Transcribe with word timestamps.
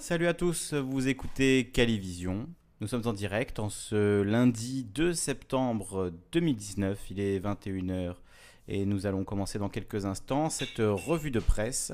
Salut 0.00 0.28
à 0.28 0.34
tous, 0.34 0.74
vous 0.74 1.08
écoutez 1.08 1.70
Calivision. 1.72 2.46
Nous 2.80 2.86
sommes 2.86 3.06
en 3.06 3.12
direct 3.12 3.58
en 3.58 3.68
ce 3.68 4.22
lundi 4.22 4.84
2 4.94 5.12
septembre 5.12 6.12
2019, 6.30 7.10
il 7.10 7.18
est 7.18 7.40
21h 7.40 8.14
et 8.68 8.86
nous 8.86 9.06
allons 9.06 9.24
commencer 9.24 9.58
dans 9.58 9.68
quelques 9.68 10.06
instants 10.06 10.50
cette 10.50 10.78
revue 10.78 11.32
de 11.32 11.40
presse. 11.40 11.92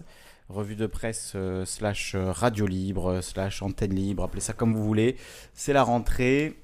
Revue 0.50 0.76
de 0.76 0.86
presse 0.86 1.32
euh, 1.34 1.64
slash 1.64 2.14
radio 2.14 2.66
libre, 2.66 3.22
slash 3.22 3.62
antenne 3.62 3.94
libre, 3.94 4.22
appelez 4.22 4.42
ça 4.42 4.52
comme 4.52 4.74
vous 4.74 4.84
voulez. 4.84 5.16
C'est 5.54 5.72
la 5.72 5.82
rentrée. 5.82 6.58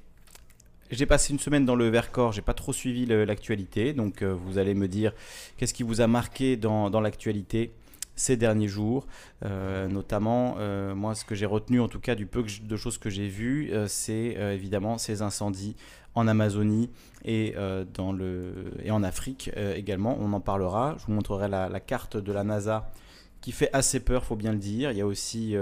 J'ai 0.91 1.07
passé 1.07 1.33
une 1.33 1.39
semaine 1.39 1.65
dans 1.65 1.75
le 1.75 1.89
Vercors, 1.89 2.33
j'ai 2.33 2.43
pas 2.43 2.53
trop 2.53 2.71
suivi 2.71 3.07
l'actualité, 3.07 3.93
donc 3.93 4.21
euh, 4.21 4.31
vous 4.31 4.59
allez 4.59 4.75
me 4.75 4.87
dire 4.87 5.11
qu'est-ce 5.57 5.73
qui 5.73 5.83
vous 5.83 6.01
a 6.01 6.07
marqué 6.07 6.55
dans 6.55 7.01
l'actualité 7.01 7.71
ces 8.15 8.37
derniers 8.37 8.67
jours. 8.67 9.07
Euh, 9.43 9.87
notamment, 9.87 10.55
euh, 10.59 10.93
moi, 10.95 11.15
ce 11.15 11.25
que 11.25 11.35
j'ai 11.35 11.45
retenu, 11.45 11.79
en 11.79 11.87
tout 11.87 11.99
cas, 11.99 12.15
du 12.15 12.25
peu 12.25 12.43
de 12.43 12.77
choses 12.77 12.97
que 12.97 13.09
j'ai 13.09 13.27
vues, 13.27 13.71
euh, 13.71 13.87
c'est 13.87 14.35
évidemment 14.53 14.97
ces 14.97 15.21
incendies 15.21 15.75
en 16.13 16.27
Amazonie 16.27 16.89
et, 17.23 17.55
dans 17.93 18.11
le, 18.11 18.73
et 18.83 18.91
en 18.91 19.01
Afrique 19.01 19.49
également. 19.75 20.17
On 20.19 20.33
en 20.33 20.41
parlera. 20.41 20.95
Je 20.99 21.05
vous 21.05 21.13
montrerai 21.13 21.47
la, 21.47 21.79
carte 21.79 22.17
de 22.17 22.33
la 22.33 22.43
NASA 22.43 22.91
qui 23.39 23.53
fait 23.53 23.69
assez 23.71 24.01
peur, 24.01 24.25
faut 24.25 24.35
bien 24.35 24.51
le 24.51 24.57
dire. 24.57 24.91
Il 24.91 24.97
y 24.97 25.01
a 25.01 25.05
aussi 25.05 25.55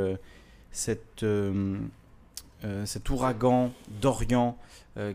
cette, 0.72 1.24
cet 2.86 3.10
ouragan 3.12 3.72
d'Orient 4.02 4.58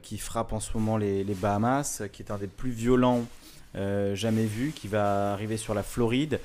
qui 0.03 0.19
frappe 0.19 0.53
en 0.53 0.61
ce 0.61 0.70
moment 0.78 0.98
les, 0.98 1.25
Bahamas, 1.25 2.05
qui 2.12 2.23
est 2.23 2.30
un 2.30 2.39
des 2.39 2.47
plus 2.47 2.70
violents 2.70 3.25
jamais 3.75 4.47
vus, 4.47 4.70
qui 4.70 4.87
va 4.87 5.33
arriver 5.33 5.56
sur 5.56 5.75
la 5.75 5.83
Floride. 5.83 6.39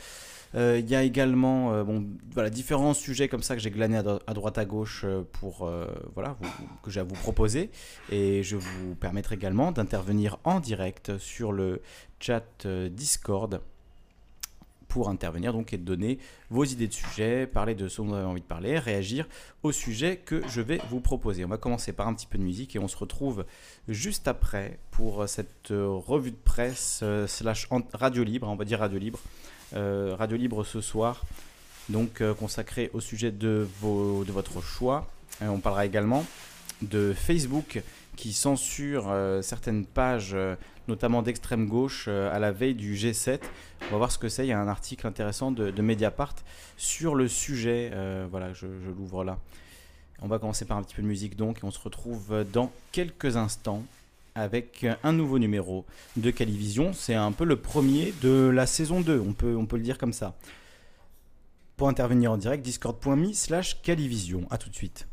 Euh, 0.55 0.79
Il 0.79 0.89
y 0.89 0.95
a 0.95 1.03
également 1.03 1.73
euh, 1.73 1.83
bon, 1.83 2.05
voilà, 2.33 2.49
différents 2.49 2.93
sujets 2.93 3.27
comme 3.27 3.43
ça 3.43 3.55
que 3.55 3.61
j'ai 3.61 3.71
glanés 3.71 3.97
à, 3.97 4.03
dro- 4.03 4.19
à 4.25 4.33
droite 4.33 4.57
à 4.57 4.65
gauche 4.65 5.03
euh, 5.05 5.21
pour, 5.33 5.71
voilà, 6.15 6.37
que 6.83 6.89
j'ai 6.91 6.99
à 6.99 7.03
vous 7.03 7.15
proposer. 7.15 7.69
Et 8.11 8.43
je 8.43 8.55
vous 8.55 8.95
permettrai 8.95 9.35
également 9.35 9.71
d'intervenir 9.71 10.37
en 10.43 10.59
direct 10.59 11.17
sur 11.17 11.51
le 11.51 11.81
chat 12.19 12.65
Discord 12.91 13.61
pour 14.87 15.07
intervenir 15.07 15.53
donc 15.53 15.71
et 15.71 15.77
donner 15.77 16.17
vos 16.49 16.65
idées 16.65 16.87
de 16.87 16.93
sujets, 16.93 17.45
parler 17.45 17.75
de 17.75 17.87
ce 17.87 18.01
dont 18.01 18.07
vous 18.07 18.15
avez 18.15 18.25
envie 18.25 18.41
de 18.41 18.45
parler, 18.47 18.79
réagir 18.79 19.27
au 19.61 19.71
sujet 19.71 20.17
que 20.17 20.41
je 20.47 20.61
vais 20.61 20.81
vous 20.89 20.99
proposer. 20.99 21.45
On 21.45 21.47
va 21.47 21.59
commencer 21.59 21.93
par 21.93 22.07
un 22.07 22.13
petit 22.15 22.25
peu 22.25 22.39
de 22.39 22.43
musique 22.43 22.75
et 22.75 22.79
on 22.79 22.87
se 22.87 22.97
retrouve 22.97 23.45
juste 23.87 24.27
après 24.27 24.79
pour 24.89 25.29
cette 25.29 25.67
revue 25.69 26.31
de 26.31 26.37
presse 26.43 27.03
slash 27.27 27.69
radio 27.93 28.23
libre, 28.23 28.47
on 28.49 28.55
va 28.55 28.65
dire 28.65 28.79
radio 28.79 28.97
libre, 28.97 29.19
radio 29.73 30.37
libre 30.37 30.63
ce 30.63 30.81
soir, 30.81 31.23
donc 31.89 32.21
euh, 32.21 32.33
consacré 32.33 32.89
au 32.93 33.01
sujet 33.01 33.31
de, 33.31 33.67
vos, 33.81 34.23
de 34.23 34.31
votre 34.31 34.61
choix. 34.61 35.07
Euh, 35.41 35.47
on 35.47 35.59
parlera 35.59 35.85
également 35.85 36.25
de 36.81 37.13
Facebook 37.13 37.81
qui 38.15 38.33
censure 38.33 39.09
euh, 39.09 39.41
certaines 39.41 39.85
pages, 39.85 40.31
euh, 40.33 40.55
notamment 40.87 41.21
d'extrême 41.21 41.67
gauche, 41.67 42.05
euh, 42.07 42.33
à 42.35 42.39
la 42.39 42.51
veille 42.51 42.75
du 42.75 42.95
G7. 42.95 43.39
On 43.87 43.91
va 43.91 43.97
voir 43.97 44.11
ce 44.11 44.17
que 44.17 44.29
c'est. 44.29 44.45
Il 44.45 44.49
y 44.49 44.53
a 44.53 44.59
un 44.59 44.67
article 44.67 45.07
intéressant 45.07 45.51
de, 45.51 45.81
Mediapart 45.81 46.35
sur 46.77 47.15
le 47.15 47.27
sujet. 47.27 47.91
Euh, 47.93 48.27
voilà, 48.29 48.53
je, 48.53 48.67
je 48.85 48.89
l'ouvre 48.89 49.23
là. 49.23 49.37
On 50.21 50.27
va 50.27 50.37
commencer 50.37 50.65
par 50.65 50.77
un 50.77 50.83
petit 50.83 50.95
peu 50.95 51.01
de 51.01 51.07
musique 51.07 51.37
donc, 51.37 51.59
et 51.59 51.63
on 51.63 51.71
se 51.71 51.79
retrouve 51.79 52.45
dans 52.51 52.71
quelques 52.91 53.37
instants 53.37 53.83
avec 54.39 54.85
un 55.03 55.13
nouveau 55.13 55.39
numéro 55.39 55.85
de 56.17 56.31
Calivision. 56.31 56.93
C'est 56.93 57.15
un 57.15 57.31
peu 57.31 57.45
le 57.45 57.57
premier 57.57 58.13
de 58.21 58.49
la 58.49 58.65
saison 58.65 59.01
2, 59.01 59.19
on 59.19 59.33
peut, 59.33 59.55
on 59.55 59.65
peut 59.65 59.77
le 59.77 59.83
dire 59.83 59.97
comme 59.97 60.13
ça. 60.13 60.35
Pour 61.77 61.87
intervenir 61.87 62.31
en 62.31 62.37
direct, 62.37 62.63
discord.me 62.63 63.33
slash 63.33 63.81
Calivision. 63.81 64.47
A 64.49 64.57
tout 64.57 64.69
de 64.69 64.75
suite. 64.75 65.07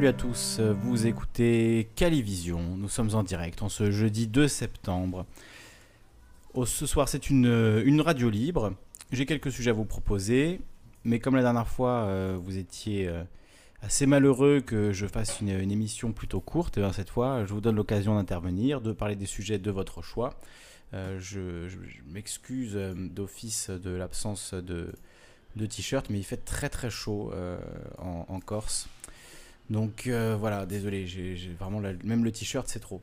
Salut 0.00 0.08
à 0.08 0.12
tous, 0.14 0.60
vous 0.60 1.06
écoutez 1.06 1.90
Calivision, 1.94 2.62
nous 2.78 2.88
sommes 2.88 3.14
en 3.14 3.22
direct 3.22 3.60
en 3.60 3.68
ce 3.68 3.90
jeudi 3.90 4.26
2 4.26 4.48
septembre. 4.48 5.26
Oh, 6.54 6.64
ce 6.64 6.86
soir 6.86 7.06
c'est 7.06 7.28
une, 7.28 7.82
une, 7.84 8.00
radio 8.00 8.30
libre, 8.30 8.72
j'ai 9.12 9.26
quelques 9.26 9.52
sujets 9.52 9.68
à 9.68 9.74
vous 9.74 9.84
proposer, 9.84 10.62
mais 11.04 11.18
comme 11.18 11.36
la 11.36 11.42
dernière 11.42 11.68
fois 11.68 12.04
euh, 12.06 12.38
vous 12.42 12.56
étiez 12.56 13.08
euh, 13.08 13.22
assez 13.82 14.06
malheureux 14.06 14.62
que 14.62 14.90
je 14.90 15.06
fasse 15.06 15.38
une, 15.42 15.50
émission 15.50 16.12
plutôt 16.12 16.40
courte, 16.40 16.78
eh 16.78 16.92
cette 16.94 17.10
fois 17.10 17.44
je 17.44 17.52
vous 17.52 17.60
donne 17.60 17.76
l'occasion 17.76 18.14
d'intervenir, 18.14 18.80
de 18.80 18.92
parler 18.92 19.16
des 19.16 19.26
sujets 19.26 19.58
de 19.58 19.70
votre 19.70 20.00
choix. 20.00 20.40
Euh, 20.94 21.18
je, 21.20 21.68
m'excuse 22.06 22.72
d'office 22.96 23.68
de 23.68 23.90
l'absence 23.90 24.54
de, 24.54 24.94
de 25.56 25.66
t-shirt, 25.66 26.08
mais 26.08 26.16
il 26.16 26.24
fait 26.24 26.42
très 26.42 26.70
très 26.70 26.88
chaud 26.88 27.34
en 27.98 28.40
Corse. 28.40 28.88
Donc 29.70 30.08
euh, 30.08 30.36
voilà, 30.38 30.66
désolé, 30.66 31.06
j'ai 31.06 31.36
vraiment 31.58 31.80
même 32.02 32.24
le 32.24 32.32
t-shirt 32.32 32.66
c'est 32.68 32.80
trop 32.80 33.00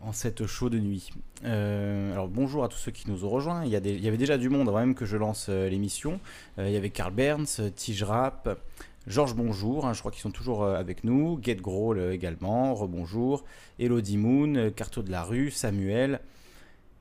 en 0.00 0.12
cette 0.12 0.46
chaude 0.46 0.74
nuit. 0.74 1.10
Euh, 1.44 2.12
alors 2.12 2.28
bonjour 2.28 2.62
à 2.62 2.68
tous 2.68 2.78
ceux 2.78 2.92
qui 2.92 3.10
nous 3.10 3.24
ont 3.24 3.28
rejoints. 3.28 3.64
Il 3.64 3.70
y, 3.72 3.76
avait 3.76 4.16
déjà 4.16 4.38
du 4.38 4.48
monde 4.48 4.68
avant 4.68 4.78
même 4.78 4.94
que 4.94 5.04
je 5.04 5.16
lance 5.16 5.48
euh, 5.48 5.68
l'émission. 5.68 6.20
il 6.58 6.70
y 6.70 6.76
avait 6.76 6.90
Karl 6.90 7.12
Berns, 7.12 7.72
Tige 7.74 8.04
Rap, 8.04 8.60
Georges 9.08 9.34
Bonjour, 9.34 9.86
hein, 9.86 9.92
je 9.92 9.98
crois 9.98 10.12
qu'ils 10.12 10.20
sont 10.20 10.30
toujours 10.30 10.64
avec 10.64 11.02
nous. 11.02 11.40
Get 11.42 11.56
Growl 11.56 12.12
également, 12.12 12.72
rebonjour. 12.72 13.44
Elodie 13.80 14.18
Moon, 14.18 14.70
Carto 14.70 15.02
de 15.02 15.10
la 15.10 15.24
rue, 15.24 15.50
Samuel. 15.50 16.20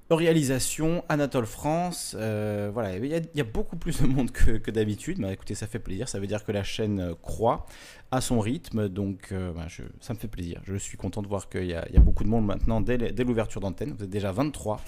Réalisation, 0.09 1.03
Anatole 1.09 1.47
France, 1.47 2.15
voilà, 2.15 2.95
il 2.97 3.27
y, 3.33 3.41
a, 3.41 3.43
beaucoup 3.43 3.75
plus 3.75 4.01
de 4.01 4.07
monde 4.07 4.31
que, 4.31 4.71
d'habitude. 4.71 5.19
mais 5.19 5.33
écoutez, 5.33 5.55
ça 5.55 5.67
fait 5.67 5.79
plaisir. 5.79 6.09
Ça 6.09 6.19
veut 6.19 6.27
dire 6.27 6.43
que 6.43 6.51
la 6.51 6.63
chaîne 6.63 7.13
croît 7.21 7.67
à 8.15 8.21
son 8.21 8.39
rythme, 8.39 8.89
donc 8.89 9.29
euh, 9.31 9.51
bah, 9.53 9.67
ça 9.99 10.13
me 10.13 10.19
fait 10.19 10.27
plaisir. 10.27 10.61
Je 10.63 10.75
suis 10.75 10.97
content 10.97 11.21
de 11.21 11.27
voir 11.27 11.49
qu'il 11.49 11.65
y, 11.65 11.73
a 11.73 11.99
beaucoup 11.99 12.23
de 12.23 12.29
monde 12.29 12.45
maintenant 12.45 12.81
dès, 12.81 12.97
l'ouverture 13.23 13.61
d'antenne. 13.61 13.93
Vous 13.97 14.03
êtes 14.03 14.09
déjà 14.09 14.31
23. 14.31 14.81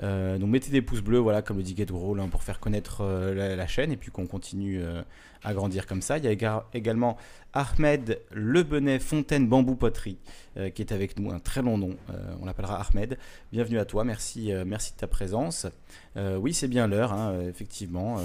donc 0.00 0.48
mettez 0.48 0.70
des 0.70 0.82
pouces 0.82 1.02
bleus, 1.02 1.18
voilà, 1.18 1.42
comme 1.42 1.56
le 1.56 1.62
dit 1.62 1.74
Get 1.76 1.86
hein, 1.92 2.28
pour 2.30 2.42
faire 2.42 2.60
connaître 2.60 3.04
la, 3.34 3.66
chaîne 3.66 3.92
et 3.92 3.96
puis 3.96 4.10
qu'on 4.10 4.26
continue 4.26 4.82
à 5.42 5.54
grandir 5.54 5.86
comme 5.86 6.02
ça. 6.02 6.18
Il 6.18 6.24
y 6.24 6.28
a 6.28 6.64
également 6.72 7.16
Ahmed 7.52 8.20
Lebenet 8.32 8.98
Fontaine 8.98 9.48
Bambou 9.48 9.74
Poterie 9.74 10.18
euh, 10.56 10.70
qui 10.70 10.82
est 10.82 10.92
avec 10.92 11.18
nous, 11.18 11.30
un 11.30 11.38
très 11.38 11.62
long 11.62 11.78
nom. 11.78 11.96
Euh, 12.10 12.34
on 12.40 12.46
l'appellera 12.46 12.80
Ahmed. 12.80 13.18
Bienvenue 13.52 13.78
à 13.78 13.84
toi, 13.84 14.04
merci, 14.04 14.52
euh, 14.52 14.64
merci 14.66 14.92
de 14.92 14.98
ta 14.98 15.06
présence. 15.06 15.66
oui, 16.16 16.52
c'est 16.52 16.68
bien 16.68 16.86
l'heure, 16.86 17.12
hein, 17.12 17.40
effectivement. 17.48 18.16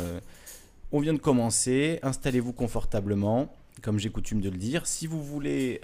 on 0.92 1.00
vient 1.00 1.14
de 1.14 1.20
commencer. 1.20 2.00
Installez-vous 2.02 2.54
confortablement 2.54 3.54
comme 3.84 4.00
j'ai 4.00 4.10
coutume 4.10 4.42
de 4.42 4.50
le 4.50 4.58
dire. 4.58 4.88
Si 4.88 5.06
vous 5.06 5.22
voulez 5.22 5.80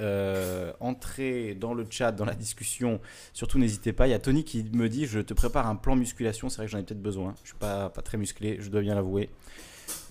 entrer 0.79 1.53
dans 1.53 1.73
le 1.73 1.85
chat, 1.89 2.11
dans 2.11 2.25
la 2.25 2.35
discussion, 2.35 2.99
surtout 3.33 3.59
n'hésitez 3.59 3.93
pas. 3.93 4.07
Il 4.07 4.11
y 4.11 4.13
a 4.13 4.19
Tony 4.19 4.43
qui 4.43 4.63
me 4.73 4.89
dit 4.89 5.05
Je 5.05 5.19
te 5.19 5.33
prépare 5.33 5.67
un 5.67 5.75
plan 5.75 5.95
musculation. 5.95 6.49
C'est 6.49 6.57
vrai 6.57 6.65
que 6.65 6.71
j'en 6.71 6.79
ai 6.79 6.83
peut-être 6.83 7.01
besoin. 7.01 7.33
Je 7.37 7.41
ne 7.41 7.47
suis 7.47 7.57
pas, 7.57 7.89
pas 7.89 8.01
très 8.01 8.17
musclé, 8.17 8.57
je 8.59 8.69
dois 8.69 8.81
bien 8.81 8.95
l'avouer. 8.95 9.29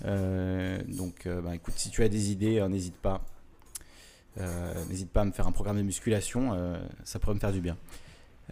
Euh, 0.04 0.78
donc, 0.86 1.26
euh, 1.26 1.40
bah, 1.40 1.54
écoute, 1.54 1.74
si 1.76 1.90
tu 1.90 2.02
as 2.02 2.08
des 2.08 2.30
idées, 2.30 2.64
n'hésite 2.68 2.96
pas. 2.96 3.22
Euh, 4.38 4.84
n'hésite 4.88 5.10
pas 5.10 5.22
à 5.22 5.24
me 5.24 5.32
faire 5.32 5.46
un 5.48 5.52
programme 5.52 5.78
de 5.78 5.82
musculation, 5.82 6.56
ça 7.04 7.18
pourrait 7.18 7.34
me 7.34 7.40
faire 7.40 7.52
du 7.52 7.60
bien. 7.60 7.76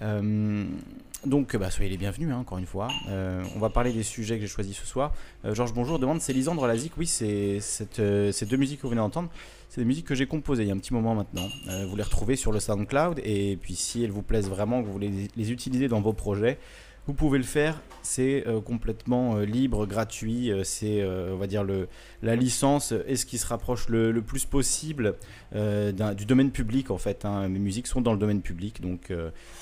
Donc, 0.00 1.56
bah, 1.56 1.70
soyez 1.70 1.90
les 1.90 1.96
bienvenus, 1.96 2.30
hein, 2.30 2.38
encore 2.38 2.58
une 2.58 2.66
fois. 2.66 2.88
on 3.08 3.58
va 3.58 3.70
parler 3.70 3.92
des 3.92 4.02
sujets 4.02 4.36
que 4.36 4.42
j'ai 4.42 4.46
choisis 4.46 4.76
ce 4.76 4.86
soir. 4.86 5.12
Georges 5.44 5.72
Bonjour 5.74 5.98
demande 5.98 6.20
c'est 6.20 6.32
Lisandre 6.32 6.66
Lazic. 6.66 6.96
Oui, 6.96 7.06
c'est 7.06 7.60
ces 7.60 8.46
deux 8.46 8.56
musiques 8.56 8.78
que 8.78 8.82
vous 8.82 8.90
venez 8.90 9.00
d'entendre. 9.00 9.30
C'est 9.68 9.80
des 9.80 9.86
musiques 9.86 10.06
que 10.06 10.14
j'ai 10.14 10.26
composées 10.26 10.62
il 10.62 10.68
y 10.68 10.70
a 10.70 10.74
un 10.74 10.78
petit 10.78 10.94
moment 10.94 11.14
maintenant. 11.14 11.48
vous 11.88 11.96
les 11.96 12.02
retrouvez 12.02 12.36
sur 12.36 12.52
le 12.52 12.60
SoundCloud. 12.60 13.20
Et 13.24 13.58
puis, 13.60 13.74
si 13.74 14.04
elles 14.04 14.12
vous 14.12 14.22
plaisent 14.22 14.48
vraiment, 14.48 14.80
que 14.80 14.86
vous 14.86 14.92
voulez 14.92 15.28
les 15.36 15.52
utiliser 15.52 15.88
dans 15.88 16.00
vos 16.00 16.12
projets, 16.12 16.58
vous 17.06 17.14
pouvez 17.14 17.38
le 17.38 17.44
faire, 17.44 17.80
c'est 18.02 18.46
euh, 18.48 18.60
complètement 18.60 19.36
euh, 19.36 19.44
libre, 19.44 19.86
gratuit. 19.86 20.50
Euh, 20.50 20.64
c'est, 20.64 21.04
on 21.04 21.36
va 21.36 21.46
dire, 21.46 21.62
le, 21.62 21.88
la 22.22 22.34
licence 22.34 22.92
est 22.92 23.16
ce 23.16 23.26
qui 23.26 23.38
se 23.38 23.46
rapproche 23.46 23.88
le, 23.88 24.20
plus 24.22 24.44
possible 24.44 25.14
du 25.52 26.26
domaine 26.26 26.50
public 26.50 26.90
en 26.90 26.98
fait. 26.98 27.24
Hein. 27.24 27.48
Mes 27.48 27.58
musiques 27.58 27.86
sont 27.86 28.00
dans 28.00 28.12
le 28.12 28.18
domaine 28.18 28.40
public, 28.40 28.80
donc 28.80 29.12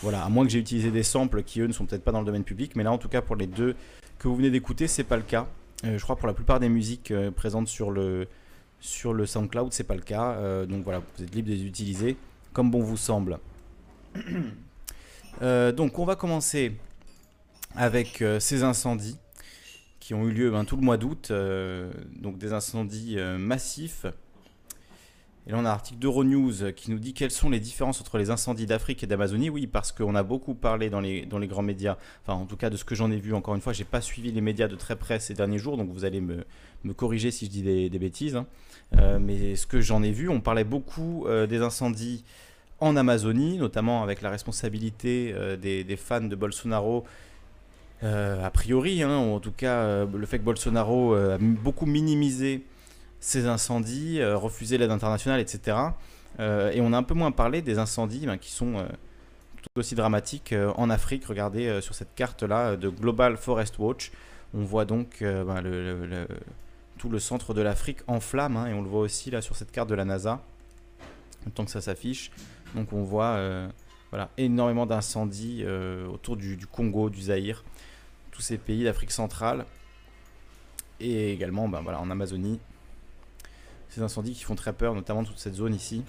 voilà. 0.03 0.25
À 0.25 0.29
moins 0.29 0.45
que 0.45 0.51
j'ai 0.51 0.59
utilisé 0.59 0.91
des 0.91 1.03
samples 1.03 1.43
qui 1.43 1.61
eux 1.61 1.67
ne 1.67 1.73
sont 1.73 1.85
peut-être 1.87 2.05
pas 2.05 2.13
dans 2.13 2.21
le 2.21 2.27
domaine 2.27 2.45
public, 2.45 2.77
mais 2.77 2.85
là 2.85 2.93
en 2.93 2.99
tout 2.99 3.09
cas 3.09 3.21
pour 3.21 3.37
les 3.37 3.47
deux 3.47 3.75
que 4.19 4.29
vous 4.29 4.37
venez 4.37 4.51
d'écouter, 4.51 4.87
c'est 4.87 5.05
pas 5.05 5.17
le 5.17 5.23
cas. 5.23 5.47
je 5.83 6.01
crois 6.01 6.17
pour 6.17 6.27
la 6.27 6.35
plupart 6.35 6.61
des 6.61 6.69
musiques 6.69 7.13
présentes 7.37 7.69
sur 7.69 7.91
le 7.91 8.27
sur 8.81 9.13
le 9.13 9.27
SoundCloud, 9.27 9.73
c'est 9.73 9.85
pas 9.85 9.97
le 9.97 10.03
cas. 10.03 10.65
donc 10.67 10.85
voilà, 10.85 11.01
vous 11.01 11.25
êtes 11.25 11.35
libre 11.35 11.49
de 11.49 11.55
les 11.55 11.65
utiliser 11.65 12.17
comme 12.53 12.71
bon 12.71 12.81
vous 12.81 12.97
semble. 12.97 13.39
donc 15.41 15.99
on 15.99 16.05
va 16.05 16.17
commencer 16.17 16.73
avec 17.77 18.23
euh, 18.23 18.41
ces 18.41 18.63
incendies 18.63 19.19
qui 20.01 20.15
ont 20.15 20.27
eu 20.27 20.33
lieu 20.33 20.51
ben, 20.51 20.65
tout 20.65 20.77
le 20.77 20.83
mois 20.83 20.97
d'août, 20.97 21.29
euh, 21.31 21.91
donc 22.17 22.39
des 22.39 22.53
incendies 22.53 23.19
euh, 23.19 23.39
massifs. 23.39 24.07
Et 25.47 25.51
là, 25.51 25.59
on 25.59 25.65
a 25.65 25.69
un 25.71 25.73
article 25.73 25.99
d'Euronews 25.99 26.73
qui 26.75 26.91
nous 26.91 26.99
dit 26.99 27.13
quelles 27.13 27.31
sont 27.31 27.51
les 27.51 27.61
différences 27.61 28.01
entre 28.01 28.17
les 28.17 28.31
incendies 28.31 28.65
d'Afrique 28.65 29.03
et 29.03 29.07
d'Amazonie. 29.07 29.51
Oui, 29.51 29.67
parce 29.67 29.93
qu'on 29.93 30.15
a 30.15 30.23
beaucoup 30.23 30.55
parlé 30.55 30.89
dans 30.89 31.01
les, 31.01 31.27
grands 31.27 31.63
médias, 31.63 31.99
enfin 32.23 32.39
en 32.39 32.47
tout 32.47 32.57
cas 32.57 32.71
de 32.71 32.79
ce 32.79 32.85
que 32.85 32.95
j'en 32.95 33.11
ai 33.11 33.19
vu, 33.19 33.35
encore 33.35 33.55
une 33.55 33.61
fois, 33.61 33.75
j'ai 33.75 33.85
pas 33.85 34.01
suivi 34.01 34.33
les 34.33 34.41
médias 34.41 34.69
de 34.69 34.77
très 34.77 34.97
près 34.97 35.21
ces 35.21 35.35
derniers 35.35 35.59
jours, 35.59 35.77
donc 35.77 35.91
vous 35.91 36.07
allez 36.07 36.23
me, 36.23 36.47
corriger 36.95 37.31
si 37.31 37.45
je 37.45 37.51
dis 37.51 37.63
des, 37.63 37.99
bêtises. 37.99 38.37
Hein. 38.37 39.19
mais 39.21 39.55
ce 39.57 39.67
que 39.67 39.83
j'en 39.83 40.03
ai 40.03 40.13
vu, 40.13 40.31
on 40.31 40.41
parlait 40.41 40.65
beaucoup 40.65 41.27
des 41.47 41.61
incendies 41.61 42.25
en 42.81 42.97
Amazonie, 42.97 43.59
notamment 43.59 44.03
avec 44.03 44.23
la 44.23 44.31
responsabilité 44.31 45.35
des, 45.61 45.97
fans 45.97 46.23
de 46.23 46.37
Bolsonaro 46.37 47.05
a 48.05 48.51
priori, 48.51 49.03
hein, 49.03 49.17
en 49.17 49.41
tout 49.41 49.53
cas 49.53 49.77
euh, 49.77 50.07
le 50.07 50.27
fait 50.27 50.39
que 50.39 50.45
Bolsonaro 50.45 51.15
euh, 51.15 51.37
a 51.37 51.39
beaucoup 51.39 51.87
minimisé 51.87 52.65
ces 53.21 53.47
incendies, 53.47 54.23
refusé 54.23 54.77
l'aide 54.77 54.91
internationale, 54.91 55.41
etc. 55.41 55.79
et 56.39 56.81
on 56.83 56.93
a 56.93 56.99
un 56.99 57.03
peu 57.03 57.15
moins 57.15 57.33
parlé 57.33 57.63
des 57.63 57.79
incendies 57.79 58.27
ben, 58.27 58.37
qui 58.37 58.51
sont 58.51 58.87
tout 59.63 59.81
aussi 59.81 59.95
dramatiques 59.95 60.55
en 60.77 60.91
Afrique. 60.91 61.25
Regardez 61.25 61.81
sur 61.81 61.95
cette 61.95 62.15
carte-là 62.15 62.77
de 62.77 62.91
Global 62.91 63.39
Forest 63.39 63.79
Watch, 63.79 64.13
on 64.53 64.63
voit 64.65 64.85
donc 64.85 65.23
ben, 65.23 66.27
tout 66.99 67.09
le 67.09 67.19
centre 67.19 67.55
de 67.55 67.63
l'Afrique 67.63 68.01
en 68.09 68.21
flammes, 68.21 68.59
hein, 68.59 68.67
et 68.67 68.75
on 68.75 68.83
le 68.83 68.91
voit 68.91 69.01
aussi 69.01 69.31
là 69.31 69.41
sur 69.41 69.57
cette 69.57 69.73
carte 69.73 69.89
de 69.89 69.95
la 69.95 70.05
NASA, 70.05 70.43
tant 71.55 71.65
que 71.65 71.71
ça 71.71 71.81
s'affiche. 71.81 72.31
Donc 72.75 72.93
on 72.93 73.05
voit 73.05 73.41
énormément 74.37 74.85
d'incendies 74.85 75.65
autour 76.13 76.37
du, 76.37 76.59
du, 76.59 76.67
Congo, 76.67 77.09
du 77.09 77.23
Zaïre 77.23 77.65
tous 78.35 78.43
ces 78.43 78.59
pays 78.59 78.85
d'Afrique 78.85 79.13
centrale 79.13 79.65
et 81.01 81.33
également 81.33 81.69
ben 81.69 81.81
voilà, 81.81 82.01
en 82.01 82.11
Amazonie. 82.11 82.61
Ces 83.89 84.03
incendies 84.03 84.35
qui 84.35 84.43
font 84.43 84.57
très 84.57 84.73
peur, 84.73 84.95
notamment 84.95 85.23
toute 85.23 85.39
cette 85.39 85.55
zone 85.55 85.75
ici, 85.75 86.03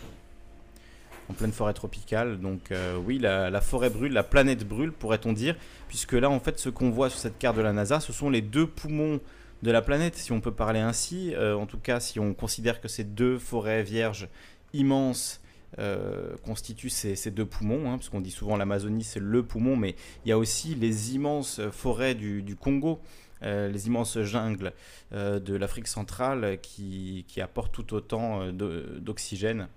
en 1.29 1.33
pleine 1.33 1.51
forêt 1.51 1.73
tropicale. 1.73 2.39
Donc 2.39 2.71
euh, 2.71 2.97
oui, 2.97 3.19
la, 3.19 3.61
forêt 3.61 3.91
brûle, 3.91 4.11
la 4.11 4.23
planète 4.23 4.67
brûle, 4.67 4.91
pourrait-on 4.91 5.33
dire, 5.33 5.55
puisque 5.87 6.13
là, 6.13 6.29
en 6.29 6.39
fait, 6.39 6.59
ce 6.59 6.69
qu'on 6.69 6.89
voit 6.89 7.09
sur 7.09 7.19
cette 7.19 7.37
carte 7.37 7.55
de 7.57 7.61
la 7.61 7.73
NASA, 7.73 7.99
ce 7.99 8.11
sont 8.11 8.29
les 8.29 8.41
deux 8.41 8.67
poumons 8.67 9.19
de 9.61 9.71
la 9.71 9.81
planète, 9.81 10.15
si 10.15 10.31
on 10.31 10.41
peut 10.41 10.51
parler 10.51 10.79
ainsi. 10.79 11.33
Euh, 11.35 11.55
en 11.55 11.67
tout 11.67 11.77
cas, 11.77 11.99
si 11.99 12.19
on 12.19 12.33
considère 12.33 12.81
que 12.81 12.87
ces 12.87 13.03
deux 13.03 13.37
forêts 13.37 13.83
vierges 13.83 14.29
immenses 14.73 15.41
euh, 15.77 16.35
constituent 16.45 16.89
ces, 16.89 17.31
deux 17.31 17.45
poumons, 17.45 17.91
hein, 17.91 18.19
dit 18.21 18.31
souvent 18.31 18.55
l'Amazonie 18.55 19.03
c'est 19.03 19.19
le 19.19 19.43
poumon, 19.43 19.75
mais 19.75 19.95
il 20.23 20.29
y 20.29 20.31
a 20.31 20.37
aussi 20.37 20.73
les 20.73 21.15
immenses 21.15 21.59
forêts 21.71 22.15
du, 22.15 22.55
Congo, 22.57 23.01
euh, 23.43 23.67
les 23.67 23.87
immenses 23.87 24.21
jungles 24.21 24.71
euh, 25.11 25.39
de 25.39 25.53
l'Afrique 25.53 25.87
centrale 25.87 26.59
qui, 26.61 27.25
apportent 27.41 27.73
tout 27.73 27.93
autant 27.93 28.51
d'oxygène 28.53 29.67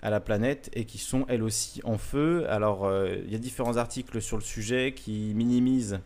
à 0.00 0.10
la 0.10 0.20
planète 0.20 0.70
et 0.74 0.84
qui 0.84 0.98
sont 0.98 1.24
elles 1.28 1.42
aussi 1.42 1.80
en 1.82 1.98
feu. 1.98 2.46
Alors 2.48 2.88
il 3.24 3.30
y 3.30 3.34
a 3.34 3.38
différents 3.38 3.76
articles 3.76 4.22
sur 4.22 4.36
le 4.36 4.44
sujet 4.44 4.94
qui 4.94 5.32
minimisent 5.34 5.98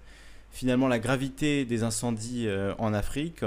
finalement 0.51 0.89
la 0.89 0.99
gravité 0.99 1.67
des 1.67 1.83
incendies 1.83 2.49
en 2.79 2.95
Afrique. 2.95 3.43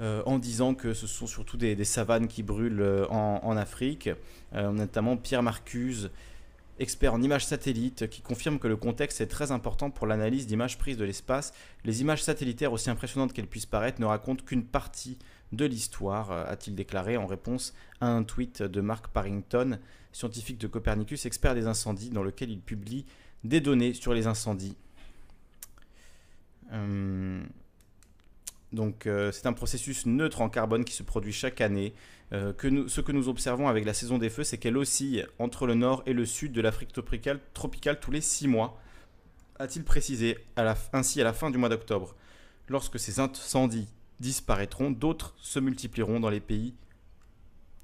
Euh, 0.00 0.22
en 0.24 0.38
disant 0.38 0.74
que 0.74 0.94
ce 0.94 1.06
sont 1.06 1.26
surtout 1.26 1.58
des, 1.58 1.84
savanes 1.84 2.26
qui 2.26 2.42
brûlent 2.42 2.80
euh, 2.80 3.06
en, 3.08 3.56
Afrique. 3.58 4.08
Euh, 4.54 4.72
notamment 4.72 5.18
Pierre 5.18 5.42
Marcuse, 5.42 6.10
expert 6.78 7.12
en 7.12 7.20
images 7.20 7.44
satellites, 7.44 8.08
qui 8.08 8.22
confirme 8.22 8.58
que 8.58 8.66
le 8.66 8.78
contexte 8.78 9.20
est 9.20 9.26
très 9.26 9.52
important 9.52 9.90
pour 9.90 10.06
l'analyse 10.06 10.46
d'images 10.46 10.78
prises 10.78 10.96
de 10.96 11.04
l'espace. 11.04 11.52
Les 11.84 12.00
images 12.00 12.22
satellitaires, 12.22 12.72
aussi 12.72 12.88
impressionnantes 12.88 13.34
qu'elles 13.34 13.46
puissent 13.46 13.66
paraître, 13.66 14.00
ne 14.00 14.06
racontent 14.06 14.42
qu'une 14.42 14.64
partie 14.64 15.18
de 15.52 15.66
l'histoire, 15.66 16.30
a-t-il 16.30 16.74
déclaré 16.74 17.18
en 17.18 17.26
réponse 17.26 17.74
à 18.00 18.06
un 18.06 18.22
tweet 18.22 18.62
de 18.62 18.80
Mark 18.80 19.08
Parrington, 19.08 19.78
scientifique 20.12 20.58
de 20.58 20.66
Copernicus, 20.66 21.26
expert 21.26 21.54
des 21.54 21.66
incendies, 21.66 22.08
dans 22.08 22.22
lequel 22.22 22.50
il 22.50 22.60
publie 22.60 23.04
des 23.44 23.60
données 23.60 23.92
sur 23.92 24.14
les 24.14 24.26
incendies. 24.26 24.76
Donc 28.72 29.08
c'est 29.32 29.46
un 29.46 29.52
processus 29.52 30.06
neutre 30.06 30.40
en 30.40 30.48
carbone 30.48 30.84
qui 30.84 30.92
se 30.92 31.02
produit 31.02 31.32
chaque 31.32 31.60
année. 31.60 31.92
que 32.30 32.68
nous, 32.68 32.88
ce 32.88 33.00
que 33.00 33.10
nous 33.10 33.28
observons 33.28 33.66
avec 33.66 33.84
la 33.84 33.94
saison 33.94 34.18
des 34.18 34.30
feux, 34.30 34.44
c'est 34.44 34.58
qu'elle 34.58 34.76
oscille 34.76 35.26
entre 35.38 35.66
le 35.66 35.74
nord 35.74 36.02
et 36.06 36.12
le 36.12 36.24
sud 36.24 36.52
de 36.52 36.60
l'Afrique 36.60 36.92
tropicale, 36.92 38.00
tous 38.00 38.10
les 38.12 38.20
six 38.20 38.46
mois, 38.46 38.80
a-t-il 39.58 39.84
précisé 39.84 40.38
ainsi 40.92 41.20
à 41.20 41.24
la 41.24 41.32
fin 41.32 41.50
du 41.50 41.58
mois 41.58 41.68
d'octobre. 41.68 42.14
Lorsque 42.68 42.98
ces 42.98 43.18
incendies 43.18 43.88
disparaîtront, 44.20 44.90
d'autres 44.90 45.34
se 45.38 45.58
multiplieront 45.58 46.20
dans 46.20 46.30
les 46.30 46.40
pays 46.40 46.74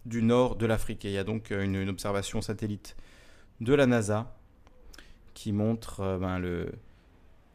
du 0.05 0.23
nord 0.23 0.57
de 0.57 0.67
l'Afrique. 0.67 1.05
Et 1.05 1.09
il 1.09 1.15
y 1.15 1.19
a 1.19 1.25
donc 1.25 1.51
une, 1.51 1.89
observation 1.89 2.41
satellite 2.41 2.97
de 3.61 3.75
la 3.75 3.87
NASA 3.87 4.35
qui 5.35 5.53
montre 5.53 6.19
ben, 6.21 6.39
le, 6.39 6.73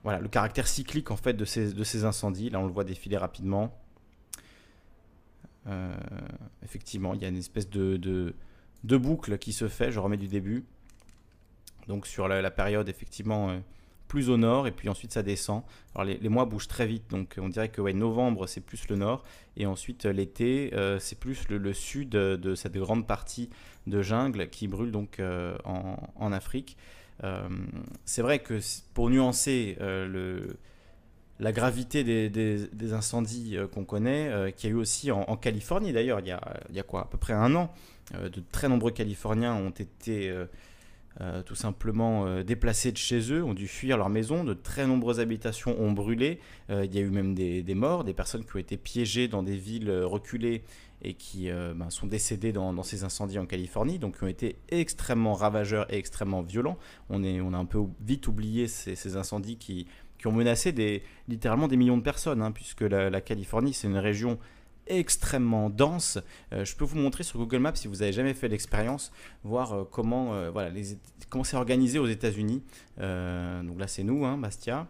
voilà, 0.04 0.20
le 0.20 0.28
caractère 0.28 0.68
cyclique 0.68 1.12
en 1.12 1.18
fait 1.18 1.34
de 1.34 1.46
ces, 1.46 2.06
incendies. 2.06 2.50
Là, 2.50 2.60
on 2.60 2.66
le 2.66 2.72
voit 2.72 2.84
défiler 2.84 3.18
rapidement. 3.18 3.78
Euh, 5.68 5.96
effectivement, 6.64 7.14
il 7.14 7.22
y 7.22 7.26
a 7.26 7.28
une 7.28 7.38
espèce 7.38 7.70
de, 7.70 8.34
boucle 8.84 9.38
qui 9.38 9.54
se 9.54 9.68
fait. 9.68 9.92
Je 9.92 10.00
remets 10.00 10.18
du 10.18 10.28
début. 10.28 10.66
Donc 11.88 12.08
sur 12.08 12.28
la, 12.28 12.52
période 12.52 12.90
effectivement 12.90 13.50
euh, 13.50 13.60
plus 14.08 14.30
au 14.30 14.38
nord 14.38 14.68
et 14.68 14.72
puis 14.72 14.88
ensuite 14.88 15.14
ça 15.14 15.24
descend. 15.24 15.64
Alors 15.96 16.06
les, 16.06 16.30
mois 16.30 16.46
bougent 16.46 16.68
très 16.68 16.86
vite, 16.86 17.10
donc 17.10 17.36
on 17.40 17.50
dirait 17.50 17.70
que 17.70 17.82
novembre 17.92 18.46
c'est 18.46 18.62
plus 18.62 18.88
le 18.88 18.98
nord 18.98 19.24
et 19.58 19.66
ensuite 19.66 20.06
euh, 20.06 20.14
l'été 20.14 20.72
c'est 21.00 21.20
plus 21.20 21.50
le, 21.50 21.74
sud 21.74 22.10
de 22.10 22.56
cette 22.56 22.78
grande 22.78 23.08
partie 23.08 23.50
de 23.88 24.02
jungle 24.02 24.48
qui 24.50 24.68
brûle 24.68 24.92
donc 24.92 25.20
en, 25.66 26.32
Afrique. 26.32 26.78
Euh, 27.24 27.48
c'est 28.06 28.22
vrai 28.22 28.40
que 28.40 28.60
pour 28.94 29.10
nuancer 29.10 29.78
euh, 29.80 30.08
le, 30.08 30.58
la 31.40 31.52
gravité 31.52 32.04
des, 32.04 32.94
incendies 32.94 33.58
euh, 33.58 33.68
qu'on 33.68 33.86
connaît, 33.86 34.54
qu'il 34.56 34.70
y 34.70 34.74
a 34.74 34.76
eu 34.76 34.80
aussi 34.80 35.12
en, 35.12 35.36
Californie 35.38 35.94
d'ailleurs, 35.94 36.20
il, 36.20 36.36
il, 36.70 36.76
y 36.76 36.80
a 36.80 36.84
quoi, 36.84 37.02
à 37.02 37.06
peu 37.06 37.18
près 37.18 37.34
un 37.34 37.56
an, 37.56 37.74
de 38.14 38.44
très 38.52 38.68
nombreux 38.68 38.92
Californiens 38.92 39.54
ont 39.54 39.70
été 39.70 40.34
tout 41.46 41.56
simplement 41.56 42.42
déplacés 42.42 42.92
de 42.92 42.98
chez 42.98 43.32
eux, 43.32 43.44
ont 43.44 43.54
dû 43.54 43.68
fuir 43.68 43.98
leur 43.98 44.10
maison, 44.10 44.44
de 44.44 44.54
très 44.54 44.88
nombreuses 44.88 45.20
habitations 45.20 45.80
ont 45.80 45.92
brûlé, 45.92 46.40
il 46.70 46.94
y 46.94 46.98
a 46.98 47.02
eu 47.02 47.10
même 47.10 47.36
des, 47.36 47.64
des, 47.64 47.76
morts, 47.76 48.04
des 48.04 48.14
personnes 48.14 48.44
qui 48.44 48.56
ont 48.56 48.60
été 48.60 48.76
piégées 48.76 49.28
dans 49.28 49.44
des 49.44 49.56
villes 49.56 49.92
reculées 49.92 50.64
et 51.04 51.14
qui 51.14 51.50
euh, 51.50 51.74
ben, 51.76 51.90
sont 51.90 52.08
décédés 52.08 52.52
dans, 52.52 52.84
ces 52.84 53.04
incendies 53.04 53.40
en 53.40 53.46
Californie, 53.46 54.00
donc 54.00 54.18
qui 54.18 54.24
ont 54.24 54.28
été 54.28 54.58
extrêmement 54.70 55.34
ravageurs 55.34 55.92
et 55.94 55.98
extrêmement 55.98 56.42
violents. 56.42 56.78
On, 57.10 57.24
est, 57.24 57.42
on 57.42 57.54
a 57.54 57.58
un 57.58 57.66
peu 57.66 57.80
vite 58.02 58.28
oublié 58.28 58.68
ces, 58.68 59.16
incendies 59.16 59.58
qui, 59.58 59.88
qui, 60.20 60.28
ont 60.28 60.32
menacé 60.32 61.04
littéralement 61.28 61.68
des 61.68 61.78
millions 61.78 61.98
de 61.98 62.04
personnes, 62.04 62.42
hein, 62.42 62.52
puisque 62.52 62.82
la, 62.82 63.22
Californie, 63.22 63.74
c'est 63.74 63.88
une 63.88 63.98
région 63.98 64.38
extrêmement 64.88 65.70
dense. 65.70 66.20
Euh, 66.54 66.66
je 66.66 66.76
peux 66.76 66.86
vous 66.86 66.98
montrer 66.98 67.24
sur 67.24 67.40
Google 67.40 67.60
Maps 67.60 67.76
si 67.76 67.88
vous 67.88 67.98
n'avez 67.98 68.14
jamais 68.14 68.34
fait 68.34 68.48
l'expérience, 68.48 69.12
voir 69.44 69.74
euh, 69.74 69.84
comment 69.90 70.52
voilà, 70.52 70.72
comment 71.30 71.44
c'est 71.44 71.58
organisé 71.58 71.98
aux 72.00 72.08
États-Unis. 72.08 72.64
donc 72.98 73.80
là, 73.80 73.88
c'est 73.88 74.04
nous, 74.04 74.26
hein, 74.26 74.38
Bastia. 74.38 74.88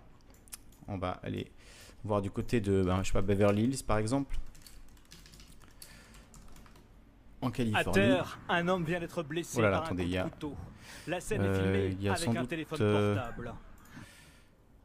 On 0.87 0.97
va 0.97 1.19
aller 1.23 1.51
voir 2.03 2.21
du 2.21 2.31
côté 2.31 2.59
de, 2.59 2.81
ben, 2.81 3.01
je 3.03 3.07
sais 3.07 3.13
pas, 3.13 3.21
Beverly 3.21 3.63
Hills 3.63 3.83
par 3.85 3.99
exemple 3.99 4.37
en 7.41 7.51
Californie. 7.51 7.89
À 7.89 7.91
terre, 7.91 8.39
un 8.49 8.67
homme 8.67 8.83
vient 8.83 8.99
d'être 8.99 9.23
blessé 9.23 9.57
oh 9.57 9.61
là 9.61 9.71
par 9.71 9.85
attendez, 9.85 10.17
un 10.17 10.29
couteau. 10.29 10.55
La 11.07 11.19
scène 11.19 11.41
est 11.41 11.45
euh, 11.45 11.89
filmée 11.89 12.09
avec 12.09 12.27
un 12.37 12.45
téléphone 12.45 12.79
euh, 12.81 13.15
portable. 13.15 13.53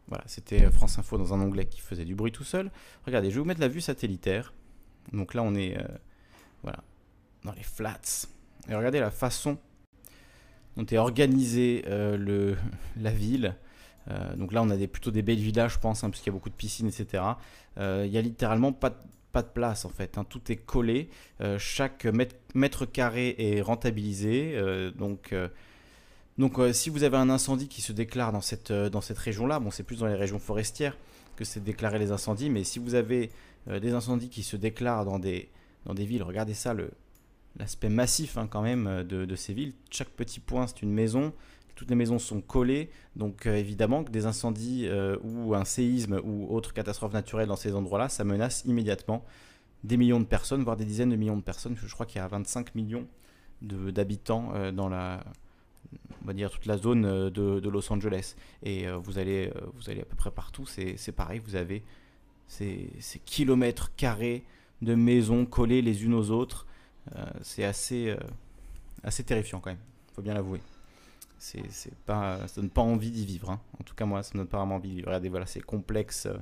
Voilà, 0.09 0.25
c'était 0.27 0.71
France 0.71 0.99
Info 0.99 1.19
dans 1.19 1.35
un 1.35 1.41
onglet 1.41 1.67
qui 1.67 1.81
faisait 1.81 2.05
du 2.05 2.15
bruit 2.15 2.33
tout 2.33 2.45
seul. 2.45 2.71
Regardez, 3.07 3.31
je 3.31 3.35
vais 3.35 3.41
vous 3.41 3.47
mettre 3.47 3.61
la 3.61 3.69
vue 3.69 3.81
satellitaire. 3.81 4.53
Donc 5.13 5.35
là, 5.35 5.43
on 5.43 5.55
est 5.55 5.77
euh, 5.77 5.87
voilà, 6.63 6.79
dans 7.45 7.53
les 7.53 7.63
flats. 7.63 8.29
Et 8.69 8.75
regardez 8.75 9.01
la 9.01 9.11
façon 9.11 9.59
dont 10.77 10.87
est 10.87 10.99
organisée 10.99 11.85
le, 11.87 12.57
la 13.01 13.11
ville. 13.11 13.57
donc 14.37 14.53
là, 14.53 14.63
on 14.63 14.71
a 14.71 14.77
des, 14.77 14.87
plutôt 14.87 15.11
des 15.11 15.23
belles 15.23 15.39
villages, 15.39 15.75
je 15.75 15.79
pense, 15.79 16.05
hein, 16.05 16.11
parce 16.11 16.21
qu'il 16.21 16.31
y 16.31 16.35
a 16.35 16.37
beaucoup 16.37 16.51
de 16.51 16.55
piscines, 16.55 16.89
etc. 16.89 17.23
il 17.79 18.07
y 18.07 18.19
a 18.19 18.23
littéralement 18.23 18.73
pas 18.73 19.03
de 19.43 19.49
de 19.49 19.53
place 19.53 19.85
en 19.85 19.89
fait. 19.89 20.19
Hein. 20.19 20.25
Tout 20.29 20.51
est 20.51 20.57
collé. 20.57 21.09
Euh, 21.41 21.59
chaque 21.59 22.05
mètre, 22.07 22.87
carré 22.87 23.35
est 23.39 23.61
rentabilisé. 23.61 24.53
Euh, 24.55 24.91
donc, 24.91 25.33
euh, 25.33 25.49
donc 26.39 26.59
si 26.73 26.91
vous 26.91 27.03
avez 27.03 27.17
un 27.17 27.31
incendie 27.31 27.69
qui 27.69 27.83
se 27.83 27.93
déclare 27.93 28.33
dans 28.33 28.41
cette, 28.41 28.73
dans 28.73 29.01
cette 29.01 29.19
région-là, 29.19 29.59
bon, 29.59 29.71
c'est 29.71 29.83
plus 29.83 29.99
dans 29.99 30.07
les 30.07 30.15
régions 30.15 30.39
forestières 30.39 30.97
que 31.37 31.45
c'est 31.45 31.63
déclarer 31.63 31.99
les 31.99 32.13
incendies, 32.13 32.49
mais 32.49 32.65
si 32.65 32.79
vous 32.79 32.95
avez 32.95 33.31
des 33.67 33.93
incendies 33.93 34.31
qui 34.31 34.43
se 34.43 34.57
déclarent 34.57 35.05
dans 35.05 35.19
des, 35.19 35.51
dans 35.85 35.93
des 35.93 36.07
villes, 36.07 36.23
regardez 36.23 36.55
ça, 36.55 36.75
l'aspect 37.59 37.89
massif 37.91 38.39
hein, 38.39 38.47
quand 38.51 38.63
même 38.63 39.03
de, 39.03 39.37
ces 39.37 39.53
villes. 39.53 39.75
Chaque 39.91 40.09
petit 40.09 40.41
point, 40.41 40.67
c'est 40.67 40.81
une 40.81 40.93
maison 40.93 41.35
toutes 41.77 41.91
les 41.91 41.95
maisons 41.95 42.19
sont 42.19 42.41
collées, 42.41 42.91
donc 43.15 43.47
euh, 43.47 43.55
évidemment 43.55 44.03
que 44.03 44.11
des 44.11 44.27
incendies 44.27 44.87
euh, 44.89 45.17
ou 45.23 45.55
un 45.55 45.65
séisme 45.65 46.21
ou 46.25 46.53
autre 46.53 46.73
catastrophe 46.73 47.13
naturelle 47.13 47.49
dans 47.49 47.57
ces 47.57 47.75
endroits-là, 47.75 48.09
ça 48.09 48.25
menace 48.25 48.65
immédiatement 48.65 49.25
des 49.85 49.99
millions 49.99 50.19
de 50.19 50.25
personnes, 50.25 50.65
voire 50.65 50.77
des 50.77 50.87
dizaines 50.87 51.11
de 51.11 51.17
millions 51.17 51.37
de 51.37 51.43
personnes. 51.43 51.77
Je 51.77 51.93
crois 51.93 52.07
qu'il 52.07 52.19
y 52.19 52.25
a 52.25 52.27
25 52.27 52.75
millions 52.75 53.07
d'habitants 53.61 54.53
euh, 54.55 54.73
dans 54.73 54.89
la, 54.89 55.23
on 56.23 56.27
va 56.27 56.33
dire 56.33 56.51
toute 56.51 56.65
la 56.65 56.79
zone 56.79 57.29
de, 57.31 57.69
Los 57.69 57.93
Angeles. 57.93 58.37
Et 58.63 58.87
vous 58.89 59.19
allez, 59.19 59.53
vous 59.75 59.91
allez 59.91 60.01
à 60.01 60.05
peu 60.07 60.17
près 60.17 60.31
partout, 60.31 60.67
c'est 60.67 61.13
pareil. 61.13 61.41
Vous 61.45 61.57
avez 61.57 61.85
ces, 62.49 62.91
kilomètres 63.27 63.95
carrés 63.95 64.45
de 64.83 64.95
maisons 64.95 65.45
collées 65.45 65.83
les 65.83 66.05
unes 66.05 66.15
aux 66.15 66.31
autres. 66.31 66.67
c'est 67.43 67.65
assez, 67.65 68.17
assez 69.05 69.23
terrifiant 69.23 69.61
quand 69.61 69.71
même. 69.71 69.79
Faut 70.15 70.23
bien 70.23 70.35
l'avouer 70.35 70.61
c'est 71.39 71.95
pas 72.07 72.47
ça 72.49 72.61
donne 72.61 72.71
pas 72.71 72.83
envie 72.83 73.11
d'y 73.11 73.27
vivre 73.27 73.51
hein. 73.51 73.61
en 73.79 73.85
tout 73.85 73.95
cas 73.95 74.07
moi 74.07 74.23
ça 74.23 74.33
me 74.35 74.41
donne 74.41 74.49
pas 74.49 74.59
vraiment 74.59 74.77
envie 74.77 74.89
d'y 74.89 74.95
vivre 74.97 75.09
regardez 75.09 75.29
voilà 75.29 75.47
c'est 75.47 75.61
complexe 75.61 76.27
euh, 76.27 76.37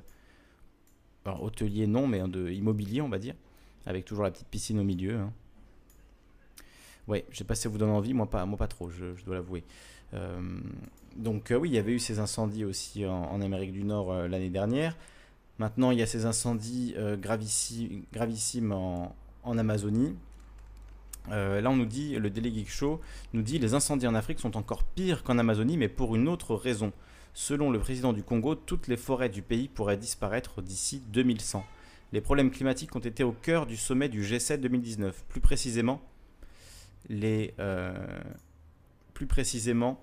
alors, 1.25 1.43
hôtelier 1.43 1.87
non 1.87 2.07
mais 2.07 2.21
de 2.29 2.51
immobilier 2.51 3.01
on 3.01 3.09
va 3.09 3.19
dire 3.19 3.35
avec 3.87 4.05
toujours 4.05 4.25
la 4.25 4.31
petite 4.31 4.49
piscine 4.49 4.79
au 4.79 4.85
milieu 4.85 5.19
hein. 5.19 5.33
ouais 7.09 7.25
je 7.31 7.39
sais 7.39 7.45
pas 7.45 7.55
si 7.55 7.63
ça 7.63 7.69
vous 7.69 7.79
donne 7.79 7.91
envie 7.91 8.15
moi 8.15 8.31
pas 8.31 8.47
moi 8.47 8.57
pas 8.57 8.69
trop 8.69 8.89
je, 8.89 9.23
dois 9.25 9.35
l'avouer 9.35 9.65
euh, 10.15 10.61
donc 11.17 11.51
euh, 11.51 11.57
oui 11.57 11.71
il 11.71 11.75
y 11.75 11.79
avait 11.79 11.93
eu 11.93 11.99
ces 11.99 12.19
incendies 12.19 12.65
aussi 12.65 13.05
en, 13.05 13.41
Amérique 13.41 13.73
du 13.73 13.85
Nord 13.85 14.13
l'année 14.29 14.51
dernière 14.51 14.97
maintenant 15.59 15.91
il 15.91 15.99
y 15.99 16.03
a 16.03 16.07
ces 16.07 16.25
incendies 16.25 16.95
gravissimes, 17.19 18.05
gravissimes 18.13 18.73
en 18.73 19.59
Amazonie 19.59 20.15
euh, 21.31 21.61
là, 21.61 21.71
on 21.71 21.77
nous 21.77 21.87
dit, 21.87 22.17
le 22.17 22.31
délégué 22.31 22.65
Show 22.67 23.01
nous 23.33 23.43
dit 23.43 23.59
les 23.59 23.75
incendies 23.75 24.07
en 24.07 24.15
Afrique 24.15 24.41
sont 24.41 24.57
encore 24.57 24.85
pires 24.85 25.23
qu'en 25.23 25.39
Amazonie, 25.39 25.77
mais 25.77 25.89
pour 25.89 26.15
une 26.17 26.29
autre 26.29 26.55
raison. 26.55 26.93
Selon 27.33 27.71
le 27.71 27.79
président 27.81 28.13
du 28.13 28.23
Congo, 28.23 28.55
toutes 28.55 28.87
les 28.87 28.97
forêts 28.97 29.29
du 29.29 29.43
pays 29.43 29.69
pourraient 29.69 29.97
disparaître 29.97 30.63
d'ici 30.63 31.03
2100. 31.09 31.65
Les 32.13 32.21
problèmes 32.21 32.51
climatiques 32.51 32.95
ont 32.95 33.01
été 33.01 33.25
au 33.25 33.33
cœur 33.33 33.67
du 33.67 33.77
sommet 33.77 34.09
du 34.09 34.23
G7 34.23 34.59
2019. 34.59 35.25
Plus 35.29 35.41
précisément, 35.41 36.01
les, 37.09 37.55
euh, 37.59 37.93
plus 39.15 39.27
précisément, 39.27 39.99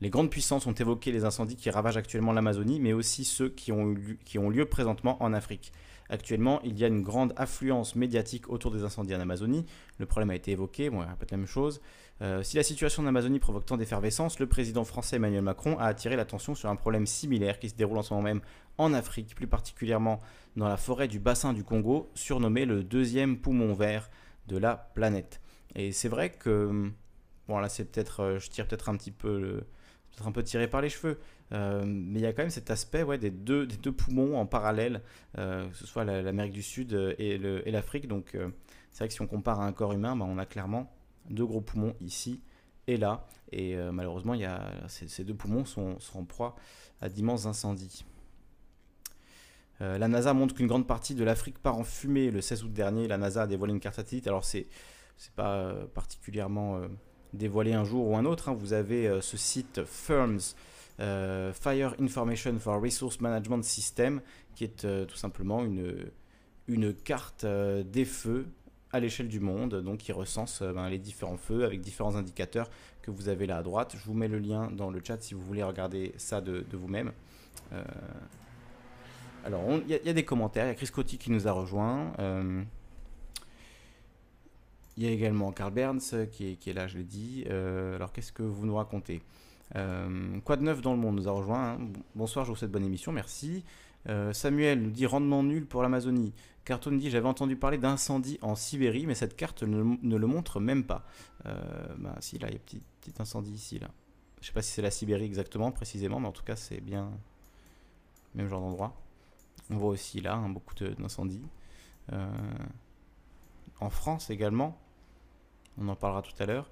les 0.00 0.10
grandes 0.10 0.30
puissances 0.30 0.66
ont 0.66 0.72
évoqué 0.72 1.10
les 1.10 1.24
incendies 1.24 1.56
qui 1.56 1.68
ravagent 1.70 1.96
actuellement 1.96 2.32
l'Amazonie, 2.32 2.78
mais 2.78 2.92
aussi 2.92 3.24
ceux 3.24 3.48
qui 3.48 3.72
ont 3.72 4.50
lieu 4.50 4.64
présentement 4.66 5.20
en 5.20 5.32
Afrique. 5.32 5.72
Actuellement, 6.10 6.60
il 6.64 6.78
y 6.78 6.84
a 6.84 6.86
une 6.88 7.02
grande 7.02 7.32
affluence 7.36 7.94
médiatique 7.94 8.48
autour 8.48 8.70
des 8.70 8.82
incendies 8.82 9.14
en 9.14 9.20
Amazonie. 9.20 9.66
Le 9.98 10.06
problème 10.06 10.30
a 10.30 10.34
été 10.34 10.52
évoqué, 10.52 10.88
bon, 10.90 11.00
peut-être 11.00 11.32
la 11.32 11.36
même 11.36 11.46
chose. 11.46 11.80
Euh, 12.20 12.42
si 12.42 12.56
la 12.56 12.62
situation 12.62 13.02
en 13.02 13.06
Amazonie 13.06 13.38
provoque 13.38 13.66
tant 13.66 13.76
d'effervescence, 13.76 14.40
le 14.40 14.46
président 14.46 14.84
français 14.84 15.16
Emmanuel 15.16 15.42
Macron 15.42 15.78
a 15.78 15.84
attiré 15.84 16.16
l'attention 16.16 16.54
sur 16.54 16.68
un 16.68 16.76
problème 16.76 17.06
similaire 17.06 17.58
qui 17.58 17.68
se 17.68 17.74
déroule 17.74 17.98
en 17.98 18.02
ce 18.02 18.12
moment 18.12 18.24
même 18.24 18.40
en 18.76 18.92
Afrique, 18.92 19.34
plus 19.34 19.46
particulièrement 19.46 20.18
dans 20.56 20.68
la 20.68 20.76
forêt 20.76 21.08
du 21.08 21.20
bassin 21.20 21.52
du 21.52 21.62
Congo, 21.62 22.10
surnommé 22.14 22.64
le 22.64 22.82
deuxième 22.82 23.38
poumon 23.38 23.72
vert 23.74 24.10
de 24.48 24.56
la 24.56 24.76
planète. 24.94 25.40
Et 25.74 25.92
c'est 25.92 26.08
vrai 26.08 26.30
que, 26.30 26.90
bon 27.46 27.58
là 27.58 27.68
c'est 27.68 27.84
peut-être, 27.84 28.20
euh, 28.20 28.38
je 28.38 28.48
tire 28.50 28.66
peut-être 28.66 28.88
un 28.88 28.96
petit 28.96 29.12
peu, 29.12 29.62
peut-être 30.10 30.26
un 30.26 30.32
peu 30.32 30.42
tiré 30.42 30.66
par 30.66 30.80
les 30.80 30.88
cheveux, 30.88 31.20
euh, 31.52 31.82
mais 31.86 32.20
il 32.20 32.22
y 32.22 32.26
a 32.26 32.32
quand 32.32 32.42
même 32.42 32.50
cet 32.50 32.70
aspect 32.70 33.02
ouais, 33.02 33.18
des, 33.18 33.30
deux, 33.30 33.66
poumons 33.92 34.36
en 34.38 34.46
parallèle, 34.46 35.02
euh, 35.38 35.68
que 35.68 35.76
ce 35.76 35.86
soit 35.86 36.04
l'Amérique 36.04 36.52
du 36.52 36.62
Sud 36.62 36.92
et 37.18 37.38
l'Afrique. 37.66 38.08
Donc 38.08 38.34
euh, 38.34 38.50
c'est 38.90 38.98
vrai 38.98 39.08
que 39.08 39.14
si 39.14 39.22
on 39.22 39.26
compare 39.26 39.60
à 39.60 39.66
un 39.66 39.72
corps 39.72 39.92
humain, 39.92 40.16
bah, 40.16 40.26
on 40.28 40.38
a 40.38 40.46
clairement 40.46 40.92
deux 41.30 41.46
gros 41.46 41.60
poumons 41.60 41.94
ici 42.00 42.42
et 42.86 42.96
là. 42.96 43.26
Et 43.52 43.76
malheureusement, 43.92 44.34
y 44.34 44.44
a, 44.44 44.60
ces, 44.88 45.24
deux 45.24 45.34
poumons 45.34 45.64
sont, 45.64 45.96
en 46.14 46.24
proie 46.24 46.54
à 47.00 47.08
d'immenses 47.08 47.46
incendies. 47.46 48.04
la 49.80 50.06
NASA 50.08 50.34
montre 50.34 50.54
qu'une 50.54 50.66
grande 50.66 50.86
partie 50.86 51.14
de 51.14 51.24
l'Afrique 51.24 51.58
part 51.58 51.78
en 51.78 51.84
fumée. 51.84 52.30
Le 52.30 52.42
16 52.42 52.64
août 52.64 52.72
dernier, 52.72 53.08
la 53.08 53.16
NASA 53.16 53.42
a 53.42 53.46
dévoilé 53.46 53.72
une 53.72 53.80
carte 53.80 53.96
satellite. 53.96 54.26
Alors 54.26 54.44
c'est 54.44 54.66
pas 55.34 55.74
particulièrement 55.94 56.80
dévoilé 57.32 57.72
un 57.72 57.84
jour 57.84 58.06
ou 58.06 58.16
un 58.16 58.26
autre. 58.26 58.50
Hein. 58.50 58.54
Vous 58.54 58.74
avez 58.74 59.18
ce 59.22 59.38
site 59.38 59.82
Firms 59.86 60.54
Fire 60.98 61.94
Information 62.00 62.58
for 62.58 62.82
Resource 62.82 63.20
Management 63.20 63.62
System, 63.62 64.20
qui 64.54 64.64
est 64.64 65.06
tout 65.06 65.16
simplement 65.16 65.64
une, 65.64 66.10
une 66.66 66.92
carte 66.92 67.46
des 67.46 68.04
feux 68.04 68.46
à 68.90 69.00
l'échelle 69.00 69.28
du 69.28 69.38
monde, 69.38 69.82
donc 69.82 69.98
qui 69.98 70.12
recense 70.12 70.62
ben, 70.62 70.88
les 70.88 70.98
différents 70.98 71.36
feux 71.36 71.64
avec 71.64 71.80
différents 71.80 72.16
indicateurs 72.16 72.68
que 73.02 73.10
vous 73.10 73.28
avez 73.28 73.46
là 73.46 73.58
à 73.58 73.62
droite. 73.62 73.94
Je 73.96 74.04
vous 74.04 74.14
mets 74.14 74.28
le 74.28 74.38
lien 74.38 74.70
dans 74.70 74.90
le 74.90 75.00
chat 75.04 75.20
si 75.22 75.34
vous 75.34 75.42
voulez 75.42 75.62
regarder 75.62 76.14
ça 76.16 76.40
de, 76.40 76.64
vous-même. 76.72 77.12
alors, 79.44 79.62
il 79.86 80.00
y, 80.04 80.08
a 80.08 80.12
des 80.12 80.24
commentaires. 80.24 80.64
Il 80.64 80.68
y 80.68 80.72
a 80.72 80.74
Chris 80.74 80.88
Coty 80.92 81.18
qui 81.18 81.30
nous 81.30 81.46
a 81.46 81.52
rejoint. 81.52 82.12
Il 84.98 85.04
y 85.04 85.06
a 85.06 85.12
également 85.12 85.52
Carl 85.52 85.72
Berns 85.72 86.00
euh, 86.12 86.26
qui 86.26 86.58
est, 86.66 86.72
là, 86.72 86.88
je 86.88 86.98
l'ai 86.98 87.04
dit. 87.04 87.44
Euh, 87.48 87.94
alors, 87.94 88.12
qu'est-ce 88.12 88.32
que 88.32 88.42
vous 88.42 88.66
nous 88.66 88.74
racontez? 88.74 89.22
Euh, 89.76 90.40
Quoi 90.44 90.56
de 90.56 90.62
neuf 90.62 90.80
dans 90.80 90.92
le 90.92 90.98
monde 90.98 91.16
nous 91.16 91.28
a 91.28 91.32
rejoint. 91.32 91.72
Hein. 91.72 91.78
Bonsoir, 92.14 92.44
je 92.44 92.50
vous 92.50 92.56
souhaite 92.56 92.70
bonne 92.70 92.84
émission, 92.84 93.12
merci. 93.12 93.64
Samuel 94.32 94.80
nous 94.80 94.90
dit 94.90 95.04
rendement 95.04 95.42
nul 95.42 95.66
pour 95.66 95.82
l'Amazonie. 95.82 96.32
Cartoon 96.64 96.96
dit 96.96 97.10
j'avais 97.10 97.28
entendu 97.28 97.56
parler 97.56 97.76
d'incendie 97.76 98.38
en 98.40 98.54
Sibérie, 98.54 99.06
mais 99.06 99.14
cette 99.14 99.36
carte 99.36 99.64
ne, 99.64 100.16
le 100.16 100.26
montre 100.26 100.60
même 100.60 100.84
pas. 100.84 101.04
bah, 101.44 102.16
si, 102.20 102.38
là, 102.38 102.48
il 102.48 102.54
y 102.54 102.56
a 102.56 102.58
petit, 102.58 102.80
petit 103.02 103.12
incendie 103.20 103.52
ici, 103.52 103.78
là. 103.78 103.88
Je 104.40 104.46
sais 104.46 104.52
pas 104.54 104.62
si 104.62 104.72
c'est 104.72 104.80
la 104.80 104.90
Sibérie 104.90 105.26
exactement, 105.26 105.72
précisément, 105.72 106.20
mais 106.20 106.28
en 106.28 106.32
tout 106.32 106.44
cas, 106.44 106.56
c'est 106.56 106.80
bien 106.80 107.10
même 108.34 108.48
genre 108.48 108.62
d'endroit. 108.62 108.96
On 109.68 109.76
voit 109.76 109.90
aussi 109.90 110.22
là 110.22 110.36
hein, 110.36 110.48
beaucoup 110.48 110.74
d'incendies. 110.74 111.44
en 113.80 113.90
France 113.90 114.30
également, 114.30 114.78
on 115.76 115.88
en 115.88 115.96
parlera 115.96 116.22
tout 116.22 116.42
à 116.42 116.46
l'heure. 116.46 116.70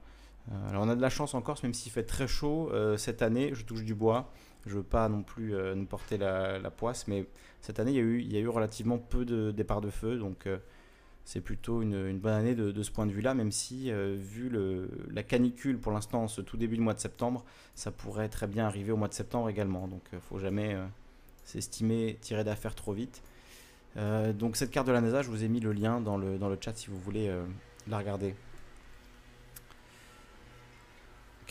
Euh, 0.53 0.69
alors 0.71 0.85
on 0.85 0.89
a 0.89 0.97
de 0.97 1.01
la 1.01 1.11
chance 1.11 1.35
en 1.35 1.43
Corse, 1.43 1.63
même 1.63 1.75
s'il 1.75 1.93
fait 1.93 2.05
très 2.05 2.29
chaud 2.29 2.71
euh, 2.73 2.97
cette 2.97 3.23
année, 3.23 3.51
je 3.55 3.65
touche 3.65 3.85
du 3.85 3.95
bois. 3.95 4.31
Je 4.67 4.77
veux 4.77 4.83
pas 4.83 5.09
non 5.09 5.23
plus 5.23 5.55
euh, 5.55 5.75
nous 5.75 5.87
porter 5.87 6.19
la, 6.19 6.71
poisse, 6.71 7.07
mais 7.07 7.27
cette 7.61 7.79
année, 7.79 7.93
il 7.93 8.33
y, 8.33 8.37
a 8.37 8.41
eu, 8.41 8.49
relativement 8.49 8.99
peu 8.99 9.25
de 9.25 9.51
départs 9.53 9.81
de 9.81 9.91
feu, 9.91 10.19
donc 10.19 10.49
c'est 11.25 11.41
plutôt 11.41 11.83
une, 11.83 12.19
bonne 12.19 12.33
année 12.33 12.55
de, 12.55 12.83
ce 12.83 12.91
point 12.91 13.07
de 13.07 13.13
vue-là, 13.13 13.35
même 13.35 13.51
si, 13.53 13.91
vu 13.93 14.51
la 15.11 15.23
canicule 15.23 15.79
pour 15.79 15.93
l'instant, 15.93 16.29
ce 16.29 16.41
tout 16.41 16.57
début 16.57 16.77
du 16.77 16.83
mois 16.83 16.95
de 16.95 17.01
septembre, 17.01 17.45
ça 17.75 17.91
pourrait 17.91 18.29
très 18.29 18.47
bien 18.47 18.67
arriver 18.67 18.93
au 18.93 18.97
mois 18.97 19.09
de 19.09 19.15
septembre 19.15 19.49
également. 19.49 19.89
Donc 19.89 20.03
il 20.13 20.17
ne 20.17 20.21
faut 20.21 20.39
jamais 20.39 20.77
s'estimer 21.45 22.19
tirer 22.21 22.45
d'affaire 22.45 22.75
trop 22.75 22.93
vite. 22.93 23.23
donc 24.35 24.57
cette 24.57 24.71
carte 24.71 24.87
de 24.87 24.93
la 24.93 25.01
NASA, 25.01 25.23
je 25.23 25.31
vous 25.31 25.43
ai 25.45 25.49
mis 25.49 25.61
le 25.61 25.73
lien 25.73 26.01
dans 26.01 26.17
le 26.17 26.59
chat 26.61 26.77
si 26.77 26.89
vous 26.89 26.99
voulez 26.99 27.33
la 27.89 27.99
regarder. 27.99 28.35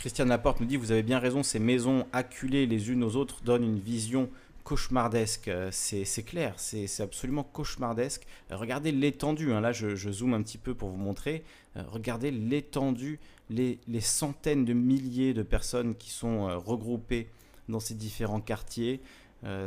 Christiane 0.06 0.30
Laporte 0.30 0.60
nous 0.60 0.68
dit 0.68 0.78
Vous 0.78 0.92
avez 0.92 1.02
bien 1.02 1.18
raison, 1.18 1.42
ces 1.42 1.58
maisons 1.58 2.06
acculées 2.14 2.68
les 2.68 2.92
unes 2.92 3.04
aux 3.04 3.16
autres 3.16 3.42
donnent 3.44 3.64
une 3.64 3.80
vision 3.80 4.30
cauchemardesque. 4.64 5.48
Euh, 5.48 5.70
c'est 5.72 6.22
clair, 6.24 6.54
c'est 6.58 6.88
absolument 7.00 7.42
cauchemardesque. 7.42 8.28
Euh, 8.52 8.56
regardez 8.56 8.92
l'étendue, 8.92 9.52
hein. 9.52 9.62
là 9.62 9.72
je, 9.72 9.96
zoome 9.96 10.36
un 10.36 10.44
petit 10.44 10.60
peu 10.60 10.76
pour 10.76 10.90
vous 10.90 10.98
montrer. 10.98 11.44
Euh, 11.76 11.82
regardez 11.88 12.30
l'étendue, 12.30 13.20
les, 13.50 13.80
centaines 14.00 14.64
de 14.64 14.74
milliers 14.74 15.34
de 15.34 15.42
personnes 15.42 15.96
qui 15.96 16.12
sont 16.12 16.56
regroupées 16.60 17.28
dans 17.68 17.80
ces 17.80 17.96
différents 17.96 18.42
quartiers. 18.42 19.02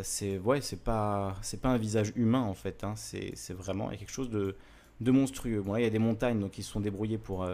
c'est 0.05 0.39
ouais, 0.39 0.61
c'est 0.61 0.85
pas 0.85 1.35
un 1.65 1.79
visage 1.79 2.13
humain 2.15 2.43
en 2.43 2.55
fait. 2.55 2.85
Hein. 2.85 2.95
c'est 2.95 3.55
vraiment 3.55 3.89
quelque 3.89 4.13
chose 4.13 4.31
de, 4.31 4.55
de 5.01 5.11
monstrueux. 5.11 5.65
Il 5.79 5.83
y 5.83 5.85
a 5.85 5.91
des 5.91 5.99
montagnes 5.99 6.39
donc 6.39 6.59
ils 6.59 6.63
se 6.63 6.71
sont 6.71 6.81
débrouillés 6.81 7.19
pour 7.19 7.45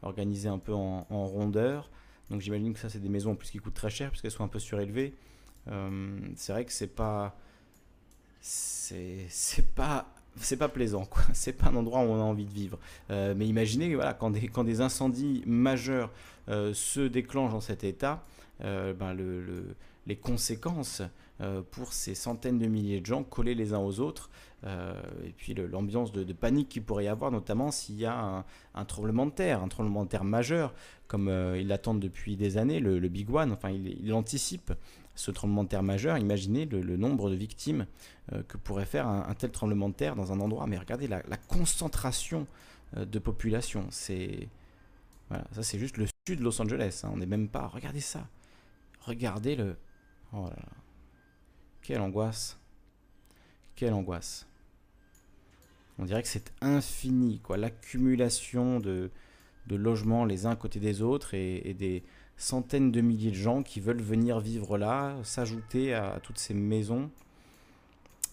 organiser 0.00 0.48
un 0.48 0.58
peu 0.58 0.72
en 0.72 1.26
rondeur. 1.26 1.90
Donc 2.30 2.40
j'imagine 2.40 2.72
que 2.72 2.78
ça, 2.78 2.88
c'est 2.88 3.00
des 3.00 3.08
maisons 3.08 3.32
en 3.32 3.34
plus 3.34 3.50
qui 3.50 3.58
coûtent 3.58 3.74
très 3.74 3.90
cher 3.90 4.10
puisqu'elles 4.10 4.30
sont 4.30 4.44
un 4.44 4.48
peu 4.48 4.58
surélevées. 4.58 5.14
Euh, 5.68 6.18
c'est 6.36 6.52
vrai 6.52 6.64
que 6.64 6.72
c'est 6.72 6.94
pas. 6.94 7.36
C'est 8.40 9.28
pas. 9.74 10.06
C'est 10.36 10.56
pas 10.56 10.68
plaisant, 10.68 11.04
quoi. 11.04 11.22
C'est 11.34 11.52
pas 11.52 11.66
un 11.66 11.76
endroit 11.76 12.00
où 12.00 12.04
on 12.04 12.16
a 12.18 12.24
envie 12.24 12.46
de 12.46 12.52
vivre. 12.52 12.78
Euh, 13.10 13.34
mais 13.36 13.46
imaginez, 13.46 13.94
voilà, 13.94 14.14
quand 14.14 14.30
des, 14.30 14.48
quand 14.48 14.64
des 14.64 14.80
incendies 14.80 15.42
majeurs 15.46 16.10
euh, 16.48 16.72
se 16.72 17.00
déclenchent 17.00 17.52
dans 17.52 17.60
cet 17.60 17.84
état, 17.84 18.24
ben 18.60 19.12
le, 19.12 19.74
les 20.06 20.16
conséquences 20.16 21.02
pour 21.72 21.92
ces 21.92 22.14
centaines 22.14 22.58
de 22.58 22.66
milliers 22.66 23.00
de 23.00 23.06
gens 23.06 23.24
collés 23.24 23.56
les 23.56 23.74
uns 23.74 23.80
aux 23.80 23.98
autres, 23.98 24.30
et 24.64 25.32
puis 25.36 25.52
l'ambiance 25.52 26.12
de, 26.12 26.32
panique 26.32 26.68
qu'il 26.68 26.84
pourrait 26.84 27.06
y 27.06 27.08
avoir, 27.08 27.32
notamment 27.32 27.72
s'il 27.72 27.96
y 27.96 28.06
a 28.06 28.16
un, 28.16 28.44
un, 28.76 28.84
tremblement 28.84 29.26
de 29.26 29.32
terre, 29.32 29.64
un 29.64 29.68
tremblement 29.68 30.04
de 30.04 30.10
terre 30.10 30.22
majeur 30.22 30.72
comme 31.12 31.28
euh, 31.28 31.60
ils 31.60 31.68
l'attendent 31.68 32.00
depuis 32.00 32.36
des 32.36 32.56
années, 32.56 32.80
le, 32.80 32.98
Big 33.06 33.28
One, 33.30 33.52
enfin 33.52 33.68
il, 33.68 34.14
anticipe 34.14 34.72
ce 35.14 35.30
tremblement 35.30 35.62
de 35.62 35.68
terre 35.68 35.82
majeur. 35.82 36.16
Imaginez 36.16 36.64
le, 36.64 36.96
nombre 36.96 37.28
de 37.28 37.34
victimes 37.34 37.84
euh, 38.32 38.42
que 38.44 38.56
pourrait 38.56 38.86
faire 38.86 39.06
un, 39.06 39.34
tel 39.34 39.50
tremblement 39.50 39.90
de 39.90 39.94
terre 39.94 40.16
dans 40.16 40.32
un 40.32 40.40
endroit. 40.40 40.66
Mais 40.66 40.78
regardez 40.78 41.08
la, 41.08 41.20
concentration 41.48 42.46
euh, 42.96 43.04
de 43.04 43.18
population. 43.18 43.86
C'est 43.90 44.48
voilà, 45.28 45.44
ça 45.52 45.62
c'est 45.62 45.78
juste 45.78 45.98
le 45.98 46.06
sud 46.26 46.38
de 46.38 46.44
Los 46.44 46.62
Angeles. 46.62 47.02
Hein. 47.04 47.10
On 47.12 47.18
n'est 47.18 47.26
même 47.26 47.48
pas. 47.48 47.66
Regardez 47.66 48.00
ça. 48.00 48.26
Regardez 49.02 49.54
le. 49.54 49.76
Oh 50.32 50.44
là 50.44 50.56
là. 50.56 50.72
Quelle 51.82 52.00
angoisse. 52.00 52.58
Quelle 53.76 53.92
angoisse. 53.92 54.46
On 55.98 56.06
dirait 56.06 56.22
que 56.22 56.28
c'est 56.28 56.54
infini, 56.62 57.38
quoi. 57.40 57.58
L'accumulation 57.58 58.80
de, 58.80 59.10
de 59.66 59.76
logements 59.76 60.24
les 60.24 60.46
uns 60.46 60.50
à 60.50 60.56
côté 60.56 60.80
des 60.80 61.02
autres 61.02 61.34
et, 61.34 61.74
des 61.78 62.02
centaines 62.36 62.90
de 62.90 63.00
milliers 63.00 63.30
de 63.30 63.36
gens 63.36 63.62
qui 63.62 63.80
veulent 63.80 64.02
venir 64.02 64.40
vivre 64.40 64.78
là, 64.78 65.16
s'ajouter 65.22 65.94
à, 65.94 66.18
toutes 66.22 66.38
ces 66.38 66.54
maisons. 66.54 67.10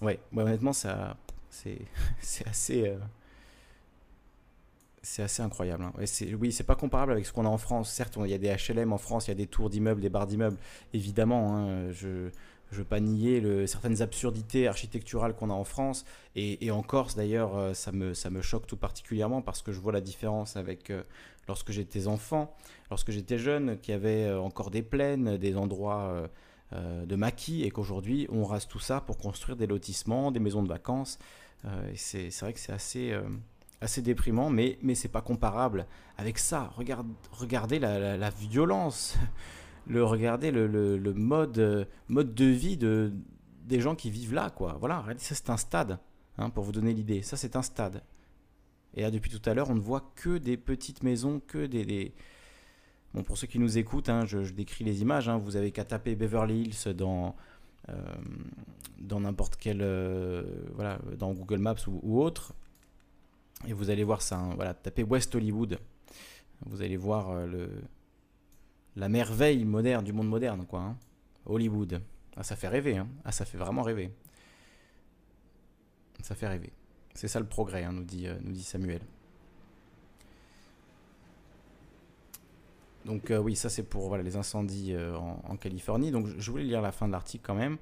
Ouais, 0.02 0.20
honnêtement, 0.36 0.74
ça, 0.74 1.18
c'est, 1.50 2.48
assez, 2.48 2.88
euh, 2.88 2.98
c'est 5.02 5.24
assez 5.24 5.42
incroyable. 5.42 5.84
Hein. 5.84 5.94
oui, 6.40 6.52
c'est 6.52 6.64
pas 6.64 6.76
comparable 6.76 7.12
avec 7.12 7.26
ce 7.26 7.34
qu'on 7.34 7.46
a 7.46 7.50
en 7.50 7.58
France. 7.58 7.92
Certes, 7.92 8.18
il 8.24 8.32
y 8.32 8.34
a 8.34 8.38
des 8.38 8.56
HLM 8.56 8.94
en 8.94 8.98
France, 8.98 9.28
il 9.28 9.32
y 9.32 9.34
a 9.34 9.36
des 9.36 9.48
tours 9.48 9.70
d'immeubles, 9.70 10.02
des 10.02 10.10
barres 10.10 10.28
d'immeubles, 10.28 10.58
évidemment. 10.94 11.58
Hein, 11.58 11.92
je, 11.92 12.30
je 12.72 12.78
veux 12.78 12.86
pas 12.86 13.00
nier 13.00 13.68
certaines 13.68 14.02
absurdités 14.02 14.68
architecturales 14.68 15.36
qu'on 15.36 15.50
a 15.50 15.54
en 15.54 15.64
France 15.64 16.06
et, 16.36 16.72
en 16.72 16.84
Corse 16.84 17.16
d'ailleurs 17.16 17.58
euh, 17.58 17.74
ça 17.74 17.92
me, 17.92 18.14
ça 18.14 18.30
me 18.30 18.42
choque 18.42 18.68
tout 18.68 18.78
particulièrement 18.78 19.42
parce 19.42 19.62
que 19.62 19.72
je 19.72 19.80
vois 19.80 19.92
la 19.92 20.02
différence 20.02 20.56
avec 20.56 20.90
euh, 20.92 21.04
lorsque 21.48 21.72
j'étais 21.72 22.08
enfant, 22.08 22.56
lorsque 22.92 23.12
j'étais 23.12 23.40
jeune, 23.40 23.80
qu'il 23.80 23.94
y 23.94 23.96
avait 23.96 24.26
euh, 24.26 24.40
encore 24.40 24.70
des 24.70 24.84
plaines, 24.84 25.38
des 25.38 25.58
endroits 25.58 26.30
de 26.72 27.16
maquis 27.16 27.64
et 27.64 27.72
qu'aujourd'hui 27.72 28.28
on 28.30 28.46
rase 28.46 28.68
tout 28.68 28.80
ça 28.80 29.02
pour 29.02 29.18
construire 29.18 29.58
des 29.58 29.66
lotissements, 29.66 30.32
des 30.32 30.40
maisons 30.40 30.62
de 30.62 30.68
vacances. 30.68 31.18
c'est 31.96 32.30
vrai 32.42 32.54
que 32.54 32.60
c'est 32.60 32.72
assez, 32.72 33.12
assez 33.82 34.04
déprimant 34.04 34.52
mais, 34.52 34.78
mais 34.84 34.94
c'est 34.94 35.08
pas 35.08 35.22
comparable 35.22 35.88
avec 36.18 36.38
ça. 36.38 36.72
Regarde, 36.78 37.08
regardez 37.32 37.80
la 37.80 38.30
violence 38.30 39.18
le 39.90 40.04
regarder 40.04 40.52
le, 40.52 40.70
euh, 40.72 41.86
mode 42.08 42.34
de 42.36 42.46
vie 42.46 42.78
de, 42.78 43.12
des 43.66 43.82
gens 43.82 43.96
qui 43.96 44.12
vivent 44.12 44.34
là. 44.34 44.52
Quoi. 44.52 44.78
Voilà, 44.80 45.04
ça 45.18 45.36
c'est 45.36 45.50
un 45.50 45.58
stade, 45.58 46.00
hein, 46.38 46.50
pour 46.52 46.64
vous 46.64 46.72
donner 46.72 46.94
l'idée. 46.94 47.24
Ça 47.24 47.36
c'est 47.36 47.56
un 47.56 47.64
stade. 47.64 48.02
Et 48.94 49.02
là, 49.02 49.12
depuis 49.12 49.30
tout 49.30 49.50
à 49.50 49.54
l'heure, 49.54 49.70
on 49.70 49.76
ne 49.76 49.82
voit 49.82 50.12
que 50.16 50.38
des 50.38 50.58
petites 50.58 51.04
maisons, 51.04 51.42
que 51.46 51.66
des... 51.66 52.14
Bon, 53.14 53.24
pour 53.24 53.38
ceux 53.38 53.48
qui 53.48 53.60
nous 53.60 53.78
écoutent, 53.78 54.10
hein, 54.10 54.26
je, 54.26 54.40
décris 54.52 54.84
les 54.84 55.02
images. 55.02 55.28
Hein. 55.28 55.38
vous 55.38 55.56
avez 55.56 55.72
qu'à 55.72 55.86
taper 55.86 56.16
Beverly 56.16 56.62
Hills 56.62 56.94
dans, 56.94 57.36
euh, 57.90 57.94
dans 59.00 59.20
n'importe 59.20 59.58
quel... 59.58 59.82
Euh, 59.82 60.44
voilà, 60.74 61.00
dans 61.18 61.34
Google 61.34 61.60
Maps 61.60 61.88
ou, 61.88 62.22
autre. 62.22 62.54
Et 63.68 63.74
vous 63.74 63.90
allez 63.90 64.04
voir 64.04 64.22
ça. 64.22 64.38
voilà, 64.56 64.74
tapez 64.74 65.04
West 65.04 65.34
Hollywood. 65.36 65.80
Vous 66.66 66.82
allez 66.82 66.98
voir 66.98 67.46
le, 67.48 67.70
la 68.96 69.10
merveille 69.10 69.64
moderne 69.66 70.04
du 70.04 70.14
monde 70.14 70.28
moderne, 70.28 70.66
quoi. 70.66 70.82
Hein. 70.82 70.98
Hollywood. 71.46 72.02
Ah, 72.36 72.44
ça 72.44 72.56
fait 72.56 72.68
rêver, 72.68 72.98
hein. 72.98 73.08
Ah, 73.26 73.32
ça 73.32 73.46
fait 73.46 73.58
vraiment 73.58 73.82
rêver. 73.82 74.12
Ça 76.22 76.36
fait 76.36 76.48
rêver. 76.48 76.72
C'est 77.14 77.28
ça 77.28 77.40
le 77.40 77.46
progrès, 77.46 77.84
hein, 77.84 77.92
nous, 77.92 78.04
dit, 78.04 78.28
euh, 78.28 78.36
nous 78.42 78.52
dit 78.52 78.64
Samuel. 78.64 79.02
Donc 83.06 83.32
euh, 83.32 83.38
oui, 83.38 83.56
ça 83.56 83.70
c'est 83.70 83.84
pour 83.84 84.08
voilà, 84.10 84.24
les 84.24 84.36
incendies 84.36 84.94
euh, 84.94 85.16
en, 85.18 85.56
Californie. 85.58 86.12
Donc 86.12 86.28
je 86.38 86.52
voulais 86.52 86.64
lire 86.64 86.82
la 86.82 86.92
fin 86.92 87.08
de 87.08 87.12
l'article 87.12 87.44
quand 87.46 87.56
même. 87.56 87.78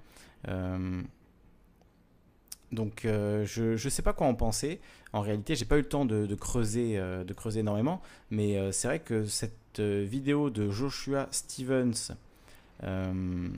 donc 2.72 3.02
je 3.04 3.72
ne 3.72 3.89
sais 3.89 4.02
pas 4.02 4.13
quoi 4.13 4.28
en 4.28 4.36
penser. 4.36 4.80
En 5.13 5.22
réalité, 5.22 5.56
j'ai 5.56 5.65
pas 5.65 5.78
eu 5.78 5.82
le 5.82 5.89
temps 5.89 6.06
de, 6.06 6.34
creuser, 6.36 6.98
de 6.98 7.34
creuser 7.34 7.60
énormément. 7.60 8.02
Mais 8.30 8.72
c'est 8.72 8.88
vrai 8.88 9.00
que 9.00 9.26
cette 9.26 9.66
vidéo 9.80 10.50
de 10.50 10.70
Joshua 10.70 11.28
Stevens 11.32 12.16
euh, 12.84 13.50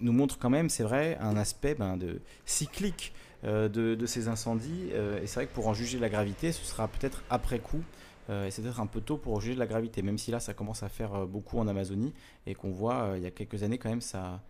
nous 0.00 0.12
montre 0.12 0.38
quand 0.38 0.50
même, 0.50 0.68
c'est 0.68 0.82
vrai, 0.82 1.16
un 1.20 1.36
aspect 1.36 1.74
ben, 1.74 1.96
de, 1.96 2.20
cyclique 2.44 3.12
euh, 3.44 3.68
de, 3.68 4.06
ces 4.06 4.28
incendies. 4.28 4.90
Euh, 4.92 5.20
et 5.20 5.26
c'est 5.26 5.40
vrai 5.40 5.46
que 5.46 5.54
pour 5.54 5.68
en 5.68 5.74
juger 5.74 5.98
la 5.98 6.08
gravité, 6.08 6.52
ce 6.52 6.64
sera 6.64 6.88
peut-être 6.88 7.22
après 7.30 7.58
coup. 7.58 7.82
et 8.28 8.50
c'est 8.50 8.62
peut-être 8.62 8.80
un 8.80 8.86
peu 8.86 9.00
tôt 9.00 9.16
pour 9.16 9.40
juger 9.40 9.56
la 9.56 9.66
gravité, 9.66 10.02
même 10.02 10.18
si 10.18 10.30
là 10.30 10.38
ça 10.38 10.52
commence 10.54 10.82
à 10.82 10.88
faire 10.88 11.26
beaucoup 11.26 11.58
en 11.58 11.66
Amazonie 11.66 12.12
et 12.46 12.54
qu'on 12.54 12.70
voit 12.70 13.14
il 13.16 13.22
y 13.22 13.26
a 13.26 13.30
quelques 13.30 13.62
années 13.62 13.78
quand 13.78 13.88
même 13.88 14.02
ça, 14.02 14.42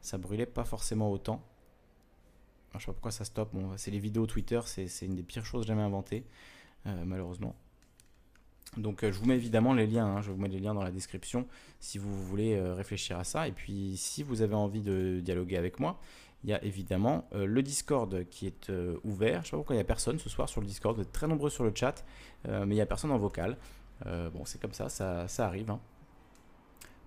ça 0.00 0.16
brûlait 0.16 0.46
pas 0.46 0.64
forcément 0.64 1.10
autant. 1.10 1.42
Je 2.72 2.80
sais 2.80 2.86
pas 2.86 2.92
pourquoi 2.92 3.10
ça 3.10 3.24
stoppe. 3.24 3.54
Bon, 3.54 3.76
c'est 3.76 3.90
les 3.90 3.98
vidéos 3.98 4.26
Twitter, 4.26 4.60
c'est 4.64 5.02
une 5.02 5.14
des 5.14 5.22
pires 5.22 5.44
choses 5.44 5.66
jamais 5.66 5.82
inventées, 5.82 6.24
malheureusement. 6.86 7.54
Donc 8.76 9.00
je 9.02 9.18
vous 9.18 9.26
mets 9.26 9.36
évidemment 9.36 9.72
les 9.72 9.86
liens, 9.86 10.06
hein. 10.06 10.22
je 10.22 10.30
vous 10.30 10.36
mets 10.36 10.48
les 10.48 10.58
liens 10.58 10.74
dans 10.74 10.82
la 10.82 10.90
description 10.90 11.46
si 11.80 11.96
vous 11.96 12.14
voulez 12.24 12.60
réfléchir 12.60 13.18
à 13.18 13.24
ça. 13.24 13.48
Et 13.48 13.52
puis 13.52 13.94
si 13.96 14.22
vous 14.22 14.42
avez 14.42 14.54
envie 14.54 14.82
de 14.82 15.20
dialoguer 15.20 15.56
avec 15.56 15.80
moi, 15.80 15.98
il 16.46 16.50
y 16.50 16.54
a 16.54 16.62
évidemment 16.64 17.28
euh, 17.34 17.44
le 17.44 17.60
Discord 17.60 18.24
qui 18.30 18.46
est 18.46 18.70
euh, 18.70 18.98
ouvert. 19.04 19.34
Je 19.34 19.38
ne 19.38 19.44
sais 19.44 19.50
pas 19.50 19.56
pourquoi 19.56 19.74
il 19.74 19.78
n'y 19.78 19.82
a 19.82 19.86
personne 19.86 20.18
ce 20.18 20.28
soir 20.28 20.48
sur 20.48 20.60
le 20.60 20.66
Discord. 20.66 20.94
Vous 20.94 21.02
êtes 21.02 21.12
très 21.12 21.26
nombreux 21.26 21.50
sur 21.50 21.64
le 21.64 21.72
chat, 21.74 22.04
euh, 22.46 22.64
mais 22.64 22.74
il 22.74 22.78
n'y 22.78 22.82
a 22.82 22.86
personne 22.86 23.10
en 23.10 23.18
vocal. 23.18 23.56
bon, 24.04 24.44
c'est 24.44 24.60
comme 24.60 24.72
ça, 24.72 24.88
ça, 24.88 25.46
arrive. 25.46 25.70
Hein. 25.70 25.80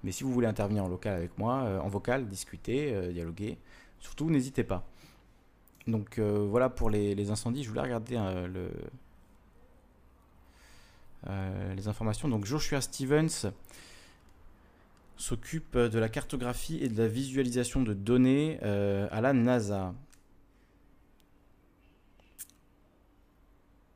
Mais 0.04 0.12
si 0.12 0.24
vous 0.24 0.34
voulez 0.34 0.48
intervenir 0.48 0.84
en 0.84 0.90
local 0.90 1.16
avec 1.16 1.38
moi, 1.38 1.82
en 1.82 1.88
vocal, 1.88 2.28
discuter, 2.28 3.12
dialoguer, 3.14 3.58
surtout 4.00 4.30
n'hésitez 4.30 4.64
pas. 4.64 4.86
Donc 5.88 6.20
voilà 6.20 6.70
pour 6.70 6.90
les, 6.90 7.32
incendies. 7.32 7.64
Je 7.64 7.70
voulais 7.70 7.82
regarder 7.82 8.16
le, 8.48 8.72
les 11.28 11.88
informations. 11.88 12.28
Donc 12.28 12.46
Joshua 12.46 12.82
Stevens 12.82 13.52
s'occupe 15.20 15.78
de 15.78 16.00
la 16.00 16.08
cartographie 16.08 16.78
et 16.82 16.88
de 16.88 16.98
la 16.98 17.08
visualisation 17.08 17.84
de 17.84 17.94
données 17.94 18.58
euh, 18.64 19.08
à 19.12 19.20
la 19.20 19.34
NASA. 19.34 19.94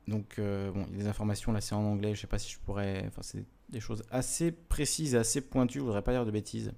Donc, 0.06 0.38
euh, 0.38 0.70
bon, 0.70 0.86
il 0.92 1.08
informations, 1.08 1.50
là 1.52 1.62
c'est 1.62 1.74
en 1.74 1.82
anglais, 1.82 2.14
je 2.14 2.20
sais 2.20 2.26
pas 2.26 2.38
si 2.38 2.52
je 2.52 2.58
pourrais... 2.58 3.04
Enfin, 3.08 3.22
c'est 3.22 3.44
des 3.70 3.80
choses 3.80 4.04
assez 4.10 4.52
précises 4.52 5.14
et 5.14 5.18
assez 5.18 5.40
pointues, 5.40 5.78
je 5.78 5.84
voudrais 5.84 6.02
pas 6.02 6.12
dire 6.12 6.26
de 6.26 6.30
bêtises. 6.30 6.72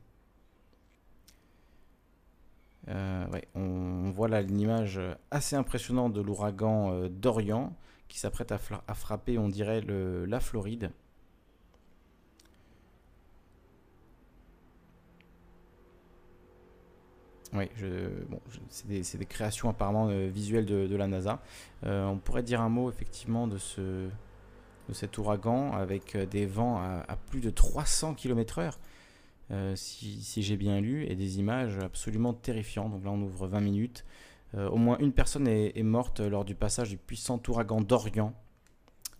Euh, 2.87 3.26
on, 3.56 4.12
voit 4.12 4.28
là 4.28 4.42
une 4.42 4.61
image 4.61 5.00
assez 5.32 5.56
impressionnante 5.56 6.12
de 6.12 6.20
l'ouragan 6.20 7.09
Dorian 7.09 7.76
qui 8.08 8.18
s'apprête 8.18 8.52
à, 8.52 8.94
frapper, 8.94 9.38
on 9.38 9.48
dirait, 9.48 9.80
le, 9.80 10.24
la 10.26 10.40
Floride. 10.40 10.90
Oui, 17.56 17.68
bon, 18.28 18.40
c'est 18.68 19.18
des, 19.18 19.26
créations 19.26 19.68
apparemment 19.68 20.08
euh, 20.08 20.28
visuelles 20.28 20.66
de, 20.66 20.96
la 20.96 21.06
NASA. 21.06 21.40
Euh, 21.84 22.04
on 22.06 22.18
pourrait 22.18 22.42
dire 22.42 22.60
un 22.60 22.68
mot 22.68 22.90
effectivement 22.90 23.46
de, 23.46 23.58
ce, 23.58 23.80
de 23.80 24.92
cet 24.92 25.16
ouragan 25.18 25.72
avec 25.72 26.16
euh, 26.16 26.26
des 26.26 26.44
vents 26.44 26.78
à, 26.78 27.16
plus 27.30 27.40
de 27.40 27.50
300 27.50 28.14
km/h, 28.14 28.72
si, 29.76 30.42
j'ai 30.42 30.56
bien 30.56 30.80
lu, 30.80 31.04
et 31.04 31.14
des 31.14 31.38
images 31.38 31.78
absolument 31.78 32.34
terrifiantes. 32.34 32.92
Donc 32.92 33.04
là, 33.04 33.10
on 33.10 33.22
ouvre 33.22 33.46
20 33.46 33.60
minutes. 33.60 34.04
Au 34.54 34.76
moins 34.76 34.96
une 34.98 35.12
personne 35.12 35.48
est, 35.48 35.82
morte 35.82 36.20
lors 36.20 36.44
du 36.44 36.54
passage 36.54 36.88
du 36.88 36.96
puissant 36.96 37.40
ouragan 37.48 37.80
d'Orient 37.80 38.35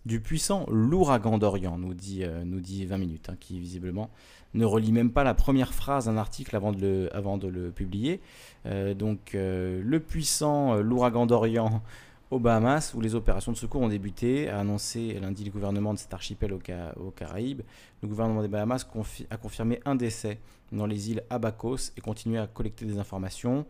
du 0.07 0.21
puissant 0.21 0.65
l'ouragan 0.71 1.37
d'Orient, 1.37 1.77
nous 1.77 1.93
dit, 1.93 2.23
euh, 2.23 2.43
nous 2.45 2.61
dit 2.61 2.85
20 2.85 2.97
minutes, 2.97 3.29
hein, 3.29 3.35
qui 3.39 3.59
visiblement 3.59 4.09
ne 4.53 4.63
relit 4.63 4.93
même 4.93 5.11
pas 5.11 5.25
la 5.25 5.33
première 5.33 5.73
phrase 5.73 6.05
d'un 6.05 6.15
article 6.15 6.55
avant 6.55 6.71
de 6.71 6.79
le, 6.79 7.15
avant 7.15 7.37
de 7.37 7.47
le 7.47 7.71
publier. 7.71 8.21
Euh, 8.65 8.93
donc 8.93 9.35
euh, 9.35 9.81
le 9.83 9.99
puissant 9.99 10.75
l'ouragan 10.75 11.25
d'Orient 11.25 11.81
aux 12.31 12.39
Bahamas, 12.39 12.93
où 12.95 13.01
les 13.01 13.15
opérations 13.15 13.51
de 13.51 13.57
secours 13.57 13.81
ont 13.81 13.89
débuté, 13.89 14.49
a 14.49 14.59
annoncé 14.59 15.19
lundi 15.19 15.43
le 15.43 15.51
gouvernement 15.51 15.93
de 15.93 15.99
cet 15.99 16.13
archipel 16.13 16.53
aux, 16.53 17.11
Caraïbes. 17.11 17.61
Le 18.01 18.07
gouvernement 18.07 18.41
des 18.41 18.47
Bahamas 18.47 18.87
a 19.29 19.37
confirmé 19.37 19.79
un 19.85 19.95
décès 19.95 20.39
dans 20.71 20.85
les 20.85 21.11
îles 21.11 21.23
Abacos 21.29 21.91
et 21.97 22.01
continue 22.01 22.39
à 22.39 22.47
collecter 22.47 22.85
des 22.85 22.97
informations. 22.97 23.65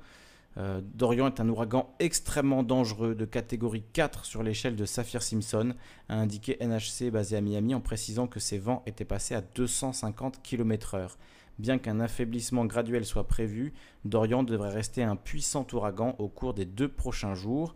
Euh, 0.58 0.82
Dorian 0.96 1.28
est 1.28 1.40
un 1.40 1.50
ouragan 1.50 1.94
extrêmement 2.00 2.64
dangereux 2.64 3.14
de 3.14 3.26
catégorie 3.26 3.84
4 3.94 4.26
sur 4.26 4.42
l'échelle 4.42 4.76
de 4.76 4.86
Saphir-Simpson, 4.86 5.76
a 6.10 6.16
indiqué 6.16 6.58
NHC 6.60 7.12
basé 7.12 7.38
à 7.38 7.42
Miami 7.42 7.76
en 7.76 7.82
précisant 7.82 8.28
que 8.28 8.40
ses 8.40 8.58
vents 8.58 8.82
étaient 8.88 9.06
passés 9.06 9.36
à 9.36 9.42
250 9.42 10.42
km/h. 10.42 11.18
Bien 11.60 11.78
qu'un 11.78 12.00
affaiblissement 12.00 12.66
graduel 12.66 13.06
soit 13.06 13.28
prévu, 13.28 13.74
Dorian 14.06 14.44
devrait 14.44 14.70
rester 14.70 15.04
un 15.04 15.16
puissant 15.16 15.66
ouragan 15.74 16.16
au 16.20 16.28
cours 16.28 16.54
des 16.54 16.66
deux 16.66 16.88
prochains 16.88 17.34
jours. 17.34 17.76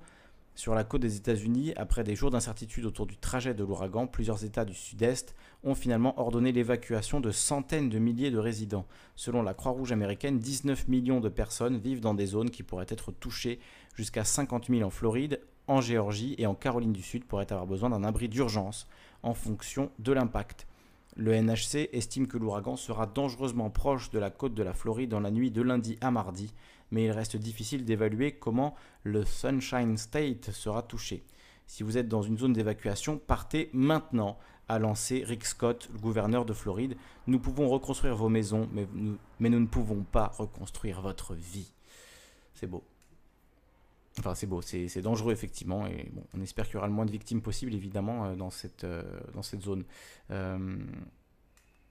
Sur 0.61 0.75
la 0.75 0.83
côte 0.83 1.01
des 1.01 1.15
États-Unis, 1.17 1.73
après 1.75 2.03
des 2.03 2.13
jours 2.13 2.29
d'incertitude 2.29 2.85
autour 2.85 3.07
du 3.07 3.17
trajet 3.17 3.55
de 3.55 3.63
l'ouragan, 3.63 4.05
plusieurs 4.05 4.45
États 4.45 4.63
du 4.63 4.75
Sud-Est 4.75 5.33
ont 5.63 5.73
finalement 5.73 6.19
ordonné 6.19 6.51
l'évacuation 6.51 7.19
de 7.19 7.31
centaines 7.31 7.89
de 7.89 7.97
milliers 7.97 8.29
de 8.29 8.37
résidents. 8.37 8.85
Selon 9.15 9.41
la 9.41 9.55
Croix-Rouge 9.55 9.91
américaine, 9.91 10.37
19 10.37 10.87
millions 10.87 11.19
de 11.19 11.29
personnes 11.29 11.79
vivent 11.79 11.99
dans 11.99 12.13
des 12.13 12.27
zones 12.27 12.51
qui 12.51 12.61
pourraient 12.61 12.85
être 12.89 13.11
touchées, 13.11 13.59
jusqu'à 13.95 14.23
50 14.23 14.67
000 14.67 14.83
en 14.83 14.91
Floride, 14.91 15.41
en 15.65 15.81
Géorgie 15.81 16.35
et 16.37 16.45
en 16.45 16.53
Caroline 16.53 16.93
du 16.93 17.01
Sud 17.01 17.25
pourraient 17.25 17.51
avoir 17.51 17.65
besoin 17.65 17.89
d'un 17.89 18.03
abri 18.03 18.29
d'urgence 18.29 18.87
en 19.23 19.33
fonction 19.33 19.89
de 19.97 20.13
l'impact. 20.13 20.67
Le 21.15 21.33
NHC 21.33 21.89
estime 21.91 22.27
que 22.27 22.37
l'ouragan 22.37 22.75
sera 22.75 23.07
dangereusement 23.07 23.71
proche 23.71 24.11
de 24.11 24.19
la 24.19 24.29
côte 24.29 24.53
de 24.53 24.61
la 24.61 24.73
Floride 24.73 25.09
dans 25.09 25.19
la 25.21 25.31
nuit 25.31 25.49
de 25.49 25.63
lundi 25.63 25.97
à 26.01 26.11
mardi, 26.11 26.53
mais 26.91 27.05
il 27.05 27.11
reste 27.11 27.37
difficile 27.37 27.85
d'évaluer 27.85 28.33
comment 28.33 28.75
le 29.03 29.25
Sunshine 29.25 29.97
State 29.97 30.51
sera 30.51 30.81
touché. 30.81 31.23
Si 31.67 31.83
vous 31.83 31.97
êtes 31.97 32.09
dans 32.09 32.21
une 32.21 32.37
zone 32.37 32.53
d'évacuation, 32.53 33.17
partez 33.17 33.69
maintenant, 33.73 34.37
a 34.67 34.79
lancé 34.79 35.23
Rick 35.25 35.45
Scott, 35.45 35.89
le 35.93 35.99
gouverneur 35.99 36.45
de 36.45 36.53
Floride. 36.53 36.95
Nous 37.27 37.39
pouvons 37.39 37.69
reconstruire 37.69 38.15
vos 38.15 38.29
maisons, 38.29 38.69
mais 38.73 38.87
nous, 39.49 39.59
ne 39.59 39.65
pouvons 39.65 40.03
pas 40.03 40.27
reconstruire 40.27 41.01
votre 41.01 41.33
vie. 41.33 41.71
C'est 42.53 42.67
beau. 42.67 42.83
Enfin, 44.19 44.35
c'est 44.35 44.47
beau, 44.47 44.61
c'est 44.61 45.01
dangereux 45.01 45.31
effectivement, 45.31 45.87
et 45.87 46.09
bon, 46.11 46.23
on 46.33 46.41
espère 46.41 46.65
qu'il 46.65 46.73
y 46.75 46.77
aura 46.77 46.87
le 46.87 46.93
moins 46.93 47.05
de 47.05 47.11
victimes 47.11 47.41
possible 47.41 47.73
évidemment 47.73 48.25
euh, 48.25 48.35
dans 48.35 48.49
cette, 48.49 48.83
euh, 48.83 49.03
dans 49.33 49.41
cette 49.41 49.61
zone. 49.61 49.85
Euh, 50.31 50.77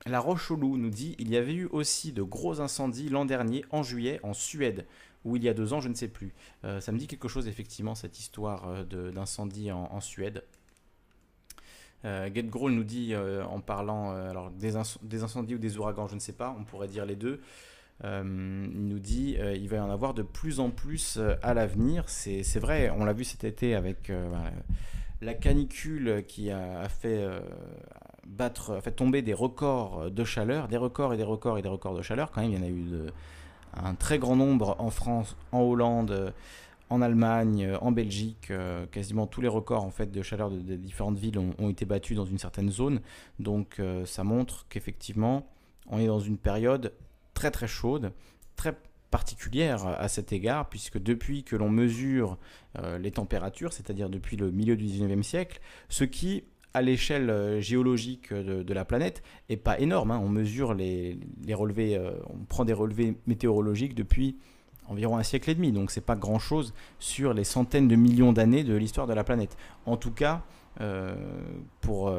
la 0.06 0.20
Roche 0.20 0.50
au 0.50 0.56
Loup 0.56 0.76
nous 0.76 0.90
dit 0.90 1.14
il 1.18 1.28
y 1.30 1.36
avait 1.36 1.54
eu 1.54 1.66
aussi 1.66 2.12
de 2.12 2.22
gros 2.22 2.60
incendies 2.60 3.08
l'an 3.08 3.24
dernier 3.24 3.64
en 3.70 3.82
juillet 3.82 4.20
en 4.22 4.32
Suède 4.32 4.86
ou 5.24 5.36
il 5.36 5.44
y 5.44 5.48
a 5.48 5.54
deux 5.54 5.72
ans, 5.72 5.80
je 5.80 5.88
ne 5.88 5.94
sais 5.94 6.08
plus. 6.08 6.32
Euh, 6.64 6.80
ça 6.80 6.92
me 6.92 6.98
dit 6.98 7.06
quelque 7.06 7.28
chose 7.28 7.48
effectivement 7.48 7.94
cette 7.94 8.18
histoire 8.18 8.68
euh, 8.68 9.10
d'incendie 9.10 9.70
en, 9.70 10.00
Suède. 10.00 10.44
Euh, 12.06 12.30
Get 12.34 12.44
nous 12.44 12.84
dit 12.84 13.14
en 13.14 13.60
parlant 13.60 14.50
des, 14.52 14.76
incendies 14.76 15.54
ou 15.54 15.58
des 15.58 15.76
ouragans, 15.76 16.08
je 16.08 16.14
ne 16.14 16.20
sais 16.20 16.32
pas, 16.32 16.56
on 16.58 16.64
pourrait 16.64 16.88
dire 16.88 17.04
les 17.04 17.16
deux. 17.16 17.40
il 18.02 18.22
nous 18.22 18.98
dit 18.98 19.36
il 19.38 19.68
va 19.68 19.76
y 19.76 19.80
en 19.80 19.90
avoir 19.90 20.14
de 20.14 20.22
plus 20.22 20.60
en 20.60 20.70
plus 20.70 21.18
à 21.42 21.52
l'avenir. 21.52 22.08
C'est 22.08 22.58
vrai, 22.58 22.90
on 22.90 23.04
l'a 23.04 23.12
vu 23.12 23.24
cet 23.24 23.44
été 23.44 23.74
avec 23.74 24.10
la 25.20 25.34
canicule 25.34 26.24
qui 26.26 26.50
a, 26.50 26.88
fait 26.88 27.28
battre, 28.30 28.80
fait 28.82 28.92
tomber 28.92 29.22
des 29.22 29.34
records 29.34 30.10
de 30.10 30.24
chaleur, 30.24 30.68
des 30.68 30.76
records 30.76 31.14
et 31.14 31.16
des 31.16 31.24
records 31.24 31.58
et 31.58 31.62
des 31.62 31.68
records 31.68 31.96
de 31.96 32.02
chaleur. 32.02 32.30
Quand 32.30 32.40
même, 32.40 32.50
il 32.50 32.56
y 32.56 32.60
en 32.60 32.64
a 32.64 32.68
eu 32.68 33.10
un 33.74 33.94
très 33.94 34.18
grand 34.18 34.36
nombre 34.36 34.76
en 34.78 34.90
France, 34.90 35.36
en 35.52 35.60
Hollande, 35.60 36.32
en 36.90 37.00
Allemagne, 37.00 37.72
en 37.80 37.92
Belgique. 37.92 38.50
Euh, 38.50 38.86
quasiment 38.86 39.26
tous 39.26 39.40
les 39.40 39.48
records 39.48 39.84
en 39.84 39.90
fait 39.90 40.10
de 40.10 40.22
chaleur 40.22 40.50
de, 40.50 40.76
différentes 40.76 41.18
villes 41.18 41.38
ont, 41.38 41.70
été 41.70 41.84
battus 41.84 42.16
dans 42.16 42.26
une 42.26 42.38
certaine 42.38 42.70
zone. 42.70 43.00
Donc, 43.38 43.76
euh, 43.78 44.04
ça 44.04 44.24
montre 44.24 44.66
qu'effectivement, 44.68 45.48
on 45.86 45.98
est 45.98 46.08
dans 46.08 46.20
une 46.20 46.36
période 46.36 46.92
très 47.32 47.50
très 47.50 47.68
chaude, 47.68 48.12
très 48.56 48.76
particulière 49.10 49.86
à 49.86 50.08
cet 50.08 50.32
égard, 50.32 50.68
puisque 50.68 50.98
depuis 50.98 51.42
que 51.42 51.56
l'on 51.56 51.70
mesure 51.70 52.38
euh, 52.78 52.98
les 52.98 53.10
températures, 53.10 53.72
c'est-à-dire 53.72 54.08
depuis 54.08 54.36
le 54.36 54.52
milieu 54.52 54.76
du 54.76 54.84
19e 54.84 55.22
siècle, 55.22 55.60
ce 55.88 56.04
qui 56.04 56.44
à 56.74 56.82
l'échelle 56.82 57.30
euh, 57.30 57.60
géologique 57.60 58.32
de, 58.32 58.74
la 58.74 58.84
planète 58.84 59.22
est 59.48 59.56
pas 59.56 59.78
énorme. 59.78 60.10
Hein. 60.10 60.20
On 60.22 60.28
mesure 60.28 60.74
les, 60.74 61.18
relevés, 61.52 61.96
euh, 61.96 62.12
on 62.28 62.44
prend 62.44 62.64
des 62.64 62.72
relevés 62.72 63.16
météorologiques 63.26 63.94
depuis 63.94 64.36
environ 64.88 65.16
un 65.16 65.22
siècle 65.22 65.50
et 65.50 65.54
demi, 65.54 65.70
donc 65.70 65.92
c'est 65.92 66.00
pas 66.00 66.16
grand-chose 66.16 66.74
sur 66.98 67.32
les 67.32 67.44
centaines 67.44 67.86
de 67.86 67.94
millions 67.94 68.32
d'années 68.32 68.64
de 68.64 68.74
l'histoire 68.74 69.06
de 69.06 69.12
la 69.12 69.22
planète. 69.22 69.56
En 69.86 69.96
tout 69.96 70.10
cas, 70.10 70.42
euh, 70.80 71.14
pour 71.80 72.12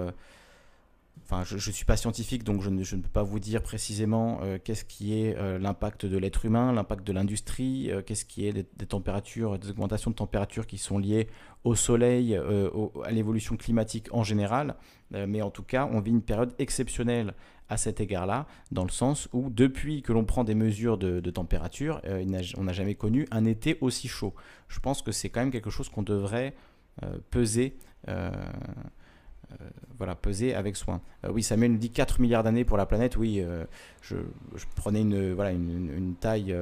je 1.44 1.56
ne 1.56 1.60
suis 1.60 1.86
pas 1.86 1.98
scientifique, 1.98 2.44
donc 2.44 2.62
je 2.62 2.70
ne, 2.70 3.02
peux 3.02 3.10
pas 3.10 3.24
vous 3.24 3.40
dire 3.40 3.64
précisément 3.64 4.40
euh, 4.44 4.58
qu'est-ce 4.62 4.84
qui 4.84 5.14
est 5.14 5.38
euh, 5.38 5.58
l'impact 5.58 6.06
de 6.06 6.18
l'être 6.18 6.46
humain, 6.46 6.74
l'impact 6.74 7.08
de 7.08 7.14
l'industrie, 7.14 7.90
euh, 7.90 8.02
qu'est-ce 8.02 8.26
qui 8.26 8.46
est 8.46 8.54
des, 8.54 8.86
températures, 8.86 9.58
des 9.58 9.70
augmentations 9.70 10.12
de 10.12 10.16
température 10.16 10.68
qui 10.68 10.78
sont 10.78 10.98
liées 10.98 11.28
au 11.64 11.76
soleil, 11.76 12.36
à 12.36 13.12
l'évolution 13.12 13.56
climatique 13.56 14.08
en 14.12 14.24
général. 14.24 14.76
mais 15.12 15.44
en 15.44 15.52
tout 15.52 15.62
cas, 15.62 15.88
on 15.92 16.00
vit 16.00 16.10
une 16.10 16.24
période 16.24 16.56
exceptionnelle 16.58 17.36
à 17.70 17.78
cet 17.78 18.00
égard-là, 18.00 18.48
dans 18.72 18.84
le 18.84 18.90
sens 18.90 19.30
où 19.32 19.52
depuis 19.52 20.02
que 20.02 20.12
l'on 20.12 20.26
prend 20.26 20.44
des 20.44 20.56
mesures 20.56 20.98
de, 20.98 21.30
température, 21.30 22.02
on 22.58 22.64
n'a 22.64 22.74
jamais 22.74 22.96
connu 22.96 23.28
un 23.30 23.46
été 23.46 23.78
aussi 23.82 24.08
chaud. 24.08 24.34
Je 24.70 24.80
pense 24.80 25.04
que 25.04 25.12
c'est 25.12 25.30
quand 25.30 25.42
même 25.42 25.52
quelque 25.52 25.70
chose 25.70 25.88
qu'on 25.88 26.02
devrait 26.02 26.56
peser 27.30 27.78
voilà, 29.98 30.16
peser 30.16 30.56
avec 30.56 30.76
soin. 30.76 31.02
Euh, 31.26 31.32
oui, 31.32 31.44
Samuel 31.44 31.74
nous 31.74 31.78
dit 31.78 31.92
4 31.92 32.20
milliards 32.20 32.44
d'années 32.44 32.66
pour 32.66 32.78
la 32.78 32.86
planète. 32.86 33.18
Oui, 33.18 33.40
euh, 33.40 33.66
je, 34.02 34.16
prenais 34.76 35.02
une, 35.02 35.34
voilà, 35.34 35.52
une, 35.52 36.16
taille 36.20 36.56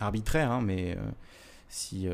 arbitraire, 0.00 0.50
hein, 0.50 0.62
mais 0.62 0.96
si 1.68 2.08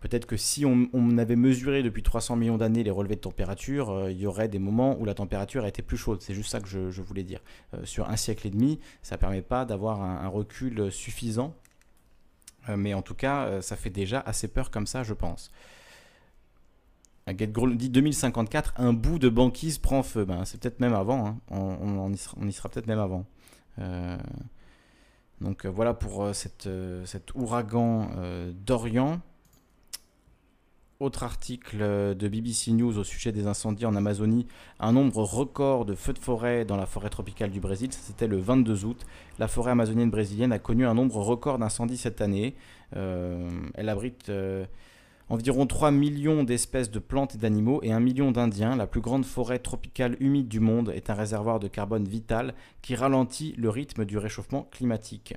Peut-être 0.00 0.26
que 0.26 0.36
si 0.36 0.64
on, 0.64 1.18
avait 1.18 1.34
mesuré 1.34 1.82
depuis 1.82 2.02
300 2.02 2.36
millions 2.36 2.58
d'années 2.58 2.84
les 2.84 2.92
relevés 2.92 3.16
de 3.16 3.20
température, 3.20 3.90
euh, 3.90 4.10
il 4.12 4.18
y 4.18 4.26
aurait 4.26 4.46
des 4.46 4.58
moments 4.58 4.96
où 5.00 5.04
la 5.04 5.14
température 5.14 5.66
était 5.66 5.82
plus 5.82 5.96
chaude. 5.96 6.20
C'est 6.22 6.32
juste 6.32 6.50
ça 6.50 6.60
que 6.60 6.68
je, 6.68 7.02
voulais 7.02 7.24
dire. 7.24 7.40
Euh, 7.74 7.84
sur 7.84 8.08
un 8.08 8.16
siècle 8.16 8.46
et 8.46 8.50
demi, 8.50 8.78
ça 9.02 9.16
ne 9.16 9.20
permet 9.20 9.42
pas 9.42 9.64
d'avoir 9.64 10.02
un, 10.02 10.28
recul 10.28 10.92
suffisant. 10.92 11.56
Euh, 12.68 12.76
mais 12.76 12.94
en 12.94 13.02
tout 13.02 13.14
cas, 13.14 13.60
ça 13.62 13.74
fait 13.74 13.90
déjà 13.90 14.20
assez 14.20 14.48
peur 14.48 14.70
comme 14.70 14.86
ça, 14.86 15.02
je 15.02 15.14
pense. 15.14 15.50
Get 17.28 17.48
dit 17.74 17.90
2054, 17.90 18.74
un 18.76 18.92
bout 18.92 19.18
de 19.18 19.28
banquise 19.28 19.78
prend 19.78 20.02
feu. 20.04 20.24
Ben, 20.24 20.44
c'est 20.44 20.60
peut-être 20.60 20.78
même 20.78 20.94
avant. 20.94 21.26
Hein. 21.26 21.38
On, 21.50 22.12
y 22.12 22.52
sera, 22.52 22.68
peut-être 22.68 22.86
même 22.86 23.00
avant. 23.00 23.24
donc 25.40 25.66
voilà 25.66 25.92
pour 25.92 26.28
cet 26.34 26.68
ouragan 27.34 28.08
d'Orient. 28.64 29.20
Autre 30.98 31.24
article 31.24 31.78
de 32.16 32.28
BBC 32.28 32.72
News 32.72 32.96
au 32.96 33.04
sujet 33.04 33.30
des 33.30 33.46
incendies 33.46 33.84
en 33.84 33.94
Amazonie, 33.94 34.46
un 34.80 34.92
nombre 34.92 35.22
record 35.24 35.84
de 35.84 35.94
feux 35.94 36.14
de 36.14 36.18
forêt 36.18 36.64
dans 36.64 36.78
la 36.78 36.86
forêt 36.86 37.10
tropicale 37.10 37.50
du 37.50 37.60
Brésil, 37.60 37.92
c'était 37.92 38.26
le 38.26 38.38
22 38.38 38.86
août. 38.86 39.04
La 39.38 39.46
forêt 39.46 39.72
amazonienne 39.72 40.08
brésilienne 40.08 40.52
a 40.52 40.58
connu 40.58 40.86
un 40.86 40.94
nombre 40.94 41.18
record 41.18 41.58
d'incendies 41.58 41.98
cette 41.98 42.22
année. 42.22 42.54
Euh, 42.96 43.46
elle 43.74 43.90
abrite 43.90 44.30
euh, 44.30 44.64
environ 45.28 45.66
3 45.66 45.90
millions 45.90 46.44
d'espèces 46.44 46.90
de 46.90 46.98
plantes 46.98 47.34
et 47.34 47.38
d'animaux 47.38 47.80
et 47.82 47.92
1 47.92 48.00
million 48.00 48.30
d'Indiens. 48.30 48.76
La 48.76 48.86
plus 48.86 49.00
grande 49.00 49.24
forêt 49.24 49.58
tropicale 49.58 50.16
humide 50.20 50.48
du 50.48 50.60
monde 50.60 50.92
est 50.94 51.10
un 51.10 51.14
réservoir 51.14 51.58
de 51.58 51.68
carbone 51.68 52.06
vital 52.06 52.54
qui 52.82 52.94
ralentit 52.94 53.54
le 53.56 53.68
rythme 53.68 54.04
du 54.04 54.18
réchauffement 54.18 54.68
climatique. 54.70 55.34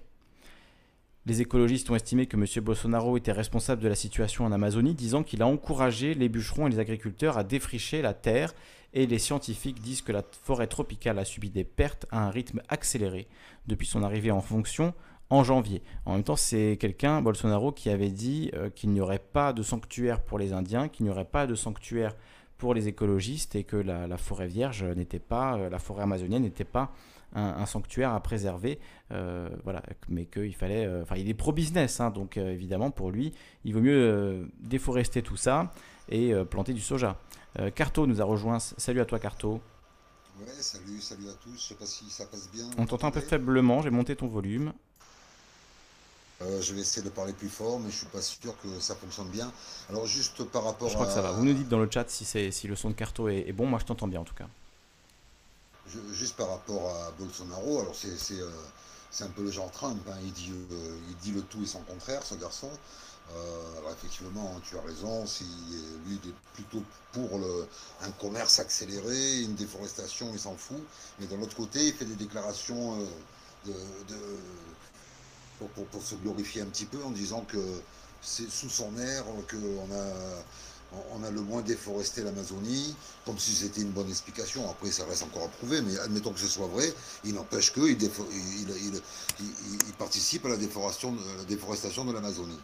Les 1.25 1.41
écologistes 1.41 1.89
ont 1.89 1.95
estimé 1.95 2.27
que 2.27 2.37
M. 2.37 2.63
Bolsonaro 2.63 3.17
était 3.17 3.31
responsable 3.31 3.81
de 3.81 3.87
la 3.87 3.95
situation 3.95 4.45
en 4.45 4.51
Amazonie, 4.51 4.95
disant 4.95 5.23
qu'il 5.23 5.41
a 5.41 5.47
encouragé 5.47 6.13
les 6.13 6.29
bûcherons 6.29 6.67
et 6.67 6.71
les 6.71 6.79
agriculteurs 6.79 7.37
à 7.37 7.43
défricher 7.43 8.01
la 8.01 8.13
terre, 8.13 8.53
et 8.93 9.05
les 9.05 9.19
scientifiques 9.19 9.81
disent 9.81 10.01
que 10.01 10.11
la 10.11 10.23
forêt 10.43 10.65
tropicale 10.65 11.19
a 11.19 11.25
subi 11.25 11.49
des 11.51 11.63
pertes 11.63 12.07
à 12.09 12.25
un 12.25 12.31
rythme 12.31 12.61
accéléré 12.69 13.27
depuis 13.67 13.85
son 13.85 14.01
arrivée 14.01 14.31
en 14.31 14.41
fonction 14.41 14.93
en 15.29 15.43
janvier. 15.43 15.81
En 16.05 16.13
même 16.13 16.23
temps, 16.23 16.35
c'est 16.35 16.77
quelqu'un, 16.79 17.21
Bolsonaro, 17.21 17.71
qui 17.71 17.89
avait 17.89 18.09
dit 18.09 18.51
euh, 18.53 18.69
qu'il 18.69 18.89
n'y 18.91 19.01
aurait 19.01 19.19
pas 19.19 19.53
de 19.53 19.61
sanctuaire 19.61 20.21
pour 20.21 20.39
les 20.39 20.53
Indiens, 20.53 20.87
qu'il 20.87 21.05
n'y 21.05 21.11
aurait 21.11 21.25
pas 21.25 21.47
de 21.47 21.55
sanctuaire 21.55 22.15
pour 22.57 22.73
les 22.73 22.87
écologistes 22.87 23.55
et 23.55 23.63
que 23.63 23.77
la, 23.77 24.17
forêt 24.17 24.47
vierge 24.47 24.83
n'était 24.83 25.19
pas, 25.19 25.57
euh, 25.57 25.69
la 25.69 25.79
forêt 25.79 26.03
amazonienne 26.03 26.41
n'était 26.41 26.65
pas 26.65 26.91
un, 27.33 27.67
sanctuaire 27.67 28.11
à 28.11 28.19
préserver, 28.21 28.79
euh, 29.11 29.49
voilà, 29.63 29.83
mais 30.09 30.25
qu'il 30.25 30.55
fallait, 30.55 30.89
enfin, 31.03 31.15
il 31.15 31.29
est 31.29 31.35
pro-business, 31.35 31.99
hein, 31.99 32.09
donc 32.09 32.37
évidemment 32.37 32.89
pour 32.89 33.11
lui, 33.11 33.33
il 33.65 33.75
vaut 33.75 33.81
mieux 33.81 34.49
déforester 34.61 35.21
tout 35.21 35.37
ça 35.37 35.71
et 36.09 36.33
planter 36.49 36.73
du 36.73 36.81
soja. 36.81 37.17
Carto 37.75 38.07
nous 38.07 38.19
a 38.19 38.23
rejoint. 38.23 38.57
Salut 38.57 38.99
à 38.99 39.05
toi, 39.05 39.19
Carto. 39.19 39.61
Ouais, 40.39 40.47
salut, 40.59 40.99
salut 41.01 41.29
à 41.29 41.33
tous. 41.33 41.53
Je 41.53 41.67
sais 41.67 41.75
pas 41.75 41.85
si 41.85 42.09
ça 42.09 42.25
passe 42.25 42.49
bien. 42.51 42.65
On 42.79 42.87
t'entend 42.87 43.07
un 43.07 43.11
peu 43.11 43.19
faiblement. 43.19 43.83
J'ai 43.83 43.91
monté 43.91 44.15
ton 44.15 44.27
volume. 44.27 44.73
Je 46.41 46.73
vais 46.73 46.81
essayer 46.81 47.01
de 47.01 47.09
parler 47.09 47.33
plus 47.33 47.49
fort, 47.49 47.79
mais 47.79 47.89
je 47.91 47.97
suis 47.97 48.05
pas 48.07 48.21
sûr 48.21 48.55
que 48.61 48.79
ça 48.79 48.95
fonctionne 48.95 49.29
bien. 49.29 49.51
Alors 49.89 50.05
juste 50.05 50.43
par 50.45 50.63
rapport 50.63 50.87
à... 50.87 50.89
Je 50.89 50.95
crois 50.95 51.07
que 51.07 51.13
ça 51.13 51.21
va. 51.21 51.31
Vous 51.31 51.43
nous 51.43 51.53
dites 51.53 51.69
dans 51.69 51.79
le 51.79 51.89
chat 51.91 52.09
si, 52.09 52.25
si 52.25 52.67
le 52.67 52.75
son 52.75 52.89
de 52.89 52.95
Carto 52.95 53.27
est 53.27 53.51
bon. 53.51 53.65
Moi, 53.65 53.79
je 53.79 53.85
t'entends 53.85 54.07
bien 54.07 54.21
en 54.21 54.25
tout 54.25 54.35
cas 54.35 54.47
juste 56.11 56.35
par 56.35 56.49
rapport 56.49 56.89
à 56.95 57.11
Bolsonaro, 57.17 57.81
alors 57.81 57.95
euh, 58.05 58.51
c'est 59.11 59.23
un 59.23 59.29
peu 59.29 59.43
le 59.43 59.51
genre 59.51 59.71
Trump, 59.71 60.01
hein. 60.09 60.17
il, 60.23 60.31
dit, 60.31 60.51
euh, 60.51 60.97
il 61.09 61.15
dit 61.17 61.31
le 61.31 61.41
tout 61.41 61.63
et 61.63 61.67
son 61.67 61.81
contraire, 61.81 62.23
ce 62.23 62.35
garçon. 62.35 62.69
Euh, 63.31 63.77
alors 63.77 63.91
effectivement, 63.91 64.59
tu 64.63 64.75
as 64.77 64.81
raison, 64.81 65.25
si, 65.27 65.43
lui 66.05 66.19
il 66.23 66.29
est 66.29 66.33
plutôt 66.53 66.83
pour 67.11 67.37
le, 67.37 67.67
un 68.01 68.11
commerce 68.11 68.59
accéléré, 68.59 69.41
une 69.41 69.55
déforestation, 69.55 70.31
il 70.33 70.39
s'en 70.39 70.55
fout. 70.55 70.81
Mais 71.19 71.27
d'un 71.27 71.39
autre 71.41 71.55
côté, 71.55 71.87
il 71.87 71.93
fait 71.93 72.05
des 72.05 72.15
déclarations 72.15 72.97
de, 73.65 73.73
pour, 75.59 76.03
se 76.03 76.15
glorifier 76.15 76.61
un 76.61 76.65
petit 76.65 76.85
peu 76.85 77.03
en 77.03 77.11
disant 77.11 77.41
que 77.41 77.57
c'est 78.21 78.49
sous 78.49 78.69
son 78.69 78.97
air 78.97 79.23
qu'on 79.49 79.93
a 79.93 80.43
on 81.13 81.23
a 81.23 81.29
le 81.29 81.41
moins 81.41 81.61
déforesté 81.61 82.23
l'Amazonie, 82.23 82.95
comme 83.25 83.37
si 83.37 83.51
c'était 83.51 83.81
une 83.81 83.91
bonne 83.91 84.09
explication. 84.09 84.69
Après, 84.69 84.91
ça 84.91 85.05
reste 85.05 85.23
encore 85.23 85.43
à 85.43 85.47
prouver, 85.47 85.81
mais 85.81 85.97
admettons 85.99 86.31
que 86.31 86.39
ce 86.39 86.47
soit 86.47 86.67
vrai, 86.67 86.91
il 87.23 87.33
n'empêche 87.33 87.71
qu'il 87.73 87.97
il, 87.99 89.01
participe 89.97 90.45
à 90.45 90.49
la 90.49 90.57
déforestation, 90.57 91.15
la 91.37 91.43
déforestation 91.43 92.05
de 92.05 92.13
l'Amazonie. 92.13 92.59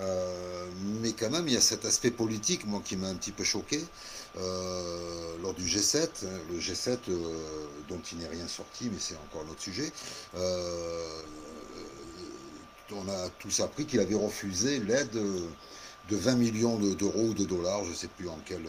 Euh, 0.00 0.66
mais 1.02 1.12
quand 1.12 1.30
même, 1.30 1.46
il 1.48 1.54
y 1.54 1.56
a 1.56 1.60
cet 1.60 1.84
aspect 1.84 2.10
politique, 2.10 2.66
moi, 2.66 2.80
qui 2.84 2.96
m'a 2.96 3.08
un 3.08 3.14
petit 3.14 3.32
peu 3.32 3.44
choqué. 3.44 3.84
Euh, 4.36 5.36
lors 5.42 5.54
du 5.54 5.64
G7, 5.64 5.98
hein, 5.98 6.28
le 6.50 6.58
G7 6.58 6.98
euh, 7.08 7.66
dont 7.88 8.00
il 8.12 8.18
n'est 8.18 8.28
rien 8.28 8.46
sorti, 8.46 8.90
mais 8.92 8.98
c'est 9.00 9.16
encore 9.16 9.42
un 9.46 9.50
autre 9.50 9.62
sujet, 9.62 9.90
on 12.92 13.08
a 13.08 13.28
tous 13.38 13.60
appris 13.60 13.86
qu'il 13.86 14.00
avait 14.00 14.14
refusé 14.14 14.80
l'aide 14.80 15.10
de 15.12 16.16
20 16.16 16.36
millions 16.36 16.76
d'euros 16.76 17.28
ou 17.28 17.34
de 17.34 17.44
dollars, 17.44 17.84
je 17.84 17.90
ne 17.90 17.94
sais 17.94 18.08
plus 18.08 18.28
en 18.28 18.38
quelle, 18.46 18.66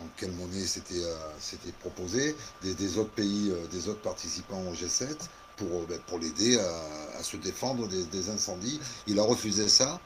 en 0.00 0.06
quelle 0.16 0.32
monnaie 0.32 0.66
c'était 0.66 1.02
euh, 1.02 1.70
proposé, 1.80 2.36
des, 2.62 2.98
autres 2.98 3.10
pays, 3.10 3.50
euh, 3.50 3.66
des 3.68 3.88
autres 3.88 4.00
participants 4.00 4.62
au 4.70 4.74
G7 4.74 5.16
pour, 5.56 5.68
euh, 5.68 5.86
ben, 5.88 5.98
pour 6.06 6.18
l'aider 6.18 6.58
à, 6.58 7.22
se 7.22 7.36
défendre 7.36 7.86
des, 7.88 8.30
incendies. 8.30 8.80
Il 9.06 9.18
a 9.18 9.22
refusé 9.22 9.68
ça 9.68 10.00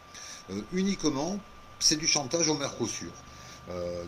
uniquement, 0.73 1.39
c'est 1.81 1.97
du 1.97 2.07
chantage 2.07 2.49
au 2.49 2.57
Mercosur. 2.57 3.11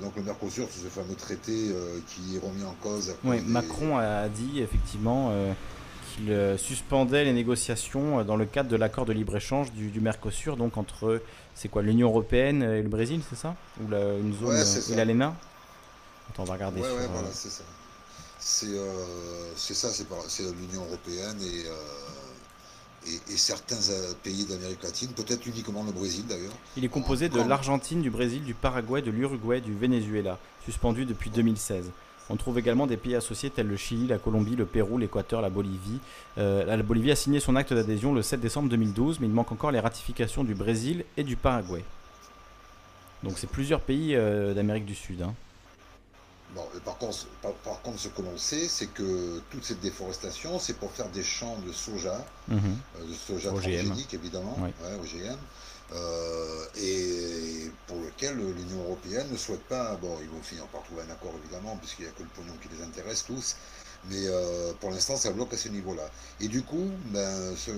donc 0.01 0.15
le 0.15 0.23
Mercosur, 0.23 0.69
c'est 0.71 0.83
ce 0.83 0.89
fameux 0.89 1.15
traité 1.15 1.75
qui 2.07 2.37
est 2.37 2.39
remis 2.39 2.65
en 2.65 2.75
cause. 2.83 3.15
oui, 3.25 3.41
Macron 3.41 3.97
a 3.97 4.29
dit 4.29 4.61
effectivement 4.61 5.33
qu'il 6.19 6.59
suspendait 6.59 7.25
les 7.25 7.33
négociations 7.33 8.25
dans 8.25 8.37
le 8.37 8.45
cadre 8.45 8.69
de 8.69 8.77
l'accord 8.77 9.07
de 9.07 9.13
libre-échange 9.13 9.73
du, 9.73 9.89
du, 9.89 10.01
Mercosur, 10.01 10.57
donc 10.57 10.77
entre 10.77 11.23
c'est 11.55 11.69
quoi 11.69 11.83
l'Union 11.83 12.09
européenne 12.09 12.63
et 12.63 12.83
le 12.83 12.89
Brésil, 12.89 13.21
c'est 13.29 13.37
ça? 13.37 13.57
Ou 13.83 13.89
la, 13.89 14.15
une 14.15 14.35
zone 14.39 14.51
ouais, 14.51 14.61
euh, 14.61 14.93
et 14.93 14.95
l'ALENA 14.95 15.35
Attends, 16.31 16.43
on 16.43 16.47
va 16.47 16.55
regarder. 16.55 16.81
Ouais, 16.81 16.87
ouais, 16.87 17.07
voilà, 17.11 17.29
euh, 17.29 17.33
c'est 17.33 17.51
ça. 17.51 17.65
C'est 18.39 18.67
euh, 18.67 19.57
ça, 19.57 19.91
c'est 19.91 20.43
l'Union 20.43 20.85
européenne 20.85 21.37
et, 21.43 23.11
et, 23.11 23.33
et, 23.33 23.37
certains 23.37 23.79
pays 24.23 24.45
d'Amérique 24.45 24.83
latine, 24.83 25.09
peut-être 25.09 25.47
uniquement 25.47 25.83
le 25.83 25.93
Brésil 25.93 26.25
d'ailleurs. 26.29 26.53
Il 26.77 26.85
est 26.85 26.89
composé 26.89 27.29
de 27.29 27.41
l'Argentine, 27.41 28.03
du 28.03 28.11
Brésil, 28.11 28.45
du 28.45 28.55
Paraguay, 28.55 29.03
de 29.03 29.11
l'Uruguay, 29.11 29.61
du 29.61 29.75
Venezuela, 29.75 30.39
suspendu 30.65 31.05
depuis 31.05 31.31
2016. 31.31 31.87
On 32.31 32.37
trouve 32.37 32.59
également 32.59 32.87
des 32.87 32.97
pays 32.97 33.15
associés 33.15 33.51
tels 33.51 33.67
le 33.67 33.77
Chili, 33.77 34.07
la 34.07 34.19
Colombie, 34.19 34.57
le 34.57 34.67
Pérou, 34.67 34.99
l'Équateur, 34.99 35.41
la 35.41 35.49
Bolivie. 35.49 35.99
Euh, 36.37 36.65
la 36.65 36.83
Bolivie 36.83 37.11
a 37.11 37.17
signé 37.17 37.41
son 37.41 37.57
acte 37.57 37.73
d'adhésion 37.73 38.13
le 38.13 38.23
7 38.23 38.41
décembre 38.41 38.69
2012, 38.69 39.21
mais 39.21 39.27
il 39.27 39.33
manque 39.33 39.53
encore 39.53 39.71
les 39.71 39.81
ratifications 39.81 40.45
du 40.45 40.55
Brésil 40.55 41.05
et 41.17 41.25
du 41.25 41.37
Paraguay. 41.37 41.85
Donc 43.23 43.39
c'est 43.39 43.49
plusieurs 43.49 43.81
pays 43.81 44.15
euh, 44.15 44.55
d'Amérique 44.55 44.85
du 44.85 44.95
Sud. 44.95 45.23
Hein. 45.23 45.35
par, 46.85 46.99
contre, 46.99 47.27
par, 47.65 47.81
contre, 47.83 47.99
ce 47.99 48.09
que 48.09 48.23
l'on 48.23 48.37
sait, 48.37 48.69
c'est 48.69 48.89
que 48.89 49.41
toute 49.51 49.65
cette 49.65 49.81
déforestation, 49.81 50.59
c'est 50.59 50.75
pour 50.75 50.93
faire 50.93 51.09
des 51.09 51.23
champs 51.23 51.59
de 51.67 51.73
soja, 51.73 52.25
mhm. 52.49 52.61
euh, 53.01 53.09
de 53.09 53.15
soja 53.15 53.51
transgénique 53.51 54.13
évidemment, 54.13 54.57
OGM, 55.01 55.37
euh, 55.93 56.65
et 56.77 57.71
pour 57.87 57.97
lequel 58.01 58.37
l'Union 58.37 58.83
européenne 58.85 59.27
ne 59.31 59.37
souhaite 59.37 59.63
pas, 59.65 59.97
bon, 59.97 60.19
ils 60.21 60.29
vont 60.29 60.43
finir 60.43 60.67
par 60.67 60.83
trouver 60.83 61.03
un 61.09 61.11
accord 61.11 61.33
évidemment, 61.43 61.77
puisqu'il 61.77 62.03
n'y 62.03 62.09
a 62.09 62.13
que 62.13 62.23
le 62.23 62.29
pognon 62.29 62.53
qui 62.61 62.69
les 62.77 62.85
intéresse 62.85 63.25
tous, 63.25 63.57
mais 64.11 64.27
euh, 64.27 64.73
pour 64.81 64.91
l'instant 64.91 65.17
ça 65.17 65.31
bloque 65.31 65.55
à 65.55 65.57
ce 65.57 65.69
niveau-là. 65.69 66.11
Et 66.41 66.49
du 66.49 66.63
coup, 66.63 66.91
ben, 67.07 67.55
ce, 67.57 67.71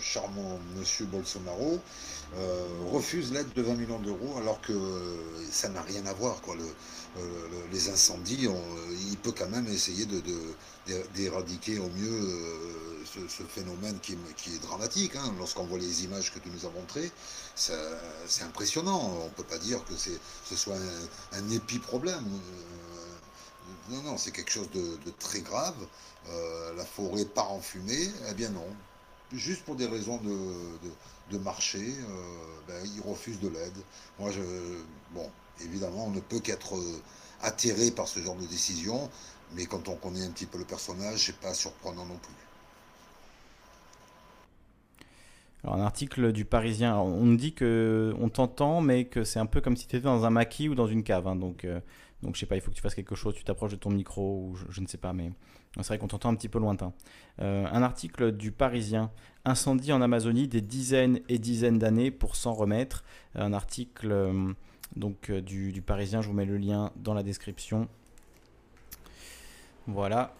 charmant 0.00 0.60
monsieur 0.76 1.06
Bolsonaro 1.06 1.80
euh, 2.36 2.66
refuse 2.92 3.32
l'aide 3.32 3.52
de 3.54 3.62
20 3.62 3.74
millions 3.74 3.98
d'euros 3.98 4.36
alors 4.38 4.60
que 4.60 4.72
ça 5.50 5.68
n'a 5.68 5.82
rien 5.82 6.06
à 6.06 6.12
voir. 6.12 6.40
Quoi. 6.42 6.54
Le, 6.54 6.64
les 7.72 7.90
incendies, 7.90 8.48
il 9.10 9.18
peut 9.18 9.32
quand 9.36 9.48
même 9.48 9.66
essayer 9.66 10.06
d'éradiquer 11.14 11.78
au 11.78 11.88
mieux 11.90 12.38
ce, 13.04 13.42
phénomène 13.44 13.98
qui, 14.00 14.12
est 14.12 14.62
dramatique. 14.62 15.16
Hein. 15.16 15.34
Lorsqu'on 15.38 15.64
voit 15.64 15.78
les 15.78 16.04
images 16.04 16.32
que 16.32 16.38
tu 16.38 16.48
nous 16.50 16.66
as 16.66 16.70
montrées, 16.70 17.10
c'est 17.54 18.42
impressionnant. 18.42 19.00
On 19.22 19.24
ne 19.26 19.30
peut 19.30 19.44
pas 19.44 19.58
dire 19.58 19.84
que 19.84 19.94
ce 19.94 20.56
soit 20.56 20.76
un, 21.32 21.50
épi-problème. 21.50 22.24
Euh, 22.24 23.94
non, 23.94 24.02
non, 24.02 24.16
c'est 24.16 24.30
quelque 24.30 24.50
chose 24.50 24.70
de, 24.70 25.10
très 25.18 25.40
grave. 25.40 25.76
Euh, 26.28 26.74
la 26.74 26.84
forêt 26.84 27.24
part 27.24 27.52
en 27.52 27.60
fumée. 27.60 28.10
Eh 28.30 28.34
bien 28.34 28.50
non. 28.50 28.66
Juste 29.32 29.64
pour 29.64 29.76
des 29.76 29.86
raisons 29.86 30.18
de, 30.18 31.38
marché, 31.38 31.78
euh, 31.80 32.60
ben, 32.68 32.86
ils 32.94 33.00
refusent 33.00 33.40
de 33.40 33.48
l'aide. 33.48 33.78
Moi, 34.18 34.30
bon, 35.12 35.30
évidemment, 35.60 36.06
on 36.06 36.10
ne 36.10 36.20
peut 36.20 36.40
qu'être 36.40 36.78
atterré 37.40 37.90
par 37.90 38.06
ce 38.06 38.20
genre 38.20 38.36
de 38.36 38.46
décision, 38.46 39.10
mais 39.54 39.66
quand 39.66 39.88
on 39.88 39.96
connaît 39.96 40.24
un 40.24 40.30
petit 40.30 40.46
peu 40.46 40.58
le 40.58 40.64
personnage, 40.64 41.26
c'est 41.26 41.36
pas 41.36 41.54
surprenant 41.54 42.04
non 42.04 42.18
plus. 42.18 42.41
Alors, 45.64 45.76
un 45.76 45.82
article 45.82 46.32
du 46.32 46.44
Parisien, 46.44 46.98
on 46.98 47.24
nous 47.24 47.36
dit 47.36 47.54
que 47.54 48.14
on 48.18 48.28
t'entend, 48.28 48.80
mais 48.80 49.04
que 49.04 49.22
c'est 49.22 49.38
un 49.38 49.46
peu 49.46 49.60
comme 49.60 49.76
si 49.76 49.86
tu 49.86 49.96
étais 49.96 50.04
dans 50.04 50.24
un 50.24 50.30
maquis 50.30 50.68
ou 50.68 50.74
dans 50.74 50.88
une 50.88 51.04
cave. 51.04 51.28
Hein. 51.28 51.36
donc, 51.36 51.64
euh, 51.64 51.80
donc, 52.22 52.34
je 52.34 52.40
sais 52.40 52.46
pas, 52.46 52.56
il 52.56 52.60
faut 52.60 52.70
que 52.70 52.76
tu 52.76 52.82
fasses 52.82 52.94
quelque 52.94 53.14
chose, 53.14 53.34
tu 53.34 53.44
t'approches 53.44 53.72
de 53.72 53.76
ton 53.76 53.90
micro 53.90 54.38
ou 54.38 54.56
je, 54.70 54.80
ne 54.80 54.86
sais 54.86 54.98
pas, 54.98 55.12
mais 55.12 55.32
c'est 55.76 55.88
vrai 55.88 55.98
qu'on 55.98 56.08
t'entend 56.08 56.30
un 56.30 56.34
petit 56.34 56.48
peu 56.48 56.58
lointain. 56.58 56.92
Euh, 57.40 57.66
un 57.70 57.82
article 57.82 58.32
du 58.32 58.52
Parisien, 58.52 59.10
incendie 59.44 59.92
en 59.92 60.02
Amazonie, 60.02 60.48
des 60.48 60.60
dizaines 60.60 61.20
et 61.28 61.38
dizaines 61.38 61.78
d'années 61.78 62.10
pour 62.10 62.36
s'en 62.36 62.54
remettre. 62.54 63.04
Un 63.34 63.52
article 63.52 64.10
euh, 64.10 64.52
donc 64.96 65.30
du, 65.30 65.72
du 65.72 65.82
Parisien, 65.82 66.22
je 66.22 66.28
vous 66.28 66.34
mets 66.34 66.44
le 66.44 66.58
lien 66.58 66.92
dans 66.96 67.14
la 67.14 67.22
description. 67.22 67.88
Voilà. 69.86 70.34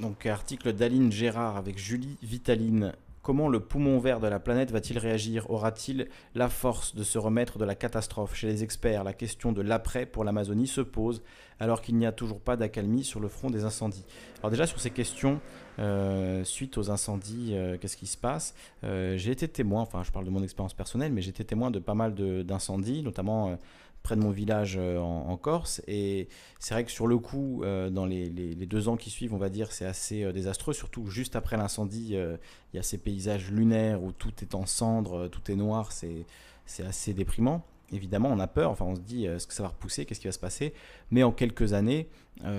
Donc 0.00 0.24
article 0.26 0.72
d'Aline 0.72 1.12
Gérard 1.12 1.56
avec 1.56 1.78
Julie 1.78 2.16
Vitaline 2.22 2.94
Comment 3.22 3.48
le 3.48 3.60
poumon 3.60 3.98
vert 3.98 4.18
de 4.18 4.26
la 4.26 4.40
planète 4.40 4.70
va-t-il 4.70 4.98
réagir? 4.98 5.50
Aura-t-il 5.50 6.08
la 6.34 6.48
force 6.48 6.94
de 6.94 7.02
se 7.02 7.18
remettre 7.18 7.58
de 7.58 7.66
la 7.66 7.74
catastrophe? 7.74 8.34
Chez 8.34 8.46
les 8.46 8.64
experts, 8.64 9.04
la 9.04 9.12
question 9.12 9.52
de 9.52 9.60
l'après 9.60 10.06
pour 10.06 10.24
l'Amazonie 10.24 10.66
se 10.66 10.80
pose 10.80 11.22
alors 11.58 11.82
qu'il 11.82 11.96
n'y 11.96 12.06
a 12.06 12.12
toujours 12.12 12.40
pas 12.40 12.56
d'accalmie 12.56 13.04
sur 13.04 13.20
le 13.20 13.28
front 13.28 13.50
des 13.50 13.64
incendies. 13.64 14.06
Alors 14.38 14.50
déjà 14.50 14.66
sur 14.66 14.80
ces 14.80 14.90
questions, 14.90 15.38
euh, 15.78 16.44
suite 16.44 16.78
aux 16.78 16.90
incendies, 16.90 17.50
euh, 17.52 17.76
qu'est-ce 17.76 17.98
qui 17.98 18.06
se 18.06 18.16
passe? 18.16 18.54
Euh, 18.84 19.18
J'ai 19.18 19.32
été 19.32 19.46
témoin, 19.48 19.82
enfin 19.82 20.02
je 20.02 20.10
parle 20.10 20.24
de 20.24 20.30
mon 20.30 20.42
expérience 20.42 20.72
personnelle, 20.72 21.12
mais 21.12 21.20
j'ai 21.20 21.28
été 21.28 21.44
témoin 21.44 21.70
de 21.70 21.78
pas 21.78 21.92
mal 21.92 22.14
d'incendies, 22.14 23.02
notamment 23.02 23.58
près 24.02 24.16
de 24.16 24.20
mon 24.20 24.30
village 24.30 24.76
euh, 24.78 24.98
en, 24.98 25.36
Corse. 25.36 25.82
Et 25.86 26.28
c'est 26.58 26.74
vrai 26.74 26.84
que 26.84 26.90
sur 26.90 27.06
le 27.06 27.18
coup, 27.18 27.62
euh, 27.62 27.90
dans 27.90 28.06
les, 28.06 28.28
deux 28.30 28.88
ans 28.88 28.96
qui 28.96 29.10
suivent, 29.10 29.34
on 29.34 29.38
va 29.38 29.48
dire, 29.48 29.72
c'est 29.72 29.86
assez 29.86 30.22
euh, 30.22 30.32
désastreux. 30.32 30.72
Surtout 30.72 31.06
juste 31.06 31.36
après 31.36 31.56
l'incendie, 31.56 32.14
il 32.14 32.76
y 32.76 32.78
a 32.78 32.82
ces 32.82 32.98
paysages 32.98 33.50
lunaires 33.50 34.02
où 34.02 34.12
tout 34.12 34.32
est 34.42 34.54
en 34.54 34.66
cendres, 34.66 35.28
tout 35.28 35.50
est 35.50 35.56
noir. 35.56 35.92
C'est 35.92 36.84
assez 36.84 37.14
déprimant. 37.14 37.64
Évidemment, 37.92 38.30
on 38.30 38.38
a 38.38 38.46
peur. 38.46 38.70
Enfin, 38.70 38.84
on 38.84 38.94
se 38.94 39.00
dit, 39.00 39.26
est-ce 39.26 39.46
que 39.46 39.54
ça 39.54 39.62
va 39.62 39.70
repousser? 39.70 40.04
Qu'est-ce 40.04 40.20
qui 40.20 40.28
va 40.28 40.32
se 40.32 40.38
passer? 40.38 40.74
Mais 41.10 41.22
en 41.22 41.32
quelques 41.32 41.72
années, 41.72 42.08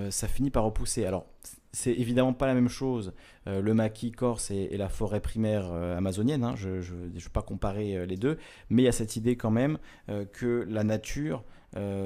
ça 0.10 0.28
finit 0.28 0.52
par 0.52 0.64
repousser. 0.64 1.06
Alors, 1.06 1.26
c'est 1.74 1.94
évidemment 1.94 2.34
pas 2.34 2.48
la 2.48 2.54
même 2.54 2.70
chose 2.70 3.14
euh, 3.48 3.62
le 3.62 3.74
maquis 3.74 4.12
corse 4.12 4.52
et, 4.52 4.76
la 4.78 4.90
forêt 4.90 5.20
primaire 5.20 5.70
euh, 5.72 5.98
amazonienne. 5.98 6.44
Hein. 6.44 6.54
je 6.56 6.70
ne 6.70 7.20
veux 7.20 7.30
pas 7.32 7.42
comparer 7.42 7.96
euh, 7.96 8.06
les 8.06 8.18
deux, 8.18 8.38
mais 8.70 8.84
il 8.84 8.86
y 8.86 8.90
a 8.90 8.94
cette 8.94 9.16
idée 9.16 9.36
quand 9.36 9.52
même 9.52 9.78
que 10.34 10.66
la 10.70 10.84
nature 10.84 11.44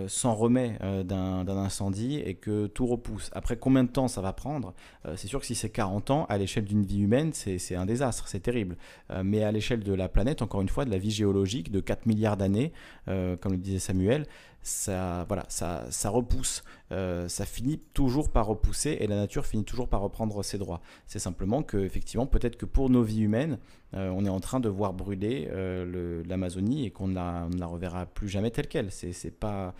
s'en 0.07 0.35
remet 0.35 0.77
d'un 1.03 1.47
incendie 1.47 2.17
et 2.17 2.35
que 2.35 2.67
tout 2.67 2.85
repousse. 2.85 3.31
Après 3.33 3.57
combien 3.57 3.83
de 3.83 3.89
temps 3.89 4.07
ça 4.07 4.21
va 4.21 4.33
prendre 4.33 4.73
C'est 5.15 5.27
sûr 5.27 5.39
que 5.39 5.45
si 5.45 5.55
c'est 5.55 5.69
40 5.69 6.11
ans, 6.11 6.25
à 6.29 6.37
l'échelle 6.37 6.65
d'une 6.65 6.83
vie 6.83 6.99
humaine, 6.99 7.31
c'est 7.33 7.75
un 7.75 7.85
désastre, 7.85 8.27
c'est 8.27 8.41
terrible. 8.41 8.77
mais 9.23 9.43
à 9.43 9.51
l'échelle 9.51 9.83
de 9.83 9.93
la 9.93 10.09
planète, 10.09 10.41
encore 10.41 10.61
une 10.61 10.69
fois, 10.69 10.85
de 10.85 10.91
la 10.91 10.97
vie 10.97 11.11
géologique, 11.11 11.71
de 11.71 11.79
4 11.79 12.05
milliards 12.05 12.37
d'années, 12.37 12.73
comme 13.05 13.51
le 13.51 13.57
disait 13.57 13.79
Samuel, 13.79 14.25
ça, 14.65 15.25
voilà, 15.27 15.45
ça, 15.47 15.85
ça 15.91 16.09
repousse, 16.09 16.63
euh, 16.91 17.27
ça 17.27 17.45
finit 17.45 17.77
toujours 17.93 18.31
par 18.31 18.47
repousser 18.47 18.97
et 18.99 19.05
la 19.05 19.15
nature 19.15 19.45
finit 19.45 19.63
toujours 19.63 19.87
par 19.87 20.01
reprendre 20.01 20.41
ses 20.41 20.57
droits. 20.57 20.81
C'est 21.05 21.19
simplement 21.19 21.61
que, 21.61 21.77
effectivement, 21.77 22.25
peut-être 22.25 22.57
que 22.57 22.65
pour 22.65 22.89
nos 22.89 23.03
vies 23.03 23.21
humaines, 23.21 23.59
euh, 23.93 24.09
on 24.09 24.25
est 24.25 24.29
en 24.29 24.39
train 24.39 24.59
de 24.59 24.67
voir 24.67 24.93
brûler 24.93 25.47
euh, 25.51 26.23
l'Amazonie 26.25 26.83
et 26.83 26.89
qu'on 26.89 27.09
ne 27.09 27.13
la 27.13 27.67
reverra 27.67 28.07
plus 28.07 28.27
jamais 28.27 28.49
telle 28.49 28.67
qu'elle. 28.67 28.91
C'est 28.91 29.39
pas, 29.39 29.75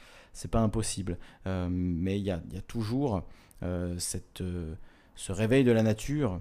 pas 0.51 0.59
impossible. 0.59 1.17
mais 1.45 2.19
il 2.19 2.23
y 2.23 2.29
a, 2.29 2.39
y 2.51 2.57
a, 2.57 2.61
toujours 2.61 3.23
cette, 3.97 4.43
ce 5.15 5.31
réveil 5.31 5.63
de 5.63 5.71
la 5.71 5.81
nature 5.81 6.39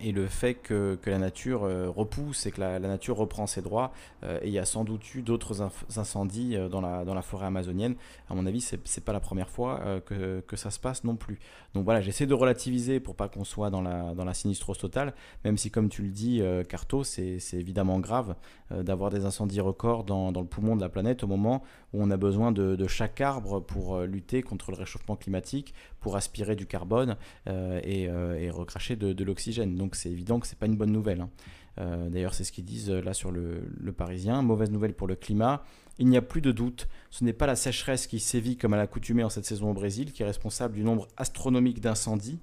et 0.00 0.12
le 0.12 0.26
fait 0.26 0.54
que, 0.54 0.98
la 1.06 1.18
nature 1.18 1.64
euh, 1.64 1.88
repousse 1.88 2.46
et 2.46 2.50
que 2.50 2.60
la, 2.60 2.78
nature 2.78 3.16
reprend 3.16 3.46
ses 3.46 3.62
droits. 3.62 3.92
Euh, 4.24 4.38
et 4.42 4.48
il 4.48 4.52
y 4.52 4.58
a 4.58 4.64
sans 4.64 4.84
doute 4.84 5.14
eu 5.14 5.22
d'autres 5.22 5.62
incendies 5.96 6.56
euh, 6.56 6.68
dans, 6.68 6.80
la, 6.80 7.22
forêt 7.22 7.46
amazonienne. 7.46 7.94
À 8.28 8.34
mon 8.34 8.46
avis, 8.46 8.60
c'est 8.60 8.76
n'est 8.76 9.02
pas 9.04 9.12
la 9.12 9.20
première 9.20 9.48
fois 9.48 10.00
que, 10.06 10.56
ça 10.56 10.70
se 10.70 10.78
passe 10.78 11.04
non 11.04 11.16
plus. 11.16 11.38
Donc 11.74 11.84
voilà, 11.84 12.00
j'essaie 12.00 12.26
de 12.26 12.34
relativiser 12.34 12.98
pour 13.00 13.14
pas 13.14 13.28
qu'on 13.28 13.44
soit 13.44 13.70
dans 13.70 13.82
la, 13.82 14.34
sinistrose 14.34 14.78
totale, 14.78 15.14
même 15.44 15.58
si, 15.58 15.70
comme 15.70 15.88
tu 15.88 16.02
le 16.02 16.08
dis, 16.08 16.42
Carto, 16.68 17.04
c'est 17.04 17.38
évidemment 17.52 18.00
grave 18.00 18.34
d'avoir 18.70 19.10
des 19.10 19.24
incendies 19.24 19.60
records 19.60 20.04
dans, 20.04 20.30
le 20.30 20.46
poumon 20.46 20.76
de 20.76 20.80
la 20.80 20.88
planète 20.88 21.22
au 21.24 21.26
moment 21.26 21.62
où 21.92 22.02
on 22.02 22.10
a 22.10 22.16
besoin 22.16 22.52
de, 22.52 22.86
chaque 22.86 23.20
arbre 23.20 23.60
pour 23.60 24.00
lutter 24.00 24.42
contre 24.42 24.70
le 24.70 24.76
réchauffement 24.76 25.16
climatique, 25.16 25.74
pour 26.00 26.16
aspirer 26.16 26.56
du 26.56 26.66
carbone 26.66 27.16
et, 27.46 28.08
recracher 28.50 28.96
de 28.96 29.24
l'oxygène. 29.24 29.76
Donc 29.86 29.94
c'est 29.94 30.10
évident 30.10 30.40
que 30.40 30.48
c'est 30.48 30.58
pas 30.58 30.66
une 30.66 30.76
bonne 30.76 30.90
nouvelle. 30.90 31.20
Hein. 31.20 31.30
Euh, 31.78 32.08
d'ailleurs, 32.08 32.34
c'est 32.34 32.42
ce 32.42 32.50
qu'ils 32.50 32.64
disent 32.64 32.90
euh, 32.90 33.00
là 33.00 33.14
sur 33.14 33.30
le, 33.30 33.62
Parisien. 33.96 34.42
Mauvaise 34.42 34.72
nouvelle 34.72 34.94
pour 34.94 35.06
le 35.06 35.14
climat. 35.14 35.62
Il 36.00 36.08
n'y 36.08 36.16
a 36.16 36.22
plus 36.22 36.40
de 36.40 36.50
doute, 36.50 36.88
ce 37.10 37.22
n'est 37.22 37.32
pas 37.32 37.46
la 37.46 37.54
sécheresse 37.54 38.08
qui 38.08 38.18
sévit 38.18 38.56
comme 38.56 38.74
à 38.74 38.76
l'accoutumée 38.76 39.22
en 39.22 39.30
cette 39.30 39.44
saison 39.46 39.70
au 39.70 39.74
Brésil 39.74 40.12
qui 40.12 40.24
est 40.24 40.26
responsable 40.26 40.74
du 40.74 40.82
nombre 40.82 41.06
astronomique 41.16 41.80
d'incendies 41.80 42.40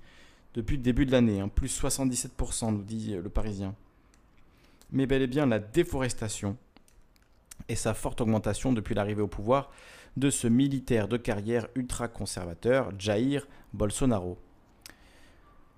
depuis 0.53 0.77
le 0.77 0.83
début 0.83 1.05
de 1.05 1.11
l'année, 1.11 1.41
hein. 1.41 1.49
plus 1.49 1.81
77% 1.81 2.71
nous 2.71 2.83
dit 2.83 3.13
euh, 3.13 3.21
le 3.21 3.29
Parisien. 3.29 3.75
Mais 4.91 5.05
bel 5.05 5.21
et 5.21 5.27
bien 5.27 5.45
la 5.45 5.59
déforestation 5.59 6.55
et 7.67 7.75
sa 7.75 7.93
forte 7.93 8.21
augmentation 8.21 8.71
depuis 8.71 8.95
l'arrivée 8.95 9.21
au 9.21 9.27
pouvoir 9.27 9.69
de 10.15 10.29
ce 10.29 10.47
militaire 10.47 11.09
de 11.09 11.17
carrière 11.17 11.67
ultra-conservateur, 11.75 12.91
Jair 12.97 13.45
Bolsonaro. 13.73 14.37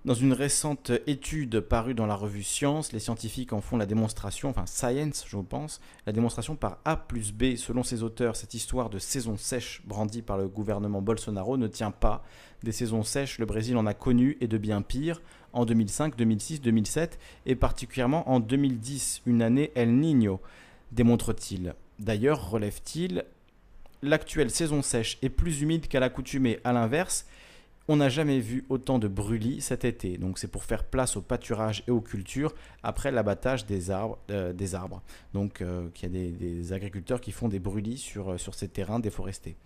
Dans 0.06 0.14
une 0.14 0.34
récente 0.34 0.92
étude 1.08 1.58
parue 1.58 1.92
dans 1.92 2.06
la 2.06 2.14
revue 2.14 2.44
Science, 2.44 2.92
les 2.92 3.00
scientifiques 3.00 3.52
en 3.52 3.60
font 3.60 3.76
la 3.76 3.86
démonstration, 3.86 4.48
enfin 4.48 4.64
Science 4.64 5.24
je 5.26 5.36
pense, 5.38 5.80
la 6.06 6.12
démonstration 6.12 6.54
par 6.54 6.78
A 6.84 6.96
plus 6.96 7.32
B. 7.32 7.56
Selon 7.56 7.82
ces 7.82 8.04
auteurs, 8.04 8.36
cette 8.36 8.54
histoire 8.54 8.88
de 8.88 9.00
saison 9.00 9.36
sèche 9.36 9.82
brandie 9.84 10.22
par 10.22 10.38
le 10.38 10.46
gouvernement 10.46 11.02
Bolsonaro 11.02 11.56
ne 11.56 11.66
tient 11.66 11.90
pas. 11.90 12.22
Des 12.62 12.70
saisons 12.70 13.02
sèches, 13.02 13.40
le 13.40 13.46
Brésil 13.46 13.76
en 13.76 13.84
a 13.84 13.94
connu 13.94 14.38
et 14.40 14.46
de 14.46 14.58
bien 14.58 14.80
pire 14.80 15.20
en 15.52 15.64
2005, 15.64 16.14
2006, 16.14 16.60
2007 16.60 17.18
et 17.44 17.56
particulièrement 17.56 18.30
en 18.30 18.38
2010, 18.38 19.22
une 19.26 19.42
année 19.42 19.72
El 19.74 19.98
Niño, 19.98 20.40
démontre-t-il. 20.92 21.74
D'ailleurs, 21.98 22.48
relève-t-il, 22.48 23.24
l'actuelle 24.02 24.52
saison 24.52 24.82
sèche 24.82 25.18
est 25.22 25.30
plus 25.30 25.62
humide 25.62 25.88
qu'à 25.88 25.98
l'accoutumée. 25.98 26.60
À 26.62 26.72
l'inverse, 26.72 27.26
on 27.88 27.96
n'a 27.96 28.08
jamais 28.08 28.40
vu 28.40 28.64
autant 28.68 28.98
de 28.98 29.08
brûlis 29.08 29.60
cet 29.60 29.84
été. 29.84 30.18
Donc 30.18 30.38
c'est 30.38 30.50
pour 30.50 30.64
faire 30.64 30.84
place 30.84 31.16
au 31.16 31.22
pâturage 31.22 31.82
et 31.86 31.90
aux 31.90 32.00
cultures 32.00 32.54
après 32.82 33.10
l'abattage 33.10 33.66
des 33.66 33.90
arbres. 33.90 34.18
Euh. 34.30 34.52
Donc 35.34 35.62
euh, 35.62 35.88
il 36.02 36.02
y 36.02 36.06
a 36.06 36.30
des, 36.30 36.72
agriculteurs 36.72 37.20
qui 37.20 37.32
font 37.32 37.48
des 37.48 37.60
brûlis 37.60 37.98
sur, 37.98 38.32
euh, 38.32 38.38
sur 38.38 38.54
ces 38.54 38.68
terrains 38.68 38.98
déforestés. 39.00 39.56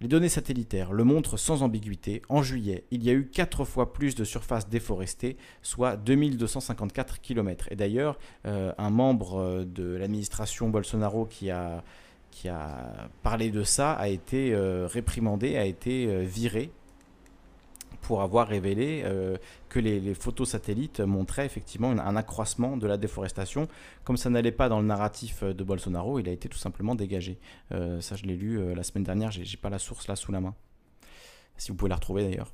Les 0.00 0.06
données 0.06 0.28
satellitaires 0.28 0.92
le 0.92 1.02
montrent 1.02 1.36
sans 1.36 1.64
ambiguïté. 1.64 2.22
En 2.28 2.40
juillet, 2.40 2.84
il 2.92 3.02
y 3.02 3.10
a 3.10 3.12
eu 3.12 3.26
4 3.26 3.64
fois 3.64 3.92
plus 3.92 4.14
de 4.14 4.22
surface 4.22 4.68
déforestée, 4.68 5.36
soit 5.60 5.96
2254 5.96 7.20
km. 7.20 7.66
Et 7.72 7.74
d'ailleurs, 7.74 8.16
un 8.44 8.90
membre 8.90 9.64
de 9.64 9.96
l'administration 9.96 10.68
Bolsonaro 10.68 11.26
qui 11.26 11.50
a, 11.50 11.82
qui 12.30 12.48
a 12.48 13.10
parlé 13.24 13.50
de 13.50 13.64
ça 13.64 13.92
a 13.94 14.06
été 14.06 14.54
réprimandé, 14.86 15.56
a 15.56 15.64
été 15.64 16.24
viré 16.24 16.70
pour 18.02 18.22
avoir 18.22 18.48
révélé 18.48 19.02
euh, 19.04 19.36
que 19.68 19.78
les, 19.78 20.14
photos 20.14 20.50
satellites 20.50 21.00
montraient 21.00 21.46
effectivement 21.46 21.90
un 21.90 22.16
accroissement 22.16 22.76
de 22.76 22.86
la 22.86 22.96
déforestation. 22.96 23.68
Comme 24.04 24.16
ça 24.16 24.30
n'allait 24.30 24.52
pas 24.52 24.68
dans 24.68 24.80
le 24.80 24.86
narratif 24.86 25.44
de 25.44 25.64
Bolsonaro, 25.64 26.18
il 26.18 26.28
a 26.28 26.32
été 26.32 26.48
tout 26.48 26.58
simplement 26.58 26.94
dégagé. 26.94 27.38
Euh, 27.72 28.00
ça, 28.00 28.16
je 28.16 28.24
l'ai 28.24 28.36
lu 28.36 28.58
euh, 28.58 28.74
la 28.74 28.82
semaine 28.82 29.04
dernière, 29.04 29.30
j'ai 29.30 29.56
pas 29.56 29.70
la 29.70 29.78
source 29.78 30.08
là 30.08 30.16
sous 30.16 30.32
la 30.32 30.40
main. 30.40 30.54
Si 31.56 31.70
vous 31.70 31.76
pouvez 31.76 31.90
la 31.90 31.96
retrouver 31.96 32.22
d'ailleurs. 32.22 32.52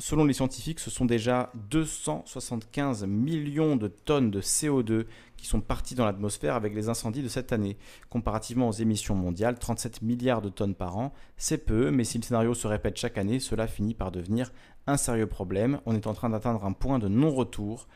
Selon 0.00 0.24
les 0.24 0.32
scientifiques, 0.32 0.78
ce 0.78 0.90
sont 0.90 1.06
déjà 1.06 1.50
275 1.70 3.04
millions 3.06 3.74
de 3.74 3.88
tonnes 3.88 4.30
de 4.30 4.40
CO2 4.40 5.06
qui 5.36 5.46
sont 5.46 5.60
parties 5.60 5.96
dans 5.96 6.04
l'atmosphère 6.04 6.54
avec 6.54 6.72
les 6.72 6.88
incendies 6.88 7.22
de 7.22 7.28
cette 7.28 7.52
année. 7.52 7.76
Comparativement 8.08 8.68
aux 8.68 8.72
émissions 8.72 9.16
mondiales, 9.16 9.58
37 9.58 10.02
milliards 10.02 10.40
de 10.40 10.50
tonnes 10.50 10.76
par 10.76 10.96
an, 10.96 11.12
c'est 11.36 11.58
peu, 11.58 11.90
mais 11.90 12.04
si 12.04 12.18
le 12.18 12.22
scénario 12.22 12.54
se 12.54 12.68
répète 12.68 12.96
chaque 12.96 13.18
année, 13.18 13.40
cela 13.40 13.66
finit 13.66 13.94
par 13.94 14.12
devenir 14.12 14.52
un 14.86 14.96
sérieux 14.96 15.26
problème. 15.26 15.80
On 15.84 15.96
est 15.96 16.06
en 16.06 16.14
train 16.14 16.30
d'atteindre 16.30 16.64
un 16.64 16.72
point 16.72 17.00
de 17.00 17.08
non-retour. 17.08 17.88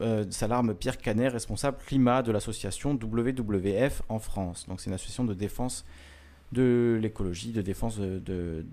Euh, 0.00 0.24
s'alarme 0.30 0.74
Pierre 0.74 0.98
Canet, 0.98 1.32
responsable 1.32 1.78
climat 1.86 2.22
de 2.22 2.32
l'association 2.32 2.92
WWF 2.94 4.02
en 4.08 4.18
France. 4.18 4.66
Donc 4.68 4.80
c'est 4.80 4.90
une 4.90 4.94
association 4.94 5.24
de 5.24 5.34
défense 5.34 5.84
de 6.52 6.98
l'écologie, 7.00 7.52
de 7.52 7.62
défense 7.62 7.98
de, 7.98 8.66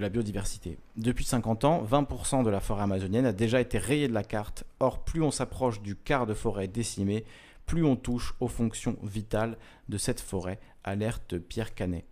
la 0.00 0.08
biodiversité. 0.08 0.78
Depuis 0.96 1.24
50 1.24 1.64
ans, 1.64 1.84
20% 1.84 2.44
de 2.44 2.50
la 2.50 2.60
forêt 2.60 2.82
amazonienne 2.82 3.26
a 3.26 3.32
déjà 3.32 3.60
été 3.60 3.78
rayée 3.78 4.08
de 4.08 4.14
la 4.14 4.24
carte. 4.24 4.64
Or, 4.80 5.04
plus 5.04 5.22
on 5.22 5.30
s'approche 5.30 5.80
du 5.80 5.96
quart 5.96 6.26
de 6.26 6.34
forêt 6.34 6.68
décimée, 6.68 7.24
plus 7.66 7.84
on 7.84 7.96
touche 7.96 8.34
aux 8.40 8.48
fonctions 8.48 8.96
vitales 9.02 9.56
de 9.88 9.98
cette 9.98 10.20
forêt, 10.20 10.58
alerte 10.84 11.38
Pierre 11.38 11.74
Canet. 11.74 12.04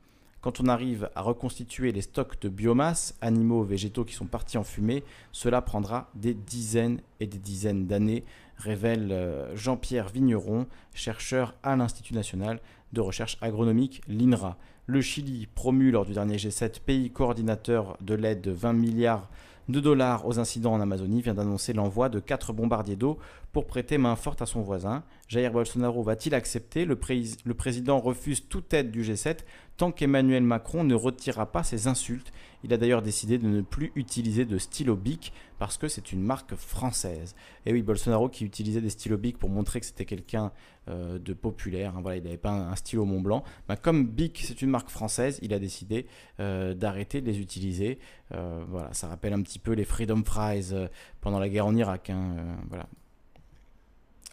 Quand 0.45 0.61
on 0.61 0.66
arrive 0.66 1.09
à 1.14 1.22
reconstituer 1.22 1.91
les 1.91 2.03
stocks 2.03 2.39
de 2.43 2.51
biomasse, 2.51 3.16
animaux, 3.22 3.62
végétaux 3.62 4.05
qui 4.05 4.12
sont 4.12 4.26
partis 4.26 4.59
en 4.59 4.62
fumée, 4.62 5.03
cela 5.32 5.62
prendra 5.62 6.11
des 6.14 6.35
dizaines 6.35 7.01
et 7.18 7.26
des 7.26 7.39
dizaines 7.39 7.87
d'années, 7.87 8.24
révèle 8.59 9.11
euh, 9.11 9.57
Jean-Pierre 9.57 10.11
Vigneron, 10.11 10.66
chercheur 10.93 11.55
à 11.62 11.76
l'Institut 11.76 12.12
national 12.12 12.61
de 12.93 13.01
recherche 13.01 13.39
agronomique, 13.41 14.03
l'INRA. 14.07 14.59
Le 14.87 15.01
Chili, 15.01 15.49
promu 15.55 15.91
lors 15.91 16.05
du 16.05 16.12
dernier 16.12 16.37
G7, 16.37 16.80
pays 16.85 17.11
coordinateur 17.11 17.97
de 18.03 18.14
l'aide 18.14 18.43
de 18.43 18.51
20 18.51 18.74
milliards 18.74 19.30
de 19.70 19.80
dollars 19.80 20.26
aux 20.26 20.39
incidents 20.39 20.74
en 20.74 20.80
Amazonie, 20.80 21.22
vient 21.22 21.32
d'annoncer 21.32 21.72
l'envoi 21.72 22.11
de 22.11 22.20
quatre 22.20 22.53
bombardiers 22.53 22.97
d'eau 22.97 23.18
pour 23.55 23.66
prêter 23.66 23.96
main 23.98 24.16
forte 24.16 24.42
à 24.42 24.46
son 24.46 24.61
voisin. 24.61 25.05
Jair 25.28 25.52
Bolsonaro 25.52 26.02
va-t-il 26.02 26.34
accepter? 26.34 26.84
Le, 26.84 26.96
président 26.96 28.00
refuse 28.00 28.48
toute 28.48 28.74
aide 28.74 28.90
du 28.90 29.02
G7 29.02 29.38
tant 29.76 29.92
qu'Emmanuel 29.92 30.42
Macron 30.42 30.82
ne 30.82 30.94
retirera 30.94 31.50
pas 31.50 31.62
ses 31.62 31.86
insultes. 31.86 32.32
Il 32.64 32.72
a 32.74 32.76
d'ailleurs 32.76 33.00
décidé 33.00 33.38
de 33.38 33.46
ne 33.46 33.62
plus 33.62 33.92
utiliser 33.94 34.44
de 34.44 34.59
stylo 34.59 34.96
Bic 34.96 35.32
parce 35.59 35.78
que 35.78 35.86
c'est 35.86 36.11
une 36.11 36.20
marque 36.20 36.57
française. 36.57 37.36
Et 37.64 37.72
oui, 37.72 37.82
Bolsonaro 37.82 38.28
qui 38.28 38.44
utilisait 38.44 38.80
des 38.80 38.90
stylos 38.90 39.18
Bic 39.18 39.38
pour 39.38 39.50
montrer 39.50 39.78
que 39.78 39.86
c'était 39.86 40.05
quelqu'un 40.05 40.50
euh, 40.88 41.20
de 41.20 41.32
populaire, 41.32 41.96
hein, 41.96 42.00
voilà, 42.02 42.16
il 42.16 42.24
n'avait 42.24 42.36
pas 42.36 42.50
un, 42.50 42.74
stylo 42.74 43.05
Mont 43.05 43.20
Blanc. 43.20 43.44
Bah, 43.68 43.76
comme 43.76 44.07
Bic 44.07 44.42
c'est 44.44 44.62
une 44.62 44.70
marque 44.70 44.90
française, 44.90 45.38
il 45.42 45.55
a 45.55 45.61
décidé 45.61 46.07
euh, 46.40 46.74
d'arrêter 46.74 47.20
de 47.20 47.26
les 47.26 47.38
utiliser. 47.38 48.00
Euh, 48.32 48.64
voilà, 48.68 48.92
ça 48.92 49.07
rappelle 49.07 49.32
un 49.32 49.42
petit 49.42 49.61
peu 49.61 49.72
les 49.72 49.84
Freedom 49.84 50.24
Fries 50.24 50.72
pendant 51.20 51.38
la 51.38 51.48
guerre 51.48 51.66
en 51.66 51.76
Irak. 51.76 52.11
Hein, 52.11 52.34
voilà. 52.68 52.88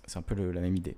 C'est 0.08 0.18
un 0.20 0.22
peu 0.22 0.36
la 0.52 0.62
même 0.62 0.76
idée. 0.76 0.98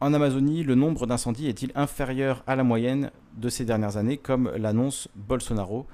En 0.00 0.12
Amazonie, 0.12 0.64
le 0.64 0.74
nombre 0.74 1.06
d'incendies 1.06 1.46
est-il 1.48 1.72
inférieur 1.74 2.42
à 2.46 2.56
la 2.56 2.64
moyenne 2.64 3.10
de 3.36 3.48
ces 3.48 3.64
dernières 3.64 3.96
années, 3.96 4.18
comme 4.18 4.50
l'annonce 4.56 5.08
Bolsonaro? 5.14 5.86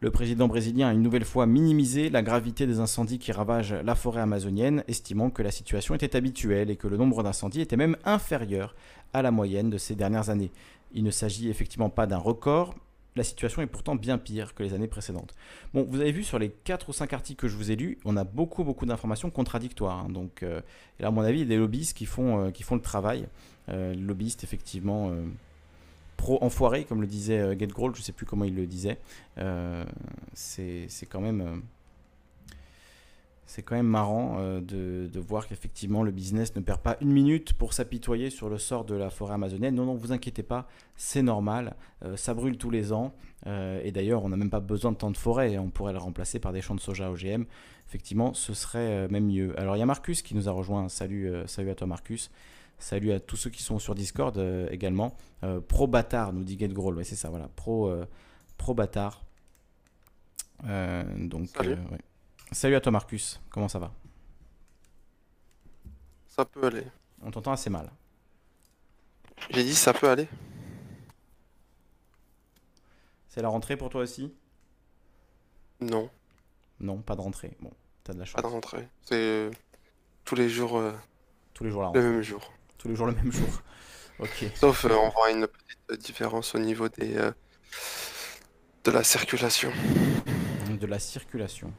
Le 0.00 0.10
président 0.10 0.46
brésilien 0.46 0.88
a 0.88 0.92
une 0.92 1.02
nouvelle 1.02 1.24
fois 1.24 1.46
minimisé 1.46 2.10
la 2.10 2.22
gravité 2.22 2.66
des 2.66 2.80
incendies 2.80 3.18
qui 3.18 3.32
ravagent 3.32 3.72
la 3.72 3.94
forêt 3.94 4.20
amazonienne, 4.20 4.84
estimant 4.88 5.30
que 5.30 5.42
la 5.42 5.50
situation 5.50 5.94
était 5.94 6.16
habituelle 6.16 6.70
et 6.70 6.76
que 6.76 6.86
le 6.86 6.98
nombre 6.98 7.22
d'incendies 7.22 7.62
était 7.62 7.78
même 7.78 7.96
inférieur 8.04 8.74
à 9.14 9.22
la 9.22 9.30
moyenne 9.30 9.70
de 9.70 9.78
ces 9.78 9.94
dernières 9.94 10.28
années. 10.28 10.52
Il 10.92 11.02
ne 11.02 11.10
s'agit 11.10 11.48
effectivement 11.48 11.88
pas 11.88 12.06
d'un 12.06 12.18
record, 12.18 12.74
la 13.16 13.24
situation 13.24 13.62
est 13.62 13.66
pourtant 13.66 13.96
bien 13.96 14.18
pire 14.18 14.54
que 14.54 14.62
les 14.62 14.74
années 14.74 14.86
précédentes. 14.86 15.34
Bon, 15.74 15.84
vous 15.88 16.00
avez 16.00 16.12
vu 16.12 16.22
sur 16.22 16.38
les 16.38 16.50
4 16.50 16.90
ou 16.90 16.92
5 16.92 17.12
articles 17.12 17.40
que 17.40 17.48
je 17.48 17.56
vous 17.56 17.70
ai 17.70 17.76
lus, 17.76 17.98
on 18.04 18.16
a 18.16 18.24
beaucoup, 18.24 18.62
beaucoup 18.62 18.86
d'informations 18.86 19.30
contradictoires. 19.30 20.04
Hein. 20.04 20.08
donc, 20.10 20.42
euh, 20.42 20.60
là, 21.00 21.08
à 21.08 21.10
mon 21.10 21.22
avis, 21.22 21.40
il 21.40 21.42
y 21.42 21.46
a 21.46 21.48
des 21.48 21.56
lobbyistes 21.56 21.96
qui 21.96 22.06
font, 22.06 22.46
euh, 22.46 22.50
qui 22.50 22.62
font 22.62 22.74
le 22.74 22.82
travail. 22.82 23.26
Euh, 23.68 23.94
lobbyistes, 23.94 24.44
effectivement, 24.44 25.10
pro-enfoirés, 26.16 26.84
comme 26.84 27.00
le 27.00 27.06
disait 27.06 27.58
Get 27.58 27.68
je 27.76 27.86
ne 27.86 27.94
sais 27.94 28.12
plus 28.12 28.26
comment 28.26 28.44
il 28.44 28.54
le 28.54 28.66
disait. 28.66 28.98
c'est 30.34 31.06
quand 31.08 31.20
même 31.20 31.62
c'est 33.46 33.62
quand 33.62 33.76
même 33.76 33.86
marrant 33.86 34.36
euh, 34.38 34.60
de, 34.60 35.20
voir 35.20 35.46
qu'effectivement 35.46 36.02
le 36.02 36.10
business 36.10 36.54
ne 36.56 36.60
perd 36.60 36.80
pas 36.80 36.96
une 37.00 37.12
minute 37.12 37.52
pour 37.52 37.72
s'apitoyer 37.72 38.28
sur 38.28 38.48
le 38.48 38.58
sort 38.58 38.84
de 38.84 38.94
la 38.94 39.08
forêt 39.08 39.34
amazonienne. 39.34 39.74
Non, 39.74 39.86
non, 39.86 39.94
vous 39.94 40.12
inquiétez 40.12 40.42
pas, 40.42 40.68
c'est 40.96 41.22
normal, 41.22 41.76
euh, 42.04 42.16
ça 42.16 42.34
brûle 42.34 42.58
tous 42.58 42.70
les 42.70 42.92
ans. 42.92 43.14
Euh, 43.46 43.80
et 43.84 43.92
d'ailleurs, 43.92 44.24
on 44.24 44.28
n'a 44.28 44.36
même 44.36 44.50
pas 44.50 44.60
besoin 44.60 44.92
de 44.92 44.96
tant 44.96 45.10
de 45.10 45.16
forêt, 45.16 45.56
on 45.58 45.70
pourrait 45.70 45.92
le 45.92 45.98
remplacer 45.98 46.40
par 46.40 46.52
des 46.52 46.60
champs 46.60 46.74
de 46.74 46.80
soja 46.80 47.10
OGM. 47.10 47.44
Effectivement, 47.88 48.34
ce 48.34 48.52
serait 48.52 49.06
même 49.08 49.26
mieux. 49.26 49.58
Alors 49.58 49.76
il 49.76 49.78
y 49.78 49.82
a 49.82 49.86
Marcus 49.86 50.22
qui 50.22 50.34
nous 50.34 50.48
a 50.48 50.52
rejoint, 50.52 50.88
salut, 50.88 51.32
salut 51.46 51.70
à 51.70 51.74
toi 51.76 51.86
Marcus. 51.86 52.30
Salut 52.78 53.12
à 53.12 53.20
tous 53.20 53.36
ceux 53.36 53.48
qui 53.48 53.62
sont 53.62 53.78
sur 53.78 53.94
Discord 53.94 54.36
également. 54.70 55.16
pro 55.68 55.86
bâtard, 55.86 56.32
nous 56.32 56.42
dit 56.42 56.58
GetGroll, 56.58 56.96
ouais, 56.96 57.04
c'est 57.04 57.14
ça, 57.14 57.30
voilà, 57.30 57.48
pro, 57.54 57.94
pro 58.58 58.74
bâtard. 58.74 59.24
donc, 60.64 61.48
Salut 62.52 62.76
à 62.76 62.80
toi 62.80 62.92
Marcus, 62.92 63.40
comment 63.50 63.68
ça 63.68 63.78
va? 63.78 63.92
Ça 66.28 66.44
peut 66.44 66.64
aller. 66.66 66.84
On 67.22 67.30
t'entend 67.30 67.52
assez 67.52 67.70
mal. 67.70 67.90
J'ai 69.50 69.64
dit 69.64 69.74
ça 69.74 69.92
peut 69.92 70.08
aller. 70.08 70.28
C'est 73.28 73.42
la 73.42 73.48
rentrée 73.48 73.76
pour 73.76 73.90
toi 73.90 74.02
aussi? 74.02 74.32
Non. 75.80 76.08
Non, 76.80 76.98
pas 76.98 77.16
de 77.16 77.20
rentrée. 77.20 77.56
Bon, 77.60 77.72
t'as 78.04 78.12
de 78.12 78.18
la 78.18 78.24
chance. 78.24 78.40
Pas 78.40 78.48
de 78.48 78.52
rentrée. 78.52 78.88
C'est 79.02 79.14
euh, 79.16 79.50
tous 80.24 80.36
les 80.36 80.48
jours. 80.48 80.78
Euh, 80.78 80.92
tous 81.52 81.64
les 81.64 81.70
jours 81.70 81.82
la 81.82 81.88
rentrée. 81.88 82.02
Le 82.02 82.12
même 82.12 82.22
jour. 82.22 82.52
Tous 82.78 82.88
les 82.88 82.94
jours 82.94 83.06
le 83.06 83.14
même 83.14 83.32
jour. 83.32 83.48
ok. 84.20 84.44
Sauf 84.54 84.84
euh, 84.84 84.94
on 84.94 85.10
voit 85.10 85.30
une 85.32 85.48
petite 85.48 86.00
différence 86.00 86.54
au 86.54 86.58
niveau 86.58 86.88
des 86.88 87.14
de 88.84 88.90
la 88.90 89.02
circulation. 89.02 89.72
De 90.68 90.86
la 90.86 91.00
circulation. 91.00 91.72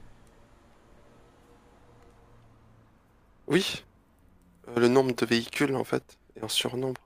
Oui, 3.48 3.84
euh, 4.68 4.80
le 4.80 4.88
nombre 4.90 5.16
de 5.16 5.26
véhicules 5.26 5.76
en 5.76 5.84
fait 5.84 6.18
est 6.36 6.44
en 6.44 6.50
surnombre 6.50 7.02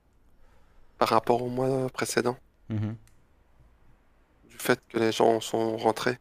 par 0.97 1.09
rapport 1.09 1.41
au 1.41 1.49
mois 1.49 1.89
précédent. 1.89 2.37
Mhm. 2.69 2.95
Du 4.49 4.57
fait 4.57 4.79
que 4.89 4.97
les 4.97 5.11
gens 5.11 5.39
sont 5.39 5.77
rentrés. 5.77 6.17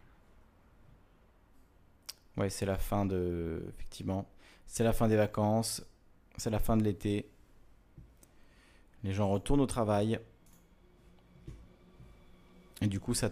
Ouais, 2.36 2.50
c'est 2.50 2.66
la 2.66 2.76
fin 2.76 3.04
de. 3.04 3.62
Effectivement. 3.74 4.26
C'est 4.66 4.84
la 4.84 4.92
fin 4.92 5.08
des 5.08 5.16
vacances. 5.16 5.82
C'est 6.36 6.50
la 6.50 6.58
fin 6.58 6.76
de 6.76 6.82
l'été. 6.82 7.28
Les 9.02 9.12
gens 9.12 9.28
retournent 9.28 9.60
au 9.60 9.66
travail. 9.66 10.20
Et 12.82 12.86
du 12.86 13.00
coup, 13.00 13.14
ça, 13.14 13.30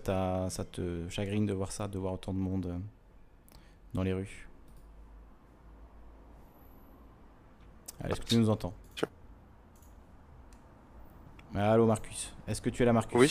ça 0.51 0.65
te 0.65 1.09
chagrine 1.09 1.47
de 1.47 1.55
voir 1.55 1.73
ça, 1.73 1.89
de 1.89 1.99
voir 1.99 2.15
autant 2.15 2.35
de 2.35 2.39
monde 2.39 2.81
dans 3.95 4.03
les 4.03 4.13
rues. 4.13 4.48
Est-ce 8.05 8.21
que 8.21 8.27
tu 8.27 8.37
nous 8.37 8.51
entends 8.51 8.75
Allô 11.55 11.87
Marcus, 11.87 12.33
est-ce 12.47 12.61
que 12.61 12.71
tu 12.71 12.83
es 12.83 12.87
là 12.87 12.93
Marcus? 12.93 13.19
Oui, 13.19 13.31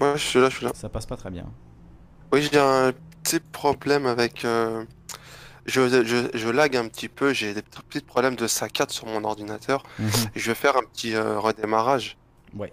ouais, 0.00 0.12
je 0.16 0.22
suis 0.22 0.40
là, 0.40 0.48
je 0.50 0.56
suis 0.56 0.64
là. 0.66 0.72
Ça 0.74 0.88
passe 0.88 1.06
pas 1.06 1.16
très 1.16 1.30
bien. 1.30 1.46
Oui, 2.32 2.48
j'ai 2.50 2.58
un 2.58 2.92
petit 3.22 3.40
problème 3.40 4.06
avec... 4.06 4.44
Euh, 4.44 4.84
je, 5.64 5.88
je, 6.04 6.36
je, 6.36 6.48
lag 6.48 6.76
un 6.76 6.88
petit 6.88 7.08
peu, 7.08 7.32
j'ai 7.32 7.54
des 7.54 7.62
petits 7.62 8.00
problèmes 8.00 8.34
de 8.34 8.46
saccade 8.48 8.90
sur 8.90 9.06
mon 9.06 9.22
ordinateur. 9.24 9.84
Mhm. 9.98 10.10
Je 10.34 10.50
vais 10.50 10.54
faire 10.54 10.76
un 10.76 10.82
petit 10.82 11.14
euh, 11.14 11.38
redémarrage. 11.38 12.16
Ouais. 12.56 12.72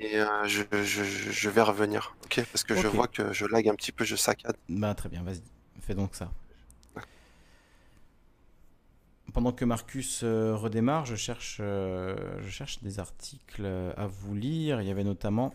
Et 0.00 0.18
euh, 0.18 0.46
je, 0.46 0.62
je, 0.72 1.50
vais 1.50 1.60
revenir, 1.60 2.16
ok? 2.24 2.42
Parce 2.50 2.64
que 2.64 2.74
je 2.74 2.86
vois 2.86 3.06
que 3.06 3.34
je 3.34 3.44
lag 3.44 3.68
un 3.68 3.74
petit 3.74 3.92
peu, 3.92 4.04
je 4.04 4.16
saccade. 4.16 4.56
Bah 4.70 4.94
très 4.94 5.10
bien, 5.10 5.22
vas-y, 5.22 5.42
fais 5.82 5.94
donc 5.94 6.14
ça. 6.14 6.30
Pendant 9.32 9.52
que 9.52 9.64
Marcus 9.64 10.22
euh, 10.24 10.56
redémarre, 10.56 11.04
je 11.06 11.14
cherche, 11.14 11.58
euh, 11.60 12.16
je 12.40 12.48
cherche 12.48 12.82
des 12.82 12.98
articles 12.98 13.66
à 13.96 14.06
vous 14.06 14.34
lire. 14.34 14.80
Il 14.80 14.88
y 14.88 14.90
avait 14.90 15.04
notamment 15.04 15.54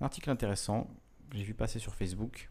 un 0.00 0.04
article 0.04 0.30
intéressant 0.30 0.88
que 1.30 1.38
j'ai 1.38 1.44
vu 1.44 1.54
passer 1.54 1.78
sur 1.78 1.94
Facebook. 1.94 2.50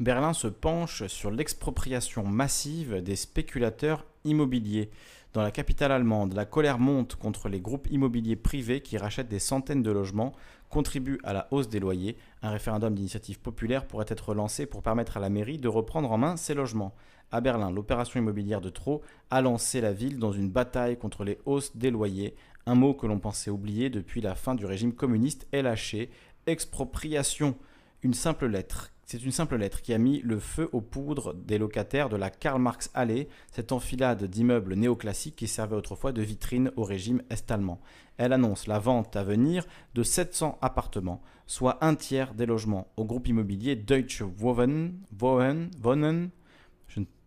Berlin 0.00 0.32
se 0.32 0.46
penche 0.46 1.06
sur 1.08 1.30
l'expropriation 1.30 2.24
massive 2.24 3.02
des 3.02 3.16
spéculateurs 3.16 4.06
immobiliers. 4.24 4.90
Dans 5.32 5.42
la 5.42 5.50
capitale 5.50 5.92
allemande, 5.92 6.34
la 6.34 6.44
colère 6.44 6.78
monte 6.78 7.16
contre 7.16 7.48
les 7.48 7.60
groupes 7.60 7.88
immobiliers 7.90 8.36
privés 8.36 8.80
qui 8.80 8.96
rachètent 8.96 9.28
des 9.28 9.40
centaines 9.40 9.82
de 9.82 9.90
logements, 9.90 10.32
contribuent 10.70 11.20
à 11.24 11.32
la 11.32 11.48
hausse 11.50 11.68
des 11.68 11.80
loyers. 11.80 12.16
Un 12.42 12.50
référendum 12.50 12.94
d'initiative 12.94 13.40
populaire 13.40 13.86
pourrait 13.86 14.06
être 14.08 14.34
lancé 14.34 14.66
pour 14.66 14.82
permettre 14.82 15.16
à 15.16 15.20
la 15.20 15.28
mairie 15.28 15.58
de 15.58 15.68
reprendre 15.68 16.10
en 16.12 16.18
main 16.18 16.36
ces 16.36 16.54
logements. 16.54 16.94
À 17.30 17.42
Berlin, 17.42 17.70
l'opération 17.70 18.18
immobilière 18.18 18.62
de 18.62 18.70
trop 18.70 19.02
a 19.30 19.42
lancé 19.42 19.82
la 19.82 19.92
ville 19.92 20.18
dans 20.18 20.32
une 20.32 20.48
bataille 20.48 20.96
contre 20.96 21.24
les 21.24 21.38
hausses 21.44 21.76
des 21.76 21.90
loyers. 21.90 22.34
Un 22.64 22.74
mot 22.74 22.94
que 22.94 23.06
l'on 23.06 23.18
pensait 23.18 23.50
oublier 23.50 23.90
depuis 23.90 24.22
la 24.22 24.34
fin 24.34 24.54
du 24.54 24.64
régime 24.64 24.94
communiste 24.94 25.46
est 25.52 25.60
lâché. 25.60 26.10
Expropriation. 26.46 27.54
Une 28.02 28.14
simple 28.14 28.46
lettre. 28.46 28.92
C'est 29.04 29.22
une 29.22 29.32
simple 29.32 29.56
lettre 29.56 29.82
qui 29.82 29.92
a 29.92 29.98
mis 29.98 30.20
le 30.20 30.38
feu 30.38 30.70
aux 30.72 30.80
poudres 30.80 31.34
des 31.34 31.58
locataires 31.58 32.08
de 32.08 32.16
la 32.16 32.30
Karl 32.30 32.60
Marx 32.60 32.90
Allée, 32.94 33.28
cette 33.52 33.72
enfilade 33.72 34.24
d'immeubles 34.24 34.74
néoclassiques 34.74 35.36
qui 35.36 35.48
servait 35.48 35.76
autrefois 35.76 36.12
de 36.12 36.22
vitrine 36.22 36.72
au 36.76 36.84
régime 36.84 37.22
est-allemand. 37.28 37.80
Elle 38.16 38.32
annonce 38.32 38.66
la 38.66 38.78
vente 38.78 39.16
à 39.16 39.24
venir 39.24 39.66
de 39.94 40.02
700 40.02 40.58
appartements, 40.60 41.22
soit 41.46 41.82
un 41.84 41.94
tiers 41.94 42.34
des 42.34 42.46
logements, 42.46 42.88
au 42.96 43.04
groupe 43.04 43.28
immobilier 43.28 43.76
Deutsche 43.76 44.22
Wohnen, 44.40 44.98
Wohnen 45.20 46.30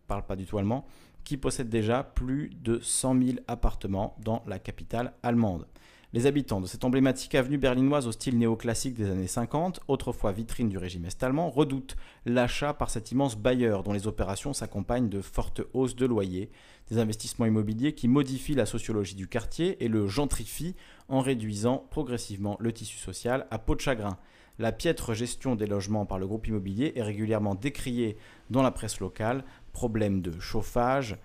parle 0.06 0.24
pas 0.26 0.36
du 0.36 0.46
tout 0.46 0.58
allemand, 0.58 0.86
qui 1.24 1.36
possède 1.36 1.68
déjà 1.68 2.02
plus 2.02 2.50
de 2.62 2.78
100 2.80 3.22
000 3.22 3.38
appartements 3.46 4.16
dans 4.22 4.42
la 4.46 4.58
capitale 4.58 5.12
allemande. 5.22 5.66
Les 6.14 6.26
habitants 6.26 6.60
de 6.60 6.66
cette 6.66 6.84
emblématique 6.84 7.34
avenue 7.34 7.56
berlinoise 7.56 8.06
au 8.06 8.12
style 8.12 8.36
néoclassique 8.36 8.92
des 8.92 9.10
années 9.10 9.26
50, 9.26 9.80
autrefois 9.88 10.32
vitrine 10.32 10.68
du 10.68 10.76
régime 10.76 11.06
est-allemand, 11.06 11.48
redoutent 11.48 11.96
l'achat 12.26 12.74
par 12.74 12.90
cet 12.90 13.12
immense 13.12 13.34
bailleur 13.34 13.82
dont 13.82 13.94
les 13.94 14.06
opérations 14.06 14.52
s'accompagnent 14.52 15.08
de 15.08 15.22
fortes 15.22 15.62
hausses 15.72 15.96
de 15.96 16.04
loyers, 16.04 16.50
des 16.90 16.98
investissements 16.98 17.46
immobiliers 17.46 17.94
qui 17.94 18.08
modifient 18.08 18.54
la 18.54 18.66
sociologie 18.66 19.14
du 19.14 19.26
quartier 19.26 19.82
et 19.82 19.88
le 19.88 20.06
gentrifient 20.06 20.76
en 21.08 21.20
réduisant 21.20 21.86
progressivement 21.90 22.58
le 22.60 22.74
tissu 22.74 22.98
social 22.98 23.46
à 23.50 23.58
peau 23.58 23.74
de 23.74 23.80
chagrin. 23.80 24.18
La 24.58 24.70
piètre 24.70 25.14
gestion 25.14 25.54
des 25.54 25.66
logements 25.66 26.04
par 26.04 26.18
le 26.18 26.26
groupe 26.26 26.46
immobilier 26.46 26.92
est 26.94 27.02
régulièrement 27.02 27.54
décriée 27.54 28.18
dans 28.50 28.62
la 28.62 28.70
presse 28.70 29.00
locale, 29.00 29.44
problèmes 29.72 30.22
de 30.22 30.38
chauffage, 30.40 31.16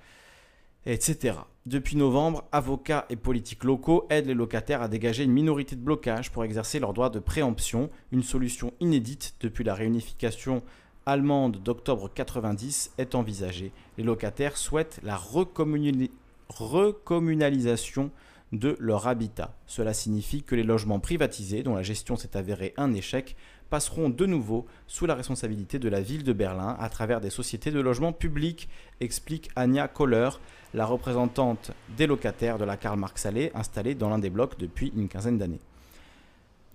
etc. 0.85 1.39
Depuis 1.65 1.97
novembre, 1.97 2.45
avocats 2.51 3.05
et 3.09 3.15
politiques 3.17 3.65
locaux 3.65 4.05
aident 4.09 4.27
les 4.27 4.33
locataires 4.33 4.81
à 4.81 4.87
dégager 4.87 5.25
une 5.25 5.33
minorité 5.33 5.75
de 5.75 5.81
blocage 5.81 6.31
pour 6.31 6.45
exercer 6.45 6.79
leur 6.79 6.93
droit 6.93 7.09
de 7.09 7.19
préemption, 7.19 7.89
une 8.11 8.23
solution 8.23 8.73
inédite 8.79 9.35
depuis 9.41 9.65
la 9.65 9.75
réunification 9.75 10.63
allemande 11.05 11.61
d'octobre 11.63 12.09
90 12.13 12.93
est 12.97 13.15
envisagée. 13.15 13.71
Les 13.97 14.03
locataires 14.03 14.57
souhaitent 14.57 14.99
la 15.03 15.17
recommunalisation 15.17 18.11
de 18.53 18.77
leur 18.79 19.07
habitat. 19.07 19.53
Cela 19.65 19.93
signifie 19.93 20.43
que 20.43 20.55
les 20.55 20.63
logements 20.63 20.99
privatisés, 20.99 21.63
dont 21.63 21.75
la 21.75 21.83
gestion 21.83 22.15
s'est 22.15 22.37
avérée 22.37 22.73
un 22.77 22.93
échec, 22.93 23.35
passeront 23.69 24.09
de 24.09 24.25
nouveau 24.25 24.65
sous 24.87 25.05
la 25.05 25.15
responsabilité 25.15 25.79
de 25.79 25.89
la 25.89 26.01
ville 26.01 26.23
de 26.23 26.33
Berlin 26.33 26.75
à 26.79 26.89
travers 26.89 27.21
des 27.21 27.29
sociétés 27.29 27.71
de 27.71 27.79
logement 27.79 28.13
public, 28.13 28.69
explique 28.99 29.49
Anja 29.55 29.87
Kohler, 29.87 30.29
la 30.73 30.85
représentante 30.85 31.71
des 31.97 32.07
locataires 32.07 32.57
de 32.57 32.65
la 32.65 32.77
Karl 32.77 32.99
Marx 32.99 33.25
Allee 33.25 33.51
installée 33.53 33.95
dans 33.95 34.09
l'un 34.09 34.19
des 34.19 34.29
blocs 34.29 34.57
depuis 34.57 34.91
une 34.95 35.07
quinzaine 35.07 35.37
d'années. 35.37 35.61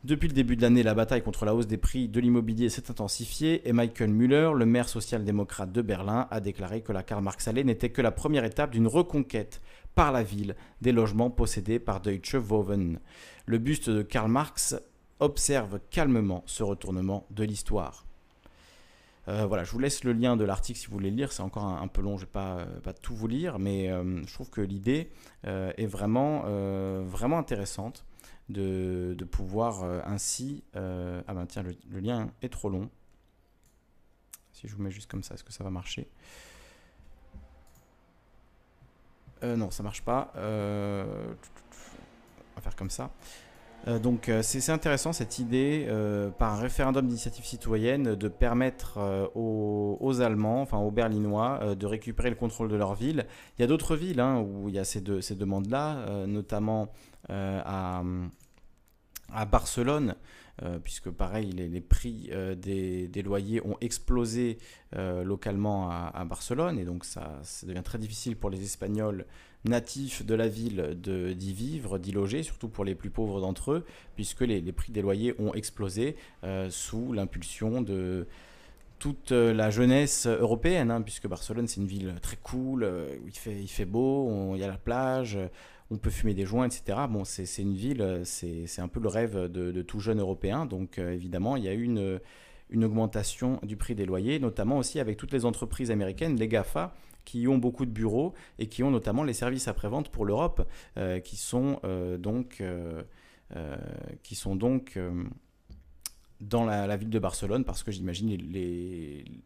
Depuis 0.05 0.27
le 0.27 0.35
début 0.35 0.57
de 0.57 0.63
l'année, 0.63 0.83
la 0.83 0.95
bataille 0.95 1.23
contre 1.23 1.45
la 1.45 1.55
hausse 1.55 1.69
des 1.69 1.77
prix 1.77 2.09
de 2.09 2.19
l'immobilier 2.19 2.69
s'est 2.69 2.91
intensifiée 2.91 3.69
et 3.69 3.73
Michael 3.73 4.11
Müller, 4.11 4.51
le 4.57 4.67
maire 4.67 4.89
social-démocrate 4.89 5.71
de 5.71 5.81
Berlin, 5.81 6.27
a 6.33 6.41
déclaré 6.41 6.81
que 6.81 6.91
la 6.91 7.05
Karl 7.05 7.23
Marx 7.23 7.47
Allee 7.47 7.65
n'était 7.65 7.91
que 7.91 8.03
la 8.03 8.11
première 8.11 8.45
étape 8.45 8.73
d'une 8.73 8.89
reconquête 8.89 9.61
par 9.95 10.11
la 10.11 10.25
ville 10.25 10.57
des 10.81 10.91
logements 10.91 11.31
possédés 11.31 11.79
par 11.79 12.01
Deutsche 12.01 12.35
Wohnen. 12.35 12.99
Le 13.47 13.59
buste 13.59 13.91
de 13.91 14.03
Karl 14.03 14.29
Marx 14.29 14.75
observe 15.23 15.79
calmement 15.91 16.43
ce 16.47 16.63
retournement 16.63 17.27
de 17.31 17.45
l'histoire. 17.45 18.05
Euh, 19.29 19.47
voilà, 19.47 19.63
je 19.63 19.71
vous 19.71 19.79
laisse 19.79 20.03
le 20.03 20.13
lien 20.13 20.37
de 20.37 20.45
l'article 20.45 20.81
si 20.81 20.87
vous 20.87 20.95
voulez 20.95 21.13
lire. 21.13 21.33
C'est 21.33 21.43
encore 21.43 21.65
un, 21.65 21.87
peu 21.87 22.03
long, 22.03 22.17
je 22.17 22.23
ne 22.23 22.27
vais 22.27 22.33
pas, 22.33 22.59
euh, 22.59 22.81
pas, 22.81 22.93
tout 22.93 23.15
vous 23.15 23.29
lire, 23.29 23.61
mais 23.61 23.89
euh, 23.89 24.21
je 24.27 24.35
trouve 24.35 24.51
que 24.51 24.61
l'idée 24.61 25.11
est 25.45 25.87
vraiment, 25.87 26.45
intéressante 27.39 28.05
de, 28.49 29.17
pouvoir 29.31 29.85
ainsi. 30.07 30.65
ah 30.75 31.35
ben 31.35 31.47
tiens, 31.47 31.63
le, 31.63 32.01
lien 32.01 32.31
est 32.43 32.53
trop 32.53 32.69
long. 32.69 32.91
Si 34.53 34.67
je 34.67 34.75
vous 34.75 34.83
mets 34.83 34.91
juste 34.91 35.11
comme 35.11 35.23
ça, 35.23 35.35
est-ce 35.35 35.45
que 35.45 35.53
ça 35.53 35.63
va 35.63 35.71
marcher? 35.71 36.09
Non, 39.45 39.71
ça 39.71 39.83
marche 39.85 40.03
pas. 40.03 40.33
on 40.37 40.41
va 42.57 42.61
faire 42.61 42.77
comme 42.77 42.91
ça. 42.91 43.11
Euh, 43.89 43.99
donc 43.99 44.29
euh, 44.29 44.43
c'est 44.43 44.71
intéressant 44.71 45.13
cette 45.13 45.39
idée 45.39 45.87
euh, 45.89 46.31
par 46.31 46.55
un 46.55 46.61
référendum 46.61 47.07
d'initiative 47.07 47.45
citoyenne 47.45 48.15
de 48.15 48.29
permettre 48.29 49.31
aux, 49.35 50.21
Allemands, 50.21 50.63
enfin 50.63 50.79
aux 50.79 50.91
Berlinois, 50.91 51.75
de 51.75 51.87
récupérer 51.87 52.31
le 52.31 52.37
contrôle 52.37 52.69
de 52.69 52.77
leur 52.77 52.95
ville. 52.95 53.27
Il 53.59 53.63
y 53.63 53.65
a 53.65 53.67
d'autres 53.67 53.97
villes 53.97 54.21
hein, 54.21 54.41
où 54.41 54.69
il 54.69 54.75
y 54.75 54.79
a 54.79 54.85
ces, 54.85 55.01
demandes-là, 55.01 56.27
notamment 56.27 56.89
à, 57.29 58.03
Barcelone. 59.51 60.15
Puisque 60.85 61.11
pareil, 61.11 61.51
les, 61.51 61.81
prix 61.81 62.31
des, 62.57 63.09
des, 63.09 63.23
loyers 63.23 63.65
ont 63.67 63.77
explosé 63.81 64.59
localement 64.93 65.91
à, 65.91 66.25
Barcelone, 66.25 66.79
et 66.79 66.85
donc 66.85 67.05
ça, 67.05 67.41
devient 67.67 67.83
très 67.83 67.99
difficile 67.99 68.37
pour 68.37 68.51
les 68.51 68.63
Espagnols 68.63 69.27
natifs 69.65 70.25
de 70.25 70.35
la 70.35 70.49
ville 70.49 70.97
d'y 71.01 71.53
vivre, 71.53 71.99
d'y 71.99 72.13
loger, 72.13 72.43
surtout 72.43 72.69
pour 72.69 72.85
les 72.85 72.95
plus 72.95 73.11
pauvres 73.11 73.41
d'entre 73.41 73.73
eux, 73.73 73.85
puisque 74.17 74.41
les, 74.41 74.61
prix 74.73 74.93
des 74.93 75.03
loyers 75.03 75.35
ont 75.39 75.55
explosé 75.55 76.17
euh, 76.45 76.69
sous 76.71 77.13
l'impulsion 77.13 77.83
de 77.83 78.27
toute 78.99 79.33
euh, 79.33 79.53
la 79.53 79.71
jeunesse 79.71 80.27
européenne, 80.27 80.91
hein, 80.91 81.03
puisque 81.03 81.27
Barcelone 81.27 81.67
c'est 81.67 81.81
une 81.81 81.87
ville 81.87 82.15
très 82.23 82.37
cool, 82.37 82.85
euh, 82.85 83.17
il 83.27 83.37
fait, 83.37 83.61
il 83.61 83.69
fait 83.69 83.85
beau, 83.85 84.55
il 84.55 84.61
y 84.61 84.65
a 84.65 84.69
la 84.69 84.79
plage, 84.79 85.39
on 85.93 85.99
peut 85.99 86.11
fumer 86.11 86.35
des 86.35 86.47
joints, 86.47 86.67
etc. 86.67 86.99
Bon, 87.09 87.25
c'est 87.25 87.45
une 87.59 87.75
ville, 87.75 88.23
c'est 88.25 88.81
un 88.81 88.89
peu 88.89 88.99
le 88.99 89.09
rêve 89.09 89.51
de, 89.51 89.83
tout 89.83 90.01
jeune 90.01 90.21
européen, 90.21 90.65
donc 90.67 90.99
évidemment 90.99 91.57
il 91.57 91.65
y 91.65 91.69
a 91.69 91.75
eu 91.75 91.83
une, 91.85 92.21
augmentation 92.85 93.61
du 93.63 93.77
prix 93.77 93.95
des 93.95 94.07
loyers, 94.07 94.39
notamment 94.39 94.79
aussi 94.79 94.99
avec 95.01 95.19
toutes 95.19 95.33
les 95.33 95.45
entreprises 95.45 95.91
américaines, 95.91 96.37
les 96.37 96.49
GAFA, 96.49 96.95
qui 97.25 97.47
ont 97.49 97.59
beaucoup 97.59 97.87
de 97.87 97.91
bureaux 97.91 98.35
et 98.59 98.67
qui 98.67 98.83
ont 98.83 98.91
notamment 98.91 99.25
les 99.25 99.33
services 99.33 99.69
après-vente 99.69 100.09
pour 100.09 100.25
l'Europe, 100.25 100.67
euh, 100.97 101.21
qui 101.21 101.37
sont 101.37 101.81
euh, 101.85 102.19
donc, 102.19 102.61
euh, 102.61 103.03
qui 104.23 104.35
sont 104.35 104.57
donc 104.57 104.99
dans 106.43 106.65
la, 106.65 106.97
ville 106.97 107.11
de 107.11 107.19
Barcelone 107.19 107.65
parce 107.65 107.83
que 107.83 107.93
j'imagine 107.93 108.29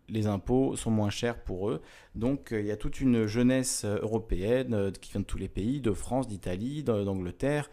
les, 0.08 0.26
impôts 0.26 0.76
sont 0.76 0.90
moins 0.90 1.10
chers 1.10 1.38
pour 1.42 1.70
eux. 1.70 1.82
Donc 2.14 2.48
il 2.50 2.64
y 2.64 2.70
a 2.70 2.76
toute 2.76 3.00
une 3.00 3.26
jeunesse 3.26 3.84
européenne 3.84 4.90
qui 5.00 5.12
vient 5.12 5.20
de 5.20 5.26
tous 5.26 5.38
les 5.38 5.48
pays, 5.48 5.80
de 5.80 5.92
France, 5.92 6.26
d'Italie, 6.26 6.82
d'Angleterre, 6.82 7.70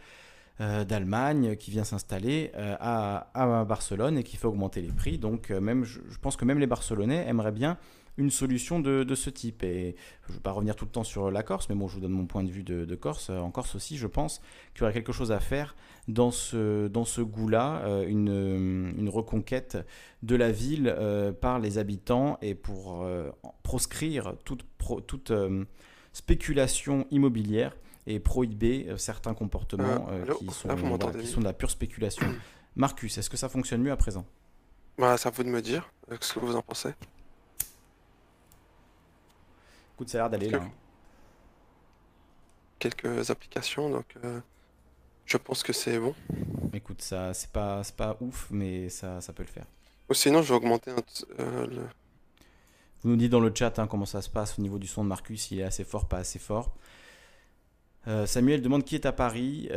d'Allemagne, 0.60 1.56
qui 1.56 1.72
vient 1.72 1.84
s'installer 1.84 2.52
à, 2.56 3.30
à, 3.34 3.66
Barcelone 3.66 4.18
et 4.18 4.24
qui 4.24 4.38
fait 4.38 4.46
augmenter 4.46 4.82
les 4.82 4.92
prix. 4.92 5.18
Donc 5.18 5.50
même, 5.50 5.84
je 5.84 6.00
pense 6.22 6.36
que 6.36 6.46
même 6.46 6.60
les 6.60 6.68
Barcelonais 6.68 7.26
aimeraient 7.28 7.52
bien 7.52 7.78
une 8.18 8.30
solution 8.30 8.80
de, 8.80 9.16
ce 9.16 9.30
type. 9.30 9.64
Et 9.64 9.96
je 10.26 10.32
ne 10.32 10.38
vais 10.38 10.42
pas 10.42 10.52
revenir 10.52 10.76
tout 10.76 10.86
le 10.86 10.92
temps 10.92 11.04
sur 11.04 11.32
la 11.32 11.44
Corse, 11.44 11.70
mais 11.70 11.76
bon, 11.76 11.88
je 11.88 11.96
vous 11.96 12.02
donne 12.02 12.12
mon 12.12 12.26
point 12.26 12.44
de 12.44 12.50
vue 12.50 12.64
de, 12.64 12.96
Corse. 12.96 13.30
En 13.30 13.52
Corse 13.52 13.76
aussi, 13.76 13.98
je 13.98 14.08
pense 14.08 14.42
qu'il 14.74 14.82
y 14.82 14.84
aurait 14.84 14.94
quelque 14.94 15.14
chose 15.14 15.32
à 15.32 15.40
faire 15.40 15.76
dans 16.08 16.32
ce, 16.32 16.88
dans 16.88 17.06
ce 17.06 17.22
goût-là, 17.22 17.82
euh, 17.86 18.08
une, 18.08 18.93
une, 18.97 19.10
reconquête 19.10 19.78
de 20.22 20.36
la 20.36 20.51
ville 20.51 20.93
euh, 20.93 21.32
par 21.32 21.60
les 21.60 21.78
habitants 21.78 22.38
et 22.41 22.56
pour 22.56 23.04
euh, 23.04 23.30
proscrire 23.64 24.36
toute, 24.43 24.66
toute 25.08 25.32
spéculation 26.12 27.08
immobilière 27.12 27.76
et 28.06 28.20
prohiber 28.20 28.88
certains 28.97 29.34
comportements 29.34 30.10
qui, 30.38 30.47
sont, 30.51 30.68
qui 31.20 31.28
sont 31.28 31.39
de 31.39 31.45
la 31.45 31.54
pure 31.54 31.72
spéculation. 31.72 32.28
Marcus, 32.76 33.18
est-ce 33.18 33.30
que 33.30 33.38
ça 33.38 33.47
fonctionne 33.47 33.82
mieux 33.82 33.91
à 33.91 33.97
présent? 33.97 34.26
Bah, 34.97 35.18
C'est 35.18 35.28
à 35.28 35.32
vous 35.32 35.43
de 35.43 35.49
me 35.49 35.62
dire 35.62 35.89
ce 36.20 36.34
que 36.34 36.39
vous 36.39 36.56
en 36.56 36.62
pensez? 36.62 36.93
Écoute, 39.95 40.10
ça 40.10 40.18
a 40.18 40.22
l'air 40.22 40.30
d'aller 40.30 40.49
là. 40.49 40.60
Hein. 40.64 40.72
Quelques 42.80 43.30
applications, 43.30 43.89
donc 43.89 44.06
euh, 44.24 44.41
je 45.26 45.38
pense 45.38 45.64
que 45.64 45.74
c'est 45.74 46.00
bon. 46.00 46.14
Écoute, 46.74 47.02
ça 47.02 47.34
c'est 47.34 47.52
pas, 47.52 47.82
pas 47.96 48.18
ouf, 48.22 48.48
mais 48.52 48.90
ça, 48.90 49.22
ça 49.22 49.34
peut 49.34 49.44
le 49.44 49.50
faire. 49.50 49.66
Ou 50.10 50.14
sinon, 50.14 50.42
je 50.42 50.50
vais 50.50 50.56
augmenter 50.56 50.92
euh, 51.40 51.68
le... 51.68 51.82
Vous 53.02 53.10
nous 53.10 53.16
dites 53.16 53.32
dans 53.32 53.40
le 53.40 53.52
chat 53.54 53.80
hein, 53.80 53.88
comment 53.88 54.06
ça 54.06 54.22
se 54.22 54.30
passe 54.30 54.58
au 54.60 54.62
niveau 54.62 54.80
du 54.80 54.88
son 54.88 55.04
de 55.04 55.10
Marcus, 55.10 55.52
il 55.52 55.60
est 55.60 55.64
assez 55.64 55.84
fort, 55.84 56.08
pas 56.08 56.18
assez 56.18 56.40
fort. 56.40 56.76
Euh, 58.08 58.26
Samuel 58.26 58.62
demande 58.62 58.84
qui 58.84 58.96
est 58.96 59.06
à 59.06 59.14
Paris. 59.14 59.70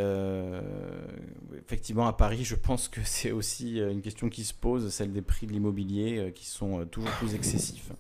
effectivement, 1.57 2.07
à 2.07 2.13
Paris, 2.13 2.45
je 2.45 2.57
pense 2.57 2.89
que 2.89 3.01
c'est 3.05 3.31
aussi 3.33 3.79
une 3.79 4.03
question 4.03 4.29
qui 4.29 4.45
se 4.45 4.55
pose, 4.55 4.93
celle 4.93 5.13
des 5.13 5.23
prix 5.23 5.47
de 5.47 5.53
l'immobilier 5.53 6.33
qui 6.35 6.47
sont 6.47 6.87
toujours 6.87 7.11
plus 7.13 7.35
excessifs. 7.35 7.91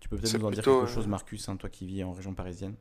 Tu 0.00 0.08
peux 0.08 0.16
peut-être 0.16 0.38
nous 0.38 0.46
en 0.46 0.50
dire 0.50 0.64
quelque 0.64 0.86
chose, 0.86 1.06
Marcus, 1.06 1.48
hein, 1.48 1.56
toi 1.56 1.70
qui 1.70 1.86
vis 1.86 2.02
en 2.04 2.12
région 2.12 2.34
parisienne 2.34 2.74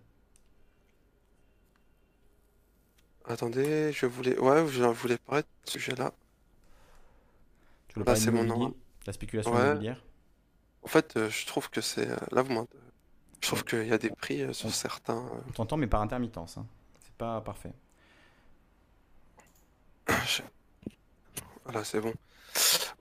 Attendez, 3.29 3.93
je 3.93 4.07
voulais. 4.07 4.37
Ouais, 4.39 4.67
je 4.67 4.83
voulais 4.83 5.19
parler 5.19 5.43
de 5.43 5.47
ce 5.63 5.73
sujet-là. 5.73 6.11
Tu 7.87 7.93
voulais 7.93 8.05
parler 8.05 8.25
de 8.25 8.31
mon 8.31 8.73
La 9.05 9.13
spéculation 9.13 9.53
immobilière? 9.53 10.03
En 10.81 10.87
fait, 10.87 11.15
euh, 11.15 11.29
je 11.29 11.45
trouve 11.45 11.69
que 11.69 11.79
c'est. 11.79 12.09
Euh, 12.09 12.17
là, 12.31 12.41
vous 12.41 12.67
Je 13.41 13.47
trouve 13.47 13.63
qu'il 13.63 13.87
y 13.87 13.93
a 13.93 13.99
des 13.99 14.09
prix 14.09 14.41
euh, 14.41 14.51
sur 14.53 14.73
certains. 14.73 15.23
On 15.47 15.51
t'entend, 15.51 15.77
mais 15.77 15.85
par 15.85 16.01
intermittence. 16.01 16.57
Hein. 16.57 16.65
C'est 17.03 17.13
pas 17.13 17.39
parfait. 17.41 17.73
Voilà, 21.65 21.83
c'est 21.83 22.01
bon. 22.01 22.15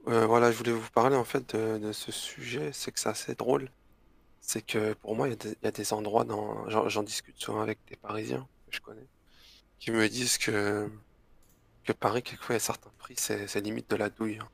voilà, 0.05 0.51
je 0.51 0.57
voulais 0.57 0.71
vous 0.71 0.91
parler 0.91 1.15
en 1.15 1.23
fait 1.23 1.55
de, 1.55 1.79
de 1.79 1.91
ce 1.91 2.11
sujet. 2.11 2.69
C'est 2.71 2.91
que 2.91 2.99
c'est 2.99 3.09
assez 3.09 3.33
drôle. 3.33 3.71
C'est 4.41 4.61
que 4.61 4.93
pour 4.93 5.15
moi, 5.15 5.27
il 5.27 5.35
y, 5.63 5.67
a 5.67 5.71
des 5.71 5.91
endroits 5.91 6.23
dans. 6.23 6.69
J'en 6.87 7.01
discute 7.01 7.41
souvent 7.41 7.61
avec 7.61 7.79
des 7.87 7.95
Parisiens 7.95 8.47
que 8.69 8.75
je 8.75 8.81
connais, 8.81 9.07
qui 9.79 9.91
me 9.91 10.07
disent 10.09 10.37
que, 10.37 10.89
que 11.83 11.93
Paris, 11.93 12.21
quelquefois, 12.21 12.57
a 12.57 12.59
certains 12.59 12.91
prix, 12.99 13.15
c'est 13.17 13.61
limite 13.61 13.89
de 13.89 13.95
la 13.95 14.09
douille. 14.09 14.39
Hein. 14.41 14.47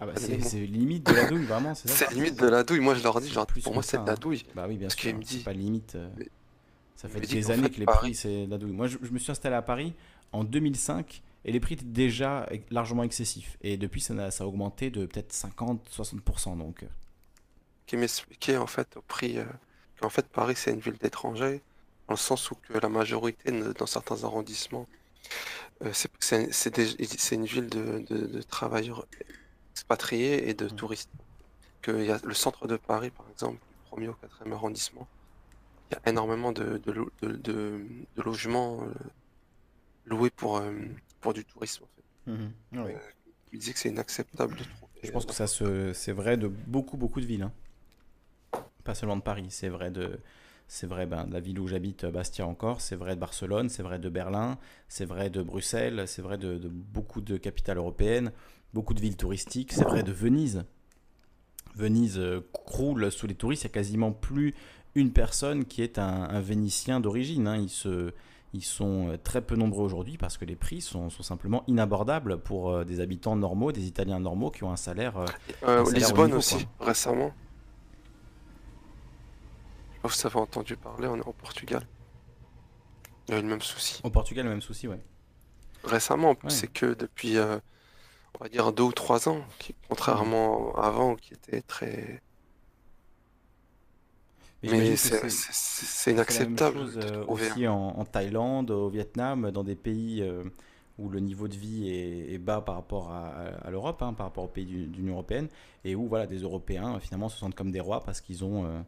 Ah 0.00 0.06
bah 0.06 0.12
c'est 0.16 0.66
limite 0.66 1.06
de 1.06 1.12
la 1.12 1.26
douille, 1.26 1.44
vraiment, 1.44 1.74
c'est 1.74 2.10
limite 2.12 2.38
de 2.38 2.48
la 2.48 2.64
douille. 2.64 2.80
Moi, 2.80 2.94
je 2.94 3.02
leur 3.02 3.20
dis, 3.20 3.30
genre, 3.30 3.46
pour 3.46 3.74
moi, 3.74 3.82
c'est 3.82 3.98
de 3.98 4.06
la 4.06 4.12
hein. 4.12 4.16
douille. 4.20 4.44
Bah 4.54 4.66
oui, 4.68 4.76
bien 4.76 4.88
sûr, 4.88 5.14
me 5.14 5.22
c'est 5.22 5.44
pas 5.44 5.52
limite. 5.52 5.94
Euh, 5.94 6.08
ça 6.96 7.08
fait 7.08 7.20
des 7.20 7.50
années 7.50 7.70
que 7.70 7.78
les 7.78 7.86
prix, 7.86 8.14
c'est 8.14 8.46
de 8.46 8.50
la 8.50 8.58
douille. 8.58 8.72
Moi, 8.72 8.88
je, 8.88 8.98
me 8.98 9.18
suis 9.18 9.30
installé 9.30 9.54
à 9.54 9.62
Paris 9.62 9.94
en 10.32 10.42
2005 10.42 11.22
et 11.44 11.52
les 11.52 11.60
prix 11.60 11.74
étaient 11.74 11.84
déjà 11.84 12.48
largement 12.70 13.04
excessifs. 13.04 13.56
Et 13.62 13.76
depuis, 13.76 14.00
ça 14.00 14.14
a, 14.14 14.30
ça 14.32 14.44
a 14.44 14.46
augmenté 14.48 14.90
de 14.90 15.06
peut-être 15.06 15.32
50-60%. 15.32 16.58
Donc. 16.58 16.84
Qui 17.86 17.96
m'expliquait 17.96 18.56
en 18.56 18.66
fait 18.66 18.96
au 18.96 19.02
prix 19.02 19.38
qu'en 20.00 20.10
fait 20.10 20.26
Paris 20.28 20.54
c'est 20.56 20.72
une 20.72 20.80
ville 20.80 20.98
d'étrangers, 20.98 21.62
dans 22.08 22.14
le 22.14 22.18
sens 22.18 22.50
où 22.50 22.54
que 22.56 22.78
la 22.78 22.88
majorité 22.88 23.52
dans 23.78 23.86
certains 23.86 24.24
arrondissements, 24.24 24.88
c'est 25.92 27.32
une 27.32 27.44
ville 27.44 27.68
de, 27.68 28.04
de, 28.08 28.42
travailleurs 28.42 29.06
expatriés 29.72 30.48
et 30.48 30.54
de 30.54 30.66
mmh. 30.66 30.76
touristes. 30.76 31.10
Que 31.82 32.04
y 32.04 32.10
a 32.10 32.18
le 32.24 32.34
centre 32.34 32.66
de 32.66 32.76
Paris, 32.76 33.10
par 33.10 33.26
exemple, 33.30 33.60
premier 33.88 34.08
au 34.08 34.14
quatrième 34.14 34.52
arrondissement, 34.54 35.06
il 35.90 35.94
y 35.94 35.96
a 35.96 36.10
énormément 36.10 36.50
de, 36.52 36.78
de, 36.78 37.80
logements 38.16 38.80
loués 40.06 40.30
pour, 40.30 40.60
pour 41.20 41.34
du 41.34 41.44
tourisme. 41.44 41.84
En 41.84 41.86
fait. 41.86 42.32
Mmh 42.32 42.48
euh, 42.74 42.98
il 43.52 43.58
disait 43.58 43.72
que 43.72 43.78
c'est 43.78 43.88
inacceptable 43.88 44.54
de 44.56 44.64
trouver. 44.64 44.92
Je 45.02 45.10
pense 45.10 45.24
que 45.24 45.32
ça 45.32 45.46
c'est 45.46 46.12
vrai 46.12 46.36
de 46.36 46.48
beaucoup 46.48 46.96
beaucoup 46.96 47.20
de 47.20 47.26
villes, 47.26 47.44
hein. 47.44 48.62
pas 48.84 48.94
seulement 48.94 49.16
de 49.16 49.22
Paris. 49.22 49.46
C'est 49.48 49.68
vrai 49.68 49.90
de 49.90 50.18
c'est 50.68 50.86
vrai 50.86 51.06
ben, 51.06 51.26
de 51.26 51.32
la 51.32 51.40
ville 51.40 51.58
où 51.58 51.66
j'habite, 51.66 52.06
Bastia 52.06 52.46
encore, 52.46 52.80
c'est 52.80 52.96
vrai 52.96 53.14
de 53.14 53.20
Barcelone, 53.20 53.68
c'est 53.68 53.82
vrai 53.82 53.98
de 53.98 54.08
Berlin, 54.08 54.58
c'est 54.88 55.06
vrai 55.06 55.30
de 55.30 55.42
Bruxelles, 55.42 56.04
c'est 56.06 56.22
vrai 56.22 56.38
de, 56.38 56.60
beaucoup 56.68 57.20
de 57.20 57.36
capitales 57.36 57.78
européennes, 57.78 58.32
beaucoup 58.74 58.94
de 58.94 59.00
villes 59.00 59.16
touristiques, 59.16 59.72
c'est 59.72 59.84
vrai 59.84 60.02
de 60.02 60.12
Venise. 60.12 60.64
Venise 61.74 62.18
euh, 62.18 62.46
croule 62.52 63.10
sous 63.10 63.26
les 63.26 63.34
touristes, 63.34 63.64
il 63.64 63.66
n'y 63.66 63.72
a 63.72 63.74
quasiment 63.74 64.12
plus 64.12 64.54
une 64.94 65.12
personne 65.12 65.64
qui 65.64 65.82
est 65.82 65.98
un, 65.98 66.40
Vénitien 66.40 67.00
d'origine. 67.00 67.46
Hein. 67.46 67.56
Ils 67.56 67.70
se, 67.70 68.12
ils 68.54 68.64
sont 68.64 69.08
euh, 69.08 69.16
très 69.22 69.40
peu 69.42 69.56
nombreux 69.56 69.84
aujourd'hui 69.84 70.16
parce 70.16 70.38
que 70.38 70.44
les 70.44 70.56
prix 70.56 70.80
sont, 70.80 71.10
simplement 71.10 71.64
inabordables 71.66 72.38
pour 72.38 72.70
euh, 72.70 72.84
des 72.84 73.00
habitants 73.00 73.36
normaux, 73.36 73.72
des 73.72 73.86
Italiens 73.86 74.20
normaux 74.20 74.50
qui 74.50 74.64
ont 74.64 74.72
un 74.72 74.76
salaire. 74.76 75.24
Euh, 75.64 75.84
Lisbonne 75.92 76.34
aussi, 76.34 76.66
récemment. 76.80 77.32
Vous 80.02 80.26
avez 80.26 80.36
entendu 80.36 80.76
parler, 80.76 81.08
on 81.08 81.16
est 81.16 81.26
au 81.26 81.32
Portugal. 81.32 81.86
Il 83.28 83.32
y 83.32 83.34
a 83.34 83.40
eu 83.40 83.42
le 83.42 83.48
même 83.48 83.62
souci. 83.62 84.00
Au 84.04 84.10
Portugal, 84.10 84.44
le 84.44 84.50
même 84.50 84.62
souci, 84.62 84.88
ouais. 84.88 85.00
Récemment, 85.84 86.34
c'est 86.48 86.72
que 86.72 86.94
depuis, 86.94 87.38
on 87.38 88.42
va 88.42 88.48
dire, 88.48 88.72
deux 88.72 88.84
ou 88.84 88.92
trois 88.92 89.28
ans, 89.28 89.42
qui, 89.58 89.74
contrairement 89.88 90.74
avant, 90.76 91.14
qui 91.14 91.34
était 91.34 91.62
très 91.62 92.22
mais, 94.62 94.96
c'est 94.96 96.12
inacceptable. 96.12 96.78
Euh, 96.96 97.24
aussi 97.26 97.68
en, 97.68 98.04
Thaïlande, 98.04 98.70
au 98.70 98.88
Vietnam, 98.88 99.50
dans 99.52 99.62
des 99.62 99.76
pays 99.76 100.20
euh, 100.22 100.42
où 100.98 101.08
le 101.08 101.20
niveau 101.20 101.46
de 101.46 101.54
vie 101.54 101.88
est, 101.88 102.38
bas 102.38 102.60
par 102.60 102.74
rapport 102.74 103.12
à, 103.12 103.70
l'Europe, 103.70 104.02
hein, 104.02 104.14
par 104.14 104.26
rapport 104.26 104.44
aux 104.44 104.48
pays 104.48 104.66
de 104.66 104.96
l'Union 104.96 105.14
européenne, 105.14 105.48
et 105.84 105.94
où 105.94 106.08
voilà, 106.08 106.26
des 106.26 106.38
Européens 106.38 106.98
finalement 106.98 107.28
se 107.28 107.38
sentent 107.38 107.54
comme 107.54 107.70
des 107.70 107.80
rois 107.80 108.02
parce 108.02 108.20
qu'ils 108.20 108.44
ont, 108.44 108.64
euh, 108.64 108.80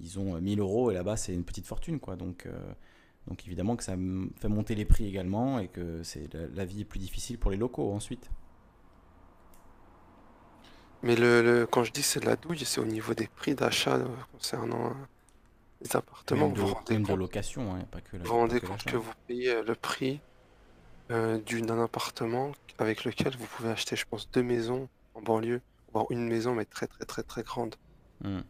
ils 0.00 0.18
ont 0.18 0.40
1000 0.40 0.60
euros 0.60 0.90
et 0.90 0.94
là-bas 0.94 1.16
c'est 1.16 1.34
une 1.34 1.44
petite 1.44 1.66
fortune. 1.66 2.00
Quoi. 2.00 2.16
Donc, 2.16 2.46
donc 3.26 3.46
évidemment 3.46 3.76
que 3.76 3.84
ça 3.84 3.96
fait 4.40 4.48
monter 4.48 4.74
les 4.74 4.84
prix 4.84 5.06
également 5.06 5.58
et 5.58 5.68
que 5.68 6.02
c'est 6.02 6.32
la, 6.34 6.64
vie 6.64 6.82
est 6.82 6.84
plus 6.84 7.00
difficile 7.00 7.38
pour 7.38 7.50
les 7.50 7.56
locaux 7.56 7.92
ensuite. 7.92 8.30
Mais 11.02 11.14
le, 11.14 11.66
quand 11.70 11.84
je 11.84 11.92
dis 11.92 12.02
c'est 12.02 12.20
de 12.20 12.26
la 12.26 12.36
douille, 12.36 12.64
c'est 12.64 12.80
au 12.80 12.84
niveau 12.84 13.14
des 13.14 13.28
prix 13.28 13.54
d'achat 13.54 13.96
euh, 13.96 14.06
concernant 14.32 14.86
euh, 14.86 14.94
les 15.82 15.94
appartements. 15.94 16.48
Même 16.48 17.04
de, 17.04 17.12
de 17.12 17.14
location, 17.14 17.74
hein, 17.74 17.84
pas 17.90 18.00
que 18.00 18.16
Vous 18.16 18.24
vous 18.24 18.34
rendez 18.34 18.60
compte 18.60 18.82
que 18.84 18.96
vous 18.96 19.12
payez 19.26 19.50
euh, 19.50 19.62
le 19.62 19.74
prix 19.74 20.20
d'un 21.08 21.82
appartement 21.82 22.52
avec 22.78 23.04
lequel 23.04 23.34
vous 23.38 23.46
pouvez 23.46 23.70
acheter, 23.70 23.96
je 23.96 24.04
pense, 24.04 24.30
deux 24.30 24.42
maisons 24.42 24.88
en 25.14 25.22
banlieue, 25.22 25.62
voire 25.92 26.04
une 26.10 26.28
maison, 26.28 26.54
mais 26.54 26.66
très 26.66 26.86
très 26.86 27.04
très 27.04 27.22
très 27.22 27.42
grande. 27.42 27.76
Hmm. 28.22 28.40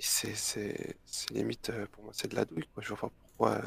C'est 0.00 0.96
limite, 1.30 1.72
pour 1.92 2.04
moi, 2.04 2.12
c'est 2.14 2.28
de 2.28 2.36
la 2.36 2.44
douille. 2.44 2.66
Quoi. 2.74 2.82
Je 2.82 2.88
vois 2.88 2.98
pas 2.98 3.10
pourquoi. 3.22 3.62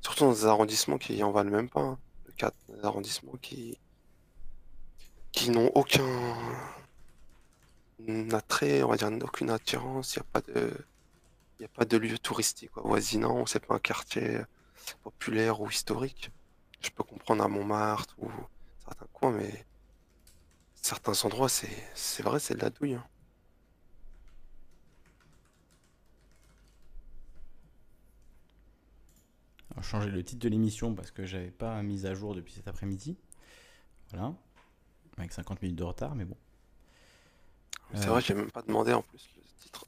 Surtout 0.00 0.24
dans 0.24 0.32
des 0.32 0.44
arrondissements 0.46 0.98
qui 0.98 1.22
en 1.22 1.32
valent 1.32 1.50
même 1.50 1.68
pas. 1.68 1.80
Hein. 1.80 1.98
Le 2.26 2.32
cas 2.32 2.52
des 2.68 2.84
arrondissements 2.84 3.36
qui, 3.42 3.78
qui 5.32 5.50
n'ont 5.50 5.70
aucun 5.74 6.04
très 8.48 8.82
on 8.82 8.88
va 8.88 8.96
dire, 8.96 9.10
aucune 9.22 9.50
attirance, 9.50 10.14
il 10.14 10.18
n'y 10.20 10.22
a 10.22 10.26
pas 10.32 10.40
de. 10.52 10.72
A 11.64 11.68
pas 11.68 11.86
de 11.86 11.96
lieu 11.96 12.18
touristique 12.18 12.70
voisinant, 12.76 13.46
c'est 13.46 13.64
pas 13.64 13.76
un 13.76 13.78
quartier 13.78 14.40
populaire 15.02 15.60
ou 15.62 15.70
historique. 15.70 16.30
Je 16.80 16.90
peux 16.90 17.02
comprendre 17.02 17.42
à 17.42 17.48
Montmartre 17.48 18.14
ou 18.18 18.30
certains 18.84 19.06
coins, 19.14 19.32
mais 19.32 19.64
certains 20.74 21.24
endroits, 21.24 21.48
c'est 21.48 22.22
vrai, 22.22 22.38
c'est 22.40 22.54
de 22.54 22.60
la 22.60 22.70
douille. 22.70 22.94
Hein. 22.94 23.06
On 29.65 29.65
va 29.65 29.65
changer 29.82 30.10
le 30.10 30.22
titre 30.22 30.40
de 30.42 30.48
l'émission 30.48 30.94
parce 30.94 31.10
que 31.10 31.24
j'avais 31.24 31.50
pas 31.50 31.82
mis 31.82 32.06
à 32.06 32.14
jour 32.14 32.34
depuis 32.34 32.52
cet 32.52 32.68
après-midi. 32.68 33.16
Voilà. 34.10 34.34
Avec 35.18 35.32
50 35.32 35.62
minutes 35.62 35.78
de 35.78 35.84
retard, 35.84 36.14
mais 36.14 36.24
bon. 36.24 36.36
C'est 37.94 38.06
vrai, 38.06 38.20
j'ai 38.20 38.34
même 38.34 38.50
pas 38.50 38.62
demandé 38.62 38.92
en 38.92 39.02
plus 39.02 39.28
le 39.36 39.42
titre. 39.62 39.86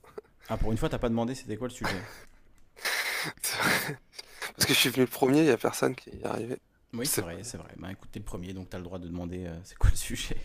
Ah, 0.48 0.56
pour 0.56 0.72
une 0.72 0.78
fois, 0.78 0.88
t'as 0.88 0.98
pas 0.98 1.08
demandé 1.08 1.34
c'était 1.34 1.56
quoi 1.56 1.68
le 1.68 1.74
sujet 1.74 2.00
Parce 4.56 4.66
que 4.66 4.72
je 4.72 4.78
suis 4.78 4.88
venu 4.88 5.02
le 5.02 5.10
premier, 5.10 5.40
il 5.40 5.46
y 5.46 5.50
a 5.50 5.58
personne 5.58 5.94
qui 5.94 6.10
est 6.10 6.24
arrivé. 6.24 6.58
Oui, 6.94 7.06
c'est 7.06 7.20
vrai, 7.20 7.42
c'est 7.42 7.58
vrai. 7.58 7.68
Bah 7.76 7.92
écoute, 7.92 8.08
t'es 8.10 8.18
le 8.18 8.24
premier, 8.24 8.54
donc 8.54 8.70
t'as 8.70 8.78
le 8.78 8.84
droit 8.84 8.98
de 8.98 9.08
demander 9.08 9.46
euh, 9.46 9.58
c'est 9.62 9.76
quoi 9.76 9.90
le 9.90 9.96
sujet. 9.96 10.36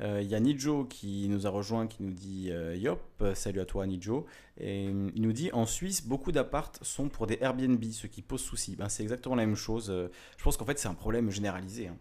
Euh, 0.00 0.20
il 0.22 0.28
y 0.28 0.34
a 0.34 0.40
Nijo 0.40 0.84
qui 0.84 1.28
nous 1.28 1.46
a 1.46 1.50
rejoint, 1.50 1.86
qui 1.86 2.02
nous 2.02 2.12
dit 2.12 2.50
euh, 2.50 2.76
Yop, 2.76 3.24
salut 3.34 3.60
à 3.60 3.64
toi 3.64 3.86
Nijo. 3.86 4.26
Et 4.58 4.84
il 4.84 5.22
nous 5.22 5.32
dit 5.32 5.50
En 5.52 5.66
Suisse, 5.66 6.06
beaucoup 6.06 6.32
d'appartes 6.32 6.78
sont 6.82 7.08
pour 7.08 7.26
des 7.26 7.38
Airbnb, 7.40 7.82
ce 7.84 8.06
qui 8.06 8.22
pose 8.22 8.40
souci. 8.40 8.76
Ben, 8.76 8.88
c'est 8.88 9.02
exactement 9.02 9.34
la 9.34 9.46
même 9.46 9.56
chose. 9.56 9.92
je 10.36 10.44
pense 10.44 10.56
qu'en 10.56 10.64
fait, 10.64 10.78
c'est 10.78 10.88
un 10.88 10.94
problème 10.94 11.30
généralisé. 11.30 11.88
Hein. 11.88 11.96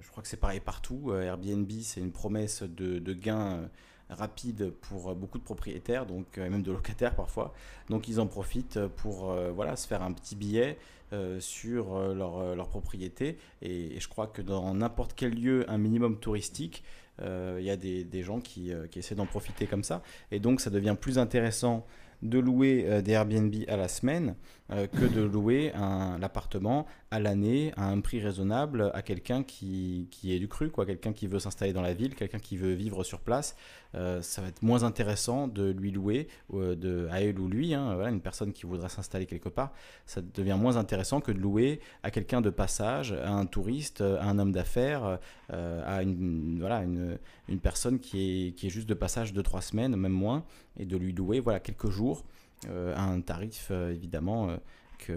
je 0.00 0.08
crois 0.10 0.22
que 0.22 0.28
c'est 0.28 0.36
pareil 0.36 0.60
partout. 0.60 1.12
Airbnb, 1.12 1.70
c'est 1.82 2.00
une 2.00 2.12
promesse 2.12 2.62
de, 2.62 2.98
de 2.98 3.12
gain 3.12 3.68
rapide 4.10 4.70
pour 4.70 5.14
beaucoup 5.14 5.38
de 5.38 5.44
propriétaires, 5.44 6.06
donc 6.06 6.38
euh, 6.38 6.48
même 6.48 6.62
de 6.62 6.72
locataires 6.72 7.14
parfois. 7.14 7.52
Donc 7.88 8.08
ils 8.08 8.20
en 8.20 8.26
profitent 8.26 8.86
pour 8.96 9.30
euh, 9.30 9.50
voilà 9.50 9.76
se 9.76 9.86
faire 9.86 10.02
un 10.02 10.12
petit 10.12 10.36
billet 10.36 10.78
euh, 11.12 11.40
sur 11.40 11.98
leur, 12.14 12.68
propriété. 12.68 13.38
Et, 13.62 13.98
je 13.98 14.08
crois 14.08 14.26
que 14.26 14.42
dans 14.42 14.74
n'importe 14.74 15.12
quel 15.14 15.34
lieu, 15.34 15.70
un 15.70 15.78
minimum 15.78 16.18
touristique, 16.18 16.82
il 17.22 17.64
y 17.64 17.70
a 17.70 17.76
des, 17.76 18.22
gens 18.22 18.40
qui, 18.40 18.72
qui 18.90 18.98
essaient 18.98 19.14
d'en 19.14 19.26
profiter 19.26 19.66
comme 19.66 19.84
ça. 19.84 20.02
Et 20.30 20.38
donc 20.38 20.60
ça 20.60 20.70
devient 20.70 20.96
plus 21.00 21.18
intéressant 21.18 21.86
de 22.22 22.38
louer 22.38 23.02
des 23.02 23.12
Airbnb 23.12 23.54
à 23.68 23.76
la 23.76 23.88
semaine 23.88 24.34
que 24.68 25.06
de 25.06 25.22
louer 25.22 25.72
un 25.74 26.18
l'appartement 26.18 26.86
à 27.10 27.20
l'année 27.20 27.72
à 27.76 27.86
un 27.86 28.00
prix 28.00 28.20
raisonnable 28.20 28.90
à 28.94 29.02
quelqu'un 29.02 29.42
qui, 29.42 30.08
qui 30.10 30.34
est 30.34 30.38
du 30.38 30.48
cru, 30.48 30.70
quoi, 30.70 30.84
quelqu'un 30.84 31.12
qui 31.12 31.26
veut 31.26 31.38
s'installer 31.38 31.72
dans 31.72 31.82
la 31.82 31.94
ville, 31.94 32.14
quelqu'un 32.14 32.38
qui 32.38 32.56
veut 32.56 32.72
vivre 32.72 33.02
sur 33.04 33.20
place. 33.20 33.56
Euh, 33.94 34.20
ça 34.20 34.42
va 34.42 34.48
être 34.48 34.62
moins 34.62 34.82
intéressant 34.82 35.48
de 35.48 35.70
lui 35.70 35.90
louer, 35.90 36.28
euh, 36.52 36.74
de, 36.74 37.08
à 37.10 37.22
elle 37.22 37.38
ou 37.40 37.48
lui, 37.48 37.72
hein, 37.72 37.94
voilà, 37.94 38.10
une 38.10 38.20
personne 38.20 38.52
qui 38.52 38.66
voudrait 38.66 38.90
s'installer 38.90 39.24
quelque 39.24 39.48
part, 39.48 39.72
ça 40.04 40.20
devient 40.20 40.56
moins 40.58 40.76
intéressant 40.76 41.20
que 41.20 41.32
de 41.32 41.38
louer 41.38 41.80
à 42.02 42.10
quelqu'un 42.10 42.42
de 42.42 42.50
passage, 42.50 43.12
à 43.12 43.30
un 43.30 43.46
touriste, 43.46 44.02
à 44.02 44.24
un 44.24 44.38
homme 44.38 44.52
d'affaires, 44.52 45.18
euh, 45.52 45.82
à 45.86 46.02
une, 46.02 46.58
voilà, 46.60 46.82
une, 46.82 47.18
une, 47.48 47.60
personne 47.60 47.98
qui 47.98 48.48
est, 48.48 48.52
qui 48.52 48.66
est 48.66 48.70
juste 48.70 48.88
de 48.88 48.94
passage 48.94 49.32
de 49.32 49.40
trois 49.40 49.62
semaines, 49.62 49.96
même 49.96 50.12
moins, 50.12 50.44
et 50.78 50.84
de 50.84 50.96
lui 50.96 51.12
louer 51.12 51.40
voilà, 51.40 51.60
quelques 51.60 51.88
jours 51.88 52.24
à 52.66 53.02
un 53.02 53.20
tarif 53.20 53.70
évidemment 53.70 54.48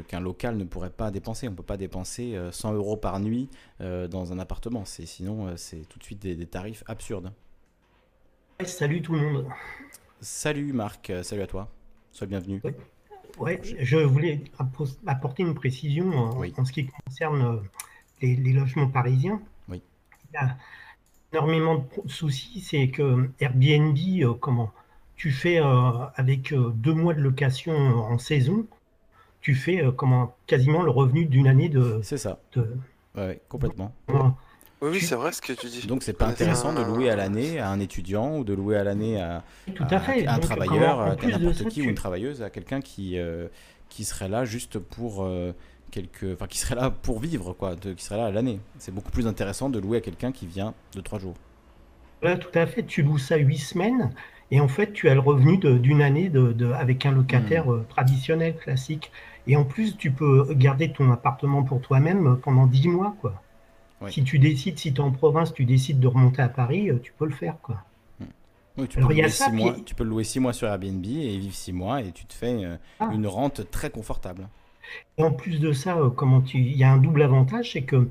qu'un 0.07 0.19
local 0.19 0.57
ne 0.57 0.63
pourrait 0.63 0.91
pas 0.91 1.11
dépenser. 1.11 1.47
On 1.47 1.51
ne 1.51 1.55
peut 1.55 1.63
pas 1.63 1.77
dépenser 1.77 2.37
100 2.51 2.73
euros 2.73 2.97
par 2.97 3.19
nuit 3.19 3.49
dans 3.79 4.31
un 4.31 4.39
appartement. 4.39 4.85
Sinon, 4.85 5.55
c'est 5.57 5.87
tout 5.89 5.99
de 5.99 6.03
suite 6.03 6.21
des 6.21 6.45
tarifs 6.45 6.83
absurdes. 6.87 7.31
Salut 8.65 9.01
tout 9.01 9.13
le 9.13 9.21
monde. 9.21 9.47
Salut 10.19 10.71
Marc, 10.71 11.09
euh, 11.09 11.23
salut 11.23 11.41
à 11.41 11.47
toi. 11.47 11.67
Sois 12.11 12.27
bienvenu. 12.27 12.61
Ouais, 13.39 13.59
je 13.63 13.97
voulais 13.97 14.43
apporter 15.07 15.41
une 15.41 15.55
précision 15.55 16.11
en, 16.11 16.65
ce 16.65 16.71
qui 16.71 16.85
concerne 16.85 17.41
euh, 17.41 17.59
les, 18.21 18.53
logements 18.53 18.87
parisiens. 18.87 19.41
Oui. 19.67 19.81
Il 20.29 20.35
y 20.35 20.37
a 20.37 20.57
énormément 21.33 21.87
de 22.05 22.09
soucis, 22.09 22.61
c'est 22.61 22.89
que 22.89 23.31
Airbnb, 23.39 23.97
euh, 23.97 24.33
comment 24.35 24.71
tu 25.21 25.29
fais 25.29 25.61
avec 26.15 26.51
deux 26.51 26.95
mois 26.95 27.13
de 27.13 27.21
location 27.21 27.73
en 27.73 28.17
saison, 28.17 28.65
tu 29.39 29.53
fais 29.53 29.83
comment 29.95 30.35
quasiment 30.47 30.81
le 30.81 30.89
revenu 30.89 31.25
d'une 31.25 31.45
année 31.45 31.69
de. 31.69 31.99
C'est 32.01 32.17
ça. 32.17 32.39
Ouais, 33.15 33.39
complètement. 33.47 33.93
Oui, 34.81 34.99
c'est 34.99 35.13
vrai 35.13 35.31
ce 35.31 35.39
que 35.39 35.53
tu 35.53 35.67
dis. 35.67 35.85
Donc 35.85 36.01
c'est 36.01 36.17
pas 36.17 36.25
intéressant 36.25 36.73
de 36.73 36.81
louer 36.81 37.11
à 37.11 37.15
l'année 37.15 37.59
à 37.59 37.69
un 37.69 37.79
étudiant 37.79 38.39
ou 38.39 38.43
de 38.43 38.55
louer 38.55 38.77
à 38.77 38.83
l'année 38.83 39.21
à, 39.21 39.43
Tout 39.75 39.85
à, 39.91 39.99
fait. 39.99 40.25
un 40.25 40.39
travailleur, 40.39 40.99
à 41.01 41.15
n'importe 41.15 41.69
qui 41.69 41.83
ou 41.83 41.85
une 41.85 41.93
travailleuse, 41.93 42.41
à 42.41 42.49
quelqu'un 42.49 42.81
qui, 42.81 43.19
euh, 43.19 43.47
qui 43.89 44.05
serait 44.05 44.27
là 44.27 44.43
juste 44.43 44.79
pour, 44.79 45.23
euh, 45.23 45.53
quelques, 45.91 46.33
enfin 46.33 46.47
qui 46.47 46.57
serait 46.57 46.73
là 46.73 46.89
pour 46.89 47.19
vivre, 47.19 47.53
quoi, 47.53 47.75
qui 47.75 48.03
serait 48.03 48.17
là 48.17 48.25
à 48.25 48.31
l'année. 48.31 48.59
C'est 48.79 48.91
beaucoup 48.91 49.11
plus 49.11 49.27
intéressant 49.27 49.69
de 49.69 49.77
louer 49.77 49.99
à 49.99 50.01
quelqu'un 50.01 50.31
qui 50.31 50.47
vient 50.47 50.73
de 50.95 51.01
trois 51.01 51.19
jours. 51.19 51.35
Voilà, 52.23 52.37
tout 52.37 52.57
à 52.57 52.65
fait. 52.65 52.83
Tu 52.83 53.03
loues 53.03 53.19
ça 53.19 53.37
huit 53.37 53.59
semaines 53.59 54.11
et 54.51 54.59
en 54.59 54.67
fait, 54.67 54.91
tu 54.91 55.09
as 55.09 55.13
le 55.13 55.21
revenu 55.21 55.57
d'une 55.57 56.01
année 56.01 56.29
de, 56.29 56.71
avec 56.73 57.05
un 57.05 57.11
locataire 57.11 57.67
hmm. 57.67 57.73
euh, 57.73 57.85
traditionnel, 57.89 58.55
classique. 58.57 59.11
Et 59.47 59.55
en 59.55 59.63
plus, 59.63 59.97
tu 59.97 60.11
peux 60.11 60.53
garder 60.53 60.91
ton 60.91 61.09
appartement 61.11 61.63
pour 61.63 61.81
toi-même 61.81 62.37
pendant 62.43 62.67
dix 62.67 62.87
mois, 62.87 63.15
quoi. 63.21 63.41
Si 64.09 64.23
tu 64.23 64.39
décides, 64.39 64.79
si 64.79 64.93
tu 64.93 64.99
es 64.99 65.03
en 65.03 65.11
province, 65.11 65.53
tu 65.53 65.63
décides 65.63 65.99
de 65.99 66.07
remonter 66.07 66.41
à 66.41 66.49
Paris, 66.49 66.89
euh, 66.89 66.99
tu 67.01 67.13
peux 67.17 67.25
le 67.25 67.33
faire, 67.33 67.55
quoi. 67.61 67.83
Oui, 68.77 68.87
tu, 68.87 68.99
peux 68.99 69.29
ça, 69.29 69.51
mois, 69.51 69.75
tu 69.85 69.93
peux 69.93 70.03
le 70.03 70.09
louer 70.09 70.23
six 70.23 70.39
mois 70.39 70.53
sur 70.53 70.67
Airbnb 70.67 71.05
et 71.05 71.37
vivre 71.37 71.53
six 71.53 71.73
mois 71.73 72.01
et 72.01 72.13
tu 72.13 72.25
te 72.25 72.33
fais 72.33 72.63
euh, 72.63 72.77
ah. 73.01 73.09
une 73.13 73.27
rente 73.27 73.69
très 73.69 73.89
confortable. 73.89 74.47
Et 75.17 75.23
en 75.23 75.31
plus 75.31 75.59
de 75.59 75.71
ça, 75.73 75.97
comment 76.15 76.41
tu... 76.41 76.57
il 76.57 76.77
y 76.77 76.83
a 76.83 76.91
un 76.91 76.97
double 76.97 77.21
avantage, 77.21 77.73
c'est 77.73 77.83
que 77.83 78.09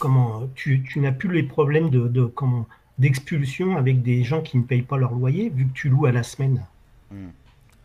comment 0.00 0.48
tu, 0.54 0.82
tu 0.82 1.00
n'as 1.00 1.12
plus 1.12 1.32
les 1.32 1.44
problèmes 1.44 1.88
de, 1.88 2.08
de 2.08 2.24
comment 2.24 2.66
d'expulsion 2.98 3.76
avec 3.76 4.02
des 4.02 4.22
gens 4.24 4.42
qui 4.42 4.58
ne 4.58 4.62
payent 4.62 4.82
pas 4.82 4.96
leur 4.96 5.12
loyer, 5.12 5.50
vu 5.50 5.66
que 5.66 5.72
tu 5.72 5.88
loues 5.88 6.06
à 6.06 6.12
la 6.12 6.22
semaine. 6.22 6.64
Hmm. 7.10 7.30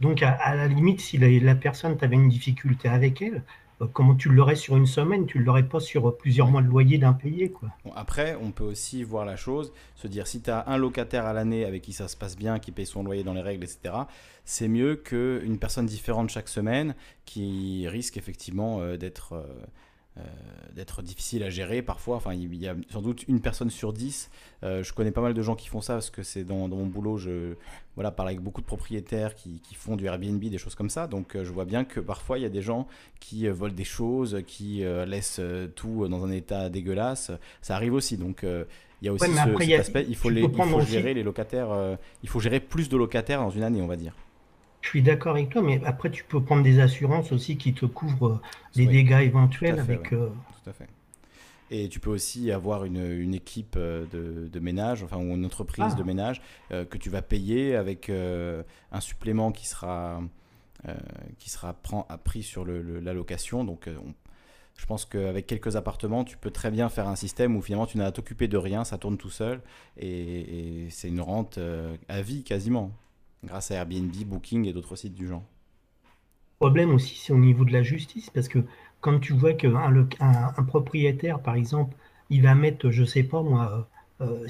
Donc, 0.02 0.22
à, 0.22 0.56
la 0.56 0.68
limite, 0.68 1.02
si 1.02 1.18
la, 1.18 1.56
personne, 1.56 1.98
t'avait 1.98 2.16
une 2.16 2.30
difficulté 2.30 2.88
avec 2.88 3.22
elle, 3.22 3.44
euh, 3.82 3.88
comment 3.92 4.16
tu 4.16 4.30
l'aurais 4.30 4.56
sur 4.56 4.78
une 4.78 4.86
semaine? 4.86 5.26
Tu 5.26 5.40
ne 5.40 5.44
l'aurais 5.44 5.68
pas 5.68 5.80
sur 5.80 6.16
plusieurs 6.18 6.48
mois 6.48 6.62
de 6.62 6.68
loyer 6.68 6.98
d'impayé. 6.98 7.50
Quoi. 7.50 7.70
après, 7.96 8.38
on 8.42 8.52
peut 8.52 8.64
aussi 8.64 9.04
voir 9.04 9.26
la 9.26 9.36
chose, 9.36 9.74
se 9.96 10.08
dire 10.08 10.28
si 10.28 10.42
tu 10.42 10.52
as 10.52 10.66
un 10.68 10.78
locataire 10.78 11.26
à 11.26 11.34
l'année 11.34 11.66
avec 11.66 11.82
qui 11.82 11.94
ça 11.94 12.08
se 12.08 12.16
passe 12.16 12.36
bien, 12.36 12.60
qui 12.60 12.72
paye 12.72 12.86
son 12.86 13.04
loyer 13.04 13.24
dans 13.24 13.34
les 13.34 13.42
règles, 13.42 13.64
etc., 13.64 13.96
c'est 14.46 14.68
mieux 14.68 14.96
qu'une 14.96 15.58
personne 15.60 15.88
différente 15.88 16.30
chaque 16.30 16.48
semaine 16.48 16.96
qui 17.26 17.88
risque 17.88 18.18
effectivement 18.18 18.82
euh, 18.82 18.98
d'être. 18.98 19.34
Euh, 19.34 19.46
euh, 20.18 20.24
d'être 20.74 21.02
difficile 21.02 21.44
à 21.44 21.50
gérer 21.50 21.82
parfois. 21.82 22.18
Enfin, 22.18 22.34
il 22.34 22.54
y 22.56 22.68
a 22.68 22.76
sans 22.92 23.02
doute 23.02 23.24
une 23.28 23.42
personne 23.42 23.72
sur 23.72 23.94
dix. 23.94 24.30
Euh, 24.64 24.84
je 24.84 24.94
connais 24.94 25.12
pas 25.12 25.22
mal 25.22 25.34
de 25.34 25.42
gens 25.42 25.56
qui 25.56 25.68
font 25.68 25.82
ça 25.82 25.94
parce 25.94 26.12
que 26.12 26.22
c'est 26.22 26.44
dans, 26.44 26.68
mon 26.68 26.86
boulot. 26.86 27.18
Je 27.18 27.56
voilà, 27.96 28.12
parle 28.12 28.30
avec 28.30 28.42
beaucoup 28.42 28.62
de 28.62 28.66
propriétaires 28.68 29.34
qui, 29.34 29.60
font 29.74 29.96
du 29.96 30.06
Airbnb, 30.06 30.40
des 30.40 30.58
choses 30.60 30.76
comme 30.76 30.92
ça. 30.92 31.08
Donc, 31.08 31.36
euh, 31.36 31.44
je 31.44 31.52
vois 31.52 31.66
bien 31.66 31.84
que 31.84 32.00
parfois 32.00 32.38
il 32.38 32.44
y 32.44 32.46
a 32.46 32.50
des 32.50 32.62
gens 32.62 32.88
qui 33.20 33.48
volent 33.48 33.74
des 33.74 33.84
choses, 33.84 34.44
qui 34.46 34.84
laissent 35.08 35.42
tout 35.76 36.08
dans 36.08 36.24
un 36.24 36.32
état 36.32 36.70
dégueulasse. 36.70 37.32
Ça 37.62 37.76
arrive 37.76 37.94
aussi. 37.94 38.18
Donc, 38.18 38.44
il 38.44 39.06
y 39.06 39.08
a 39.08 39.14
aussi 39.14 39.26
cet 39.26 39.80
aspect. 39.80 40.06
Il 40.08 40.16
faut, 40.16 40.30
les, 40.30 40.42
il 40.44 40.54
faut 40.54 40.82
gérer 40.82 41.16
les 41.16 41.24
locataires. 41.24 41.98
il 42.22 42.30
faut 42.30 42.40
gérer 42.40 42.60
plus 42.60 42.88
de 42.88 42.98
locataires 42.98 43.42
dans 43.42 43.50
une 43.50 43.64
année, 43.64 43.82
on 43.82 43.88
va 43.88 43.96
dire. 43.96 44.14
Je 44.88 44.92
suis 44.92 45.02
d'accord 45.02 45.34
avec 45.34 45.50
toi, 45.50 45.62
mais 45.62 45.82
après, 45.84 46.10
tu 46.10 46.24
peux 46.24 46.42
prendre 46.42 46.64
des 46.64 46.80
assurances 46.80 47.34
aussi 47.34 47.58
qui 47.58 47.74
te 47.74 47.86
couvrent 47.86 48.40
les 48.74 48.88
dégâts 48.88 49.20
éventuels 49.20 49.80
avec. 49.80 50.14
Euh, 50.14 50.30
tout 50.64 50.70
à 50.70 50.72
fait. 50.72 50.88
Et 51.70 51.90
tu 51.90 52.00
peux 52.00 52.10
aussi 52.10 52.54
avoir 52.54 52.86
une, 52.86 53.34
équipe 53.34 53.76
euh, 53.76 54.06
de, 54.14 54.60
ménage, 54.62 55.04
enfin, 55.04 55.18
ou 55.18 55.36
une 55.36 55.46
entreprise 55.46 55.94
de 55.96 56.04
ah. 56.04 56.06
ménage 56.06 56.42
euh, 56.72 56.86
que 56.86 56.98
tu 56.98 57.10
vas 57.10 57.22
payer 57.22 57.76
avec 57.76 58.10
un 58.10 59.02
supplément 59.02 59.52
qui 59.52 59.68
sera, 59.68 60.22
qui 61.38 61.50
sera 61.50 61.74
pris 62.24 62.42
sur 62.42 62.64
le, 62.64 63.02
la 63.02 63.12
location. 63.12 63.66
Donc, 63.66 63.90
je 64.78 64.86
pense 64.86 65.04
qu'avec 65.04 65.48
quelques 65.48 65.76
appartements, 65.76 66.24
tu 66.24 66.38
peux 66.38 66.52
très 66.52 66.72
bien 66.72 66.88
faire 66.88 67.10
un 67.10 67.18
système 67.18 67.58
où 67.58 67.62
finalement 67.62 67.88
tu 67.88 67.98
n'as 67.98 68.06
à 68.06 68.12
t'occuper 68.14 68.48
de 68.48 68.58
rien, 68.58 68.86
ça 68.86 68.98
tourne 68.98 69.18
tout 69.18 69.32
seul 69.32 69.60
et, 69.98 70.86
et 70.86 70.90
c'est 70.92 71.10
une 71.10 71.20
rente 71.20 71.60
à 72.08 72.22
vie 72.22 72.46
quasiment 72.46 72.94
grâce 73.44 73.72
à 73.72 73.76
Airbnb, 73.76 74.12
Booking 74.26 74.66
et 74.66 74.74
d'autres 74.74 74.96
sites 74.96 75.16
du 75.16 75.28
genre. 75.28 75.44
Le 76.60 76.66
problème 76.66 76.94
aussi, 76.94 77.16
c'est 77.18 77.34
au 77.34 77.38
niveau 77.38 77.66
de 77.66 77.72
la 77.72 77.84
justice, 77.84 78.30
parce 78.30 78.48
que 78.48 78.60
quand 79.02 79.20
tu 79.20 79.34
vois 79.34 79.54
qu'un 79.54 79.76
un, 80.20 80.64
propriétaire, 80.64 81.40
par 81.40 81.56
exemple, 81.56 81.96
il 82.30 82.42
va 82.42 82.56
mettre, 82.56 82.90
je 82.90 83.04
sais 83.04 83.24
pas 83.24 83.44
moi, 83.44 83.88
euh, 84.22 84.48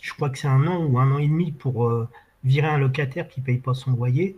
je 0.00 0.12
crois 0.12 0.30
que 0.30 0.38
c'est 0.38 0.48
un 0.48 0.66
an 0.66 0.84
ou 0.84 0.98
un 0.98 1.10
an 1.12 1.18
et 1.18 1.26
demi 1.26 1.52
pour 1.52 1.86
euh, 1.86 2.08
virer 2.44 2.68
un 2.68 2.78
locataire 2.78 3.28
qui 3.28 3.40
paye 3.40 3.58
pas 3.58 3.74
son 3.74 3.92
loyer. 3.92 4.36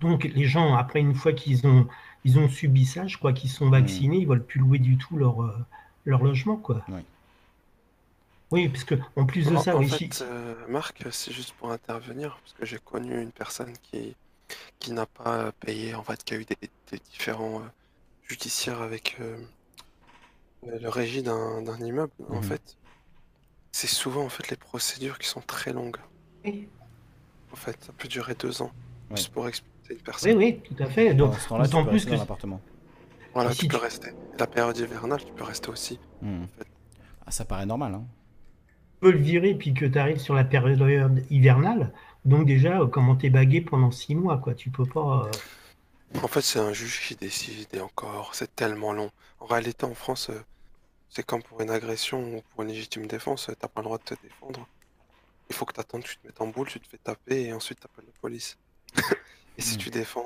Donc 0.00 0.24
les 0.24 0.46
gens, 0.46 0.74
après 0.74 1.00
une 1.00 1.14
fois 1.14 1.32
qu'ils 1.32 1.66
ont, 1.66 1.86
ils 2.24 2.38
ont 2.38 2.48
subi 2.48 2.86
ça, 2.86 3.06
je 3.06 3.18
crois 3.18 3.32
qu'ils 3.32 3.50
sont 3.50 3.68
vaccinés, 3.68 4.18
ils 4.18 4.26
veulent 4.26 4.44
plus 4.44 4.60
louer 4.60 4.78
du 4.78 4.96
tout 4.96 5.16
leur, 5.16 5.42
euh, 5.42 5.52
leur 6.06 6.22
logement, 6.22 6.56
quoi. 6.56 6.82
Oui, 6.88 7.00
parce 8.50 8.84
que 8.84 8.94
en 9.16 9.26
plus 9.26 9.46
de 9.46 9.56
ça, 9.56 9.76
en 9.76 9.82
fait, 9.82 10.22
euh, 10.22 10.54
Marc, 10.68 11.04
c'est 11.10 11.32
juste 11.32 11.52
pour 11.52 11.70
intervenir, 11.70 12.38
parce 12.42 12.52
que 12.52 12.64
j'ai 12.64 12.78
connu 12.78 13.20
une 13.20 13.32
personne 13.32 13.72
qui, 13.82 14.14
qui 14.78 14.92
n'a 14.92 15.06
pas 15.06 15.52
payé, 15.52 15.94
en 15.94 16.02
fait, 16.02 16.22
qui 16.24 16.34
a 16.34 16.36
eu 16.36 16.44
des, 16.44 16.56
différents 17.10 17.60
euh, 17.60 17.68
judiciaires 18.28 18.82
avec 18.82 19.16
euh, 19.20 19.36
le 20.62 20.88
régie 20.88 21.22
d'un 21.22 21.78
immeuble. 21.80 22.12
En 22.28 22.36
mhm. 22.36 22.42
fait, 22.42 22.76
c'est 23.72 23.88
souvent 23.88 24.24
en 24.24 24.28
fait 24.28 24.48
les 24.50 24.56
procédures 24.56 25.18
qui 25.18 25.28
sont 25.28 25.40
très 25.40 25.72
longues. 25.72 25.98
Oui. 26.44 26.68
En 27.52 27.56
fait, 27.56 27.76
ça 27.84 27.92
peut 27.96 28.08
durer 28.08 28.34
deux 28.34 28.62
ans, 28.62 28.70
juste 29.14 29.30
pour 29.30 29.48
expliquer 29.48 29.94
une 29.94 30.00
personne. 30.00 30.36
Oui, 30.36 30.60
oui, 30.66 30.76
tout 30.76 30.82
à 30.82 30.86
fait. 30.86 31.14
Donc, 31.14 31.34
en 31.50 31.84
plus 31.84 32.04
que 32.04 32.12
l'appartement. 32.12 32.60
Voilà, 33.32 33.52
tu 33.52 33.66
peux 33.66 33.76
rester. 33.76 34.12
La 34.38 34.46
période 34.46 34.78
hivernale, 34.78 35.24
tu 35.24 35.32
peux 35.32 35.42
rester 35.42 35.68
aussi. 35.68 35.98
Hmm. 36.22 36.44
ah, 37.26 37.30
ça 37.32 37.44
paraît 37.44 37.66
normal, 37.66 37.94
hein 37.94 38.04
le 39.12 39.18
virer 39.18 39.54
puis 39.54 39.74
que 39.74 39.84
tu 39.84 39.98
arrives 39.98 40.18
sur 40.18 40.34
la 40.34 40.44
période 40.44 41.24
hivernale, 41.30 41.92
donc 42.24 42.46
déjà, 42.46 42.80
euh, 42.80 42.86
comment 42.86 43.16
t'es 43.16 43.30
bagué 43.30 43.60
pendant 43.60 43.90
six 43.90 44.14
mois, 44.14 44.38
quoi. 44.38 44.54
Tu 44.54 44.70
peux 44.70 44.86
pas. 44.86 45.26
Euh, 45.26 46.18
en 46.22 46.28
fait, 46.28 46.40
c'est 46.40 46.58
un 46.58 46.72
juge 46.72 47.00
qui 47.06 47.16
décide 47.16 47.68
et 47.72 47.80
encore, 47.80 48.34
c'est 48.34 48.54
tellement 48.54 48.92
long. 48.92 49.10
En 49.40 49.46
réalité, 49.46 49.84
en 49.84 49.94
France, 49.94 50.30
euh, 50.30 50.40
c'est 51.10 51.24
comme 51.24 51.42
pour 51.42 51.60
une 51.60 51.70
agression 51.70 52.36
ou 52.36 52.42
pour 52.50 52.62
une 52.62 52.68
légitime 52.68 53.06
défense, 53.06 53.50
t'as 53.58 53.68
pas 53.68 53.80
le 53.80 53.84
droit 53.84 53.98
de 53.98 54.04
te 54.04 54.14
défendre. 54.22 54.66
Il 55.50 55.54
faut 55.54 55.66
que 55.66 55.72
t'attendes, 55.72 56.04
tu 56.04 56.16
te 56.16 56.26
mets 56.26 56.32
en 56.38 56.46
boule, 56.46 56.68
tu 56.68 56.80
te 56.80 56.88
fais 56.88 56.98
taper 56.98 57.42
et 57.42 57.52
ensuite 57.52 57.80
t'appelles 57.80 58.06
la 58.06 58.20
police. 58.20 58.56
et 59.58 59.60
si 59.60 59.76
tu 59.76 59.90
défends, 59.90 60.24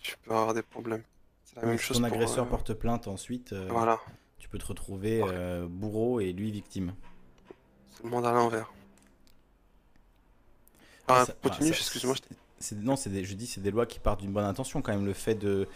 tu 0.00 0.16
peux 0.22 0.30
avoir 0.30 0.54
des 0.54 0.62
problèmes. 0.62 1.02
C'est 1.44 1.60
la 1.60 1.66
même 1.66 1.78
chose. 1.78 1.98
Ton 1.98 2.04
agresseur 2.04 2.48
porte 2.48 2.72
plainte 2.72 3.08
ensuite. 3.08 3.52
voilà. 3.68 4.00
Tu 4.38 4.48
peux 4.48 4.58
te 4.58 4.66
retrouver 4.66 5.22
bourreau 5.68 6.20
et 6.20 6.32
lui 6.32 6.50
victime. 6.50 6.94
C'est 7.96 8.04
le 8.04 8.10
monde 8.10 8.26
à 8.26 8.32
l'envers. 8.32 8.70
Ah, 11.08 11.24
continue, 11.42 11.70
excuse-moi. 11.70 12.14
Non, 12.82 12.94
des, 13.06 13.24
je 13.24 13.34
dis 13.34 13.46
c'est 13.46 13.60
des 13.60 13.70
lois 13.70 13.86
qui 13.86 13.98
partent 13.98 14.20
d'une 14.20 14.32
bonne 14.32 14.44
intention 14.44 14.82
quand 14.82 14.92
même. 14.92 15.06
Le 15.06 15.12
fait 15.12 15.34
de, 15.34 15.68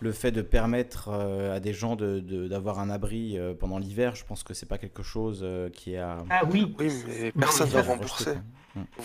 le 0.00 0.12
fait 0.12 0.32
de 0.32 0.42
permettre 0.42 1.08
euh, 1.08 1.56
à 1.56 1.60
des 1.60 1.72
gens 1.72 1.96
d'avoir 1.96 2.76
de, 2.76 2.80
un 2.80 2.90
abri 2.90 3.38
euh, 3.38 3.54
pendant 3.54 3.78
l'hiver, 3.78 4.14
je 4.14 4.24
pense 4.24 4.42
que 4.42 4.54
c'est 4.54 4.66
pas 4.66 4.78
quelque 4.78 5.02
chose 5.02 5.40
euh, 5.42 5.68
qui 5.70 5.96
a. 5.96 6.24
Ah 6.30 6.42
oui, 6.50 6.74
oui 6.78 6.90
mais 7.06 7.32
personne 7.32 7.68
ne 7.68 7.72
va 7.72 7.82
rembourser. 7.82 8.32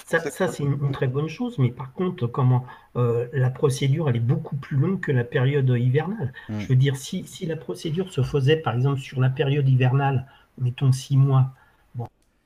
Ça, 0.06 0.20
ça 0.20 0.48
c'est 0.48 0.64
une, 0.64 0.92
très 0.92 1.08
bonne 1.08 1.28
chose, 1.28 1.58
mais 1.58 1.72
par 1.72 1.92
contre, 1.94 2.28
comment 2.28 2.66
la 2.94 3.50
procédure 3.50 4.10
elle 4.10 4.18
est 4.18 4.20
beaucoup 4.20 4.56
plus 4.56 4.78
longue 4.78 5.00
que 5.00 5.12
la 5.12 5.24
période 5.24 5.70
hivernale. 5.70 6.32
Hmm. 6.48 6.60
Je 6.60 6.68
veux 6.68 6.76
dire, 6.76 6.96
si, 6.96 7.26
si 7.26 7.46
la 7.46 7.58
procédure 7.58 8.14
se 8.14 8.22
faisait 8.22 8.58
par 8.58 8.76
exemple 8.76 9.00
sur 9.00 9.20
la 9.20 9.30
période 9.30 9.68
hivernale, 9.68 10.28
mettons 10.60 10.92
six 10.92 11.18
mois, 11.18 11.52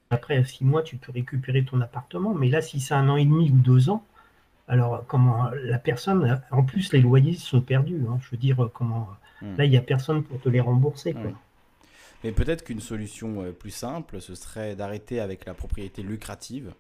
après 0.10 0.44
six 0.44 0.64
mois, 0.64 0.82
tu 0.82 0.98
peux 0.98 1.12
récupérer 1.12 1.64
ton 1.64 1.82
appartement. 1.82 2.34
Mais 2.34 2.50
là, 2.50 2.62
si 2.62 2.80
c'est 2.80 2.94
un 2.94 3.10
an 3.10 3.18
et 3.18 3.26
demi 3.26 3.52
ou 3.52 3.58
deux 3.58 3.90
ans, 3.90 4.04
alors 4.68 5.04
comment 5.08 5.50
la 5.64 5.80
personne, 5.80 6.42
en 6.52 6.64
plus 6.64 6.92
les 6.94 7.02
loyers 7.02 7.36
sont 7.36 7.62
perdus. 7.62 8.04
Hein. 8.10 8.20
je 8.22 8.32
veux 8.32 8.38
dire, 8.38 8.70
comment 8.74 9.10
hmm. 9.42 9.58
là, 9.58 9.66
il 9.66 9.72
n'y 9.72 9.78
a 9.78 9.82
personne 9.82 10.24
pour 10.24 10.40
te 10.40 10.50
les 10.50 10.62
rembourser. 10.62 11.16
Mais 12.24 12.32
peut-être 12.32 12.64
qu'une 12.64 12.82
solution 12.82 13.44
euh, 13.44 13.52
plus 13.52 13.72
simple, 13.72 14.20
ce 14.20 14.36
serait 14.36 14.76
d'arrêter 14.76 15.22
avec 15.22 15.46
la 15.46 15.54
propriété 15.54 16.04
lucrative, 16.04 16.74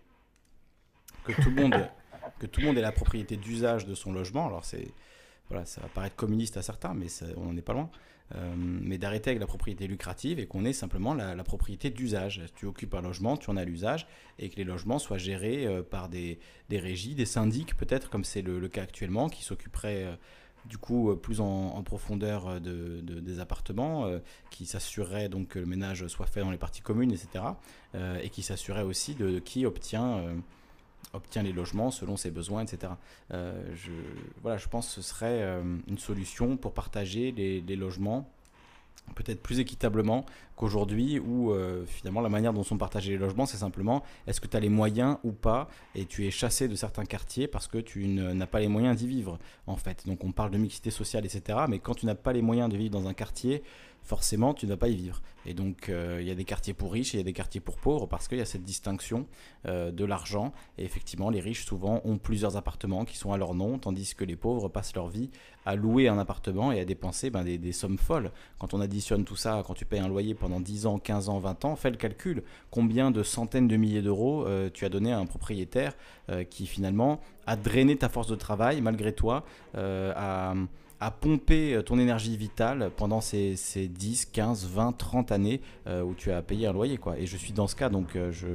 que 1.23 1.31
tout 1.31 1.49
le 1.49 1.55
monde, 1.55 1.89
que 2.39 2.45
tout 2.45 2.59
le 2.59 2.67
monde 2.67 2.77
ait 2.77 2.81
la 2.81 2.91
propriété 2.91 3.37
d'usage 3.37 3.85
de 3.85 3.95
son 3.95 4.11
logement. 4.11 4.47
Alors 4.47 4.65
c'est 4.65 4.91
voilà, 5.49 5.65
ça 5.65 5.81
va 5.81 5.87
paraître 5.87 6.15
communiste 6.15 6.57
à 6.57 6.61
certains, 6.61 6.93
mais 6.93 7.07
on 7.37 7.45
n'en 7.45 7.57
est 7.57 7.61
pas 7.61 7.73
loin. 7.73 7.89
Euh, 8.35 8.53
mais 8.55 8.99
d'arrêter 8.99 9.31
avec 9.31 9.39
la 9.39 9.47
propriété 9.47 9.87
lucrative 9.87 10.39
et 10.39 10.45
qu'on 10.45 10.63
ait 10.63 10.73
simplement 10.73 11.13
la, 11.13 11.43
propriété 11.43 11.89
d'usage. 11.89 12.43
Tu 12.55 12.65
occupes 12.65 12.93
un 12.93 13.01
logement, 13.01 13.37
tu 13.37 13.49
en 13.49 13.57
as 13.57 13.65
l'usage, 13.65 14.07
et 14.37 14.49
que 14.49 14.55
les 14.57 14.63
logements 14.63 14.99
soient 14.99 15.17
gérés 15.17 15.65
euh, 15.65 15.81
par 15.81 16.09
des, 16.09 16.39
régies, 16.71 17.15
des 17.15 17.25
syndics 17.25 17.75
peut-être, 17.75 18.09
comme 18.09 18.23
c'est 18.23 18.43
le, 18.43 18.67
cas 18.67 18.83
actuellement, 18.83 19.29
qui 19.29 19.43
s'occuperaient 19.43 20.03
euh, 20.03 20.15
du 20.65 20.77
coup 20.77 21.15
plus 21.15 21.39
en, 21.39 21.81
profondeur 21.81 22.59
de, 22.59 22.99
des 23.01 23.39
appartements, 23.39 24.11
qui 24.51 24.65
s'assureraient 24.65 25.29
donc 25.29 25.47
que 25.47 25.59
le 25.59 25.65
ménage 25.65 26.05
soit 26.07 26.27
fait 26.27 26.41
dans 26.41 26.51
les 26.51 26.57
parties 26.57 26.81
communes, 26.81 27.13
etc. 27.13 27.45
et 28.21 28.29
qui 28.29 28.43
s'assurerait 28.43 28.83
aussi 28.83 29.15
de, 29.15 29.39
qui 29.39 29.65
obtient 29.65 30.21
obtient 31.13 31.43
les 31.43 31.53
logements 31.53 31.91
selon 31.91 32.17
ses 32.17 32.31
besoins, 32.31 32.63
etc. 32.63 32.93
Euh, 33.33 33.61
je, 33.75 33.91
voilà, 34.41 34.57
je 34.57 34.67
pense 34.67 34.87
que 34.87 34.93
ce 34.93 35.01
serait 35.01 35.41
euh, 35.41 35.77
une 35.87 35.97
solution 35.97 36.57
pour 36.57 36.73
partager 36.73 37.31
les, 37.31 37.75
logements 37.75 38.29
peut-être 39.15 39.41
plus 39.41 39.59
équitablement 39.59 40.23
qu'aujourd'hui 40.55 41.17
où 41.17 41.51
euh, 41.51 41.83
finalement 41.87 42.21
la 42.21 42.29
manière 42.29 42.53
dont 42.53 42.61
sont 42.61 42.77
partagés 42.77 43.11
les 43.13 43.17
logements 43.17 43.47
c'est 43.47 43.57
simplement 43.57 44.03
est-ce 44.27 44.39
que 44.39 44.45
tu 44.45 44.55
as 44.55 44.59
les 44.59 44.69
moyens 44.69 45.17
ou 45.23 45.31
pas 45.31 45.67
et 45.95 46.05
tu 46.05 46.27
es 46.27 46.31
chassé 46.31 46.67
de 46.67 46.75
certains 46.75 47.05
quartiers 47.05 47.47
parce 47.47 47.67
que 47.67 47.79
tu 47.79 48.05
n'as 48.07 48.45
pas 48.45 48.59
les 48.59 48.67
moyens 48.67 48.97
d'y 48.97 49.07
vivre 49.07 49.39
en 49.65 49.77
fait 49.77 50.05
donc 50.05 50.23
on 50.23 50.31
parle 50.31 50.51
de 50.51 50.59
mixité 50.59 50.91
sociale 50.91 51.25
etc 51.25 51.59
mais 51.67 51.79
quand 51.79 51.95
tu 51.95 52.05
n'as 52.05 52.13
pas 52.13 52.33
les 52.33 52.43
moyens 52.43 52.69
de 52.69 52.77
vivre 52.77 52.91
dans 52.91 53.07
un 53.07 53.15
quartier 53.15 53.63
forcément 54.09 54.55
tu 54.55 54.65
ne 54.65 54.71
vas 54.71 54.77
pas 54.77 54.87
y 54.87 54.95
vivre. 54.95 55.21
Et 55.45 55.53
donc 55.53 55.87
euh, 55.87 56.17
il 56.19 56.27
y 56.27 56.31
a 56.31 56.35
des 56.35 56.43
quartiers 56.43 56.73
pour 56.73 56.91
riches 56.91 57.13
et 57.13 57.17
il 57.17 57.19
y 57.19 57.21
a 57.21 57.25
des 57.25 57.33
quartiers 57.33 57.61
pour 57.61 57.77
pauvres 57.77 58.07
parce 58.07 58.27
qu'il 58.27 58.39
y 58.39 58.41
a 58.41 58.45
cette 58.45 58.63
distinction 58.63 59.27
euh, 59.67 59.91
de 59.91 60.03
l'argent. 60.03 60.51
Et 60.79 60.83
effectivement, 60.83 61.29
les 61.29 61.39
riches 61.39 61.63
souvent 61.63 62.01
ont 62.03 62.17
plusieurs 62.17 62.57
appartements 62.57 63.05
qui 63.05 63.17
sont 63.17 63.33
à 63.33 63.37
leur 63.37 63.53
nom, 63.53 63.77
tandis 63.77 64.15
que 64.15 64.25
les 64.25 64.35
pauvres 64.35 64.67
passent 64.67 64.95
leur 64.95 65.09
vie 65.09 65.29
à 65.63 65.75
louer 65.75 66.07
un 66.07 66.17
appartement 66.17 66.71
et 66.71 66.79
à 66.79 66.85
dépenser 66.85 67.29
ben, 67.29 67.43
des, 67.43 67.71
sommes 67.71 67.99
folles. 67.99 68.31
Quand 68.57 68.73
on 68.73 68.81
additionne 68.81 69.25
tout 69.25 69.35
ça, 69.35 69.61
quand 69.65 69.75
tu 69.75 69.85
payes 69.85 69.99
un 69.99 70.07
loyer 70.07 70.33
pendant 70.33 70.59
10 70.59 70.87
ans, 70.87 70.97
15 70.97 71.29
ans, 71.29 71.37
20 71.37 71.65
ans, 71.65 71.75
fais 71.75 71.91
le 71.91 71.97
calcul. 71.97 72.41
Combien 72.71 73.11
de 73.11 73.21
centaines 73.21 73.67
de 73.67 73.77
milliers 73.77 74.01
d'euros 74.01 74.47
euh, 74.47 74.71
tu 74.73 74.85
as 74.85 74.89
donné 74.89 75.13
à 75.13 75.19
un 75.19 75.27
propriétaire 75.27 75.93
qui 76.51 76.67
finalement 76.67 77.21
a 77.47 77.55
drainé 77.55 77.95
ta 77.95 78.07
force 78.07 78.27
de 78.27 78.35
travail 78.35 78.81
malgré 78.81 79.13
toi 79.13 79.43
à 79.73 80.53
à 80.99 81.11
pomper 81.11 81.75
euh, 81.75 81.81
ton 81.81 81.97
énergie 81.97 82.35
vitale 82.35 82.91
pendant 82.95 83.21
ces, 83.21 83.55
10, 83.75 84.25
15, 84.25 84.67
20, 84.67 84.97
30 84.97 85.31
années 85.31 85.61
euh, 85.87 86.03
où 86.03 86.13
tu 86.13 86.31
as 86.31 86.41
payé 86.41 86.67
un 86.67 86.73
loyer. 86.73 86.97
Quoi. 86.97 87.17
Et 87.17 87.25
je 87.25 87.37
suis 87.37 87.53
dans 87.53 87.67
ce 87.67 87.75
cas, 87.75 87.89
donc 87.89 88.15
euh, 88.15 88.31
je, 88.31 88.47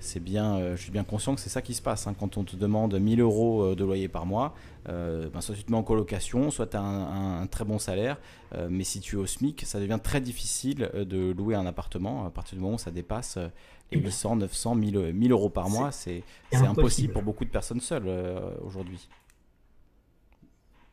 c'est, 0.00 0.20
bien, 0.20 0.74
je 0.74 0.80
suis 0.80 0.90
bien 0.90 1.04
conscient 1.04 1.34
que 1.34 1.40
c'est 1.40 1.50
ça 1.50 1.62
qui 1.62 1.74
se 1.74 1.82
passe. 1.82 2.06
Hein. 2.06 2.14
Quand 2.18 2.36
on 2.36 2.44
te 2.44 2.56
demande 2.56 2.98
1000 2.98 3.20
euros 3.20 3.74
de 3.74 3.84
loyer 3.84 4.08
par 4.08 4.26
mois, 4.26 4.54
ben, 4.86 5.40
soit 5.40 5.54
tu 5.54 5.62
te 5.62 5.70
mets 5.70 5.76
en 5.76 5.82
colocation, 5.82 6.50
soit 6.50 6.68
tu 6.68 6.76
as 6.76 6.82
un, 6.82 7.46
très 7.46 7.64
bon 7.64 7.78
salaire, 7.78 8.18
mais 8.70 8.82
si 8.82 9.00
tu 9.00 9.16
es 9.16 9.18
au 9.18 9.26
SMIC, 9.26 9.62
ça 9.66 9.78
devient 9.78 9.98
très 10.02 10.22
difficile 10.22 10.90
de 10.94 11.32
louer 11.32 11.54
un 11.54 11.66
appartement 11.66 12.24
à 12.24 12.30
partir 12.30 12.56
du 12.56 12.62
moment 12.62 12.76
où 12.76 12.78
ça 12.78 12.90
dépasse 12.90 13.38
les 13.92 14.00
800, 14.00 14.36
900, 14.36 14.74
1000, 14.74 15.12
1000 15.12 15.32
euros 15.32 15.50
par 15.50 15.68
mois. 15.68 15.92
C'est, 15.92 16.24
impossible 16.50 17.12
pour 17.12 17.22
beaucoup 17.22 17.44
de 17.44 17.50
personnes 17.50 17.80
seules 17.80 18.08
aujourd'hui. 18.64 19.06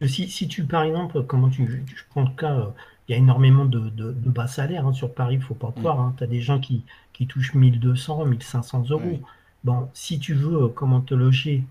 Si, 0.06 0.30
si 0.30 0.48
tu, 0.48 0.64
par 0.64 0.84
exemple, 0.84 1.24
comment 1.24 1.50
tu, 1.50 1.84
je 1.88 2.04
prends 2.10 2.22
le 2.22 2.36
cas, 2.36 2.54
euh, 2.54 2.66
il 3.08 3.14
y 3.14 3.16
a 3.16 3.18
énormément 3.18 3.66
de, 3.66 3.90
de, 3.90 4.12
bas 4.12 4.48
salaires 4.48 4.86
hein, 4.86 4.94
sur 4.94 5.14
Paris, 5.14 5.36
il 5.36 5.40
ne 5.40 5.44
faut 5.44 5.56
pas 5.56 5.72
croire. 5.72 6.00
Hein. 6.00 6.14
Tu 6.18 6.24
as 6.24 6.28
des 6.28 6.42
gens 6.42 6.60
qui, 6.60 6.84
qui 7.14 7.26
touchent 7.26 7.56
1200, 7.56 8.26
1500 8.26 8.84
euros. 8.92 9.20
Bon, 9.64 9.90
si 9.94 10.20
tu 10.20 10.36
veux 10.36 10.66
euh, 10.66 10.68
comment 10.68 11.02
te 11.02 11.16
loger, 11.16 11.64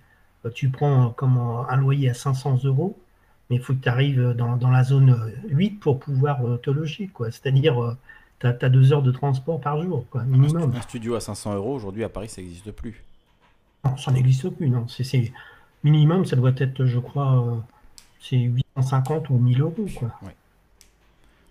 euh, 0.45 0.51
tu 0.51 0.71
prends 0.71 1.11
comment, 1.11 1.69
un 1.69 1.77
loyer 1.77 2.11
à 2.11 2.15
500 2.15 2.65
euros, 2.65 2.99
mais 3.49 3.57
il 3.57 3.63
faut 3.63 3.75
que 3.75 3.83
tu 3.83 3.89
arrives 3.89 4.35
dans, 4.37 4.57
dans, 4.57 4.71
la 4.71 4.83
zone 4.83 5.33
8 5.49 5.79
pour 5.79 6.01
pouvoir 6.01 6.41
te 6.63 6.71
loger. 6.71 7.09
C'est-à-dire, 7.31 7.97
tu 8.41 8.47
as, 8.49 8.69
deux 8.69 8.93
heures 8.93 9.03
de 9.03 9.13
transport 9.13 9.61
par 9.61 9.81
jour, 9.81 10.05
quoi, 10.11 10.25
minimum. 10.25 10.73
Un 10.75 10.81
studio 10.81 11.15
à 11.15 11.21
500 11.21 11.55
euros, 11.55 11.75
aujourd'hui 11.75 12.03
à 12.03 12.09
Paris, 12.09 12.29
ça 12.29 12.43
n'existe 12.43 12.73
plus. 12.73 13.05
Non, 13.85 13.97
ça 13.97 14.11
n'existe 14.11 14.51
plus, 14.51 14.69
non. 14.69 14.89
C'est 14.89 15.33
minimum, 15.85 16.25
ça 16.25 16.35
doit 16.35 16.53
être, 16.57 16.87
je 16.87 16.99
crois 16.99 17.63
c'est 18.21 18.37
850 18.37 19.31
ou 19.31 19.39
1000 19.39 19.61
euros. 19.61 19.87
Quoi. 19.99 20.11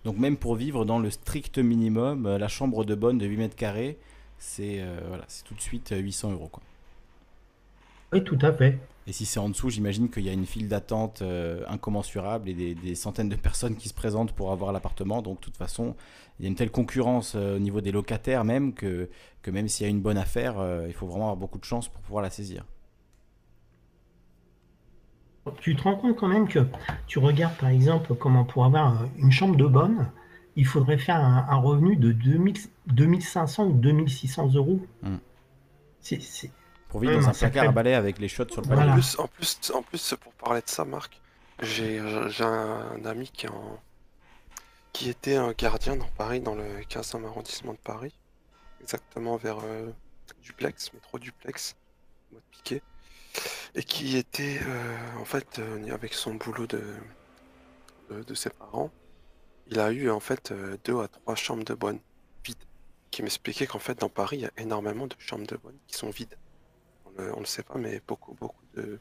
Donc 0.06 0.18
même 0.18 0.36
pour 0.36 0.54
vivre 0.54 0.84
dans 0.84 1.00
le 1.00 1.10
strict 1.10 1.58
minimum, 1.58 2.26
euh, 2.26 2.38
la 2.38 2.46
chambre 2.46 2.84
de 2.84 2.94
bonne 2.94 3.18
de 3.18 3.26
8 3.26 3.36
mètres 3.38 3.56
carrés, 3.56 3.98
c'est 4.38 4.80
euh, 4.80 5.00
voilà, 5.08 5.24
tout 5.44 5.54
de 5.54 5.60
suite 5.60 5.92
800 5.96 6.28
euh, 6.28 6.32
euros. 6.34 6.48
Quoi. 6.48 6.62
Oui, 8.12 8.22
tout 8.22 8.38
à 8.40 8.52
fait. 8.52 8.78
Et 9.08 9.12
si 9.12 9.26
c'est 9.26 9.40
en 9.40 9.48
dessous, 9.48 9.68
j'imagine 9.68 10.08
qu'il 10.08 10.22
y 10.22 10.28
a 10.28 10.32
une 10.32 10.46
file 10.46 10.68
d'attente 10.68 11.22
incommensurable 11.68 12.48
et 12.48 12.74
des, 12.74 12.94
centaines 12.96 13.28
de 13.28 13.36
personnes 13.36 13.76
qui 13.76 13.88
se 13.88 13.94
présentent 13.94 14.32
pour 14.32 14.50
avoir 14.50 14.72
l'appartement. 14.72 15.22
Donc 15.22 15.38
de 15.38 15.44
toute 15.44 15.56
façon, 15.56 15.94
il 16.38 16.44
y 16.44 16.46
a 16.46 16.48
une 16.48 16.56
telle 16.56 16.72
concurrence 16.72 17.36
au 17.36 17.60
niveau 17.60 17.80
des 17.80 17.92
locataires 17.92 18.42
même 18.42 18.74
que, 18.74 19.08
que 19.42 19.50
même 19.52 19.68
s'il 19.68 19.86
y 19.86 19.86
a 19.86 19.90
une 19.90 20.00
bonne 20.00 20.18
affaire, 20.18 20.56
il 20.88 20.92
faut 20.92 21.06
vraiment 21.06 21.26
avoir 21.26 21.36
beaucoup 21.36 21.58
de 21.58 21.64
chance 21.64 21.88
pour 21.88 22.00
pouvoir 22.00 22.20
la 22.20 22.30
saisir 22.30 22.64
tu 25.60 25.76
te 25.76 25.82
rends 25.82 25.96
compte 25.96 26.16
quand 26.16 26.28
même 26.28 26.48
que 26.48 26.66
tu 27.06 27.18
regardes 27.18 27.56
par 27.56 27.68
exemple 27.68 28.14
comment 28.14 28.44
pour 28.44 28.64
avoir 28.64 29.04
une 29.18 29.32
chambre 29.32 29.56
de 29.56 29.66
bonne, 29.66 30.10
il 30.56 30.66
faudrait 30.66 30.98
faire 30.98 31.16
un, 31.16 31.56
revenu 31.56 31.96
de 31.96 32.12
2000, 32.12 32.54
2500 32.86 33.66
ou 33.66 33.72
2600 33.72 34.54
euros. 34.54 34.80
Hmm. 35.02 35.16
pour 36.88 37.00
vivre 37.00 37.20
dans 37.20 37.28
un 37.28 37.32
placard 37.32 37.68
à 37.68 37.72
balai 37.72 37.94
avec 37.94 38.18
les 38.18 38.28
shots 38.28 38.48
sur 38.50 38.62
le 38.62 38.68
balai. 38.68 38.90
En, 38.90 38.94
plus, 38.94 39.18
en, 39.18 39.28
plus, 39.28 39.72
en 39.74 39.82
plus, 39.82 40.14
pour 40.20 40.32
parler 40.32 40.62
de 40.62 40.68
ça, 40.68 40.84
Marc, 40.84 41.20
j'ai 41.60 41.98
un, 41.98 43.04
ami 43.04 43.30
qui, 43.32 43.48
en, 43.48 43.80
qui 44.92 45.10
était 45.10 45.36
un 45.36 45.52
gardien 45.52 45.96
dans 45.96 46.08
Paris, 46.16 46.40
dans 46.40 46.54
le 46.54 46.80
15e 46.88 47.24
arrondissement 47.24 47.72
de 47.72 47.78
Paris, 47.78 48.14
exactement 48.80 49.36
vers 49.36 49.58
euh, 49.64 49.90
Duplex, 50.42 50.92
métro 50.94 51.18
Duplex, 51.18 51.76
mode 52.32 52.42
piqué 52.50 52.82
et 53.74 53.82
qui 53.82 54.16
était 54.16 54.58
euh, 54.66 55.18
en 55.20 55.24
fait 55.24 55.58
euh, 55.58 55.92
avec 55.92 56.14
son 56.14 56.34
boulot 56.34 56.66
de, 56.66 56.82
de, 58.10 58.34
ses 58.34 58.50
parents, 58.50 58.90
il 59.68 59.78
a 59.78 59.92
eu 59.92 60.10
en 60.10 60.20
fait 60.20 60.50
euh, 60.50 60.76
deux 60.84 60.98
à 61.00 61.08
trois 61.08 61.34
chambres 61.34 61.64
de 61.64 61.74
bonne 61.74 61.98
vides. 62.44 62.56
Qui 63.10 63.22
m'expliquait 63.22 63.66
qu'en 63.66 63.78
fait 63.78 64.00
dans 64.00 64.08
Paris 64.08 64.38
il 64.38 64.42
y 64.42 64.46
a 64.46 64.52
énormément 64.58 65.06
de 65.06 65.14
chambres 65.18 65.46
de 65.46 65.56
bonne 65.56 65.76
qui 65.86 65.96
sont 65.96 66.10
vides. 66.10 66.36
On 67.18 67.22
ne 67.36 67.40
le 67.40 67.46
sait 67.46 67.62
pas, 67.62 67.78
mais 67.78 68.02
beaucoup 68.06 68.34
beaucoup 68.34 68.62
de, 68.74 69.00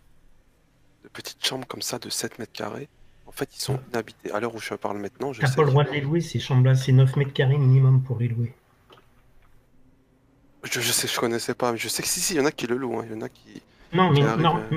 petites 1.11 1.45
chambres 1.45 1.67
comme 1.67 1.81
ça 1.81 1.99
de 1.99 2.09
7 2.09 2.39
mètres 2.39 2.53
carrés. 2.53 2.87
En 3.27 3.31
fait, 3.31 3.53
ils 3.55 3.59
sont 3.59 3.79
inhabités. 3.91 4.31
À 4.31 4.39
l'heure 4.39 4.55
où 4.55 4.59
je 4.59 4.73
parle 4.75 4.99
maintenant, 4.99 5.33
je 5.33 5.41
n'as 5.41 5.53
pas 5.53 5.63
le 5.63 5.69
droit 5.69 5.83
de 5.83 5.89
les 5.89 5.99
louer, 5.99 6.21
ces 6.21 6.39
chambres-là, 6.39 6.75
c'est 6.75 6.91
9 6.91 7.15
mètres 7.17 7.33
carrés 7.33 7.57
minimum 7.57 8.03
pour 8.03 8.19
les 8.19 8.29
louer. 8.29 8.53
Je, 10.63 10.79
je 10.79 10.91
sais, 10.91 11.07
je 11.07 11.19
connaissais 11.19 11.53
pas, 11.53 11.71
mais 11.71 11.77
je 11.77 11.89
sais 11.89 12.01
que 12.01 12.07
si, 12.07 12.21
si, 12.21 12.35
il 12.35 12.37
y 12.37 12.39
en 12.39 12.45
a 12.45 12.51
qui 12.51 12.67
le 12.67 12.77
louent, 12.77 12.99
hein. 12.99 13.05
il 13.05 13.13
y 13.13 13.15
en 13.15 13.21
a 13.21 13.29
qui, 13.29 13.61
non, 13.93 14.11
mais 14.11 14.21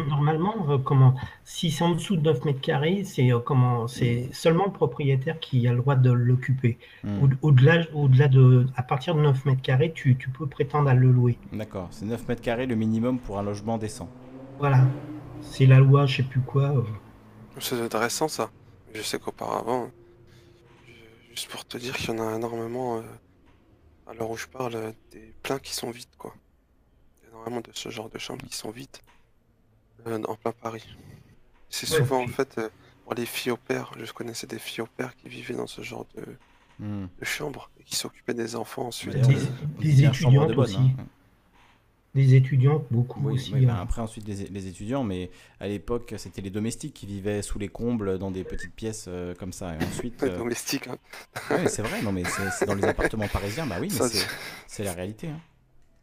normalement, 0.09 0.55
euh, 0.69 0.79
comment, 0.79 1.15
si 1.45 1.71
c'est 1.71 1.85
en 1.85 1.91
dessous 1.91 2.17
de 2.17 2.23
9 2.23 2.45
mètres 2.45 2.61
carrés, 2.61 3.05
c'est 3.05 3.33
euh, 3.33 3.39
comment, 3.39 3.89
c'est 3.89 4.29
seulement 4.33 4.67
le 4.67 4.73
propriétaire 4.73 5.41
qui 5.41 5.67
a 5.67 5.73
le 5.73 5.79
droit 5.79 5.97
de 5.97 6.11
l'occuper. 6.11 6.79
Hmm. 7.05 7.29
Au-delà, 7.43 7.85
au-delà 7.95 8.29
de, 8.29 8.67
à 8.77 8.83
partir 8.83 9.15
de 9.15 9.21
9 9.21 9.45
mètres 9.47 9.63
carrés, 9.63 9.93
tu, 9.93 10.17
tu 10.17 10.29
peux 10.29 10.47
prétendre 10.47 10.89
à 10.89 10.95
le 10.95 11.11
louer. 11.11 11.39
D'accord, 11.53 11.89
c'est 11.91 12.05
9 12.05 12.29
mètres 12.29 12.43
carrés 12.43 12.67
le 12.67 12.77
minimum 12.77 13.19
pour 13.19 13.39
un 13.39 13.43
logement 13.43 13.79
décent. 13.79 14.09
Voilà, 14.59 14.85
c'est 15.41 15.67
la 15.67 15.79
loi, 15.79 16.07
je 16.07 16.19
sais 16.19 16.23
plus 16.23 16.41
quoi. 16.41 16.65
Euh. 16.65 16.83
C'est 17.61 17.81
intéressant 17.81 18.29
ça. 18.29 18.51
Je 18.95 19.03
sais 19.03 19.19
qu'auparavant, 19.19 19.91
juste 21.31 21.49
pour 21.49 21.65
te 21.67 21.77
dire 21.77 21.97
qu'il 21.97 22.15
y 22.15 22.19
en 22.19 22.27
a 22.27 22.37
énormément, 22.37 23.03
à 24.07 24.15
l'heure 24.15 24.31
où 24.31 24.37
je 24.37 24.47
parle, 24.47 24.95
des 25.13 25.35
pleins 25.43 25.59
qui 25.59 25.75
sont 25.75 25.91
vides, 25.91 26.07
quoi 26.17 26.35
énormément 27.39 27.61
de 27.61 27.71
ce 27.73 27.89
genre 27.89 28.09
de 28.09 28.19
chambres 28.19 28.45
qui 28.47 28.57
sont 28.57 28.71
vides 28.71 28.89
euh, 30.07 30.23
en 30.25 30.35
plein 30.35 30.53
Paris. 30.53 30.97
C'est 31.71 31.87
souvent 31.87 32.23
en 32.23 32.29
fait 32.29 32.59
euh, 32.59 32.69
pour 33.05 33.15
les 33.15 33.27
filles 33.27 33.53
au 33.53 33.57
père, 33.57 33.93
je 34.03 34.13
connaissais 34.13 34.47
des 34.47 34.59
filles 34.59 34.83
au 34.83 34.87
père 34.87 35.15
qui 35.17 35.29
vivaient 35.29 35.55
dans 35.55 35.67
ce 35.67 35.83
genre 35.83 36.07
de, 36.17 36.37
hmm. 36.85 37.07
chambre 37.23 37.71
et 37.81 37.85
qui 37.85 37.97
s'occupaient 37.97 38.35
des 38.35 38.57
enfants 38.57 38.87
ensuite. 38.87 39.17
Des, 39.79 40.05
étudiantes 40.05 40.57
aussi. 40.57 40.77
Hein. 40.77 41.05
Des 42.15 42.35
étudiants, 42.35 42.85
beaucoup 42.91 43.29
aussi. 43.29 43.53
Ben 43.53 43.69
hein. 43.69 43.79
après, 43.81 44.01
ensuite, 44.01 44.27
les, 44.27 44.67
étudiants, 44.67 45.05
mais 45.05 45.31
à 45.61 45.69
l'époque, 45.69 46.15
c'était 46.17 46.41
les 46.41 46.51
domestiques 46.51 46.95
qui 46.95 47.07
vivaient 47.07 47.43
sous 47.43 47.59
les 47.59 47.69
combles 47.69 48.19
dans 48.19 48.31
des 48.31 48.45
petites 48.45 48.75
pièces 48.75 49.05
euh, 49.09 49.35
comme 49.35 49.53
ça. 49.53 49.75
Et 49.75 49.85
ensuite. 49.85 50.25
domestiques, 50.39 50.89
hein. 50.89 50.97
c'est 51.67 51.83
vrai, 51.83 52.01
non, 52.03 52.13
mais 52.13 52.25
c'est 52.25 52.65
dans 52.65 52.75
les 52.75 52.85
appartements 52.85 53.29
parisiens, 53.29 53.67
bah 53.67 53.77
oui, 53.81 53.89
mais 53.93 54.07
c'est 54.67 54.85
la 54.85 54.95
réalité. 54.95 55.29
Hein. 55.29 55.41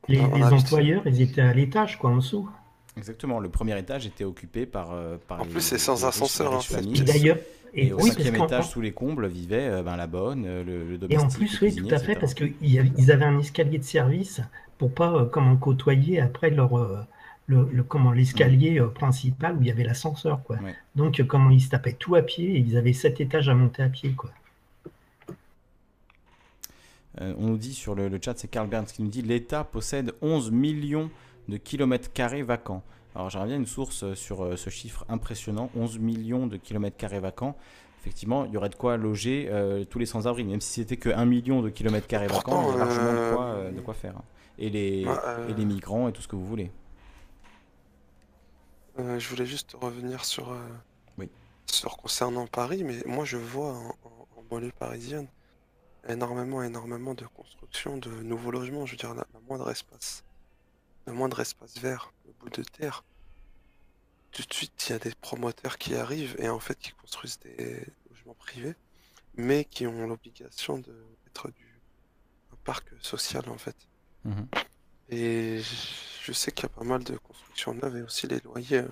Les, 0.08 0.20
employeurs, 0.44 1.04
ils 1.06 1.22
étaient 1.22 1.42
à 1.42 1.54
l'étage, 1.54 1.98
quoi, 1.98 2.12
en 2.12 2.18
dessous. 2.18 2.50
Exactement, 2.98 3.40
le 3.40 3.50
premier 3.50 3.78
étage 3.78 4.06
était 4.06 4.24
occupé 4.24 4.66
par. 4.66 4.94
Euh, 4.94 5.18
par 5.28 5.42
en 5.42 5.46
plus, 5.46 5.62
c'est 5.62 5.78
sans 5.78 6.06
ascenseur. 6.06 6.54
Hein, 6.54 6.60
et 6.96 7.02
d'ailleurs. 7.02 7.38
Et, 7.78 7.92
au 7.92 8.00
cinquième 8.00 8.36
étage, 8.36 8.70
sous 8.70 8.80
les 8.80 8.94
combles, 8.94 9.28
vivait 9.28 9.68
euh, 9.68 9.84
ben, 9.84 9.98
la 9.98 10.08
bonne, 10.08 10.46
euh, 10.48 10.64
le, 10.64 10.98
domestique. 10.98 11.12
Et 11.12 11.18
en 11.18 11.28
plus, 11.28 11.62
oui, 11.62 11.76
tout 11.76 11.94
à 11.94 12.00
fait, 12.00 12.16
parce 12.16 12.34
qu'ils 12.34 13.12
avaient 13.12 13.26
un 13.26 13.38
escalier 13.38 13.80
de 13.80 13.84
service 13.84 14.40
pour 14.78 14.94
pas 14.94 15.26
comment 15.32 15.58
côtoyer 15.58 16.22
après 16.22 16.50
leur. 16.50 17.08
Le, 17.48 17.84
comment 17.84 18.12
l'escalier 18.12 18.82
principal 18.96 19.58
où 19.58 19.62
il 19.62 19.68
y 19.68 19.72
avait 19.72 19.84
l'ascenseur 19.84 20.42
quoi. 20.44 20.58
Donc 20.96 21.22
comment 21.28 21.52
ils 21.52 21.62
se 21.62 21.70
tapaient 21.70 21.94
tout 21.94 22.16
à 22.16 22.24
pied 22.24 22.56
et 22.56 22.58
ils 22.58 22.76
avaient 22.76 22.92
sept 22.92 23.22
étages 23.22 23.50
à 23.50 23.54
monter 23.54 23.84
à 23.84 23.90
pied 23.90 24.14
quoi. 24.14 24.32
Euh, 27.22 27.34
on 27.38 27.48
nous 27.48 27.58
dit 27.58 27.74
sur 27.74 27.96
le, 27.96 28.10
chat, 28.22 28.38
c'est 28.38 28.48
Karl 28.48 28.68
Berns 28.68 28.86
qui 28.86 29.02
nous 29.02 29.10
dit 29.10 29.22
l'État 29.22 29.64
possède 29.64 30.14
11 30.22 30.52
millions 30.52 31.10
de 31.48 31.58
kilomètres 31.58 32.12
carrés 32.12 32.44
vacants. 32.44 32.84
Alors 33.16 33.30
j'aimerais 33.30 33.48
bien 33.48 33.58
une 33.58 33.66
source 33.66 34.04
euh, 34.04 34.16
sur 34.16 34.44
euh, 34.44 34.58
ce 34.58 34.70
chiffre 34.70 35.06
impressionnant, 35.08 35.70
11 35.76 36.00
millions 36.00 36.48
de 36.48 36.58
kilomètres 36.58 36.98
carrés 36.98 37.20
vacants. 37.20 37.56
Effectivement, 38.02 38.46
il 38.46 38.52
y 38.52 38.58
aurait 38.58 38.70
de 38.70 38.76
quoi 38.76 38.98
loger 38.98 39.50
tous 39.90 39.98
les 39.98 40.06
sans-abri, 40.06 40.44
même 40.44 40.62
si 40.62 40.74
c'était 40.74 40.96
que 40.96 41.10
1 41.10 41.26
million 41.26 41.64
de 41.64 41.70
kilomètres 41.72 42.06
carrés 42.06 42.28
vacants, 42.28 42.70
il 42.70 42.74
y 42.74 42.76
a 42.76 42.86
largement 42.86 43.72
de 43.72 43.82
quoi, 43.82 43.96
faire. 43.96 44.16
Hein. 44.16 44.24
Et, 44.60 44.70
les, 44.70 45.08
et 45.50 45.54
les 45.58 45.66
migrants 45.66 46.08
et 46.08 46.12
tout 46.12 46.22
ce 46.22 46.28
que 46.28 46.36
vous 46.36 46.46
voulez. 46.46 46.70
je 49.00 49.28
voulais 49.28 49.48
juste 49.48 49.76
revenir 49.82 50.24
sur, 50.24 50.56
oui. 51.18 51.32
sur 51.66 51.98
concernant 51.98 52.46
Paris, 52.46 52.84
mais 52.84 52.98
moi 53.08 53.26
je 53.26 53.38
vois 53.38 53.74
en, 53.74 53.96
banlieue 54.52 54.72
parisienne, 54.78 55.28
énormément, 56.08 56.62
énormément 56.64 57.14
de 57.14 57.26
construction 57.26 57.98
de 57.98 58.10
nouveaux 58.10 58.52
logements. 58.52 58.86
Je 58.86 58.92
veux 58.92 58.98
dire, 58.98 59.14
la, 59.14 59.26
moindre 59.48 59.70
espace, 59.70 60.24
le 61.06 61.14
moindre 61.14 61.40
espace 61.40 61.78
vert, 61.78 62.12
le 62.26 62.34
bout 62.34 62.50
de 62.50 62.64
terre. 62.64 63.04
Tout 64.32 64.44
de 64.44 64.54
suite, 64.54 64.90
il 64.90 64.92
y 64.92 64.96
a 64.96 65.00
des 65.00 65.14
promoteurs 65.16 65.78
qui 65.78 65.96
arrivent 65.96 66.36
et 66.40 66.50
en 66.50 66.60
fait 66.60 66.78
qui 66.78 66.92
construisent 66.92 67.40
des 67.40 67.86
logements 68.10 68.34
privés, 68.34 68.76
mais 69.36 69.66
qui 69.66 69.88
ont 69.88 70.08
l'obligation 70.08 70.78
d'être 70.78 71.50
du 71.52 71.80
un 72.52 72.58
parc 72.64 72.86
social 73.02 73.48
en 73.50 73.58
fait. 73.58 73.76
Mhm. 74.26 74.48
Et 75.10 75.62
je 76.24 76.32
sais 76.32 76.52
qu'il 76.52 76.64
y 76.64 76.66
a 76.66 76.70
pas 76.70 76.84
mal 76.84 77.04
de 77.04 77.18
constructions 77.18 77.74
neuves 77.76 77.98
et 77.98 78.02
aussi 78.02 78.28
les 78.28 78.40
loyers. 78.40 78.80
Euh, 78.80 78.88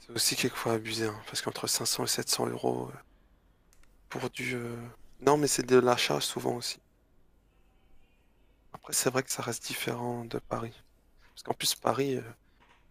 c'est 0.00 0.12
aussi 0.12 0.36
quelquefois 0.36 0.74
abusé, 0.74 1.06
hein, 1.06 1.20
parce 1.26 1.42
qu'entre 1.42 1.66
500 1.66 2.04
et 2.04 2.08
700 2.08 2.48
euros 2.48 2.90
euh, 2.92 2.98
pour 4.08 4.28
du. 4.30 4.54
Euh, 4.54 4.76
non, 5.22 5.36
mais 5.36 5.46
c'est 5.46 5.64
de 5.64 5.76
l'achat 5.76 6.20
souvent 6.20 6.56
aussi. 6.56 6.80
Après, 8.72 8.92
c'est 8.92 9.08
vrai 9.10 9.22
que 9.22 9.30
ça 9.30 9.42
reste 9.42 9.64
différent 9.64 10.24
de 10.24 10.38
Paris. 10.38 10.74
Parce 11.34 11.44
qu'en 11.44 11.54
plus, 11.54 11.74
Paris, 11.76 12.20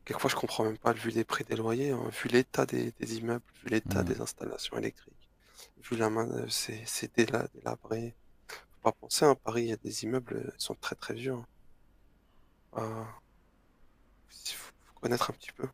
quelquefois, 0.06 0.30
je 0.30 0.36
comprends 0.38 0.64
même 0.64 0.78
pas, 0.78 0.94
vu 0.94 1.10
les 1.10 1.26
prix 1.26 1.44
des 1.44 1.58
loyers, 1.58 1.92
hein, 1.92 2.10
vu 2.10 2.30
l'état 2.30 2.66
des, 2.66 2.94
immeubles, 3.02 3.44
vu 3.64 3.70
l'état 3.70 4.04
des 4.04 4.22
installations 4.22 4.78
électriques, 4.78 5.30
vu 5.84 5.98
la 5.98 6.10
main, 6.10 6.28
c'est 6.50 7.14
délabré. 7.16 8.16
Faut 8.48 8.82
pas 8.82 8.94
penser, 8.94 9.26
à 9.26 9.30
hein, 9.30 9.36
Paris, 9.36 9.64
il 9.64 9.70
y 9.70 9.74
a 9.74 9.78
des 9.78 10.04
immeubles, 10.06 10.54
ils 10.58 10.62
sont 10.62 10.76
très 10.76 10.96
très 10.96 11.14
vieux. 11.16 11.36
Il 12.78 12.82
faut 14.54 14.74
connaître 15.02 15.30
un 15.30 15.34
petit 15.34 15.52
peu. 15.52 15.68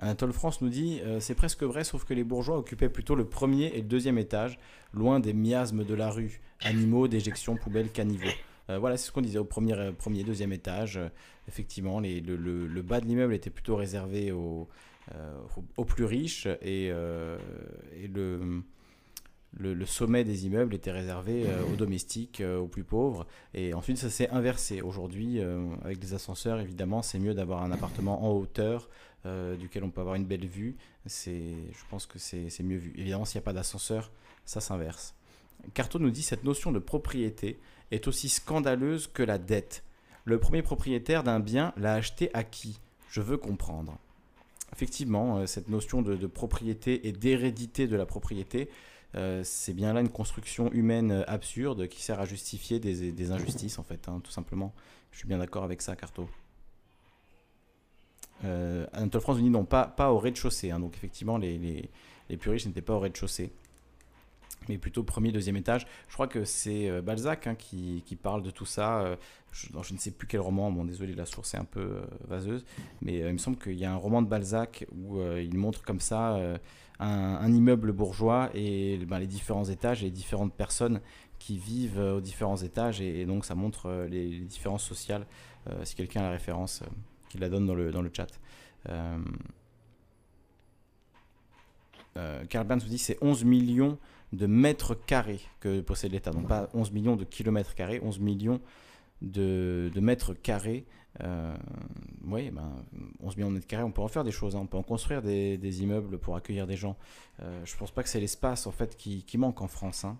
Anatole 0.00 0.32
France 0.32 0.62
nous 0.62 0.70
dit 0.70 1.00
euh, 1.04 1.20
C'est 1.20 1.34
presque 1.34 1.62
vrai, 1.62 1.84
sauf 1.84 2.04
que 2.04 2.14
les 2.14 2.24
bourgeois 2.24 2.58
occupaient 2.58 2.88
plutôt 2.88 3.14
le 3.14 3.26
premier 3.26 3.66
et 3.66 3.82
le 3.82 3.86
deuxième 3.88 4.18
étage, 4.18 4.58
loin 4.92 5.20
des 5.20 5.34
miasmes 5.34 5.84
de 5.84 5.94
la 5.94 6.10
rue, 6.10 6.40
animaux, 6.62 7.06
déjections, 7.06 7.56
poubelles, 7.56 7.90
caniveaux. 7.90 8.26
Euh, 8.70 8.78
voilà, 8.78 8.96
c'est 8.96 9.06
ce 9.06 9.12
qu'on 9.12 9.20
disait 9.20 9.38
au 9.38 9.44
premier, 9.44 9.74
euh, 9.74 9.92
deuxième 10.24 10.52
étage. 10.52 10.98
effectivement, 11.48 12.00
les, 12.00 12.20
le, 12.20 12.82
bas 12.82 13.00
de 13.00 13.06
l'immeuble 13.06 13.34
était 13.34 13.50
plutôt 13.50 13.76
réservé 13.76 14.32
aux, 14.32 14.68
plus 15.86 16.04
riches 16.04 16.48
et, 16.62 16.90
le 19.58 19.84
sommet 19.84 20.24
des 20.24 20.46
immeubles 20.46 20.74
était 20.74 20.92
réservé 20.92 21.44
euh, 21.46 21.62
aux 21.72 21.76
domestiques, 21.76 22.40
euh, 22.40 22.58
aux 22.58 22.68
plus 22.68 22.84
pauvres. 22.84 23.26
Et 23.54 23.74
ensuite, 23.74 23.98
ça 23.98 24.10
s'est 24.10 24.30
inversé. 24.30 24.80
Aujourd'hui, 24.80 25.40
euh, 25.40 25.64
avec 25.84 25.98
des 25.98 26.14
ascenseurs, 26.14 26.60
évidemment, 26.60 27.02
c'est 27.02 27.18
mieux 27.18 27.34
d'avoir 27.34 27.62
un 27.62 27.72
appartement 27.72 28.24
en 28.24 28.32
hauteur 28.32 28.88
duquel 29.24 29.84
on 29.84 29.90
peut 29.90 30.00
avoir 30.00 30.14
une 30.16 30.24
belle 30.24 30.46
vue. 30.46 30.76
C'est, 31.06 31.54
je 31.72 31.84
pense 31.90 32.06
que 32.06 32.18
c'est, 32.18 32.62
mieux 32.62 32.78
vu. 32.78 32.92
Évidemment, 32.96 33.24
s'il 33.24 33.38
n'y 33.38 33.44
a 33.44 33.46
pas 33.46 33.52
d'ascenseur, 33.52 34.10
ça 34.44 34.60
s'inverse. 34.60 35.14
Carto 35.74 35.98
nous 35.98 36.10
dit 36.10 36.22
cette 36.22 36.44
notion 36.44 36.72
de 36.72 36.78
propriété 36.78 37.60
est 37.90 38.08
aussi 38.08 38.28
scandaleuse 38.28 39.08
que 39.08 39.22
la 39.22 39.38
dette. 39.38 39.84
Le 40.24 40.38
premier 40.38 40.62
propriétaire 40.62 41.22
d'un 41.22 41.40
bien 41.40 41.72
l'a 41.76 41.94
acheté 41.94 42.30
à 42.34 42.44
qui? 42.44 42.80
Je 43.10 43.20
veux 43.20 43.36
comprendre. 43.36 43.98
Effectivement, 44.72 45.46
cette 45.46 45.68
notion 45.68 46.00
de 46.00 46.26
propriété 46.26 47.08
et 47.08 47.12
d'hérédité 47.12 47.88
de 47.88 47.96
la 47.96 48.06
propriété, 48.06 48.70
euh, 49.16 49.42
c'est 49.44 49.74
bien 49.74 49.92
là 49.92 50.00
une 50.00 50.08
construction 50.08 50.70
humaine 50.72 51.10
euh, 51.10 51.24
absurde 51.26 51.88
qui 51.88 52.00
sert 52.00 52.20
à 52.20 52.26
justifier 52.26 52.78
des, 52.78 53.30
injustices, 53.32 53.78
en 53.78 53.82
fait, 53.82 54.08
hein, 54.08 54.20
tout 54.22 54.30
simplement. 54.30 54.72
Je 55.10 55.18
suis 55.18 55.28
bien 55.28 55.38
d'accord 55.38 55.64
avec 55.64 55.82
ça, 55.82 55.96
Carto. 55.96 56.28
Euh, 58.44 58.86
Anatole 58.92 59.20
France 59.20 59.36
nous 59.36 59.44
dit 59.44 59.50
non, 59.50 59.64
pas, 59.64 59.94
au 60.10 60.18
rez-de-chaussée. 60.18 60.70
Hein, 60.70 60.80
donc, 60.80 60.94
effectivement, 60.96 61.38
les, 61.38 61.88
plus 62.38 62.50
riches 62.50 62.66
n'étaient 62.66 62.82
pas 62.82 62.94
au 62.94 63.00
rez-de-chaussée 63.00 63.52
mais 64.68 64.76
plutôt 64.76 65.02
premier, 65.02 65.32
deuxième 65.32 65.56
étage. 65.56 65.86
Je 66.08 66.12
crois 66.12 66.28
que 66.28 66.44
c'est 66.44 66.88
euh, 66.88 67.00
Balzac 67.00 67.46
hein, 67.46 67.54
qui, 67.54 68.04
parle 68.22 68.42
de 68.42 68.50
tout 68.50 68.66
ça. 68.66 69.16
Je, 69.52 69.68
je, 69.82 69.94
ne 69.94 69.98
sais 69.98 70.10
plus 70.10 70.28
quel 70.28 70.40
roman, 70.40 70.70
bon 70.70 70.84
désolé, 70.84 71.14
la 71.14 71.24
source 71.24 71.54
est 71.54 71.56
un 71.56 71.64
peu 71.64 72.02
vaseuse, 72.28 72.64
mais 73.00 73.18
il 73.20 73.32
me 73.32 73.38
semble 73.38 73.56
qu'il 73.56 73.78
y 73.78 73.86
a 73.86 73.90
un 73.90 73.96
roman 73.96 74.20
de 74.20 74.28
Balzac 74.28 74.86
où 74.92 75.18
il 75.22 75.56
montre 75.56 75.82
comme 75.82 75.98
ça 75.98 76.38
un, 77.00 77.52
immeuble 77.52 77.92
bourgeois 77.92 78.50
et 78.54 78.98
ben, 79.06 79.18
les 79.18 79.26
différents 79.26 79.64
étages 79.64 80.02
et 80.02 80.06
les 80.06 80.10
différentes 80.10 80.52
personnes 80.52 81.00
qui 81.38 81.56
vivent 81.56 81.98
euh, 81.98 82.18
aux 82.18 82.20
différents 82.20 82.58
étages 82.58 83.00
et, 83.00 83.24
donc 83.24 83.44
ça 83.44 83.54
montre 83.54 83.86
euh, 83.86 84.06
les, 84.06 84.40
différences 84.40 84.84
sociales 84.84 85.26
euh, 85.68 85.84
si 85.84 85.94
quelqu'un 85.94 86.20
a 86.20 86.24
la 86.24 86.30
référence 86.30 86.82
qu'il 87.30 87.40
la 87.40 87.48
donne 87.48 87.66
dans 87.66 87.74
le, 87.74 87.90
dans 87.90 88.02
le 88.02 88.10
chat. 88.12 88.28
Karl 92.50 92.66
Burns 92.66 92.80
vous 92.80 92.88
dit 92.88 92.98
c'est 92.98 93.16
11 93.22 93.44
millions 93.44 93.98
de 94.34 94.46
mètres 94.46 94.94
carrés 94.94 95.40
que 95.60 95.80
possède 95.80 96.12
l'État, 96.12 96.32
donc 96.32 96.48
pas 96.48 96.68
11 96.74 96.92
millions 96.92 97.16
de 97.16 97.24
kilomètres 97.24 97.74
carrés, 97.74 97.98
11 98.02 98.18
millions 98.20 98.60
de, 99.22 99.90
de 99.94 100.00
mètres 100.00 100.34
carrés 100.34 100.84
euh, 101.22 101.56
oui, 102.24 102.50
ben, 102.50 102.84
11 103.20 103.36
millions 103.36 103.48
de 103.50 103.54
mètres 103.54 103.66
carrés, 103.66 103.82
on 103.82 103.90
peut 103.90 104.02
en 104.02 104.08
faire 104.08 104.24
des 104.24 104.30
choses. 104.30 104.56
Hein. 104.56 104.60
On 104.62 104.66
peut 104.66 104.76
en 104.76 104.82
construire 104.82 105.22
des, 105.22 105.82
immeubles 105.82 106.18
pour 106.18 106.36
accueillir 106.36 106.66
des 106.66 106.76
gens. 106.76 106.96
Euh, 107.40 107.64
je 107.64 107.76
pense 107.76 107.90
pas 107.90 108.02
que 108.02 108.08
c'est 108.08 108.20
l'espace 108.20 108.66
en 108.66 108.72
fait 108.72 108.96
qui, 108.96 109.38
manque 109.38 109.60
en 109.60 109.68
France. 109.68 110.04
Hein. 110.04 110.18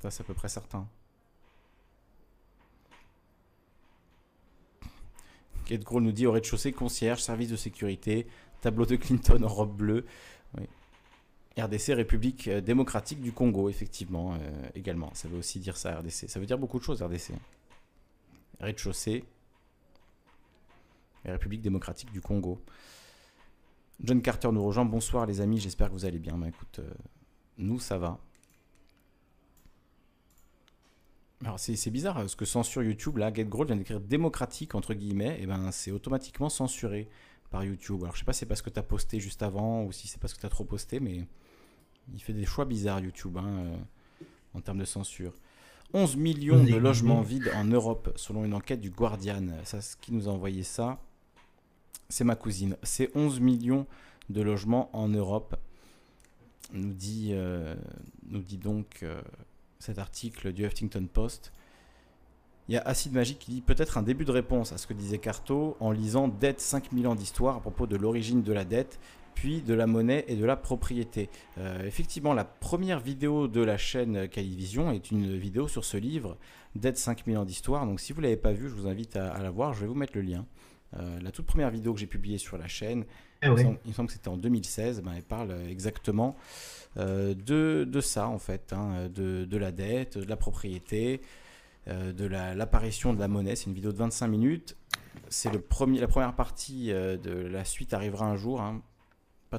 Ça, 0.00 0.10
c'est 0.10 0.22
à 0.22 0.24
peu 0.24 0.34
près 0.34 0.48
certain. 0.48 0.88
Kate 5.64 5.84
Grohl 5.84 6.02
nous 6.02 6.12
dit 6.12 6.26
au 6.26 6.32
rez-de-chaussée, 6.32 6.72
concierge, 6.72 7.22
service 7.22 7.50
de 7.50 7.56
sécurité, 7.56 8.26
tableau 8.60 8.86
de 8.86 8.96
Clinton 8.96 9.42
en 9.42 9.48
robe 9.48 9.76
bleue. 9.76 10.06
RDC, 11.58 11.92
République 11.92 12.48
démocratique 12.48 13.20
du 13.20 13.32
Congo, 13.32 13.68
effectivement, 13.68 14.34
euh, 14.34 14.38
également. 14.74 15.10
Ça 15.12 15.28
veut 15.28 15.38
aussi 15.38 15.58
dire 15.60 15.76
ça, 15.76 15.98
RDC. 15.98 16.28
Ça 16.28 16.40
veut 16.40 16.46
dire 16.46 16.58
beaucoup 16.58 16.78
de 16.78 16.84
choses, 16.84 17.02
RDC 17.02 17.34
rez-de-chaussée, 18.62 19.24
République 21.24 21.62
démocratique 21.62 22.10
du 22.12 22.20
Congo. 22.20 22.60
John 24.02 24.22
Carter 24.22 24.50
nous 24.52 24.64
rejoint. 24.64 24.84
Bonsoir 24.84 25.26
les 25.26 25.40
amis, 25.40 25.58
j'espère 25.58 25.88
que 25.88 25.92
vous 25.92 26.04
allez 26.04 26.18
bien. 26.18 26.36
Bah, 26.36 26.48
écoute, 26.48 26.80
euh, 26.80 26.90
nous 27.58 27.78
ça 27.78 27.98
va. 27.98 28.18
Alors 31.44 31.58
c'est 31.58 31.90
bizarre, 31.90 32.28
ce 32.30 32.36
que 32.36 32.44
censure 32.44 32.84
YouTube, 32.84 33.16
là, 33.16 33.32
GetGrow 33.32 33.64
vient 33.64 33.76
d'écrire 33.76 34.00
démocratique 34.00 34.74
entre 34.76 34.94
guillemets, 34.94 35.40
et 35.40 35.46
ben 35.46 35.72
c'est 35.72 35.90
automatiquement 35.90 36.48
censuré 36.48 37.08
par 37.50 37.64
YouTube. 37.64 38.02
Alors 38.02 38.14
je 38.14 38.20
sais 38.20 38.24
pas 38.24 38.32
si 38.32 38.40
c'est 38.40 38.46
parce 38.46 38.62
que 38.62 38.70
tu 38.70 38.78
as 38.78 38.84
posté 38.84 39.18
juste 39.18 39.42
avant 39.42 39.82
ou 39.82 39.90
si 39.90 40.06
c'est 40.06 40.20
parce 40.20 40.34
que 40.34 40.40
tu 40.40 40.46
as 40.46 40.50
trop 40.50 40.64
posté, 40.64 41.00
mais 41.00 41.26
il 42.14 42.22
fait 42.22 42.32
des 42.32 42.44
choix 42.44 42.64
bizarres 42.64 43.00
YouTube 43.00 43.36
hein, 43.38 43.46
euh, 43.46 43.76
en 44.54 44.60
termes 44.60 44.78
de 44.78 44.84
censure. 44.84 45.34
11 45.94 46.16
millions 46.16 46.62
de 46.62 46.76
logements 46.76 47.20
vides 47.20 47.50
en 47.54 47.64
Europe, 47.64 48.12
selon 48.16 48.44
une 48.44 48.54
enquête 48.54 48.80
du 48.80 48.90
Guardian. 48.90 49.46
Ça, 49.64 49.82
ce 49.82 49.96
qui 49.96 50.14
nous 50.14 50.26
a 50.26 50.32
envoyé 50.32 50.62
ça, 50.62 50.98
c'est 52.08 52.24
ma 52.24 52.34
cousine. 52.34 52.76
C'est 52.82 53.14
11 53.14 53.40
millions 53.40 53.86
de 54.30 54.40
logements 54.40 54.88
en 54.94 55.08
Europe, 55.08 55.56
nous 56.72 56.94
dit, 56.94 57.30
euh, 57.32 57.74
donc 58.22 59.00
euh, 59.02 59.20
cet 59.82 59.98
article 59.98 60.52
du 60.52 60.64
Huffington 60.64 61.06
Post. 61.12 61.52
Il 62.68 62.74
y 62.74 62.78
a 62.78 62.82
Acide 62.82 63.12
Magique 63.12 63.40
qui 63.40 63.50
dit 63.50 63.60
peut-être 63.60 63.98
un 63.98 64.02
début 64.02 64.24
de 64.24 64.30
réponse 64.30 64.72
à 64.72 64.78
ce 64.78 64.86
que 64.86 64.94
disait 64.94 65.18
Carto 65.18 65.76
en 65.80 65.90
lisant 65.90 66.28
Dette 66.28 66.60
5000 66.60 67.08
ans 67.08 67.16
d'histoire 67.16 67.56
à 67.56 67.60
propos 67.60 67.88
de 67.88 67.96
l'origine 67.96 68.42
de 68.42 68.52
la 68.52 68.64
dette 68.64 69.00
puis 69.34 69.60
de 69.60 69.74
la 69.74 69.86
monnaie 69.86 70.24
et 70.28 70.36
de 70.36 70.44
la 70.44 70.56
propriété. 70.56 71.30
Euh, 71.58 71.84
effectivement, 71.84 72.34
la 72.34 72.44
première 72.44 73.00
vidéo 73.00 73.48
de 73.48 73.60
la 73.60 73.76
chaîne 73.76 74.28
Calivision 74.28 74.92
est 74.92 75.10
une 75.10 75.36
vidéo 75.36 75.66
sur 75.66 75.84
ce 75.84 75.96
livre, 75.96 76.36
Dead 76.76 76.96
5000 76.96 77.38
ans 77.38 77.44
d'histoire. 77.44 77.84
Donc 77.84 77.98
si 77.98 78.12
vous 78.12 78.20
ne 78.20 78.26
l'avez 78.26 78.36
pas 78.36 78.52
vu, 78.52 78.68
je 78.68 78.74
vous 78.74 78.86
invite 78.86 79.16
à, 79.16 79.42
la 79.42 79.50
voir, 79.50 79.74
je 79.74 79.80
vais 79.80 79.86
vous 79.86 79.94
mettre 79.94 80.12
le 80.14 80.22
lien. 80.22 80.46
Euh, 80.96 81.18
la 81.20 81.32
toute 81.32 81.46
première 81.46 81.70
vidéo 81.70 81.92
que 81.94 81.98
j'ai 81.98 82.06
publiée 82.06 82.38
sur 82.38 82.56
la 82.56 82.68
chaîne, 82.68 83.04
ah 83.42 83.46
il, 83.46 83.52
me 83.52 83.92
semble, 83.92 84.06
que 84.08 84.12
c'était 84.12 84.28
en 84.28 84.36
2016, 84.36 85.02
ben, 85.02 85.12
elle 85.16 85.22
parle 85.22 85.54
exactement 85.68 86.36
euh, 86.96 87.34
de, 87.34 88.00
ça 88.00 88.28
en 88.28 88.38
fait, 88.38 88.72
hein, 88.72 89.08
de, 89.14 89.56
la 89.56 89.72
dette, 89.72 90.18
de 90.18 90.28
la 90.28 90.36
propriété, 90.36 91.20
de 91.88 92.26
l'apparition 92.26 93.12
de 93.12 93.20
la 93.20 93.28
monnaie. 93.28 93.56
C'est 93.56 93.66
une 93.66 93.74
vidéo 93.74 93.92
de 93.92 93.98
25 93.98 94.28
minutes. 94.28 94.76
C'est 95.28 95.52
la 95.52 95.58
première 95.58 96.34
partie 96.34 96.88
de 96.88 97.46
la 97.46 97.64
suite 97.64 97.92
arrivera 97.94 98.26
un 98.26 98.36
jour. 98.36 98.60
Hein. 98.60 98.82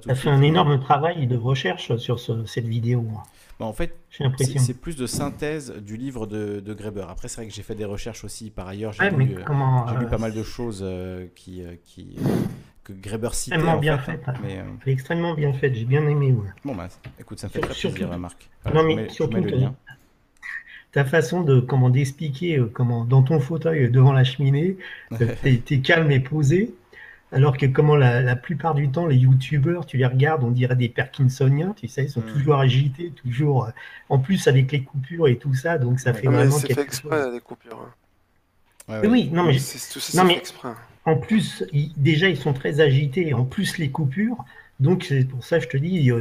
Tu 0.02 0.10
as 0.10 0.16
fait 0.16 0.30
un 0.30 0.42
énorme 0.42 0.80
travail 0.80 1.28
de 1.28 1.38
recherche 1.38 1.96
sur 1.98 2.20
cette 2.20 2.66
vidéo. 2.66 3.06
Bah, 3.60 3.66
en 3.66 3.74
fait, 3.74 3.96
c'est 4.38 4.80
plus 4.80 4.96
de 4.96 5.06
synthèse 5.06 5.72
du 5.72 5.98
livre 5.98 6.26
de, 6.26 6.60
de 6.60 6.74
Greber. 6.74 7.10
Après, 7.10 7.28
c'est 7.28 7.38
vrai 7.38 7.48
que 7.48 7.54
j'ai 7.54 7.62
fait 7.62 7.76
des 7.76 7.86
recherches 7.86 8.24
aussi 8.24 8.50
par 8.50 8.68
ailleurs. 8.68 8.94
J'ai 8.94 9.10
lu, 9.10 9.36
euh, 9.38 9.42
euh, 9.42 10.06
pas 10.08 10.18
mal 10.18 10.34
de 10.34 10.44
choses 10.44 10.82
euh, 10.84 11.28
qui, 11.36 11.64
qui, 11.86 12.18
que 12.84 12.94
Greber 12.94 13.34
citait. 13.34 13.56
Extrêmement 13.56 13.80
bien 13.80 13.98
fait. 13.98 14.20
extrêmement 14.86 15.34
bien 15.34 15.54
fait. 15.54 15.74
J'ai 15.74 15.86
bien 15.86 16.08
aimé. 16.08 16.36
Bon, 16.66 16.76
bah, 16.76 16.90
écoute, 17.20 17.40
ça 17.40 17.48
me 17.48 17.52
fait 17.52 17.60
très 17.60 17.74
plaisir, 17.74 18.18
Marc. 18.18 18.50
non, 18.74 18.84
mais 18.84 19.10
surtout, 19.10 19.42
ta 20.92 21.06
façon 21.06 21.42
de 21.42 21.60
comment 21.60 21.90
d'expliquer 21.90 22.62
comment 22.72 23.04
dans 23.04 23.24
ton 23.24 23.40
fauteuil 23.40 23.90
devant 23.90 24.14
la 24.14 24.24
cheminée, 24.24 24.78
tu 25.18 25.74
es, 25.74 25.80
calme 25.80 26.12
et 26.12 26.20
posé. 26.20 26.74
Alors 27.32 27.58
que 27.58 27.66
comment 27.66 27.96
la, 27.96 28.36
plupart 28.36 28.76
du 28.76 28.90
temps, 28.92 29.08
les 29.08 29.16
youtubeurs, 29.16 29.88
tu 29.88 29.98
les 29.98 30.06
regardes, 30.06 30.44
on 30.44 30.52
dirait 30.52 30.76
des 30.76 30.88
Parkinsoniens, 30.88 31.74
tu 31.76 31.88
sais, 31.88 32.04
ils 32.04 32.10
sont 32.10 32.22
mm. 32.22 32.32
toujours 32.32 32.60
agités, 32.60 33.12
toujours. 33.12 33.66
Euh, 33.66 33.72
en 34.10 34.20
plus 34.20 34.48
avec 34.48 34.72
les 34.72 34.84
coupures 34.84 35.28
et 35.28 35.38
tout 35.38 35.56
ça, 35.56 35.80
donc 35.80 36.00
ça 36.00 36.14
fait 36.14 36.28
vraiment. 36.28 36.52
C'est 36.52 36.72
fait 36.72 36.82
exprès 36.82 37.32
les 37.32 37.40
coupures. 37.40 37.88
Hein. 38.88 39.02
Oui, 39.10 39.30
non 39.32 39.44
mais. 39.46 39.58
non, 40.14 40.26
mais 40.26 40.44
en 41.06 41.18
plus, 41.18 41.64
déjà 41.98 42.30
ils 42.30 42.38
sont 42.38 42.54
très 42.54 42.80
agités, 42.80 43.34
en 43.34 43.46
plus 43.46 43.78
les 43.78 43.90
coupures. 43.90 44.44
Donc 44.80 45.06
c'est 45.06 45.26
pour 45.26 45.44
ça 45.44 45.60
que 45.60 45.66
je 45.66 45.70
te 45.70 45.78
dis, 45.78 46.12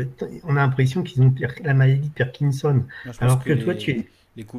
on 0.44 0.56
a 0.56 0.60
l'impression 0.60 1.02
qu'ils 1.02 1.22
ont 1.22 1.34
la 1.64 1.74
maladie 1.74 2.08
de 2.08 2.14
Parkinson. 2.14 2.84
Alors 3.20 3.42
que, 3.42 3.52
toi, 3.52 3.74
tu 3.74 3.90
es 3.90 4.06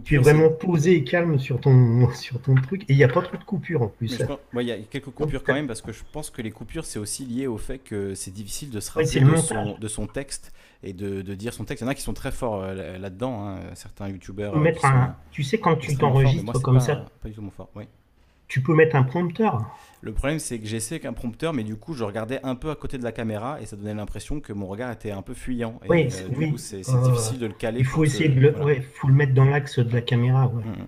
tu 0.04 0.16
es 0.16 0.18
vraiment 0.20 0.50
posé 0.50 0.94
et 0.94 1.04
calme 1.04 1.40
sur 1.40 1.60
ton, 1.60 2.08
sur 2.14 2.40
ton 2.42 2.56
truc. 2.56 2.84
Et 2.84 2.94
il 2.94 2.98
n'y 2.98 3.04
a 3.04 3.08
pas 3.08 3.22
trop 3.22 3.38
de 3.38 3.44
coupures 3.44 3.82
en 3.82 3.88
plus. 3.88 4.22
Il 4.54 4.62
y 4.62 4.72
a 4.72 4.78
quelques 4.78 5.10
coupures 5.10 5.44
quand 5.44 5.54
même 5.54 5.68
parce 5.68 5.82
que 5.82 5.92
je 5.92 6.04
pense 6.12 6.30
que 6.30 6.42
les 6.42 6.52
coupures, 6.52 6.86
c'est 6.86 7.00
aussi 7.00 7.26
lié 7.26 7.48
au 7.48 7.58
fait 7.58 7.80
que 7.80 8.14
c'est 8.14 8.32
difficile 8.32 8.70
de 8.70 8.80
se 8.80 8.92
rappeler 8.92 9.22
de, 9.22 9.36
son, 9.38 9.78
de, 9.80 9.88
son, 9.88 10.06
texte 10.06 10.54
et 10.84 10.94
de, 10.94 11.22
de, 11.22 11.34
dire 11.34 11.54
son 11.54 11.66
texte. 11.66 11.82
Il 11.82 11.86
y 11.86 11.88
en 11.88 11.92
a 11.92 11.96
qui 11.96 12.04
sont 12.04 12.14
très 12.14 12.32
forts 12.32 12.62
euh, 12.62 12.98
là-dedans, 13.00 13.48
hein, 13.48 13.60
certains 13.74 14.10
youtubeurs. 14.10 14.56
Euh, 14.56 14.72
tu 15.32 15.44
sais, 15.44 15.58
quand 15.58 15.76
tu 15.76 15.96
t'enregistres 15.98 16.62
comme 16.62 16.80
ça. 16.80 17.06
Pas 17.22 17.30
du 17.30 17.36
tout 17.36 17.42
mon 17.42 17.52
fort, 17.52 17.70
oui 17.76 17.86
tu 18.48 18.62
peux 18.62 18.74
mettre 18.74 18.96
un 18.96 19.04
prompteur. 19.04 19.66
Le 20.04 20.12
problème, 20.12 20.38
c'est 20.38 20.60
que 20.60 20.66
j'essaie 20.66 20.96
avec 20.96 21.06
un 21.06 21.14
prompteur, 21.14 21.54
mais 21.54 21.64
du 21.64 21.78
coup, 21.78 21.94
je 21.94 22.04
regardais 22.04 22.42
un 22.44 22.56
peu 22.56 22.70
à 22.70 22.76
côté 22.76 22.98
de 22.98 23.06
la 23.06 23.14
caméra 23.14 23.62
et 23.62 23.66
ça 23.66 23.78
donnait 23.78 23.94
l'impression 23.94 24.42
que 24.42 24.52
mon 24.52 24.68
regard 24.68 24.92
était 24.92 25.12
un 25.12 25.22
peu 25.22 25.34
fuyant. 25.34 25.80
Et, 25.86 25.90
oui, 25.90 26.10
euh, 26.12 26.50
coup, 26.52 26.58
c'est 26.58 26.82
difficile 26.82 27.40
de 27.40 27.46
le 27.46 27.54
caler. 27.54 27.80
Il 27.80 27.86
faut 27.86 28.04
essayer 28.04 28.28
de 28.28 28.38
le, 28.38 28.54
faut 28.94 29.08
le 29.08 29.14
mettre 29.14 29.34
dans 29.34 29.46
l'axe 29.46 29.80
de 29.80 29.94
la 29.94 30.02
caméra. 30.02 30.48
Mm, 30.48 30.60
mm. 30.60 30.88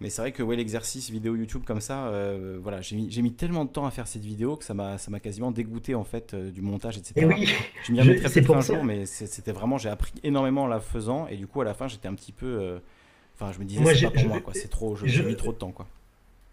Mais 0.00 0.10
c'est 0.10 0.20
vrai 0.20 0.32
que 0.32 0.42
ouais, 0.42 0.56
l'exercice 0.56 1.10
vidéo 1.10 1.36
YouTube 1.36 1.62
comme 1.64 1.80
ça, 1.80 2.08
euh, 2.08 2.58
voilà, 2.60 2.80
j'ai 2.80 2.96
mis, 2.96 3.22
mis, 3.22 3.32
tellement 3.32 3.64
de 3.64 3.70
temps 3.70 3.86
à 3.86 3.92
faire 3.92 4.08
cette 4.08 4.24
vidéo 4.24 4.56
que 4.56 4.64
ça 4.64 4.74
m'a 4.74 4.98
quasiment 5.22 5.52
dégoûté 5.52 5.94
en 5.94 6.04
fait 6.04 6.34
euh, 6.34 6.50
du 6.50 6.60
montage, 6.60 6.98
etc. 6.98 7.12
Et 7.16 7.24
oui, 7.24 7.48
je 7.84 7.92
m'y 7.92 8.20
très 8.20 8.42
peu 8.42 8.52
un 8.52 8.60
jour, 8.60 8.82
mais 8.82 9.06
c'était 9.06 9.52
vraiment, 9.52 9.78
j'ai 9.78 9.88
appris 9.88 10.12
énormément 10.24 10.64
en 10.64 10.66
la 10.66 10.80
faisant 10.80 11.28
et 11.28 11.36
du 11.36 11.46
coup 11.46 11.60
à 11.60 11.64
la 11.64 11.72
fin 11.72 11.86
j'étais 11.86 12.08
un 12.08 12.14
petit 12.14 12.32
peu, 12.32 12.78
enfin 13.36 13.52
je 13.52 13.60
me 13.60 13.64
disais 13.64 13.82
c'est 13.94 14.10
pas 14.10 14.10
pour 14.10 14.28
moi 14.28 14.40
quoi, 14.40 14.52
c'est 14.54 14.68
trop, 14.68 14.96
j'ai 14.96 15.22
mis 15.22 15.36
trop 15.36 15.52
de 15.52 15.56
temps 15.56 15.70
quoi 15.70 15.86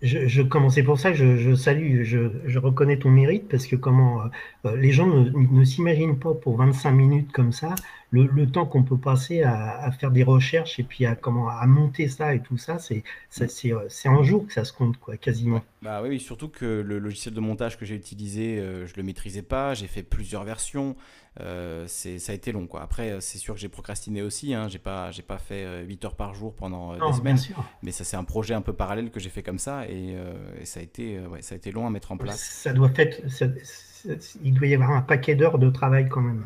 je, 0.03 0.27
je 0.27 0.41
c'est 0.69 0.83
pour 0.83 0.99
ça 0.99 1.11
que 1.11 1.17
je, 1.17 1.55
salue, 1.55 2.03
je, 2.03 2.59
reconnais 2.59 2.99
ton 2.99 3.09
mérite 3.09 3.47
parce 3.49 3.65
que 3.67 3.75
comment 3.75 4.21
euh, 4.23 4.27
euh, 4.65 4.75
les 4.75 4.91
gens 4.91 5.07
ne, 5.07 5.29
ne 5.31 5.63
s'imaginent 5.63 6.19
pas 6.19 6.33
pour 6.33 6.57
25 6.57 6.91
minutes 6.91 7.31
comme 7.31 7.51
ça 7.51 7.73
le, 8.13 8.27
le 8.27 8.47
temps 8.49 8.65
qu'on 8.65 8.83
peut 8.83 8.97
passer 8.97 9.43
à, 9.43 9.81
à, 9.81 9.91
faire 9.91 10.11
des 10.11 10.23
recherches 10.23 10.79
et 10.79 10.83
puis 10.83 11.05
à 11.05 11.15
comment 11.15 11.49
à 11.49 11.65
monter 11.65 12.07
ça 12.07 12.33
et 12.33 12.41
tout 12.41 12.57
ça, 12.57 12.79
c'est 12.79 13.03
c'est 13.29 13.73
euh, 13.73 13.87
un 14.05 14.23
jour 14.23 14.47
que 14.47 14.53
ça 14.53 14.63
se 14.63 14.71
compte 14.71 14.97
quoi, 14.97 15.17
quasiment. 15.17 15.61
Bah 15.81 16.01
oui, 16.01 16.19
surtout 16.19 16.47
que 16.47 16.81
le 16.81 16.99
logiciel 16.99 17.33
de 17.33 17.41
montage 17.41 17.77
que 17.77 17.85
j'ai 17.85 17.95
utilisé, 17.95 18.57
je 18.85 18.93
le 18.95 19.03
maîtrisais 19.03 19.41
pas, 19.41 19.73
j'ai 19.73 19.87
fait 19.87 20.03
plusieurs 20.03 20.43
versions. 20.45 20.95
Euh, 21.39 21.85
c'est 21.87 22.19
ça 22.19 22.31
a 22.31 22.35
été 22.35 22.51
long 22.51 22.67
quoi. 22.67 22.83
Après 22.83 23.09
euh, 23.09 23.19
c'est 23.19 23.39
sûr 23.39 23.55
que 23.55 23.59
j'ai 23.59 23.69
procrastiné 23.69 24.21
aussi, 24.21 24.53
hein. 24.53 24.67
j'ai 24.67 24.77
pas 24.77 25.09
j'ai 25.09 25.23
pas 25.23 25.39
fait 25.39 25.83
8 25.83 26.03
euh, 26.03 26.07
heures 26.07 26.15
par 26.15 26.35
jour 26.35 26.53
pendant 26.53 26.93
des 26.93 27.13
semaines, 27.13 27.39
mais 27.81 27.91
ça 27.91 28.03
c'est 28.03 28.17
un 28.17 28.23
projet 28.23 28.53
un 28.53 28.61
peu 28.61 28.73
parallèle 28.73 29.09
que 29.09 29.19
j'ai 29.19 29.29
fait 29.29 29.41
comme 29.41 29.57
ça 29.57 29.87
et, 29.87 30.15
ça 30.63 30.79
a 30.79 30.83
été 30.83 31.19
ouais, 31.19 31.41
ça 31.41 31.55
a 31.55 31.57
été 31.57 31.71
long 31.71 31.87
à 31.87 31.89
mettre 31.89 32.11
en 32.11 32.17
place. 32.17 32.39
Ça 32.39 32.71
doit 32.71 32.91
être 32.97 33.21
il 34.43 34.53
doit 34.53 34.67
y 34.67 34.75
avoir 34.75 34.91
un 34.91 35.01
paquet 35.01 35.33
d'heures 35.33 35.57
de 35.57 35.69
travail 35.71 36.07
quand 36.07 36.21
même. 36.21 36.45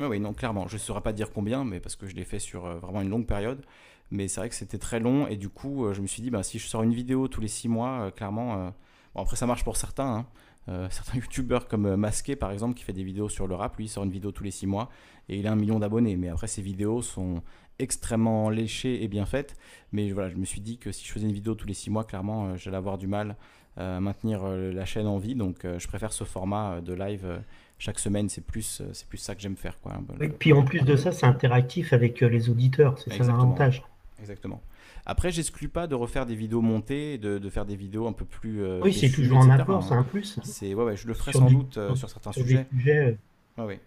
Oui, 0.00 0.20
non, 0.20 0.34
clairement. 0.34 0.68
Je 0.68 0.74
ne 0.74 0.78
saurais 0.78 1.00
pas 1.00 1.12
dire 1.12 1.32
combien, 1.32 1.64
mais 1.64 1.80
parce 1.80 1.96
que 1.96 2.06
je 2.06 2.14
l'ai 2.14 2.24
fait 2.24 2.38
sur 2.38 2.66
vraiment 2.78 3.00
une 3.00 3.08
longue 3.08 3.26
période. 3.26 3.64
Mais 4.10 4.28
c'est 4.28 4.40
vrai 4.40 4.48
que 4.48 4.54
c'était 4.54 4.78
très 4.78 5.00
long. 5.00 5.26
Et 5.26 5.36
du 5.36 5.48
coup, 5.48 5.92
je 5.92 6.00
me 6.00 6.06
suis 6.06 6.22
dit, 6.22 6.30
bah, 6.30 6.42
si 6.42 6.58
je 6.58 6.66
sors 6.66 6.82
une 6.82 6.94
vidéo 6.94 7.28
tous 7.28 7.40
les 7.40 7.48
6 7.48 7.68
mois, 7.68 8.10
clairement. 8.12 8.72
Bon, 9.14 9.22
après, 9.22 9.36
ça 9.36 9.46
marche 9.46 9.64
pour 9.64 9.76
certains. 9.76 10.16
Hein. 10.16 10.26
Euh, 10.68 10.88
certains 10.90 11.18
youtubeurs 11.18 11.68
comme 11.68 11.86
euh, 11.86 11.96
Masqué 11.96 12.34
par 12.34 12.50
exemple 12.50 12.74
qui 12.74 12.82
fait 12.82 12.92
des 12.92 13.04
vidéos 13.04 13.28
sur 13.28 13.46
le 13.46 13.54
rap, 13.54 13.76
lui 13.76 13.84
il 13.84 13.88
sort 13.88 14.02
une 14.02 14.10
vidéo 14.10 14.32
tous 14.32 14.42
les 14.42 14.50
6 14.50 14.66
mois 14.66 14.90
et 15.28 15.38
il 15.38 15.46
a 15.46 15.52
un 15.52 15.56
million 15.56 15.78
d'abonnés. 15.78 16.16
Mais 16.16 16.28
après 16.28 16.48
ses 16.48 16.62
vidéos 16.62 17.02
sont 17.02 17.42
extrêmement 17.78 18.50
léchées 18.50 19.02
et 19.02 19.08
bien 19.08 19.26
faites. 19.26 19.56
Mais 19.92 20.10
voilà, 20.10 20.28
je 20.30 20.36
me 20.36 20.44
suis 20.44 20.60
dit 20.60 20.78
que 20.78 20.90
si 20.92 21.06
je 21.06 21.12
faisais 21.12 21.26
une 21.26 21.32
vidéo 21.32 21.54
tous 21.54 21.68
les 21.68 21.74
6 21.74 21.90
mois, 21.90 22.04
clairement 22.04 22.46
euh, 22.46 22.56
j'allais 22.56 22.76
avoir 22.76 22.98
du 22.98 23.06
mal 23.06 23.36
à 23.78 24.00
maintenir 24.00 24.46
la 24.46 24.86
chaîne 24.86 25.06
en 25.06 25.18
vie. 25.18 25.34
Donc 25.34 25.66
je 25.66 25.86
préfère 25.86 26.10
ce 26.10 26.24
format 26.24 26.80
de 26.80 26.94
live 26.94 27.42
chaque 27.78 27.98
semaine, 27.98 28.28
c'est 28.28 28.44
plus, 28.44 28.82
c'est 28.92 29.08
plus 29.08 29.18
ça 29.18 29.34
que 29.34 29.40
j'aime 29.40 29.56
faire. 29.56 29.78
Quoi. 29.80 29.92
Et 30.20 30.28
puis 30.28 30.52
en 30.52 30.64
plus 30.64 30.80
de 30.82 30.96
ça, 30.96 31.12
c'est 31.12 31.26
interactif 31.26 31.92
avec 31.92 32.20
les 32.20 32.48
auditeurs, 32.48 32.98
c'est 32.98 33.12
ça 33.12 33.24
l'avantage. 33.24 33.82
Exactement. 34.18 34.62
Après, 35.08 35.30
j'exclus 35.30 35.68
pas 35.68 35.86
de 35.86 35.94
refaire 35.94 36.26
des 36.26 36.34
vidéos 36.34 36.62
montées, 36.62 37.16
de, 37.16 37.38
de 37.38 37.50
faire 37.50 37.64
des 37.64 37.76
vidéos 37.76 38.08
un 38.08 38.12
peu 38.12 38.24
plus. 38.24 38.64
Euh, 38.64 38.80
oui, 38.82 38.92
c'est 38.92 39.10
toujours 39.10 39.38
en 39.38 39.50
apport, 39.50 39.84
c'est 39.84 39.94
un 39.94 40.02
plus. 40.02 40.38
C'est 40.42 40.74
ouais, 40.74 40.84
ouais, 40.84 40.96
je 40.96 41.06
le 41.06 41.14
ferai 41.14 41.32
sans 41.32 41.48
doute 41.48 41.78
euh, 41.78 41.94
sur 41.94 42.10
certains 42.10 42.32
sujets. 42.32 42.66
Ouais, 42.84 43.64
ouais. 43.64 43.80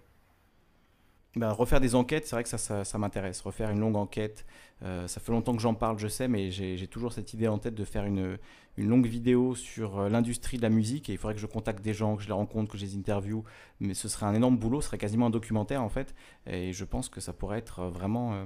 Ben, 1.40 1.52
refaire 1.52 1.80
des 1.80 1.96
enquêtes, 1.96 2.28
c'est 2.28 2.36
vrai 2.36 2.44
que 2.44 2.50
ça, 2.50 2.98
m'intéresse. 2.98 3.40
Refaire 3.40 3.70
une 3.70 3.80
longue 3.80 3.96
enquête, 3.96 4.46
euh, 4.84 5.08
ça 5.08 5.22
fait 5.22 5.32
longtemps 5.32 5.56
que 5.56 5.62
j'en 5.62 5.74
parle, 5.74 5.98
je 5.98 6.10
sais, 6.10 6.28
mais 6.28 6.52
j'ai 6.52 6.86
toujours 6.88 7.14
cette 7.14 7.34
idée 7.34 7.48
en 7.48 7.58
tête 7.58 7.76
de 7.76 7.86
faire 7.86 8.04
une, 8.04 8.38
longue 8.78 9.08
vidéo 9.08 9.56
sur 9.56 10.10
l'industrie 10.10 10.58
de 10.58 10.64
la 10.64 10.70
musique. 10.70 11.10
Et 11.10 11.14
il 11.14 11.18
faudrait 11.18 11.36
que 11.36 11.40
je 11.40 11.48
contacte 11.48 11.82
des 11.82 11.94
gens, 11.94 12.18
que 12.18 12.24
je 12.24 12.28
les 12.28 12.34
rencontre, 12.34 12.70
que 12.70 12.78
je 12.78 12.84
les 12.84 12.96
interview. 12.96 13.46
Mais 13.80 13.94
ce 13.94 14.10
serait 14.10 14.26
un 14.26 14.34
énorme 14.34 14.58
boulot, 14.58 14.82
ce 14.82 14.88
serait 14.88 14.98
quasiment 14.98 15.28
un 15.28 15.30
documentaire 15.30 15.82
en 15.82 15.90
fait. 15.90 16.14
Et 16.46 16.74
je 16.74 16.84
pense 16.84 17.08
que 17.08 17.22
ça 17.22 17.32
pourrait 17.32 17.60
être 17.60 17.84
vraiment 17.86 18.46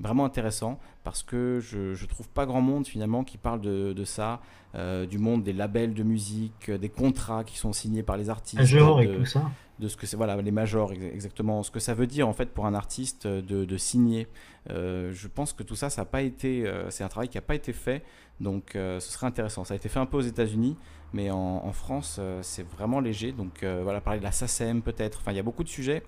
vraiment 0.00 0.24
intéressant 0.24 0.78
parce 1.04 1.22
que 1.22 1.60
je, 1.60 1.94
je 1.94 2.06
trouve 2.06 2.28
pas 2.28 2.46
grand 2.46 2.60
monde 2.60 2.86
finalement 2.86 3.24
qui 3.24 3.38
parle 3.38 3.60
de, 3.60 3.92
de 3.92 4.04
ça, 4.04 4.40
euh, 4.74 5.06
du 5.06 5.18
monde 5.18 5.42
des 5.42 5.52
labels 5.52 5.94
de 5.94 6.02
musique, 6.02 6.70
des 6.70 6.88
contrats 6.88 7.44
qui 7.44 7.56
sont 7.56 7.72
signés 7.72 8.02
par 8.02 8.16
les 8.16 8.28
artistes. 8.28 8.60
Major 8.60 9.00
et 9.00 9.08
tout 9.08 9.24
ça. 9.24 9.50
De 9.78 9.88
ce 9.88 9.96
que 9.98 10.06
c'est, 10.06 10.16
voilà, 10.16 10.40
les 10.40 10.50
majors, 10.50 10.92
exactement. 10.92 11.62
Ce 11.62 11.70
que 11.70 11.80
ça 11.80 11.92
veut 11.92 12.06
dire 12.06 12.26
en 12.26 12.32
fait 12.32 12.46
pour 12.46 12.64
un 12.64 12.72
artiste 12.72 13.26
de, 13.26 13.64
de 13.64 13.76
signer. 13.76 14.26
Euh, 14.70 15.12
je 15.12 15.28
pense 15.28 15.52
que 15.52 15.62
tout 15.62 15.76
ça, 15.76 15.90
ça 15.90 16.00
n'a 16.00 16.06
pas 16.06 16.22
été, 16.22 16.66
euh, 16.66 16.88
c'est 16.90 17.04
un 17.04 17.08
travail 17.08 17.28
qui 17.28 17.36
n'a 17.36 17.42
pas 17.42 17.54
été 17.54 17.74
fait, 17.74 18.02
donc 18.40 18.70
ce 18.74 19.00
serait 19.00 19.26
intéressant. 19.26 19.64
Ça 19.64 19.74
a 19.74 19.76
été 19.76 19.88
fait 19.90 19.98
un 19.98 20.06
peu 20.06 20.16
aux 20.16 20.22
États-Unis, 20.22 20.76
mais 21.12 21.30
en, 21.30 21.36
en 21.36 21.72
France, 21.72 22.20
c'est 22.40 22.66
vraiment 22.66 23.00
léger. 23.00 23.32
Donc 23.32 23.64
voilà, 23.64 24.00
parler 24.00 24.18
de 24.18 24.24
la 24.24 24.32
SACEM 24.32 24.80
peut-être. 24.82 25.18
Enfin, 25.20 25.32
il 25.32 25.36
y 25.36 25.40
a 25.40 25.42
beaucoup 25.42 25.64
de 25.64 25.68
sujets 25.68 26.02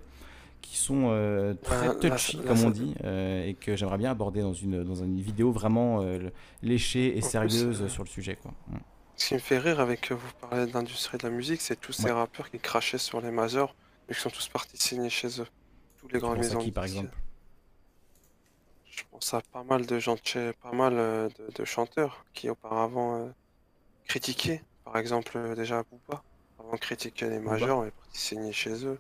qui 0.60 0.76
sont 0.76 1.09
euh, 1.09 1.55
très 1.55 1.97
touchy, 1.98 2.39
comme 2.39 2.62
on 2.64 2.70
dit, 2.70 2.94
euh, 3.05 3.47
et 3.47 3.55
que 3.55 3.76
j'aimerais 3.76 3.98
bien 3.98 4.10
aborder 4.10 4.43
dans 4.43 4.52
une, 4.52 4.85
dans 4.85 4.97
une 4.97 5.20
vidéo 5.20 5.52
vraiment 5.52 6.02
euh, 6.02 6.30
léchée 6.62 7.16
et 7.16 7.20
sérieuse 7.20 7.89
sur 7.89 8.02
le 8.02 8.09
sujet. 8.09 8.36
Quoi. 8.36 8.52
Mm. 8.68 8.76
Ce 9.16 9.28
qui 9.28 9.35
me 9.35 9.39
fait 9.39 9.59
rire 9.59 9.80
avec 9.80 10.12
vous 10.12 10.32
parler 10.40 10.66
de 10.66 10.72
l'industrie 10.72 11.18
de 11.18 11.24
la 11.24 11.30
musique, 11.30 11.60
c'est 11.60 11.80
tous 11.80 11.93
ces 11.93 12.10
rappeurs 12.10 12.51
qui 12.51 12.59
crachaient 12.59 12.98
sur 12.98 13.20
les 13.20 13.32
majors 13.32 13.74
et 14.09 14.14
qui 14.14 14.20
sont 14.20 14.30
tous 14.30 14.48
partis 14.48 14.76
signer 14.76 15.10
chez 15.10 15.40
eux. 15.40 15.47
Tous 15.98 16.09
les 16.09 16.20
grandes 16.20 16.39
maisons. 16.39 16.60
qui, 16.60 16.70
par 16.70 16.85
exemple? 16.85 17.10
Je 18.89 19.02
pense 19.10 19.35
à 19.35 19.40
pas 19.52 19.64
mal 19.64 19.86
de 19.86 19.98
gens, 19.98 20.16
pas 20.62 20.72
mal 20.72 20.94
de, 21.56 21.64
chanteurs 21.64 22.24
qui 22.32 22.48
auparavant 22.48 23.28
critiquaient. 24.06 24.62
Par 24.85 24.97
exemple, 24.97 25.36
déjà 25.56 25.82
Booba, 25.82 26.22
avant 26.60 26.74
de 26.74 26.78
critiquer 26.78 27.28
les 27.28 27.40
majors, 27.40 27.86
et 27.86 27.90
parti 27.90 28.20
signer 28.20 28.52
chez 28.52 28.86
eux. 28.86 28.98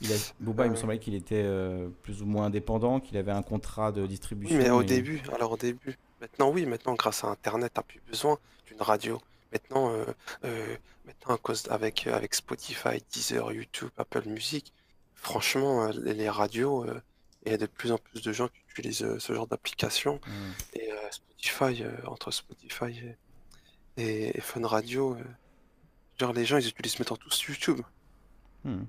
Il 0.00 0.12
a, 0.12 0.16
Booba, 0.40 0.66
il 0.66 0.70
me 0.70 0.76
euh. 0.76 0.78
semblait 0.78 0.98
qu'il 0.98 1.14
était 1.14 1.42
euh, 1.42 1.88
plus 2.02 2.22
ou 2.22 2.26
moins 2.26 2.46
indépendant, 2.46 3.00
qu'il 3.00 3.16
avait 3.16 3.32
un 3.32 3.42
contrat 3.42 3.92
de 3.92 4.06
distribution. 4.06 4.56
Oui, 4.56 4.62
mais 4.62 4.70
au 4.70 4.82
début, 4.82 5.22
alors 5.32 5.52
au 5.52 5.56
début. 5.56 5.98
Maintenant, 6.20 6.50
oui, 6.50 6.66
maintenant, 6.66 6.94
grâce 6.94 7.24
à 7.24 7.28
Internet, 7.28 7.72
t'as 7.74 7.82
plus 7.82 8.00
besoin 8.08 8.38
d'une 8.66 8.80
radio. 8.80 9.20
Maintenant, 9.52 9.92
euh, 10.44 10.76
maintenant 11.04 11.34
à 11.34 11.38
cause, 11.38 11.64
avec, 11.70 12.06
avec 12.06 12.34
Spotify, 12.34 13.02
Deezer, 13.12 13.52
YouTube, 13.52 13.90
Apple 13.96 14.22
Music, 14.26 14.72
franchement, 15.14 15.88
les, 15.88 16.28
radios, 16.28 16.86
il 17.44 17.52
y 17.52 17.54
a 17.54 17.58
de 17.58 17.66
plus 17.66 17.92
en 17.92 17.98
plus 17.98 18.22
de 18.22 18.32
gens 18.32 18.48
qui 18.48 18.60
utilisent 18.70 19.18
ce 19.18 19.32
genre 19.32 19.46
d'application. 19.46 20.20
Hmm. 20.26 20.78
Et 20.78 20.90
Spotify, 21.10 21.84
entre 22.06 22.30
Spotify 22.30 23.00
et, 23.96 24.36
et, 24.36 24.40
Fun 24.40 24.66
Radio, 24.66 25.16
genre 26.18 26.32
les 26.32 26.44
gens, 26.44 26.58
ils 26.58 26.68
utilisent 26.68 26.98
maintenant 26.98 27.16
tous 27.16 27.44
YouTube. 27.44 27.80
Hmm. 28.66 28.84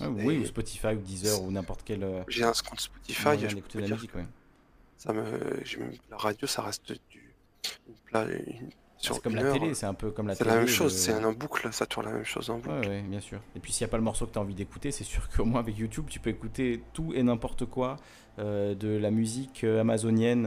Ah, 0.00 0.10
oui, 0.10 0.38
ou 0.38 0.44
Spotify 0.44 0.88
ou 0.88 1.00
Deezer 1.00 1.40
ou 1.40 1.52
n'importe 1.52 1.82
quel. 1.84 2.02
Euh, 2.02 2.22
j'ai 2.26 2.42
un 2.42 2.52
compte 2.68 2.80
Spotify. 2.80 3.38
Je 3.38 3.56
peux 3.56 3.80
la 3.80 3.88
musique, 3.88 4.10
ça 4.98 5.12
me... 5.14 5.22
La 6.10 6.16
radio, 6.16 6.46
ça 6.46 6.62
reste 6.62 6.92
du. 7.08 7.34
Une... 8.12 8.70
C'est 8.98 9.22
comme 9.22 9.36
la 9.36 9.52
télé, 9.52 9.72
c'est 9.72 9.86
un 9.86 9.94
peu 9.94 10.10
comme 10.10 10.26
la 10.26 10.34
télé. 10.34 10.50
C'est 10.50 10.54
la 10.54 10.60
même 10.60 10.68
chose, 10.68 10.94
c'est 10.94 11.12
un 11.12 11.32
boucle, 11.32 11.72
ça 11.72 11.86
tourne 11.86 12.06
la 12.06 12.12
même 12.12 12.24
chose 12.24 12.50
en 12.50 12.58
boucle. 12.58 12.86
Ouais, 12.86 13.00
bien 13.02 13.20
sûr. 13.20 13.40
Et 13.56 13.60
puis 13.60 13.72
s'il 13.72 13.86
n'y 13.86 13.90
a 13.90 13.92
pas 13.92 13.96
le 13.96 14.02
morceau 14.02 14.26
que 14.26 14.32
tu 14.32 14.38
as 14.38 14.42
envie 14.42 14.54
d'écouter, 14.54 14.90
c'est 14.90 15.04
sûr 15.04 15.26
qu'au 15.30 15.44
moins 15.44 15.60
avec 15.60 15.78
YouTube, 15.78 16.06
tu 16.10 16.18
peux 16.20 16.28
écouter 16.28 16.82
tout 16.92 17.14
et 17.14 17.22
n'importe 17.22 17.64
quoi, 17.64 17.96
euh, 18.38 18.74
de 18.74 18.88
la 18.88 19.10
musique 19.10 19.64
euh, 19.64 19.80
amazonienne 19.80 20.46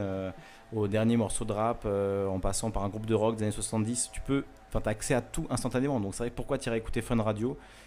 au 0.72 0.86
dernier 0.86 1.16
morceau 1.16 1.44
de 1.44 1.52
rap, 1.52 1.86
en 1.86 2.38
passant 2.38 2.70
par 2.70 2.84
un 2.84 2.90
groupe 2.90 3.06
de 3.06 3.14
rock 3.14 3.36
des 3.36 3.44
années 3.44 3.50
70. 3.50 4.10
Tu 4.12 4.20
peux, 4.20 4.44
enfin, 4.68 4.80
as 4.86 4.90
accès 4.90 5.14
à 5.14 5.22
tout 5.22 5.46
instantanément. 5.50 5.98
Donc 5.98 6.14
c'est 6.14 6.24
vrai 6.24 6.30
pourquoi 6.30 6.58
tu 6.58 6.68
irais 6.68 6.78
écouter 6.78 7.00
Fun 7.00 7.20
Radio? 7.20 7.56
euh, 7.56 7.83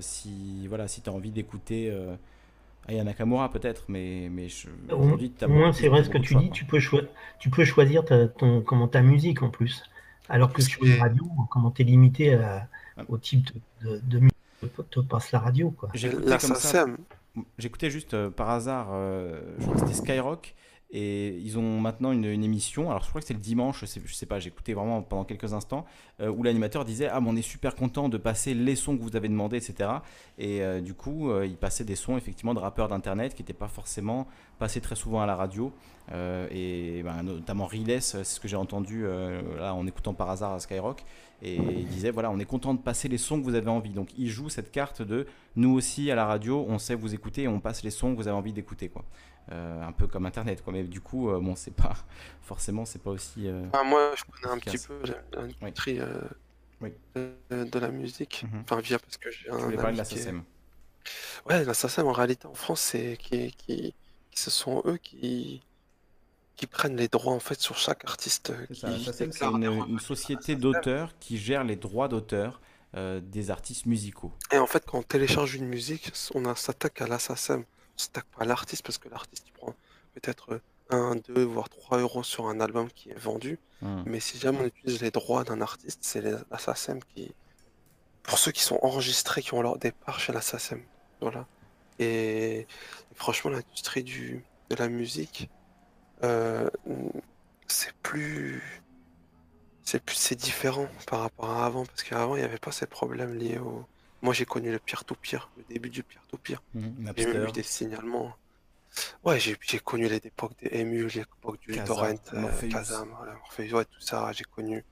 si 0.00 0.66
voilà, 0.68 0.88
si 0.88 1.00
tu 1.00 1.10
as 1.10 1.12
envie 1.12 1.30
d'écouter 1.30 1.90
euh, 1.90 2.14
Aya 2.86 3.04
Nakamura 3.04 3.50
peut-être, 3.50 3.84
mais, 3.88 4.28
mais 4.30 4.48
je, 4.48 4.68
au 4.92 5.48
moins 5.48 5.72
c'est 5.72 5.88
vrai 5.88 6.04
ce 6.04 6.10
que 6.10 6.18
tu 6.18 6.34
dis, 6.36 6.50
tu 6.50 6.64
peux, 6.64 6.78
tu 7.38 7.50
peux 7.50 7.64
choisir 7.64 8.04
ta, 8.04 8.28
ton, 8.28 8.60
comment, 8.60 8.88
ta 8.88 9.02
musique 9.02 9.42
en 9.42 9.50
plus. 9.50 9.82
Alors 10.28 10.52
que 10.52 10.60
sur 10.60 10.84
une 10.84 10.98
radio, 10.98 11.24
comment 11.50 11.70
tu 11.70 11.82
es 11.82 11.84
limité 11.84 12.38
au 13.08 13.16
type 13.16 13.48
de, 13.82 14.18
musique. 14.18 14.90
te 14.90 15.00
passe 15.00 15.32
la 15.32 15.38
radio. 15.38 15.70
quoi. 15.70 15.90
J'écoutais 17.58 17.90
juste 17.90 18.28
par 18.30 18.50
hasard, 18.50 18.88
je 18.92 19.62
crois 19.62 19.74
que 19.74 19.80
c'était 19.80 19.94
Skyrock, 19.94 20.54
et 20.90 21.36
ils 21.40 21.58
ont 21.58 21.80
maintenant 21.80 22.12
une, 22.12 22.24
émission, 22.24 22.90
alors 22.90 23.02
je 23.02 23.10
crois 23.10 23.20
que 23.20 23.26
c'est 23.26 23.34
le 23.34 23.40
dimanche, 23.40 23.80
je 23.80 23.86
sais, 23.86 24.00
sais 24.06 24.24
pas, 24.24 24.42
écouté 24.42 24.72
vraiment 24.72 25.02
pendant 25.02 25.24
quelques 25.24 25.52
instants, 25.52 25.84
euh, 26.20 26.30
où 26.30 26.42
l'animateur 26.42 26.86
disait 26.86 27.08
Ah, 27.08 27.20
on 27.24 27.36
est 27.36 27.42
super 27.42 27.74
content 27.74 28.08
de 28.08 28.16
passer 28.16 28.54
les 28.54 28.74
sons 28.74 28.96
que 28.96 29.02
vous 29.02 29.14
avez 29.14 29.28
demandé, 29.28 29.58
etc. 29.58 29.90
Et 30.38 30.62
euh, 30.62 30.80
du 30.80 30.94
coup, 30.94 31.30
euh, 31.30 31.44
il 31.44 31.56
passait 31.56 31.84
des 31.84 31.94
sons 31.94 32.16
effectivement 32.16 32.54
de 32.54 32.58
rappeurs 32.58 32.88
d'internet 32.88 33.34
qui 33.34 33.42
n'étaient 33.42 33.52
pas 33.52 33.68
forcément 33.68 34.26
passés 34.58 34.80
très 34.80 34.94
souvent 34.94 35.20
à 35.20 35.26
la 35.26 35.36
radio. 35.36 35.72
et 36.50 37.02
ben, 37.04 37.22
notamment 37.22 37.66
Riles, 37.66 38.00
c'est 38.00 38.24
ce 38.24 38.40
que 38.40 38.48
j'ai 38.48 38.56
entendu 38.56 39.04
là 39.58 39.74
en 39.74 39.86
écoutant 39.86 40.14
par 40.14 40.30
hasard 40.30 40.54
à 40.54 40.58
Skyrock. 40.58 41.04
Et 41.42 41.56
il 41.56 41.86
disait 41.86 42.10
Voilà, 42.10 42.30
on 42.30 42.38
est 42.38 42.46
content 42.46 42.72
de 42.72 42.80
passer 42.80 43.08
les 43.08 43.18
sons 43.18 43.38
que 43.38 43.44
vous 43.44 43.54
avez 43.54 43.68
envie. 43.68 43.90
Donc 43.90 44.08
il 44.16 44.28
joue 44.28 44.48
cette 44.48 44.72
carte 44.72 45.02
de 45.02 45.26
Nous 45.54 45.70
aussi 45.70 46.10
à 46.10 46.14
la 46.14 46.24
radio, 46.24 46.64
on 46.66 46.78
sait 46.78 46.94
vous 46.94 47.14
écouter 47.14 47.42
et 47.42 47.48
on 47.48 47.60
passe 47.60 47.82
les 47.82 47.90
sons 47.90 48.12
que 48.12 48.16
vous 48.16 48.26
avez 48.26 48.36
envie 48.36 48.54
d'écouter. 48.54 48.88
quoi. 48.88 49.04
Euh, 49.50 49.82
un 49.82 49.92
peu 49.92 50.06
comme 50.06 50.26
Internet. 50.26 50.62
Quoi. 50.62 50.72
Mais 50.72 50.82
du 50.82 51.00
coup, 51.00 51.30
euh, 51.30 51.40
bon, 51.40 51.56
c'est 51.56 51.74
pas 51.74 51.96
forcément, 52.42 52.84
c'est 52.84 53.00
pas 53.00 53.10
aussi. 53.10 53.48
Euh, 53.48 53.64
moi, 53.84 54.12
je 54.14 54.24
connais 54.24 54.52
un 54.54 54.58
petit 54.58 54.78
peu 54.78 55.00
l'industrie 55.32 56.00
de, 57.14 57.78
la 57.78 57.88
musique. 57.88 58.44
Mhm. 58.44 58.60
Enfin, 58.64 58.80
via 58.80 58.98
parce 58.98 59.16
que 59.16 59.30
j'ai 59.30 59.50
un. 59.50 59.56
voulais 59.56 59.76
parler 59.76 59.94
de 59.94 59.98
la 59.98 60.04
SACEM. 60.04 60.42
Ouais, 61.46 61.64
la 61.64 61.74
SACEM 61.74 62.06
en 62.06 62.12
réalité 62.12 62.46
en 62.46 62.54
France, 62.54 62.80
c'est 62.80 63.16
qui, 63.16 63.52
qui, 63.52 63.94
ce 64.34 64.50
sont 64.50 64.82
eux 64.84 64.98
qui 64.98 65.62
qui 66.56 66.66
prennent 66.66 66.96
les 66.96 67.06
droits 67.06 67.32
en 67.32 67.38
fait 67.38 67.60
sur 67.60 67.78
chaque 67.78 68.04
artiste. 68.04 68.52
c'est 68.72 69.42
une, 69.42 70.00
société 70.00 70.56
d'auteurs 70.56 71.16
qui 71.20 71.38
gère 71.38 71.62
les 71.62 71.76
droits 71.76 72.08
d'auteur 72.08 72.60
des 72.94 73.50
artistes 73.50 73.86
musicaux. 73.86 74.32
Et 74.50 74.58
en 74.58 74.66
fait, 74.66 74.84
quand 74.84 74.98
on 74.98 75.02
télécharge 75.02 75.54
une 75.54 75.66
musique, 75.66 76.10
on 76.34 76.52
s'attaque 76.56 77.00
à 77.00 77.06
la 77.98 78.04
SACEM 78.04 78.22
stack 78.22 78.24
pas 78.36 78.44
l'artiste 78.44 78.82
parce 78.84 78.98
que 78.98 79.08
l'artiste 79.08 79.44
il 79.48 79.52
prend 79.52 79.74
peut-être 80.14 80.60
1, 80.90 81.16
2, 81.16 81.44
voire 81.44 81.68
3 81.68 81.98
euros 81.98 82.22
sur 82.22 82.46
un 82.46 82.60
album 82.60 82.88
qui 82.90 83.10
est 83.10 83.18
vendu. 83.18 83.58
Hmm. 83.82 84.02
Mais 84.06 84.20
si 84.20 84.38
jamais 84.38 84.60
on 84.60 84.66
utilise 84.66 85.02
les 85.02 85.10
droits 85.10 85.44
d'un 85.44 85.60
artiste, 85.60 86.00
c'est 86.02 86.22
l'Assassin 86.50 86.98
qui. 87.14 87.34
Pour 88.22 88.38
ceux 88.38 88.52
qui 88.52 88.62
sont 88.62 88.78
enregistrés, 88.82 89.42
qui 89.42 89.54
ont 89.54 89.62
leur 89.62 89.78
départ 89.78 90.20
chez 90.20 90.32
l'Assassin. 90.32 90.80
Voilà. 91.20 91.46
Et, 91.98 92.66
franchement, 93.14 93.50
l'industrie 93.50 94.02
du 94.02 94.44
de 94.70 94.76
la 94.76 94.88
musique, 94.88 95.48
euh, 96.24 96.68
c'est 97.66 97.92
plus. 98.02 98.82
C'est 99.82 100.02
plus 100.02 100.16
c'est 100.16 100.36
différent 100.36 100.88
par 101.06 101.20
rapport 101.20 101.50
à 101.50 101.64
avant, 101.64 101.86
parce 101.86 102.02
qu'avant, 102.02 102.36
il 102.36 102.40
n'y 102.40 102.44
avait 102.44 102.58
pas 102.58 102.72
ces 102.72 102.86
problèmes 102.86 103.34
liés 103.34 103.58
au 103.58 103.86
moi, 104.22 104.34
j'ai 104.34 104.44
connu 104.44 104.70
le 104.70 104.78
pire 104.78 105.04
tout 105.04 105.14
pire, 105.14 105.50
le 105.56 105.64
début 105.72 105.90
du 105.90 106.02
pire 106.02 106.22
tout 106.28 106.38
pire. 106.38 106.62
Mmh, 106.74 107.12
j'ai 107.16 107.48
eu 107.48 107.52
des 107.52 107.62
signalements. 107.62 108.34
Ouais, 109.22 109.38
j'ai 109.38 109.78
connu 109.78 110.08
les 110.08 110.16
époques 110.16 110.52
des 110.60 110.84
MU, 110.84 111.08
l'époque 111.08 111.60
du 111.60 111.78
torrent, 111.84 112.14
euh, 112.34 112.68
Kazam, 112.70 113.14
ouais, 113.58 113.84
tout 113.84 114.00
ça, 114.00 114.32
j'ai 114.32 114.44
connu. 114.44 114.84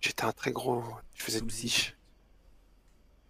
J'étais 0.00 0.24
un 0.24 0.32
très 0.32 0.52
gros. 0.52 0.82
Je 1.14 1.22
faisais 1.22 1.40
du 1.40 1.54
ziche. 1.54 1.96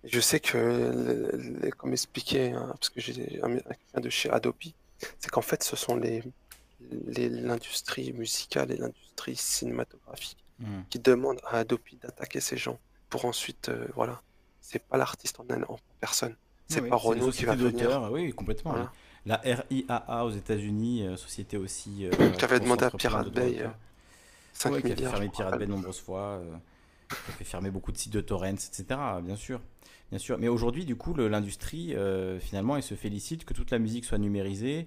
Je 0.04 0.20
sais 0.20 0.40
que, 0.40 1.70
comme 1.76 1.92
expliqué, 1.92 2.52
hein, 2.52 2.68
parce 2.68 2.88
que 2.88 3.00
j'ai 3.00 3.40
un 3.42 4.00
de 4.00 4.10
chez 4.10 4.30
Adopi, 4.30 4.74
c'est 5.18 5.30
qu'en 5.30 5.42
fait, 5.42 5.62
ce 5.62 5.76
sont 5.76 5.96
les 5.96 6.22
l'industrie 6.90 8.12
musicale 8.12 8.72
et 8.72 8.76
l'industrie 8.76 9.36
cinématographique 9.36 10.44
mmh. 10.58 10.82
qui 10.90 10.98
demandent 10.98 11.40
à 11.46 11.58
Adopi 11.58 11.96
d'attaquer 11.96 12.40
ces 12.40 12.56
gens 12.56 12.78
pour 13.08 13.24
ensuite, 13.24 13.68
euh, 13.68 13.86
voilà, 13.94 14.22
c'est 14.62 14.78
pas 14.78 14.97
l'artiste 14.97 15.39
en, 15.40 15.44
en, 15.68 15.78
personne. 16.01 16.34
C'est 16.68 16.89
pas 16.89 16.97
Renault 16.97 17.30
qui 17.30 17.44
va 17.44 17.55
venir. 17.55 18.09
Oui, 18.10 18.32
complètement. 18.32 18.74
La 19.26 19.36
RIAA 19.36 20.24
aux 20.24 20.30
États-Unis, 20.30 21.06
euh, 21.06 21.16
société 21.16 21.56
aussi. 21.56 22.06
Euh, 22.06 22.30
qui 22.30 22.44
avait 22.44 22.59
demandé 22.59 22.84
à 22.84 22.90
Pirate 22.90 23.30
Bay 23.30 23.64
5 24.55 24.72
euh, 24.72 24.80
qui 24.80 24.93
a 24.93 25.10
fermer 25.10 25.28
Pirate 25.28 25.59
Bay 25.59 25.66
de 25.66 25.70
nombreuses 25.70 26.01
fois, 26.01 26.43
qui 27.09 27.14
a 27.14 27.34
fait 27.34 27.44
fermer 27.44 27.70
beaucoup 27.70 27.93
de 27.93 27.98
sites 27.98 28.12
de 28.12 28.20
torrents, 28.20 28.47
etc. 28.47 28.84
Bien 29.22 29.36
sûr. 29.36 29.60
Bien 30.10 30.18
sûr. 30.18 30.39
Mais 30.39 30.48
aujourd'hui, 30.48 30.84
du 30.84 30.97
coup, 30.97 31.14
l'industrie, 31.14 31.94
finalement, 32.40 32.76
elle 32.76 32.82
se 32.82 32.94
félicite 32.94 33.44
que 33.44 33.55
toute 33.55 33.70
la 33.70 33.78
musique 33.78 34.05
soit 34.05 34.18
numérisée. 34.18 34.86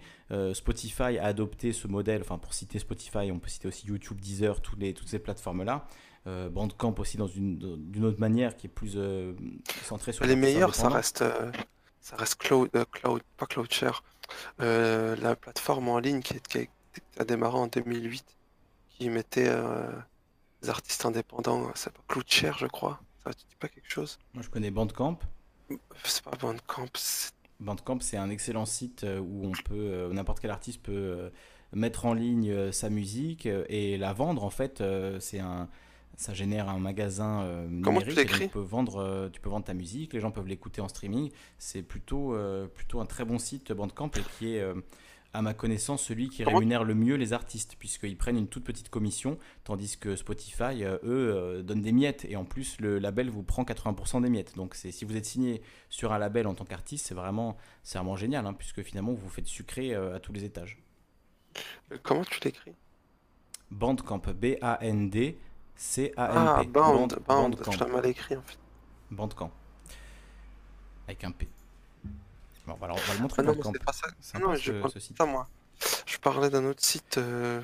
Spotify 0.53 1.17
a 1.17 1.25
adopté 1.25 1.71
ce 1.71 1.87
modèle. 1.87 2.21
Enfin, 2.21 2.37
pour 2.37 2.53
citer 2.53 2.77
Spotify, 2.77 3.31
on 3.31 3.39
peut 3.39 3.49
citer 3.49 3.67
aussi 3.67 3.87
YouTube, 3.87 4.19
Deezer, 4.19 4.61
toutes, 4.61 4.79
les, 4.79 4.93
toutes 4.93 5.07
ces 5.07 5.19
plateformes-là. 5.19 5.87
Euh, 6.27 6.49
Bandcamp 6.49 6.95
aussi 6.97 7.17
dans 7.17 7.27
une 7.27 7.59
d'une 7.91 8.03
autre 8.03 8.19
manière 8.19 8.57
qui 8.57 8.65
est 8.65 8.69
plus 8.69 8.93
euh, 8.95 9.33
centrée 9.83 10.11
sur 10.11 10.25
les 10.25 10.35
meilleurs 10.35 10.73
ça 10.73 10.89
reste 10.89 11.21
euh, 11.21 11.51
ça 12.01 12.15
reste 12.15 12.37
cloud 12.37 12.71
cloud 12.91 13.21
pas 13.37 13.45
cloudshare. 13.45 14.03
La 14.57 15.35
plateforme 15.35 15.87
en 15.87 15.99
ligne 15.99 16.21
qui, 16.21 16.67
a 17.19 17.25
démarré 17.25 17.57
en 17.57 17.67
2008 17.67 18.25
qui 18.89 19.09
mettait 19.11 19.51
des 20.63 20.69
artistes 20.69 21.05
indépendants 21.05 21.69
c'est 21.75 21.93
pas 21.93 22.01
cloudshare 22.07 22.57
je 22.57 22.67
crois. 22.67 22.99
Ça 23.23 23.31
te 23.31 23.37
dit 23.37 23.55
pas 23.59 23.67
quelque 23.67 23.91
chose? 23.91 24.17
Moi 24.33 24.41
je 24.41 24.49
connais 24.49 24.71
Bandcamp. 24.71 25.19
C'est 26.03 26.23
pas 26.23 26.35
Bandcamp 26.41 26.89
Bandcamp 27.59 27.99
c'est 27.99 28.17
un 28.17 28.31
excellent 28.31 28.65
site 28.65 29.05
où 29.05 29.45
on 29.45 29.51
peut 29.63 30.09
n'importe 30.11 30.39
quel 30.39 30.51
artiste 30.51 30.81
peut 30.81 31.31
mettre 31.71 32.07
en 32.07 32.15
ligne 32.15 32.71
sa 32.71 32.89
musique 32.89 33.45
et 33.45 33.97
la 33.97 34.13
vendre 34.13 34.43
en 34.43 34.49
fait 34.49 34.83
c'est 35.19 35.39
un 35.39 35.69
ça 36.17 36.33
génère 36.33 36.69
un 36.69 36.79
magasin 36.79 37.41
euh, 37.43 37.67
numérique. 37.67 38.27
tu 38.27 38.47
peux 38.49 38.59
vendre, 38.59 38.97
euh, 38.97 39.29
tu 39.29 39.41
peux 39.41 39.49
vendre 39.49 39.65
ta 39.65 39.73
musique, 39.73 40.13
les 40.13 40.19
gens 40.19 40.31
peuvent 40.31 40.47
l'écouter 40.47 40.81
en 40.81 40.87
streaming. 40.87 41.31
C'est 41.57 41.81
plutôt, 41.81 42.33
euh, 42.33 42.67
plutôt 42.67 42.99
un 42.99 43.05
très 43.05 43.25
bon 43.25 43.39
site 43.39 43.71
Bandcamp 43.71 44.11
et 44.17 44.21
qui 44.37 44.55
est, 44.55 44.65
à 45.33 45.41
ma 45.41 45.53
connaissance, 45.53 46.01
celui 46.01 46.29
qui 46.29 46.45
rémunère 46.45 46.85
le 46.85 46.95
mieux 46.95 47.15
les 47.15 47.33
artistes, 47.33 47.75
puisqu'ils 47.77 48.15
prennent 48.15 48.37
une 48.37 48.47
toute 48.47 48.63
petite 48.63 48.87
commission, 48.87 49.37
tandis 49.65 49.97
que 49.97 50.15
Spotify, 50.15 50.85
eux, 51.03 51.61
donnent 51.61 51.81
des 51.81 51.91
miettes. 51.91 52.25
Et 52.29 52.37
en 52.37 52.45
plus, 52.45 52.79
le 52.79 52.99
label 52.99 53.29
vous 53.29 53.43
prend 53.43 53.63
80% 53.63 54.21
des 54.21 54.29
miettes. 54.29 54.55
Donc 54.55 54.75
si 54.75 55.03
vous 55.03 55.17
êtes 55.17 55.25
signé 55.25 55.61
sur 55.89 56.13
un 56.13 56.19
label 56.19 56.47
en 56.47 56.53
tant 56.53 56.63
qu'artiste, 56.63 57.07
c'est 57.07 57.15
vraiment, 57.15 57.57
vraiment 57.93 58.15
génial, 58.15 58.45
hein, 58.45 58.53
puisque 58.53 58.81
finalement, 58.81 59.11
vous 59.11 59.17
vous 59.17 59.29
faites 59.29 59.47
sucrer 59.47 59.93
à 59.93 60.19
tous 60.21 60.31
les 60.31 60.45
étages. 60.45 60.81
Comment 62.01 62.23
tu 62.23 62.39
l'écris? 62.45 62.71
Bandcamp, 63.71 64.21
B-A-N-D. 64.33 65.37
C-A-M-P. 65.75 66.15
Ah, 66.17 66.63
Band, 66.67 67.07
Band, 67.27 67.51
Putain, 67.51 67.87
mal 67.87 68.05
écrit 68.05 68.35
en 68.35 68.41
fait. 68.41 68.57
Bandcamp. 69.11 69.51
Avec 71.07 71.23
un 71.23 71.31
P. 71.31 71.47
Bon, 72.65 72.73
on 72.73 72.75
va, 72.75 72.93
on 72.93 72.95
va 72.95 73.13
le 73.13 73.19
montrer. 73.19 73.43
Ah 73.45 73.51
non, 73.51 73.71
c'est 73.71 73.83
pas 73.83 73.93
ça. 73.93 74.39
Non, 74.39 74.55
je 74.55 74.73
ce, 74.89 74.99
site. 74.99 75.17
ça, 75.17 75.25
moi. 75.25 75.47
Je 76.05 76.17
parlais 76.17 76.49
d'un 76.49 76.65
autre 76.65 76.83
site. 76.83 77.17
Euh... 77.17 77.61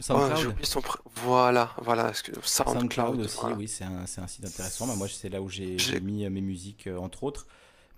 SoundCloud. 0.00 0.54
Oh, 0.60 0.64
son... 0.64 0.82
Voilà, 1.24 1.74
voilà. 1.78 2.12
SoundCloud, 2.12 2.44
SoundCloud 2.44 3.20
aussi, 3.20 3.46
oui, 3.56 3.66
c'est 3.66 3.84
un, 3.84 4.02
un, 4.02 4.26
site 4.26 4.44
intéressant. 4.44 4.94
moi, 4.96 5.08
c'est 5.08 5.28
là 5.28 5.40
où 5.40 5.48
j'ai 5.48 5.76
mis 6.00 6.24
euh, 6.24 6.30
mes 6.30 6.42
musiques, 6.42 6.86
euh, 6.86 6.98
entre 6.98 7.24
autres. 7.24 7.46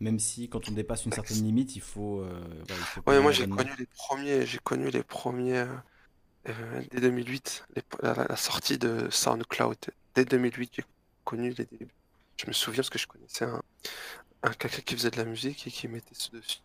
Même 0.00 0.20
si, 0.20 0.48
quand 0.48 0.68
on 0.68 0.72
dépasse 0.72 1.06
une 1.06 1.12
certaine 1.12 1.42
limite, 1.42 1.74
il 1.74 1.82
faut. 1.82 2.20
Euh, 2.20 2.40
voilà, 2.68 2.80
il 2.80 2.86
faut 2.86 3.02
ouais, 3.06 3.20
moi, 3.20 3.32
j'ai 3.32 3.48
connu 3.48 3.70
les 3.78 3.86
premiers. 3.86 4.46
J'ai 4.46 4.58
connu 4.58 4.90
les 4.90 5.02
premiers. 5.02 5.66
Euh, 6.48 6.82
dès 6.90 7.00
2008, 7.00 7.66
la, 8.02 8.36
sortie 8.36 8.78
de 8.78 9.08
SoundCloud. 9.10 9.76
Dès 10.14 10.24
2008, 10.24 10.72
j'ai 10.76 10.84
connu 11.24 11.50
les 11.50 11.64
débuts. 11.64 11.92
Je 12.36 12.46
me 12.46 12.52
souviens 12.52 12.78
parce 12.78 12.90
que 12.90 12.98
je 12.98 13.06
connaissais 13.06 13.44
un, 13.44 13.62
un 14.42 14.52
quelqu'un 14.52 14.82
qui 14.82 14.94
faisait 14.94 15.10
de 15.10 15.16
la 15.16 15.24
musique 15.24 15.66
et 15.66 15.70
qui 15.70 15.88
mettait 15.88 16.14
ce 16.14 16.30
dessus. 16.30 16.60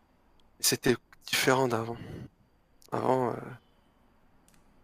C'était 0.60 0.96
différent 1.26 1.68
d'avant. 1.68 1.98
Avant, 2.92 3.32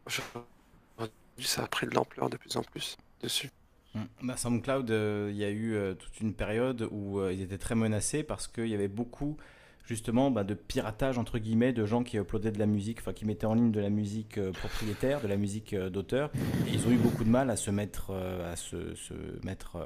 euh, 0.08 1.06
ça 1.40 1.64
a 1.64 1.68
pris 1.68 1.88
de 1.88 1.94
l'ampleur 1.94 2.30
de 2.30 2.38
plus 2.38 2.58
en 2.58 2.64
plus 2.64 2.98
dessus. 3.22 3.52
Mmh. 3.94 4.04
Bah, 4.24 4.38
SoundCloud, 4.38 4.92
euh, 4.92 5.30
il 5.32 5.38
y 5.38 5.46
a 5.46 5.52
eu 5.52 5.96
toute 5.98 6.20
une 6.20 6.34
période 6.34 6.88
où 6.92 7.24
ils 7.30 7.42
étaient 7.42 7.58
très 7.58 7.76
menacés 7.76 8.24
parce 8.24 8.48
qu'il 8.48 8.68
y 8.68 8.74
avait 8.74 8.88
beaucoup 8.88 9.38
justement 9.90 10.30
bah, 10.30 10.44
de 10.44 10.54
piratage 10.54 11.18
entre 11.18 11.40
guillemets 11.40 11.74
de 11.74 11.84
gens 11.84 12.04
qui 12.04 12.18
uploadaient 12.18 12.52
de 12.52 12.60
la 12.60 12.68
musique, 12.68 13.00
enfin 13.00 13.12
qui 13.12 13.26
mettaient 13.26 13.48
en 13.48 13.56
ligne 13.56 13.72
de 13.72 13.80
la 13.80 13.90
musique 13.90 14.38
euh, 14.38 14.52
propriétaire, 14.52 15.20
de 15.20 15.28
la 15.28 15.36
musique 15.36 15.74
euh, 15.74 15.90
d'auteur. 15.90 16.30
Ils 16.72 16.86
ont 16.86 16.92
eu 16.92 16.98
beaucoup 16.98 17.24
de 17.24 17.30
mal 17.30 17.50
à 17.50 17.56
se 17.56 17.72
mettre, 17.72 18.12
euh, 18.12 18.54
à 18.54 18.56
se, 18.56 18.78
mettre 19.44 19.80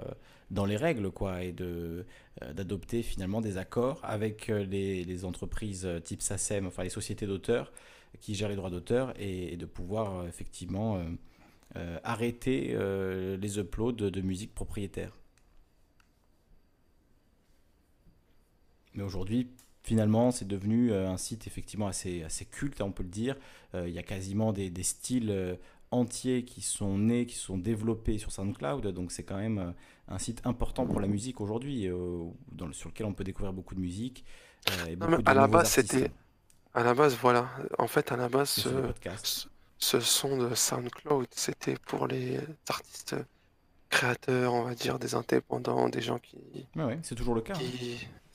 dans 0.51 0.65
les 0.65 0.75
règles 0.75 1.09
quoi, 1.09 1.43
et 1.43 1.53
de 1.53 2.05
d'adopter 2.53 3.03
finalement 3.03 3.39
des 3.39 3.57
accords 3.57 4.01
avec 4.03 4.47
les, 4.47 5.23
entreprises 5.23 5.87
type 6.03 6.21
SACEM, 6.21 6.67
enfin 6.67 6.83
les 6.83 6.89
sociétés 6.89 7.27
d'auteurs 7.27 7.71
qui 8.19 8.35
gèrent 8.35 8.49
les 8.49 8.55
droits 8.55 8.71
d'auteur 8.71 9.13
et, 9.19 9.55
de 9.55 9.65
pouvoir 9.65 10.27
effectivement 10.27 10.99
arrêter 12.03 12.75
les 13.39 13.59
uploads 13.59 14.09
de 14.09 14.21
musique 14.21 14.53
propriétaire. 14.53 15.15
Mais 18.95 19.03
aujourd'hui, 19.03 19.47
finalement, 19.83 20.31
c'est 20.31 20.47
devenu 20.47 20.91
euh, 20.91 21.09
un 21.09 21.17
site 21.17 21.45
effectivement 21.45 21.87
assez, 21.87 22.23
assez 22.23 22.45
culte, 22.45 22.81
on 22.81 22.91
peut 22.91 23.03
le 23.03 23.09
dire. 23.09 23.35
Euh, 23.75 23.87
il 23.87 23.93
y 23.93 23.99
a 23.99 24.03
quasiment 24.03 24.53
des, 24.53 24.71
styles 24.81 25.29
euh, 25.29 25.55
entiers 25.91 26.45
qui 26.45 26.61
sont 26.61 26.97
nés, 26.97 27.25
qui 27.25 27.35
sont 27.35 27.57
développés 27.57 28.17
sur 28.17 28.31
SoundCloud. 28.31 28.87
Donc 28.87 29.11
c'est 29.11 29.23
quand 29.23 29.37
même 29.37 29.73
un 30.07 30.19
site 30.19 30.41
important 30.45 30.87
pour 30.87 30.99
la 30.99 31.07
musique 31.07 31.41
aujourd'hui, 31.41 31.87
sur 32.71 32.89
lequel 32.89 33.05
on 33.05 33.13
peut 33.13 33.23
découvrir 33.23 33.53
beaucoup 33.53 33.75
de 33.75 33.81
musique. 33.81 34.23
et 34.87 34.95
beaucoup 34.95 35.21
à 35.25 35.33
la 35.33 35.47
base, 35.47 35.69
c'était. 35.69 36.09
À 36.73 36.83
la 36.83 36.95
base, 36.95 37.15
voilà. 37.21 37.51
En 37.77 37.87
fait, 37.87 38.11
à 38.11 38.17
la 38.17 38.29
base, 38.29 38.49
ce, 38.49 38.69
ce, 39.77 39.99
son 39.99 40.37
de 40.37 40.55
SoundCloud, 40.55 41.27
c'était 41.29 41.75
pour 41.85 42.07
les 42.07 42.39
artistes 42.67 43.15
créateurs, 43.91 44.53
on 44.53 44.63
va 44.63 44.73
dire, 44.73 44.97
des 44.97 45.13
indépendants, 45.13 45.87
des 45.89 46.01
gens 46.01 46.17
qui. 46.17 46.65
Ouais, 46.75 46.97
c'est 47.03 47.13
toujours 47.13 47.35
le 47.35 47.41
cas. 47.41 47.53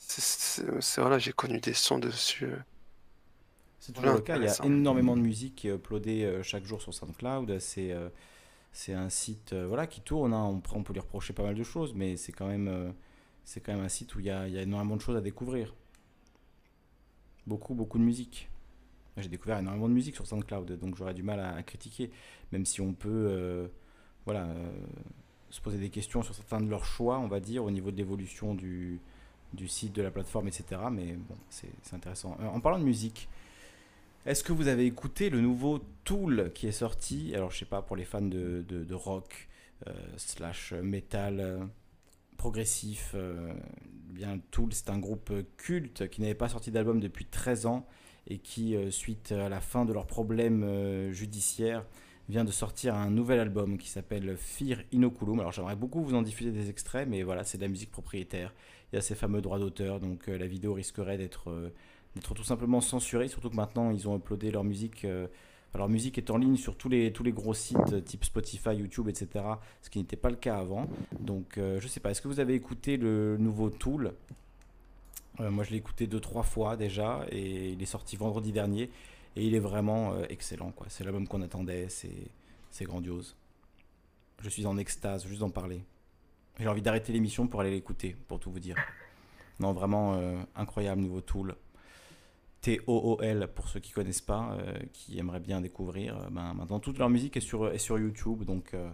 C'est 0.09 1.01
voilà, 1.01 1.19
j'ai 1.19 1.33
connu 1.33 1.59
des 1.59 1.73
sons 1.73 1.99
dessus. 1.99 2.49
C'est 3.79 3.93
toujours 3.93 4.15
le 4.15 4.21
cas. 4.21 4.37
Il 4.37 4.43
y 4.43 4.47
a 4.47 4.65
énormément 4.65 5.15
de 5.15 5.21
musique 5.21 5.55
qui 5.55 5.67
est 5.67 5.75
uploadée 5.75 6.25
euh, 6.25 6.41
chaque 6.41 6.65
jour 6.65 6.81
sur 6.81 6.93
SoundCloud. 6.93 7.59
C'est 7.59 7.91
euh, 7.91 8.09
c'est 8.71 8.93
un 8.93 9.09
site 9.09 9.53
euh, 9.53 9.67
voilà 9.67 9.85
qui 9.85 10.01
tourne. 10.01 10.33
Hein. 10.33 10.43
On, 10.45 10.61
on, 10.77 10.83
peut 10.83 10.93
lui 10.93 10.99
reprocher 10.99 11.33
pas 11.33 11.43
mal 11.43 11.53
de 11.53 11.63
choses, 11.63 11.93
mais 11.93 12.17
c'est 12.17 12.31
quand 12.31 12.47
même 12.47 12.93
c'est 13.45 13.61
quand 13.61 13.71
même 13.73 13.83
un 13.83 13.89
site 13.89 14.15
où 14.15 14.19
il 14.19 14.25
y, 14.25 14.31
a, 14.31 14.47
il 14.47 14.53
y 14.53 14.57
a 14.57 14.63
énormément 14.63 14.95
de 14.95 15.01
choses 15.01 15.15
à 15.15 15.21
découvrir. 15.21 15.75
Beaucoup 17.45 17.75
beaucoup 17.75 17.99
de 17.99 18.03
musique. 18.03 18.49
J'ai 19.17 19.29
découvert 19.29 19.59
énormément 19.59 19.89
de 19.89 19.93
musique 19.93 20.15
sur 20.15 20.25
SoundCloud, 20.25 20.79
donc 20.79 20.95
j'aurais 20.95 21.13
du 21.13 21.23
mal 21.23 21.39
à, 21.39 21.61
critiquer, 21.61 22.09
même 22.51 22.65
si 22.65 22.79
on 22.81 22.93
peut 22.93 23.69
voilà 24.25 24.47
se 25.49 25.59
poser 25.61 25.77
des 25.77 25.89
questions 25.89 26.23
sur 26.23 26.33
certains 26.33 26.61
de 26.61 26.69
leurs 26.69 26.85
choix, 26.85 27.19
on 27.19 27.27
va 27.27 27.39
dire, 27.39 27.63
au 27.65 27.71
niveau 27.71 27.91
de 27.91 27.97
l'évolution 27.97 28.55
du, 28.55 29.01
du 29.53 29.67
site, 29.67 29.93
de 29.93 30.01
la 30.01 30.11
plateforme, 30.11 30.47
etc. 30.47 30.81
Mais 30.91 31.13
bon, 31.13 31.35
c'est 31.49 31.93
intéressant. 31.93 32.37
en 32.39 32.59
parlant 32.59 32.79
de 32.79 32.83
musique, 32.83 33.27
est-ce 34.25 34.43
que 34.43 34.51
vous 34.51 34.67
avez 34.67 34.85
écouté 34.85 35.29
le 35.29 35.39
nouveau 35.39 35.79
Tool 36.03 36.51
qui 36.53 36.67
est 36.67 36.73
sorti? 36.73 37.33
Alors, 37.33 37.51
je 37.51 37.59
sais 37.59 37.65
pas, 37.65 37.81
pour 37.81 37.95
les 37.95 38.03
fans 38.03 38.21
de, 38.21 38.63
de, 38.67 38.93
rock, 38.93 39.47
euh, 39.87 39.93
slash 40.17 40.73
metal, 40.73 41.39
euh, 41.39 41.65
progressif, 42.35 43.13
euh, 43.15 43.53
bien 43.85 44.39
Tool, 44.51 44.73
c'est 44.73 44.89
un 44.89 44.99
groupe 44.99 45.31
culte 45.55 46.09
qui 46.09 46.21
n'avait 46.21 46.35
pas 46.35 46.49
sorti 46.49 46.69
d'album 46.69 46.99
depuis 46.99 47.25
13 47.25 47.65
ans 47.65 47.87
et 48.27 48.39
qui, 48.39 48.75
suite 48.91 49.31
à 49.31 49.49
la 49.49 49.61
fin 49.61 49.85
de 49.85 49.93
leurs 49.93 50.05
problèmes 50.05 51.11
judiciaires, 51.11 51.83
vient 52.27 52.43
de 52.43 52.51
sortir 52.51 52.93
un 52.93 53.09
nouvel 53.09 53.39
album 53.39 53.79
qui 53.79 53.89
s'appelle 53.89 54.37
Fear 54.37 54.81
Inoculum. 54.91 55.39
Alors 55.39 55.51
j'aimerais 55.51 55.75
beaucoup 55.75 56.03
vous 56.03 56.13
en 56.13 56.21
diffuser 56.21 56.51
des 56.51 56.69
extraits, 56.69 57.07
mais 57.09 57.23
voilà, 57.23 57.43
c'est 57.43 57.57
de 57.57 57.63
la 57.63 57.69
musique 57.69 57.89
propriétaire. 57.89 58.53
Il 58.91 58.95
y 58.95 58.97
a 58.97 59.01
ces 59.01 59.15
fameux 59.15 59.41
droits 59.41 59.59
d'auteur, 59.59 59.99
donc 59.99 60.27
la 60.27 60.47
vidéo 60.47 60.73
risquerait 60.73 61.17
d'être 61.17 61.71
d'être 62.15 62.33
tout 62.33 62.43
simplement 62.43 62.81
censurés, 62.81 63.27
surtout 63.27 63.49
que 63.49 63.55
maintenant 63.55 63.91
ils 63.91 64.07
ont 64.07 64.17
uploadé 64.17 64.51
leur 64.51 64.63
musique. 64.63 65.05
Euh, 65.05 65.27
leur 65.75 65.87
musique 65.87 66.17
est 66.17 66.31
en 66.31 66.37
ligne 66.37 66.57
sur 66.57 66.75
tous 66.75 66.89
les, 66.89 67.13
tous 67.13 67.23
les 67.23 67.31
gros 67.31 67.53
sites 67.53 67.77
euh, 67.93 68.01
type 68.01 68.25
Spotify, 68.25 68.71
YouTube, 68.71 69.07
etc. 69.07 69.45
Ce 69.83 69.89
qui 69.91 69.99
n'était 69.99 70.15
pas 70.15 70.31
le 70.31 70.35
cas 70.35 70.57
avant. 70.57 70.87
Donc 71.19 71.57
euh, 71.57 71.79
je 71.79 71.87
sais 71.87 71.99
pas, 71.99 72.09
est-ce 72.09 72.21
que 72.21 72.27
vous 72.27 72.39
avez 72.39 72.55
écouté 72.55 72.97
le 72.97 73.37
nouveau 73.37 73.69
Tool? 73.69 74.13
Moi 75.39 75.63
je 75.63 75.71
l'ai 75.71 75.77
écouté 75.77 76.05
deux, 76.05 76.19
trois 76.19 76.43
fois 76.43 76.75
déjà 76.75 77.25
et 77.31 77.69
il 77.69 77.81
est 77.81 77.85
sorti 77.85 78.17
vendredi 78.17 78.51
dernier 78.51 78.89
et 79.37 79.45
il 79.45 79.55
est 79.55 79.59
vraiment 79.59 80.21
excellent. 80.25 80.73
C'est 80.89 81.05
l'album 81.05 81.29
qu'on 81.29 81.41
attendait, 81.41 81.87
c'est, 81.87 82.83
grandiose. 82.83 83.37
Je 84.41 84.49
suis 84.49 84.65
en 84.65 84.77
extase 84.77 85.25
juste 85.25 85.39
d'en 85.39 85.49
parler. 85.49 85.81
J'ai 86.59 86.67
envie 86.67 86.81
d'arrêter 86.81 87.13
l'émission 87.13 87.47
pour 87.47 87.61
aller 87.61 87.71
l'écouter, 87.71 88.15
pour 88.27 88.39
tout 88.39 88.51
vous 88.51 88.59
dire. 88.59 88.75
Non, 89.61 89.73
vraiment 89.73 90.17
incroyable 90.55 91.01
nouveau 91.01 91.19
Tool. 91.19 91.53
T-O-O-L 92.61 93.47
pour 93.55 93.67
ceux 93.69 93.79
qui 93.79 93.91
connaissent 93.91 94.21
pas, 94.21 94.57
euh, 94.59 94.77
qui 94.93 95.17
aimeraient 95.17 95.39
bien 95.39 95.61
découvrir. 95.61 96.17
Euh, 96.17 96.29
ben, 96.29 96.53
maintenant, 96.53 96.79
toute 96.79 96.97
leur 96.97 97.09
musique 97.09 97.37
est 97.37 97.41
sur, 97.41 97.71
est 97.71 97.77
sur 97.77 97.97
YouTube, 97.97 98.43
donc 98.43 98.73
euh, 98.73 98.89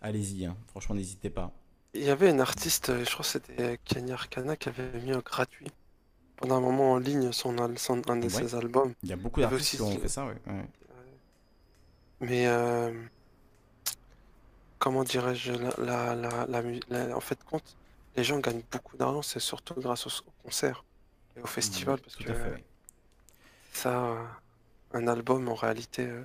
allez-y, 0.00 0.46
hein. 0.46 0.56
franchement, 0.68 0.94
n'hésitez 0.94 1.30
pas. 1.30 1.52
Il 1.94 2.04
y 2.04 2.10
avait 2.10 2.30
une 2.30 2.40
artiste, 2.40 2.92
je 3.04 3.10
crois 3.10 3.24
que 3.24 3.30
c'était 3.30 3.78
Kenya 3.84 4.14
Arcana, 4.14 4.56
qui 4.56 4.68
avait 4.68 5.00
mis 5.00 5.12
un 5.12 5.20
gratuit 5.20 5.66
pendant 6.36 6.56
un 6.56 6.60
moment 6.60 6.92
en 6.92 6.98
ligne 6.98 7.32
son, 7.32 7.56
son 7.76 8.02
un 8.08 8.16
de 8.16 8.28
ses 8.28 8.54
albums. 8.54 8.92
Il 9.02 9.08
y 9.08 9.12
a 9.12 9.16
beaucoup 9.16 9.40
d'artistes 9.40 9.76
qui 9.76 9.82
ont 9.82 9.98
fait 9.98 10.08
ça, 10.08 10.26
oui. 10.26 10.52
Mais 12.20 12.46
comment 14.78 15.04
dirais-je, 15.04 15.52
la, 15.52 16.14
la, 16.14 16.46
la, 16.46 17.16
en 17.16 17.20
fait, 17.20 17.42
compte, 17.44 17.76
les 18.16 18.24
gens 18.24 18.38
gagnent 18.38 18.62
beaucoup 18.70 18.96
d'argent, 18.96 19.22
c'est 19.22 19.40
surtout 19.40 19.74
grâce 19.74 20.06
aux 20.06 20.22
concerts 20.44 20.84
et 21.36 21.40
aux 21.40 21.46
festivals, 21.46 22.00
parce 22.00 22.16
que 22.16 22.32
ça, 23.72 24.16
un 24.92 25.06
album, 25.06 25.48
en 25.48 25.54
réalité, 25.54 26.06
euh, 26.06 26.24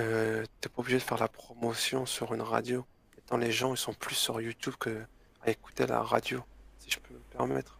euh, 0.00 0.44
t'es 0.60 0.68
pas 0.68 0.80
obligé 0.80 0.98
de 0.98 1.02
faire 1.02 1.18
la 1.18 1.28
promotion 1.28 2.06
sur 2.06 2.34
une 2.34 2.42
radio. 2.42 2.84
Étant 3.16 3.36
les 3.36 3.52
gens, 3.52 3.74
ils 3.74 3.78
sont 3.78 3.94
plus 3.94 4.14
sur 4.14 4.40
YouTube 4.40 4.74
que 4.78 5.04
à 5.42 5.50
écouter 5.50 5.86
la 5.86 6.02
radio, 6.02 6.42
si 6.78 6.90
je 6.90 6.98
peux 6.98 7.14
me 7.14 7.20
permettre. 7.36 7.78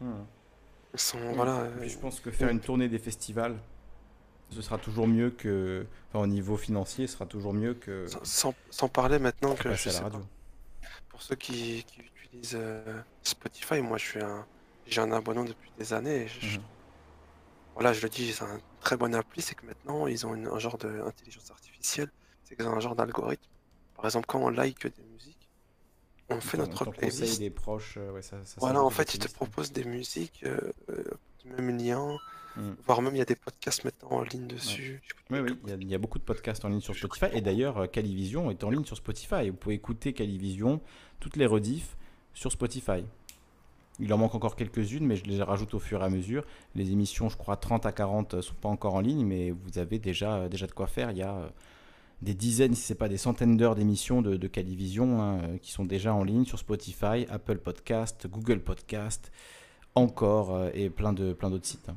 Ils 0.00 1.00
sont, 1.00 1.32
voilà. 1.34 1.60
Euh, 1.60 1.88
je 1.88 1.96
pense 1.98 2.20
que 2.20 2.30
faire 2.30 2.48
une 2.48 2.60
tournée 2.60 2.88
des 2.88 2.98
festivals, 2.98 3.56
ce 4.54 4.62
sera 4.62 4.78
toujours 4.78 5.06
mieux 5.06 5.30
que, 5.30 5.86
enfin, 6.08 6.22
au 6.22 6.26
niveau 6.26 6.56
financier, 6.56 7.06
ce 7.06 7.14
sera 7.14 7.26
toujours 7.26 7.52
mieux 7.52 7.74
que. 7.74 8.06
Sans, 8.22 8.54
sans 8.70 8.88
parler 8.88 9.18
maintenant 9.18 9.54
que 9.54 9.72
je 9.74 9.90
sais 9.90 10.00
pour 11.08 11.22
ceux 11.22 11.36
qui, 11.36 11.84
qui 11.84 12.00
utilisent 12.00 12.58
Spotify, 13.22 13.80
moi, 13.80 13.98
je 13.98 14.04
suis 14.04 14.20
un, 14.20 14.44
j'ai 14.86 15.00
un 15.00 15.12
abonnement 15.12 15.44
depuis 15.44 15.70
des 15.78 15.92
années. 15.92 16.22
Et 16.22 16.28
je, 16.28 16.58
hmm 16.58 16.62
voilà, 17.74 17.92
je 17.92 18.02
le 18.02 18.08
dis, 18.08 18.32
c'est 18.32 18.44
un 18.44 18.60
très 18.80 18.96
bon 18.96 19.14
appli, 19.14 19.42
c'est 19.42 19.54
que 19.54 19.66
maintenant, 19.66 20.06
ils 20.06 20.26
ont 20.26 20.32
un 20.32 20.58
genre 20.58 20.78
d'intelligence 20.78 21.50
artificielle, 21.50 22.10
c'est 22.44 22.56
qu'ils 22.56 22.66
ont 22.66 22.72
un 22.72 22.80
genre 22.80 22.94
d'algorithme. 22.94 23.50
Par 23.96 24.04
exemple, 24.04 24.26
quand 24.26 24.40
on 24.40 24.48
like 24.48 24.86
des 24.86 25.02
musiques, 25.12 25.48
on 26.30 26.40
fait 26.40 26.56
notre 26.56 26.84
playlist. 26.90 27.40
des 27.40 27.50
proches, 27.50 27.96
euh, 27.98 28.20
voilà, 28.58 28.82
en 28.82 28.90
fait, 28.90 29.14
ils 29.14 29.18
te 29.18 29.28
proposent 29.28 29.72
des 29.72 29.84
musiques, 29.84 30.44
euh, 30.44 30.72
euh, 30.90 31.04
du 31.40 31.48
même 31.50 31.76
lien, 31.76 32.16
hmm. 32.56 32.72
voire 32.86 33.02
même 33.02 33.14
il 33.14 33.18
y 33.18 33.22
a 33.22 33.26
des 33.26 33.36
podcasts 33.36 33.84
maintenant 33.84 34.10
en 34.10 34.22
ligne 34.22 34.46
dessus. 34.46 35.02
Oui, 35.30 35.40
oui, 35.40 35.50
il 35.66 35.90
y, 35.90 35.94
a, 35.94 35.98
beaucoup 35.98 36.18
de 36.18 36.24
podcasts 36.24 36.64
en 36.64 36.68
ligne 36.68 36.80
sur 36.80 36.94
Spotify. 36.94 37.26
Et 37.32 37.40
d'ailleurs, 37.40 37.90
Calivision 37.90 38.50
est 38.50 38.62
en 38.64 38.70
ligne 38.70 38.84
sur 38.84 38.96
Spotify. 38.96 39.50
Vous 39.50 39.56
pouvez 39.56 39.74
écouter 39.74 40.12
Calivision, 40.12 40.80
toutes 41.20 41.36
les 41.36 41.46
rediffs 41.46 41.96
sur 42.34 42.52
Spotify. 42.52 43.04
Il 44.00 44.12
en 44.12 44.18
manque 44.18 44.34
encore 44.34 44.56
quelques-unes, 44.56 45.06
mais 45.06 45.16
je 45.16 45.24
les 45.24 45.40
rajoute 45.42 45.72
au 45.74 45.78
fur 45.78 46.02
et 46.02 46.04
à 46.04 46.08
mesure. 46.08 46.44
Les 46.74 46.90
émissions, 46.90 47.28
je 47.28 47.36
crois, 47.36 47.56
30 47.56 47.86
à 47.86 47.92
40 47.92 48.34
ne 48.34 48.40
sont 48.40 48.54
pas 48.54 48.68
encore 48.68 48.94
en 48.94 49.00
ligne, 49.00 49.24
mais 49.24 49.52
vous 49.52 49.78
avez 49.78 49.98
déjà, 50.00 50.34
euh, 50.34 50.48
déjà 50.48 50.66
de 50.66 50.72
quoi 50.72 50.88
faire. 50.88 51.12
Il 51.12 51.18
y 51.18 51.22
a 51.22 51.34
euh, 51.34 51.48
des 52.20 52.34
dizaines, 52.34 52.74
si 52.74 52.82
ce 52.82 52.92
n'est 52.92 52.96
pas 52.98 53.08
des 53.08 53.18
centaines 53.18 53.56
d'heures 53.56 53.76
d'émissions 53.76 54.20
de, 54.20 54.36
de 54.36 54.48
Calivision 54.48 55.22
hein, 55.22 55.38
euh, 55.42 55.58
qui 55.58 55.70
sont 55.70 55.84
déjà 55.84 56.12
en 56.12 56.24
ligne 56.24 56.44
sur 56.44 56.58
Spotify, 56.58 57.26
Apple 57.28 57.58
Podcast, 57.58 58.26
Google 58.26 58.60
Podcast, 58.60 59.30
encore, 59.94 60.70
et 60.74 60.90
plein 60.90 61.12
d'autres 61.12 61.34
plein 61.34 61.56
sites. 61.62 61.88
Hein. 61.88 61.96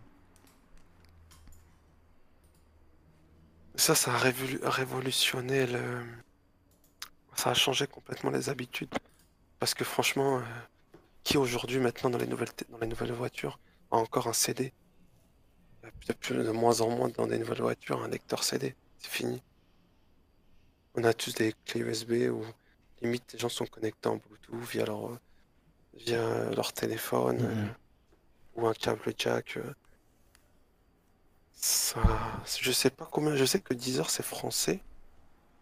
Ça, 3.78 3.95
ça 3.95 4.14
a 4.14 4.18
révolutionné 4.18 5.66
le... 5.68 6.04
Ça 7.36 7.52
a 7.52 7.54
changé 7.54 7.88
complètement 7.88 8.32
les 8.32 8.49
habitudes. 8.49 8.94
Parce 9.60 9.74
que 9.74 9.84
franchement 9.84 10.41
qui 11.28 11.38
aujourd'hui, 11.38 11.80
maintenant, 11.80 12.10
dans 12.10 12.18
les 12.18 12.26
nouvelles, 12.26 12.48
dans 12.70 12.78
les 12.78 12.88
nouvelles 12.88 13.12
voitures, 13.12 13.60
a 13.91 13.98
encore 13.98 14.28
un 14.28 14.34
CD 14.34 14.72
Il 15.84 15.88
y 15.88 15.90
a 15.90 15.91
peut-être 15.91 16.41
de 16.41 16.52
moins 16.52 16.80
en 16.80 16.90
moins 16.90 17.10
dans 17.10 17.28
des 17.28 17.38
nouvelles 17.38 17.62
voitures 17.62 18.02
un 18.02 18.08
lecteur 18.08 18.45
CD. 18.45 18.78
C'est 18.98 19.10
fini. 19.12 19.44
On 20.95 21.04
a 21.04 21.14
tous 21.14 21.34
des 21.34 21.54
clés 21.66 21.82
USB 21.82 22.30
où 22.32 22.45
limite 23.02 23.34
les 23.34 23.40
gens 23.40 23.49
sont 23.49 23.66
connectés 23.66 24.08
en 24.08 24.16
Bluetooth 24.16 24.70
via 24.72 24.86
leur, 24.86 25.20
via 25.95 26.49
leur 26.52 26.72
téléphone 26.72 27.40
mhm. 27.40 27.45
euh, 27.45 28.62
ou 28.62 28.66
un 28.66 28.74
câble 28.74 29.14
jack. 29.18 29.58
Euh. 29.58 29.74
Ça, 31.59 32.01
je 32.61 32.71
sais 32.71 32.91
pas 32.91 33.07
combien. 33.11 33.35
Je 33.35 33.43
sais 33.45 33.59
que 33.59 33.73
Deezer 33.73 34.09
c'est 34.09 34.23
français. 34.23 34.79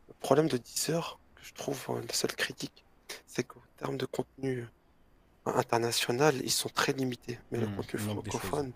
Le 0.09 0.13
problème 0.19 0.47
de 0.47 0.57
Deezer, 0.57 1.19
que 1.35 1.43
je 1.43 1.53
trouve 1.53 1.83
euh, 1.89 2.01
la 2.05 2.13
seule 2.13 2.35
critique, 2.35 2.83
c'est 3.25 3.43
qu'au 3.43 3.61
terme 3.77 3.97
de 3.97 4.05
contenu 4.05 4.67
international, 5.45 6.35
ils 6.43 6.51
sont 6.51 6.69
très 6.69 6.93
limités. 6.93 7.39
Mais 7.51 7.59
le 7.59 7.67
hmm, 7.67 7.75
contenu 7.75 7.99
francophone, 7.99 8.71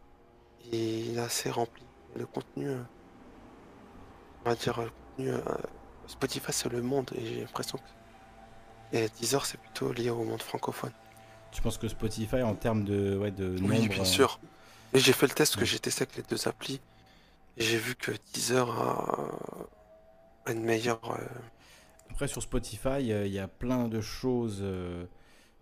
il 0.72 1.18
est 1.18 1.22
assez 1.22 1.50
rempli. 1.50 1.84
Le 2.16 2.26
contenu, 2.26 2.70
euh, 2.70 2.82
on 4.46 4.50
va 4.50 4.56
dire, 4.56 4.82
le 4.82 4.90
contenu, 4.90 5.30
euh, 5.32 5.42
Spotify, 6.08 6.52
c'est 6.52 6.70
le 6.70 6.82
monde, 6.82 7.12
et 7.16 7.26
j'ai 7.26 7.42
l'impression 7.42 7.78
que. 7.78 8.98
Et 8.98 9.08
Deezer, 9.20 9.46
c'est 9.46 9.60
plutôt 9.60 9.92
lié 9.94 10.10
au 10.10 10.24
monde 10.24 10.42
francophone. 10.42 10.94
Tu 11.52 11.62
penses 11.62 11.78
que 11.78 11.88
Spotify, 11.88 12.42
en 12.42 12.56
termes 12.56 12.84
de, 12.84 13.18
ouais, 13.18 13.32
de 13.32 13.56
Oui, 13.62 13.88
bien 13.88 14.02
euh, 14.02 14.06
sûr. 14.06 14.40
Et 14.94 15.00
j'ai 15.00 15.14
fait 15.14 15.28
le 15.28 15.34
test 15.34 15.58
que 15.58 15.66
j'ai 15.66 15.80
testé 15.80 16.04
avec 16.04 16.16
les 16.16 16.24
deux 16.24 16.48
applis. 16.48 16.80
J'ai 17.60 17.78
vu 17.78 17.96
que 17.96 18.12
Deezer 18.34 18.70
a 20.46 20.52
une 20.52 20.64
meilleure. 20.64 21.00
Après, 22.10 22.28
sur 22.28 22.42
Spotify, 22.42 23.00
il 23.02 23.28
y 23.28 23.40
a 23.40 23.48
plein 23.48 23.88
de 23.88 24.02
choses 24.02 24.64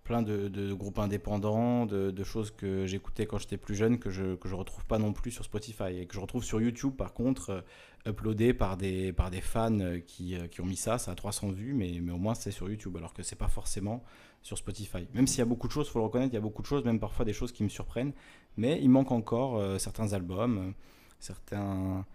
plein 0.08 0.22
de, 0.22 0.74
groupes 0.74 1.00
indépendants, 1.00 1.86
de, 1.86 2.24
choses 2.24 2.52
que 2.52 2.86
j'écoutais 2.86 3.26
quand 3.26 3.40
j'étais 3.40 3.58
plus 3.58 3.76
jeune 3.76 4.00
que 4.00 4.10
je 4.10 4.24
ne 4.24 4.54
retrouve 4.54 4.86
pas 4.86 5.00
non 5.00 5.12
plus 5.12 5.32
sur 5.32 5.44
Spotify 5.44 6.00
et 6.00 6.06
que 6.06 6.16
je 6.16 6.22
retrouve 6.22 6.46
sur 6.46 6.62
YouTube 6.62 6.94
par 6.96 7.14
contre 7.14 7.50
euh, 7.50 8.12
uploadé 8.12 8.54
par 8.54 8.78
des, 8.78 9.12
par 9.12 9.30
des 9.30 9.42
fans 9.42 10.00
qui, 10.08 10.38
qui, 10.50 10.62
ont 10.62 10.66
mis 10.66 10.78
ça, 10.78 10.98
ça 10.98 11.12
a 11.12 11.16
300 11.16 11.52
vues 11.52 11.74
mais, 11.74 12.00
mais 12.02 12.14
au 12.14 12.18
moins 12.18 12.36
c'est 12.36 12.52
sur 12.52 12.70
YouTube 12.70 12.96
alors 12.96 13.14
que 13.14 13.22
c'est 13.22 13.36
pas 13.36 13.50
forcément 13.50 14.02
sur 14.42 14.58
Spotify. 14.58 15.10
Même 15.14 15.28
s'il 15.28 15.40
y 15.40 15.42
a 15.42 15.46
beaucoup 15.46 15.68
de 15.68 15.74
choses, 15.74 15.88
il 15.88 15.92
faut 15.92 16.00
le 16.00 16.06
reconnaître, 16.06 16.32
il 16.32 16.36
y 16.36 16.40
a 16.40 16.42
beaucoup 16.42 16.62
de 16.62 16.68
choses, 16.68 16.86
même 16.86 17.02
parfois 17.02 17.26
des 17.26 17.34
choses 17.34 17.52
qui 17.52 17.64
me 17.64 17.70
surprennent, 17.70 18.14
mais 18.56 18.80
il 18.82 18.90
manque 18.90 19.12
encore 19.12 19.62
certains 19.78 20.14
albums, 20.14 20.74
certains... 21.20 22.06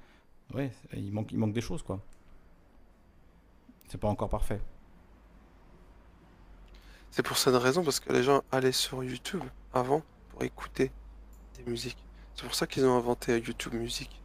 Ouais, 0.55 0.70
il 0.93 1.12
manque, 1.12 1.33
il 1.33 1.39
manque 1.39 1.53
des 1.53 1.61
choses 1.61 1.83
quoi. 1.83 2.01
C'est 3.89 3.99
pas 3.99 4.09
encore 4.09 4.29
parfait. 4.29 4.61
C'est 7.12 7.23
pour 7.23 7.37
cette 7.37 7.55
raison, 7.55 7.85
parce 7.85 8.01
que 8.01 8.11
les 8.11 8.23
gens 8.23 8.43
allaient 8.51 8.73
sur 8.73 9.05
YouTube 9.05 9.43
avant 9.74 10.03
pour 10.31 10.43
écouter 10.45 10.91
des 11.59 11.70
musiques. 11.70 12.03
C'est 12.35 12.45
pour 12.45 12.55
ça 12.55 12.66
qu'ils 12.66 12.87
ont 12.87 12.97
inventé 12.97 13.39
YouTube 13.39 13.74
Music. 13.74 14.23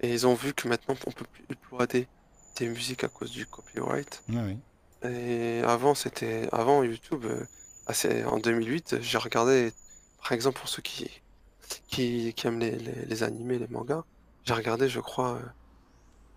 Et 0.00 0.12
ils 0.12 0.26
ont 0.26 0.34
vu 0.34 0.52
que 0.52 0.68
maintenant 0.68 0.94
on 1.06 1.10
peut 1.10 1.24
plus 1.24 1.44
uploader 1.50 2.06
des 2.56 2.68
musiques 2.68 3.02
à 3.02 3.08
cause 3.08 3.30
du 3.30 3.46
copyright. 3.46 4.22
Ah 4.30 5.08
Et 5.08 5.62
avant, 5.62 5.94
c'était 5.94 6.50
avant 6.52 6.82
YouTube, 6.82 7.24
euh, 7.24 8.26
en 8.26 8.38
2008, 8.38 8.96
j'ai 9.00 9.16
regardé, 9.16 9.72
par 10.20 10.32
exemple 10.32 10.60
pour 10.60 10.68
ceux 10.68 10.82
qui 10.82 11.22
qui, 11.88 12.34
aiment 12.44 12.60
les, 12.60 12.76
les, 12.76 13.22
animés, 13.22 13.58
les 13.58 13.68
mangas, 13.68 14.04
j'ai 14.44 14.54
regardé, 14.54 14.88
je 14.88 15.00
crois, 15.00 15.34
euh, 15.36 15.42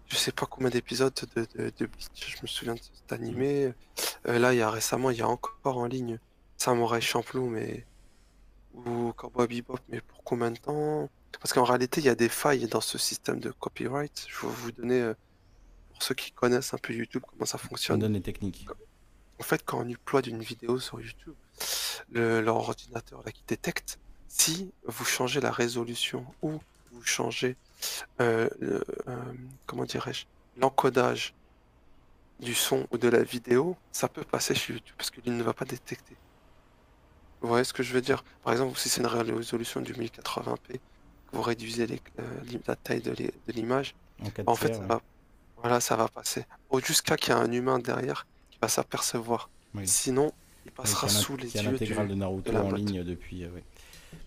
je 0.07 0.15
sais 0.15 0.31
pas 0.31 0.45
combien 0.45 0.69
d'épisodes 0.69 1.14
de, 1.35 1.47
de, 1.56 1.85
Bleach, 1.85 2.38
je 2.38 2.41
me 2.41 2.47
souviens 2.47 2.76
de 2.76 2.80
cet 2.80 3.11
animé. 3.11 3.73
Euh, 4.27 4.39
là, 4.39 4.53
il 4.53 4.57
y 4.57 4.61
a 4.61 4.69
récemment, 4.69 5.11
il 5.11 5.18
y 5.18 5.22
a 5.22 5.27
encore 5.27 5.77
en 5.77 5.85
ligne 5.85 6.19
Samurai 6.57 7.01
Champloo, 7.01 7.47
mais 7.47 7.85
ou 8.73 9.14
Cowboy 9.14 9.47
Bebop, 9.47 9.80
mais 9.89 10.01
pour 10.01 10.23
combien 10.23 10.51
de 10.51 10.57
temps? 10.57 11.10
Parce 11.39 11.53
qu'en 11.53 11.64
réalité, 11.64 12.01
il 12.01 12.06
y 12.06 12.10
a 12.10 12.15
des 12.15 12.30
failles 12.30 12.68
dans 12.68 12.81
ce 12.81 12.97
système 12.97 13.39
de 13.39 13.51
copyright. 13.51 14.26
Je 14.27 14.45
vais 14.45 14.53
vous 14.53 14.72
donner, 14.72 15.01
euh, 15.01 15.14
pour 15.93 16.03
ceux 16.03 16.15
qui 16.15 16.31
connaissent 16.31 16.73
un 16.73 16.77
peu 16.77 16.93
YouTube, 16.93 17.23
comment 17.27 17.45
ça 17.45 17.57
fonctionne. 17.57 17.97
On 17.97 17.99
donne 17.99 18.14
les 18.14 18.22
techniques. 18.22 18.68
En 19.39 19.43
fait, 19.43 19.64
quand 19.64 19.80
on 19.80 19.88
upload 19.88 20.27
une 20.27 20.41
vidéo 20.41 20.80
sur 20.80 20.99
YouTube, 20.99 21.35
le, 22.11 22.41
leur 22.41 22.57
ordinateur 22.57 23.22
là, 23.26 23.31
qui 23.31 23.43
détecte 23.47 23.99
si 24.30 24.72
vous 24.85 25.06
changez 25.06 25.41
la 25.41 25.51
résolution 25.51 26.26
ou 26.41 26.60
vous 26.91 27.03
changez 27.03 27.57
euh, 28.22 28.47
euh, 28.61 28.80
comment 29.65 29.85
dirais-je, 29.85 30.26
l'encodage 30.57 31.34
du 32.39 32.53
son 32.53 32.88
ou 32.91 32.97
de 32.97 33.10
la 33.10 33.23
vidéo, 33.23 33.76
ça 33.91 34.07
peut 34.07 34.23
passer 34.23 34.56
chez 34.56 34.73
YouTube 34.73 34.95
parce 34.97 35.10
qu'il 35.10 35.35
ne 35.35 35.43
va 35.43 35.53
pas 35.53 35.65
détecter. 35.65 36.15
Vous 37.41 37.47
voyez 37.47 37.64
ce 37.64 37.73
que 37.73 37.84
je 37.84 37.93
veux 37.93 38.01
dire? 38.01 38.23
Par 38.43 38.53
exemple, 38.53 38.77
si 38.77 38.88
c'est 38.89 39.01
une 39.01 39.07
résolution 39.07 39.81
du 39.81 39.93
1080p, 39.93 40.80
vous 41.31 41.41
réduisez 41.41 41.88
euh, 42.19 42.23
la 42.68 42.76
taille 42.76 43.01
de 43.01 43.14
l'image, 43.47 43.95
en, 44.45 44.56
fait, 44.56 44.73
ça 44.73 44.81
va, 44.81 45.01
voilà, 45.57 45.80
ça 45.80 45.95
va 45.95 46.07
passer. 46.07 46.45
Jusqu'à 46.84 47.18
qu'il 47.18 47.34
y 47.34 47.38
ait 47.38 47.39
un 47.39 47.51
humain 47.51 47.80
derrière 47.80 48.27
qui 48.51 48.60
va 48.61 48.68
s'apercevoir. 48.68 49.49
Sinon, 49.85 50.34
il 50.65 50.72
passera 50.72 51.07
sous 51.07 51.38
les 51.38 51.56
yeux. 51.56 51.97
A 51.97 52.06
de 52.06 52.15
Naruto 52.15 52.56
en 52.56 52.72
ligne 52.72 53.03
depuis. 53.03 53.45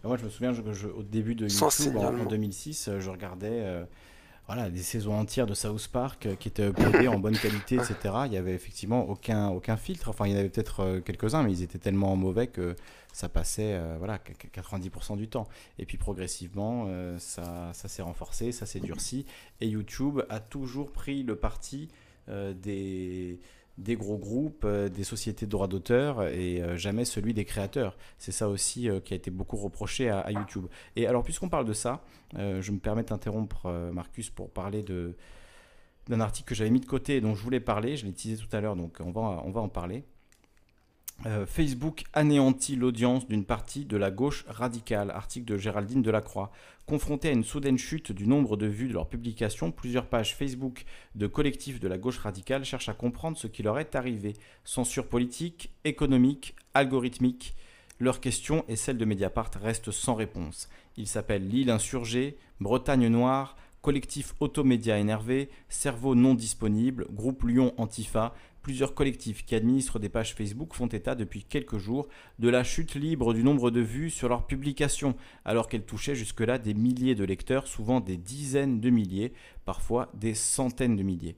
Bah, 0.03 0.09
moi, 0.09 0.17
je 0.17 0.25
me 0.25 0.31
souviens, 0.31 0.53
je, 0.53 0.87
au 0.89 1.03
début 1.03 1.35
de 1.35 1.47
YouTube, 1.49 1.97
en, 1.97 2.25
2006, 2.25 2.89
euh, 2.89 3.01
je 3.01 3.11
regardais 3.11 3.49
euh, 3.51 3.85
voilà, 4.47 4.69
des 4.69 4.83
saisons 4.83 5.15
entières 5.15 5.47
de 5.47 5.55
South 5.55 5.89
Park 5.89 6.27
euh, 6.27 6.35
qui 6.35 6.49
étaient 6.49 6.69
uploadées 6.69 7.09
en 7.09 7.19
bonne 7.19 7.37
qualité, 7.37 7.77
etc. 7.77 7.97
Il 8.27 8.33
y 8.33 8.37
avait 8.37 8.55
effectivement 8.55 9.09
aucun, 9.09 9.49
aucun 9.49 9.77
filtre. 9.77 10.09
Enfin, 10.09 10.27
il 10.27 10.33
y 10.33 10.35
en 10.35 10.39
avait 10.39 10.49
peut-être 10.49 11.01
quelques-uns, 11.05 11.43
mais 11.43 11.53
ils 11.53 11.63
étaient 11.63 11.79
tellement 11.79 12.17
mauvais 12.17 12.49
que 12.49 12.75
ça 13.13 13.29
passait 13.29 13.79
voilà, 13.99 14.19
90% 14.19 15.19
du 15.19 15.29
temps. 15.29 15.47
Et 15.79 15.85
puis 15.85 15.99
progressivement, 15.99 16.89
ça, 17.19 17.71
ça 17.75 17.89
s'est 17.89 18.01
renforcé, 18.01 18.53
ça 18.53 18.65
s'est 18.65 18.81
durci. 18.81 19.27
Et 19.61 19.69
YouTube 19.69 20.23
a 20.31 20.41
toujours 20.41 20.91
pris 20.91 21.23
le 21.23 21.37
parti 21.37 21.89
des 22.27 23.39
des 23.79 23.97
gros 23.97 24.19
groupes, 24.19 24.65
euh, 24.65 24.89
des 24.89 25.05
sociétés 25.05 25.47
de 25.47 25.51
droits 25.51 25.69
d'auteur 25.69 26.23
et 26.29 26.63
euh, 26.63 26.77
jamais 26.77 27.05
celui 27.05 27.35
des 27.35 27.45
créateurs. 27.45 27.97
C'est 28.19 28.33
ça 28.33 28.49
aussi 28.49 28.89
euh, 28.89 29.01
qui 29.01 29.15
a 29.15 29.17
été 29.17 29.31
beaucoup 29.31 29.57
reproché 29.57 30.11
à, 30.11 30.31
YouTube. 30.31 30.67
Et 30.97 31.07
alors, 31.07 31.23
puisqu'on 31.23 31.49
parle 31.49 31.65
de 31.65 31.73
ça, 31.73 32.03
je 32.35 32.71
me 32.73 32.79
permets 32.79 33.03
d'interrompre 33.03 33.91
Marcus 33.93 34.31
pour 34.31 34.51
parler 34.51 34.83
d'un 34.83 36.21
article 36.21 36.49
que 36.49 36.55
j'avais 36.55 36.71
mis 36.71 36.81
de 36.81 36.87
côté 36.87 37.17
et 37.17 37.21
dont 37.21 37.35
je 37.35 37.43
voulais 37.43 37.61
parler. 37.61 37.97
Je 37.97 38.05
l'ai 38.05 38.11
utilisé 38.11 38.43
tout 38.43 38.57
à 38.57 38.61
l'heure, 38.61 38.77
donc 38.77 38.99
on 39.01 39.11
va, 39.11 39.43
on 39.45 39.51
va 39.51 39.61
en 39.61 39.69
parler. 39.69 40.05
Euh, 41.25 41.47
Facebook 41.47 42.03
anéantit 42.15 42.75
l'audience 42.75 43.29
d'une 43.29 43.45
partie 43.45 43.85
de 43.85 43.97
la 43.97 44.11
gauche 44.11 44.45
radicale, 44.49 45.11
article 45.11 45.53
de 45.53 45.57
Géraldine 45.57 46.03
Delacroix. 46.03 46.51
Confronté 46.87 47.29
à 47.29 47.33
une 47.33 47.45
soudaine 47.45 47.79
chute 47.79 48.11
du 48.11 48.27
nombre 48.27 48.57
de 48.57 48.67
vues 48.67 48.89
de 48.89 48.95
leurs 48.95 49.09
publications, 49.09 49.71
plusieurs 49.71 50.07
pages 50.07 50.35
Facebook 50.35 50.85
de 51.15 51.29
collectifs 51.29 51.79
de 51.79 51.87
la 51.87 51.97
gauche 51.97 52.19
radicale 52.19 52.65
cherchent 52.65 52.89
à 52.89 52.95
comprendre 52.95 53.37
ce 53.37 53.47
qui 53.47 53.63
leur 53.63 53.79
est 53.79 53.95
arrivé. 53.95 54.35
Censure 54.65 55.07
politique, 55.07 55.71
économique, 55.85 56.57
algorithmique. 56.75 57.55
Leur 58.01 58.21
question 58.21 58.65
et 58.67 58.75
celle 58.75 58.99
de 58.99 59.05
Mediapart 59.05 59.51
restent 59.63 59.93
sans 59.93 60.15
réponse. 60.15 60.69
Ils 60.97 61.07
s'appellent 61.07 61.47
L'île 61.47 61.71
insurgée, 61.71 62.37
Bretagne 62.61 63.07
noire, 63.07 63.57
Collectif 63.81 64.35
Automédia 64.41 64.99
énervé, 64.99 65.51
Cerveau 65.69 66.15
non 66.15 66.35
disponible, 66.35 67.07
Groupe 67.13 67.43
Lyon 67.43 67.75
Antifa, 67.77 68.35
Plusieurs 68.63 68.95
collectifs 68.95 69.45
qui 69.45 69.57
administrent 69.57 69.99
des 69.99 70.09
pages 70.09 70.35
Facebook 70.35 70.75
font 70.75 70.87
état 70.87 71.17
depuis 71.17 71.43
quelques 71.43 71.79
jours 71.79 72.07
de 72.39 72.49
la 72.49 72.63
chute 72.63 72.95
libre 72.95 73.35
du 73.35 73.43
nombre 73.43 73.73
de 73.73 73.81
vues 73.81 74.09
sur 74.09 74.29
leurs 74.29 74.47
publications, 74.47 75.17
alors 75.45 75.69
qu'elles 75.69 75.85
touchaient 75.85 76.15
jusque-là 76.15 76.59
des 76.59 76.73
milliers 76.73 77.17
de 77.17 77.25
lecteurs, 77.25 77.67
souvent 77.67 77.99
des 77.99 78.17
dizaines 78.17 78.81
de 78.81 78.91
milliers, 78.91 79.33
parfois 79.65 80.13
des 80.15 80.35
centaines 80.35 80.95
de 80.95 81.03
milliers. 81.03 81.37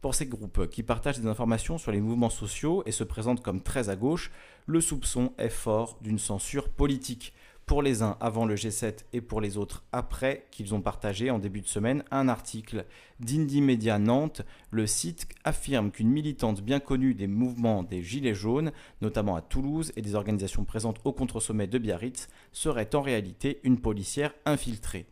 Pour 0.00 0.14
ces 0.14 0.26
groupes 0.26 0.68
qui 0.68 0.84
partagent 0.84 1.18
des 1.18 1.26
informations 1.26 1.78
sur 1.78 1.90
les 1.90 2.00
mouvements 2.00 2.30
sociaux 2.30 2.84
et 2.86 2.92
se 2.92 3.02
présentent 3.02 3.42
comme 3.42 3.60
très 3.60 3.88
à 3.88 3.96
gauche, 3.96 4.30
le 4.66 4.80
soupçon 4.80 5.32
est 5.38 5.48
fort 5.48 5.98
d'une 6.00 6.18
censure 6.20 6.68
politique 6.68 7.32
pour 7.66 7.82
les 7.82 8.02
uns 8.02 8.16
avant 8.20 8.44
le 8.44 8.54
G7 8.54 9.04
et 9.12 9.20
pour 9.20 9.40
les 9.40 9.56
autres 9.56 9.84
après 9.92 10.46
qu'ils 10.50 10.74
ont 10.74 10.80
partagé 10.80 11.30
en 11.30 11.38
début 11.38 11.60
de 11.60 11.68
semaine 11.68 12.04
un 12.10 12.28
article 12.28 12.84
d'Indie 13.20 13.62
Media 13.62 13.98
Nantes. 13.98 14.42
Le 14.70 14.86
site 14.86 15.26
affirme 15.44 15.90
qu'une 15.90 16.10
militante 16.10 16.60
bien 16.60 16.80
connue 16.80 17.14
des 17.14 17.28
mouvements 17.28 17.82
des 17.82 18.02
Gilets 18.02 18.34
jaunes, 18.34 18.72
notamment 19.00 19.36
à 19.36 19.42
Toulouse 19.42 19.92
et 19.96 20.02
des 20.02 20.14
organisations 20.14 20.64
présentes 20.64 21.00
au 21.04 21.12
contre-sommet 21.12 21.66
de 21.66 21.78
Biarritz, 21.78 22.28
serait 22.52 22.94
en 22.94 23.00
réalité 23.00 23.60
une 23.62 23.80
policière 23.80 24.34
infiltrée. 24.44 25.06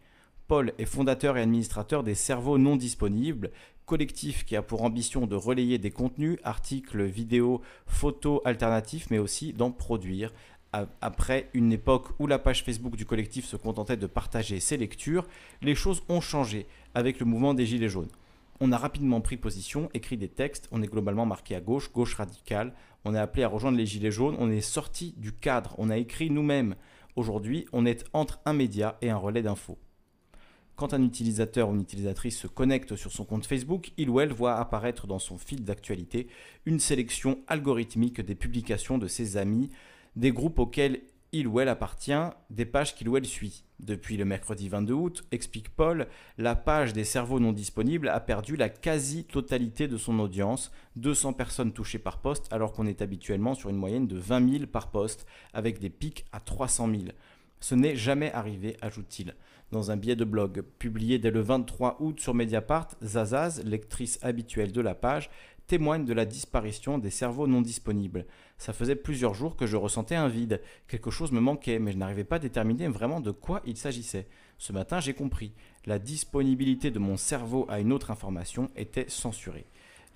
Paul 0.48 0.72
est 0.78 0.84
fondateur 0.84 1.36
et 1.36 1.42
administrateur 1.42 2.02
des 2.02 2.16
Cerveaux 2.16 2.58
non 2.58 2.74
disponibles, 2.74 3.52
collectif 3.90 4.44
qui 4.44 4.54
a 4.54 4.62
pour 4.62 4.82
ambition 4.82 5.26
de 5.26 5.34
relayer 5.34 5.78
des 5.78 5.90
contenus, 5.90 6.38
articles, 6.44 7.02
vidéos, 7.02 7.60
photos 7.86 8.40
alternatifs, 8.44 9.10
mais 9.10 9.18
aussi 9.18 9.52
d'en 9.52 9.72
produire 9.72 10.32
après 10.72 11.50
une 11.52 11.72
époque 11.72 12.08
où 12.18 12.26
la 12.26 12.38
page 12.38 12.64
Facebook 12.64 12.96
du 12.96 13.04
collectif 13.04 13.44
se 13.44 13.56
contentait 13.56 13.96
de 13.96 14.06
partager 14.06 14.60
ses 14.60 14.76
lectures, 14.76 15.26
les 15.62 15.74
choses 15.74 16.02
ont 16.08 16.20
changé 16.20 16.66
avec 16.94 17.18
le 17.18 17.26
mouvement 17.26 17.54
des 17.54 17.66
Gilets 17.66 17.88
jaunes. 17.88 18.10
On 18.60 18.72
a 18.72 18.78
rapidement 18.78 19.20
pris 19.20 19.36
position, 19.36 19.88
écrit 19.94 20.16
des 20.16 20.28
textes, 20.28 20.68
on 20.70 20.82
est 20.82 20.86
globalement 20.86 21.26
marqué 21.26 21.54
à 21.54 21.60
gauche, 21.60 21.90
gauche 21.92 22.14
radicale, 22.14 22.74
on 23.04 23.14
est 23.14 23.18
appelé 23.18 23.42
à 23.42 23.48
rejoindre 23.48 23.78
les 23.78 23.86
Gilets 23.86 24.10
jaunes, 24.10 24.36
on 24.38 24.50
est 24.50 24.60
sorti 24.60 25.14
du 25.16 25.32
cadre, 25.32 25.74
on 25.78 25.90
a 25.90 25.96
écrit 25.96 26.30
nous-mêmes. 26.30 26.76
Aujourd'hui, 27.16 27.66
on 27.72 27.86
est 27.86 28.04
entre 28.12 28.40
un 28.44 28.52
média 28.52 28.98
et 29.00 29.10
un 29.10 29.16
relais 29.16 29.42
d'infos. 29.42 29.78
Quand 30.76 30.94
un 30.94 31.02
utilisateur 31.02 31.68
ou 31.68 31.74
une 31.74 31.82
utilisatrice 31.82 32.38
se 32.38 32.46
connecte 32.46 32.96
sur 32.96 33.12
son 33.12 33.24
compte 33.24 33.44
Facebook, 33.44 33.92
il 33.98 34.08
ou 34.08 34.20
elle 34.20 34.32
voit 34.32 34.56
apparaître 34.56 35.06
dans 35.06 35.18
son 35.18 35.36
fil 35.36 35.64
d'actualité 35.64 36.28
une 36.64 36.80
sélection 36.80 37.38
algorithmique 37.48 38.20
des 38.20 38.34
publications 38.34 38.96
de 38.96 39.06
ses 39.06 39.36
amis, 39.36 39.68
des 40.16 40.32
groupes 40.32 40.58
auxquels 40.58 41.00
il 41.32 41.46
ou 41.46 41.60
elle 41.60 41.68
appartient, 41.68 42.12
des 42.50 42.66
pages 42.66 42.94
qu'il 42.94 43.08
ou 43.08 43.16
elle 43.16 43.26
suit. 43.26 43.62
Depuis 43.78 44.16
le 44.16 44.24
mercredi 44.24 44.68
22 44.68 44.92
août, 44.92 45.24
explique 45.30 45.70
Paul, 45.70 46.08
la 46.38 46.56
page 46.56 46.92
des 46.92 47.04
cerveaux 47.04 47.40
non 47.40 47.52
disponibles 47.52 48.08
a 48.08 48.20
perdu 48.20 48.56
la 48.56 48.68
quasi-totalité 48.68 49.88
de 49.88 49.96
son 49.96 50.18
audience, 50.18 50.72
200 50.96 51.34
personnes 51.34 51.72
touchées 51.72 51.98
par 51.98 52.18
poste 52.18 52.52
alors 52.52 52.72
qu'on 52.72 52.86
est 52.86 53.00
habituellement 53.00 53.54
sur 53.54 53.70
une 53.70 53.76
moyenne 53.76 54.08
de 54.08 54.18
20 54.18 54.52
000 54.52 54.66
par 54.66 54.90
poste, 54.90 55.26
avec 55.54 55.78
des 55.78 55.90
pics 55.90 56.26
à 56.32 56.40
300 56.40 56.90
000. 56.90 57.02
Ce 57.60 57.74
n'est 57.74 57.96
jamais 57.96 58.32
arrivé, 58.32 58.76
ajoute-t-il. 58.80 59.34
Dans 59.70 59.92
un 59.92 59.96
billet 59.96 60.16
de 60.16 60.24
blog 60.24 60.62
publié 60.80 61.18
dès 61.18 61.30
le 61.30 61.40
23 61.40 61.98
août 62.00 62.18
sur 62.18 62.34
Mediapart, 62.34 62.88
Zazaz, 63.04 63.62
lectrice 63.64 64.18
habituelle 64.22 64.72
de 64.72 64.80
la 64.80 64.96
page, 64.96 65.30
témoigne 65.70 66.04
de 66.04 66.12
la 66.12 66.24
disparition 66.24 66.98
des 66.98 67.10
cerveaux 67.10 67.46
non 67.46 67.60
disponibles. 67.60 68.26
Ça 68.58 68.72
faisait 68.72 68.96
plusieurs 68.96 69.34
jours 69.34 69.54
que 69.54 69.68
je 69.68 69.76
ressentais 69.76 70.16
un 70.16 70.26
vide. 70.26 70.60
Quelque 70.88 71.12
chose 71.12 71.30
me 71.30 71.38
manquait, 71.38 71.78
mais 71.78 71.92
je 71.92 71.96
n'arrivais 71.96 72.24
pas 72.24 72.36
à 72.36 72.40
déterminer 72.40 72.88
vraiment 72.88 73.20
de 73.20 73.30
quoi 73.30 73.62
il 73.64 73.76
s'agissait. 73.76 74.26
Ce 74.58 74.72
matin, 74.72 74.98
j'ai 74.98 75.14
compris. 75.14 75.52
La 75.86 76.00
disponibilité 76.00 76.90
de 76.90 76.98
mon 76.98 77.16
cerveau 77.16 77.66
à 77.68 77.78
une 77.78 77.92
autre 77.92 78.10
information 78.10 78.68
était 78.74 79.08
censurée. 79.08 79.66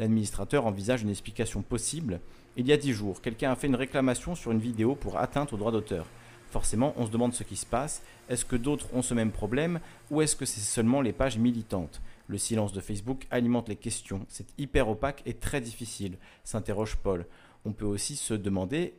L'administrateur 0.00 0.66
envisage 0.66 1.02
une 1.02 1.10
explication 1.10 1.62
possible. 1.62 2.18
Il 2.56 2.66
y 2.66 2.72
a 2.72 2.76
dix 2.76 2.92
jours, 2.92 3.22
quelqu'un 3.22 3.52
a 3.52 3.56
fait 3.56 3.68
une 3.68 3.76
réclamation 3.76 4.34
sur 4.34 4.50
une 4.50 4.58
vidéo 4.58 4.96
pour 4.96 5.18
atteinte 5.18 5.52
au 5.52 5.56
droit 5.56 5.70
d'auteur. 5.70 6.08
Forcément, 6.50 6.94
on 6.96 7.06
se 7.06 7.12
demande 7.12 7.32
ce 7.32 7.44
qui 7.44 7.54
se 7.54 7.66
passe. 7.66 8.02
Est-ce 8.28 8.44
que 8.44 8.56
d'autres 8.56 8.92
ont 8.92 9.02
ce 9.02 9.14
même 9.14 9.30
problème 9.30 9.78
ou 10.10 10.20
est-ce 10.20 10.34
que 10.34 10.46
c'est 10.46 10.60
seulement 10.60 11.00
les 11.00 11.12
pages 11.12 11.38
militantes? 11.38 12.02
Le 12.26 12.38
silence 12.38 12.72
de 12.72 12.80
Facebook 12.80 13.26
alimente 13.30 13.68
les 13.68 13.76
questions. 13.76 14.26
C'est 14.28 14.46
hyper 14.58 14.88
opaque 14.88 15.22
et 15.26 15.34
très 15.34 15.60
difficile, 15.60 16.16
s'interroge 16.42 16.96
Paul. 16.96 17.26
On 17.64 17.72
peut 17.72 17.84
aussi 17.84 18.16
se 18.16 18.34
demander 18.34 18.94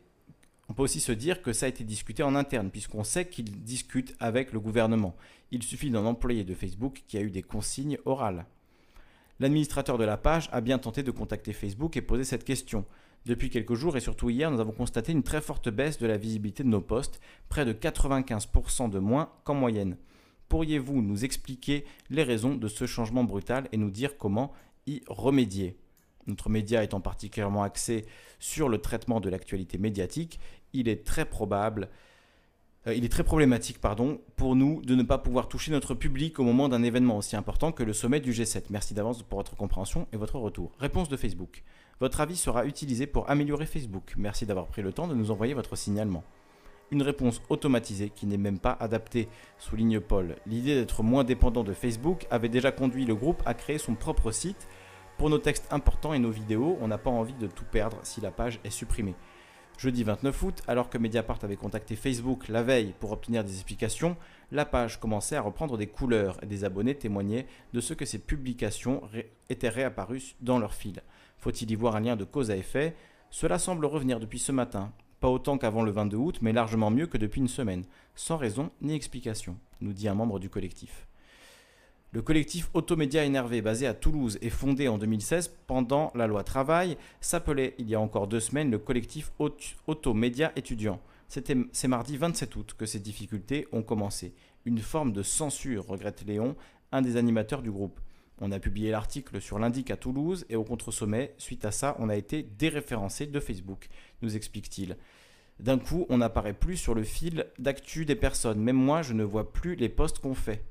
on 0.68 0.74
peut 0.74 0.82
aussi 0.82 1.00
se 1.00 1.12
dire 1.12 1.42
que 1.42 1.52
ça 1.52 1.66
a 1.66 1.68
été 1.68 1.84
discuté 1.84 2.22
en 2.22 2.34
interne, 2.34 2.70
puisqu'on 2.70 3.04
sait 3.04 3.28
qu'ils 3.28 3.62
discutent 3.62 4.16
avec 4.18 4.52
le 4.52 4.60
gouvernement. 4.60 5.14
Il 5.52 5.62
suffit 5.62 5.90
d'un 5.90 6.04
employé 6.04 6.42
de 6.42 6.54
Facebook 6.54 7.04
qui 7.06 7.16
a 7.16 7.20
eu 7.20 7.30
des 7.30 7.42
consignes 7.42 7.98
orales. 8.04 8.46
L'administrateur 9.38 9.98
de 9.98 10.04
la 10.04 10.16
page 10.16 10.48
a 10.52 10.60
bien 10.60 10.78
tenté 10.78 11.02
de 11.02 11.10
contacter 11.10 11.52
Facebook 11.52 11.96
et 11.96 12.02
poser 12.02 12.24
cette 12.24 12.44
question. 12.44 12.84
Depuis 13.26 13.50
quelques 13.50 13.74
jours 13.74 13.96
et 13.96 14.00
surtout 14.00 14.30
hier, 14.30 14.50
nous 14.50 14.60
avons 14.60 14.72
constaté 14.72 15.12
une 15.12 15.22
très 15.22 15.40
forte 15.40 15.68
baisse 15.68 15.98
de 15.98 16.06
la 16.06 16.16
visibilité 16.16 16.64
de 16.64 16.68
nos 16.68 16.80
posts, 16.80 17.20
près 17.48 17.64
de 17.64 17.72
95% 17.72 18.90
de 18.90 18.98
moins 18.98 19.30
qu'en 19.44 19.54
moyenne. 19.54 19.96
Pourriez-vous 20.48 21.02
nous 21.02 21.24
expliquer 21.24 21.84
les 22.10 22.22
raisons 22.22 22.54
de 22.54 22.68
ce 22.68 22.86
changement 22.86 23.24
brutal 23.24 23.68
et 23.72 23.76
nous 23.76 23.90
dire 23.90 24.16
comment 24.18 24.52
y 24.86 25.02
remédier? 25.08 25.76
Notre 26.26 26.48
média 26.48 26.82
étant 26.82 27.00
particulièrement 27.00 27.62
axé 27.62 28.04
sur 28.40 28.68
le 28.68 28.78
traitement 28.78 29.20
de 29.20 29.28
l'actualité 29.28 29.78
médiatique, 29.78 30.40
il 30.72 30.88
est 30.88 31.04
très 31.04 31.24
probable 31.24 31.88
euh, 32.86 32.94
il 32.94 33.04
est 33.04 33.08
très 33.08 33.24
problématique 33.24 33.80
pardon, 33.80 34.20
pour 34.36 34.54
nous 34.54 34.80
de 34.82 34.94
ne 34.94 35.02
pas 35.02 35.18
pouvoir 35.18 35.48
toucher 35.48 35.72
notre 35.72 35.94
public 35.94 36.38
au 36.38 36.44
moment 36.44 36.68
d'un 36.68 36.82
événement 36.82 37.16
aussi 37.16 37.36
important 37.36 37.72
que 37.72 37.82
le 37.82 37.92
sommet 37.92 38.20
du 38.20 38.32
G7. 38.32 38.64
Merci 38.70 38.94
d'avance 38.94 39.22
pour 39.22 39.38
votre 39.38 39.56
compréhension 39.56 40.06
et 40.12 40.16
votre 40.16 40.38
retour. 40.38 40.72
Réponse 40.78 41.08
de 41.08 41.16
Facebook. 41.16 41.62
Votre 42.00 42.20
avis 42.20 42.36
sera 42.36 42.66
utilisé 42.66 43.06
pour 43.06 43.28
améliorer 43.30 43.66
Facebook. 43.66 44.14
Merci 44.16 44.46
d'avoir 44.46 44.66
pris 44.66 44.82
le 44.82 44.92
temps 44.92 45.08
de 45.08 45.14
nous 45.14 45.30
envoyer 45.30 45.54
votre 45.54 45.76
signalement. 45.76 46.22
Une 46.92 47.02
réponse 47.02 47.42
automatisée 47.48 48.10
qui 48.10 48.26
n'est 48.26 48.36
même 48.36 48.60
pas 48.60 48.76
adaptée, 48.78 49.28
souligne 49.58 49.98
Paul. 49.98 50.36
L'idée 50.46 50.76
d'être 50.76 51.02
moins 51.02 51.24
dépendant 51.24 51.64
de 51.64 51.72
Facebook 51.72 52.26
avait 52.30 52.48
déjà 52.48 52.70
conduit 52.70 53.04
le 53.04 53.16
groupe 53.16 53.42
à 53.44 53.54
créer 53.54 53.78
son 53.78 53.96
propre 53.96 54.30
site. 54.30 54.68
Pour 55.18 55.28
nos 55.28 55.38
textes 55.38 55.66
importants 55.72 56.14
et 56.14 56.20
nos 56.20 56.30
vidéos, 56.30 56.78
on 56.80 56.86
n'a 56.86 56.98
pas 56.98 57.10
envie 57.10 57.34
de 57.34 57.48
tout 57.48 57.64
perdre 57.64 57.98
si 58.04 58.20
la 58.20 58.30
page 58.30 58.60
est 58.62 58.70
supprimée. 58.70 59.16
Jeudi 59.78 60.04
29 60.04 60.42
août, 60.42 60.62
alors 60.68 60.88
que 60.88 60.96
Mediapart 60.96 61.40
avait 61.42 61.56
contacté 61.56 61.96
Facebook 61.96 62.48
la 62.48 62.62
veille 62.62 62.94
pour 62.98 63.12
obtenir 63.12 63.42
des 63.42 63.52
explications, 63.52 64.16
la 64.52 64.64
page 64.64 65.00
commençait 65.00 65.36
à 65.36 65.42
reprendre 65.42 65.76
des 65.76 65.88
couleurs 65.88 66.38
et 66.42 66.46
des 66.46 66.64
abonnés 66.64 66.94
témoignaient 66.94 67.46
de 67.74 67.80
ce 67.80 67.94
que 67.94 68.06
ces 68.06 68.18
publications 68.18 69.02
étaient 69.50 69.68
réapparues 69.68 70.34
dans 70.40 70.58
leur 70.58 70.72
fil. 70.72 71.02
Faut-il 71.36 71.70
y 71.70 71.74
voir 71.74 71.96
un 71.96 72.00
lien 72.00 72.16
de 72.16 72.24
cause 72.24 72.50
à 72.50 72.56
effet? 72.56 72.94
Cela 73.28 73.58
semble 73.58 73.84
revenir 73.84 74.18
depuis 74.18 74.38
ce 74.38 74.52
matin. 74.52 74.92
Pas 75.20 75.28
autant 75.28 75.58
qu'avant 75.58 75.82
le 75.82 75.90
22 75.90 76.16
août, 76.16 76.38
mais 76.42 76.52
largement 76.52 76.90
mieux 76.90 77.06
que 77.06 77.18
depuis 77.18 77.40
une 77.40 77.48
semaine, 77.48 77.84
sans 78.14 78.36
raison 78.36 78.70
ni 78.82 78.94
explication, 78.94 79.56
nous 79.80 79.92
dit 79.92 80.08
un 80.08 80.14
membre 80.14 80.38
du 80.38 80.50
collectif. 80.50 81.06
Le 82.12 82.22
collectif 82.22 82.70
Automédia 82.72 83.24
Énervé, 83.24 83.60
basé 83.60 83.86
à 83.86 83.92
Toulouse 83.92 84.38
et 84.40 84.48
fondé 84.48 84.88
en 84.88 84.96
2016 84.96 85.54
pendant 85.66 86.12
la 86.14 86.26
loi 86.26 86.44
Travail, 86.44 86.96
s'appelait 87.20 87.74
il 87.78 87.90
y 87.90 87.94
a 87.94 88.00
encore 88.00 88.26
deux 88.26 88.40
semaines 88.40 88.70
le 88.70 88.78
collectif 88.78 89.32
Automédia 89.86 90.52
étudiant. 90.56 91.00
C'est 91.28 91.88
mardi 91.88 92.16
27 92.16 92.56
août 92.56 92.74
que 92.78 92.86
ces 92.86 93.00
difficultés 93.00 93.66
ont 93.72 93.82
commencé. 93.82 94.34
Une 94.64 94.78
forme 94.78 95.12
de 95.12 95.22
censure, 95.22 95.86
regrette 95.86 96.24
Léon, 96.26 96.56
un 96.92 97.02
des 97.02 97.16
animateurs 97.16 97.62
du 97.62 97.70
groupe. 97.70 98.00
On 98.40 98.52
a 98.52 98.60
publié 98.60 98.90
l'article 98.90 99.40
sur 99.40 99.58
l'Indic 99.58 99.90
à 99.90 99.96
Toulouse 99.96 100.44
et 100.48 100.56
au 100.56 100.64
contre-sommet, 100.64 101.34
suite 101.38 101.64
à 101.64 101.70
ça, 101.70 101.96
on 101.98 102.08
a 102.08 102.16
été 102.16 102.42
déréférencé 102.42 103.26
de 103.26 103.40
Facebook, 103.40 103.88
nous 104.22 104.36
explique-t-il. 104.36 104.96
D'un 105.58 105.78
coup, 105.78 106.06
on 106.08 106.18
n'apparaît 106.18 106.52
plus 106.52 106.76
sur 106.76 106.94
le 106.94 107.02
fil 107.02 107.46
d'actu 107.58 108.04
des 108.04 108.16
personnes. 108.16 108.60
Même 108.60 108.76
moi, 108.76 109.02
je 109.02 109.14
ne 109.14 109.24
vois 109.24 109.52
plus 109.52 109.74
les 109.74 109.88
posts 109.88 110.18
qu'on 110.18 110.34
fait. 110.34 110.64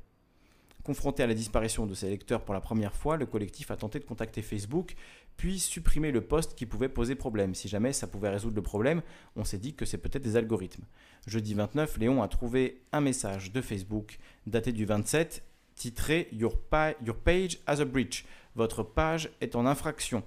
Confronté 0.84 1.24
à 1.24 1.28
la 1.28 1.34
disparition 1.34 1.88
de 1.88 1.96
ses 1.96 2.10
lecteurs 2.10 2.46
pour 2.46 2.54
la 2.54 2.62
première 2.62 2.96
fois, 2.96 3.18
le 3.18 3.26
collectif 3.26 3.72
a 3.72 3.76
tenté 3.76 3.98
de 3.98 4.06
contacter 4.06 4.44
Facebook, 4.44 4.94
puis 5.36 5.60
supprimer 5.60 6.12
le 6.12 6.22
poste 6.22 6.54
qui 6.54 6.68
pouvait 6.68 6.90
poser 6.90 7.16
problème. 7.16 7.56
Si 7.56 7.68
jamais 7.68 7.92
ça 7.92 8.06
pouvait 8.06 8.30
résoudre 8.30 8.56
le 8.56 8.62
problème, 8.62 9.02
on 9.36 9.44
s'est 9.44 9.58
dit 9.58 9.74
que 9.74 9.84
c'est 9.84 9.98
peut-être 9.98 10.22
des 10.22 10.36
algorithmes. 10.36 10.84
Jeudi 11.26 11.56
29, 11.56 11.98
Léon 11.98 12.22
a 12.22 12.28
trouvé 12.28 12.84
un 12.92 13.02
message 13.02 13.52
de 13.52 13.62
Facebook 13.62 14.20
daté 14.46 14.72
du 14.72 14.86
27, 14.86 15.44
titré 15.74 16.28
Your, 16.32 16.56
page 16.56 17.58
has 17.66 17.82
a 17.82 17.86
breach. 17.86 18.26
Votre 18.54 18.84
page 18.84 19.32
est 19.42 19.56
en 19.56 19.66
infraction 19.66 20.24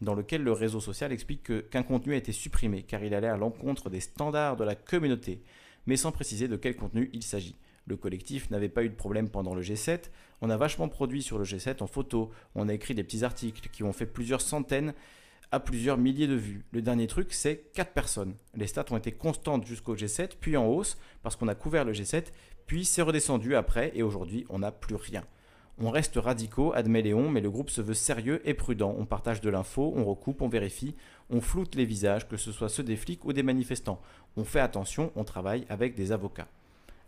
dans 0.00 0.14
lequel 0.14 0.42
le 0.42 0.52
réseau 0.52 0.80
social 0.80 1.12
explique 1.12 1.70
qu'un 1.70 1.82
contenu 1.82 2.14
a 2.14 2.16
été 2.16 2.32
supprimé 2.32 2.82
car 2.82 3.02
il 3.02 3.14
allait 3.14 3.28
à 3.28 3.36
l'encontre 3.36 3.90
des 3.90 4.00
standards 4.00 4.56
de 4.56 4.64
la 4.64 4.74
communauté, 4.74 5.42
mais 5.86 5.96
sans 5.96 6.12
préciser 6.12 6.48
de 6.48 6.56
quel 6.56 6.76
contenu 6.76 7.10
il 7.12 7.22
s'agit. 7.22 7.56
Le 7.86 7.96
collectif 7.96 8.50
n'avait 8.50 8.68
pas 8.68 8.82
eu 8.82 8.88
de 8.88 8.94
problème 8.94 9.28
pendant 9.28 9.54
le 9.54 9.62
G7. 9.62 10.10
On 10.40 10.50
a 10.50 10.56
vachement 10.56 10.88
produit 10.88 11.22
sur 11.22 11.38
le 11.38 11.44
G7 11.44 11.82
en 11.82 11.86
photo. 11.86 12.30
On 12.54 12.68
a 12.68 12.74
écrit 12.74 12.94
des 12.94 13.04
petits 13.04 13.24
articles 13.24 13.68
qui 13.70 13.82
ont 13.82 13.92
fait 13.92 14.06
plusieurs 14.06 14.40
centaines 14.40 14.94
à 15.52 15.60
plusieurs 15.60 15.98
milliers 15.98 16.26
de 16.26 16.34
vues. 16.34 16.64
Le 16.72 16.82
dernier 16.82 17.06
truc, 17.06 17.32
c'est 17.32 17.70
4 17.74 17.92
personnes. 17.92 18.34
Les 18.54 18.66
stats 18.66 18.86
ont 18.90 18.96
été 18.96 19.12
constantes 19.12 19.66
jusqu'au 19.66 19.94
G7, 19.94 20.30
puis 20.40 20.56
en 20.56 20.66
hausse, 20.66 20.96
parce 21.22 21.36
qu'on 21.36 21.46
a 21.48 21.54
couvert 21.54 21.84
le 21.84 21.92
G7, 21.92 22.24
puis 22.66 22.84
c'est 22.84 23.02
redescendu 23.02 23.54
après, 23.54 23.92
et 23.94 24.02
aujourd'hui, 24.02 24.46
on 24.48 24.60
n'a 24.60 24.72
plus 24.72 24.96
rien. 24.96 25.22
On 25.82 25.90
reste 25.90 26.16
radicaux, 26.16 26.72
admet 26.72 27.02
Léon, 27.02 27.28
mais 27.28 27.40
le 27.40 27.50
groupe 27.50 27.70
se 27.70 27.80
veut 27.80 27.94
sérieux 27.94 28.40
et 28.44 28.54
prudent. 28.54 28.94
On 28.96 29.06
partage 29.06 29.40
de 29.40 29.50
l'info, 29.50 29.92
on 29.96 30.04
recoupe, 30.04 30.40
on 30.40 30.48
vérifie, 30.48 30.94
on 31.30 31.40
floute 31.40 31.74
les 31.74 31.84
visages, 31.84 32.28
que 32.28 32.36
ce 32.36 32.52
soit 32.52 32.68
ceux 32.68 32.84
des 32.84 32.94
flics 32.94 33.24
ou 33.24 33.32
des 33.32 33.42
manifestants. 33.42 34.00
On 34.36 34.44
fait 34.44 34.60
attention, 34.60 35.10
on 35.16 35.24
travaille 35.24 35.66
avec 35.68 35.96
des 35.96 36.12
avocats. 36.12 36.46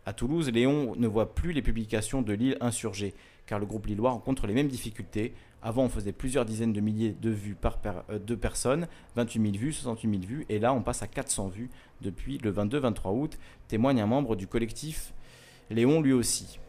À 0.04 0.12
Toulouse, 0.12 0.50
Léon 0.50 0.94
ne 0.96 1.06
voit 1.06 1.34
plus 1.34 1.52
les 1.52 1.62
publications 1.62 2.22
de 2.22 2.32
l'île 2.32 2.56
insurgée, 2.60 3.14
car 3.46 3.60
le 3.60 3.66
groupe 3.66 3.86
lillois 3.86 4.10
rencontre 4.10 4.48
les 4.48 4.54
mêmes 4.54 4.68
difficultés. 4.68 5.32
Avant, 5.62 5.84
on 5.84 5.88
faisait 5.88 6.12
plusieurs 6.12 6.44
dizaines 6.44 6.72
de 6.72 6.80
milliers 6.80 7.14
de 7.20 7.30
vues 7.30 7.54
par 7.54 7.78
euh, 8.10 8.18
deux 8.18 8.36
personnes, 8.36 8.88
28 9.14 9.42
000 9.42 9.56
vues, 9.56 9.72
68 9.72 10.10
000 10.10 10.22
vues, 10.22 10.46
et 10.48 10.58
là, 10.58 10.72
on 10.72 10.82
passe 10.82 11.02
à 11.02 11.06
400 11.06 11.48
vues 11.48 11.70
depuis 12.02 12.38
le 12.38 12.52
22-23 12.52 13.16
août, 13.16 13.38
témoigne 13.68 14.00
un 14.00 14.06
membre 14.06 14.34
du 14.34 14.46
collectif 14.46 15.12
Léon 15.70 16.00
lui 16.00 16.12
aussi. 16.12 16.60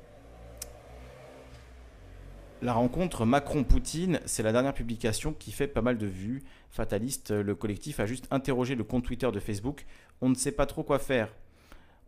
La 2.63 2.73
rencontre 2.73 3.23
Macron-Poutine, 3.23 4.19
c'est 4.25 4.41
la 4.41 4.51
dernière 4.51 4.73
publication 4.73 5.31
qui 5.31 5.51
fait 5.51 5.67
pas 5.67 5.83
mal 5.83 5.99
de 5.99 6.07
vues. 6.07 6.43
Fataliste, 6.71 7.29
le 7.29 7.53
collectif 7.53 7.99
a 7.99 8.07
juste 8.07 8.27
interrogé 8.31 8.73
le 8.73 8.83
compte 8.83 9.05
Twitter 9.05 9.31
de 9.31 9.39
Facebook. 9.39 9.85
On 10.21 10.29
ne 10.29 10.35
sait 10.35 10.51
pas 10.51 10.65
trop 10.65 10.81
quoi 10.81 10.97
faire. 10.97 11.31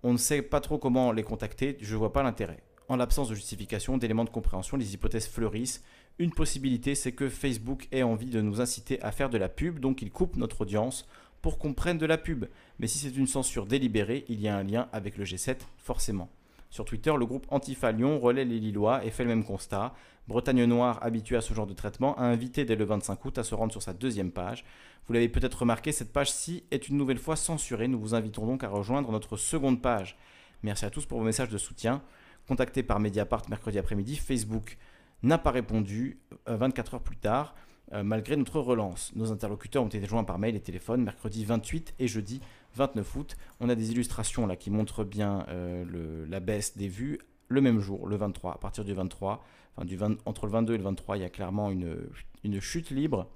On 0.02 0.12
ne 0.12 0.18
sait 0.18 0.42
pas 0.42 0.60
trop 0.60 0.80
comment 0.80 1.12
les 1.12 1.22
contacter, 1.22 1.78
je 1.82 1.94
ne 1.94 2.00
vois 2.00 2.14
pas 2.14 2.24
l'intérêt. 2.24 2.64
En 2.88 2.96
l'absence 2.96 3.30
de 3.30 3.36
justification, 3.36 4.00
d'éléments 4.00 4.24
de 4.24 4.32
compréhension, 4.32 4.76
les 4.76 4.96
hypothèses 4.96 5.28
fleurissent. 5.28 5.84
Une 6.18 6.32
possibilité, 6.32 6.96
c'est 6.96 7.12
que 7.12 7.30
Facebook 7.30 7.88
ait 7.92 8.02
envie 8.02 8.32
de 8.32 8.42
nous 8.42 8.60
inciter 8.60 9.00
à 9.04 9.12
faire 9.12 9.30
de 9.30 9.38
la 9.38 9.50
pub, 9.50 9.78
donc 9.80 10.02
il 10.02 10.10
coupe 10.10 10.36
notre 10.36 10.62
audience 10.62 11.08
pour 11.44 11.60
qu'on 11.60 11.76
prenne 11.76 12.00
de 12.00 12.08
la 12.08 12.18
pub. 12.18 12.46
Mais 12.80 12.88
si 12.88 12.98
c'est 12.98 13.16
une 13.16 13.28
censure 13.28 13.68
délibérée, 13.68 14.26
il 14.30 14.42
y 14.42 14.48
a 14.48 14.58
un 14.58 14.64
lien 14.64 14.90
avec 14.94 15.18
le 15.18 15.26
G7, 15.26 15.58
forcément. 15.78 16.30
Sur 16.70 16.86
Twitter, 16.86 17.12
le 17.18 17.26
groupe 17.26 17.48
Antifa 17.50 17.92
Lyon 17.92 18.20
relaie 18.20 18.46
les 18.46 18.60
Lillois 18.60 19.04
et 19.04 19.10
fait 19.10 19.24
le 19.24 19.30
même 19.30 19.44
constat. 19.44 19.94
Bretagne 20.28 20.66
Noire, 20.66 21.00
habitué 21.02 21.36
à 21.36 21.42
ce 21.42 21.56
genre 21.56 21.66
de 21.66 21.74
traitement, 21.74 22.16
a 22.20 22.24
invité 22.24 22.64
dès 22.64 22.76
le 22.76 22.86
25 22.86 23.26
août 23.26 23.38
à 23.40 23.44
se 23.44 23.56
rendre 23.56 23.72
sur 23.72 23.82
sa 23.82 23.94
deuxième 23.94 24.32
page. 24.32 24.64
Vous 25.08 25.14
l'avez 25.14 25.30
peut-être 25.30 25.62
remarqué, 25.62 25.92
cette 25.92 26.14
page-ci 26.14 26.64
est 26.70 26.88
une 26.88 26.98
nouvelle 26.98 27.18
fois 27.18 27.36
censurée. 27.36 27.88
Nous 27.88 28.00
vous 28.00 28.14
invitons 28.14 28.46
donc 28.46 28.64
à 28.64 28.70
rejoindre 28.70 29.12
notre 29.12 29.36
seconde 29.36 29.82
page. 29.82 30.16
Merci 30.62 30.86
à 30.86 30.92
tous 30.92 31.08
pour 31.08 31.18
vos 31.18 31.26
messages 31.26 31.50
de 31.50 31.58
soutien. 31.58 32.04
Contacté 32.48 32.84
par 32.84 33.00
Mediapart 33.00 33.50
mercredi 33.50 33.80
après-midi, 33.80 34.16
Facebook 34.16 34.78
n'a 35.24 35.40
pas 35.40 35.52
répondu 35.52 36.20
24 36.46 36.94
euh, 36.94 36.96
heures 36.96 37.04
plus 37.04 37.18
tard, 37.18 37.56
euh, 37.94 38.04
malgré 38.04 38.36
notre 38.36 38.60
relance. 38.60 39.12
Nos 39.16 39.32
interlocuteurs 39.32 39.84
ont 39.84 39.88
été 39.88 40.06
joints 40.06 40.24
par 40.24 40.38
mail 40.38 40.56
et 40.56 40.60
téléphone 40.60 41.04
mercredi 41.04 41.46
28 41.46 41.96
et 41.98 42.08
jeudi 42.08 42.42
29 42.76 43.16
août. 43.16 43.38
On 43.60 43.70
a 43.70 43.76
des 43.76 43.92
illustrations 43.92 44.48
là 44.48 44.56
qui 44.56 44.70
montrent 44.70 45.04
bien 45.04 45.46
euh, 45.50 46.26
la 46.28 46.40
baisse 46.40 46.78
des 46.78 46.88
vues 46.88 47.20
le 47.48 47.62
même 47.62 47.80
jour, 47.80 48.08
le 48.08 48.16
23. 48.16 48.54
À 48.54 48.58
partir 48.58 48.84
du 48.84 48.94
23, 48.94 49.44
enfin 49.78 50.16
entre 50.26 50.46
le 50.46 50.52
22 50.52 50.76
et 50.76 50.78
le 50.78 50.84
23, 50.84 51.18
il 51.18 51.22
y 51.22 51.26
a 51.26 51.30
clairement 51.30 51.72
une, 51.72 52.62
chute 52.62 52.92
libre. 52.92 53.30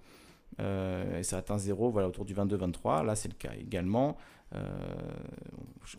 Euh, 0.59 1.19
et 1.19 1.23
ça 1.23 1.39
atteint 1.39 1.57
zéro 1.57 1.89
voilà, 1.89 2.07
autour 2.07 2.25
du 2.25 2.35
22-23. 2.35 3.03
Là, 3.03 3.15
c'est 3.15 3.27
le 3.27 3.33
cas 3.33 3.53
également. 3.59 4.17
Euh, 4.53 4.69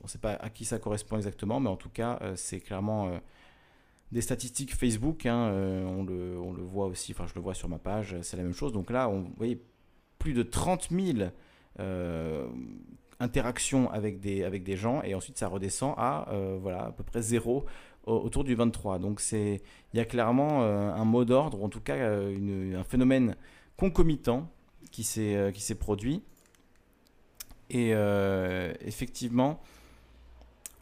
on 0.00 0.04
ne 0.04 0.08
sait 0.08 0.18
pas 0.18 0.34
à 0.34 0.48
qui 0.48 0.64
ça 0.64 0.78
correspond 0.78 1.16
exactement, 1.16 1.58
mais 1.58 1.68
en 1.68 1.76
tout 1.76 1.88
cas, 1.88 2.20
c'est 2.36 2.60
clairement 2.60 3.10
des 4.12 4.20
statistiques 4.20 4.74
Facebook. 4.76 5.26
Hein, 5.26 5.50
on, 5.50 6.04
le, 6.04 6.38
on, 6.38 6.52
le, 6.52 6.62
voit 6.62 6.86
aussi, 6.86 7.12
enfin, 7.12 7.26
je 7.26 7.34
le 7.34 7.40
vois 7.40 7.54
sur 7.54 7.68
ma 7.68 7.78
page, 7.78 8.16
c'est 8.22 8.36
la 8.36 8.44
même 8.44 8.54
chose. 8.54 8.72
Donc 8.72 8.90
là, 8.90 9.08
on, 9.08 9.22
vous 9.22 9.34
voyez, 9.36 9.60
plus 10.20 10.34
de 10.34 10.44
30 10.44 10.88
000 10.90 11.30
interactions 13.20 13.90
avec 13.90 14.20
des, 14.20 14.44
avec 14.44 14.62
des 14.64 14.76
gens, 14.76 15.02
et 15.02 15.14
ensuite 15.14 15.38
ça 15.38 15.48
redescend 15.48 15.94
à 15.96 16.28
voilà, 16.60 16.86
à 16.86 16.92
peu 16.92 17.02
près 17.02 17.22
zéro 17.22 17.64
autour 18.06 18.44
du 18.44 18.54
23. 18.54 18.98
Donc 18.98 19.22
il 19.32 19.60
y 19.94 20.00
a 20.00 20.04
clairement 20.04 20.62
un 20.62 21.04
mot 21.04 21.24
d'ordre, 21.24 21.60
ou 21.60 21.64
en 21.64 21.68
tout 21.68 21.80
cas 21.80 22.28
une, 22.28 22.76
un 22.76 22.84
phénomène 22.84 23.36
concomitant 23.76 24.50
qui 24.90 25.04
s'est 25.04 25.76
produit. 25.78 26.22
Et 27.70 27.92
effectivement, 28.84 29.60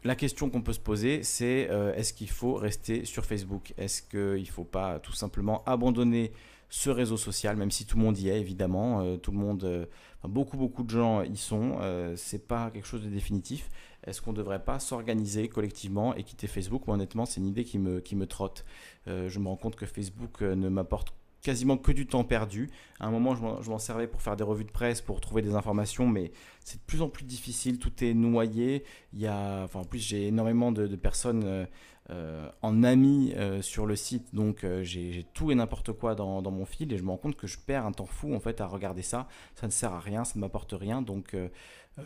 la 0.04 0.16
question 0.16 0.50
qu'on 0.50 0.62
peut 0.62 0.72
se 0.72 0.80
poser, 0.80 1.22
c'est 1.22 1.68
est-ce 1.96 2.12
qu'il 2.12 2.30
faut 2.30 2.54
rester 2.54 3.04
sur 3.04 3.24
Facebook? 3.24 3.72
Est-ce 3.78 4.02
qu'il 4.02 4.42
ne 4.42 4.52
faut 4.52 4.64
pas 4.64 4.98
tout 4.98 5.12
simplement 5.12 5.62
abandonner 5.64 6.32
ce 6.70 6.88
réseau 6.90 7.18
social, 7.18 7.56
même 7.56 7.70
si 7.70 7.84
tout 7.84 7.98
le 7.98 8.02
monde 8.02 8.18
y 8.18 8.30
est 8.30 8.40
évidemment, 8.40 9.16
tout 9.18 9.30
le 9.30 9.38
monde, 9.38 9.88
beaucoup 10.28 10.56
beaucoup 10.56 10.82
de 10.82 10.90
gens 10.90 11.22
y 11.22 11.36
sont, 11.36 11.78
c'est 12.16 12.46
pas 12.46 12.70
quelque 12.70 12.86
chose 12.86 13.02
de 13.02 13.08
définitif. 13.08 13.68
Est-ce 14.04 14.20
qu'on 14.20 14.32
ne 14.32 14.36
devrait 14.36 14.64
pas 14.64 14.80
s'organiser 14.80 15.48
collectivement 15.48 16.14
et 16.14 16.24
quitter 16.24 16.48
Facebook? 16.48 16.86
Moi, 16.86 16.94
honnêtement, 16.94 17.24
c'est 17.24 17.40
une 17.40 17.46
idée 17.46 17.64
qui 17.64 17.78
me, 17.78 18.00
qui 18.00 18.16
me 18.16 18.26
trotte. 18.26 18.64
Euh, 19.06 19.28
je 19.28 19.38
me 19.38 19.48
rends 19.48 19.56
compte 19.56 19.76
que 19.76 19.86
Facebook 19.86 20.42
euh, 20.42 20.56
ne 20.56 20.68
m'apporte 20.68 21.14
quasiment 21.40 21.76
que 21.76 21.92
du 21.92 22.06
temps 22.06 22.24
perdu. 22.24 22.70
À 23.00 23.06
un 23.06 23.10
moment, 23.10 23.34
je 23.34 23.70
m'en 23.70 23.78
servais 23.78 24.06
pour 24.06 24.22
faire 24.22 24.36
des 24.36 24.44
revues 24.44 24.64
de 24.64 24.70
presse, 24.70 25.00
pour 25.00 25.20
trouver 25.20 25.42
des 25.42 25.54
informations, 25.54 26.06
mais 26.06 26.30
c'est 26.64 26.78
de 26.78 26.84
plus 26.84 27.02
en 27.02 27.08
plus 27.08 27.24
difficile. 27.24 27.78
Tout 27.78 28.04
est 28.04 28.14
noyé. 28.14 28.84
Il 29.12 29.20
y 29.20 29.26
a, 29.26 29.62
enfin, 29.64 29.80
en 29.80 29.84
plus, 29.84 29.98
j'ai 29.98 30.28
énormément 30.28 30.70
de, 30.70 30.86
personnes 30.96 31.42
euh, 31.44 31.66
en 32.10 32.82
amis 32.82 33.34
sur 33.62 33.86
le 33.86 33.96
site, 33.96 34.34
donc 34.34 34.66
j'ai 34.82 35.24
tout 35.34 35.50
et 35.50 35.54
n'importe 35.54 35.92
quoi 35.92 36.14
dans, 36.14 36.42
dans, 36.42 36.50
mon 36.50 36.66
fil, 36.66 36.92
et 36.92 36.98
je 36.98 37.02
me 37.02 37.10
rends 37.10 37.16
compte 37.16 37.36
que 37.36 37.46
je 37.46 37.58
perds 37.58 37.86
un 37.86 37.92
temps 37.92 38.06
fou 38.06 38.34
en 38.34 38.40
fait 38.40 38.60
à 38.60 38.66
regarder 38.66 39.02
ça. 39.02 39.28
Ça 39.54 39.66
ne 39.66 39.72
sert 39.72 39.92
à 39.92 40.00
rien, 40.00 40.24
ça 40.24 40.34
ne 40.36 40.40
m'apporte 40.40 40.74
rien, 40.78 41.00
donc 41.00 41.34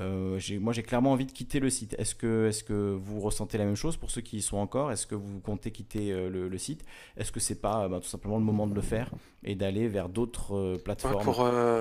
euh, 0.01 0.39
moi, 0.61 0.73
j'ai 0.73 0.83
clairement 0.83 1.13
envie 1.13 1.27
de 1.27 1.33
quitter 1.33 1.61
le 1.61 1.71
site. 1.71 1.95
Est-ce 1.99 2.15
que, 2.15 2.49
est 2.49 2.65
que 2.65 2.97
vous 3.01 3.21
ressentez 3.21 3.57
la 3.59 3.65
même 3.65 3.77
chose 3.77 3.97
pour 3.97 4.11
ceux 4.11 4.21
qui 4.21 4.39
y 4.39 4.43
sont 4.43 4.57
encore? 4.57 4.91
Est-ce 4.91 5.07
que 5.07 5.15
vous 5.15 5.41
comptez 5.41 5.71
quitter 5.71 6.13
euh, 6.13 6.29
le, 6.29 6.59
site? 6.59 6.85
Est-ce 7.17 7.31
que 7.31 7.41
c'est 7.41 7.61
pas 7.61 7.89
bah, 7.89 8.01
tout 8.01 8.09
simplement 8.09 8.39
le 8.39 8.45
moment 8.45 8.67
de 8.67 8.75
le 8.75 8.81
faire 8.81 9.11
et 9.45 9.55
d'aller 9.55 9.89
vers 9.89 10.09
d'autres 10.09 10.57
euh, 10.57 10.79
plateformes 10.79 11.21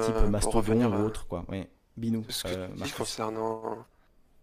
type 0.05 0.29
Mastodon 0.29 0.93
ou 0.93 1.05
autre 1.05 1.27
quoi 1.27 1.45
ouais. 1.49 1.67
Binou. 1.97 2.25
concernant, 2.97 3.85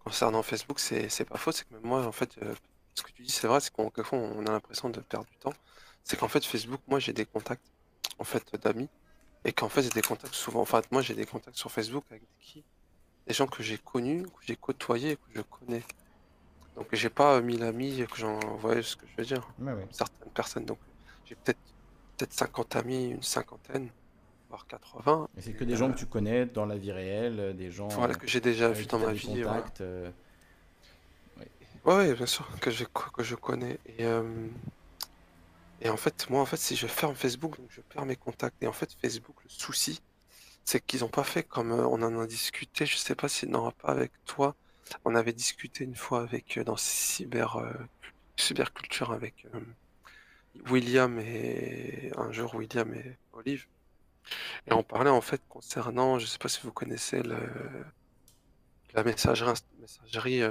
concernant 0.04 0.42
Facebook, 0.42 0.80
c'est 0.80 1.24
pas 1.24 1.38
faux. 1.38 1.52
C'est 1.52 1.68
que 1.68 1.74
même 1.74 1.84
moi, 1.84 2.06
en 2.06 2.12
fait, 2.12 2.38
ce 2.94 3.02
que 3.02 3.12
tu 3.12 3.22
dis, 3.22 3.30
c'est 3.30 3.46
vrai. 3.46 3.60
C'est 3.60 3.72
qu'on 3.72 3.90
on 4.12 4.46
a 4.46 4.50
l'impression 4.50 4.88
de 4.90 5.00
perdre 5.00 5.26
du 5.26 5.36
temps. 5.38 5.54
C'est 6.04 6.18
qu'en 6.18 6.28
fait, 6.28 6.44
Facebook, 6.44 6.80
moi, 6.88 6.98
j'ai 6.98 7.12
des 7.12 7.24
contacts 7.24 7.64
en 8.18 8.24
fait 8.24 8.44
d'amis 8.56 8.88
et 9.44 9.52
qu'en 9.52 9.68
fait, 9.68 9.82
j'ai 9.82 9.90
des 9.90 10.02
contacts 10.02 10.34
souvent. 10.34 10.60
Enfin, 10.60 10.82
moi, 10.90 11.02
j'ai 11.02 11.14
des 11.14 11.26
contacts 11.26 11.56
sur 11.56 11.70
Facebook 11.70 12.04
avec 12.10 12.22
qui 12.40 12.64
des 13.26 13.34
gens 13.34 13.46
que 13.46 13.62
j'ai 13.62 13.78
connus, 13.78 14.24
que 14.24 14.44
j'ai 14.46 14.56
côtoyés, 14.56 15.16
que 15.16 15.22
je 15.34 15.42
connais. 15.42 15.82
Donc 16.76 16.86
j'ai 16.92 17.10
pas 17.10 17.40
mille 17.40 17.62
amis 17.62 18.04
que 18.10 18.16
j'en 18.16 18.38
voyais 18.56 18.82
ce 18.82 18.96
que 18.96 19.06
je 19.06 19.16
veux 19.16 19.24
dire. 19.24 19.46
Certaines 19.90 20.30
personnes. 20.32 20.64
Donc 20.64 20.78
j'ai 21.24 21.34
peut-être 21.34 21.58
peut-être 22.16 22.32
50 22.32 22.76
amis, 22.76 23.10
une 23.10 23.22
cinquantaine, 23.22 23.88
voire 24.48 24.66
80. 24.66 25.28
Et 25.36 25.42
c'est 25.42 25.52
que 25.52 25.64
des 25.64 25.76
gens 25.76 25.92
que 25.92 25.98
tu 25.98 26.06
connais 26.06 26.46
dans 26.46 26.66
la 26.66 26.76
vie 26.76 26.92
réelle, 26.92 27.54
des 27.56 27.70
gens 27.70 27.88
voilà, 27.88 28.14
que 28.14 28.26
j'ai 28.26 28.40
déjà 28.40 28.70
vu 28.70 28.86
dans 28.86 28.98
ma 28.98 29.12
vie. 29.12 29.42
Contacts, 29.42 29.80
euh, 29.82 30.10
ouais. 31.84 32.14
bien 32.14 32.26
sûr, 32.26 32.48
que 32.60 32.70
je, 32.70 32.84
que 32.84 33.22
je 33.22 33.34
connais. 33.34 33.78
Et, 33.86 34.04
euh, 34.04 34.48
et 35.80 35.88
en 35.90 35.96
fait, 35.96 36.30
moi, 36.30 36.40
en 36.40 36.46
fait, 36.46 36.56
si 36.56 36.76
je 36.76 36.86
ferme 36.86 37.14
Facebook, 37.16 37.56
donc 37.58 37.68
je 37.70 37.80
perds 37.80 38.06
mes 38.06 38.16
contacts. 38.16 38.62
Et 38.62 38.66
en 38.68 38.72
fait, 38.72 38.92
Facebook, 39.00 39.36
le 39.44 39.50
souci, 39.50 40.00
c'est 40.64 40.80
qu'ils 40.84 41.00
n'ont 41.00 41.08
pas 41.08 41.24
fait 41.24 41.42
comme 41.42 41.72
euh, 41.72 41.86
on 41.86 42.02
en 42.02 42.20
a 42.20 42.26
discuté. 42.26 42.86
Je 42.86 42.96
sais 42.96 43.14
pas 43.16 43.28
si 43.28 43.48
non 43.48 43.70
pas 43.72 43.88
avec 43.88 44.12
toi. 44.24 44.54
On 45.04 45.14
avait 45.14 45.32
discuté 45.32 45.84
une 45.84 45.96
fois 45.96 46.22
avec 46.22 46.58
euh, 46.58 46.64
dans 46.64 46.76
cyber 46.76 47.56
euh, 47.56 47.72
cyberculture 48.36 49.12
avec 49.12 49.46
William 50.70 51.18
et 51.18 52.12
un 52.16 52.32
jour 52.32 52.54
William 52.54 52.92
et 52.94 53.16
Olive. 53.32 53.66
Et 54.66 54.72
on 54.72 54.82
parlait 54.82 55.10
en 55.10 55.20
fait 55.20 55.42
concernant, 55.48 56.18
je 56.18 56.26
sais 56.26 56.38
pas 56.38 56.48
si 56.48 56.60
vous 56.62 56.72
connaissez 56.72 57.22
le, 57.22 57.38
la 58.94 59.04
messagerie, 59.04 59.52
messagerie 59.80 60.42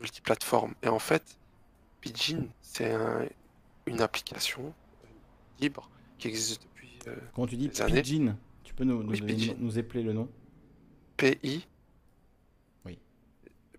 multiplateforme. 0.00 0.74
Et 0.82 0.88
en 0.88 0.98
fait, 0.98 1.38
Pidgin, 2.00 2.48
c'est 2.60 2.94
une 3.86 4.00
application 4.00 4.74
libre 5.60 5.88
qui 6.18 6.28
existe 6.28 6.66
euh, 7.06 7.16
Comment 7.34 7.46
tu 7.46 7.56
dis 7.56 7.68
Pidgin? 7.68 8.36
Tu 8.62 8.74
peux 8.74 8.84
nous, 8.84 9.02
nous, 9.02 9.14
nous, 9.58 9.78
épeler 9.78 10.02
le 10.02 10.12
nom? 10.12 10.28
P-I. 11.16 11.66
Oui. 12.84 12.98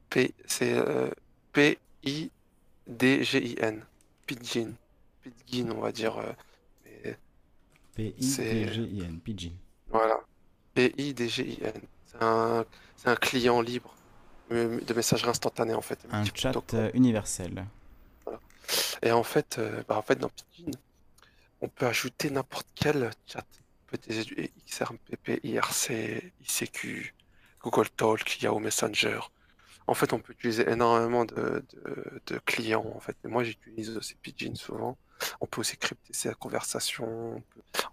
P, 0.09 0.33
c'est 0.45 0.73
euh, 0.73 1.11
P-I-D-G-I-N. 1.53 2.25
Pidgin. 4.25 4.73
Pidgin, 5.21 5.71
on 5.71 5.81
va 5.81 5.91
dire. 5.91 6.17
Euh, 6.17 6.33
P-I-D-G-I-N. 7.95 9.19
Pidgin. 9.19 9.53
Voilà. 9.89 10.19
P-I-D-G-I-N. 10.75 11.81
C'est 12.05 12.21
un, 12.21 12.65
un, 13.05 13.15
client 13.15 13.61
libre 13.61 13.94
de 14.51 14.93
messagerie 14.93 15.29
instantanée 15.29 15.73
en 15.73 15.81
fait. 15.81 15.99
Un 16.11 16.23
chat 16.25 16.53
universel. 16.93 17.65
Voilà. 18.25 18.39
Et 19.01 19.11
en 19.11 19.23
fait, 19.23 19.59
bah, 19.87 19.97
en 19.97 20.01
fait 20.01 20.17
dans 20.19 20.29
Pidgin, 20.29 20.71
on 21.61 21.67
peut 21.67 21.87
ajouter 21.87 22.29
n'importe 22.29 22.67
quel 22.75 23.11
chat. 23.25 23.45
On 23.85 23.91
peut 23.91 23.97
utiliser 23.97 24.51
XRMPP, 24.67 25.43
IRC, 25.43 26.31
ICQ, 26.41 27.13
Google 27.61 27.89
Talk, 27.89 28.41
Yahoo 28.41 28.59
Messenger. 28.59 29.19
En 29.87 29.93
fait, 29.93 30.13
on 30.13 30.19
peut 30.19 30.33
utiliser 30.33 30.67
énormément 30.69 31.25
de, 31.25 31.63
clients. 32.45 32.91
En 32.95 32.99
fait, 32.99 33.15
moi, 33.23 33.43
j'utilise 33.43 33.95
aussi 33.97 34.15
Pidgin 34.15 34.55
souvent. 34.55 34.97
On 35.41 35.45
peut 35.45 35.61
aussi 35.61 35.77
crypter 35.77 36.13
ses 36.13 36.33
conversations. 36.33 37.41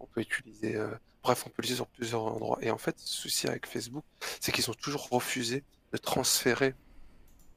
On 0.00 0.06
peut, 0.06 0.20
utiliser, 0.22 0.76
euh, 0.76 0.88
bref, 1.22 1.44
on 1.46 1.50
peut 1.50 1.62
l'utiliser 1.62 1.76
sur 1.76 1.86
plusieurs 1.86 2.24
endroits. 2.24 2.58
Et 2.62 2.70
en 2.70 2.78
fait, 2.78 2.96
le 2.98 3.06
souci 3.06 3.46
avec 3.46 3.66
Facebook, 3.66 4.04
c'est 4.40 4.52
qu'ils 4.52 4.70
ont 4.70 4.74
toujours 4.74 5.08
refusé 5.10 5.64
de 5.92 5.98
transférer 5.98 6.74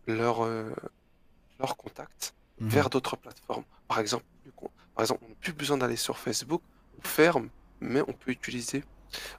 leurs 0.07 0.45
leur 0.45 1.71
euh, 1.71 1.73
contacts 1.77 2.35
mhm. 2.59 2.69
vers 2.69 2.89
d'autres 2.89 3.15
plateformes. 3.15 3.63
Par 3.87 3.99
exemple, 3.99 4.25
par 4.95 5.03
exemple, 5.03 5.23
on 5.25 5.29
n'a 5.29 5.35
plus 5.35 5.53
besoin 5.53 5.77
d'aller 5.77 5.97
sur 5.97 6.17
Facebook, 6.17 6.61
on 6.97 7.01
ferme, 7.01 7.49
mais 7.81 8.01
on 8.07 8.13
peut 8.13 8.31
utiliser 8.31 8.83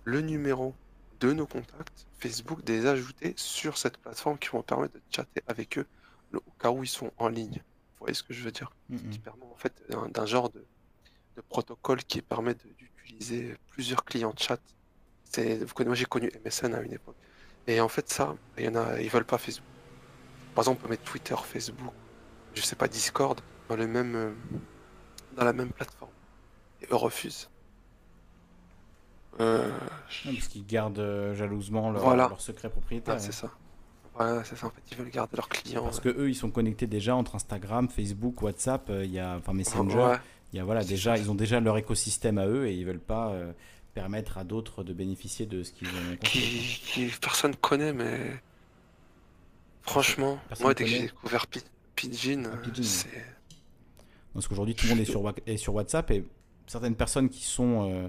le 0.05 0.21
numéro 0.21 0.75
de 1.21 1.33
nos 1.33 1.47
contacts 1.47 2.07
Facebook, 2.19 2.63
des 2.65 2.87
ajouter 2.87 3.35
sur 3.37 3.79
cette 3.79 3.97
plateforme 3.99 4.39
qui 4.39 4.49
vont 4.49 4.63
permettre 4.63 4.95
de 4.95 5.03
chatter 5.11 5.43
avec 5.47 5.79
eux 5.79 5.87
au 6.35 6.51
cas 6.59 6.71
où 6.71 6.83
ils 6.85 6.89
sont 6.89 7.11
en 7.17 7.29
ligne. 7.29 7.63
Vous 7.93 8.01
voyez 8.01 8.15
ce 8.15 8.23
que 8.23 8.35
je 8.35 8.43
veux 8.43 8.51
dire? 8.51 8.71
Qui 9.11 9.19
permet 9.19 9.45
en 9.45 9.57
fait 9.57 9.73
d'un 10.11 10.27
genre 10.27 10.51
de, 10.51 10.65
protocole 11.49 12.03
qui 12.05 12.23
permet 12.23 12.55
d'utiliser 12.55 13.57
plusieurs 13.71 14.05
clients 14.05 14.33
de 14.33 14.39
chat. 14.39 14.61
Vous 15.37 15.67
connaissez, 15.75 15.85
moi 15.85 15.95
j'ai 15.95 16.05
connu 16.05 16.31
MSN 16.45 16.75
à 16.75 16.83
une 16.83 16.93
époque. 16.93 17.17
Et 17.67 17.81
en 17.81 17.89
fait 17.89 18.09
ça, 18.09 18.35
il 18.59 18.65
y 18.65 18.69
en 18.69 18.77
a, 18.77 19.01
ils 19.01 19.11
veulent 19.11 19.25
pas 19.25 19.39
Facebook. 19.39 19.67
Par 20.55 20.63
exemple, 20.63 20.81
on 20.81 20.85
peut 20.85 20.91
mettre 20.91 21.05
Twitter, 21.05 21.35
Facebook, 21.45 21.93
je 22.55 22.63
sais 22.63 22.77
pas, 22.77 22.89
Discord, 22.89 23.39
dans 23.69 23.77
le 23.77 23.87
même, 23.87 24.15
euh, 24.17 24.33
dans 25.37 25.45
la 25.45 25.53
même 25.53 25.71
plateforme. 25.71 26.11
Et 26.81 26.87
eux 26.91 26.97
refusent. 26.97 27.51
Euh, 29.39 29.71
parce 30.25 30.49
qu'ils 30.49 30.65
gardent 30.65 30.99
euh, 30.99 31.35
jalousement 31.35 31.91
leur, 31.91 32.41
secret 32.41 32.71
propriétaire. 32.71 33.21
c'est 33.21 33.33
ça. 33.33 33.51
Voilà, 34.15 34.43
c'est 34.45 34.57
ça. 34.57 34.67
En 34.67 34.71
fait, 34.71 34.81
ils 34.91 34.97
veulent 34.97 35.11
garder 35.11 35.37
leurs 35.37 35.51
clients. 35.51 35.85
Parce 35.85 36.01
que 36.01 36.09
eux, 36.09 36.31
ils 36.31 36.35
sont 36.35 36.51
connectés 36.51 36.87
déjà 36.87 37.15
entre 37.15 37.35
Instagram, 37.35 37.91
Facebook, 37.91 38.41
WhatsApp, 38.41 38.91
il 39.05 39.11
y 39.11 39.21
a, 39.21 39.37
enfin 39.37 39.53
Messenger. 39.53 40.17
Il 40.55 40.57
y 40.57 40.61
a, 40.61 40.65
voilà, 40.65 40.85
déjà, 40.85 41.19
ils 41.19 41.31
ont 41.31 41.35
déjà 41.35 41.61
leur 41.61 41.77
écosystème 41.77 42.39
à 42.39 42.47
eux 42.47 42.67
et 42.67 42.73
ils 42.73 42.87
veulent 42.87 42.99
pas 42.99 43.35
permettre 43.97 44.37
à 44.37 44.45
d'autres 44.45 44.85
de 44.85 44.93
bénéficier 44.93 45.47
de 45.47 45.63
ce 45.63 45.73
qu'ils 45.73 45.89
ont. 45.89 46.17
Qui, 46.23 46.81
qui, 46.85 47.07
personne 47.19 47.57
connaît, 47.57 47.95
mais 47.95 48.19
franchement, 49.81 50.39
moi, 50.61 50.75
dès 50.75 50.85
que 50.85 50.91
j'ai 50.91 51.01
découvert 51.01 51.47
Pidgin, 51.95 52.45
ah, 52.53 52.69
c'est 52.83 53.09
parce 54.35 54.49
qu'aujourd'hui, 54.49 54.75
tout 54.75 54.85
le 54.85 54.91
monde 54.91 55.01
est 55.01 55.07
sur, 55.07 55.35
est 55.47 55.57
sur 55.57 55.75
WhatsApp 55.75 56.11
et 56.11 56.23
certaines 56.67 56.95
personnes 56.95 57.31
qui 57.31 57.43
sont, 57.43 57.91
euh, 57.91 58.09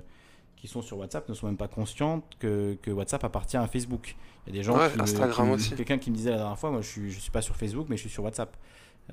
qui 0.57 0.67
sont 0.67 0.81
sur 0.81 0.97
WhatsApp 0.97 1.29
ne 1.29 1.33
sont 1.33 1.47
même 1.47 1.55
pas 1.55 1.69
conscientes 1.69 2.25
que, 2.37 2.77
que 2.81 2.91
WhatsApp 2.91 3.23
appartient 3.23 3.55
à 3.55 3.65
Facebook. 3.67 4.17
Il 4.45 4.53
y 4.53 4.57
a 4.57 4.59
des 4.59 4.63
gens 4.63 4.77
qui, 4.89 4.99
Instagram 4.99 5.51
aussi. 5.51 5.73
Quelqu'un 5.73 5.99
qui 5.99 6.11
me 6.11 6.17
disait 6.17 6.31
la 6.31 6.37
dernière 6.37 6.59
fois, 6.59 6.71
moi 6.71 6.81
je 6.81 6.87
suis, 6.89 7.11
je 7.11 7.19
suis 7.19 7.31
pas 7.31 7.41
sur 7.41 7.55
Facebook, 7.55 7.87
mais 7.87 7.95
je 7.95 8.01
suis 8.01 8.09
sur 8.09 8.25
WhatsApp. 8.25 8.57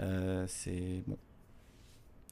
Euh, 0.00 0.44
c'est 0.48 1.04
bon. 1.06 1.16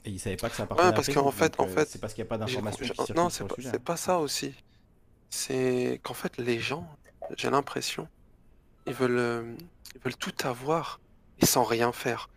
Et 0.04 0.10
il 0.10 0.18
savait 0.18 0.36
pas 0.36 0.50
que 0.50 0.56
ça 0.56 0.64
ouais, 0.64 0.68
parce 0.76 1.08
à 1.08 1.12
Facebook. 1.12 1.26
En 1.26 1.30
fait, 1.30 1.60
en 1.60 1.66
euh, 1.66 1.68
fait, 1.68 1.88
c'est 1.88 2.00
parce 2.00 2.14
qu'il 2.14 2.22
n'y 2.22 2.28
a 2.28 2.30
pas 2.30 2.38
d'informations 2.38 2.86
qui 2.86 3.12
Non, 3.12 3.30
c'est 3.30 3.46
pas, 3.46 3.54
hein. 3.64 3.78
pas 3.84 3.96
ça 3.96 4.18
aussi. 4.18 4.54
C'est 5.30 6.00
qu'en 6.02 6.14
fait, 6.14 6.36
les 6.38 6.58
gens, 6.58 6.86
j'ai 7.36 7.50
l'impression, 7.50 8.08
ils 8.86 8.92
veulent, 8.92 9.56
ils 9.94 10.00
veulent 10.00 10.16
tout 10.16 10.34
avoir 10.44 11.00
et 11.40 11.46
sans 11.46 11.64
rien 11.64 11.92
faire 11.92 12.28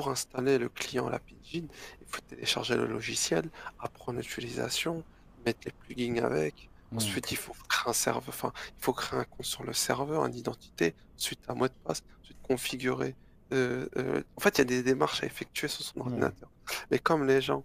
pour 0.00 0.08
installer 0.08 0.56
le 0.56 0.70
client 0.70 1.10
la 1.10 1.18
Pidgin, 1.18 1.66
il 2.00 2.06
faut 2.06 2.22
télécharger 2.22 2.74
le 2.74 2.86
logiciel, 2.86 3.50
apprendre 3.78 4.18
l'utilisation, 4.18 5.04
mettre 5.44 5.60
les 5.66 5.72
plugins 5.72 6.24
avec. 6.24 6.70
Ensuite, 6.96 7.30
il 7.30 7.36
faut 7.36 7.52
créer 7.68 7.90
un 7.90 7.92
serveur, 7.92 8.24
enfin, 8.28 8.52
il 8.78 8.82
faut 8.82 8.94
créer 8.94 9.20
un 9.20 9.24
compte 9.24 9.44
sur 9.44 9.62
le 9.62 9.74
serveur, 9.74 10.24
une 10.24 10.34
identité, 10.34 10.94
ensuite 11.16 11.40
un 11.48 11.54
mot 11.54 11.68
de 11.68 11.74
passe, 11.84 12.02
ensuite 12.22 12.38
configurer. 12.42 13.14
Euh, 13.52 13.86
euh, 13.96 14.22
en 14.36 14.40
fait, 14.40 14.56
il 14.56 14.58
y 14.58 14.62
a 14.62 14.64
des 14.64 14.82
démarches 14.82 15.22
à 15.22 15.26
effectuer 15.26 15.68
sur 15.68 15.84
son 15.84 16.00
ordinateur. 16.00 16.50
Mais 16.90 16.98
comme 16.98 17.26
les 17.26 17.40
gens, 17.40 17.64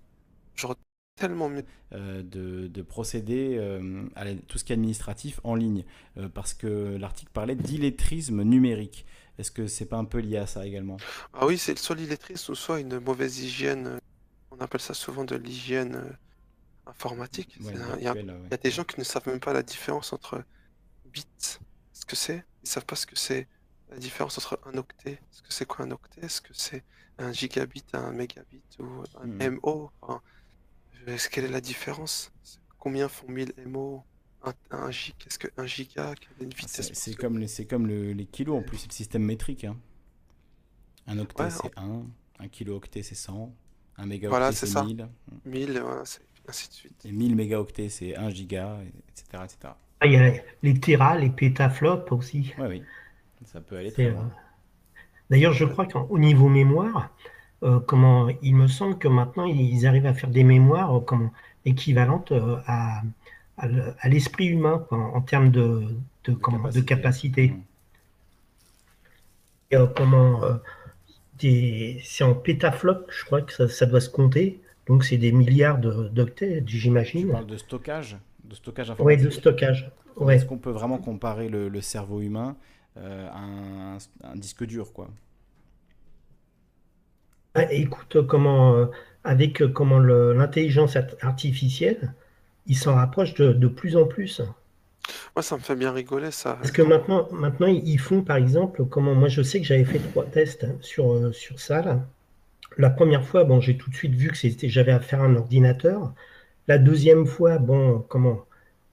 tellement 1.16 1.48
mieux. 1.48 1.64
de, 1.92 2.68
de, 2.68 2.82
procéder 2.82 3.58
à 4.16 4.26
tout 4.48 4.58
ce 4.58 4.64
qui 4.64 4.74
est 4.74 4.76
administratif 4.76 5.40
en 5.44 5.56
ligne. 5.56 5.86
parce 6.34 6.54
que 6.54 6.98
l'article 6.98 7.32
parlait 7.32 7.56
d'illettrisme 7.56 8.44
numérique. 8.44 9.06
Est-ce 9.38 9.52
que 9.52 9.68
c'est 9.68 9.86
pas 9.86 9.98
un 9.98 10.06
peu 10.06 10.20
lié 10.20 10.38
à 10.38 10.48
ça 10.48 10.66
également? 10.66 10.98
Ah 11.34 11.46
oui, 11.46 11.58
c'est 11.58 11.78
soit 11.78 11.96
l'illettrisme 11.96 12.54
ou 12.54 12.56
soit 12.56 12.80
une 12.80 13.00
mauvaise 13.00 13.40
hygiène. 13.40 14.00
On 14.52 14.60
appelle 14.60 14.82
ça 14.82 14.94
souvent 14.94 15.26
de 15.26 15.36
l'hygiène 15.36 16.18
informatique. 16.86 17.58
il, 17.60 18.04
y 18.04 18.08
a, 18.08 18.58
des 18.58 18.72
gens 18.72 18.84
qui 18.84 19.00
ne 19.00 19.04
savent 19.04 19.28
même 19.28 19.40
pas 19.40 19.54
la 19.54 19.64
différence 19.64 20.14
entre 20.14 20.44
bits, 21.06 21.26
ce 21.94 22.06
que 22.06 22.16
c'est. 22.16 22.46
Ils 22.64 22.70
savent 22.70 22.86
pas 22.86 22.96
ce 22.96 23.06
que 23.06 23.18
c'est 23.18 23.48
la 23.92 23.98
différence 23.98 24.38
entre 24.38 24.60
un 24.66 24.78
octet. 24.78 25.14
Est-ce 25.14 25.42
que 25.42 25.54
c'est 25.54 25.66
quoi 25.66 25.86
un 25.86 25.92
octet? 25.92 26.22
Est-ce 26.22 26.42
que 26.42 26.54
c'est 26.54 26.84
un 27.18 27.32
gigabit, 27.32 27.84
un 27.94 28.12
mégabit 28.12 28.64
ou 28.80 29.04
un 29.22 29.50
MO 29.52 29.92
hmm. 30.02 31.10
Est-ce 31.10 31.30
quelle 31.30 31.46
est 31.46 31.50
la 31.50 31.62
différence? 31.62 32.32
Combien 32.80 33.08
font 33.08 33.28
1000 33.28 33.54
MO 33.68 34.04
un, 34.72 34.92
gig 34.92 35.16
Est-ce 35.26 35.40
que 35.40 35.48
un 35.58 35.66
giga? 35.66 36.14
Quelle 36.16 36.48
est 36.48 36.52
ah, 36.52 36.56
vitesse 36.56 36.92
C'est 36.94 37.16
comme, 37.16 37.48
c'est 37.48 37.66
comme 37.66 37.88
les 37.88 38.26
kilos 38.26 38.60
en 38.60 38.64
plus, 38.64 38.78
c'est 38.78 38.90
le 38.90 38.94
système 38.94 39.24
métrique. 39.24 39.64
Hein. 39.64 39.78
Un 41.08 41.20
octet 41.20 41.50
c'est 41.50 41.78
1, 41.78 42.04
un 42.40 42.48
kilo 42.48 42.76
octet 42.76 43.04
c'est 43.04 43.16
100, 43.16 43.54
un 43.98 44.06
mégaoctet 44.06 44.52
c'est 44.52 44.84
1000. 44.84 45.08
1000, 45.46 45.84
c'est 46.06 46.22
ainsi 46.48 46.70
de 46.70 46.74
suite. 46.74 47.06
Et 47.06 47.12
1000 47.12 47.36
mégaoctets, 47.36 47.90
c'est 47.90 48.16
1 48.16 48.30
giga, 48.30 48.80
etc. 49.10 49.44
etc. 49.44 49.74
Ah, 50.00 50.06
il 50.06 50.14
y 50.14 50.18
a 50.18 50.34
les 50.62 50.80
Tera, 50.80 51.18
les 51.18 51.30
pétaflops 51.30 52.12
aussi. 52.12 52.54
Oui, 52.58 52.68
oui. 52.68 52.84
Ça 53.44 53.62
peut 53.62 53.78
aller 53.78 53.92
très 53.92 54.10
loin. 54.10 54.32
D'ailleurs, 55.30 55.54
je 55.54 55.66
crois 55.66 55.86
qu'au 55.86 56.18
niveau 56.18 56.48
mémoire, 56.48 57.10
euh, 57.64 57.80
comment, 57.80 58.30
il 58.42 58.56
me 58.56 58.68
semble 58.68 58.98
que 58.98 59.08
maintenant, 59.08 59.46
ils 59.46 59.88
arrivent 59.88 60.06
à 60.06 60.14
faire 60.14 60.30
des 60.30 60.44
mémoires 60.44 60.96
euh, 60.96 61.00
comment, 61.00 61.32
équivalentes 61.66 62.32
euh, 62.32 62.58
à, 62.68 63.02
à 63.58 64.10
l'esprit 64.10 64.48
humain 64.48 64.86
en, 64.92 65.22
termes 65.22 65.50
de, 65.50 65.88
de, 66.26 66.34
comment, 66.34 66.70
de 66.70 66.82
capacité. 66.82 67.54
Et, 69.72 69.78
comment, 69.96 70.42
c'est 71.40 72.24
en 72.24 72.36
pétaflop, 72.36 73.08
je 73.10 73.26
crois 73.26 73.42
que 73.42 73.54
ça, 73.54 73.68
ça 73.68 73.86
doit 73.86 74.02
se 74.02 74.10
compter. 74.10 74.62
Donc 74.88 75.04
c'est 75.04 75.18
des 75.18 75.32
milliards 75.32 75.80
d'octets, 75.80 76.64
j'imagine. 76.66 77.28
Tu 77.28 77.32
parles 77.32 77.48
de 77.48 77.58
stockage? 77.58 78.18
De 78.44 78.56
stockage 78.56 78.92
informatique 78.92 79.20
Oui, 79.20 79.26
de 79.26 79.32
stockage. 79.32 79.92
Ouais. 80.18 80.36
Est-ce 80.36 80.46
qu'on 80.46 80.58
peut 80.58 80.72
vraiment 80.72 80.98
comparer 80.98 81.50
le, 81.50 81.82
cerveau 81.82 82.22
humain 82.22 82.56
euh, 82.98 83.28
un, 84.24 84.36
disque 84.36 84.66
dur 84.66 84.94
quoi 84.94 85.10
ah, 87.54 87.72
Écoute, 87.72 88.26
comment, 88.28 88.76
euh, 88.76 88.86
avec 89.24 89.62
euh, 89.62 89.68
comment 89.68 90.00
l'intelligence 90.00 90.98
artificielle, 91.22 92.14
il 92.68 92.78
s'en 92.78 92.96
rapproche 92.96 93.34
de, 93.34 93.68
plus 93.68 93.98
en 93.98 94.06
plus. 94.06 94.42
Moi, 95.36 95.44
ça 95.44 95.56
me 95.56 95.62
fait 95.62 95.76
bien 95.76 95.92
rigoler, 95.92 96.32
ça. 96.32 96.54
Parce 96.54 96.72
que 96.72 96.82
maintenant, 96.82 97.28
maintenant 97.32 97.68
ils 97.68 98.00
font, 98.00 98.24
par 98.24 98.38
exemple, 98.38 98.86
comment 98.86 99.14
moi, 99.14 99.28
je 99.28 99.42
sais 99.42 99.60
que 99.60 99.66
j'avais 99.66 99.86
fait 99.86 100.00
trois 100.00 100.26
tests 100.26 100.66
sur, 100.82 101.34
sur 101.34 101.60
ça, 101.60 101.82
là. 101.82 102.06
La 102.78 102.90
première 102.90 103.24
fois, 103.26 103.44
bon, 103.46 103.62
j'ai 103.62 103.78
tout 103.78 103.90
de 103.90 103.96
suite 103.96 104.16
vu 104.16 104.30
que 104.30 104.38
c'était, 104.38 104.68
j'avais 104.68 104.92
affaire 104.92 105.22
à 105.22 105.26
un 105.26 105.36
ordinateur. 105.36 106.14
La 106.68 106.78
deuxième 106.78 107.26
fois, 107.26 107.58
bon, 107.58 108.00
comment 108.10 108.45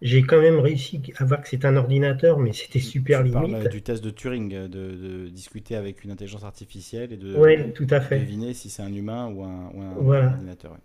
J'ai 0.03 0.25
quand 0.25 0.41
même 0.41 0.59
réussi 0.59 1.01
à 1.17 1.25
voir 1.25 1.41
que 1.41 1.49
c'est 1.49 1.65
un 1.65 1.77
ordinateur, 1.77 2.41
mais 2.41 2.53
c'était 2.53 2.81
super 2.81 3.23
tu 3.23 3.31
limite. 3.31 3.69
du 3.69 3.83
test 3.83 4.03
de 4.03 4.11
Turing, 4.11 4.67
de, 4.67 5.29
discuter 5.29 5.77
avec 5.77 6.03
une 6.03 6.11
intelligence 6.11 6.43
artificielle 6.43 7.13
et 7.13 7.17
de, 7.17 7.71
tout 7.71 7.87
à 7.89 8.01
fait. 8.01 8.19
deviner 8.19 8.53
si 8.53 8.69
c'est 8.69 8.83
un 8.83 8.93
humain 8.93 9.29
ou 9.29 9.45
un, 9.45 9.71
ordinateur. 9.97 10.77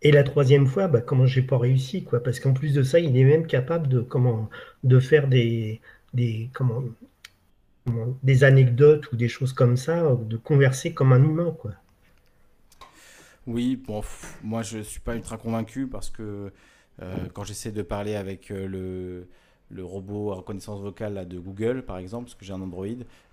Et 0.00 0.12
la 0.12 0.22
troisième 0.22 0.66
fois, 0.66 0.88
bah, 0.88 1.02
comment 1.02 1.26
j'ai 1.26 1.42
pas 1.42 1.58
réussi, 1.58 2.04
quoi, 2.04 2.22
parce 2.22 2.40
qu'en 2.40 2.54
plus 2.54 2.72
de 2.72 2.82
ça, 2.82 3.00
il 3.00 3.16
est 3.16 3.24
même 3.24 3.46
capable 3.46 3.88
de 3.88 4.00
comment 4.00 4.48
de 4.82 4.98
faire 4.98 5.28
des, 5.28 5.82
des 6.14 6.48
comment 6.54 6.82
des 8.22 8.44
anecdotes 8.44 9.12
ou 9.12 9.16
des 9.16 9.28
choses 9.28 9.52
comme 9.52 9.76
ça, 9.76 10.16
de 10.26 10.36
converser 10.38 10.94
comme 10.94 11.12
un 11.12 11.22
humain, 11.22 11.54
quoi. 11.58 11.72
Oui, 13.46 13.76
bon, 13.76 14.02
moi 14.42 14.62
je 14.62 14.78
suis 14.78 15.00
pas 15.00 15.14
ultra 15.16 15.36
convaincu 15.36 15.86
parce 15.86 16.08
que 16.08 16.22
euh, 16.22 16.50
quand 17.32 17.44
j'essaie 17.44 17.72
de 17.72 17.82
parler 17.82 18.14
avec 18.14 18.50
euh, 18.50 18.66
le, 18.66 19.28
le 19.70 19.84
robot 19.84 20.32
à 20.32 20.36
reconnaissance 20.36 20.80
vocale 20.80 21.26
de 21.26 21.38
Google, 21.38 21.82
par 21.82 21.98
exemple, 21.98 22.26
parce 22.26 22.34
que 22.34 22.44
j'ai 22.44 22.52
un 22.52 22.60
Android, 22.60 22.86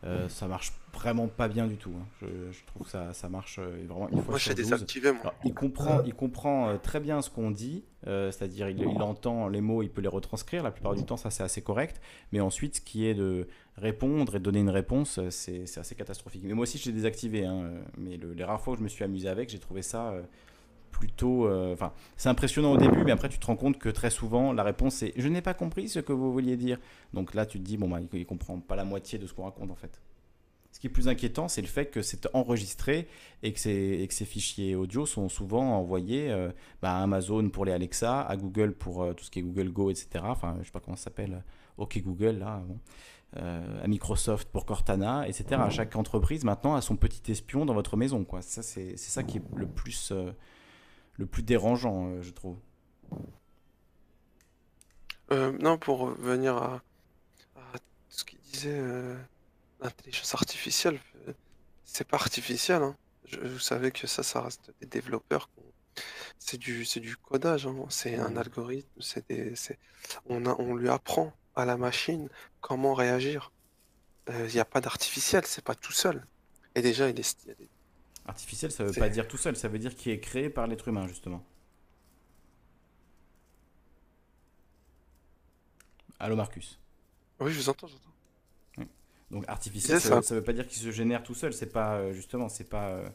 euh, 0.03 0.27
ça 0.29 0.47
marche 0.47 0.71
vraiment 0.93 1.27
pas 1.27 1.47
bien 1.47 1.67
du 1.67 1.77
tout. 1.77 1.91
Hein. 1.95 2.05
Je, 2.21 2.65
trouve 2.65 2.83
que 2.83 2.89
ça, 2.89 3.13
ça 3.13 3.29
marche 3.29 3.59
euh, 3.59 3.85
vraiment 3.87 4.09
une 4.09 4.21
fois 4.21 4.31
moi, 4.31 4.39
sur 4.39 4.55
désactivé, 4.55 5.11
moi. 5.11 5.33
il 5.43 5.53
comprend, 5.53 6.01
il 6.03 6.13
comprend 6.13 6.69
euh, 6.69 6.77
très 6.77 6.99
bien 6.99 7.21
ce 7.21 7.29
qu'on 7.29 7.51
dit, 7.51 7.83
c'est-à-dire 8.03 8.69
il, 8.69 8.79
il, 8.79 9.01
entend 9.01 9.47
les 9.47 9.61
mots, 9.61 9.83
il 9.83 9.89
peut 9.89 10.01
les 10.01 10.07
retranscrire. 10.07 10.63
La 10.63 10.71
plupart 10.71 10.95
du 10.95 11.05
temps, 11.05 11.17
ça 11.17 11.29
c'est 11.29 11.43
assez 11.43 11.61
correct. 11.61 12.01
Mais 12.31 12.39
ensuite, 12.39 12.77
ce 12.77 12.81
qui 12.81 13.05
est 13.05 13.13
de 13.13 13.47
répondre 13.77 14.35
et 14.35 14.39
de 14.39 14.43
donner 14.43 14.59
une 14.59 14.71
réponse, 14.71 15.19
c'est 15.29 15.65
assez 15.77 15.95
catastrophique. 15.95 16.41
Mais 16.43 16.53
moi 16.53 16.63
aussi, 16.63 16.77
j'ai 16.77 16.91
désactivé. 16.91 17.45
Hein, 17.45 17.69
mais 17.97 18.17
les 18.17 18.43
rares 18.43 18.61
fois 18.61 18.73
où 18.73 18.77
je 18.77 18.81
me 18.81 18.87
suis 18.87 19.03
amusé 19.03 19.27
avec, 19.27 19.49
j'ai 19.49 19.59
trouvé 19.59 19.83
ça 19.83 20.15
plutôt. 20.91 21.47
Euh, 21.47 21.73
enfin, 21.73 21.93
c'est 22.17 22.29
impressionnant 22.29 22.73
au 22.73 22.77
début, 22.77 23.03
mais 23.03 23.11
après 23.11 23.29
tu 23.29 23.39
te 23.39 23.45
rends 23.45 23.55
compte 23.55 23.79
que 23.79 23.89
très 23.89 24.09
souvent 24.09 24.53
la 24.53 24.63
réponse 24.63 25.01
est 25.01 25.13
je 25.15 25.27
n'ai 25.27 25.41
pas 25.41 25.53
compris 25.53 25.89
ce 25.89 25.99
que 25.99 26.13
vous 26.13 26.31
vouliez 26.31 26.57
dire. 26.57 26.77
Donc 27.13 27.33
là, 27.33 27.45
tu 27.45 27.59
te 27.59 27.63
dis 27.63 27.77
bon 27.77 27.89
bah 27.89 27.99
il, 28.13 28.25
comprend 28.25 28.59
pas 28.59 28.75
la 28.75 28.85
moitié 28.85 29.17
de 29.17 29.25
ce 29.25 29.33
qu'on 29.33 29.43
raconte 29.43 29.71
en 29.71 29.75
fait. 29.75 30.01
Ce 30.71 30.79
qui 30.79 30.87
est 30.87 30.91
plus 30.91 31.09
inquiétant, 31.09 31.49
c'est 31.49 31.61
le 31.61 31.67
fait 31.67 31.87
que 31.87 32.01
c'est 32.01 32.33
enregistré 32.33 33.07
et 33.43 33.51
que, 33.51 33.67
et 33.67 34.07
que, 34.07 34.13
ces 34.13 34.23
fichiers 34.23 34.73
audio 34.75 35.05
sont 35.05 35.27
souvent 35.27 35.77
envoyés 35.77 36.31
euh, 36.31 36.49
bah, 36.81 36.95
à 36.95 37.03
Amazon 37.03 37.49
pour 37.49 37.65
les 37.65 37.73
Alexa, 37.73 38.21
à 38.21 38.37
Google 38.37 38.73
pour 38.73 39.03
euh, 39.03 39.13
tout 39.13 39.25
ce 39.25 39.31
qui 39.31 39.39
est 39.39 39.41
Google 39.41 39.69
Go, 39.69 39.89
etc. 39.89 40.23
Enfin, 40.23 40.55
je 40.59 40.65
sais 40.65 40.71
pas 40.71 40.79
comment 40.79 40.95
ça 40.95 41.05
s'appelle. 41.05 41.43
OK 41.77 42.01
Google, 42.01 42.39
là. 42.39 42.63
à 43.35 43.87
Microsoft 43.87 44.47
pour 44.49 44.65
Cortana, 44.65 45.27
etc. 45.27 45.61
Chaque 45.69 45.95
entreprise 45.95 46.45
maintenant 46.45 46.75
a 46.75 46.81
son 46.81 46.95
petit 46.95 47.31
espion 47.31 47.65
dans 47.65 47.73
votre 47.73 47.97
maison. 47.97 48.23
Quoi. 48.23 48.41
Ça, 48.41 48.61
c'est, 48.61 48.97
ça 48.97 49.23
qui 49.23 49.37
est 49.39 49.43
le 49.55 49.67
plus 49.67 50.13
le 51.21 51.27
plus 51.27 51.43
dérangeant, 51.43 52.07
euh, 52.07 52.21
je 52.23 52.31
trouve. 52.31 52.57
Euh, 55.31 55.55
non, 55.59 55.77
pour 55.77 55.99
revenir 55.99 56.57
à, 56.57 56.81
ce 58.09 58.25
qu'il 58.25 58.39
disait, 58.39 58.73
euh, 58.73 59.15
l'intelligence 59.79 60.33
artificielle, 60.33 60.99
c'est 61.85 62.07
pas 62.07 62.17
artificiel. 62.17 62.81
Hein. 62.81 62.97
Je, 63.25 63.39
vous 63.39 63.59
savez 63.59 63.91
que 63.91 64.07
ça, 64.07 64.23
ça 64.23 64.41
reste 64.41 64.73
des 64.81 64.87
développeurs. 64.87 65.49
C'est 66.39 66.57
du, 66.57 66.85
c'est 66.85 66.99
du 66.99 67.15
codage, 67.15 67.67
hein. 67.67 67.75
c'est 67.89 68.15
un 68.15 68.35
algorithme, 68.35 68.99
c'est 68.99 69.27
des, 69.29 69.53
on, 70.25 70.43
on 70.45 70.75
lui 70.75 70.89
apprend 70.89 71.33
à 71.55 71.65
la 71.65 71.77
machine 71.77 72.29
comment 72.61 72.93
réagir. 72.93 73.51
Il 74.29 74.53
n'y 74.53 74.59
a 74.59 74.65
pas 74.65 74.81
d'artificiel, 74.81 75.45
c'est 75.45 75.63
pas 75.63 75.75
tout 75.75 75.91
seul. 75.91 76.25
Et 76.73 76.81
déjà, 76.81 77.09
il, 77.09 77.19
est, 77.19 77.37
il 77.43 77.49
y 77.49 77.51
a 77.51 77.55
des 77.55 77.69
Artificiel, 78.31 78.71
ça 78.71 78.85
veut 78.85 78.93
pas 78.93 79.09
dire 79.09 79.27
tout 79.27 79.35
seul, 79.35 79.57
ça 79.57 79.67
veut 79.67 79.77
dire 79.77 79.93
qu'il 79.93 80.09
est 80.09 80.21
créé 80.21 80.49
par 80.49 80.65
l'être 80.65 80.87
humain, 80.87 81.05
justement. 81.05 81.43
Allô, 86.17 86.37
Marcus 86.37 86.79
Oui, 87.41 87.51
je 87.51 87.59
vous 87.59 87.67
entends, 87.67 87.87
j'entends. 87.87 88.87
Donc, 89.31 89.43
artificiel, 89.49 89.99
ça, 89.99 90.15
ne 90.15 90.35
veut 90.35 90.43
pas 90.43 90.53
dire 90.53 90.65
qu'il 90.65 90.81
se 90.81 90.91
génère 90.91 91.23
tout 91.23 91.33
seul, 91.33 91.51
c'est 91.51 91.73
pas, 91.73 91.95
euh, 91.95 92.13
justement, 92.13 92.47
c'est 92.47 92.69
pas 92.69 92.91
euh, 92.91 93.09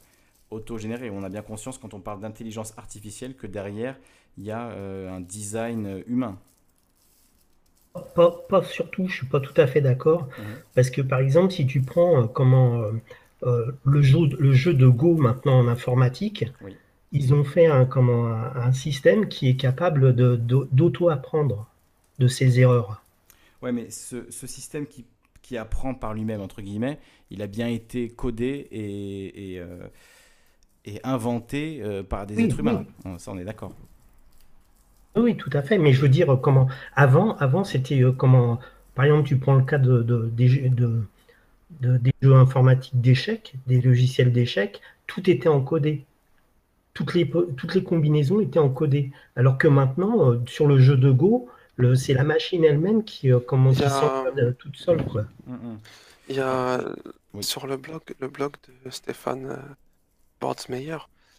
auto-généré. 0.50 1.08
On 1.08 1.22
a 1.22 1.30
bien 1.30 1.40
conscience, 1.40 1.78
quand 1.78 1.94
on 1.94 2.00
parle 2.00 2.20
d'intelligence 2.20 2.74
artificielle, 2.76 3.36
que 3.36 3.46
derrière, 3.46 3.96
il 4.36 4.44
y 4.44 4.50
a 4.50 4.68
euh, 4.68 5.10
un 5.10 5.20
design 5.20 6.04
humain. 6.06 6.38
Pas, 8.14 8.62
surtout, 8.64 9.08
je 9.08 9.16
suis 9.16 9.26
pas 9.26 9.40
tout 9.40 9.58
à 9.58 9.66
fait 9.66 9.80
d'accord. 9.80 10.28
Mhm. 10.38 10.44
Parce 10.74 10.90
que, 10.90 11.00
par 11.00 11.20
exemple, 11.20 11.54
si 11.54 11.66
tu 11.66 11.80
prends 11.80 12.28
comment 12.28 12.82
euh, 13.42 13.72
le, 13.84 14.00
jeu, 14.00 14.18
le 14.38 14.52
jeu 14.52 14.72
de 14.72 14.86
Go 14.88 15.16
maintenant 15.16 15.58
en 15.58 15.68
informatique, 15.68 16.46
ils 17.12 17.34
ont 17.34 17.44
fait 17.44 17.66
un, 17.66 17.84
comment, 17.84 18.28
un, 18.28 18.72
système 18.72 19.28
qui 19.28 19.48
est 19.48 19.56
capable 19.56 20.14
d'auto-apprendre 20.14 21.68
de, 22.18 22.28
ses 22.28 22.60
erreurs. 22.60 23.02
Ouais, 23.62 23.72
mais 23.72 23.90
ce, 23.90 24.24
système 24.30 24.86
qui, 24.86 25.04
qui, 25.42 25.58
apprend 25.58 25.94
par 25.94 26.14
lui-même, 26.14 26.40
entre 26.40 26.62
guillemets, 26.62 26.98
il 27.30 27.42
a 27.42 27.46
bien 27.46 27.68
été 27.68 28.08
codé 28.08 28.68
et, 28.70 29.52
et, 29.52 29.60
euh, 29.60 29.86
inventé 31.04 31.80
euh, 31.82 32.02
par 32.02 32.26
des 32.26 32.40
êtres 32.40 32.60
humains. 32.60 32.84
Ça, 33.18 33.32
on 33.32 33.38
est 33.38 33.44
d'accord. 33.44 33.72
Oui, 35.14 35.36
tout 35.36 35.50
à 35.52 35.62
fait. 35.62 35.76
Mais 35.76 35.92
je 35.92 36.00
veux 36.00 36.08
dire, 36.08 36.38
comment 36.42 36.68
avant, 36.94 37.36
avant 37.36 37.64
c'était 37.64 38.02
comment 38.16 38.58
Par 38.94 39.04
exemple, 39.04 39.28
tu 39.28 39.36
prends 39.36 39.54
le 39.54 39.64
cas 39.64 39.78
de, 39.78 40.02
de, 40.02 40.30
de, 40.30 41.02
des 41.80 42.12
jeux 42.22 42.34
informatiques 42.34 43.00
d'échecs, 43.00 43.54
des 43.66 43.80
logiciels 43.80 44.32
d'échecs, 44.32 44.80
tout 45.06 45.28
était 45.28 45.48
encodé. 45.48 46.04
Toutes 46.94 47.14
les, 47.14 47.28
toutes 47.28 47.74
les 47.74 47.82
combinaisons 47.82 48.40
étaient 48.40 48.58
encodées. 48.58 49.10
Alors 49.34 49.58
que 49.58 49.68
maintenant, 49.68 50.30
euh, 50.30 50.40
sur 50.46 50.66
le 50.66 50.78
jeu 50.78 50.96
de 50.96 51.10
Go, 51.10 51.48
c'est 51.94 52.14
la 52.14 52.24
machine 52.24 52.64
elle-même 52.64 53.04
qui, 53.04 53.30
euh, 53.30 53.38
commence 53.38 53.82
à 53.82 53.90
s'encode 53.90 54.56
toute 54.58 54.76
seule. 54.76 55.04
Quoi. 55.04 55.26
Mm, 55.46 55.54
mm. 55.54 55.78
Il 56.30 56.36
y 56.36 56.40
a 56.40 56.82
sur 57.40 57.66
le 57.66 57.76
blog, 57.76 58.00
le 58.18 58.28
blog 58.28 58.52
de 58.84 58.90
Stéphane 58.90 59.46
euh, 59.46 59.56
Bordsmeyer, 60.40 60.96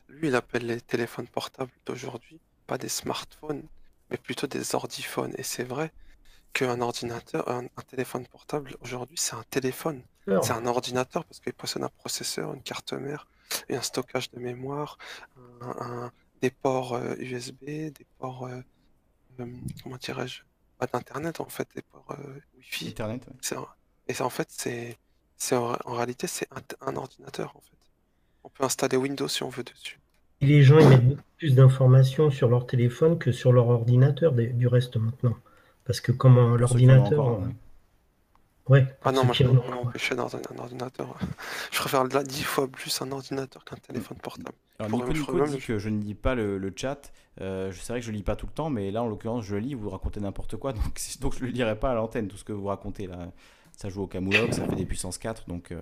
lui, 0.09 0.27
il 0.27 0.35
appelle 0.35 0.67
les 0.67 0.79
téléphones 0.79 1.27
portables 1.27 1.71
d'aujourd'hui 1.85 2.39
pas 2.67 2.77
des 2.77 2.89
smartphones, 2.89 3.63
mais 4.11 4.17
plutôt 4.17 4.45
des 4.45 4.75
ordiphones. 4.75 5.33
Et 5.37 5.43
c'est 5.43 5.63
vrai 5.63 5.91
qu'un 6.53 6.81
ordinateur, 6.81 7.49
un, 7.49 7.65
téléphone 7.89 8.27
portable, 8.27 8.75
aujourd'hui, 8.81 9.17
c'est 9.17 9.35
un 9.35 9.43
téléphone. 9.49 10.01
C'est 10.41 10.51
un 10.51 10.65
ordinateur 10.65 11.23
parce 11.23 11.39
qu'il 11.39 11.53
possède 11.53 11.83
un 11.83 11.89
processeur, 11.89 12.53
une 12.53 12.61
carte 12.61 12.93
mère, 12.93 13.27
et 13.69 13.75
un 13.75 13.81
stockage 13.81 14.29
de 14.31 14.39
mémoire, 14.39 14.97
des 16.41 16.51
ports 16.51 16.99
USB, 17.19 17.63
euh, 17.63 17.89
des 17.89 18.05
ports, 18.19 18.45
euh, 18.45 18.59
euh, 19.39 19.45
comment 19.83 19.97
dirais-je, 19.97 20.41
pas 20.77 20.87
d'internet 20.87 21.39
en 21.39 21.45
fait, 21.45 21.67
des 21.75 21.81
ports 21.81 22.15
Wi-Fi. 22.57 22.89
Internet. 22.89 23.27
Et 24.07 24.21
en 24.21 24.29
fait, 24.29 24.47
c'est, 24.51 24.97
c'est 25.37 25.55
en, 25.55 25.75
réalité, 25.85 26.27
c'est 26.27 26.47
un, 26.81 26.95
ordinateur 26.95 27.53
en 27.55 27.61
fait. 27.61 27.77
On 28.43 28.49
peut 28.49 28.63
installer 28.63 28.97
Windows 28.97 29.27
si 29.27 29.43
on 29.43 29.49
veut 29.49 29.63
dessus. 29.63 29.99
Et 30.39 30.45
les 30.45 30.61
gens 30.61 30.77
ils 30.79 30.87
mettent 30.87 31.07
beaucoup 31.07 31.21
plus 31.37 31.55
d'informations 31.55 32.29
sur 32.29 32.47
leur 32.47 32.67
téléphone 32.67 33.17
que 33.17 33.31
sur 33.31 33.51
leur 33.51 33.67
ordinateur 33.67 34.33
du 34.33 34.67
reste 34.67 34.97
maintenant. 34.97 35.35
Parce 35.85 36.01
que 36.01 36.11
comment 36.11 36.55
l'ordinateur. 36.55 37.41
Ouais. 38.69 38.85
Ah 39.03 39.11
non, 39.11 39.23
moi 39.23 39.34
je 39.34 39.99
suis 39.99 40.15
dans 40.15 40.35
un, 40.35 40.60
ordinateur. 40.60 41.18
Je 41.72 41.80
préfère 41.80 42.03
là 42.03 42.23
dix 42.23 42.44
fois 42.44 42.68
plus 42.68 43.02
un 43.02 43.11
ordinateur 43.11 43.64
qu'un 43.64 43.77
téléphone 43.77 44.18
portable. 44.18 44.52
Alors 44.80 44.91
Nico, 44.91 45.45
dit 45.45 45.57
que 45.60 45.80
je 45.80 45.89
ne 45.89 46.02
lis 46.02 46.14
pas 46.14 46.35
le, 46.35 46.73
chat. 46.76 47.11
Euh, 47.41 47.72
c'est 47.73 47.94
vrai 47.94 47.99
que 47.99 48.06
je 48.06 48.11
lis 48.11 48.23
pas 48.23 48.35
tout 48.35 48.45
le 48.45 48.52
temps, 48.52 48.69
mais 48.69 48.91
là 48.91 49.03
en 49.03 49.07
l'occurrence 49.07 49.45
je 49.45 49.56
lis, 49.56 49.73
vous 49.73 49.89
racontez 49.89 50.19
n'importe 50.19 50.57
quoi, 50.57 50.73
donc, 50.73 50.99
donc 51.19 51.35
je 51.35 51.41
ne 51.41 51.45
le 51.45 51.52
lirai 51.52 51.80
pas 51.80 51.91
à 51.91 51.95
l'antenne, 51.95 52.27
tout 52.27 52.38
ce 52.38 52.44
que 52.44 52.53
vous 52.53 52.68
racontez 52.68 53.07
là. 53.07 53.31
Ça 53.77 53.89
joue 53.89 54.02
au 54.02 54.07
Camoulox, 54.07 54.57
ça 54.57 54.68
fait 54.68 54.76
des 54.76 54.88
puissances 54.88 55.19
4, 55.19 55.48
donc 55.48 55.72
euh, 55.72 55.80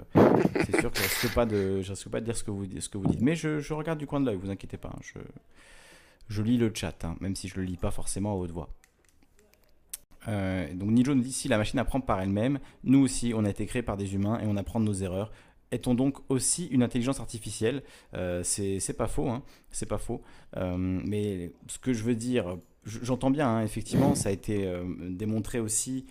c'est 0.66 0.82
sûr 0.82 0.92
que 0.92 0.98
je 0.98 1.04
ne 1.04 1.08
risque 1.08 1.34
pas, 1.34 1.46
de, 1.46 1.82
risque 1.88 2.10
pas 2.10 2.20
de 2.20 2.26
dire 2.26 2.36
ce 2.36 2.44
que 2.44 2.52
vous, 2.52 2.66
ce 2.78 2.90
que 2.90 2.98
vous 2.98 3.08
dites. 3.08 3.22
Mais 3.22 3.38
je, 3.38 3.74
regarde 3.74 3.98
du 3.98 4.06
coin 4.06 4.20
de 4.20 4.26
l'œil, 4.26 4.36
vous 4.36 4.50
inquiétez 4.50 4.76
pas. 4.76 4.90
Hein. 4.90 5.00
je, 5.02 5.20
je 6.28 6.42
lis 6.42 6.58
le 6.58 6.72
chat, 6.74 7.06
hein, 7.06 7.16
même 7.22 7.38
si 7.38 7.48
je 7.48 7.56
le 7.56 7.64
lis 7.64 7.78
pas 7.78 7.92
forcément 7.92 8.34
à 8.34 8.36
haute 8.36 8.52
voix. 8.52 8.68
Euh, 10.28 10.74
donc 10.74 10.92
Nijo 10.92 11.14
nous 11.14 11.22
dit 11.22 11.32
si 11.32 11.48
la 11.48 11.58
machine 11.58 11.80
apprend 11.80 12.02
par 12.02 12.22
elle-même, 12.22 12.60
nous 12.84 13.00
aussi 13.00 13.34
on 13.36 13.46
a 13.46 13.50
été 13.50 13.66
créé 13.66 13.82
par 13.82 13.98
des 13.98 14.16
humains 14.16 14.40
et 14.40 14.48
on 14.48 14.58
apprend 14.58 14.80
de 14.80 14.86
nos 14.86 14.94
erreurs. 14.94 15.32
Est-on 15.72 15.96
donc 15.96 16.18
aussi 16.30 16.68
une 16.68 16.84
intelligence 16.84 17.20
artificielle? 17.20 17.84
Euh, 18.14 18.44
C'est 18.44 18.98
pas 18.98 19.08
faux, 19.08 19.30
hein, 19.30 19.44
c'est 19.72 19.88
pas 19.88 19.98
faux. 19.98 20.22
Euh, 20.58 20.78
mais 20.78 21.52
ce 21.68 21.80
que 21.80 21.92
je 21.92 22.04
veux 22.04 22.16
dire, 22.16 22.58
j'entends 22.86 23.32
bien, 23.32 23.50
hein, 23.50 23.64
effectivement, 23.64 24.16
ça 24.16 24.30
a 24.30 24.32
été 24.32 24.72
démontré 25.10 25.60
aussi 25.60 26.06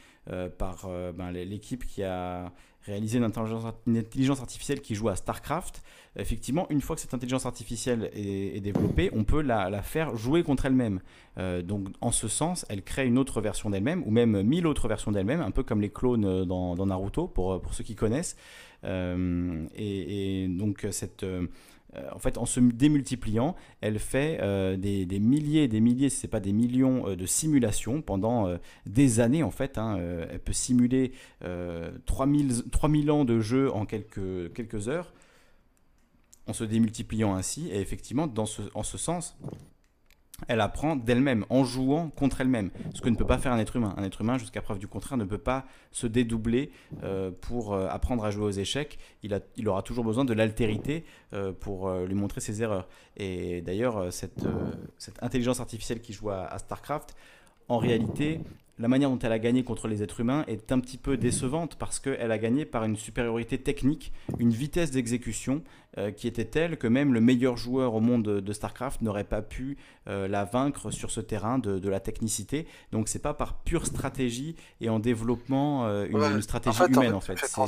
par 0.59 0.89
ben, 1.15 1.31
l'équipe 1.31 1.87
qui 1.87 2.03
a 2.03 2.53
réalisé 2.85 3.19
une 3.19 3.25
intelligence, 3.25 4.41
artificielle 4.41 4.81
qui 4.81 4.95
joue 4.95 5.09
à 5.09 5.17
StarCraft. 5.17 5.83
Effectivement, 6.17 6.67
une 6.71 6.81
fois 6.81 6.97
que 6.97 7.03
cette 7.03 7.15
intelligence 7.15 7.47
artificielle 7.47 8.11
est, 8.15 8.61
développée, 8.61 9.11
on 9.13 9.25
peut 9.25 9.41
la, 9.41 9.83
faire 9.83 10.17
jouer 10.17 10.43
contre 10.43 10.67
elle-même. 10.67 11.01
Euh, 11.39 11.63
donc, 11.63 11.89
en 12.01 12.13
ce 12.13 12.29
sens, 12.29 12.65
elle 12.69 12.83
crée 12.83 13.07
une 13.07 13.19
autre 13.19 13.41
version 13.41 13.71
d'elle-même, 13.71 14.03
ou 14.07 14.11
même 14.11 14.43
mille 14.43 14.67
autres 14.67 14.87
versions 14.87 15.11
d'elle-même, 15.11 15.41
un 15.41 15.51
peu 15.51 15.63
comme 15.63 15.81
les 15.81 15.91
clones 15.91 16.45
dans, 16.45 16.87
Naruto, 16.87 17.27
pour, 17.27 17.61
pour 17.61 17.75
ceux 17.75 17.85
qui 17.85 17.95
connaissent. 17.95 18.37
Euh, 18.85 19.67
et, 19.75 20.47
donc, 20.49 20.87
cette 20.91 21.23
euh, 21.23 21.47
en 22.13 22.19
fait, 22.19 22.39
en 22.39 22.47
se 22.47 22.61
démultipliant, 22.61 23.55
elle 23.81 23.99
fait 23.99 24.39
euh, 24.41 24.77
des, 24.77 25.07
milliers 25.19 25.69
des 25.69 25.81
milliers, 25.81 26.09
si 26.09 26.21
ce 26.21 26.27
n'est 26.27 26.31
pas 26.31 26.41
des 26.41 26.53
millions 26.53 27.09
euh, 27.09 27.17
de 27.17 27.27
simulations 27.27 28.03
pendant 28.03 28.49
des 28.87 29.21
années. 29.21 29.43
En 29.43 29.51
fait, 29.51 29.79
hein, 29.79 29.99
elle 30.31 30.41
peut 30.41 30.53
simuler 30.53 31.13
3000, 32.07 32.65
3000 32.71 33.11
ans 33.11 33.25
de 33.25 33.41
jeu 33.41 33.73
en 33.73 33.87
quelques, 33.87 34.53
quelques 34.53 34.89
heures, 34.89 35.13
en 36.47 36.53
se 36.53 36.65
démultipliant 36.65 37.35
ainsi. 37.35 37.69
Et 37.69 37.81
effectivement, 37.81 38.27
dans 38.27 38.47
ce, 38.47 38.63
en 38.75 38.83
ce 38.83 38.99
sens, 38.99 39.37
elle 40.49 40.61
apprend 40.61 40.97
d'elle-même, 40.97 41.45
en 41.49 41.65
jouant 41.65 42.11
contre 42.11 42.41
elle-même. 42.41 42.71
Ce 42.95 43.01
que 43.01 43.09
ne 43.09 43.17
peut 43.17 43.27
pas 43.27 43.39
faire 43.39 43.53
un 43.53 43.59
être 43.59 43.77
humain. 43.77 43.95
Un 43.97 44.05
être 44.05 44.21
humain, 44.21 44.39
jusqu'à 44.39 44.63
preuve 44.63 44.79
du 44.79 44.89
contraire, 44.89 45.17
ne 45.17 45.25
peut 45.25 45.39
pas 45.39 45.65
se 45.93 46.07
dédoubler 46.07 46.73
euh, 47.03 47.31
pour 47.41 47.73
euh, 47.73 47.87
apprendre 47.89 48.25
à 48.25 48.31
jouer 48.31 48.45
aux 48.45 48.51
échecs. 48.51 48.99
Il, 49.23 49.69
aura 49.69 49.83
toujours 49.83 50.05
besoin 50.05 50.25
de 50.25 50.35
l'altérité 50.35 51.05
euh, 51.33 51.53
pour 51.53 51.91
lui 51.91 52.15
montrer 52.15 52.41
ses 52.41 52.63
erreurs. 52.63 52.89
Et 53.17 53.63
d'ailleurs, 53.63 54.13
cette, 54.13 54.45
intelligence 55.21 55.61
artificielle 55.61 56.01
qui 56.01 56.13
joue 56.13 56.31
à 56.31 56.59
StarCraft, 56.59 57.15
en 57.69 57.79
réalité, 57.79 58.41
la 58.79 58.89
manière 58.89 59.09
dont 59.09 59.19
elle 59.19 59.33
a 59.33 59.39
gagné 59.39 59.63
contre 59.63 59.87
les 59.87 60.03
êtres 60.03 60.21
humains 60.21 60.45
est 60.49 60.73
un 60.73 60.81
petit 60.81 60.99
peu 60.99 61.17
décevante 61.17 61.77
parce 61.77 62.01
qu'elle 62.01 62.33
a 62.33 62.39
gagné 62.39 62.65
par 62.65 62.85
une 62.85 62.97
supériorité 62.97 63.59
technique, 63.59 64.13
une 64.39 64.51
vitesse 64.51 64.91
d'exécution 64.91 65.63
euh, 65.97 66.11
qui 66.11 66.27
était 66.27 66.45
telle 66.45 66.77
que 66.77 66.89
même 66.89 67.15
le 67.15 67.21
meilleur 67.21 67.57
joueur 67.57 67.95
au 67.95 68.01
monde 68.01 68.25
de, 68.25 68.53
StarCraft 68.53 69.01
n'aurait 69.01 69.25
pas 69.25 69.43
pu 69.43 69.79
euh, 70.09 70.27
la 70.27 70.45
vaincre 70.45 70.91
sur 70.91 71.13
ce 71.13 71.21
terrain 71.21 71.59
de, 71.59 71.89
la 71.89 72.01
technicité. 72.01 72.67
Donc 72.91 73.09
c'est 73.09 73.21
pas 73.21 73.35
par 73.35 73.59
pure 73.63 73.87
stratégie 73.87 74.57
et 74.81 74.89
en 74.89 74.99
développement 74.99 75.87
euh, 75.87 76.07
une, 76.07 76.43
stratégie 76.43 76.83
humaine 76.89 77.15
en 77.15 77.21
fait. 77.21 77.37
quand 77.55 77.67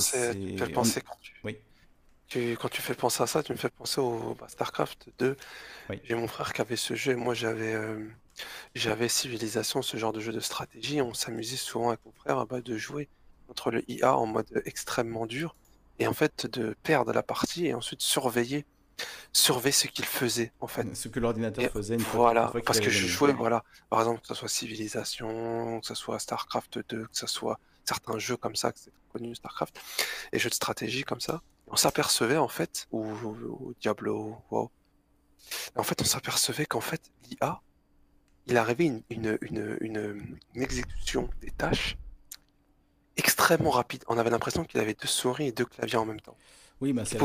tu... 2.29 2.57
quand 2.57 2.69
tu 2.69 2.83
fais 2.83 2.95
penser 2.95 3.23
à 3.23 3.29
ça, 3.29 3.45
tu 3.45 3.53
me 3.53 3.59
fais 3.59 3.71
penser 3.71 4.01
au 4.01 4.37
bah, 4.41 4.49
StarCraft 4.49 5.09
2. 5.21 5.37
J'ai 6.03 6.17
mon 6.17 6.27
frère 6.27 6.53
qui 6.53 6.61
avait 6.63 6.75
ce 6.75 6.95
jeu 6.95 7.13
et 7.13 7.17
moi 7.17 7.35
j'avais 7.35 7.77
j'avais 8.75 9.09
Civilisation, 9.09 9.83
ce 9.83 9.97
genre 9.97 10.13
de 10.13 10.21
jeu 10.21 10.33
de 10.33 10.41
stratégie. 10.41 11.01
On 11.01 11.15
s'amusait 11.15 11.57
souvent 11.57 11.89
avec 11.89 12.01
mon 12.05 12.13
frère 12.13 12.39
à 12.39 12.47
de 12.61 12.77
jouer 12.77 13.09
contre 13.47 13.71
le 13.71 13.91
IA 13.91 14.17
en 14.17 14.27
mode 14.27 14.63
extrêmement 14.65 15.27
dur 15.27 15.55
et 15.99 16.07
en 16.07 16.13
fait 16.13 16.47
de 16.47 16.77
perdre 16.83 17.13
la 17.13 17.23
partie 17.23 17.67
et 17.67 17.75
ensuite 17.75 18.03
surveiller 18.03 18.65
surveiller 19.33 19.73
ce 19.73 19.87
qu'il 19.89 20.05
faisait 20.05 20.53
en 20.61 20.67
fait. 20.67 20.95
Ce 20.97 21.09
que 21.09 21.21
l'ordinateur 21.21 21.71
faisait 21.71 21.95
une 21.95 22.01
fois, 22.01 22.33
voilà, 22.33 22.53
parce 22.65 22.81
que 22.81 22.91
je 22.91 23.07
jouais, 23.07 23.33
voilà, 23.33 23.63
par 23.91 24.01
exemple 24.01 24.21
que 24.21 24.27
ce 24.27 24.35
soit 24.35 24.49
Civilisation, 24.49 25.81
que 25.81 25.87
ce 25.87 25.95
soit 25.95 26.19
Starcraft 26.19 26.79
2, 26.89 27.07
que 27.07 27.09
ce 27.13 27.27
soit 27.27 27.59
certains 27.85 28.19
jeux 28.19 28.37
comme 28.37 28.57
ça, 28.57 28.73
que 28.73 28.79
c'est 28.79 28.93
connu 29.13 29.35
Starcraft, 29.35 29.79
et 30.33 30.39
jeux 30.39 30.49
de 30.49 30.55
stratégie 30.55 31.05
comme 31.05 31.21
ça, 31.21 31.43
on 31.67 31.77
s'apercevait 31.77 32.39
en 32.39 32.49
fait, 32.49 32.87
ou, 32.91 33.75
Diablo, 33.81 34.39
wow. 34.51 34.71
En 35.77 35.83
fait, 35.83 36.01
on 36.03 36.05
s'apercevait 36.05 36.67
qu'en 36.67 36.81
fait, 36.81 37.03
l'IA, 37.29 37.61
il 38.47 38.57
arrivait 38.57 38.87
une, 38.87 39.03
une, 39.11 39.39
une, 39.41 39.77
une, 39.81 40.63
exécution 40.63 41.29
des 41.41 41.51
tâches 41.51 41.97
extrêmement 43.17 43.71
rapide. 43.71 44.05
On 44.09 44.19
avait 44.19 44.31
l'impression 44.31 44.65
qu'il 44.65 44.81
avait 44.81 44.95
deux 44.95 45.09
souris 45.09 45.49
et 45.49 45.53
deux 45.53 45.65
claviers 45.65 45.97
en 45.97 46.05
même 46.05 46.21
temps. 46.21 46.37
Oui, 46.83 46.93
bah, 46.93 47.05
c'est 47.07 47.19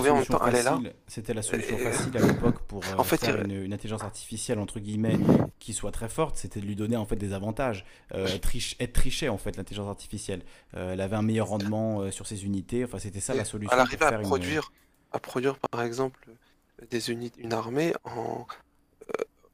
C'était 1.08 1.34
la 1.34 1.42
solution 1.42 1.78
facile 1.78 2.18
à 2.18 2.22
l'époque 2.22 2.60
pour 2.68 2.86
euh, 2.86 2.96
en 2.98 3.04
fait, 3.04 3.18
faire 3.18 3.42
une, 3.42 3.74
intelligence 3.74 4.02
artificielle 4.02 4.60
entre 4.60 4.80
guillemets 4.80 5.20
qui 5.60 5.74
soit 5.74 5.92
très 5.92 6.08
forte. 6.08 6.38
C'était 6.38 6.62
de 6.62 6.66
lui 6.66 6.78
donner 6.78 6.96
en 6.96 7.06
fait 7.06 7.18
des 7.18 7.34
avantages. 7.34 7.86
Euh, 8.14 8.28
être, 8.28 8.94
trichée 8.94 9.28
en 9.28 9.38
fait 9.38 9.58
l'intelligence 9.58 9.90
artificielle. 9.90 10.44
Euh, 10.78 10.94
elle 10.94 11.02
avait 11.02 11.18
un 11.18 11.22
meilleur 11.22 11.48
rendement 11.48 12.10
sur 12.12 12.28
ses 12.28 12.46
unités. 12.46 12.86
Enfin, 12.86 12.98
c'était 12.98 13.20
ça 13.20 13.34
la 13.34 13.44
solution. 13.44 13.74
Elle 13.74 13.82
arrivait 13.82 14.06
à 14.06 14.20
produire, 14.20 14.72
à 15.12 15.20
produire 15.20 15.58
par 15.58 15.82
exemple 15.82 16.30
des 16.90 17.12
unités, 17.12 17.42
une 17.42 17.52
armée 17.52 17.94
en 18.06 18.48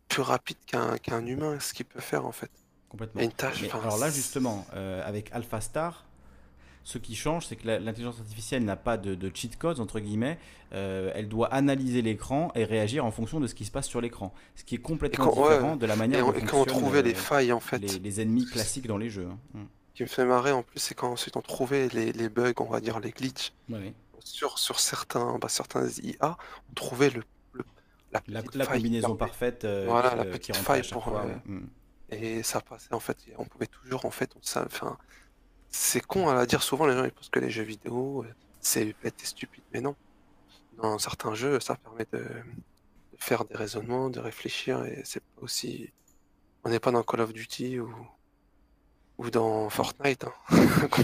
plus 0.08 0.22
rapide 0.22 0.58
qu'un 0.66 1.26
humain, 1.26 1.60
ce 1.60 1.74
qu'il 1.74 1.86
peut 1.86 2.00
faire 2.00 2.26
en 2.26 2.32
fait. 2.32 2.52
Complètement. 2.90 3.22
Une 3.22 3.32
tâche. 3.32 3.64
alors 3.74 3.98
là, 3.98 4.10
justement, 4.10 4.66
euh, 4.74 5.06
avec 5.06 5.32
AlphaStar, 5.34 6.06
ce 6.84 6.98
qui 6.98 7.16
change, 7.16 7.48
c'est 7.48 7.58
que 7.58 7.68
l'intelligence 7.68 8.20
artificielle 8.20 8.64
n'a 8.64 8.78
pas 8.78 8.96
de, 8.96 9.32
cheat 9.34 9.58
codes, 9.58 9.82
entre 9.82 10.00
guillemets. 10.00 10.40
Euh, 10.74 11.12
elle 11.16 11.28
doit 11.28 11.54
analyser 11.54 12.02
l'écran 12.02 12.50
et 12.56 12.64
réagir 12.64 13.04
en 13.04 13.12
fonction 13.12 13.42
de 13.42 13.48
ce 13.48 13.56
qui 13.56 13.66
se 13.66 13.72
passe 13.72 13.88
sur 13.88 14.00
l'écran. 14.00 14.34
Ce 14.56 14.64
qui 14.64 14.76
est 14.76 14.80
complètement 14.80 15.28
différent 15.28 15.76
de 15.76 15.86
la 15.86 15.98
manière 15.98 16.26
dont 16.26 16.32
et 16.32 16.42
quand 16.44 16.62
on 16.62 16.66
trouvait 16.66 17.02
les 17.02 17.12
euh, 17.12 17.16
failles, 17.16 17.52
en 17.52 17.60
fait. 17.60 17.80
Les, 17.80 18.22
ennemis 18.22 18.46
classiques 18.46 18.88
dans 18.88 18.98
les 18.98 19.10
jeux. 19.10 19.28
Hein. 19.30 19.38
Mm. 19.54 19.64
Ce 19.90 19.94
qui 19.98 20.04
me 20.04 20.08
fait 20.08 20.26
marrer, 20.26 20.54
en 20.54 20.64
plus, 20.64 20.80
c'est 20.80 20.96
quand 20.96 21.12
ensuite 21.12 21.36
on 21.36 21.42
trouvait 21.42 21.90
les, 21.90 22.30
bugs, 22.30 22.54
on 22.60 22.66
va 22.66 22.80
dire 22.80 23.02
les 23.02 23.12
glitches. 23.12 23.52
Sur, 24.20 24.58
sur 24.60 24.80
certains, 24.80 25.38
bah, 25.40 25.50
certains 25.50 25.88
IA, 26.04 26.38
on 26.70 26.74
trouvait 26.74 27.10
le 27.10 27.24
la, 28.12 28.66
combinaison 28.66 29.16
parfaite 29.16 29.66
euh, 29.66 29.86
voilà, 29.88 30.16
la 30.16 30.26
petite 30.26 30.56
faille 30.56 30.88
pour, 30.90 31.08
euh, 31.18 31.26
mm. 31.46 31.68
et 32.12 32.44
ça 32.44 32.62
passait 32.62 32.94
en 32.94 33.00
fait 33.00 33.18
on 33.38 33.46
pouvait 33.46 33.68
toujours 33.68 34.06
en 34.06 34.12
fait 34.12 34.32
on, 34.36 34.60
enfin 34.62 34.98
c'est 35.70 36.02
con 36.06 36.30
à 36.30 36.46
dire 36.46 36.64
souvent 36.64 36.86
les 36.86 36.96
gens 36.96 37.04
ils 37.04 37.12
pensent 37.12 37.30
que 37.30 37.40
les 37.40 37.50
jeux 37.50 37.64
vidéo 37.64 38.24
euh, 38.24 38.34
c'est 38.60 38.96
bête 39.04 39.22
et 39.22 39.26
stupide 39.26 39.64
mais 39.74 39.82
non. 39.82 39.96
Dans 40.82 40.98
certains 41.00 41.34
jeux 41.34 41.60
ça 41.60 41.76
permet 41.76 42.06
de, 42.14 42.26
faire 43.18 43.46
des 43.46 43.56
raisonnements 43.56 44.10
de 44.10 44.20
réfléchir 44.20 44.86
et 44.86 45.02
c'est 45.04 45.22
pas 45.22 45.42
aussi 45.42 45.92
on 46.64 46.70
n'est 46.70 46.80
pas 46.80 46.92
dans 46.92 47.04
Call 47.04 47.22
of 47.22 47.34
Duty 47.34 47.80
ou 47.80 47.90
ou 49.18 49.30
dans 49.30 49.70
Fortnite 49.70 50.26
hein. 50.26 50.58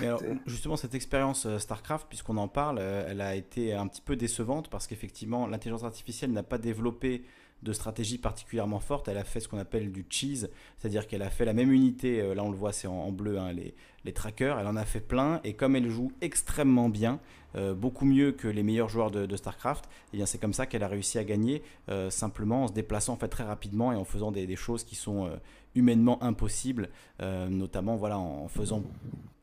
Mais 0.00 0.06
alors, 0.08 0.22
justement, 0.46 0.76
cette 0.76 0.94
expérience 0.94 1.46
euh, 1.46 1.58
StarCraft, 1.58 2.08
puisqu'on 2.08 2.36
en 2.36 2.48
parle, 2.48 2.78
euh, 2.80 3.06
elle 3.08 3.20
a 3.20 3.36
été 3.36 3.74
un 3.74 3.86
petit 3.86 4.00
peu 4.00 4.16
décevante 4.16 4.68
parce 4.68 4.88
qu'effectivement, 4.88 5.46
l'intelligence 5.46 5.84
artificielle 5.84 6.32
n'a 6.32 6.42
pas 6.42 6.58
développé 6.58 7.22
de 7.64 7.72
stratégie 7.72 8.18
particulièrement 8.18 8.78
forte. 8.78 9.08
Elle 9.08 9.18
a 9.18 9.24
fait 9.24 9.40
ce 9.40 9.48
qu'on 9.48 9.58
appelle 9.58 9.90
du 9.90 10.04
cheese, 10.08 10.48
c'est-à-dire 10.78 11.06
qu'elle 11.06 11.22
a 11.22 11.30
fait 11.30 11.44
la 11.44 11.54
même 11.54 11.72
unité, 11.72 12.20
euh, 12.20 12.34
là 12.34 12.44
on 12.44 12.50
le 12.50 12.56
voit 12.56 12.72
c'est 12.72 12.86
en, 12.86 13.10
bleu, 13.10 13.38
hein, 13.38 13.52
les, 13.52 13.74
les, 14.04 14.12
trackers, 14.12 14.58
elle 14.58 14.66
en 14.66 14.76
a 14.76 14.84
fait 14.84 15.00
plein, 15.00 15.40
et 15.44 15.54
comme 15.54 15.74
elle 15.74 15.88
joue 15.88 16.12
extrêmement 16.20 16.88
bien, 16.88 17.20
euh, 17.56 17.72
beaucoup 17.72 18.04
mieux 18.04 18.32
que 18.32 18.48
les 18.48 18.62
meilleurs 18.62 18.88
joueurs 18.88 19.10
de, 19.10 19.36
StarCraft, 19.36 19.86
et 19.86 19.88
eh 20.12 20.16
bien 20.18 20.26
c'est 20.26 20.38
comme 20.38 20.52
ça 20.52 20.66
qu'elle 20.66 20.82
a 20.82 20.88
réussi 20.88 21.18
à 21.18 21.24
gagner, 21.24 21.62
euh, 21.88 22.10
simplement 22.10 22.64
en 22.64 22.68
se 22.68 22.72
déplaçant 22.72 23.14
en 23.14 23.16
fait 23.16 23.28
très 23.28 23.44
rapidement 23.44 23.92
et 23.92 23.96
en 23.96 24.04
faisant 24.04 24.30
des, 24.30 24.54
choses 24.56 24.84
qui 24.84 24.94
sont 24.94 25.30
humainement 25.74 26.22
impossibles, 26.22 26.88
notamment 27.20 27.96
voilà, 27.96 28.18
en 28.18 28.48
faisant 28.48 28.82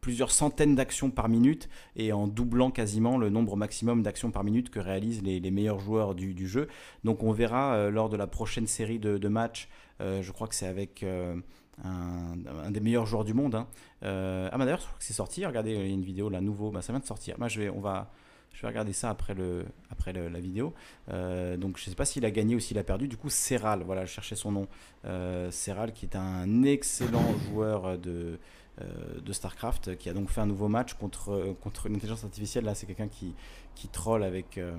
plusieurs 0.01 0.31
centaines 0.31 0.75
d'actions 0.75 1.11
par 1.11 1.29
minute 1.29 1.69
et 1.95 2.11
en 2.11 2.27
doublant 2.27 2.71
quasiment 2.71 3.17
le 3.17 3.29
nombre 3.29 3.55
maximum 3.55 4.01
d'actions 4.01 4.31
par 4.31 4.43
minute 4.43 4.69
que 4.71 4.79
réalisent 4.79 5.21
les, 5.21 5.51
meilleurs 5.51 5.79
joueurs 5.79 6.15
du, 6.15 6.47
jeu. 6.47 6.67
Donc 7.03 7.23
on 7.23 7.31
verra 7.31 7.75
euh, 7.75 7.91
lors 7.91 8.09
de 8.09 8.17
la 8.17 8.27
prochaine 8.27 8.67
série 8.67 8.99
de, 8.99 9.27
matchs, 9.27 9.69
euh, 10.01 10.21
je 10.21 10.31
crois 10.31 10.47
que 10.47 10.55
c'est 10.55 10.67
avec 10.67 11.03
euh, 11.03 11.35
un, 11.83 12.71
des 12.71 12.79
meilleurs 12.79 13.05
joueurs 13.05 13.23
du 13.23 13.33
monde. 13.33 13.55
Hein. 13.55 13.67
ah 14.01 14.57
bah 14.57 14.65
d'ailleurs 14.65 14.79
je 14.79 14.85
crois 14.85 14.97
que 14.97 15.03
c'est 15.03 15.13
sorti, 15.13 15.45
regardez 15.45 15.71
il 15.71 15.77
y 15.77 15.81
a 15.81 15.85
une 15.85 16.03
vidéo 16.03 16.29
là 16.29 16.41
nouveau, 16.41 16.71
bah, 16.71 16.81
ça 16.81 16.91
vient 16.91 16.99
de 16.99 17.05
sortir. 17.05 17.35
Moi 17.37 17.47
je 17.47 17.61
vais, 17.61 17.69
on 17.69 17.79
va, 17.79 18.11
je 18.53 18.61
vais 18.61 18.67
regarder 18.67 18.93
ça 18.93 19.09
après, 19.09 19.33
le, 19.33 19.65
après 19.89 20.13
la 20.13 20.39
vidéo. 20.39 20.73
donc 21.07 21.77
je 21.77 21.85
ne 21.85 21.89
sais 21.89 21.95
pas 21.95 22.05
s'il 22.05 22.25
a 22.25 22.31
gagné 22.31 22.55
ou 22.55 22.59
s'il 22.59 22.77
a 22.77 22.83
perdu. 22.83 23.07
Du 23.07 23.17
coup, 23.17 23.29
Serral, 23.29 23.83
voilà, 23.83 24.05
je 24.05 24.11
cherchais 24.11 24.35
son 24.35 24.51
nom. 24.51 24.67
Euh, 25.05 25.49
Serral, 25.51 25.93
qui 25.93 26.05
est 26.05 26.15
un 26.15 26.63
excellent 26.63 27.33
joueur 27.49 27.97
de, 27.97 28.37
euh, 28.79 29.19
de 29.19 29.33
StarCraft, 29.33 29.97
qui 29.97 30.09
a 30.09 30.13
donc 30.13 30.29
fait 30.29 30.39
un 30.39 30.45
nouveau 30.45 30.69
match 30.69 30.93
contre, 30.93 31.31
euh, 31.31 31.53
contre 31.61 31.87
une 31.87 31.95
intelligence 31.95 32.23
artificielle. 32.23 32.63
Là, 32.63 32.73
c'est 32.73 32.85
quelqu'un 32.85 33.09
qui, 33.09 33.35
qui 33.75 33.89
troll 33.89 34.23
avec, 34.23 34.57
euh, 34.57 34.77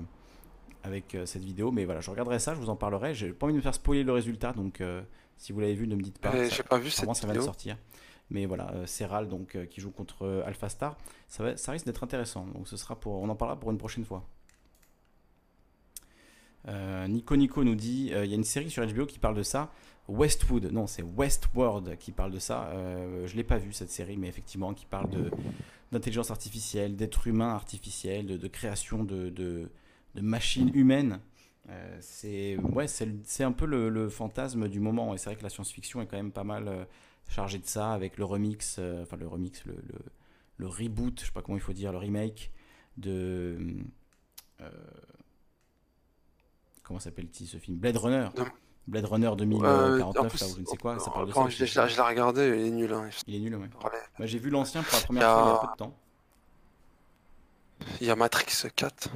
avec 0.83 1.15
cette 1.25 1.43
vidéo. 1.43 1.71
Mais 1.71 1.85
voilà, 1.85 2.01
je 2.01 2.09
regarderai 2.09 2.39
ça, 2.39 2.55
je 2.55 2.59
vous 2.59 2.69
en 2.69 2.75
parlerai. 2.75 3.13
J'ai 3.13 3.31
pas 3.31 3.45
envie 3.45 3.53
de 3.53 3.57
me 3.57 3.61
faire 3.61 3.75
spoiler 3.75 4.03
le 4.03 4.11
résultat, 4.11 4.51
donc 4.53 4.81
si 5.37 5.53
vous 5.53 5.59
l'avez 5.59 5.75
vu, 5.75 5.87
ne 5.87 5.95
me 5.95 6.01
dites 6.01 6.17
pas. 6.19 6.49
J'ai 6.49 6.63
pas 6.63 6.79
vu 6.79 6.89
cette 6.89 7.13
ça 7.13 7.27
va 7.27 7.41
sortir. 7.41 7.77
Mais 8.29 8.45
voilà, 8.45 8.73
Serral 8.85 9.27
donc 9.27 9.57
qui 9.69 9.81
joue 9.81 9.91
contre 9.91 10.43
Alpha 10.45 10.69
Star, 10.69 10.97
ça, 11.27 11.71
risque 11.71 11.85
d'être 11.85 12.03
intéressant. 12.03 12.45
Donc 12.47 12.67
ce 12.67 12.77
sera 12.77 12.99
pour, 12.99 13.21
on 13.21 13.29
en 13.29 13.35
parlera 13.35 13.59
pour 13.59 13.69
une 13.71 13.77
prochaine 13.77 14.05
fois. 14.05 14.25
Nico 17.07 17.35
Nico 17.35 17.63
nous 17.63 17.75
dit, 17.75 18.11
il 18.15 18.29
y 18.29 18.33
a 18.33 18.35
une 18.35 18.43
série 18.43 18.71
sur 18.71 18.85
HBO 18.85 19.05
qui 19.05 19.19
parle 19.19 19.35
de 19.35 19.43
ça. 19.43 19.71
Westwood, 20.07 20.65
non, 20.71 20.85
c'est 20.85 21.01
Westworld 21.01 21.97
qui 21.97 22.11
parle 22.11 22.31
de 22.31 22.39
ça. 22.39 22.67
Euh, 22.67 23.25
je 23.25 23.35
l'ai 23.35 23.43
pas 23.43 23.57
vu 23.57 23.71
cette 23.71 23.89
série, 23.89 24.17
mais 24.17 24.27
effectivement, 24.27 24.73
qui 24.73 24.85
parle 24.85 25.09
d'intelligence 25.91 26.29
artificielle, 26.29 26.95
d'êtres 26.95 27.27
humains 27.27 27.53
artificiels, 27.53 28.25
de, 28.25 28.47
création 28.47 29.03
de, 29.03 29.29
de, 29.29 29.69
machines 30.21 30.71
humaines. 30.73 31.19
Euh, 31.69 31.97
c'est 32.01 32.57
ouais, 32.57 32.87
c'est 32.87 33.43
un 33.43 33.53
peu 33.53 33.65
le, 33.65 34.09
fantasme 34.09 34.67
du 34.67 34.81
moment. 34.81 35.13
Et 35.13 35.17
c'est 35.17 35.29
vrai 35.29 35.35
que 35.37 35.43
la 35.43 35.49
science-fiction 35.49 36.01
est 36.01 36.05
quand 36.05 36.17
même 36.17 36.33
pas 36.33 36.43
mal 36.43 36.67
euh, 36.67 36.83
chargée 37.27 37.59
de 37.59 37.65
ça, 37.65 37.93
avec 37.93 38.17
le 38.17 38.25
remix, 38.25 38.77
euh, 38.79 39.03
enfin 39.03 39.17
le 39.17 39.27
remix, 39.27 39.63
le, 39.65 39.75
le, 40.57 40.67
reboot, 40.67 41.19
je 41.19 41.25
sais 41.25 41.31
pas 41.31 41.41
comment 41.41 41.57
il 41.57 41.61
faut 41.61 41.73
dire, 41.73 41.91
le 41.91 41.97
remake 41.97 42.51
de 42.97 43.57
comment 46.83 46.99
s'appelle-t-il 46.99 47.47
ce 47.47 47.57
film? 47.57 47.77
Blade 47.77 47.97
Runner. 47.97 48.29
Blade 48.85 49.05
Runner 49.05 49.31
2049, 49.37 50.39
là, 50.41 50.47
ou 50.47 50.55
je 50.55 50.61
ne 50.61 50.65
sais 50.65 50.77
quoi, 50.77 50.99
ça 50.99 51.09
parle 51.09 51.27
de 51.27 51.33
ça. 51.33 51.47
Je, 51.47 51.65
je 51.65 51.95
l'ai 51.95 52.01
regardé, 52.01 52.47
il 52.47 52.67
est 52.67 52.71
nul. 52.71 52.93
Hein. 52.93 53.09
Il 53.27 53.35
est 53.35 53.39
nul, 53.39 53.55
ouais. 53.55 53.69
Bah, 54.19 54.25
j'ai 54.25 54.39
vu 54.39 54.49
l'ancien 54.49 54.83
pour 54.83 54.93
la 54.93 55.05
première 55.05 55.31
fois 55.31 55.43
il 55.43 55.47
y 55.47 55.51
a 55.51 55.67
peu 55.67 55.71
de 55.71 55.77
temps. 55.77 55.97
Il 58.01 58.07
y 58.07 58.09
a 58.11 58.15
Matrix 58.15 58.69
4, 58.75 59.09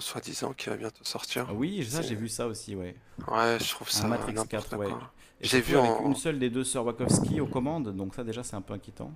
soi-disant, 0.00 0.52
qui 0.52 0.68
va 0.68 0.76
bientôt 0.76 1.04
sortir. 1.04 1.46
Ah 1.48 1.54
oui, 1.54 1.84
ça, 1.84 2.02
j'ai 2.02 2.14
vu 2.14 2.28
ça 2.28 2.46
aussi, 2.46 2.76
ouais. 2.76 2.96
Ouais, 3.28 3.58
je 3.60 3.70
trouve 3.70 3.88
ça. 3.90 4.06
Matrix 4.06 4.34
4, 4.48 4.76
ouais. 4.76 4.92
J'ai 5.40 5.60
vu 5.60 5.76
avec 5.76 6.00
une 6.04 6.14
seule 6.14 6.38
des 6.38 6.50
deux 6.50 6.64
sœurs 6.64 6.86
Wachowski 6.86 7.40
aux 7.40 7.46
commandes, 7.46 7.94
donc 7.94 8.14
ça, 8.14 8.24
déjà, 8.24 8.42
c'est 8.42 8.56
un 8.56 8.62
peu 8.62 8.74
inquiétant. 8.74 9.12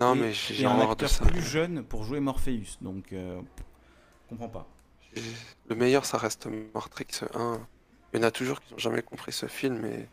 Non, 0.00 0.14
mais 0.14 0.32
j'ai 0.32 0.64
un 0.64 0.78
acteur 0.80 1.10
plus 1.26 1.42
jeune 1.42 1.82
pour 1.82 2.04
jouer 2.04 2.20
Morpheus, 2.20 2.78
donc. 2.80 3.12
Euh, 3.12 3.40
comprends 4.28 4.48
pas. 4.48 4.66
Le 5.68 5.74
meilleur, 5.74 6.04
ça 6.04 6.18
reste 6.18 6.48
Matrix 6.74 7.06
1. 7.34 7.60
Il 8.12 8.20
y 8.20 8.24
en 8.24 8.26
a 8.26 8.30
toujours 8.30 8.60
qui 8.60 8.72
n'ont 8.72 8.78
jamais 8.78 9.02
compris 9.02 9.32
ce 9.32 9.46
film, 9.46 9.78
mais 9.80 10.08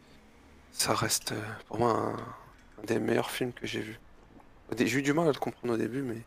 ça 0.71 0.93
reste 0.93 1.33
euh, 1.33 1.41
pour 1.67 1.77
moi 1.77 2.15
un, 2.79 2.83
des 2.85 2.99
meilleurs 2.99 3.29
films 3.29 3.53
que 3.53 3.67
j'ai 3.67 3.81
vu. 3.81 3.99
J'ai 4.77 4.99
eu 4.99 5.01
du 5.01 5.13
mal 5.13 5.27
à 5.27 5.31
le 5.31 5.37
comprendre 5.37 5.73
au 5.73 5.77
début, 5.77 6.01
mais 6.01 6.21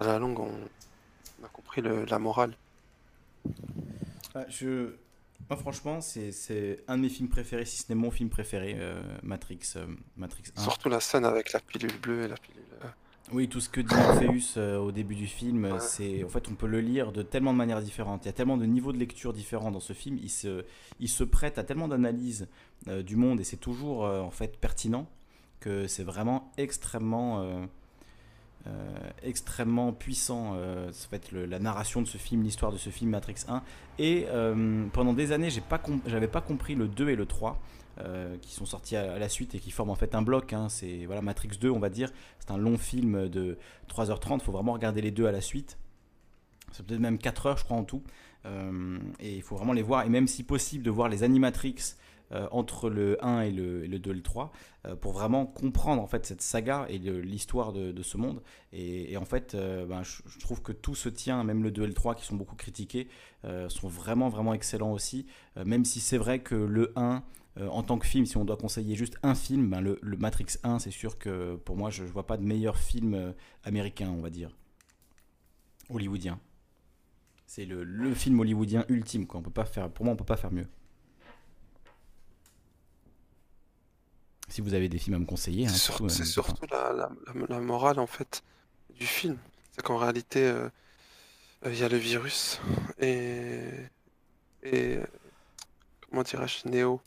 à 0.00 0.06
la 0.06 0.18
longue, 0.18 0.40
on, 0.40 1.44
a 1.44 1.48
compris 1.48 1.82
la 1.82 2.18
morale. 2.18 2.56
Ah, 4.34 4.44
je... 4.48 4.94
Moi, 5.48 5.56
franchement, 5.58 6.00
c'est 6.00 6.84
un 6.88 6.96
de 6.96 7.02
mes 7.02 7.08
films 7.08 7.28
préférés, 7.28 7.64
si 7.64 7.78
ce 7.78 7.84
n'est 7.88 7.94
mon 7.94 8.10
film 8.10 8.28
préféré, 8.28 8.76
euh, 8.78 9.00
Matrix, 9.22 9.60
euh, 9.76 9.86
Matrix 10.16 10.44
1. 10.56 10.62
Surtout 10.62 10.88
la 10.88 11.00
scène 11.00 11.24
avec 11.24 11.52
la 11.52 11.60
pilule 11.60 11.98
bleue 12.00 12.24
et 12.24 12.28
la 12.28 12.36
pilule 12.36 12.64
oui, 13.32 13.48
tout 13.48 13.60
ce 13.60 13.68
que 13.68 13.80
dit 13.80 13.94
Morpheus 13.94 14.56
euh, 14.56 14.78
au 14.78 14.92
début 14.92 15.16
du 15.16 15.26
film, 15.26 15.78
c'est 15.80 16.22
en 16.22 16.28
fait 16.28 16.48
on 16.48 16.54
peut 16.54 16.68
le 16.68 16.80
lire 16.80 17.10
de 17.10 17.22
tellement 17.22 17.52
de 17.52 17.58
manières 17.58 17.82
différentes. 17.82 18.24
Il 18.24 18.26
y 18.26 18.28
a 18.28 18.32
tellement 18.32 18.56
de 18.56 18.66
niveaux 18.66 18.92
de 18.92 18.98
lecture 18.98 19.32
différents 19.32 19.72
dans 19.72 19.80
ce 19.80 19.94
film. 19.94 20.16
Il 20.22 20.30
se, 20.30 20.64
il 21.00 21.08
se 21.08 21.24
prête 21.24 21.58
à 21.58 21.64
tellement 21.64 21.88
d'analyses 21.88 22.46
euh, 22.86 23.02
du 23.02 23.16
monde 23.16 23.40
et 23.40 23.44
c'est 23.44 23.56
toujours 23.56 24.06
euh, 24.06 24.20
en 24.20 24.30
fait 24.30 24.56
pertinent 24.58 25.08
que 25.58 25.88
c'est 25.88 26.04
vraiment 26.04 26.52
extrêmement 26.56 27.66
extrêmement 29.22 29.92
puissant. 29.92 30.56
ça 30.92 31.08
fait 31.08 31.32
la 31.32 31.58
narration 31.58 32.02
de 32.02 32.06
ce 32.06 32.18
film, 32.18 32.42
l'histoire 32.42 32.72
de 32.72 32.78
ce 32.78 32.90
film 32.90 33.10
Matrix 33.10 33.44
1. 33.48 33.62
Et 33.98 34.26
pendant 34.92 35.12
des 35.12 35.32
années, 35.32 35.50
j'ai 35.50 35.60
pas 35.60 35.80
j'avais 36.06 36.28
pas 36.28 36.40
compris 36.40 36.74
le 36.74 36.88
2 36.88 37.10
et 37.10 37.16
le 37.16 37.26
3. 37.26 37.60
Euh, 37.98 38.36
qui 38.42 38.52
sont 38.52 38.66
sortis 38.66 38.94
à, 38.94 39.18
la 39.18 39.28
suite 39.30 39.54
et 39.54 39.58
qui 39.58 39.70
forment 39.70 39.88
en 39.88 39.94
fait 39.94 40.14
un 40.14 40.20
bloc. 40.20 40.52
Hein. 40.52 40.68
C'est 40.68 41.08
Matrix 41.22 41.56
2, 41.58 41.70
on 41.70 41.78
va 41.78 41.88
dire. 41.88 42.10
C'est 42.40 42.50
un 42.50 42.58
long 42.58 42.76
film 42.76 43.30
de 43.30 43.56
3h30. 43.88 44.34
Il 44.34 44.40
faut 44.42 44.52
vraiment 44.52 44.74
regarder 44.74 45.00
les 45.00 45.10
deux 45.10 45.26
à 45.26 45.32
la 45.32 45.40
suite. 45.40 45.78
C'est 46.72 46.84
peut-être 46.84 47.00
même 47.00 47.16
4 47.16 47.46
heures, 47.46 47.56
je 47.56 47.64
crois, 47.64 47.78
en 47.78 47.84
tout. 47.84 48.02
Euh, 48.44 48.98
et 49.18 49.36
il 49.36 49.42
faut 49.42 49.56
vraiment 49.56 49.72
les 49.72 49.80
voir. 49.80 50.04
Et 50.04 50.10
même 50.10 50.28
si 50.28 50.42
possible, 50.42 50.84
de 50.84 50.90
voir 50.90 51.08
les 51.08 51.22
animatrix 51.22 51.76
euh, 52.32 52.48
entre 52.50 52.90
le 52.90 53.22
1 53.24 53.42
et 53.42 53.50
le, 53.50 53.86
2 53.88 54.10
et 54.10 54.14
le 54.14 54.22
3 54.22 54.52
pour 55.00 55.12
vraiment 55.12 55.46
comprendre 55.46 56.00
en 56.00 56.06
fait 56.06 56.26
cette 56.26 56.42
saga 56.42 56.86
et 56.88 56.98
l'histoire 56.98 57.72
de, 57.72 58.02
ce 58.02 58.16
monde. 58.16 58.40
Et, 58.72 59.16
en 59.16 59.24
fait, 59.24 59.56
ben, 59.56 60.02
je, 60.04 60.38
trouve 60.38 60.62
que 60.62 60.70
tout 60.70 60.94
se 60.94 61.08
tient, 61.08 61.42
même 61.42 61.64
le 61.64 61.72
2 61.72 61.82
et 61.82 61.86
le 61.88 61.94
3 61.94 62.14
qui 62.14 62.24
sont 62.24 62.36
beaucoup 62.36 62.54
critiqués, 62.54 63.08
sont 63.68 63.88
vraiment 63.88 64.28
vraiment 64.28 64.54
excellents 64.54 64.92
aussi. 64.92 65.26
même 65.64 65.84
si 65.84 65.98
c'est 65.98 66.18
vrai 66.18 66.38
que 66.38 66.54
le 66.54 66.92
1 66.94 67.24
euh, 67.58 67.68
en 67.68 67.82
tant 67.82 67.98
que 67.98 68.06
film, 68.06 68.26
si 68.26 68.36
on 68.36 68.44
doit 68.44 68.56
conseiller 68.56 68.96
juste 68.96 69.18
un 69.22 69.34
film, 69.34 69.70
ben 69.70 69.80
le, 69.80 69.98
Matrix 70.18 70.58
1, 70.62 70.78
c'est 70.78 70.90
sûr 70.90 71.18
que 71.18 71.56
pour 71.56 71.76
moi, 71.76 71.90
je 71.90 72.02
ne 72.02 72.08
vois 72.08 72.26
pas 72.26 72.36
de 72.36 72.44
meilleur 72.44 72.76
film 72.76 73.14
euh, 73.14 73.32
américain, 73.64 74.10
on 74.10 74.20
va 74.20 74.30
dire. 74.30 74.56
Hollywoodien. 75.88 76.38
C'est 77.46 77.64
le, 77.64 78.14
film 78.14 78.40
hollywoodien 78.40 78.84
ultime. 78.88 79.26
Quoi. 79.26 79.40
On 79.40 79.42
peut 79.42 79.50
pas 79.50 79.64
faire, 79.64 79.90
pour 79.90 80.04
moi, 80.04 80.14
on 80.14 80.16
peut 80.16 80.24
pas 80.24 80.36
faire 80.36 80.52
mieux. 80.52 80.66
Si 84.48 84.60
vous 84.60 84.74
avez 84.74 84.88
des 84.88 84.98
films 84.98 85.16
à 85.16 85.18
me 85.18 85.26
conseiller. 85.26 85.66
Hein, 85.66 85.70
c'est 86.08 86.24
surtout, 86.24 86.66
la, 86.70 87.60
morale 87.60 87.98
en 87.98 88.06
fait 88.06 88.42
du 88.94 89.06
film. 89.06 89.38
C'est 89.72 89.82
qu'en 89.82 89.98
réalité, 89.98 90.44
euh, 90.44 90.68
il 91.66 91.78
y 91.78 91.82
a 91.82 91.88
le 91.88 91.96
virus 91.96 92.60
et, 92.98 93.60
et 94.62 94.98
comment 96.08 96.22
dirais-je, 96.22 96.68
Néo 96.68 97.00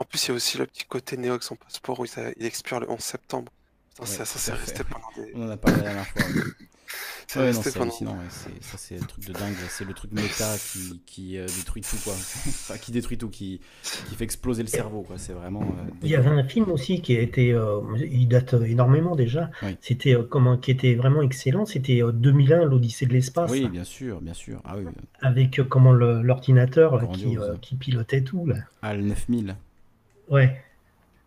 en 0.00 0.04
plus, 0.04 0.24
il 0.24 0.28
y 0.28 0.30
a 0.32 0.34
aussi 0.34 0.56
le 0.56 0.66
petit 0.66 0.86
côté 0.86 1.18
Néo 1.18 1.32
avec 1.32 1.42
son 1.42 1.56
passeport 1.56 2.00
où 2.00 2.06
il, 2.06 2.46
expire 2.46 2.80
le 2.80 2.90
11 2.90 2.98
septembre. 2.98 3.52
Putain, 3.90 4.06
ça, 4.06 4.24
ça 4.24 4.38
s'est 4.38 4.54
resté 4.54 4.82
pendant 4.82 5.10
des. 5.14 5.30
On 5.34 5.46
en 5.46 5.50
a 5.50 5.58
parlé 5.58 5.76
la 5.76 5.82
dernière 5.82 6.06
fois. 6.06 6.22
ouais, 7.36 7.52
non, 7.52 7.62
c'est 7.62 7.80
hallucinant. 7.80 8.18
Ça, 8.60 8.78
c'est 8.78 8.98
le 8.98 9.06
truc 9.06 9.26
de 9.26 9.32
dingue. 9.32 9.54
C'est 9.68 9.84
le 9.84 9.94
truc 9.94 10.12
méta 10.12 10.56
qui, 10.58 11.00
qui 11.06 11.38
euh, 11.38 11.46
détruit 11.46 11.82
tout, 11.82 11.96
quoi. 12.02 12.12
enfin, 12.46 12.78
qui 12.78 12.92
détruit 12.92 13.18
tout, 13.18 13.28
qui, 13.28 13.60
qui 14.08 14.14
fait 14.14 14.24
exploser 14.24 14.62
le 14.62 14.68
cerveau, 14.68 15.02
quoi. 15.02 15.16
C'est 15.18 15.32
vraiment. 15.32 15.62
Euh, 15.62 15.90
il 16.02 16.08
y 16.08 16.16
avait 16.16 16.30
un 16.30 16.44
film 16.44 16.70
aussi 16.70 17.00
qui 17.00 17.16
a 17.16 17.20
été. 17.20 17.52
Euh, 17.52 17.80
il 17.98 18.28
date 18.28 18.54
énormément 18.54 19.16
déjà. 19.16 19.50
C'était 19.80 20.16
comment 20.28 20.56
qui 20.56 20.70
était 20.70 20.94
vraiment 20.94 21.22
excellent. 21.22 21.66
C'était 21.66 22.02
2001, 22.12 22.64
l'Odyssée 22.64 23.06
de 23.06 23.12
l'espace. 23.12 23.50
Oui, 23.50 23.68
bien 23.68 23.84
sûr, 23.84 24.20
bien 24.20 24.34
sûr. 24.34 24.60
Ah, 24.64 24.76
oui. 24.76 24.84
Avec 25.20 25.60
comment 25.68 25.92
l'ordinateur 25.92 27.10
qui, 27.12 27.36
qui, 27.60 27.74
pilotait 27.76 28.22
tout, 28.22 28.46
là. 28.46 28.56
AL 28.82 29.02
9000. 29.02 29.56
Ouais. 30.28 30.62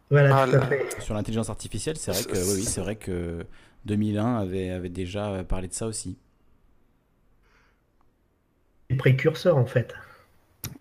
Voilà, 0.09 0.45
tout 0.47 0.55
à 0.55 0.61
fait. 0.61 1.01
Sur 1.01 1.15
l'intelligence 1.15 1.49
artificielle, 1.49 1.97
c'est 1.97 2.11
vrai 2.11 2.23
que 2.23 2.37
oui, 2.37 2.63
c'est 2.63 2.81
vrai 2.81 2.95
que 2.95 3.45
2001 3.85 4.37
avait, 4.37 4.69
avait 4.69 4.89
déjà 4.89 5.43
parlé 5.43 5.67
de 5.67 5.73
ça 5.73 5.87
aussi. 5.87 6.17
Les 8.89 8.95
précurseurs 8.97 9.57
en 9.57 9.65
fait. 9.65 9.93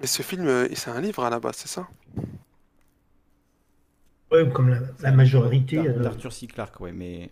Mais 0.01 0.07
ce 0.07 0.23
film, 0.23 0.47
euh, 0.47 0.69
c'est 0.75 0.91
un 0.91 1.01
livre 1.01 1.25
à 1.25 1.31
la 1.31 1.41
base, 1.41 1.57
c'est 1.57 1.69
ça? 1.69 1.89
Ouais, 4.31 4.49
comme 4.51 4.77
la, 5.01 5.13
majorité. 5.13 5.83
D'Arthur 5.83 6.33
C. 6.33 6.47
Clarke, 6.47 6.81
ouais, 6.81 6.93
mais 6.93 7.31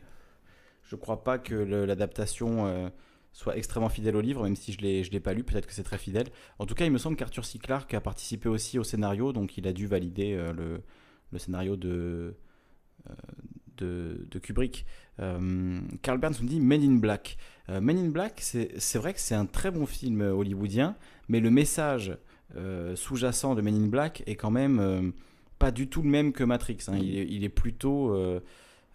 je 0.82 0.96
crois 0.96 1.24
pas 1.24 1.38
que 1.38 1.54
l'adaptation 1.54 2.66
euh, 2.66 2.88
soit 3.32 3.56
extrêmement 3.56 3.88
fidèle 3.88 4.16
au 4.16 4.20
livre, 4.20 4.42
même 4.42 4.56
si 4.56 4.72
je 4.72 4.78
ne 4.78 5.10
l'ai 5.10 5.20
pas 5.20 5.32
lu, 5.32 5.44
peut-être 5.44 5.66
que 5.66 5.72
c'est 5.72 5.82
très 5.82 5.96
fidèle. 5.96 6.26
En 6.58 6.66
tout 6.66 6.74
cas, 6.74 6.84
il 6.84 6.92
me 6.92 6.98
semble 6.98 7.16
qu'Arthur 7.16 7.44
C. 7.44 7.58
Clarke 7.58 7.94
a 7.94 8.00
participé 8.00 8.48
aussi 8.48 8.78
au 8.78 8.84
scénario, 8.84 9.32
donc 9.32 9.56
il 9.56 9.66
a 9.66 9.72
dû 9.72 9.86
valider 9.86 10.36
le, 10.36 10.82
le, 11.32 11.38
scénario 11.38 11.76
de, 11.76 12.34
de, 13.80 14.26
de, 14.30 14.38
Kubrick. 14.38 14.86
Carl 15.18 16.18
Burns 16.18 16.34
nous 16.40 16.48
dit 16.48 16.60
Men 16.60 16.82
in 16.82 16.96
Black. 16.96 17.36
Men 17.68 17.98
in 17.98 18.08
Black, 18.08 18.40
c'est 18.40 18.98
vrai 18.98 19.12
que 19.12 19.20
c'est 19.20 19.34
un 19.34 19.46
très 19.46 19.70
bon 19.70 19.86
film 19.86 20.22
hollywoodien, 20.22 20.96
mais 21.28 21.40
le 21.40 21.50
message 21.50 22.16
sous-jacent 22.94 23.54
de 23.54 23.60
Men 23.60 23.74
in 23.74 23.86
Black 23.88 24.22
est 24.26 24.36
quand 24.36 24.50
même 24.50 25.12
pas 25.60 25.70
du 25.70 25.86
tout 25.86 26.02
le 26.02 26.08
même 26.08 26.32
que 26.32 26.42
Matrix. 26.42 26.78
Hein. 26.88 26.96
Il, 26.98 27.44
est, 27.44 27.48
plutôt 27.50 28.12
euh, 28.12 28.40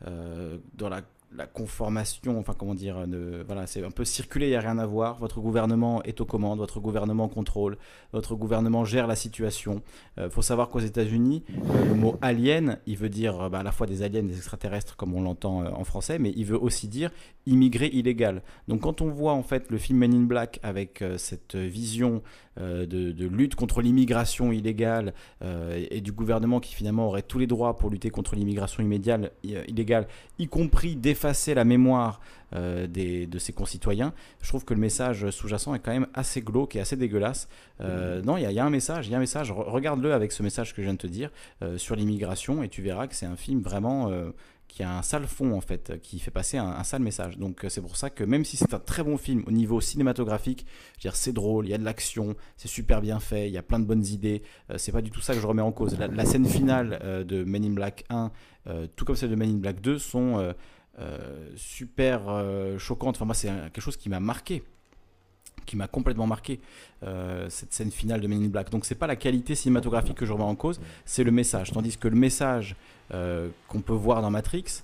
euh, 0.08 0.58
dans 0.74 0.90
la 0.90 1.02
la 1.38 1.46
conformation, 1.48 2.40
enfin 2.40 2.54
comment 2.58 2.76
dire, 2.76 3.08
de, 3.08 3.44
voilà, 3.46 3.68
c'est 3.68 3.84
un 3.84 3.92
peu 3.92 4.06
circuler, 4.06 4.48
il 4.48 4.52
n'y 4.52 4.56
a 4.56 4.62
rien 4.62 4.78
à 4.78 4.86
voir. 4.86 5.20
Votre 5.20 5.40
gouvernement 5.40 6.02
est 6.04 6.22
aux 6.22 6.26
commandes, 6.26 6.60
votre 6.60 6.80
gouvernement 6.80 7.28
contrôle, 7.28 7.78
votre 8.14 8.36
gouvernement 8.36 8.86
gère 8.86 9.08
la 9.08 9.16
situation. 9.16 9.82
Il 10.18 10.24
euh, 10.24 10.30
faut 10.30 10.42
savoir 10.42 10.70
qu'aux 10.70 10.80
États-Unis, 10.80 11.44
euh, 11.50 11.86
le 11.86 11.96
mot 11.96 12.18
alien, 12.22 12.80
il 12.86 12.98
veut 12.98 13.10
dire 13.10 13.40
euh, 13.42 13.50
bah, 13.50 13.60
à 13.60 13.64
la 13.64 13.72
fois 13.72 13.88
des 13.88 14.02
aliens, 14.02 14.24
des 14.24 14.38
extraterrestres, 14.38 14.96
comme 14.96 15.14
on 15.14 15.22
l'entend 15.22 15.66
en 15.66 15.84
français, 15.84 16.20
mais 16.20 16.34
il 16.36 16.46
veut 16.46 16.62
aussi 16.62 16.88
dire 16.88 17.12
immigré 17.46 17.88
illégal. 17.88 18.42
Donc 18.68 18.82
quand 18.82 19.02
on 19.02 19.10
voit 19.10 19.34
en 19.34 19.44
fait 19.44 19.70
le 19.70 19.78
film 19.78 20.00
Men 20.00 20.14
in 20.14 20.24
Black 20.24 20.60
avec 20.64 21.04
cette 21.18 21.56
vision 21.56 22.24
de, 22.58 23.28
lutte 23.28 23.54
contre 23.56 23.82
l'immigration 23.82 24.52
illégale 24.52 25.14
et, 25.44 26.02
du 26.02 26.12
gouvernement 26.12 26.60
qui 26.60 26.74
finalement 26.74 27.08
aurait 27.08 27.22
tous 27.22 27.38
les 27.38 27.46
droits 27.46 27.78
pour 27.78 27.92
lutter 27.92 28.10
contre 28.10 28.36
l'immigration 28.36 28.84
illégale, 28.84 30.08
y 30.40 30.48
compris 30.48 30.96
des 30.96 31.14
effacer 31.26 31.56
la 31.56 31.64
mémoire 31.64 32.20
euh, 32.56 32.86
des, 32.86 33.26
de 33.26 33.40
ses 33.40 33.52
concitoyens, 33.52 34.14
je 34.42 34.48
trouve 34.48 34.64
que 34.64 34.76
le 34.76 34.80
message 34.80 35.30
sous-jacent 35.32 35.74
est 35.74 35.80
quand 35.80 35.92
même 35.92 36.08
assez 36.14 36.42
glauque 36.42 36.76
et 36.76 36.80
assez 36.80 36.96
dégueulasse. 36.96 37.50
Euh, 37.82 38.22
non, 38.22 38.38
il 38.38 38.50
y, 38.50 38.60
a 38.60 38.66
un 38.66 38.70
message, 38.70 39.08
il 39.08 39.12
y 39.12 39.16
a 39.16 39.18
un 39.18 39.22
message, 39.22 39.52
regarde-le 39.52 40.14
avec 40.14 40.32
ce 40.32 40.44
message 40.44 40.76
que 40.76 40.82
je 40.82 40.86
viens 40.86 40.94
de 40.94 41.00
te 41.00 41.08
dire 41.08 41.32
euh, 41.64 41.80
sur 41.80 41.96
l'immigration 41.96 42.62
et 42.62 42.70
tu 42.70 42.84
verras 42.84 43.08
que 43.08 43.16
c'est 43.16 43.26
un 43.26 43.36
film 43.36 43.62
vraiment 43.62 44.12
qui 44.68 44.84
a 44.84 44.98
un 44.98 45.02
sale 45.02 45.26
fond 45.26 45.54
en 45.54 45.62
fait, 45.62 46.00
qui 46.02 46.20
fait 46.20 46.32
passer 46.32 46.58
un, 46.58 46.84
sale 46.84 47.02
message. 47.02 47.40
Donc 47.40 47.66
c'est 47.68 47.82
pour 47.82 47.98
ça 47.98 48.12
que 48.12 48.24
même 48.24 48.46
si 48.46 48.58
c'est 48.58 48.74
un 48.74 48.80
très 48.80 49.04
bon 49.04 49.18
film 49.18 49.44
au 49.48 49.52
niveau 49.52 49.82
cinématographique, 49.82 50.68
dire 51.02 51.16
c'est 51.16 51.34
drôle, 51.34 51.66
il 51.66 51.72
y 51.72 51.74
a 51.74 51.78
de 51.80 51.84
l'action, 51.86 52.36
c'est 52.58 52.68
super 52.68 53.02
bien 53.02 53.20
fait, 53.20 53.48
il 53.48 53.54
y 53.54 53.58
a 53.58 53.64
plein 53.64 53.80
de 53.80 53.86
bonnes 53.86 54.06
idées. 54.06 54.44
c'est 54.78 54.92
pas 54.92 55.02
du 55.02 55.10
tout 55.10 55.22
ça 55.22 55.34
que 55.34 55.40
je 55.40 55.48
remets 55.48 55.64
en 55.64 55.72
cause. 55.72 55.98
La, 55.98 56.08
la 56.08 56.26
scène 56.26 56.46
finale 56.46 57.26
de 57.28 57.44
Men 57.44 57.66
in 57.66 57.72
Black 57.72 58.06
1, 58.10 58.32
tout 58.96 59.06
comme 59.06 59.16
celle 59.16 59.32
de 59.32 59.36
Men 59.36 59.50
in 59.50 59.58
Black 59.58 59.82
2, 59.82 59.98
sont 59.98 60.54
euh, 61.00 61.50
super 61.56 62.22
euh, 62.28 62.78
choquante. 62.78 63.16
Enfin, 63.18 63.26
moi, 63.26 63.36
c'est 63.36 63.48
quelque 63.48 63.82
chose 63.82 63.98
qui 63.98 64.10
m'a 64.10 64.20
marqué 64.20 64.64
qui 65.66 65.78
m'a 65.78 65.88
complètement 65.88 66.28
marqué 66.28 66.60
euh, 67.02 67.50
cette 67.50 67.74
scène 67.74 67.90
finale 67.90 68.22
de 68.22 68.28
Men 68.28 68.44
in 68.44 68.50
Black. 68.50 68.70
Donc 68.70 68.86
c'est 68.86 68.94
pas 68.94 69.08
la 69.08 69.16
qualité 69.16 69.56
cinématographique 69.56 70.16
que 70.16 70.24
je 70.24 70.32
remets 70.32 70.44
en 70.44 70.54
cause, 70.54 70.80
c'est 71.06 71.24
le 71.24 71.32
message. 71.32 71.72
Tandis 71.72 71.98
que 71.98 72.08
le 72.08 72.16
message 72.16 72.76
qu'on 73.10 73.82
peut 73.82 73.94
voir 73.94 74.22
dans 74.22 74.30
Matrix, 74.30 74.84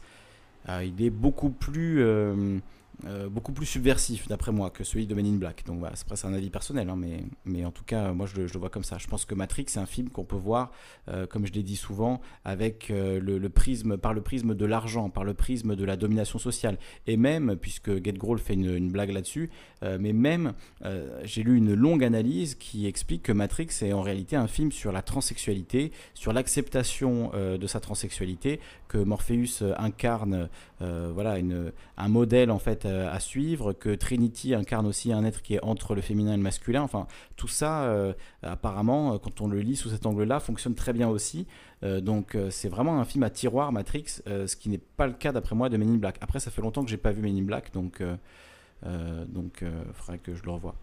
il 0.68 1.04
est 1.04 1.12
beaucoup 1.12 1.52
plus 1.52 2.04
euh, 3.06 3.30
beaucoup 3.30 3.52
plus 3.52 3.65
subversif 3.65 4.28
d'après 4.28 4.52
moi 4.52 4.69
que 4.69 4.84
celui 4.84 5.07
de 5.07 5.15
Men 5.15 5.26
in 5.26 5.38
Black. 5.38 5.64
Donc 5.65 5.80
voilà, 5.80 5.95
c'est 5.95 6.26
un 6.26 6.34
avis 6.34 6.49
personnel, 6.49 6.90
hein, 6.90 6.95
mais, 6.95 7.23
mais 7.45 7.65
en 7.65 7.72
tout 7.72 7.84
cas, 7.84 8.11
moi 8.11 8.28
je, 8.28 8.41
le 8.41 8.60
vois 8.60 8.69
comme 8.69 8.84
ça. 8.84 8.98
Je 8.99 9.07
pense 9.07 9.26
que 9.26 9.34
Matrix, 9.34 9.65
c'est 9.68 9.80
un 9.80 9.86
film 9.86 10.10
qu'on 10.10 10.23
peut 10.23 10.36
voir, 10.36 10.72
euh, 11.10 11.26
comme 11.26 11.48
je 11.48 11.52
l'ai 11.52 11.64
dit 11.64 11.76
souvent, 11.76 12.22
avec 12.45 12.91
euh, 12.91 13.19
le, 13.19 13.49
prisme, 13.49 13.98
par 13.98 14.14
le 14.14 14.22
prisme 14.22 14.53
de 14.53 14.65
l'argent, 14.65 15.10
par 15.10 15.23
le 15.23 15.34
prisme 15.34 15.76
de 15.76 15.84
la 15.84 15.95
domination 15.95 16.38
sociale. 16.38 16.78
Et 17.07 17.18
même, 17.18 17.56
puisque 17.56 18.03
Get 18.03 18.14
Grohl 18.14 18.38
fait 18.38 18.53
une, 18.53 18.91
blague 18.91 19.11
là-dessus, 19.11 19.49
mais 19.82 20.14
même, 20.14 20.53
j'ai 21.23 21.44
lu 21.44 21.57
une 21.57 21.73
longue 21.73 22.03
analyse 22.03 22.56
qui 22.56 22.88
explique 22.88 23.23
que 23.23 23.32
Matrix 23.32 23.69
est 23.82 23.94
en 23.94 24.02
réalité 24.02 24.36
un 24.36 24.48
film 24.48 24.72
sur 24.72 24.91
la 24.91 25.02
transsexualité, 25.02 25.91
sur 26.14 26.34
l'acceptation 26.34 27.32
de 27.34 27.68
sa 27.68 27.80
transsexualité, 27.80 28.60
que 28.88 28.98
Morpheus 28.98 29.64
incarne 29.78 30.49
voilà, 30.80 31.38
une, 31.38 31.72
un 31.98 32.10
modèle 32.10 32.52
en 32.52 32.60
fait 32.60 32.86
à 32.92 33.20
suivre, 33.20 33.74
que 33.74 33.94
Trinity 33.96 34.54
incarne 34.54 34.86
aussi 34.86 35.12
un 35.12 35.24
être 35.24 35.42
qui 35.42 35.56
est 35.56 35.64
entre 35.64 35.96
le 35.96 36.02
féminin 36.02 36.34
et 36.34 36.38
le 36.38 36.44
masculin. 36.44 36.82
Enfin, 36.82 37.08
tout 37.36 37.48
ça, 37.48 37.84
euh, 37.84 38.14
apparemment, 38.44 39.18
quand 39.20 39.42
on 39.42 39.48
le 39.48 39.60
lit 39.60 39.76
sous 39.76 39.90
cet 39.90 40.06
angle-là, 40.06 40.40
fonctionne 40.40 40.76
très 40.76 40.94
bien 40.94 41.08
aussi. 41.08 41.48
Euh, 41.84 42.02
donc, 42.02 42.38
c'est 42.50 42.70
vraiment 42.70 43.00
un 43.00 43.06
film 43.06 43.24
à 43.24 43.30
tiroir 43.30 43.72
Matrix, 43.72 44.22
ce 44.26 44.56
qui 44.56 44.70
n'est 44.70 44.78
pas 44.78 45.08
le 45.08 45.14
cas 45.14 45.32
d'après 45.32 45.56
moi 45.56 45.70
de 45.70 45.78
Men 45.78 45.90
in 45.90 45.98
Black. 45.98 46.18
Après, 46.22 46.40
ça 46.40 46.52
fait 46.52 46.62
longtemps 46.62 46.84
que 46.84 46.90
j'ai 46.90 46.98
pas 46.98 47.12
vu 47.12 47.22
Men 47.22 47.38
in 47.38 47.44
Black, 47.44 47.72
donc 47.74 48.02
donc 49.28 49.62
il 49.62 49.94
faudrait 49.94 50.18
que 50.18 50.34
je 50.34 50.44
le 50.44 50.52
revoie. 50.52 50.76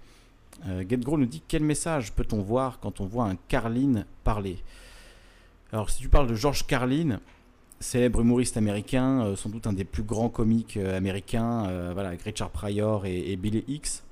GetGrow 0.64 1.18
nous 1.18 1.26
dit 1.26 1.42
quel 1.46 1.62
message 1.62 2.12
peut-on 2.12 2.40
voir 2.40 2.80
quand 2.80 3.00
on 3.00 3.06
voit 3.06 3.24
un 3.24 3.36
Carlin 3.48 4.04
parler? 4.24 4.58
Alors, 5.72 5.90
si 5.90 6.00
tu 6.00 6.08
parles 6.08 6.28
de 6.28 6.34
George 6.34 6.66
Carlin, 6.66 7.20
célèbre 7.80 8.20
humoriste 8.20 8.56
américain, 8.56 9.24
euh, 9.24 9.36
sans 9.36 9.50
doute 9.50 9.66
un 9.66 9.72
des 9.72 9.84
plus 9.84 10.02
grands 10.02 10.28
comiques 10.28 10.76
euh, 10.76 10.96
américains, 10.96 11.66
euh, 11.66 11.90
voilà, 11.92 12.08
avec 12.08 12.22
Richard 12.22 12.50
Pryor 12.50 13.06
et, 13.06 13.36
Billy 13.36 13.64
Hicks, 13.68 14.02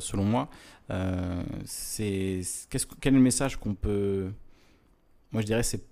selon 0.00 0.24
moi. 0.24 0.48
c'est 1.64 2.40
quel 3.00 3.14
est 3.14 3.16
le 3.16 3.22
message 3.22 3.56
qu'on 3.56 3.74
peut, 3.74 4.30
moi 5.32 5.42
je 5.42 5.46
dirais, 5.46 5.62
c'est 5.62 5.82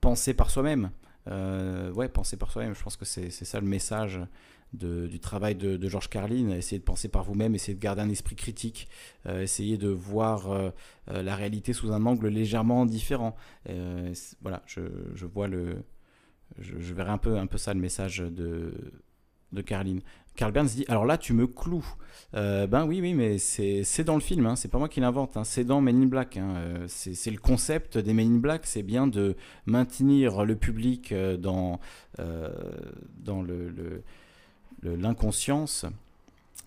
penser 0.00 0.34
par 0.34 0.50
soi-même. 0.50 0.90
ouais, 1.26 2.08
penser 2.08 2.36
par 2.36 2.50
soi-même. 2.50 2.74
Je 2.74 2.82
pense 2.82 2.96
que 2.96 3.04
c'est 3.04 3.30
ça 3.30 3.60
le 3.60 3.66
message 3.66 4.20
du 4.72 5.20
travail 5.20 5.54
de, 5.54 5.76
de, 5.76 5.88
Georges 5.88 6.08
Carlin, 6.08 6.50
essayer 6.50 6.78
de 6.78 6.84
penser 6.84 7.08
par 7.08 7.24
vous-même, 7.24 7.54
essayer 7.54 7.74
de 7.74 7.80
garder 7.80 8.02
un 8.02 8.10
esprit 8.10 8.36
critique, 8.36 8.88
euh, 9.26 9.42
essayer 9.42 9.78
de 9.78 9.88
voir 9.88 10.50
euh, 10.50 10.70
euh, 11.10 11.22
la 11.22 11.34
réalité 11.34 11.72
sous 11.72 11.92
un 11.92 12.04
angle 12.06 12.28
légèrement 12.28 12.86
différent. 12.86 13.36
voilà, 14.42 14.62
je, 14.66 14.80
je, 15.14 15.26
vois 15.26 15.48
le, 15.48 15.82
je, 16.58 16.92
verrai 16.92 17.10
un 17.10 17.18
peu, 17.18 17.38
un 17.38 17.46
peu 17.46 17.58
ça 17.58 17.74
le 17.74 17.80
message 17.80 18.18
de, 18.18 18.72
de 19.52 19.62
Carlin. 19.62 19.98
Carl 20.34 20.52
Burns 20.52 20.66
dit 20.66 20.84
alors 20.88 21.06
là 21.06 21.16
tu 21.16 21.32
me 21.32 21.46
cloues. 21.46 21.86
ben 22.34 22.84
oui 22.86 23.00
oui 23.00 23.14
mais 23.14 23.38
c'est 23.38 24.04
dans 24.04 24.16
le 24.16 24.20
film, 24.20 24.44
hein, 24.44 24.54
c'est 24.54 24.68
pas 24.68 24.76
moi 24.76 24.90
qui 24.90 25.00
l'invente, 25.00 25.38
hein, 25.38 25.44
c'est 25.44 25.64
dans 25.64 25.80
Men 25.80 26.02
in 26.02 26.06
Black. 26.06 26.36
Hein, 26.36 26.84
c'est 26.88 27.30
le 27.30 27.38
concept 27.38 27.96
des 27.96 28.12
Men 28.12 28.34
in 28.34 28.38
Black, 28.38 28.66
c'est 28.66 28.82
bien 28.82 29.06
de 29.06 29.34
maintenir 29.64 30.44
le 30.44 30.54
public 30.56 31.14
dans, 31.38 31.80
dans 32.18 33.40
le 33.40 34.02
l'inconscience, 34.90 35.86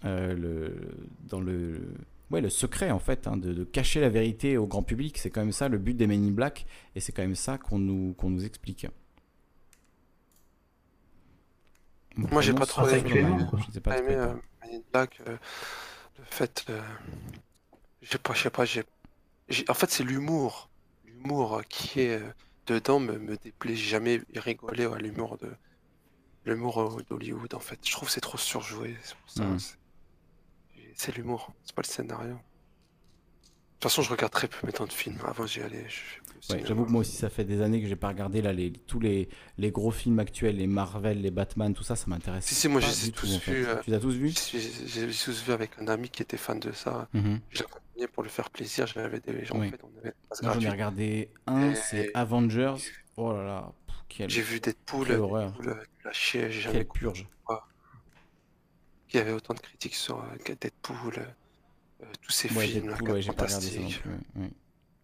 euh, 0.05 0.69
dans 1.27 1.41
le, 1.41 1.81
ouais, 2.31 2.39
le 2.41 2.49
secret 2.49 2.91
en 2.91 2.99
fait, 2.99 3.27
hein, 3.27 3.35
de, 3.37 3.63
cacher 3.63 3.99
la 3.99 4.09
vérité 4.09 4.57
au 4.57 4.65
grand 4.65 4.83
public. 4.83 5.17
C'est 5.17 5.29
quand 5.29 5.41
même 5.41 5.51
ça 5.51 5.67
le 5.67 5.77
but 5.77 5.95
des 5.95 6.07
Men 6.07 6.23
in 6.23 6.31
Black, 6.31 6.65
et 6.95 6.99
c'est 6.99 7.11
quand 7.11 7.21
même 7.21 7.35
ça 7.35 7.57
qu'on 7.57 7.79
nous, 7.79 8.13
qu'on 8.13 8.29
nous 8.29 8.45
explique. 8.45 8.87
Moi, 12.15 12.41
j'ai 12.41 12.53
pas 12.53 12.65
trop 12.65 12.87
aimé, 12.87 13.25
pas 13.83 13.97
aimé 13.97 14.13
euh, 14.13 14.33
Men 14.61 14.75
in 14.75 14.81
Black. 14.91 15.21
Euh, 15.27 15.37
le 16.17 16.23
fait, 16.25 16.65
je 18.01 18.09
sais 18.09 18.17
pas, 18.17 18.33
je 18.33 18.41
sais 18.41 18.49
pas, 18.49 18.65
j'ai, 18.65 18.83
en 19.67 19.73
fait, 19.73 19.89
c'est 19.89 20.03
l'humour, 20.03 20.69
l'humour 21.05 21.61
qui 21.67 22.01
est 22.01 22.21
dedans 22.67 22.99
me, 22.99 23.17
me 23.17 23.37
déplaît. 23.37 23.75
J'ai 23.75 23.89
jamais 23.89 24.21
rigolé 24.35 24.85
à 24.85 24.97
l'humour 24.97 25.37
de 25.37 25.49
l'humour 26.49 27.01
d'Hollywood 27.09 27.53
en 27.53 27.59
fait. 27.59 27.79
Je 27.83 27.91
trouve 27.91 28.09
c'est 28.09 28.21
trop 28.21 28.37
surjoué. 28.37 28.95
Hmm. 29.37 29.57
C'est 30.95 31.15
l'humour, 31.15 31.53
c'est 31.63 31.75
pas 31.75 31.81
le 31.81 31.87
scénario. 31.87 32.33
De 33.79 33.83
toute 33.83 33.91
façon, 33.91 34.01
je 34.01 34.09
regarde 34.09 34.33
très 34.33 34.49
peu 34.49 34.67
mes 34.67 34.73
temps 34.73 34.85
de 34.85 34.91
films. 34.91 35.17
Avant, 35.25 35.45
j'y 35.45 35.61
allais. 35.61 35.85
J'avoue 36.65 36.83
que 36.83 36.91
moi 36.91 36.99
aussi, 37.01 37.15
ça 37.15 37.29
fait 37.29 37.45
des 37.45 37.61
années 37.61 37.81
que 37.81 37.87
j'ai 37.87 37.95
pas 37.95 38.09
regardé 38.09 38.41
là 38.41 38.51
les, 38.51 38.73
tous 38.73 38.99
les, 38.99 39.29
les 39.57 39.71
gros 39.71 39.91
films 39.91 40.19
actuels, 40.19 40.57
les 40.57 40.67
Marvel, 40.67 41.21
les 41.21 41.31
Batman, 41.31 41.73
tout 41.73 41.83
ça, 41.83 41.95
ça 41.95 42.05
m'intéresse. 42.07 42.43
Si, 42.45 42.55
si, 42.55 42.67
moi, 42.67 42.81
j'ai 42.81 43.11
tous. 43.13 43.39
Euh, 43.47 43.77
tu 43.81 43.89
les 43.89 43.95
as 43.95 43.99
tous 44.01 44.15
vus? 44.15 44.33
J'ai 44.51 45.07
tous 45.07 45.43
vu 45.45 45.53
avec 45.53 45.71
un 45.79 45.87
ami 45.87 46.09
qui 46.09 46.21
était 46.21 46.35
fan 46.35 46.59
de 46.59 46.73
ça. 46.73 47.07
Mm 47.13 47.37
Je 47.51 47.63
l'ai 47.97 48.07
pour 48.07 48.23
lui 48.23 48.29
faire 48.29 48.49
plaisir. 48.49 48.85
J'avais 48.85 49.21
des 49.21 49.45
gens. 49.45 49.55
En 49.55 49.61
fait, 49.61 49.79
on 49.81 49.97
avait 49.99 50.13
moi, 50.43 50.53
j'en 50.53 50.59
ai 50.59 50.69
regardé 50.69 51.31
un, 51.47 51.73
c'est 51.73 52.11
Avengers. 52.13 52.75
Oh 53.15 53.31
là 53.31 53.43
là. 53.43 53.71
J'ai 54.09 54.41
vu 54.41 54.59
Deadpool, 54.59 55.07
Deadpool 55.07 55.85
chier, 56.11 56.51
j'ai 56.51 56.61
jamais 56.61 56.83
purge. 56.83 57.27
Il 59.11 59.17
y 59.17 59.19
avait 59.19 59.31
autant 59.31 59.55
de 59.55 59.59
critiques 59.59 59.95
sur 59.95 60.19
euh, 60.19 60.55
Deadpool, 60.61 61.15
euh, 61.17 62.05
tous 62.21 62.31
ces 62.31 62.47
films 62.47 62.85
Deadpool, 62.87 63.11
ouais, 63.11 63.23
pas 63.23 63.45
regardé 63.45 63.89
ça. 63.89 64.09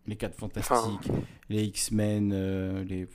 Les 0.07 0.15
4 0.15 0.36
fantastiques, 0.36 1.11
les 1.49 1.64
X-Men, 1.64 2.32
euh, 2.32 2.84
les. 2.84 3.07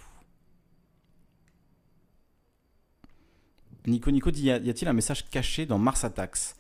Nico 3.86 4.10
Nico 4.10 4.30
dit 4.32 4.42
y 4.42 4.50
a-t-il 4.50 4.88
un 4.88 4.92
message 4.92 5.28
caché 5.30 5.66
dans 5.66 5.78
Mars 5.78 6.02
Attacks? 6.04 6.56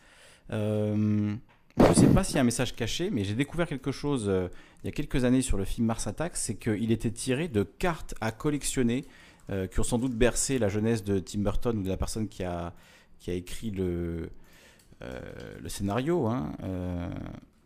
Euh, 0.52 1.34
Je 1.82 1.88
ne 1.88 1.94
sais 1.94 2.14
pas 2.14 2.24
s'il 2.24 2.36
y 2.36 2.38
a 2.38 2.42
un 2.42 2.44
message 2.44 2.76
caché, 2.76 3.10
mais 3.10 3.24
j'ai 3.24 3.34
découvert 3.34 3.66
quelque 3.66 3.90
chose 3.90 4.30
il 4.82 4.86
y 4.86 4.88
a 4.88 4.92
quelques 4.92 5.24
années 5.24 5.42
sur 5.42 5.56
le 5.56 5.64
film 5.64 5.86
Mars 5.86 6.06
Attacks 6.06 6.36
c'est 6.36 6.54
qu'il 6.54 6.92
était 6.92 7.10
tiré 7.10 7.48
de 7.48 7.62
cartes 7.62 8.14
à 8.20 8.32
collectionner 8.32 9.04
euh, 9.50 9.66
qui 9.66 9.80
ont 9.80 9.84
sans 9.84 9.98
doute 9.98 10.14
bercé 10.14 10.58
la 10.58 10.68
jeunesse 10.68 11.02
de 11.04 11.18
Tim 11.18 11.40
Burton 11.40 11.78
ou 11.78 11.82
de 11.82 11.88
la 11.88 11.96
personne 11.96 12.28
qui 12.28 12.44
a, 12.44 12.72
qui 13.18 13.30
a 13.30 13.34
écrit 13.34 13.70
le, 13.70 14.30
le 15.00 15.68
scénario. 15.68 16.26
Hein, 16.26 16.52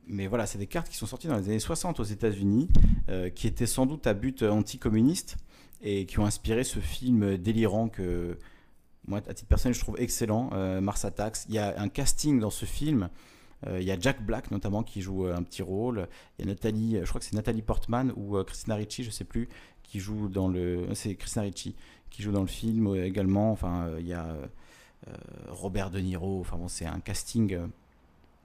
mais 0.06 0.26
voilà, 0.26 0.46
c'est 0.46 0.58
des 0.58 0.66
cartes 0.66 0.88
qui 0.88 0.96
sont 0.96 1.06
sorties 1.06 1.26
dans 1.26 1.36
les 1.36 1.48
années 1.48 1.58
60 1.58 1.98
aux 1.98 2.04
États-Unis, 2.04 2.68
qui 3.34 3.46
étaient 3.46 3.66
sans 3.66 3.86
doute 3.86 4.06
à 4.06 4.14
but 4.14 4.42
anticommuniste 4.42 5.36
et 5.82 6.06
qui 6.06 6.18
ont 6.18 6.26
inspiré 6.26 6.62
ce 6.62 6.78
film 6.78 7.36
délirant 7.36 7.88
que 7.88 8.38
moi, 9.06 9.18
à 9.28 9.34
titre 9.34 9.48
personnel, 9.48 9.74
je 9.74 9.80
trouve 9.80 9.96
excellent, 9.98 10.50
Mars 10.80 11.04
Attacks. 11.04 11.38
Il 11.48 11.54
y 11.54 11.58
a 11.58 11.74
un 11.80 11.88
casting 11.88 12.38
dans 12.38 12.50
ce 12.50 12.64
film 12.64 13.04
euh, 13.04 13.08
il 13.70 13.84
y 13.84 13.90
a 13.90 13.98
Jack 13.98 14.24
Black 14.24 14.50
notamment 14.50 14.82
qui 14.82 15.00
joue 15.00 15.26
euh, 15.26 15.36
un 15.36 15.42
petit 15.42 15.62
rôle. 15.62 16.08
Il 16.38 16.44
y 16.44 16.48
a 16.48 16.52
Nathalie, 16.52 16.98
je 17.02 17.08
crois 17.08 17.20
que 17.20 17.24
c'est 17.24 17.34
Nathalie 17.34 17.62
Portman 17.62 18.12
ou 18.16 18.36
euh, 18.36 18.44
Christina 18.44 18.74
Ricci, 18.74 19.04
je 19.04 19.10
sais 19.10 19.24
plus, 19.24 19.48
qui 19.82 20.00
joue 20.00 20.28
dans 20.28 20.48
le. 20.48 20.86
C'est 20.94 21.14
Christina 21.14 21.42
Ricci 21.42 21.74
qui 22.10 22.22
joue 22.22 22.32
dans 22.32 22.42
le 22.42 22.46
film 22.46 22.94
également. 22.94 23.50
Enfin, 23.50 23.90
il 23.98 24.06
y 24.06 24.12
a 24.12 24.36
Robert 25.48 25.90
De 25.90 25.98
Niro. 25.98 26.40
Enfin 26.40 26.56
bon, 26.56 26.68
c'est 26.68 26.86
un 26.86 27.00
casting 27.00 27.58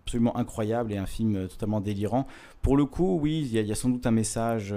absolument 0.06 0.36
incroyable 0.38 0.92
et 0.92 0.98
un 0.98 1.06
film 1.06 1.48
totalement 1.48 1.80
délirant. 1.80 2.26
Pour 2.64 2.78
le 2.78 2.86
coup, 2.86 3.20
oui, 3.22 3.48
il 3.52 3.68
y, 3.68 3.72
a 3.72 3.76
sans 3.76 3.90
doute 3.90 4.08
un 4.08 4.12
message 4.12 4.74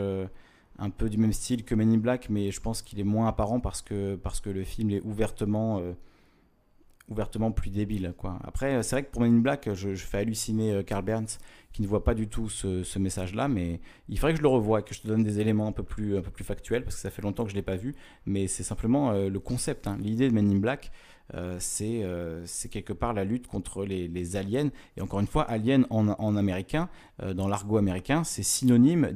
un 0.78 0.90
peu 0.90 1.08
du 1.08 1.16
même 1.16 1.32
style 1.32 1.64
que 1.64 1.74
Men 1.74 1.90
in 1.90 1.96
Black, 1.96 2.28
mais 2.28 2.50
je 2.50 2.60
pense 2.60 2.82
qu'il 2.82 3.00
est 3.00 3.04
moins 3.04 3.28
apparent 3.28 3.60
parce 3.60 3.80
que, 3.80 4.16
parce 4.16 4.40
que 4.40 4.50
le 4.50 4.62
film 4.62 4.90
est 4.90 5.00
ouvertement 5.00 5.80
ouvertement 7.12 7.52
plus 7.52 7.70
débile. 7.70 8.14
Quoi. 8.16 8.38
Après, 8.44 8.82
c'est 8.82 8.96
vrai 8.96 9.04
que 9.04 9.10
pour 9.10 9.22
Men 9.22 9.36
in 9.36 9.38
Black, 9.38 9.72
je, 9.72 9.94
fais 9.94 10.18
halluciner 10.18 10.72
euh, 10.72 10.82
Carl 10.82 11.04
Burns 11.04 11.38
qui 11.72 11.80
ne 11.80 11.86
voit 11.86 12.04
pas 12.04 12.14
du 12.14 12.28
tout 12.28 12.50
ce, 12.50 12.98
message-là, 12.98 13.48
mais 13.48 13.80
il 14.08 14.18
faudrait 14.18 14.32
que 14.32 14.38
je 14.38 14.42
le 14.42 14.48
revoie, 14.48 14.82
que 14.82 14.94
je 14.94 15.00
te 15.00 15.08
donne 15.08 15.22
des 15.22 15.40
éléments 15.40 15.66
un 15.66 15.72
peu 15.72 15.82
plus, 15.82 16.20
factuels, 16.42 16.84
parce 16.84 16.96
que 16.96 17.00
ça 17.00 17.08
fait 17.08 17.22
longtemps 17.22 17.44
que 17.44 17.50
je 17.50 17.54
ne 17.54 17.60
l'ai 17.60 17.64
pas 17.64 17.76
vu, 17.76 17.94
mais 18.26 18.46
c'est 18.46 18.62
simplement 18.62 19.12
euh, 19.12 19.30
le 19.30 19.40
concept. 19.40 19.86
Hein. 19.86 19.96
L'idée 19.98 20.28
de 20.28 20.34
Men 20.34 20.50
in 20.50 20.58
Black, 20.58 20.92
euh, 21.32 21.56
c'est 21.58 22.68
quelque 22.68 22.92
part 22.92 23.14
la 23.14 23.24
lutte 23.24 23.46
contre 23.46 23.86
les, 23.86 24.36
aliens. 24.36 24.68
Et 24.98 25.00
encore 25.00 25.20
une 25.20 25.26
fois, 25.26 25.44
alien 25.44 25.86
en, 25.88 26.36
américain, 26.36 26.90
dans 27.34 27.48
l'argot 27.48 27.78
américain, 27.78 28.22
c'est 28.22 28.42
synonyme 28.42 29.08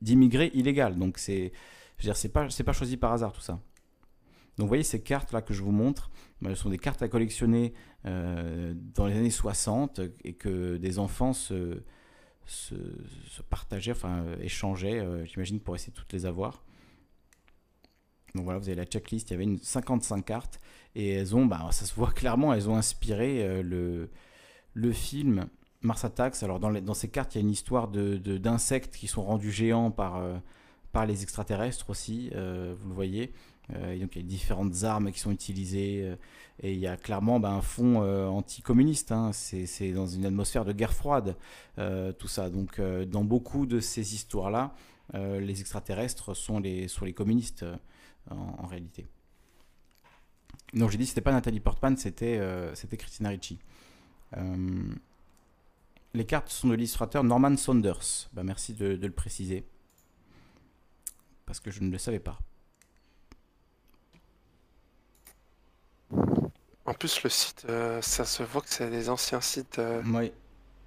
d'immigré 0.00 0.52
illégal. 0.54 0.96
Donc 0.96 1.18
c'est 1.18 1.52
pas, 2.32 2.46
pas 2.64 2.72
choisi 2.72 2.96
par 2.96 3.12
hasard 3.12 3.32
tout 3.32 3.40
ça. 3.40 3.58
Donc 4.58 4.64
vous 4.64 4.68
voyez 4.68 4.82
ces 4.82 5.00
cartes 5.00 5.32
là 5.32 5.40
que 5.40 5.54
je 5.54 5.62
vous 5.62 5.70
montre, 5.70 6.10
ce 6.44 6.54
sont 6.54 6.70
des 6.70 6.78
cartes 6.78 7.02
à 7.02 7.08
collectionner 7.08 7.74
euh, 8.06 8.74
dans 8.94 9.06
les 9.06 9.16
années 9.16 9.30
60 9.30 10.00
et 10.24 10.34
que 10.34 10.76
des 10.76 10.98
enfants 10.98 11.32
se, 11.32 11.82
partageaient, 13.50 13.92
enfin 13.92 14.22
euh, 14.22 14.36
échangeaient, 14.40 15.00
euh, 15.00 15.24
j'imagine, 15.26 15.60
pour 15.60 15.74
essayer 15.74 15.92
de 15.92 15.98
toutes 15.98 16.12
les 16.12 16.26
avoir. 16.26 16.64
Donc 18.34 18.44
voilà, 18.44 18.58
vous 18.58 18.68
avez 18.68 18.76
la 18.76 18.84
checklist, 18.84 19.30
il 19.30 19.32
y 19.32 19.34
avait 19.34 19.44
une 19.44 19.58
55 19.58 20.24
cartes 20.24 20.60
et 20.94 21.10
elles 21.10 21.34
ont, 21.34 21.46
bah, 21.46 21.68
ça 21.72 21.86
se 21.86 21.94
voit 21.94 22.12
clairement, 22.12 22.52
elles 22.52 22.68
ont 22.68 22.76
inspiré 22.76 23.62
le, 23.62 24.08
film 24.92 25.48
Mars 25.80 26.04
Attacks. 26.04 26.42
Alors 26.42 26.60
dans, 26.60 26.94
ces 26.94 27.08
cartes, 27.08 27.34
il 27.34 27.38
y 27.38 27.40
a 27.40 27.42
une 27.42 27.50
histoire 27.50 27.88
d'insectes 27.88 28.92
de, 28.92 28.98
qui 28.98 29.06
sont 29.08 29.24
rendus 29.24 29.50
géants 29.50 29.90
par, 29.90 30.22
par 30.92 31.06
les 31.06 31.22
extraterrestres 31.22 31.90
aussi, 31.90 32.28
vous 32.30 32.88
le 32.88 32.94
voyez. 32.94 33.32
Euh, 33.74 33.98
donc 33.98 34.16
il 34.16 34.22
y 34.22 34.24
a 34.24 34.28
différentes 34.28 34.84
armes 34.84 35.12
qui 35.12 35.20
sont 35.20 35.30
utilisées 35.30 36.02
euh, 36.02 36.16
et 36.62 36.72
il 36.72 36.78
y 36.78 36.86
a 36.86 36.96
clairement 36.96 37.38
ben, 37.38 37.50
un 37.50 37.60
fond 37.60 38.02
euh, 38.02 38.26
anticommuniste. 38.26 39.12
Hein. 39.12 39.32
c'est 39.32 39.92
dans 39.92 40.06
une 40.06 40.24
atmosphère 40.24 40.64
de 40.64 40.72
guerre 40.72 40.94
froide, 40.94 41.36
tout 42.18 42.28
ça. 42.28 42.50
Donc 42.50 42.80
dans 42.80 43.24
beaucoup 43.24 43.66
de 43.66 43.80
ces 43.80 44.14
histoires-là, 44.14 44.74
les 45.14 45.60
extraterrestres 45.60 46.34
sont 46.34 46.58
les, 46.58 46.88
communistes 47.14 47.64
en, 48.30 48.66
réalité. 48.66 49.06
Donc 50.74 50.90
j'ai 50.90 50.98
dit 50.98 51.06
c'était 51.06 51.20
pas 51.20 51.32
Nathalie 51.32 51.60
Portman, 51.60 51.96
c'était 51.96 52.40
c'était 52.74 52.96
Christina 52.96 53.28
Ricci. 53.28 53.58
les 56.14 56.26
cartes 56.26 56.48
sont 56.48 56.68
de 56.68 56.74
l'illustrateur 56.74 57.22
Norman 57.22 57.56
Saunders. 57.56 58.28
Ben, 58.32 58.42
merci 58.42 58.74
de 58.74 58.98
le 59.00 59.12
préciser. 59.12 59.64
Parce 61.46 61.60
que 61.60 61.70
je 61.70 61.82
ne 61.82 61.90
le 61.90 61.98
savais 61.98 62.18
pas. 62.18 62.38
En 66.88 66.94
plus, 66.94 67.22
le 67.22 67.28
site, 67.28 67.66
euh, 67.68 68.00
ça 68.00 68.24
se 68.24 68.42
voit 68.42 68.62
que 68.62 68.70
c'est 68.70 68.88
des 68.88 69.10
anciens 69.10 69.42
sites. 69.42 69.78
Euh, 69.78 70.02
oui. 70.06 70.32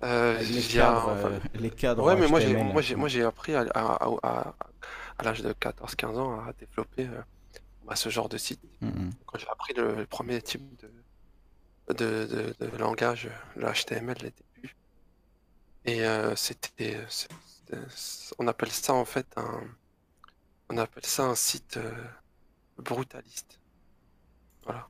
Euh, 0.03 0.39
les, 0.39 0.63
cadres, 0.63 1.39
les 1.53 1.69
cadres. 1.69 2.03
Ouais, 2.03 2.15
mais 2.15 2.27
moi 2.27 2.39
j'ai, 2.39 2.55
moi 2.55 2.81
j'ai, 2.81 2.95
moi 2.95 3.07
j'ai 3.07 3.21
appris 3.21 3.53
à, 3.53 3.67
à, 3.75 4.55
l'âge 5.23 5.43
de 5.43 5.53
14-15 5.53 6.17
ans 6.17 6.39
à 6.39 6.53
développer 6.53 7.07
bah, 7.85 7.95
ce 7.95 8.09
genre 8.09 8.27
de 8.27 8.39
site. 8.39 8.59
Mm-hmm. 8.81 9.11
Quand 9.27 9.37
j'ai 9.37 9.47
appris 9.47 9.75
le, 9.75 10.07
premier 10.07 10.41
type 10.41 10.63
de, 11.87 11.93
de, 11.93 12.55
de, 12.59 12.77
langage, 12.77 13.29
le 13.55 13.67
HTML, 13.71 14.17
les 14.23 14.33
débuts. 14.55 14.75
Et 15.85 16.03
c'était, 16.35 16.97
on 18.39 18.47
appelle 18.47 18.71
ça 18.71 18.95
en 18.95 19.05
fait 19.05 19.27
un, 19.35 19.61
on 20.69 20.79
appelle 20.79 21.05
ça 21.05 21.25
un 21.25 21.35
site 21.35 21.77
brutaliste. 22.79 23.59
Voilà 24.63 24.87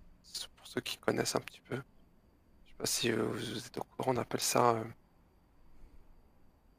ceux 0.73 0.81
qui 0.81 0.97
connaissent 0.97 1.35
un 1.35 1.41
petit 1.41 1.59
peu. 1.59 1.75
Je 1.75 2.69
sais 2.69 2.77
pas 2.77 2.85
si 2.85 3.11
vous 3.11 3.57
êtes 3.57 3.77
au 3.77 3.83
courant, 3.83 4.13
on 4.13 4.17
appelle 4.17 4.39
ça. 4.39 4.75
Euh, 4.75 4.83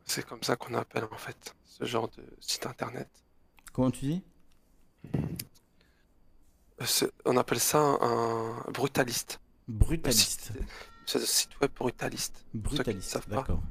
c'est 0.06 0.24
comme 0.26 0.42
ça 0.42 0.56
qu'on 0.56 0.74
appelle 0.74 1.04
en 1.04 1.18
fait 1.18 1.54
ce 1.64 1.84
genre 1.84 2.08
de 2.08 2.24
site 2.40 2.64
internet. 2.66 3.08
Comment 3.72 3.90
tu 3.90 4.06
dis? 4.06 4.22
Euh, 6.80 7.10
On 7.26 7.36
appelle 7.36 7.60
ça 7.60 7.78
un 7.78 8.64
brutaliste. 8.72 9.40
Brutaliste. 9.68 10.52
C'est 11.04 11.18
un 11.18 11.26
site 11.26 11.60
web 11.60 11.70
brutaliste. 11.72 12.46
Brutaliste, 12.54 13.28
d'accord. 13.28 13.62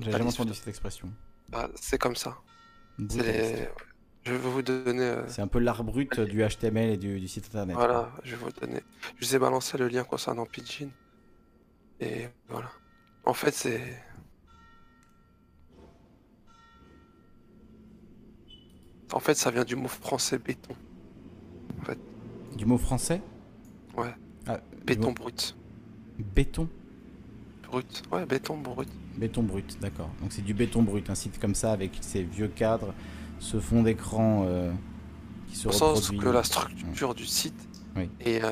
J'ai 0.00 0.10
jamais 0.10 0.24
entendu 0.26 0.54
cette 0.54 0.68
expression. 0.68 1.12
Bah, 1.48 1.70
c'est 1.76 1.98
comme 1.98 2.16
ça. 2.16 2.36
Je 4.24 4.32
vais 4.32 4.38
vous 4.38 4.62
donner. 4.62 5.02
Euh, 5.02 5.28
c'est 5.28 5.42
un 5.42 5.48
peu 5.48 5.58
l'art 5.58 5.82
brut 5.82 6.20
du 6.20 6.44
HTML 6.46 6.90
et 6.90 6.96
du, 6.96 7.26
site 7.26 7.46
internet. 7.46 7.74
Voilà, 7.74 8.10
je 8.22 8.36
vais 8.36 8.44
vous 8.44 8.52
donner. 8.52 8.80
Je 9.18 9.26
vous 9.26 9.36
ai 9.36 9.38
balancé 9.38 9.76
le 9.78 9.88
lien 9.88 10.04
concernant 10.04 10.46
Pidgin. 10.46 10.90
Et 12.00 12.28
voilà. 12.48 12.70
En 13.24 13.34
fait, 13.34 13.52
c'est. 13.52 13.80
En 19.12 19.20
fait, 19.20 19.34
ça 19.34 19.50
vient 19.50 19.64
du 19.64 19.76
mot 19.76 19.88
français 19.88 20.38
béton. 20.38 20.74
En 21.80 21.84
fait. 21.84 21.98
Du 22.56 22.64
mot 22.64 22.78
français? 22.78 23.20
Ouais. 23.96 24.14
Ah, 24.46 24.60
béton 24.84 25.12
brut. 25.12 25.56
Béton? 26.18 26.68
Brut. 27.64 28.02
Ouais, 28.10 28.24
béton 28.24 28.56
brut. 28.56 28.88
Béton 29.16 29.42
brut, 29.42 29.78
d'accord. 29.80 30.10
Donc 30.20 30.32
c'est 30.32 30.42
du 30.42 30.54
béton 30.54 30.82
brut, 30.82 31.10
un 31.10 31.14
site 31.14 31.38
comme 31.38 31.54
ça 31.54 31.72
avec 31.72 31.98
ses 32.00 32.22
vieux 32.22 32.48
cadres 32.48 32.94
ce 33.42 33.58
fond 33.58 33.82
d'écran 33.82 34.44
euh, 34.46 34.72
qui 35.48 35.56
se 35.56 35.70
sens 35.70 36.10
que 36.10 36.28
la 36.28 36.44
structure 36.44 37.14
du 37.14 37.26
site. 37.26 37.68
Et 38.20 38.42
euh, 38.42 38.48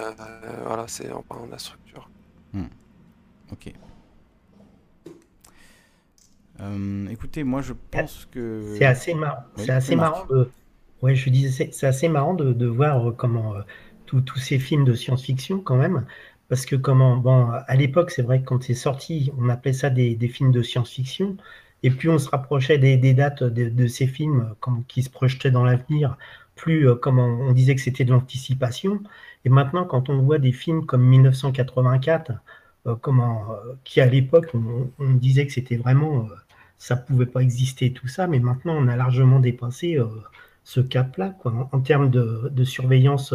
voilà, 0.66 0.84
c'est 0.88 1.10
en 1.12 1.22
parlant 1.22 1.46
de 1.46 1.52
la 1.52 1.58
structure. 1.58 2.10
Hmm. 2.52 2.64
Ok. 3.52 3.72
Euh, 6.60 7.08
écoutez, 7.08 7.44
moi 7.44 7.62
je 7.62 7.72
pense 7.90 8.28
que. 8.30 8.74
C'est 8.76 8.84
assez, 8.84 9.14
marrant. 9.14 9.44
c'est 9.56 9.70
assez 9.70 9.96
marrant 9.96 10.26
de. 10.26 10.50
Ouais, 11.00 11.14
je 11.14 11.30
disais, 11.30 11.70
c'est 11.72 11.86
assez 11.86 12.08
marrant 12.08 12.34
de, 12.34 12.52
de 12.52 12.66
voir 12.66 13.14
comment 13.16 13.54
tous 14.04 14.38
ces 14.38 14.58
films 14.58 14.84
de 14.84 14.92
science-fiction, 14.92 15.60
quand 15.60 15.76
même, 15.76 16.04
parce 16.48 16.66
que 16.66 16.74
comment, 16.74 17.16
bon, 17.16 17.48
à 17.48 17.76
l'époque, 17.76 18.10
c'est 18.10 18.22
vrai 18.22 18.40
que 18.40 18.44
quand 18.44 18.62
c'est 18.64 18.74
sorti, 18.74 19.30
on 19.38 19.48
appelait 19.48 19.72
ça 19.72 19.88
des, 19.88 20.16
des 20.16 20.28
films 20.28 20.50
de 20.50 20.62
science-fiction, 20.62 21.36
et 21.82 21.90
plus 21.90 22.10
on 22.10 22.18
se 22.18 22.28
rapprochait 22.28 22.78
des, 22.78 23.14
dates 23.14 23.42
de, 23.42 23.86
ces 23.86 24.06
films 24.06 24.54
comme, 24.60 24.84
qui 24.84 25.02
se 25.02 25.10
projetaient 25.10 25.50
dans 25.50 25.64
l'avenir, 25.64 26.16
plus 26.56 26.88
euh, 26.88 26.94
comme 26.94 27.18
on, 27.18 27.52
disait 27.52 27.74
que 27.74 27.80
c'était 27.80 28.04
de 28.04 28.10
l'anticipation. 28.10 29.02
Et 29.44 29.48
maintenant, 29.48 29.84
quand 29.84 30.10
on 30.10 30.20
voit 30.20 30.38
des 30.38 30.52
films 30.52 30.84
comme 30.84 31.02
1984, 31.02 32.32
euh, 32.86 32.94
comment, 33.00 33.52
euh, 33.52 33.74
qui 33.84 34.00
à 34.00 34.06
l'époque, 34.06 34.50
on, 34.54 35.14
disait 35.14 35.46
que 35.46 35.52
c'était 35.52 35.76
vraiment, 35.76 36.28
ça 36.78 36.96
pouvait 36.96 37.26
pas 37.26 37.40
exister 37.40 37.92
tout 37.92 38.08
ça, 38.08 38.26
mais 38.26 38.40
maintenant, 38.40 38.74
on 38.76 38.88
a 38.88 38.96
largement 38.96 39.40
dépassé 39.40 39.98
ce 40.64 40.80
cap-là, 40.80 41.34
en, 41.44 41.68
en, 41.72 41.80
termes 41.80 42.10
de, 42.10 42.64
surveillance 42.64 43.34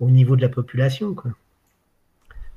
au 0.00 0.10
niveau 0.10 0.36
de 0.36 0.42
la 0.42 0.48
population. 0.48 1.16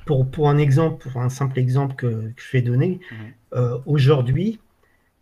Pour, 0.05 0.29
pour, 0.29 0.49
un 0.49 0.57
exemple, 0.57 1.09
pour 1.09 1.21
un 1.21 1.29
simple 1.29 1.59
exemple 1.59 1.95
que, 1.95 2.31
je 2.35 2.51
vais 2.51 2.61
donner, 2.61 2.99
mmh. 3.11 3.57
aujourd'hui, 3.85 4.59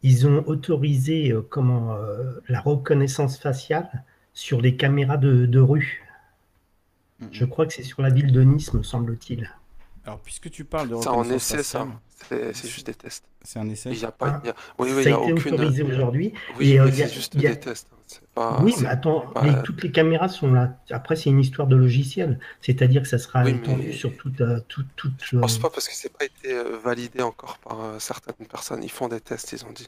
ils 0.05 0.27
ont 0.27 0.43
autorisé 0.45 1.31
euh, 1.31 1.41
comment, 1.41 1.95
euh, 1.95 2.39
la 2.47 2.61
reconnaissance 2.61 3.39
faciale 3.39 4.03
sur 4.33 4.61
les 4.61 4.75
caméras 4.77 5.17
de, 5.17 5.59
rue. 5.59 6.03
Je 7.31 7.43
crois 7.43 7.65
que 7.65 7.73
c'est 7.73 7.81
sur 7.81 8.03
la 8.03 8.09
ville 8.09 8.31
de 8.31 8.43
Nice, 8.43 8.73
me 8.73 8.83
semble-t-il. 8.83 9.49
Alors, 10.05 10.19
puisque 10.19 10.51
tu 10.51 10.65
parles 10.65 10.89
de 10.89 10.95
ça 10.97 11.11
en 11.11 11.23
essai, 11.29 11.63
ça. 11.63 11.87
C'est 12.29 12.67
juste 12.67 12.85
des 12.85 12.93
tests. 12.93 13.25
C'est 13.41 13.59
un 13.59 13.69
essai. 13.69 13.91
Il 13.91 13.99
y 13.99 14.05
a 14.05 14.11
pas, 14.11 14.41
ah. 14.45 14.53
Oui, 14.79 14.89
oui, 14.95 15.03
ça 15.03 15.15
a, 15.15 15.21
été 15.21 15.33
aucune... 15.33 15.53
autorisé 15.53 15.83
aujourd'hui. 15.83 16.33
Oui, 16.59 16.77
mais 16.79 16.91
c'est 16.91 17.13
juste 17.13 17.35
des 17.35 17.59
tests. 17.59 17.89
oui, 18.61 18.73
mais 18.81 18.87
attends, 18.87 19.33
toutes 19.63 19.83
les 19.83 19.91
caméras 19.91 20.29
sont 20.29 20.51
là. 20.51 20.77
Après, 20.91 21.15
c'est 21.15 21.29
une 21.29 21.39
histoire 21.39 21.67
de 21.67 21.75
logiciel. 21.75 22.39
C'est-à-dire 22.61 23.01
que 23.01 23.07
ça 23.07 23.17
sera 23.17 23.47
étendu 23.49 23.93
sur 23.93 24.15
toute. 24.15 24.41
toute, 24.67 24.87
toute 24.95 25.13
Je 25.23 25.37
pense 25.37 25.57
pas 25.57 25.69
parce 25.69 25.87
que 25.87 25.93
c'est 25.93 26.15
pas 26.15 26.25
été 26.25 26.55
validé 26.83 27.21
encore 27.21 27.57
par 27.59 27.99
certaines 27.99 28.47
personnes. 28.47 28.83
Ils 28.83 28.91
font 28.91 29.07
des 29.07 29.21
tests, 29.21 29.51
ils 29.53 29.65
ont 29.65 29.71
dit. 29.71 29.87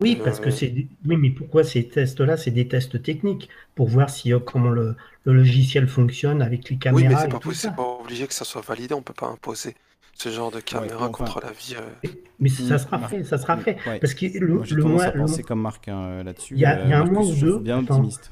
Oui, 0.00 0.16
parce 0.22 0.38
que 0.38 0.50
c'est. 0.50 0.72
Oui, 1.06 1.16
mais 1.16 1.30
pourquoi 1.30 1.64
ces 1.64 1.88
tests-là 1.88 2.36
C'est 2.36 2.52
des 2.52 2.68
tests 2.68 3.02
techniques 3.02 3.48
pour 3.74 3.88
voir 3.88 4.10
si 4.10 4.32
euh, 4.32 4.38
comment 4.38 4.70
le, 4.70 4.94
logiciel 5.24 5.88
fonctionne 5.88 6.40
avec 6.40 6.70
les 6.70 6.76
caméras. 6.76 7.08
Oui, 7.08 7.14
mais 7.14 7.20
c'est 7.20 7.28
pas, 7.28 7.40
possible, 7.40 7.74
pas 7.74 7.98
obligé 8.00 8.26
que 8.26 8.34
ça 8.34 8.44
soit 8.44 8.62
validé. 8.62 8.94
On 8.94 9.02
peut 9.02 9.12
pas 9.12 9.26
imposer 9.26 9.74
ce 10.14 10.28
genre 10.28 10.50
de 10.50 10.60
caméra 10.60 11.08
contre 11.08 11.40
la 11.40 11.50
vie. 11.50 11.76
Euh. 11.76 12.08
Mais 12.38 12.48
ça 12.48 12.76
mm. 12.76 12.78
sera 12.78 13.08
fait, 13.08 13.24
ça 13.24 13.38
sera 13.38 13.56
fait. 13.56 13.76
Parce 14.00 14.14
que 14.14 14.26
le, 14.38 14.62
le 14.62 14.84
mois. 14.84 15.10
penser 15.10 15.42
comme 15.42 15.62
Marc 15.62 15.88
hein, 15.88 16.22
là-dessus. 16.22 16.54
Il 16.54 16.60
y 16.60 16.64
a, 16.64 17.00
un 17.00 17.04
mois 17.04 17.24
ou 17.24 17.34
deux. 17.34 17.58
Bien 17.58 17.78
optimiste. 17.78 18.30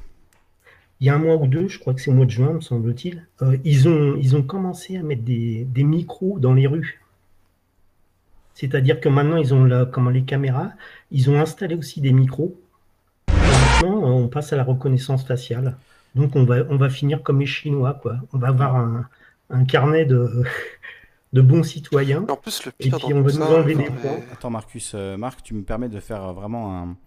Il 0.99 1.07
y 1.07 1.09
a 1.09 1.15
un 1.15 1.19
mois 1.19 1.35
ou 1.35 1.47
deux, 1.47 1.67
je 1.67 1.79
crois 1.79 1.93
que 1.93 2.01
c'est 2.01 2.09
au 2.09 2.13
mois 2.13 2.25
de 2.25 2.31
juin, 2.31 2.53
me 2.53 2.61
semble-t-il, 2.61 3.27
euh, 3.43 3.55
ils, 3.63 3.87
ont, 3.87 4.15
ils 4.19 4.35
ont 4.35 4.41
commencé 4.41 4.97
à 4.97 5.03
mettre 5.03 5.21
des, 5.21 5.63
des 5.65 5.83
micros 5.83 6.39
dans 6.39 6.55
les 6.55 6.65
rues. 6.65 7.01
C'est-à-dire 8.59 8.99
que 8.99 9.07
maintenant, 9.07 9.37
ils 9.37 9.53
ont 9.53 9.85
comment, 9.91 10.09
les 10.09 10.23
caméras, 10.23 10.71
ils 11.11 11.29
ont 11.29 11.39
installé 11.39 11.75
aussi 11.75 12.01
des 12.01 12.11
micros. 12.11 12.59
maintenant, 13.27 14.01
on 14.03 14.27
passe 14.29 14.51
à 14.51 14.55
la 14.55 14.63
reconnaissance 14.63 15.23
faciale. 15.23 15.77
Donc, 16.15 16.35
on 16.35 16.43
va, 16.43 16.63
on 16.69 16.75
va 16.75 16.89
finir 16.89 17.21
comme 17.21 17.39
les 17.39 17.45
Chinois, 17.45 17.99
quoi. 18.01 18.15
On 18.33 18.39
va 18.39 18.47
avoir 18.47 18.75
un, 18.75 19.65
carnet 19.65 20.05
de, 20.05 20.43
de 21.33 21.41
bons 21.41 21.61
citoyens. 21.61 22.25
En 22.27 22.35
plus, 22.35 22.65
le 22.65 22.71
pire 22.71 22.95
et 22.95 22.97
puis, 22.97 23.13
on 23.13 23.21
va 23.21 23.31
nous 23.31 23.41
enlever 23.43 23.75
des 23.75 23.91
points. 23.91 24.21
Attends, 24.33 24.49
Marcus, 24.49 24.93
euh, 24.95 25.17
Marc, 25.17 25.43
tu 25.43 25.53
me 25.53 25.61
permets 25.61 25.89
de 25.89 25.99
faire 25.99 26.33
vraiment 26.33 26.81
un, 26.81 26.97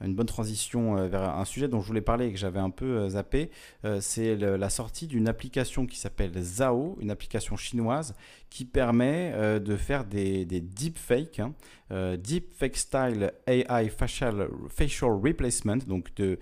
une 0.00 0.14
bonne 0.14 0.26
transition 0.26 0.96
euh, 0.96 1.08
vers 1.08 1.22
un 1.36 1.44
sujet 1.44 1.68
dont 1.68 1.80
je 1.80 1.86
voulais 1.86 2.00
parler 2.00 2.26
et 2.26 2.32
que 2.32 2.38
j'avais 2.38 2.58
un 2.58 2.70
peu 2.70 2.98
euh, 2.98 3.08
zappé. 3.10 3.50
Euh, 3.84 4.00
c'est 4.00 4.36
la 4.36 4.70
sortie 4.70 5.06
d'une 5.06 5.28
application 5.28 5.86
qui 5.86 5.98
s'appelle 5.98 6.32
Zao, 6.40 6.96
une 7.00 7.10
application 7.10 7.56
chinoise 7.56 8.14
qui 8.48 8.64
permet 8.64 9.60
de 9.60 9.76
faire 9.76 10.04
des, 10.04 10.44
deepfakes, 10.44 11.40
hein, 11.40 11.54
deepfake 12.16 12.76
style 12.76 13.32
AI 13.46 13.88
facial, 13.88 14.48
facial 14.68 15.10
replacement, 15.12 15.76
donc 15.86 16.12
de, 16.16 16.38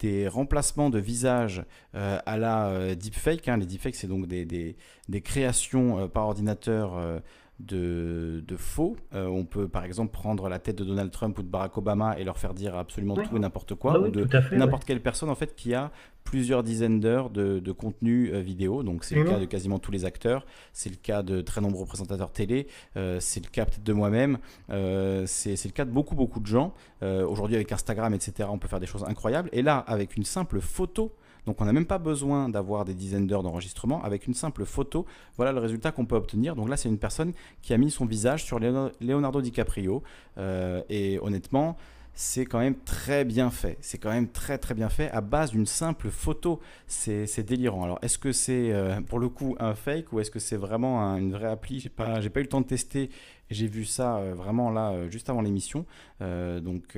des 0.00 0.26
remplacements 0.26 0.90
de 0.90 0.98
visage 0.98 1.64
à 1.92 2.36
la 2.36 2.94
deepfake. 2.96 3.48
Hein. 3.48 3.58
Les 3.58 3.66
deepfakes, 3.66 3.94
c'est 3.94 4.08
donc 4.08 4.26
des 4.26 4.76
créations 5.22 6.08
par 6.08 6.26
ordinateur 6.26 7.22
de, 7.66 8.56
faux. 8.56 8.96
Euh, 9.14 9.26
on 9.26 9.44
peut 9.44 9.68
par 9.68 9.84
exemple 9.84 10.12
prendre 10.12 10.48
la 10.48 10.58
tête 10.58 10.76
de 10.76 10.84
Donald 10.84 11.10
Trump 11.10 11.38
ou 11.38 11.42
de 11.42 11.48
Barack 11.48 11.76
Obama 11.78 12.18
et 12.18 12.24
leur 12.24 12.38
faire 12.38 12.54
dire 12.54 12.76
absolument 12.76 13.14
tout 13.14 13.36
et 13.36 13.40
n'importe 13.40 13.74
quoi, 13.74 13.98
bah 13.98 14.06
ou 14.06 14.10
de 14.10 14.26
n'importe 14.54 14.84
quelle 14.84 15.00
personne 15.00 15.30
en 15.30 15.34
fait 15.34 15.54
qui 15.54 15.74
a 15.74 15.90
plusieurs 16.24 16.62
dizaines 16.62 17.00
d'heures 17.00 17.30
de, 17.30 17.72
contenu 17.72 18.30
euh, 18.32 18.40
vidéo. 18.40 18.82
Donc 18.82 19.04
c'est 19.04 19.14
le 19.14 19.24
cas 19.24 19.38
de 19.38 19.44
quasiment 19.44 19.78
tous 19.78 19.92
les 19.92 20.04
acteurs, 20.04 20.46
c'est 20.72 20.90
le 20.90 20.96
cas 20.96 21.22
de 21.22 21.40
très 21.40 21.60
nombreux 21.60 21.86
présentateurs 21.86 22.30
télé, 22.30 22.66
euh, 22.96 23.18
c'est 23.20 23.42
le 23.44 23.50
cas 23.50 23.64
peut-être 23.64 23.82
de 23.82 23.92
moi-même, 23.92 24.38
c'est 24.68 25.64
le 25.64 25.72
cas 25.72 25.84
de 25.84 25.90
beaucoup 25.90 26.14
beaucoup 26.14 26.40
de 26.40 26.46
gens. 26.46 26.74
Aujourd'hui 27.02 27.56
avec 27.56 27.72
Instagram 27.72 28.14
etc. 28.14 28.48
on 28.52 28.58
peut 28.58 28.68
faire 28.68 28.80
des 28.80 28.86
choses 28.86 29.04
incroyables. 29.04 29.48
Et 29.52 29.62
là 29.62 29.78
avec 29.78 30.16
une 30.16 30.24
simple 30.24 30.60
photo 30.60 31.12
donc 31.46 31.60
on 31.60 31.64
n'a 31.64 31.72
même 31.72 31.86
pas 31.86 31.98
besoin 31.98 32.48
d'avoir 32.48 32.84
des 32.84 32.94
dizaines 32.94 33.26
d'heures 33.26 33.42
d'enregistrement. 33.42 34.02
Avec 34.04 34.26
une 34.26 34.34
simple 34.34 34.64
photo, 34.64 35.06
voilà 35.36 35.52
le 35.52 35.58
résultat 35.58 35.90
qu'on 35.90 36.06
peut 36.06 36.16
obtenir. 36.16 36.54
Donc 36.54 36.68
là, 36.68 36.76
c'est 36.76 36.88
une 36.88 36.98
personne 36.98 37.32
qui 37.62 37.72
a 37.74 37.78
mis 37.78 37.90
son 37.90 38.06
visage 38.06 38.44
sur 38.44 38.60
Leonardo 38.60 39.40
DiCaprio. 39.40 40.02
Euh, 40.38 40.82
et 40.88 41.18
honnêtement, 41.20 41.76
c'est 42.14 42.44
quand 42.44 42.60
même 42.60 42.76
très 42.84 43.24
bien 43.24 43.50
fait. 43.50 43.76
C'est 43.80 43.98
quand 43.98 44.10
même 44.10 44.28
très 44.28 44.58
très 44.58 44.74
bien 44.74 44.88
fait 44.88 45.10
à 45.10 45.20
base 45.20 45.50
d'une 45.50 45.66
simple 45.66 46.10
photo. 46.10 46.60
C'est 46.86 47.42
délirant. 47.42 47.84
Alors 47.84 47.98
est-ce 48.02 48.18
que 48.18 48.32
c'est 48.32 48.72
euh, 48.72 49.00
pour 49.00 49.18
le 49.18 49.28
coup 49.28 49.56
un 49.58 49.74
fake 49.74 50.12
ou 50.12 50.20
est-ce 50.20 50.30
que 50.30 50.38
c'est 50.38 50.56
vraiment 50.56 51.00
une 51.16 51.32
vraie 51.32 51.50
appli? 51.50 51.80
J'ai 51.80 51.88
pas, 51.88 52.20
pas 52.20 52.40
eu 52.40 52.42
le 52.42 52.48
temps 52.48 52.60
de 52.60 52.66
tester. 52.66 53.10
J'ai 53.50 53.66
vu 53.66 53.84
ça 53.84 54.18
euh, 54.18 54.34
vraiment 54.34 54.70
là 54.70 55.08
juste 55.08 55.28
avant 55.28 55.42
l'émission. 55.42 55.86
donc 56.20 56.96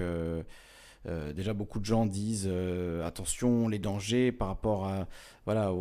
euh, 1.06 1.32
déjà, 1.32 1.52
beaucoup 1.52 1.80
de 1.80 1.84
gens 1.84 2.06
disent 2.06 2.48
euh, 2.50 3.06
attention, 3.06 3.68
les 3.68 3.78
dangers 3.78 4.32
par 4.32 4.48
rapport 4.48 4.86
à, 4.86 5.06
voilà, 5.44 5.72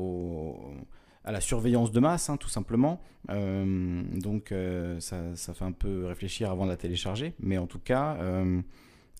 à 1.24 1.32
la 1.32 1.42
surveillance 1.42 1.92
de 1.92 2.00
masse, 2.00 2.30
hein, 2.30 2.38
tout 2.38 2.50
simplement. 2.50 3.02
Euh, 3.30 4.04
donc, 4.20 4.54
ça, 5.00 5.36
ça, 5.36 5.54
fait 5.54 5.66
un 5.66 5.72
peu 5.72 6.06
réfléchir 6.06 6.52
avant 6.52 6.66
de 6.66 6.72
la 6.72 6.78
télécharger. 6.78 7.34
Mais 7.40 7.58
en 7.58 7.68
tout 7.68 7.80
cas, 7.80 8.18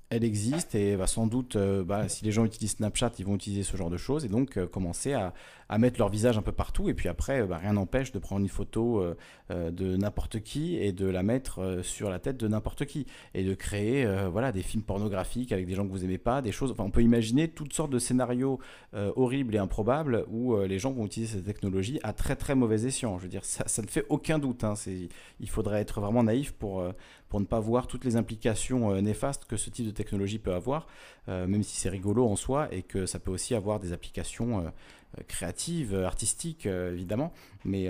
elle 0.10 0.24
existe 0.24 0.76
et 0.76 0.96
va 0.96 1.08
sans 1.08 1.28
doute, 1.28 1.58
bah, 1.58 2.10
si 2.10 2.26
les 2.26 2.32
gens 2.32 2.46
utilisent 2.46 2.74
Snapchat, 2.78 3.14
ils 3.20 3.26
vont 3.26 3.36
utiliser 3.36 3.64
ce 3.64 3.78
genre 3.78 3.90
de 3.90 3.98
choses 3.98 4.26
et 4.26 4.30
donc 4.30 4.64
commencer 4.68 5.14
à, 5.14 5.34
à 5.74 5.80
mettre 5.80 5.98
leur 5.98 6.10
visage 6.10 6.38
un 6.38 6.44
peu 6.44 6.52
partout. 6.52 6.88
Et 6.88 6.94
puis 6.94 7.10
après, 7.10 7.48
bah, 7.48 7.58
rien 7.58 7.74
n'empêche 7.74 8.12
de 8.12 8.20
prendre 8.20 8.42
une 8.42 8.48
photo 8.48 9.02
euh, 9.02 9.18
euh, 9.50 9.72
de 9.72 9.98
n'importe 9.98 10.40
qui 10.42 10.78
et 10.78 10.92
de 10.92 11.08
la 11.08 11.24
mettre 11.24 11.64
euh, 11.64 11.82
sur 11.82 12.12
la 12.12 12.20
tête 12.20 12.38
de 12.38 12.48
n'importe 12.48 12.86
qui. 12.86 13.08
Et 13.34 13.44
de 13.44 13.56
créer 13.56 14.06
voilà, 14.32 14.52
des 14.52 14.62
films 14.62 14.84
pornographiques 14.84 15.52
avec 15.52 15.66
des 15.66 15.74
gens 15.74 15.88
que 15.88 15.92
vous 15.92 16.04
aimez 16.04 16.20
pas, 16.20 16.44
des 16.44 16.52
choses. 16.52 16.72
Enfin, 16.72 16.84
on 16.84 16.92
peut 16.92 17.02
imaginer 17.02 17.48
toutes 17.48 17.74
sortes 17.74 17.90
de 17.90 17.98
scénarios 17.98 18.60
horribles 18.94 19.56
et 19.56 19.58
improbables 19.58 20.26
où 20.30 20.56
les 20.58 20.78
gens 20.78 20.92
vont 20.92 21.06
utiliser 21.06 21.38
cette 21.38 21.46
technologie 21.46 22.00
à 22.04 22.14
très 22.14 22.36
très 22.36 22.54
mauvais 22.54 22.86
escient. 22.86 23.18
Je 23.18 23.24
veux 23.24 23.30
dire, 23.30 23.46
ça, 23.46 23.64
ça 23.68 23.82
ne 23.82 23.88
fait 23.88 24.06
aucun 24.10 24.38
doute. 24.38 24.64
Hein. 24.64 24.74
Il 25.40 25.50
faudrait 25.50 25.82
être 25.82 26.02
vraiment 26.02 26.24
naïf 26.24 26.52
pour, 26.52 26.84
pour 27.30 27.40
ne 27.40 27.46
pas 27.46 27.60
voir 27.60 27.88
toutes 27.88 28.06
les 28.06 28.16
implications 28.16 29.02
néfastes 29.02 29.46
que 29.46 29.58
ce 29.58 29.70
type 29.70 29.86
de 29.86 29.92
technologie 29.92 30.40
peut 30.40 30.54
avoir, 30.54 30.88
même 31.28 31.64
si 31.64 31.78
c'est 31.78 31.90
rigolo 31.90 32.28
en 32.28 32.36
soi 32.36 32.68
et 32.72 32.84
que 32.84 33.06
ça 33.06 33.20
peut 33.20 33.32
aussi 33.32 33.56
avoir 33.56 33.80
des 33.80 33.94
applications 33.94 34.60
euh, 34.60 34.70
créative, 35.28 35.94
euh, 35.94 36.06
artistique, 36.06 36.66
euh, 36.66 36.94
évidemment. 36.94 37.34
Mais 37.66 37.88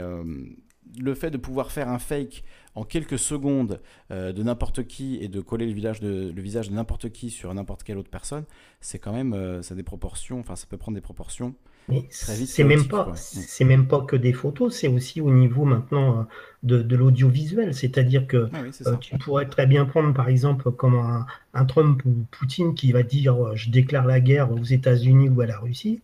le 0.99 1.15
fait 1.15 1.31
de 1.31 1.37
pouvoir 1.37 1.71
faire 1.71 1.89
un 1.89 1.97
fake 1.97 2.43
en 2.75 2.83
quelques 2.83 3.17
secondes 3.17 3.81
de 4.11 4.43
n'importe 4.43 4.85
qui 4.85 5.17
et 5.19 5.27
de 5.27 5.41
coller 5.41 5.65
le, 5.65 5.73
visage 5.73 5.99
de, 5.99 6.31
le 6.31 6.41
visage 6.41 6.69
de 6.69 6.75
n'importe 6.75 7.11
qui 7.11 7.31
sur 7.31 7.51
n'importe 7.53 7.83
quelle 7.83 7.97
autre 7.97 8.11
personne, 8.11 8.43
c'est 8.81 8.99
quand 8.99 9.13
même, 9.13 9.63
ça 9.63 9.73
des 9.73 9.83
proportions, 9.83 10.39
enfin 10.39 10.55
ça 10.55 10.67
peut 10.69 10.77
prendre 10.77 10.95
des 10.95 11.01
proportions 11.01 11.55
très 11.87 12.35
vite. 12.35 12.47
C'est 12.49 12.63
même 12.63 12.87
pas, 12.87 13.11
c'est 13.15 13.65
même 13.65 13.87
pas 13.87 14.01
que 14.01 14.15
des 14.15 14.33
photos, 14.33 14.75
c'est 14.75 14.87
aussi 14.87 15.21
au 15.21 15.31
niveau 15.31 15.65
maintenant 15.65 16.27
de, 16.61 16.95
l'audiovisuel, 16.95 17.73
c'est-à-dire 17.73 18.27
que 18.27 18.49
ah 18.53 18.95
tu 18.99 19.17
pourrais 19.17 19.47
très 19.47 19.65
bien 19.65 19.85
prendre 19.85 20.13
par 20.13 20.29
exemple 20.29 20.71
comme 20.71 20.95
un, 20.95 21.25
un, 21.55 21.65
Trump 21.65 22.03
ou 22.05 22.25
Poutine 22.29 22.75
qui 22.75 22.91
va 22.91 23.01
dire 23.01 23.55
je 23.55 23.71
déclare 23.71 24.05
la 24.05 24.19
guerre 24.19 24.51
aux 24.51 24.63
États-Unis 24.63 25.29
ou 25.29 25.41
à 25.41 25.47
la 25.47 25.57
Russie. 25.57 26.01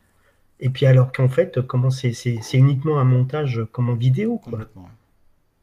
Et 0.60 0.70
puis 0.70 0.86
alors 0.86 1.12
qu'en 1.12 1.30
fait, 1.30 1.62
comment 1.62 1.90
c'est, 1.90 2.14
uniquement 2.54 3.00
un 3.00 3.06
montage 3.06 3.62
comme 3.72 3.90
en 3.90 3.96
vidéo. 3.96 4.38
Quoi. 4.38 4.60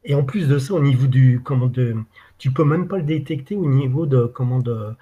Et 0.03 0.15
en 0.15 0.23
plus 0.23 0.47
de 0.47 0.57
ça, 0.57 0.73
au 0.73 0.79
niveau 0.79 1.07
du 1.07 1.41
comment 1.43 1.67
de, 1.67 1.95
tu 2.37 2.51
peux 2.51 2.63
même 2.63 2.87
pas 2.87 2.97
le 2.97 3.03
détecter 3.03 3.55
au 3.55 3.69
niveau 3.69 4.05
de 4.05 4.25
comment 4.25 4.59
de, 4.59 4.95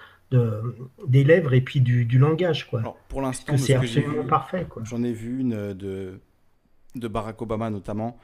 des 1.08 1.24
lèvres 1.24 1.54
et 1.54 1.62
puis 1.62 1.80
du, 1.80 2.18
langage 2.18 2.68
quoi. 2.68 2.80
Alors, 2.80 2.98
pour 3.08 3.22
l'instant, 3.22 3.56
c'est 3.58 3.76
absolument 3.76 4.26
parfait 4.26 4.66
quoi. 4.68 4.84
J'en 4.86 5.04
ai 5.04 5.14
vu 5.14 5.40
une 5.42 5.74
de 5.74 6.20
de 6.96 7.08
Barack 7.08 7.42
Obama 7.42 7.70
notamment. 7.70 8.18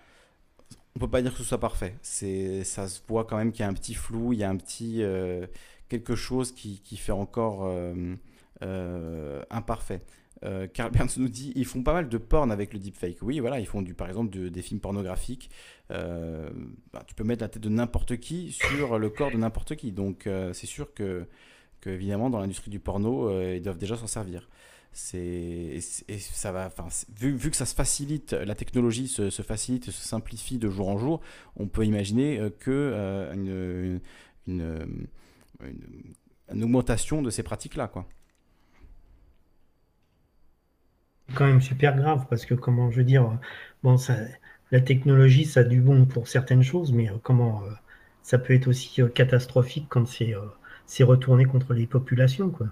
On 0.95 0.99
peut 0.99 1.09
pas 1.09 1.21
dire 1.21 1.31
que 1.31 1.37
ce 1.37 1.43
soit 1.43 1.59
parfait. 1.59 1.95
C'est 2.01 2.63
ça 2.63 2.87
se 2.87 2.99
voit 3.07 3.25
quand 3.25 3.37
même 3.37 3.51
qu'il 3.51 3.61
y 3.61 3.65
a 3.65 3.69
un 3.69 3.73
petit 3.73 3.93
flou, 3.93 4.33
il 4.33 4.39
y 4.39 4.43
a 4.43 4.49
un 4.49 4.57
petit 4.57 5.03
euh, 5.03 5.45
quelque 5.87 6.15
chose 6.15 6.51
qui, 6.51 6.81
qui 6.81 6.97
fait 6.97 7.11
encore 7.11 7.65
euh, 7.65 8.15
euh, 8.63 9.41
imparfait. 9.49 10.01
Euh, 10.43 10.67
Carl 10.67 10.91
Burns 10.93 11.09
nous 11.17 11.29
dit 11.29 11.53
ils 11.55 11.65
font 11.65 11.83
pas 11.83 11.93
mal 11.93 12.09
de 12.09 12.17
porn 12.17 12.51
avec 12.51 12.73
le 12.73 12.79
deepfake. 12.79 13.17
Oui, 13.21 13.39
voilà, 13.39 13.59
ils 13.59 13.67
font 13.67 13.81
du, 13.81 13.93
par 13.93 14.07
exemple 14.07 14.29
des 14.29 14.61
films 14.61 14.79
pornographiques. 14.79 15.49
Euh, 15.91 16.49
bah, 16.93 17.03
tu 17.05 17.15
peux 17.15 17.23
mettre 17.23 17.41
la 17.41 17.49
tête 17.49 17.61
de 17.61 17.69
n'importe 17.69 18.17
qui 18.17 18.51
sur 18.51 18.97
le 18.97 19.09
corps 19.09 19.31
de 19.31 19.37
n'importe 19.37 19.75
qui. 19.75 19.91
Donc 19.91 20.27
euh, 20.27 20.53
c'est 20.53 20.67
sûr 20.67 20.93
que, 20.93 21.27
que, 21.81 21.89
évidemment, 21.89 22.29
dans 22.29 22.39
l'industrie 22.39 22.71
du 22.71 22.79
porno, 22.79 23.29
ils 23.41 23.61
doivent 23.61 23.77
déjà 23.77 23.97
s'en 23.97 24.07
servir. 24.07 24.49
C'est 24.93 25.79
ça 26.19 26.51
va. 26.51 26.69
Vu, 27.17 27.49
que 27.49 27.55
ça 27.55 27.65
se 27.65 27.73
facilite, 27.73 28.33
la 28.33 28.55
technologie 28.55 29.07
se, 29.07 29.29
facilite, 29.29 29.85
se 29.85 29.91
simplifie 29.91 30.57
de 30.57 30.69
jour 30.69 30.89
en 30.89 30.97
jour, 30.97 31.21
on 31.55 31.67
peut 31.67 31.85
imaginer 31.85 32.41
que 32.59 33.31
une, 33.33 34.01
une, 34.47 35.07
une 36.53 36.63
augmentation 36.63 37.21
de 37.21 37.29
ces 37.29 37.41
pratiques-là, 37.41 37.87
quoi 37.87 38.05
quand 41.35 41.45
même 41.45 41.61
super 41.61 41.95
grave 41.95 42.25
parce 42.29 42.45
que 42.45 42.53
comment 42.53 42.91
je 42.91 42.97
veux 42.97 43.03
dire 43.03 43.39
bon 43.83 43.97
ça 43.97 44.15
la 44.71 44.81
technologie 44.81 45.45
ça 45.45 45.61
a 45.61 45.63
du 45.63 45.81
bon 45.81 46.05
pour 46.05 46.27
certaines 46.27 46.63
choses 46.63 46.91
mais 46.93 47.09
euh, 47.09 47.13
comment 47.23 47.63
euh, 47.63 47.71
ça 48.23 48.37
peut 48.37 48.53
être 48.53 48.67
aussi 48.67 49.01
euh, 49.01 49.09
catastrophique 49.09 49.87
quand 49.89 50.05
c'est 50.07 50.33
c'est 50.85 51.03
retourné 51.03 51.45
contre 51.45 51.73
les 51.73 51.87
populations 51.87 52.49
quoi. 52.49 52.67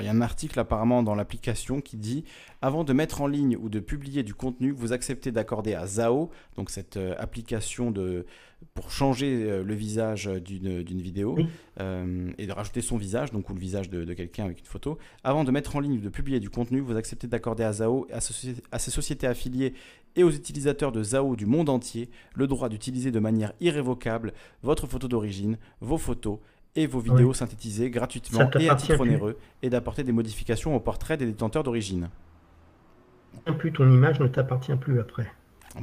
Il 0.00 0.06
y 0.06 0.08
a 0.08 0.12
un 0.12 0.20
article 0.20 0.58
apparemment 0.58 1.02
dans 1.02 1.14
l'application 1.14 1.80
qui 1.80 1.96
dit 1.96 2.24
avant 2.62 2.84
de 2.84 2.92
mettre 2.92 3.20
en 3.20 3.26
ligne 3.26 3.56
ou 3.56 3.68
de 3.68 3.80
publier 3.80 4.22
du 4.22 4.34
contenu, 4.34 4.70
vous 4.70 4.92
acceptez 4.92 5.30
d'accorder 5.32 5.74
à 5.74 5.86
Zao, 5.86 6.30
donc 6.56 6.70
cette 6.70 6.96
euh, 6.96 7.14
application 7.18 7.90
de, 7.90 8.26
pour 8.74 8.90
changer 8.90 9.44
euh, 9.44 9.62
le 9.62 9.74
visage 9.74 10.26
d'une 10.26 11.00
vidéo 11.00 11.36
euh, 11.80 12.30
et 12.38 12.46
de 12.46 12.52
rajouter 12.52 12.80
son 12.80 12.96
visage, 12.96 13.32
donc 13.32 13.48
ou 13.50 13.54
le 13.54 13.60
visage 13.60 13.90
de, 13.90 14.12
quelqu'un 14.14 14.44
avec 14.44 14.60
une 14.60 14.66
photo. 14.66 14.98
Avant 15.24 15.44
de 15.44 15.50
mettre 15.50 15.76
en 15.76 15.80
ligne 15.80 15.98
ou 15.98 16.00
de 16.00 16.08
publier 16.08 16.40
du 16.40 16.50
contenu, 16.50 16.80
vous 16.80 16.96
acceptez 16.96 17.26
d'accorder 17.26 17.64
à 17.64 17.72
Zao, 17.72 18.06
à, 18.12 18.18
à 18.72 18.78
ses 18.78 18.90
sociétés 18.90 19.26
affiliées 19.26 19.74
et 20.16 20.24
aux 20.24 20.30
utilisateurs 20.30 20.92
de 20.92 21.02
Zao 21.02 21.36
du 21.36 21.46
monde 21.46 21.68
entier 21.68 22.08
le 22.34 22.46
droit 22.46 22.68
d'utiliser 22.68 23.10
de 23.10 23.20
manière 23.20 23.52
irrévocable 23.60 24.32
votre 24.62 24.86
photo 24.86 25.08
d'origine, 25.08 25.58
vos 25.80 25.98
photos 25.98 26.38
et 26.76 26.86
vos 26.86 27.00
vidéos 27.00 27.32
synthétisées 27.32 27.90
gratuitement 27.90 28.48
et 28.58 28.68
à 28.68 28.74
titre 28.76 29.00
onéreux 29.00 29.38
et 29.62 29.70
d'apporter 29.70 30.04
des 30.04 30.12
modifications 30.12 30.76
au 30.76 30.80
portrait 30.80 31.16
des 31.16 31.26
détenteurs 31.26 31.62
d'origine. 31.62 32.08
Plus 33.58 33.72
ton 33.72 33.90
image 33.90 34.20
ne 34.20 34.28
t'appartient 34.28 34.74
plus 34.76 35.00
après. 35.00 35.26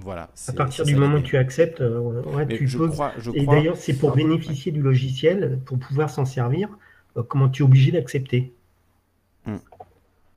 Voilà. 0.01 0.29
À 0.47 0.53
partir 0.53 0.85
du 0.85 0.95
moment 0.95 1.17
où 1.17 1.21
tu 1.21 1.37
acceptes, 1.37 1.81
euh, 1.81 2.45
tu 2.49 2.67
je 2.67 2.77
peux. 2.77 2.87
Crois, 2.89 3.13
je 3.19 3.31
et 3.33 3.45
d'ailleurs, 3.45 3.77
c'est 3.77 3.93
pour 3.93 4.15
bénéficier 4.15 4.71
du 4.71 4.81
logiciel, 4.81 5.59
pour 5.65 5.77
pouvoir 5.77 6.09
s'en 6.09 6.25
servir, 6.25 6.69
euh, 7.17 7.23
comment 7.23 7.49
tu 7.49 7.61
es 7.61 7.65
obligé 7.65 7.91
d'accepter. 7.91 8.53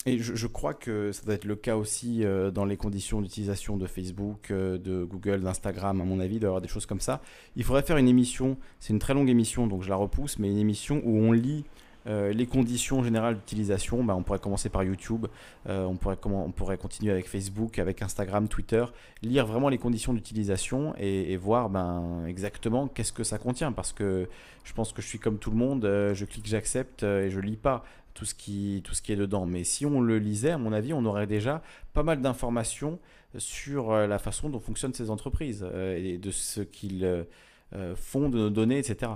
Et 0.08 0.20
je, 0.20 0.46
crois 0.46 0.72
que 0.72 1.10
ça 1.10 1.24
doit 1.24 1.34
être 1.34 1.44
le 1.44 1.56
cas 1.56 1.74
aussi 1.74 2.24
euh, 2.24 2.52
dans 2.52 2.64
les 2.64 2.76
conditions 2.76 3.20
d'utilisation 3.20 3.76
de 3.76 3.88
Facebook, 3.88 4.52
euh, 4.52 4.78
de 4.78 5.02
Google, 5.02 5.40
d'Instagram, 5.40 6.00
à 6.00 6.04
mon 6.04 6.20
avis, 6.20 6.38
d'avoir 6.38 6.60
des 6.60 6.68
choses 6.68 6.86
comme 6.86 7.00
ça. 7.00 7.20
Il 7.56 7.64
faudrait 7.64 7.82
faire 7.82 7.96
une 7.96 8.06
émission, 8.06 8.56
c'est 8.78 8.92
une 8.92 9.00
très 9.00 9.14
longue 9.14 9.28
émission, 9.28 9.66
donc 9.66 9.82
je 9.82 9.88
la 9.88 9.96
repousse, 9.96 10.38
mais 10.38 10.48
une 10.48 10.58
émission 10.58 11.02
où 11.04 11.18
on 11.18 11.32
lit 11.32 11.64
euh, 12.06 12.32
les 12.32 12.46
conditions 12.46 13.02
générales 13.02 13.34
d'utilisation. 13.34 14.04
Bah, 14.04 14.14
on 14.14 14.22
pourrait 14.22 14.38
commencer 14.38 14.68
par 14.68 14.84
YouTube, 14.84 15.26
on, 15.68 15.96
pourrait 15.96 16.18
on 16.24 16.52
pourrait 16.52 16.78
continuer 16.78 17.10
avec 17.10 17.26
Facebook, 17.26 17.80
avec 17.80 18.00
Instagram, 18.00 18.46
Twitter, 18.46 18.84
lire 19.22 19.44
vraiment 19.44 19.68
les 19.68 19.78
conditions 19.78 20.14
d'utilisation 20.14 20.94
et, 20.98 21.36
voir 21.36 21.68
ben, 21.68 22.24
exactement 22.28 22.86
qu'est-ce 22.86 23.12
que 23.12 23.24
ça 23.24 23.38
contient. 23.38 23.72
Parce 23.72 23.92
que 23.92 24.28
je 24.62 24.72
pense 24.72 24.92
que 24.92 25.02
je 25.02 25.08
suis 25.08 25.18
comme 25.18 25.38
tout 25.38 25.50
le 25.50 25.56
monde, 25.56 25.82
je 25.82 26.24
clique 26.24 26.46
j'accepte 26.46 27.02
et 27.02 27.28
je 27.28 27.40
lis 27.40 27.56
pas 27.56 27.82
tout 28.16 28.24
ce, 28.24 28.34
qui, 28.34 28.80
tout 28.82 28.94
ce 28.94 29.02
qui 29.02 29.12
est 29.12 29.16
dedans. 29.16 29.46
Mais 29.46 29.62
si 29.62 29.84
on 29.84 30.00
le 30.00 30.18
lisait, 30.18 30.50
à 30.50 30.58
mon 30.58 30.72
avis, 30.72 30.94
on 30.94 31.04
aurait 31.04 31.26
déjà 31.26 31.62
pas 31.92 32.02
mal 32.02 32.22
d'informations 32.22 32.98
sur 33.36 33.92
euh, 33.92 34.06
la 34.06 34.18
façon 34.18 34.48
dont 34.48 34.58
fonctionnent 34.58 34.94
ces 34.94 35.10
entreprises 35.10 35.64
euh, 35.70 35.96
et 35.96 36.16
de 36.16 36.30
ce 36.30 36.62
qu'ils 36.62 37.04
euh, 37.04 37.94
font 37.94 38.30
de 38.30 38.38
nos 38.38 38.50
données, 38.50 38.78
etc. 38.78 39.12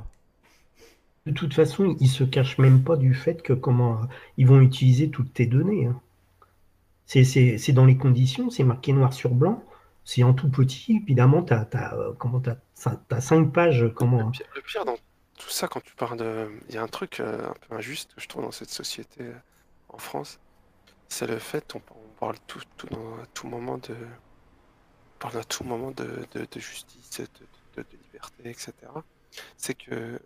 De 1.24 1.32
toute 1.32 1.55
façon, 1.55 1.97
ils 1.98 2.09
se 2.09 2.24
cachent 2.24 2.59
même 2.59 2.82
pas 2.82 2.97
du 2.97 3.14
fait 3.14 3.43
que 3.43 3.55
comment 3.55 4.02
ils 4.36 4.47
vont 4.47 4.60
utiliser 4.60 5.09
toutes 5.09 5.32
tes 5.32 5.47
données. 5.47 5.86
Hein. 5.86 6.01
C'est 7.06 7.72
dans 7.72 7.86
les 7.86 7.97
conditions, 7.97 8.51
c'est 8.51 8.64
marqué 8.64 8.93
noir 8.93 9.14
sur 9.14 9.31
blanc, 9.31 9.64
c'est 10.05 10.22
en 10.24 10.35
tout 10.35 10.51
petit. 10.51 11.01
Évidemment, 11.02 11.43
tu 11.43 11.55
as, 11.55 11.68
as, 11.72 13.20
cinq 13.20 13.52
pages. 13.52 13.90
Comment... 13.94 14.31
Le 14.55 14.62
pire, 14.62 14.85
dans 14.85 14.97
tout 15.40 15.48
ça, 15.48 15.68
quand 15.68 15.80
tu 15.82 15.94
parles 15.94 16.18
de. 16.18 16.50
Il 16.68 16.74
y 16.74 16.78
a 16.78 16.82
un 16.82 16.88
truc 16.88 17.18
euh, 17.20 17.48
un 17.48 17.54
peu 17.54 17.74
injuste 17.74 18.14
que 18.14 18.20
je 18.20 18.28
trouve 18.28 18.42
dans 18.42 18.52
cette 18.52 18.70
société 18.70 19.22
euh, 19.22 19.32
en 19.88 19.98
France. 19.98 20.38
C'est 21.08 21.26
le 21.26 21.38
fait, 21.38 21.74
on, 21.74 21.80
parle 22.20 22.36
tout, 22.46 22.60
tout, 22.76 22.86
dans, 22.88 23.14
à 23.16 23.26
tout 23.32 23.48
moment 23.48 23.78
de. 23.78 23.94
On 23.94 25.18
parle 25.18 25.38
à 25.38 25.44
tout 25.44 25.64
moment 25.64 25.90
de, 25.92 26.26
de, 26.34 26.60
justice, 26.60 27.22
de, 27.76 27.84
liberté, 28.04 28.50
etc. 28.50 28.72
C'est 29.56 29.74
que 29.74 30.20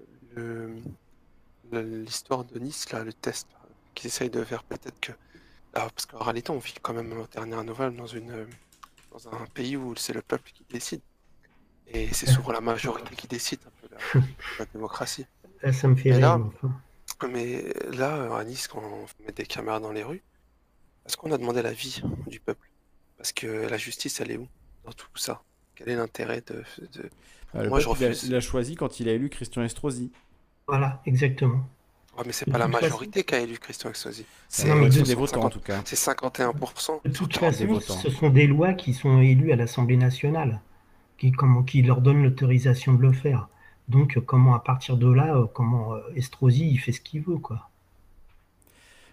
l'histoire 1.72 2.44
de 2.44 2.58
Nice, 2.58 2.90
là, 2.90 3.04
le 3.04 3.12
test 3.12 3.48
qu'ils 3.94 4.08
essayent 4.08 4.30
de 4.30 4.42
faire, 4.42 4.64
peut-être 4.64 4.98
que. 5.00 5.12
parce 5.72 6.06
qu'en 6.06 6.24
réalité, 6.24 6.50
on 6.50 6.58
vit 6.58 6.74
quand 6.82 6.92
même 6.92 7.12
aux 7.12 7.26
dernières 7.28 7.64
nouvelles 7.64 7.94
dans, 7.94 8.06
une, 8.06 8.48
dans 9.12 9.28
un 9.28 9.46
pays 9.46 9.76
où 9.76 9.94
c'est 9.94 10.12
le 10.12 10.22
peuple 10.22 10.50
qui 10.52 10.64
décide. 10.68 11.00
Et 11.86 12.12
c'est 12.12 12.26
souvent 12.26 12.52
la 12.52 12.60
majorité 12.60 13.14
qui 13.14 13.28
décide 13.28 13.60
la, 14.58 14.64
démocratie. 14.72 15.26
ça 15.72 15.88
me 15.88 15.96
fait 15.96 16.12
rire. 16.12 16.40
Mais 17.30 17.64
là, 17.92 18.36
à 18.36 18.44
Nice, 18.44 18.68
quand 18.68 18.82
on 18.82 19.24
met 19.24 19.32
des 19.32 19.46
caméras 19.46 19.80
dans 19.80 19.92
les 19.92 20.02
rues, 20.02 20.22
est-ce 21.06 21.16
qu'on 21.16 21.32
a 21.32 21.38
demandé 21.38 21.62
la 21.62 21.72
vie 21.72 22.02
du 22.26 22.40
peuple? 22.40 22.68
Parce 23.16 23.32
que 23.32 23.46
la 23.46 23.76
justice, 23.76 24.20
elle 24.20 24.30
est 24.30 24.36
où 24.36 24.48
dans 24.84 24.92
tout 24.92 25.06
ça? 25.14 25.42
Quel 25.74 25.88
est 25.88 25.96
l'intérêt 25.96 26.42
de, 26.46 26.62
ah, 27.54 27.64
Moi, 27.64 27.80
je 27.80 27.88
refuse. 27.88 28.24
Il 28.24 28.34
a, 28.34 28.40
choisi 28.40 28.74
quand 28.74 29.00
il 29.00 29.08
a 29.08 29.12
élu 29.12 29.28
Christian 29.28 29.62
Estrosi. 29.62 30.12
Voilà, 30.66 31.02
exactement. 31.06 31.68
Ouais, 32.16 32.22
mais 32.26 32.32
c'est 32.32 32.50
pas 32.50 32.58
la 32.58 32.68
majorité 32.68 33.24
qui 33.24 33.34
a 33.34 33.40
élu 33.40 33.58
Christian 33.58 33.90
Estrosi. 33.90 34.24
C'est 34.48 34.68
des 35.02 35.14
votants 35.14 35.44
en 35.44 35.50
tout 35.50 35.60
cas. 35.60 35.82
C'est 35.84 35.98
51%. 35.98 37.00
De 37.04 37.10
toute 37.10 37.36
façon, 37.36 37.80
ce 37.80 38.10
sont 38.10 38.30
des 38.30 38.46
lois 38.46 38.74
qui 38.74 38.94
sont 38.94 39.20
élues 39.20 39.52
à 39.52 39.56
l'Assemblée 39.56 39.96
nationale 39.96 40.60
qui, 41.18 41.32
qui 41.66 41.82
leur 41.82 42.00
donne 42.00 42.22
l'autorisation 42.22 42.94
de 42.94 43.02
le 43.02 43.12
faire. 43.12 43.48
Donc, 43.88 44.18
comment 44.24 44.54
à 44.54 44.60
partir 44.60 44.96
de 44.96 45.10
là, 45.12 45.36
euh, 45.36 45.46
comment 45.52 45.94
euh, 45.94 46.00
Estrosi, 46.16 46.68
il 46.70 46.78
fait 46.78 46.92
ce 46.92 47.00
qu'il 47.00 47.20
veut, 47.20 47.36
quoi. 47.36 47.68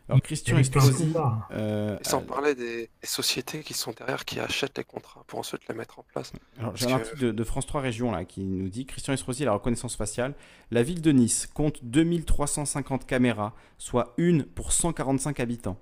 Alors, 0.07 0.22
Christian 0.22 0.57
Estrosi. 0.57 1.14
Euh, 1.52 1.98
sans 2.02 2.22
parler 2.22 2.56
des, 2.56 2.89
sociétés 3.03 3.61
qui 3.61 3.73
sont 3.73 3.93
derrière, 3.98 4.26
qui 4.26 4.39
achètent 4.39 4.77
les 4.77 4.84
contrats 4.84 5.23
pour 5.27 5.39
ensuite 5.39 5.61
les 5.69 5.76
mettre 5.76 5.99
en 5.99 6.06
place. 6.11 6.34
J'ai 6.76 6.88
un 6.88 6.95
article 6.95 7.34
de, 7.34 7.43
France 7.43 7.65
3 7.65 7.81
Régions 7.81 8.11
là, 8.11 8.26
qui 8.26 8.41
nous 8.41 8.68
dit 8.68 8.85
Christian 8.85 9.14
Estrosi, 9.14 9.45
la 9.45 9.53
reconnaissance 9.53 9.95
faciale. 9.95 10.34
La 10.69 10.84
ville 10.84 11.02
de 11.02 11.11
Nice 11.11 11.48
compte 11.48 11.80
2350 11.84 13.06
caméras, 13.06 13.53
soit 13.77 14.14
une 14.18 14.43
pour 14.43 14.73
145 14.73 15.39
habitants. 15.39 15.77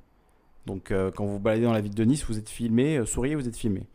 Donc, 0.65 0.93
quand 1.15 1.25
vous 1.25 1.39
baladez 1.39 1.63
dans 1.63 1.73
la 1.73 1.81
ville 1.81 1.95
de 1.95 2.03
Nice, 2.03 2.25
vous 2.25 2.37
êtes 2.37 2.49
filmé, 2.49 3.03
souriez, 3.05 3.33
vous 3.33 3.47
êtes 3.47 3.57
filmé. 3.57 3.87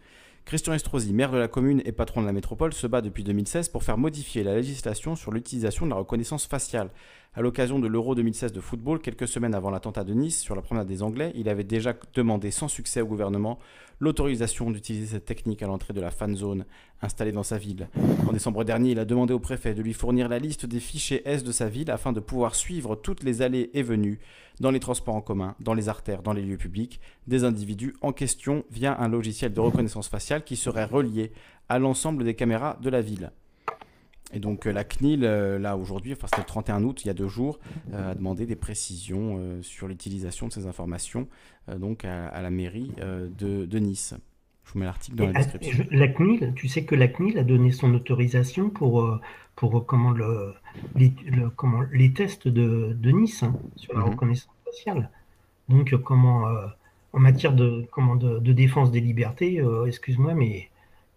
Christian 0.45 0.75
Estrosi, 0.75 1.15
maire 1.15 1.33
de 1.33 1.39
la 1.39 1.49
commune 1.49 1.81
et 1.87 1.93
patron 1.93 2.21
de 2.21 2.27
la 2.27 2.33
métropole, 2.33 2.75
se 2.75 2.87
bat 2.87 3.01
depuis 3.01 3.25
2016 3.25 3.71
pour 3.71 3.83
faire 3.83 3.97
modifier 3.97 4.43
la 4.43 4.55
législation 4.55 5.16
sur 5.16 5.33
l'utilisation 5.33 5.87
de 5.87 5.91
la 5.91 5.97
reconnaissance 5.97 6.47
faciale. 6.47 6.91
À 7.36 7.43
l'occasion 7.43 7.81
de 7.81 7.89
l'Euro 7.89 8.15
2016 8.15 8.52
de 8.52 8.61
football, 8.61 9.01
quelques 9.01 9.27
semaines 9.27 9.56
avant 9.56 9.70
l'attentat 9.70 10.05
de 10.05 10.15
Nice 10.15 10.40
sur 10.40 10.55
la 10.55 10.62
promenade 10.62 10.86
des 10.86 11.02
Anglais, 11.02 11.32
il 11.35 11.48
avait 11.48 11.65
déjà 11.65 11.93
demandé 12.15 12.52
sans 12.52 12.69
succès 12.69 13.01
au 13.01 13.06
gouvernement 13.06 13.59
l'autorisation 13.98 14.70
d'utiliser 14.70 15.06
cette 15.06 15.24
technique 15.24 15.61
à 15.61 15.66
l'entrée 15.66 15.93
de 15.93 16.01
la 16.01 16.12
fan 16.12 16.36
zone 16.36 16.65
installée 17.02 17.32
dans 17.32 17.43
sa 17.43 17.59
ville. 17.59 17.89
En 18.28 18.32
décembre 18.32 18.62
dernier, 18.62 18.93
il 18.93 19.01
a 19.01 19.05
demandé 19.05 19.35
au 19.35 19.40
préfet 19.40 19.74
de 19.74 19.82
lui 19.82 19.94
fournir 19.94 20.28
la 20.28 20.39
liste 20.39 20.65
des 20.65 20.78
fichiers 20.78 21.28
S 21.28 21.43
de 21.43 21.51
sa 21.51 21.69
ville 21.69 21.90
afin 21.90 22.12
de 22.12 22.20
pouvoir 22.20 22.55
suivre 22.55 22.94
toutes 22.94 23.24
les 23.24 23.43
allées 23.43 23.69
et 23.74 23.82
venues 23.82 24.20
dans 24.61 24.70
les 24.70 24.78
transports 24.78 25.16
en 25.16 25.20
commun, 25.20 25.56
dans 25.59 25.74
les 25.74 25.89
artères, 25.89 26.23
dans 26.23 26.35
les 26.35 26.43
lieux 26.43 26.56
publics, 26.56 27.01
des 27.27 27.43
individus 27.43 27.97
en 28.01 28.12
question 28.12 28.65
via 28.70 28.97
un 29.01 29.09
logiciel 29.09 29.52
de 29.52 29.61
reconnaissance 29.61 30.06
faciale 30.06 30.44
qui 30.44 30.55
serait 30.55 30.85
relié 30.85 31.32
à 31.69 31.81
l'ensemble 31.81 32.23
des 32.23 32.35
caméras 32.35 32.78
de 32.81 32.90
la 32.90 33.01
ville. 33.01 33.32
Et 34.32 34.40
donc 34.40 34.66
euh, 34.66 34.72
la 34.72 34.84
CNIL, 34.84 35.24
euh, 35.24 35.59
là 35.59 35.76
aujourd'hui, 35.76 36.12
enfin 36.12 36.26
c'était 36.26 36.42
le 36.42 36.46
31 36.46 36.82
août, 36.84 37.05
il 37.05 37.09
y 37.09 37.10
a 37.10 37.14
deux 37.14 37.28
jours, 37.28 37.59
euh, 37.92 38.12
a 38.12 38.14
demandé 38.14 38.46
des 38.46 38.56
précisions 38.56 39.62
sur 39.62 39.86
l'utilisation 39.86 40.48
de 40.48 40.52
ces 40.52 40.66
informations 40.66 41.28
donc 41.76 42.05
à, 42.05 42.42
la 42.42 42.51
mairie 42.51 42.92
de, 42.98 43.78
Nice. 43.78 44.14
Je 44.64 44.72
vous 44.72 44.78
mets 44.78 44.86
l'article 44.86 45.16
dans 45.16 45.26
la 45.26 45.32
description. 45.32 45.86
La 45.90 46.09
CNIL, 46.09 46.52
tu 46.56 46.68
sais 46.68 46.84
que 46.84 46.94
la 46.94 47.09
CNIL 47.09 47.38
a 47.38 47.44
donné 47.44 47.72
son 47.72 47.92
autorisation 47.94 48.70
pour, 48.70 49.18
pour 49.56 49.86
comment, 49.86 50.10
le, 50.10 50.55
les, 50.96 51.12
comment, 51.56 51.82
les 51.92 52.12
tests 52.12 52.48
de, 52.48 53.10
Nice 53.10 53.42
hein, 53.42 53.55
sur 53.76 53.94
la 53.94 54.01
mhm. 54.01 54.10
reconnaissance 54.10 54.55
faciale. 54.64 55.10
Donc 55.68 55.94
comment 56.02 56.46
en 57.12 57.18
matière 57.18 57.55
de, 57.55 57.86
comment, 57.92 58.16
de, 58.16 58.52
défense 58.52 58.90
des 58.90 59.01
libertés, 59.01 59.62
excuse-moi, 59.86 60.34
mais 60.34 60.68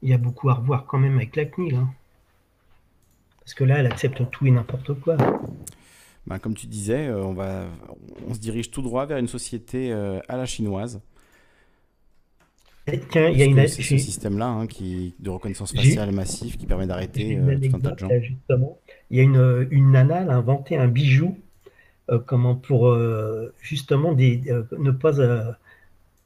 il 0.01 0.09
y 0.09 0.13
a 0.13 0.17
beaucoup 0.17 0.49
à 0.49 0.53
revoir 0.53 0.85
quand 0.85 0.99
même 0.99 1.17
avec 1.17 1.35
la 1.35 1.45
CNIL. 1.45 1.75
Hein. 1.75 1.89
Parce 3.47 3.53
que 3.53 3.63
là, 3.63 3.79
elle 3.79 3.85
accepte 3.85 4.29
tout 4.29 4.45
et 4.45 4.51
n'importe 4.51 4.93
quoi. 4.99 5.15
Ben, 6.25 6.37
comme 6.37 6.53
tu 6.53 6.67
disais, 6.67 7.07
euh, 7.07 7.23
on, 7.23 7.31
va, 7.31 7.63
on 8.27 8.33
se 8.33 8.39
dirige 8.39 8.71
tout 8.71 8.81
droit 8.81 9.05
vers 9.05 9.19
une 9.19 9.29
société 9.29 9.89
euh, 9.93 10.19
à 10.27 10.35
la 10.35 10.45
chinoise. 10.45 10.99
Tiens, 13.09 13.29
il 13.29 13.37
y 13.37 13.43
a 13.43 13.45
une... 13.45 13.65
C'est 13.69 13.83
ce 13.83 13.97
système-là 13.97 14.47
hein, 14.47 14.67
qui, 14.67 15.15
de 15.19 15.29
reconnaissance 15.29 15.73
faciale 15.73 16.11
massif 16.11 16.57
qui 16.57 16.65
permet 16.65 16.87
d'arrêter 16.87 17.37
euh, 17.37 17.57
tout 17.57 17.77
un 17.77 17.79
tas 17.79 17.91
de 17.91 17.99
gens. 17.99 18.09
Justement. 18.21 18.79
Il 19.11 19.17
y 19.17 19.21
a 19.21 19.23
une, 19.23 19.67
une 19.71 19.91
nana, 19.91 20.23
elle 20.23 20.29
a 20.29 20.35
inventé 20.35 20.75
un 20.75 20.89
bijou 20.89 21.37
comment, 22.25 22.55
pour 22.55 22.97
justement 23.61 24.11
des, 24.11 24.41
ne 24.77 24.91
pas 24.91 25.13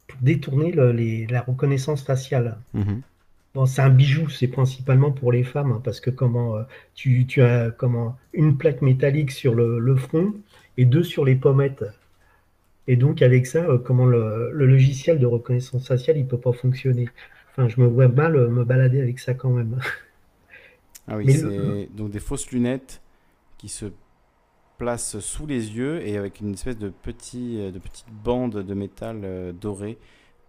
pour 0.07 0.18
détourner 0.23 0.72
les, 0.72 1.27
la 1.27 1.41
reconnaissance 1.41 2.02
faciale. 2.02 2.57
Mm 2.73 3.02
Bon, 3.53 3.65
c'est 3.65 3.82
un 3.82 3.90
bijou, 3.90 4.30
c'est 4.30 4.48
principalement 4.48 5.11
pour 5.11 5.34
les 5.34 5.44
femmes, 5.44 5.73
hein, 5.73 5.82
parce 5.84 5.99
que 5.99 6.10
comment 6.10 6.56
euh, 6.56 6.64
tu, 6.95 7.26
tu, 7.28 7.41
as 7.41 7.69
comment 7.72 8.18
une 8.32 8.57
plaque 8.57 8.82
métallique 8.82 9.32
sur 9.32 9.53
le, 9.53 9.95
front 9.98 10.34
et 10.78 10.86
deux 10.86 11.03
sur 11.03 11.26
les 11.26 11.36
pommettes. 11.36 11.84
Et 12.88 12.95
donc 12.95 13.22
avec 13.22 13.45
ça, 13.45 13.60
euh, 13.60 13.78
comment 13.78 14.06
le, 14.06 14.52
logiciel 14.52 15.19
de 15.19 15.26
reconnaissance 15.26 15.86
faciale, 15.86 16.18
il 16.18 16.26
peut 16.26 16.40
pas 16.40 16.53
fonctionner. 16.53 17.10
Enfin, 17.52 17.68
je 17.68 17.82
me 17.82 17.88
vois 17.88 18.07
mal 18.07 18.38
euh, 18.38 18.48
me 18.48 18.64
balader 18.64 19.02
avec 19.02 19.19
ça 19.19 19.34
quand 19.34 19.52
même. 19.52 19.80
Ah 21.07 21.18
oui, 21.18 21.34
c'est 21.34 21.90
donc 21.95 22.11
des 22.11 22.19
fausses 22.19 22.52
lunettes 22.52 23.02
qui 23.57 23.69
se 23.69 23.88
place 24.78 25.19
sous 25.19 25.48
les 25.48 25.76
yeux 25.76 25.99
et 26.07 26.15
avec 26.15 26.40
une 26.40 26.53
espèce 26.53 26.78
de, 26.78 26.90
petit, 26.90 27.57
de 27.57 27.80
petite 27.80 28.06
bande 28.23 28.64
de 28.64 28.73
métal 28.76 29.52
doré 29.60 29.98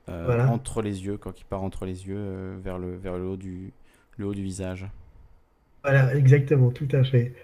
entre 0.09 0.83
les 0.83 1.05
yeux, 1.05 1.17
quand 1.17 1.39
il 1.41 1.45
part 1.45 1.63
entre 1.63 1.85
les 1.85 2.07
yeux 2.07 2.57
vers, 2.63 2.79
le, 2.79 2.97
vers 2.97 3.17
le, 3.17 3.27
haut 3.27 3.37
du, 3.37 3.73
le 4.17 4.27
haut 4.27 4.35
du 4.35 4.43
visage. 4.43 4.87
Voilà, 5.83 6.15
exactement, 6.15 6.71
tout 6.71 6.89
à 6.93 7.03
fait. 7.05 7.35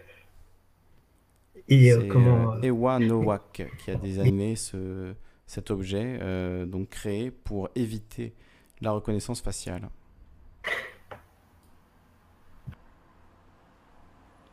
Et 1.69 1.93
comment 2.09 2.61
Ewa 2.63 2.99
Nowak 2.99 3.67
qui 3.79 3.91
a 3.91 3.95
désigné 3.97 4.57
ce, 4.57 5.13
cet 5.47 5.71
objet, 5.71 6.19
donc 6.67 6.89
créé 6.89 7.31
pour 7.31 7.69
éviter 7.75 8.33
la 8.81 8.93
reconnaissance 8.93 9.41
faciale. 9.41 9.89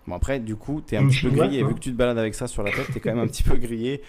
Bon 0.07 0.15
après, 0.15 0.39
du 0.39 0.55
coup, 0.55 0.83
tu 0.85 0.93
es 0.93 0.97
un 0.97 1.07
petit 1.07 1.23
peu 1.23 1.31
grillé. 1.31 1.63
Vu 1.63 1.73
que 1.73 1.79
tu 1.79 1.91
te 1.91 1.97
balades 1.97 2.19
avec 2.19 2.35
ça 2.35 2.47
sur 2.47 2.61
la 2.61 2.71
tête, 2.71 2.85
tu 2.91 2.97
es 2.97 2.99
quand 2.99 3.09
même 3.09 3.23
un 3.23 3.27
petit 3.27 3.43
peu 3.43 3.57
grillé 3.57 4.01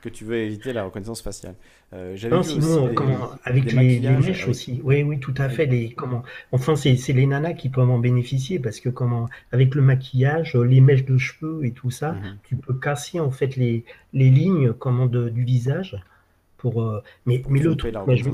que 0.00 0.08
tu 0.08 0.24
veux 0.24 0.36
éviter 0.36 0.72
la 0.72 0.84
reconnaissance 0.84 1.22
faciale. 1.22 1.56
Euh, 1.92 2.16
non, 2.30 2.42
sinon, 2.44 2.94
comment, 2.94 3.30
avec 3.42 3.72
les, 3.72 3.98
mèches 3.98 4.46
aussi. 4.46 4.80
Oui, 4.84 5.02
oui, 5.02 5.18
tout 5.18 5.34
à 5.38 5.48
fait. 5.48 5.66
Les, 5.66 5.90
comment, 5.90 6.22
enfin, 6.52 6.76
c'est 6.76 6.94
les 7.08 7.26
nanas 7.26 7.54
qui 7.54 7.68
peuvent 7.68 7.90
en 7.90 7.98
bénéficier 7.98 8.60
parce 8.60 8.78
que 8.78 8.88
comment, 8.88 9.28
avec 9.50 9.74
le 9.74 9.82
maquillage, 9.82 10.54
les 10.54 10.80
mèches 10.80 11.04
de 11.04 11.18
cheveux 11.18 11.64
et 11.64 11.72
tout 11.72 11.90
ça, 11.90 12.12
mhm. 12.12 12.38
tu 12.44 12.56
peux 12.56 12.74
casser 12.74 13.18
en 13.18 13.32
fait 13.32 13.56
les, 13.56 13.84
les 14.12 14.30
lignes 14.30 14.72
comment, 14.72 15.06
de, 15.06 15.28
du 15.28 15.44
visage. 15.44 16.00
Pour, 16.58 16.82
euh, 16.82 17.02
mais 17.24 17.42
mais 17.48 17.60
le 17.60 17.74
truc, 17.74 17.94
je, 17.94 18.24
me, 18.28 18.32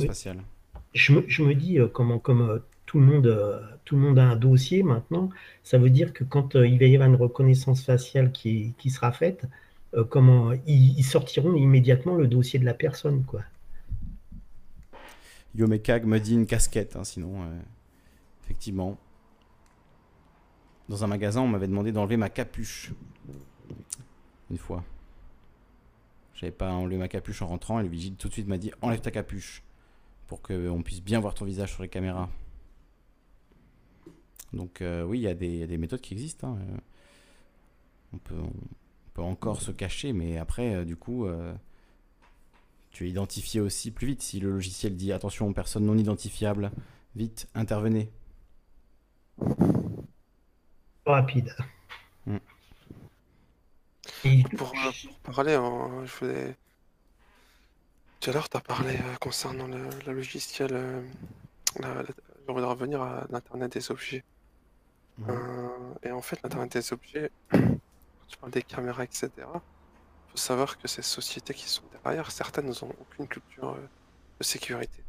je, 0.92 1.12
me, 1.12 1.24
je 1.28 1.42
me 1.44 1.54
dis, 1.54 1.78
euh, 1.78 1.86
comment, 1.86 2.18
comme 2.18 2.60
tout 2.86 3.00
le 3.00 3.04
monde, 3.04 3.26
euh, 3.26 3.60
tout 3.84 3.96
le 3.96 4.02
monde 4.02 4.18
a 4.18 4.24
un 4.24 4.36
dossier 4.36 4.82
maintenant. 4.82 5.28
Ça 5.64 5.76
veut 5.76 5.90
dire 5.90 6.12
que 6.12 6.24
quand 6.24 6.56
euh, 6.56 6.66
il 6.66 6.78
va 6.78 6.86
y 6.86 6.94
avoir 6.94 7.08
une 7.08 7.16
reconnaissance 7.16 7.84
faciale 7.84 8.32
qui, 8.32 8.74
qui 8.78 8.90
sera 8.90 9.12
faite, 9.12 9.44
euh, 9.94 10.04
comment 10.04 10.52
ils, 10.66 11.02
sortiront 11.04 11.54
immédiatement 11.54 12.14
le 12.14 12.28
dossier 12.28 12.58
de 12.58 12.64
la 12.64 12.74
personne, 12.74 13.24
quoi. 13.24 13.42
Yomekag 15.56 16.04
me 16.04 16.20
dit 16.20 16.34
une 16.34 16.46
casquette, 16.46 16.96
hein, 16.96 17.04
sinon, 17.04 17.40
effectivement. 18.44 18.98
Dans 20.88 21.02
un 21.02 21.06
magasin, 21.06 21.40
on 21.40 21.48
m'avait 21.48 21.66
demandé 21.66 21.92
d'enlever 21.92 22.18
ma 22.18 22.28
capuche. 22.28 22.92
Une 24.50 24.58
fois. 24.58 24.84
J'avais 26.34 26.52
pas 26.52 26.70
enlevé 26.72 26.98
ma 26.98 27.08
capuche 27.08 27.40
en 27.40 27.46
rentrant 27.46 27.80
et 27.80 27.82
le 27.82 27.88
vigile 27.88 28.16
tout 28.16 28.28
de 28.28 28.32
suite 28.34 28.46
m'a 28.46 28.58
dit 28.58 28.70
enlève 28.82 29.00
ta 29.00 29.10
capuche 29.10 29.62
pour 30.26 30.42
qu'on 30.42 30.82
puisse 30.82 31.02
bien 31.02 31.18
voir 31.18 31.34
ton 31.34 31.46
visage 31.46 31.72
sur 31.72 31.82
les 31.82 31.88
caméras. 31.88 32.28
Donc 34.56 34.80
euh, 34.80 35.02
oui, 35.02 35.18
il 35.18 35.22
y, 35.22 35.28
a 35.28 35.34
des 35.34 35.78
méthodes 35.78 36.00
qui 36.00 36.14
existent. 36.14 36.48
Hein, 36.48 36.58
euh. 36.60 36.76
On, 38.14 38.18
peut, 38.18 38.34
peut, 39.14 39.22
encore 39.22 39.60
se 39.60 39.70
cacher, 39.70 40.12
mais 40.12 40.38
après, 40.38 40.74
euh, 40.74 40.84
du 40.84 40.96
coup, 40.96 41.28
tu 42.90 43.06
es 43.06 43.10
identifié 43.10 43.60
aussi 43.60 43.90
plus 43.90 44.06
vite. 44.08 44.22
Si 44.22 44.40
le 44.40 44.50
logiciel 44.50 44.96
dit 44.96 45.12
attention, 45.12 45.52
personne 45.52 45.84
non 45.84 45.96
identifiable, 45.96 46.70
vite, 47.14 47.48
intervenez. 47.54 48.10
Rapide. 51.04 51.54
Hmm. 52.24 52.38
Pour, 54.56 54.72
parler, 55.22 55.52
je 55.52 56.18
voulais... 56.18 56.56
Tout 58.20 58.30
à 58.30 58.32
l'heure, 58.32 58.48
tu 58.48 58.56
as 58.56 58.60
parlé 58.60 58.98
concernant 59.20 59.66
le, 59.66 60.12
logiciel. 60.12 61.04
je 61.78 62.52
voudrais 62.52 62.64
revenir 62.64 63.02
à 63.02 63.26
l'Internet 63.30 63.72
des 63.72 63.90
objets. 63.90 64.24
Euh, 65.28 65.94
et 66.02 66.10
en 66.10 66.20
fait, 66.20 66.42
l'Internet 66.42 66.72
des 66.72 66.92
objets, 66.92 67.30
quand 67.50 67.58
tu 68.28 68.36
parles 68.38 68.52
des 68.52 68.62
caméras, 68.62 69.04
etc., 69.04 69.30
il 69.36 70.30
faut 70.30 70.36
savoir 70.36 70.78
que 70.78 70.88
ces 70.88 71.02
sociétés 71.02 71.54
qui 71.54 71.68
sont 71.68 71.84
derrière, 72.04 72.30
certaines 72.30 72.66
n'ont 72.66 72.94
aucune 73.00 73.26
culture 73.26 73.70
euh, 73.70 73.88
de 74.38 74.44
sécurité. 74.44 75.02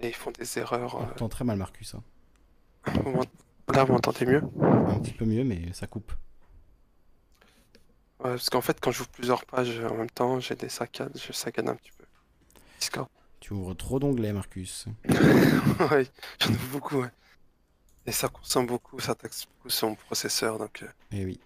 Et 0.00 0.08
ils 0.08 0.14
font 0.14 0.30
des 0.32 0.58
erreurs. 0.58 0.96
On 0.96 1.02
euh, 1.02 1.10
entend 1.10 1.28
très 1.28 1.44
mal, 1.44 1.56
Marcus. 1.56 1.94
Hein. 1.94 2.02
Là, 3.72 3.84
vous 3.84 3.94
m'entendez 3.94 4.26
mieux? 4.26 4.42
Un 4.60 5.00
petit 5.00 5.12
peu 5.12 5.24
mieux, 5.24 5.42
mais 5.42 5.72
ça 5.72 5.86
coupe. 5.86 6.12
Ouais, 8.20 8.30
parce 8.30 8.48
qu'en 8.48 8.60
fait, 8.60 8.78
quand 8.80 8.92
j'ouvre 8.92 9.08
plusieurs 9.08 9.44
pages 9.44 9.80
en 9.80 9.94
même 9.94 10.10
temps, 10.10 10.38
j'ai 10.38 10.54
des 10.54 10.68
saccades, 10.68 11.16
je 11.16 11.32
saccade 11.32 11.68
un 11.68 11.74
petit 11.74 11.90
peu. 11.98 12.04
Discord. 12.78 13.08
Tu 13.40 13.52
ouvres 13.52 13.74
trop 13.74 13.98
d'onglets, 13.98 14.32
Marcus. 14.32 14.86
oui, 15.08 16.10
j'en 16.40 16.50
ouvre 16.50 16.68
beaucoup, 16.72 16.96
ouais. 17.00 17.10
Et 18.06 18.12
ça 18.12 18.28
consomme 18.28 18.66
beaucoup, 18.66 19.00
ça 19.00 19.14
taxe 19.14 19.46
beaucoup 19.46 19.70
son 19.70 19.94
processeur. 19.94 20.58
Donc, 20.58 20.82
euh. 20.82 20.86
Et 21.12 21.20
eh 21.20 21.24
oui. 21.24 21.40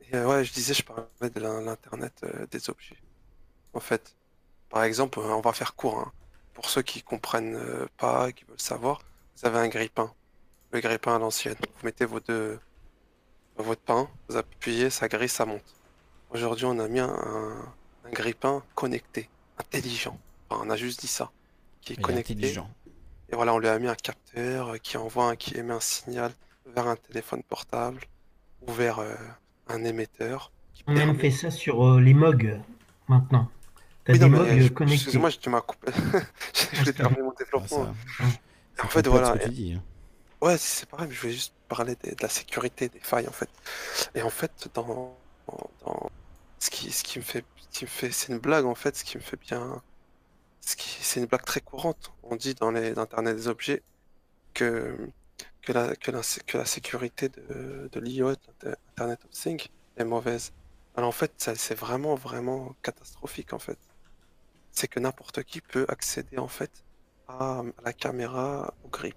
Et 0.00 0.16
euh, 0.16 0.26
ouais, 0.26 0.44
je 0.44 0.52
disais, 0.52 0.74
je 0.74 0.82
parlais 0.82 1.06
de 1.22 1.40
l'Internet 1.40 2.12
euh, 2.24 2.46
des 2.50 2.68
objets. 2.68 2.98
En 3.72 3.80
fait, 3.80 4.14
par 4.68 4.82
exemple, 4.82 5.20
on 5.20 5.40
va 5.40 5.52
faire 5.52 5.74
court. 5.74 5.98
Hein. 5.98 6.12
Pour 6.52 6.68
ceux 6.68 6.82
qui 6.82 7.02
comprennent 7.02 7.88
pas, 7.96 8.30
qui 8.30 8.44
veulent 8.44 8.60
savoir, 8.60 9.02
vous 9.36 9.46
avez 9.46 9.58
un 9.58 9.68
grille-pain. 9.68 10.12
Le 10.70 10.80
grille-pain 10.80 11.16
à 11.16 11.18
l'ancienne. 11.18 11.56
Vous 11.60 11.84
mettez 11.86 12.04
vos 12.04 12.20
deux, 12.20 12.60
votre 13.56 13.80
pain, 13.80 14.08
vous 14.28 14.36
appuyez, 14.36 14.90
ça 14.90 15.08
grille, 15.08 15.28
ça 15.28 15.46
monte. 15.46 15.74
Aujourd'hui, 16.30 16.66
on 16.66 16.78
a 16.78 16.86
mis 16.86 17.00
un, 17.00 17.74
un 18.04 18.10
grille-pain 18.10 18.62
connecté, 18.76 19.28
intelligent. 19.58 20.18
Enfin, 20.48 20.62
on 20.64 20.70
a 20.70 20.76
juste 20.76 21.00
dit 21.00 21.08
ça. 21.08 21.30
Qui 21.80 21.94
est 21.94 22.00
connecté. 22.00 22.34
Intelligent. 22.34 22.70
Et 23.30 23.36
voilà, 23.36 23.54
on 23.54 23.58
lui 23.58 23.68
a 23.68 23.78
mis 23.78 23.88
un 23.88 23.94
capteur 23.94 24.80
qui 24.82 24.96
envoie, 24.96 25.36
qui 25.36 25.56
émet 25.56 25.72
un 25.72 25.80
signal 25.80 26.32
vers 26.66 26.86
un 26.86 26.96
téléphone 26.96 27.42
portable 27.42 28.00
ou 28.66 28.72
vers 28.72 28.98
euh, 28.98 29.14
un 29.68 29.84
émetteur. 29.84 30.52
On 30.86 30.96
a 30.96 31.06
même 31.06 31.18
fait 31.18 31.30
ça 31.30 31.50
sur 31.50 31.86
euh, 31.86 32.00
les 32.00 32.14
MOG 32.14 32.60
maintenant. 33.08 33.48
T'as 34.04 34.18
des 34.18 34.28
MOG 34.28 34.40
euh, 34.40 34.68
connectés. 34.68 34.94
Excuse-moi, 34.94 35.30
tu 35.30 35.48
m'as 35.48 35.60
coupé. 35.62 35.92
je 36.54 36.78
voulais 36.78 36.92
terminer 36.92 37.22
mon 37.22 37.32
développement. 37.32 37.94
en 38.82 38.88
fait, 38.88 39.06
voilà. 39.06 39.32
Hein. 39.32 39.80
Ouais, 40.40 40.58
c'est 40.58 40.88
pareil, 40.88 41.06
mais 41.08 41.14
je 41.14 41.20
voulais 41.20 41.32
juste 41.32 41.54
parler 41.68 41.96
de, 42.04 42.14
la 42.20 42.28
sécurité 42.28 42.88
des 42.88 43.00
failles 43.00 43.28
en 43.28 43.32
fait. 43.32 43.48
Et 44.14 44.22
en 44.22 44.30
fait, 44.30 44.68
dans, 44.74 45.16
ce 46.58 46.70
qui, 46.70 46.92
ce 46.92 47.02
qui 47.02 47.18
me 47.18 47.24
fait, 47.24 47.44
qui 47.70 47.84
me 47.84 47.90
fait, 47.90 48.10
c'est 48.10 48.32
une 48.32 48.38
blague 48.38 48.66
en 48.66 48.74
fait, 48.74 48.96
ce 48.96 49.04
qui 49.04 49.16
me 49.16 49.22
fait 49.22 49.40
bien 49.40 49.82
c'est 50.64 51.20
une 51.20 51.26
blague 51.26 51.44
très 51.44 51.60
courante. 51.60 52.12
On 52.22 52.36
dit 52.36 52.54
dans 52.54 52.70
les 52.70 52.98
Internet 52.98 53.36
des 53.36 53.48
objets 53.48 53.82
que, 54.54 54.96
que, 55.62 55.72
la, 55.72 55.96
que, 55.96 56.10
la, 56.10 56.64
sécurité 56.64 57.28
de, 57.28 57.88
de 57.92 58.00
l'IoT, 58.00 58.36
Internet 58.92 59.24
of 59.24 59.30
Things, 59.30 59.68
est 59.96 60.04
mauvaise. 60.04 60.52
Alors 60.96 61.08
en 61.08 61.12
fait, 61.12 61.32
c'est 61.36 61.74
vraiment, 61.74 62.14
vraiment 62.14 62.74
catastrophique 62.82 63.52
en 63.52 63.58
fait. 63.58 63.78
C'est 64.70 64.88
que 64.88 65.00
n'importe 65.00 65.42
qui 65.44 65.60
peut 65.60 65.86
accéder 65.88 66.38
en 66.38 66.48
fait 66.48 66.84
à, 67.28 67.62
la 67.84 67.92
caméra, 67.92 68.74
au 68.84 68.88
grip 68.88 69.16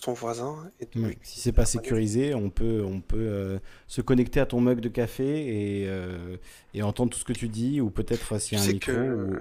son 0.00 0.12
voisin. 0.12 0.70
Et 0.80 0.88
si 1.22 1.40
c'est 1.40 1.52
pas 1.52 1.66
sécurisé, 1.66 2.34
on 2.34 2.50
peut, 2.50 2.84
on 2.84 3.00
peut 3.00 3.16
euh, 3.18 3.58
se 3.86 4.00
connecter 4.00 4.40
à 4.40 4.46
ton 4.46 4.60
mug 4.60 4.80
de 4.80 4.88
café 4.88 5.82
et, 5.82 5.88
euh, 5.88 6.36
et 6.74 6.82
entendre 6.82 7.12
tout 7.12 7.18
ce 7.18 7.24
que 7.24 7.32
tu 7.32 7.48
dis, 7.48 7.80
ou 7.80 7.90
peut-être 7.90 8.38
s'il 8.38 8.58
y 8.58 8.60
a 8.60 8.64
un 8.64 8.68
micro 8.68 8.92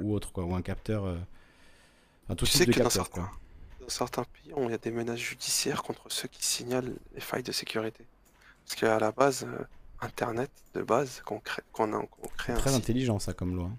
ou, 0.01 0.13
autre, 0.13 0.31
quoi, 0.31 0.45
ou 0.45 0.55
un 0.55 0.61
capteur. 0.61 1.05
Euh, 1.05 1.17
un 2.29 2.35
tout 2.35 2.45
type 2.45 2.67
de 2.67 2.73
capteur, 2.73 3.09
dans, 3.15 3.21
dans 3.21 3.89
certains 3.89 4.23
pays, 4.23 4.53
il 4.57 4.71
y 4.71 4.73
a 4.73 4.77
des 4.77 4.91
menaces 4.91 5.19
judiciaires 5.19 5.83
contre 5.83 6.11
ceux 6.11 6.27
qui 6.27 6.43
signalent 6.43 6.93
les 7.13 7.21
failles 7.21 7.43
de 7.43 7.51
sécurité. 7.51 8.05
Parce 8.65 8.79
qu'à 8.79 8.97
la 8.97 9.11
base, 9.11 9.45
Internet 10.01 10.51
de 10.73 10.81
base, 10.81 11.21
qu'on 11.23 11.39
crée, 11.39 11.61
qu'on 11.71 11.93
a, 11.93 12.03
crée 12.37 12.53
Très 12.55 12.75
intelligent 12.75 13.19
ça 13.19 13.33
comme 13.33 13.55
loi. 13.55 13.69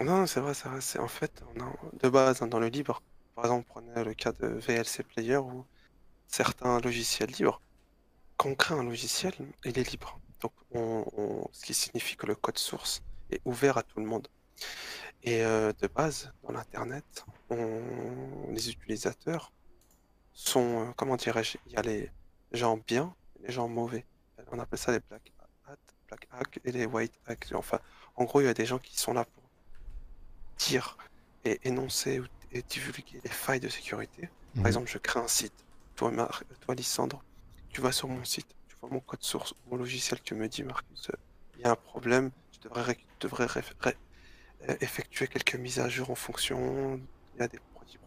Non, 0.00 0.26
c'est 0.26 0.40
vrai, 0.40 0.54
c'est 0.54 0.68
vrai. 0.68 0.80
C'est 0.80 0.98
en 0.98 1.08
fait, 1.08 1.42
on 1.54 1.60
a, 1.60 1.72
de 2.02 2.08
base, 2.08 2.42
hein, 2.42 2.46
dans 2.46 2.60
le 2.60 2.68
libre, 2.68 3.02
par 3.34 3.44
exemple, 3.44 3.66
prenez 3.68 4.04
le 4.04 4.14
cas 4.14 4.32
de 4.32 4.46
VLC 4.46 5.02
Player 5.02 5.36
où 5.36 5.64
certains 6.30 6.80
logiciels 6.80 7.30
libres. 7.30 7.60
Quand 8.36 8.50
on 8.50 8.54
crée 8.54 8.74
un 8.74 8.84
logiciel, 8.84 9.34
il 9.64 9.78
est 9.78 9.90
libre. 9.90 10.18
Donc, 10.40 10.52
ce 11.52 11.64
qui 11.64 11.74
signifie 11.74 12.16
que 12.16 12.26
le 12.26 12.34
code 12.34 12.58
source 12.58 13.02
est 13.30 13.40
ouvert 13.44 13.76
à 13.76 13.82
tout 13.82 14.00
le 14.00 14.06
monde. 14.06 14.28
Et 15.22 15.44
euh, 15.44 15.72
de 15.80 15.86
base, 15.86 16.32
dans 16.42 16.52
l'Internet, 16.52 17.24
les 17.50 18.70
utilisateurs 18.70 19.52
sont, 20.32 20.88
euh, 20.88 20.92
comment 20.96 21.16
dirais-je, 21.16 21.58
il 21.66 21.72
y 21.72 21.76
a 21.76 21.82
les 21.82 22.10
gens 22.52 22.78
bien 22.86 23.14
et 23.38 23.48
les 23.48 23.52
gens 23.52 23.68
mauvais. 23.68 24.06
On 24.50 24.58
appelle 24.58 24.78
ça 24.78 24.92
les 24.92 25.00
black 25.00 25.32
hat, 25.66 25.76
black 26.08 26.28
hack 26.32 26.60
et 26.64 26.72
les 26.72 26.86
white 26.86 27.12
hack. 27.26 27.48
Enfin, 27.54 27.80
en 28.16 28.24
gros, 28.24 28.40
il 28.40 28.44
y 28.46 28.48
a 28.48 28.54
des 28.54 28.64
gens 28.64 28.78
qui 28.78 28.98
sont 28.98 29.12
là 29.12 29.24
pour 29.24 29.42
dire 30.58 30.96
et 31.44 31.60
énoncer 31.64 32.22
et 32.52 32.62
divulguer 32.62 33.20
les 33.22 33.30
failles 33.30 33.60
de 33.60 33.68
sécurité. 33.68 34.30
Par 34.54 34.62
mhm. 34.62 34.66
exemple, 34.66 34.90
je 34.90 34.98
crée 34.98 35.20
un 35.20 35.28
site 35.28 35.64
toi, 36.00 36.30
toi 36.60 36.74
Lissandre, 36.74 37.22
tu 37.68 37.82
vas 37.82 37.92
sur 37.92 38.08
mon 38.08 38.24
site, 38.24 38.46
tu 38.68 38.76
vois 38.80 38.88
mon 38.88 39.00
code 39.00 39.22
source, 39.22 39.54
mon 39.70 39.76
logiciel, 39.76 40.18
tu 40.22 40.34
me 40.34 40.48
dis, 40.48 40.62
Marcus, 40.62 41.10
il 41.56 41.60
y 41.60 41.64
a 41.64 41.72
un 41.72 41.76
problème, 41.76 42.30
tu 42.52 42.60
devrais, 42.60 42.96
euh, 43.86 44.76
effectuer 44.80 45.28
quelques 45.28 45.56
mises 45.56 45.78
à 45.78 45.88
jour 45.90 46.10
en 46.10 46.14
fonction, 46.14 46.98
il 47.34 47.40
y 47.40 47.42
a 47.42 47.48
des 47.48 47.58
produits 47.74 47.98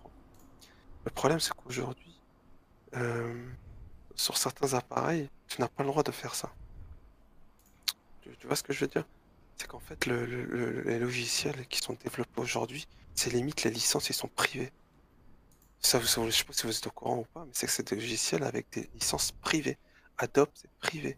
Le 1.06 1.12
problème, 1.12 1.40
c'est 1.40 1.54
qu'aujourd'hui, 1.54 2.20
euh, 2.96 3.48
sur 4.16 4.38
certains 4.38 4.74
appareils, 4.74 5.30
tu 5.48 5.62
n'as 5.62 5.68
pas 5.68 5.84
le 5.84 5.90
droit 5.90 6.04
de 6.04 6.12
faire 6.12 6.34
ça. 6.34 6.52
Tu, 8.22 8.48
vois 8.48 8.56
ce 8.56 8.64
que 8.64 8.74
je 8.74 8.80
veux 8.80 8.88
dire? 8.88 9.06
C'est 9.58 9.68
qu'en 9.68 9.80
fait, 9.80 10.08
les 10.08 10.98
logiciels 11.00 11.68
qui 11.68 11.80
sont 11.80 11.96
développés 12.04 12.42
aujourd'hui, 12.42 12.88
c'est 13.14 13.32
limite 13.32 13.64
les 13.64 13.72
licences, 13.72 14.10
ils 14.10 14.14
sont 14.16 14.30
privées. 14.30 14.72
Ça, 15.84 16.00
vous, 16.00 16.06
je 16.06 16.32
sais 16.32 16.44
pas 16.46 16.54
si 16.54 16.66
vous 16.66 16.76
êtes 16.76 16.88
au 16.88 16.92
courant 16.92 17.18
ou 17.20 17.26
pas, 17.34 17.44
mais 17.46 17.52
c'est 17.54 17.68
que 17.68 17.72
c'est 17.72 17.90
des 17.90 17.98
logiciels 17.98 18.44
avec 18.44 18.70
des 18.72 18.90
licences 18.96 19.32
privées. 19.32 19.78
Adobe, 20.18 20.50
c'est 20.54 20.72
privé. 20.80 21.18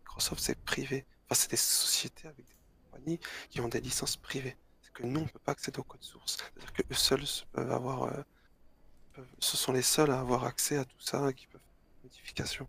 Microsoft, 0.00 0.42
c'est 0.42 0.58
privé. 0.58 1.04
Enfin, 1.24 1.34
c'est 1.34 1.50
des 1.50 1.56
sociétés 1.56 2.26
avec 2.26 2.46
des 2.46 2.54
compagnies 2.84 3.20
qui 3.50 3.60
ont 3.60 3.68
des 3.68 3.80
licences 3.80 4.16
privées. 4.16 4.56
C'est 4.80 4.92
que 4.92 5.02
nous, 5.04 5.20
on 5.20 5.24
ne 5.24 5.28
peut 5.28 5.38
pas 5.38 5.52
accéder 5.52 5.78
au 5.78 5.82
code 5.82 6.02
source. 6.02 6.38
C'est-à-dire 6.38 6.72
qu'eux 6.72 6.94
seuls 6.94 7.24
peuvent 7.52 7.70
avoir. 7.70 8.04
Euh, 8.04 9.22
ce 9.38 9.56
sont 9.56 9.72
les 9.72 9.82
seuls 9.82 10.10
à 10.10 10.20
avoir 10.20 10.44
accès 10.44 10.78
à 10.78 10.84
tout 10.84 11.00
ça, 11.00 11.32
qui 11.32 11.46
peuvent 11.46 11.60
faire 11.60 12.02
des 12.02 12.08
modifications 12.08 12.68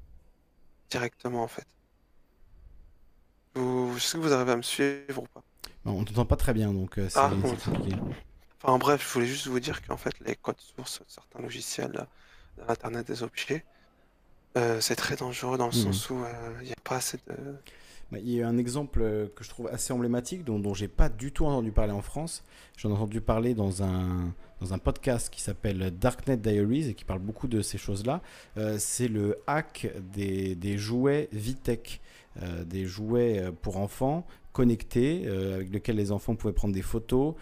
directement, 0.89 1.43
en 1.43 1.47
fait. 1.47 1.67
Vous, 3.55 3.93
je 3.95 3.99
sais 3.99 4.17
que 4.17 4.23
vous 4.23 4.33
arrivez 4.33 4.51
à 4.51 4.57
me 4.57 4.61
suivre 4.61 5.23
ou 5.23 5.27
pas. 5.33 5.43
on 5.85 6.01
ne 6.01 6.05
t'entend 6.05 6.25
pas 6.25 6.35
très 6.35 6.53
bien, 6.53 6.73
donc 6.73 6.99
euh, 6.99 7.09
c'est 7.09 7.19
ah, 7.19 7.31
compliqué. 7.41 7.95
Enfin 8.61 8.77
bref, 8.77 9.05
je 9.07 9.13
voulais 9.13 9.27
juste 9.27 9.47
vous 9.47 9.59
dire 9.59 9.85
qu'en 9.85 9.97
fait 9.97 10.13
les 10.25 10.35
codes 10.35 10.59
sources 10.59 10.99
de 10.99 11.05
certains 11.07 11.41
logiciels 11.41 12.07
de 12.57 12.63
l'Internet 12.67 13.05
des 13.05 13.23
objets, 13.23 13.63
euh, 14.57 14.81
c'est 14.81 14.95
très 14.95 15.15
dangereux 15.15 15.57
dans 15.57 15.67
le 15.67 15.77
mmh. 15.77 15.93
sens 15.93 16.09
où 16.09 16.23
il 16.61 16.65
n'y 16.65 16.71
a 16.71 16.81
pas 16.83 16.95
assez 16.95 17.17
de... 17.27 17.35
Bah, 18.11 18.19
il 18.19 18.29
y 18.31 18.41
a 18.41 18.47
un 18.47 18.57
exemple 18.57 19.01
euh, 19.01 19.27
que 19.35 19.43
je 19.43 19.49
trouve 19.49 19.67
assez 19.67 19.91
emblématique, 19.91 20.45
dont, 20.45 20.59
dont 20.59 20.73
j'ai 20.73 20.87
pas 20.87 21.09
du 21.09 21.33
tout 21.33 21.45
entendu 21.45 21.73
parler 21.73 21.91
en 21.91 22.01
France. 22.01 22.43
J'en 22.77 22.89
ai 22.89 22.93
entendu 22.93 23.19
parler 23.19 23.53
dans 23.53 23.83
un, 23.83 24.33
dans 24.61 24.73
un 24.73 24.77
podcast 24.77 25.29
qui 25.29 25.41
s'appelle 25.41 25.91
Darknet 25.91 26.37
Diaries 26.37 26.89
et 26.89 26.93
qui 26.93 27.03
parle 27.03 27.19
beaucoup 27.19 27.49
de 27.49 27.61
ces 27.61 27.77
choses-là. 27.77 28.21
Euh, 28.55 28.77
c'est 28.79 29.09
le 29.09 29.37
hack 29.45 29.89
des, 30.13 30.55
des 30.55 30.77
jouets 30.77 31.27
Vitech, 31.33 32.01
des 32.65 32.85
jouets 32.85 33.51
pour 33.63 33.77
enfants 33.77 34.27
connectés 34.57 35.27
avec 35.27 35.71
lesquels 35.71 35.97
les 35.97 36.11
enfants 36.11 36.35
pouvaient 36.35 36.53
prendre 36.61 36.73
des 36.73 36.81
photos, 36.81 37.35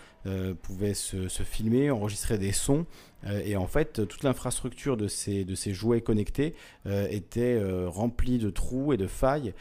pouvaient 0.61 0.93
se, 0.93 1.27
filmer, 1.43 1.89
enregistrer 1.89 2.37
des 2.37 2.51
sons. 2.51 2.85
euh, 2.85 3.14
et 3.25 3.55
en 3.55 3.67
fait, 3.67 4.07
toute 4.07 4.23
l'infrastructure 4.23 4.97
de 4.97 5.07
ces, 5.07 5.73
jouets 5.73 6.01
connectés 6.01 6.53
euh, 6.85 7.07
était 7.09 7.55
euh, 7.55 7.89
remplie 7.89 8.37
de 8.37 8.49
trous 8.49 8.93
et 8.93 8.97
de 8.97 9.07
failles. 9.07 9.53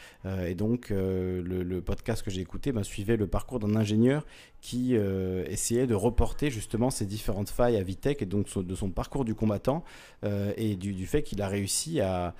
et 0.45 0.55
donc, 0.55 0.89
le, 0.89 1.81
podcast 1.85 2.23
que 2.23 2.31
j'ai 2.31 2.41
écouté 2.41 2.71
ben, 2.71 2.83
suivait 2.83 3.17
le 3.17 3.27
parcours 3.27 3.59
d'un 3.59 3.75
ingénieur 3.75 4.25
qui 4.61 4.95
essayait 4.95 5.85
de 5.85 5.93
reporter 5.93 6.49
justement 6.49 6.89
ces 6.89 7.05
différentes 7.05 7.49
failles 7.49 7.77
à 7.77 7.83
Vitech 7.83 8.23
et 8.23 8.25
donc 8.25 8.47
de 8.57 8.73
son 8.75 8.89
parcours 8.89 9.23
du 9.23 9.35
combattant 9.35 9.83
et 10.23 10.75
du, 10.75 11.05
fait 11.05 11.21
qu'il 11.21 11.43
a 11.43 11.47
réussi 11.47 12.01
à, 12.01 12.33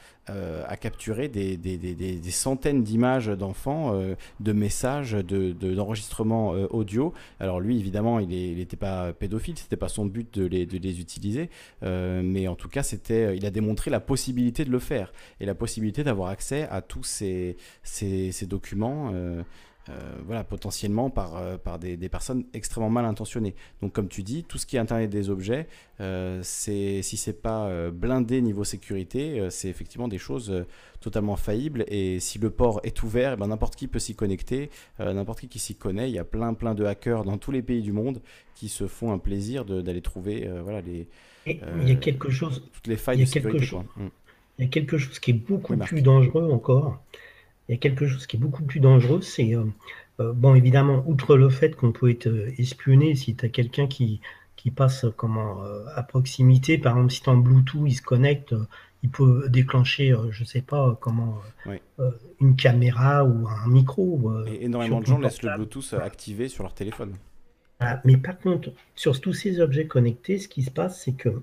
capturer 0.82 1.28
des, 1.28 2.32
centaines 2.32 2.84
d'images 2.84 3.28
d'enfants, 3.28 3.94
de 4.40 4.52
messages, 4.54 5.12
d'enregistrements 5.12 6.56
de, 6.56 6.68
audio. 6.72 7.14
Alors 7.40 7.60
lui, 7.60 7.78
évidemment, 7.78 8.20
il 8.20 8.30
n'était 8.30 8.78
pas 8.78 9.14
pédophile, 9.14 9.60
c'était 9.60 9.78
pas 9.78 9.90
son 9.90 10.08
but 10.08 10.34
de 10.34 10.48
les 10.48 11.00
utiliser 11.00 11.15
euh, 11.84 12.22
mais 12.24 12.48
en 12.48 12.56
tout 12.56 12.70
cas, 12.70 12.84
c'était, 12.84 13.26
euh, 13.26 13.36
il 13.36 13.46
a 13.46 13.52
démontré 13.52 13.92
la 13.92 14.00
possibilité 14.00 14.66
de 14.66 14.72
le 14.72 14.80
faire 14.80 15.14
et 15.40 15.46
la 15.46 15.56
possibilité 15.56 16.04
d'avoir 16.04 16.30
accès 16.30 16.68
à 16.70 16.82
tous 16.82 17.04
ces, 17.04 17.58
documents. 18.44 19.12
Euh, 19.14 19.44
voilà, 20.26 20.44
potentiellement 20.44 21.10
par, 21.10 21.60
par 21.60 21.80
des, 21.80 21.98
personnes 22.10 22.46
extrêmement 22.54 22.90
mal 22.90 23.06
intentionnées. 23.06 23.56
Donc, 23.82 23.94
comme 23.94 24.08
tu 24.08 24.24
dis, 24.24 24.44
tout 24.44 24.58
ce 24.58 24.66
qui 24.66 24.78
est 24.78 24.80
Internet 24.80 25.10
des 25.10 25.30
objets, 25.30 25.68
c'est, 26.00 27.02
si 27.02 27.18
c'est 27.18 27.42
pas 27.42 27.92
blindé 27.92 28.42
niveau 28.42 28.64
sécurité, 28.64 29.48
c'est 29.50 29.70
effectivement 29.70 30.08
des 30.08 30.18
choses 30.18 30.66
totalement 31.02 31.36
faillibles. 31.36 31.86
Et 31.88 32.20
si 32.20 32.40
le 32.40 32.50
port 32.50 32.82
est 32.84 33.04
ouvert, 33.04 33.34
eh 33.34 33.36
ben, 33.36 33.48
n'importe 33.48 33.76
qui 33.76 33.88
peut 33.88 34.00
s'y 34.00 34.16
connecter, 34.16 34.70
n'importe 35.00 35.42
qui 35.42 35.48
qui 35.48 35.60
s'y 35.60 35.76
connaît. 35.76 36.10
Il 36.10 36.16
y 36.16 36.20
a 36.20 36.24
plein, 36.24 36.54
plein 36.54 36.74
de 36.74 36.84
hackers 36.84 37.24
dans 37.24 37.38
tous 37.38 37.52
les 37.52 37.62
pays 37.62 37.82
du 37.82 37.92
monde 37.92 38.22
qui 38.56 38.70
se 38.70 38.88
font 38.88 39.12
un 39.12 39.20
plaisir 39.20 39.66
d'aller 39.66 40.02
trouver 40.02 40.48
euh, 40.48 40.62
voilà, 40.62 40.82
les, 40.82 41.08
il 41.46 41.88
y 41.88 41.92
a 41.92 41.96
quelque 41.96 42.30
chose, 42.30 42.64
toutes 42.74 42.88
les 42.88 42.98
failles 42.98 43.20
de 43.20 43.26
sécurité. 43.26 43.66
Chose, 43.66 43.84
mm. 43.98 44.08
Il 44.58 44.66
y 44.66 44.68
a 44.68 44.72
quelque 44.72 44.98
chose 44.98 45.20
qui 45.20 45.32
est 45.32 45.34
beaucoup 45.36 45.78
plus 45.78 46.02
dangereux 46.02 46.50
encore. 46.52 47.02
Il 47.68 47.74
y 47.74 47.76
a 47.76 47.78
quelque 47.78 48.08
chose 48.08 48.28
qui 48.28 48.38
est 48.38 48.40
beaucoup 48.40 48.64
plus 48.64 48.80
dangereux, 48.80 49.22
c'est, 49.22 49.56
euh, 49.56 49.64
euh, 50.20 50.34
bon, 50.34 50.56
évidemment, 50.56 51.04
outre 51.08 51.36
le 51.36 51.50
fait 51.50 51.76
qu'on 51.76 51.92
peut 51.92 52.10
être 52.10 52.30
espionné 52.58 53.16
si 53.16 53.36
tu 53.36 53.46
as 53.46 53.50
quelqu'un 53.50 53.88
qui, 53.88 54.22
qui 54.56 54.72
passe 54.72 55.06
comment, 55.18 55.62
à 55.96 56.04
proximité, 56.04 56.78
par 56.78 56.94
exemple, 56.94 57.12
si 57.14 57.22
tu 57.22 57.30
en 57.30 57.38
Bluetooth, 57.38 57.84
il 57.86 57.96
se 57.96 58.02
connecte, 58.02 58.56
il 59.04 59.10
peut 59.10 59.48
déclencher, 59.50 60.16
je 60.32 60.44
sais 60.44 60.62
pas 60.62 60.98
comment, 61.02 61.40
une 62.40 62.56
caméra 62.56 63.24
ou 63.26 63.48
un 63.48 63.68
micro. 63.68 64.32
Et 64.48 64.66
énormément 64.66 65.02
de 65.02 65.06
gens 65.06 65.20
laissent 65.20 65.44
le 65.44 65.54
Bluetooth 65.56 65.94
activé 65.94 66.48
sur 66.48 66.64
leur 66.64 66.74
téléphone. 66.74 67.16
Ah, 67.80 68.02
mais 68.06 68.18
par 68.18 68.38
contre, 68.40 68.72
sur 68.96 69.20
tous 69.20 69.34
ces 69.34 69.60
objets 69.60 69.88
connectés, 69.88 70.40
ce 70.40 70.48
qui 70.48 70.64
se 70.64 70.72
passe, 70.72 71.04
c'est 71.04 71.14
que 71.14 71.42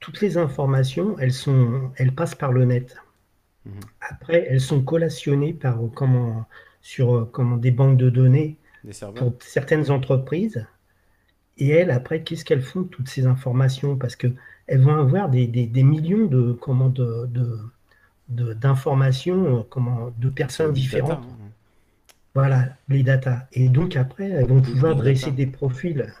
toutes 0.00 0.20
les 0.20 0.36
informations, 0.38 1.18
elles, 1.18 1.32
sont, 1.32 1.92
elles 1.96 2.12
passent 2.12 2.34
par 2.34 2.52
le 2.52 2.64
net. 2.64 2.96
Mhm. 3.66 3.74
Après, 4.00 4.46
elles 4.48 4.60
sont 4.60 4.82
collationnées 4.82 5.52
par, 5.52 5.78
comment, 5.94 6.46
sur 6.80 7.28
comment, 7.32 7.56
des 7.56 7.70
banques 7.70 7.98
de 7.98 8.10
données 8.10 8.56
pour 9.16 9.34
certaines 9.40 9.90
entreprises. 9.90 10.66
Et 11.58 11.68
elles, 11.68 11.90
après, 11.90 12.22
qu'est-ce 12.22 12.44
qu'elles 12.44 12.62
font 12.62 12.84
toutes 12.84 13.08
ces 13.08 13.26
informations? 13.26 13.96
Parce 13.96 14.16
qu'elles 14.16 14.34
vont 14.68 14.96
avoir 14.96 15.28
des, 15.28 15.46
des, 15.46 15.82
millions 15.82 16.26
de, 16.26 16.52
comment, 16.52 16.88
de, 16.88 17.28
de, 18.28 18.54
d'informations 18.54 19.66
comment, 19.68 20.10
de 20.18 20.30
personnes 20.30 20.72
différentes. 20.72 21.24
Hein. 21.24 21.50
Voilà, 22.34 22.76
les 22.88 23.02
data. 23.02 23.48
Et 23.52 23.68
donc 23.68 23.96
après, 23.96 24.30
elles 24.30 24.46
vont 24.46 24.62
pouvoir 24.62 24.94
dresser 24.94 25.32
des 25.32 25.46
profils 25.46 26.12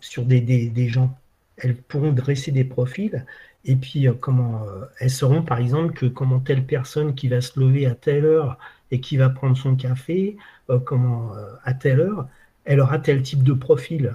sur 0.00 0.24
des, 0.24 0.40
des, 0.40 0.88
gens. 0.88 1.16
Elles 1.62 1.76
pourront 1.76 2.12
dresser 2.12 2.52
des 2.52 2.64
profils 2.64 3.24
et 3.64 3.76
puis 3.76 4.08
euh, 4.08 4.14
comment 4.14 4.64
euh, 4.64 4.84
elles 4.98 5.10
sauront 5.10 5.42
par 5.42 5.58
exemple 5.58 5.92
que 5.92 6.06
comment 6.06 6.40
telle 6.40 6.64
personne 6.66 7.14
qui 7.14 7.28
va 7.28 7.40
se 7.40 7.58
lever 7.60 7.86
à 7.86 7.94
telle 7.94 8.24
heure 8.24 8.58
et 8.90 9.00
qui 9.00 9.16
va 9.16 9.30
prendre 9.30 9.56
son 9.56 9.76
café, 9.76 10.36
euh, 10.70 10.78
comment 10.78 11.32
à 11.64 11.74
telle 11.74 12.00
heure, 12.00 12.28
elle 12.64 12.80
aura 12.80 12.98
tel 12.98 13.22
type 13.22 13.42
de 13.42 13.52
profil. 13.52 14.14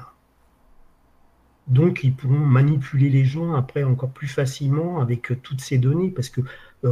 Donc 1.67 2.03
ils 2.03 2.13
pourront 2.13 2.37
manipuler 2.39 3.09
les 3.09 3.25
gens 3.25 3.55
après 3.55 3.83
encore 3.83 4.11
plus 4.11 4.27
facilement 4.27 5.01
avec 5.01 5.31
toutes 5.41 5.61
ces 5.61 5.77
données 5.79 6.11
parce 6.11 6.29
que 6.29 6.41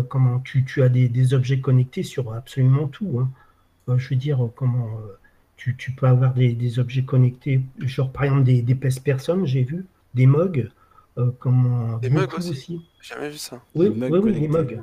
comment 0.09 0.39
tu, 0.39 0.65
as 0.81 0.89
des, 0.89 1.33
objets 1.33 1.59
connectés 1.59 2.01
sur 2.01 2.33
absolument 2.33 2.87
tout. 2.87 3.19
Hein. 3.19 3.97
Je 3.97 4.09
veux 4.09 4.15
dire, 4.15 4.49
comment 4.55 4.89
tu, 5.57 5.75
peux 5.95 6.07
avoir 6.07 6.33
des, 6.33 6.53
des, 6.53 6.79
objets 6.79 7.03
connectés, 7.03 7.61
genre 7.79 8.11
par 8.11 8.23
exemple 8.23 8.43
des, 8.43 8.63
des 8.63 8.75
personnes, 8.75 9.45
j'ai 9.45 9.63
vu, 9.63 9.85
des 10.13 10.25
mugs, 10.25 10.69
euh, 11.17 11.31
comment 11.39 11.97
des 11.97 12.09
mugs 12.09 12.33
aussi. 12.37 12.81
J'ai 13.01 13.15
jamais 13.15 13.29
vu 13.29 13.37
ça. 13.37 13.61
Oui, 13.75 13.87
oui, 13.87 14.19
oui, 14.19 14.39
des 14.39 14.47
mugs. 14.47 14.81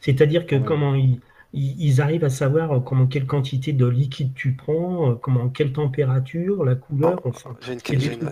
C'est-à-dire 0.00 0.46
que 0.46 0.56
comment 0.56 0.94
ils, 0.94 1.20
ils, 1.52 2.00
arrivent 2.00 2.24
à 2.24 2.30
savoir 2.30 2.82
comment 2.84 3.06
quelle 3.06 3.26
quantité 3.26 3.72
de 3.72 3.86
liquide 3.86 4.34
tu 4.34 4.52
prends, 4.52 5.14
comment 5.16 5.48
quelle 5.48 5.72
température, 5.72 6.64
la 6.64 6.74
couleur, 6.74 7.20
oh, 7.24 7.28
enfin. 7.30 7.56
J'ai 7.60 7.72
une, 7.72 8.30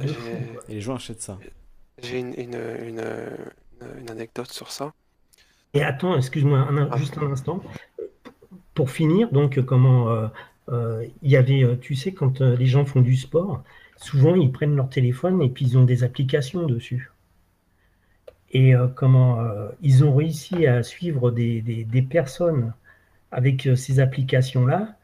Et 0.68 0.74
les 0.74 0.80
gens 0.80 0.96
achètent 0.96 1.22
ça. 1.22 1.38
J'ai 2.02 2.20
une, 2.20 2.34
une, 2.38 2.60
une, 3.98 4.10
anecdote 4.10 4.50
sur 4.50 4.70
ça. 4.70 4.92
Et 5.72 5.82
attends, 5.82 6.16
excuse-moi, 6.16 6.68
ah. 6.92 6.96
juste 6.96 7.18
un 7.18 7.32
instant 7.32 7.62
pour 8.74 8.90
finir, 8.90 9.30
donc 9.32 9.60
comment 9.64 10.10
euh, 10.10 10.26
euh, 10.68 11.06
il 11.22 11.30
y 11.30 11.36
avait, 11.36 11.62
euh, 11.62 11.76
tu 11.76 11.94
sais, 11.94 12.12
quand 12.12 12.40
les 12.40 12.66
gens 12.66 12.84
font 12.84 13.00
du 13.00 13.16
sport, 13.16 13.62
souvent 13.96 14.34
ils 14.34 14.52
prennent 14.52 14.76
leur 14.76 14.88
téléphone 14.88 15.42
et 15.42 15.48
puis 15.48 15.66
ils 15.66 15.78
ont 15.78 15.84
des 15.84 16.04
applications 16.04 16.66
dessus. 16.66 17.10
Et 18.52 18.72
comment 18.94 19.40
ils 19.82 20.04
ont 20.04 20.14
réussi 20.14 20.66
à 20.68 20.84
suivre 20.84 21.32
des, 21.32 21.60
des, 21.60 22.02
personnes 22.02 22.72
avec 23.32 23.68
ces 23.74 23.98
applications-là. 23.98 24.96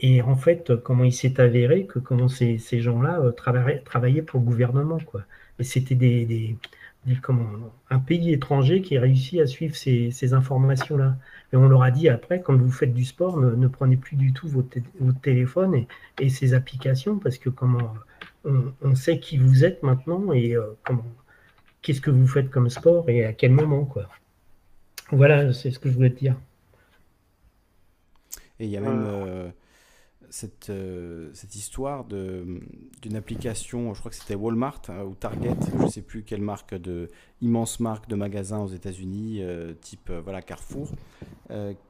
Et 0.00 0.20
en 0.20 0.36
fait, 0.36 0.76
comment 0.82 1.04
il 1.04 1.12
s'est 1.12 1.40
avéré 1.40 1.86
que 1.86 1.98
comment 1.98 2.28
ces, 2.28 2.58
ces 2.58 2.80
gens-là 2.82 3.20
travaillaient, 3.34 4.22
pour 4.22 4.40
le 4.40 4.46
gouvernement, 4.46 4.98
quoi. 4.98 5.22
Et 5.58 5.64
c'était 5.64 5.94
des, 5.94 6.26
des, 6.26 6.56
comment, 7.22 7.46
un 7.90 7.98
pays 7.98 8.32
étranger 8.32 8.82
qui 8.82 8.96
a 8.96 9.00
réussi 9.00 9.40
à 9.40 9.46
suivre 9.46 9.74
ces, 9.76 10.10
ces 10.10 10.34
informations-là. 10.34 11.16
Et 11.52 11.56
on 11.56 11.68
leur 11.68 11.82
a 11.82 11.90
dit 11.90 12.08
après, 12.08 12.40
quand 12.40 12.56
vous 12.56 12.70
faites 12.70 12.94
du 12.94 13.04
sport, 13.04 13.38
ne, 13.38 13.68
prenez 13.68 13.96
plus 13.96 14.16
du 14.16 14.32
tout 14.32 14.48
votre, 14.48 14.78
téléphone 15.22 15.74
et, 15.74 15.88
et, 16.18 16.28
ces 16.28 16.54
applications 16.54 17.18
parce 17.18 17.38
que 17.38 17.48
comment 17.50 17.94
on, 18.44 18.94
sait 18.94 19.20
qui 19.20 19.36
vous 19.38 19.64
êtes 19.64 19.82
maintenant 19.82 20.32
et 20.32 20.54
euh, 20.56 20.76
comment 20.84 21.04
qu'est-ce 21.80 22.00
que 22.00 22.10
vous 22.10 22.26
faites 22.26 22.50
comme 22.50 22.70
sport 22.70 23.08
et 23.08 23.24
à 23.24 23.32
quel 23.32 23.52
moment 23.52 23.84
quoi. 23.84 24.08
Voilà, 25.10 25.52
c'est 25.52 25.70
ce 25.70 25.78
que 25.78 25.88
je 25.88 25.94
voulais 25.94 26.10
te 26.10 26.18
dire. 26.18 26.36
Et 28.58 28.66
il 28.66 28.70
y 28.70 28.76
a 28.76 28.80
même 28.80 29.04
euh, 29.04 29.50
cette, 30.32 30.70
euh, 30.70 31.28
cette 31.34 31.54
histoire 31.54 32.04
d'une 32.04 33.16
application, 33.16 33.92
je 33.92 34.00
crois 34.00 34.10
que 34.10 34.16
c'était 34.16 34.34
Walmart 34.34 34.80
hein, 34.88 35.04
ou 35.04 35.14
Target, 35.14 35.54
je 35.70 35.84
ne 35.84 35.88
sais 35.88 36.00
plus 36.00 36.22
quelle 36.22 36.40
marque 36.40 36.74
de 36.74 37.10
immense 37.42 37.80
marque 37.80 38.08
de 38.08 38.14
magasins 38.14 38.60
aux 38.60 38.68
États-Unis, 38.68 39.42
euh, 39.42 39.74
type 39.74 40.08
euh, 40.08 40.20
voilà 40.22 40.40
Carrefour, 40.40 40.90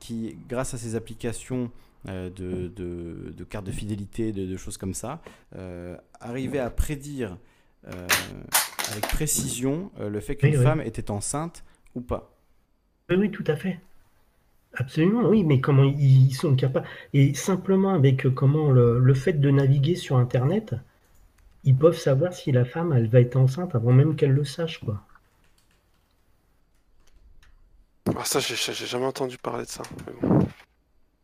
qui 0.00 0.36
grâce 0.48 0.74
à 0.74 0.78
ces 0.78 0.96
applications 0.96 1.70
de, 2.06 2.68
de, 2.68 3.44
cartes 3.44 3.66
de 3.66 3.72
fidélité, 3.72 4.32
de, 4.32 4.56
choses 4.56 4.76
comme 4.76 4.94
ça, 4.94 5.20
arriver 6.20 6.58
à 6.58 6.70
prédire 6.70 7.36
avec 7.84 9.08
précision 9.08 9.90
le 9.98 10.20
fait 10.20 10.36
qu'une 10.36 10.60
femme 10.60 10.80
était 10.80 11.10
enceinte 11.10 11.64
ou 11.94 12.00
pas. 12.00 12.32
Oui, 13.10 13.16
oui, 13.16 13.30
tout 13.30 13.44
à 13.46 13.56
fait. 13.56 13.78
Absolument, 14.74 15.28
oui, 15.28 15.44
mais 15.44 15.60
comment 15.60 15.84
ils 15.84 16.34
sont 16.34 16.56
capables. 16.56 16.86
Et 17.12 17.34
simplement 17.34 17.92
avec 17.92 18.28
comment 18.34 18.70
le, 18.70 19.14
fait 19.14 19.34
de 19.34 19.50
naviguer 19.50 19.96
sur 19.96 20.16
Internet, 20.16 20.74
ils 21.64 21.76
peuvent 21.76 21.98
savoir 21.98 22.32
si 22.32 22.52
la 22.52 22.64
femme, 22.64 22.92
elle 22.92 23.08
va 23.08 23.20
être 23.20 23.36
enceinte 23.36 23.74
avant 23.74 23.92
même 23.92 24.16
qu'elle 24.16 24.32
le 24.32 24.44
sache, 24.44 24.80
quoi. 24.80 25.02
Ah, 28.16 28.24
ça, 28.24 28.40
j'ai 28.40 28.56
jamais 28.72 29.06
entendu 29.06 29.38
parler 29.38 29.64
de 29.64 29.68
ça. 29.68 29.82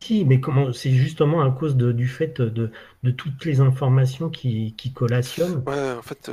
Si, 0.01 0.23
mais 0.25 0.39
comment 0.39 0.71
c'est 0.71 0.91
justement 0.91 1.41
à 1.41 1.51
cause 1.51 1.75
du 1.75 2.07
fait 2.07 2.41
de, 2.41 2.71
toutes 3.11 3.45
les 3.45 3.59
informations 3.59 4.29
qui, 4.29 4.73
qui 4.75 4.93
collationnent. 4.93 5.61
Ouais, 5.67 5.91
en 5.91 6.01
fait, 6.01 6.31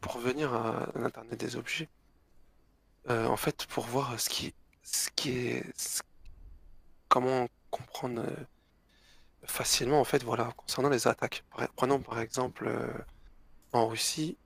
pour 0.00 0.14
revenir 0.14 0.54
à 0.54 0.88
l'Internet 0.94 1.38
des 1.38 1.56
objets, 1.56 1.88
euh, 3.10 3.26
en 3.26 3.36
fait, 3.36 3.66
pour 3.66 3.84
voir 3.84 4.18
ce 4.18 4.30
qui, 4.30 4.54
ce 4.82 5.10
qui 5.14 5.30
est, 5.30 5.64
comment 7.08 7.48
comprendre 7.70 8.22
euh, 8.22 8.44
facilement, 9.44 10.00
en 10.00 10.04
fait, 10.04 10.22
voilà, 10.22 10.52
concernant 10.56 10.88
les 10.88 11.06
attaques. 11.06 11.44
Prenons 11.76 12.00
par 12.00 12.20
exemple 12.20 12.66
euh, 12.68 12.88
en 13.72 13.88
Russie, 13.88 14.38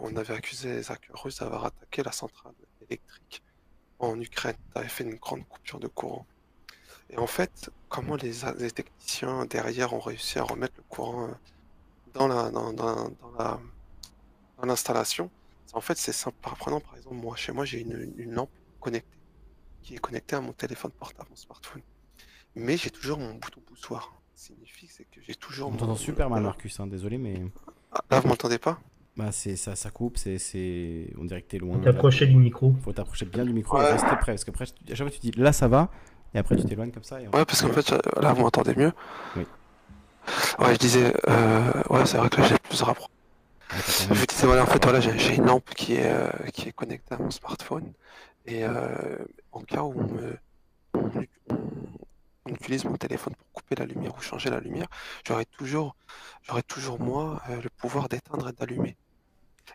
on 0.00 0.16
avait 0.16 0.34
accusé 0.34 0.74
les 0.74 0.90
hackers 0.90 1.22
russes 1.22 1.38
d'avoir 1.38 1.64
attaqué 1.66 2.02
la 2.02 2.10
centrale 2.10 2.52
électrique 2.88 3.42
en 4.00 4.20
Ukraine, 4.20 4.56
avait 4.74 4.88
fait 4.88 5.04
une 5.04 5.14
grande 5.14 5.46
coupure 5.48 5.78
de 5.78 5.86
courant. 5.86 6.26
Et 7.14 7.18
en 7.18 7.28
fait, 7.28 7.70
comment 7.88 8.16
les, 8.16 8.32
techniciens 8.72 9.46
derrière 9.46 9.92
ont 9.94 10.00
réussi 10.00 10.38
à 10.40 10.42
remettre 10.42 10.74
le 10.76 10.82
courant 10.88 11.28
euh, 11.28 11.32
dans 12.12 12.26
la 12.26 12.50
dans, 12.50 12.72
dans, 12.72 13.12
la 13.38 13.60
dans 14.58 14.66
l'installation 14.66 15.30
En 15.74 15.80
fait, 15.80 15.96
c'est 15.96 16.12
simple. 16.12 16.36
Prenons 16.40 16.80
par 16.80 16.96
exemple, 16.96 17.14
moi, 17.14 17.36
chez 17.36 17.52
moi, 17.52 17.64
j'ai 17.64 17.80
une, 17.80 18.32
lampe 18.32 18.50
connectée 18.80 19.08
qui 19.82 19.94
est 19.94 19.98
connectée 19.98 20.34
à 20.34 20.40
mon 20.40 20.52
téléphone 20.52 20.90
portable, 20.90 21.28
mon 21.30 21.36
smartphone. 21.36 21.82
Mais 22.56 22.76
j'ai 22.76 22.90
toujours 22.90 23.18
mon 23.18 23.34
bouton 23.34 23.60
poussoir. 23.60 24.20
signifie 24.34 24.88
c'est 24.88 25.04
que 25.04 25.20
j'ai 25.22 25.36
toujours. 25.36 25.68
On 25.68 25.76
t'entend 25.76 25.94
super 25.94 26.28
mal, 26.28 26.42
Marcus. 26.42 26.80
Hein, 26.80 26.88
désolé, 26.88 27.18
mais. 27.18 27.44
Ah, 27.92 28.00
là, 28.10 28.20
vous 28.20 28.28
m'entendez 28.28 28.58
pas? 28.58 28.80
Bah 29.16 29.30
c'est 29.30 29.54
ça, 29.54 29.76
ça 29.76 29.90
coupe, 29.90 30.16
c'est, 30.16 30.38
c'est, 30.38 31.12
on 31.16 31.24
dirait 31.24 31.42
que 31.42 31.46
t'es 31.46 31.58
loin. 31.58 31.78
T'approcher 31.78 32.26
du 32.26 32.34
micro. 32.34 32.74
Faut 32.82 32.92
t'approcher 32.92 33.26
bien 33.26 33.44
du 33.44 33.52
micro 33.52 33.80
et 33.80 33.84
rester 33.84 34.08
près, 34.20 34.32
parce 34.32 34.42
que 34.42 34.50
après, 34.50 34.64
à 34.64 34.94
chaque 34.94 35.06
fois 35.06 35.10
tu 35.10 35.20
dis 35.20 35.30
là 35.36 35.52
ça 35.52 35.68
va, 35.68 35.92
et 36.34 36.38
après 36.38 36.56
tu 36.56 36.64
t'éloignes 36.64 36.90
comme 36.90 37.04
ça. 37.04 37.20
Et 37.20 37.28
Ouais, 37.28 37.44
parce 37.44 37.62
qu'en 37.62 37.72
fait 37.72 37.94
là 38.20 38.32
vous 38.32 38.42
m'entendez 38.42 38.74
mieux. 38.74 38.92
Oui. 39.36 39.46
Ouais, 40.58 40.72
je 40.72 40.78
disais, 40.78 41.12
euh, 41.28 41.82
ouais, 41.90 42.06
c'est 42.06 42.16
vrai 42.16 42.30
que 42.30 42.40
là 42.40 42.46
j'ai 42.46 42.58
plus 42.58 42.82
rapproché. 42.82 43.10
je 44.10 44.24
disais 44.26 44.46
voilà, 44.46 44.62
en 44.62 44.66
fait 44.66 44.82
voilà, 44.82 45.00
j'ai, 45.00 45.34
une 45.34 45.46
lampe 45.46 45.68
qui 45.74 45.94
est 45.94 46.10
euh, 46.10 46.30
qui 46.52 46.68
est 46.68 46.72
connectée 46.72 47.14
à 47.14 47.18
mon 47.18 47.30
smartphone 47.30 47.92
et 48.46 48.64
euh, 48.64 49.16
en 49.52 49.60
cas 49.60 49.82
où 49.82 49.94
on, 49.96 50.06
me, 50.12 50.38
on, 50.94 52.50
utilise 52.50 52.84
mon 52.84 52.96
téléphone 52.96 53.34
pour 53.34 53.62
couper 53.62 53.74
la 53.74 53.86
lumière 53.86 54.14
ou 54.16 54.20
changer 54.20 54.50
la 54.50 54.60
lumière, 54.60 54.86
j'aurai 55.26 55.46
toujours, 55.46 55.96
toujours 56.68 57.00
moi 57.00 57.42
le 57.48 57.68
pouvoir 57.70 58.08
d'éteindre 58.08 58.48
et 58.48 58.52
d'allumer. 58.52 58.96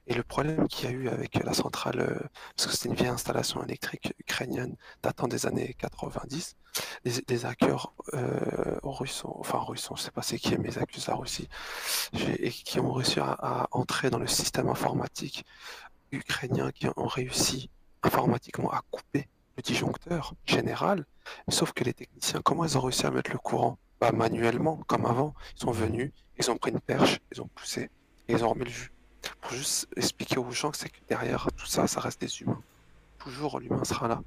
Et 0.08 0.14
le 0.14 0.24
problème 0.24 0.68
qu'il 0.68 0.90
y 0.90 0.94
a 0.94 0.96
eu 0.96 1.10
avec 1.10 1.36
la 1.44 1.54
centrale, 1.54 2.00
euh, 2.00 2.20
parce 2.56 2.68
que 2.68 2.74
c'était 2.74 2.90
une 2.90 2.96
vieille 2.96 3.08
installation 3.08 3.64
électrique 3.64 4.14
ukrainienne 4.20 4.76
datant 5.04 5.28
des 5.28 5.46
années 5.46 5.76
90, 5.78 6.56
les, 7.04 7.46
hackers 7.46 7.94
euh, 8.14 8.78
russes, 8.84 9.24
enfin 9.26 9.60
russes, 9.60 9.88
je 9.88 9.94
ne 9.94 9.98
sais 9.98 10.12
pas 10.12 10.22
c'est 10.22 10.38
qui, 10.38 10.58
mais 10.58 10.70
ils 10.70 10.80
accusent 10.80 11.08
la 11.08 11.16
Russie, 11.16 11.50
et 12.14 12.50
qui 12.50 12.80
ont 12.80 12.92
réussi 12.92 13.20
à, 13.20 13.68
entrer 13.72 14.10
dans 14.10 14.20
le 14.20 14.28
système 14.28 14.70
informatique 14.70 15.46
ukrainien, 16.12 16.72
qui 16.72 16.88
ont 16.88 17.08
réussi 17.08 17.70
informatiquement 18.04 18.72
à 18.72 18.82
couper 18.92 19.28
le 19.58 19.64
disjoncteur 19.64 20.34
général, 20.46 21.06
sauf 21.50 21.74
que 21.74 21.84
les 21.84 21.94
techniciens, 21.94 22.42
comment 22.44 22.66
ils 22.66 22.78
ont 22.78 22.82
réussi 22.82 23.06
à 23.06 23.12
mettre 23.12 23.32
le 23.32 23.40
courant? 23.40 23.78
Bah, 24.00 24.12
Manuellement, 24.12 24.78
comme 24.88 25.06
avant, 25.06 25.34
ils 25.56 25.62
sont 25.62 25.72
venus, 25.72 26.12
ils 26.38 26.50
ont 26.50 26.58
pris 26.58 26.72
une 26.72 26.80
perche, 26.80 27.20
ils 27.34 27.42
ont 27.42 27.50
poussé, 27.54 27.90
et 28.28 28.34
ils 28.34 28.46
ont 28.46 28.50
remis 28.50 28.66
le 28.66 28.72
jus 28.72 28.92
pour 29.42 29.52
juste 29.52 29.88
expliquer 29.96 30.38
aux 30.38 30.52
gens 30.52 30.72
que 30.72 30.78
c'est 30.78 30.92
derrière 31.08 31.48
tout 31.58 31.66
ça, 31.66 31.88
ça 31.88 32.00
reste 32.00 32.22
des 32.22 32.42
humains. 32.42 32.62
Toujours 33.18 33.60
l'humain 33.60 33.84
sera 33.84 34.08
là. 34.08 34.22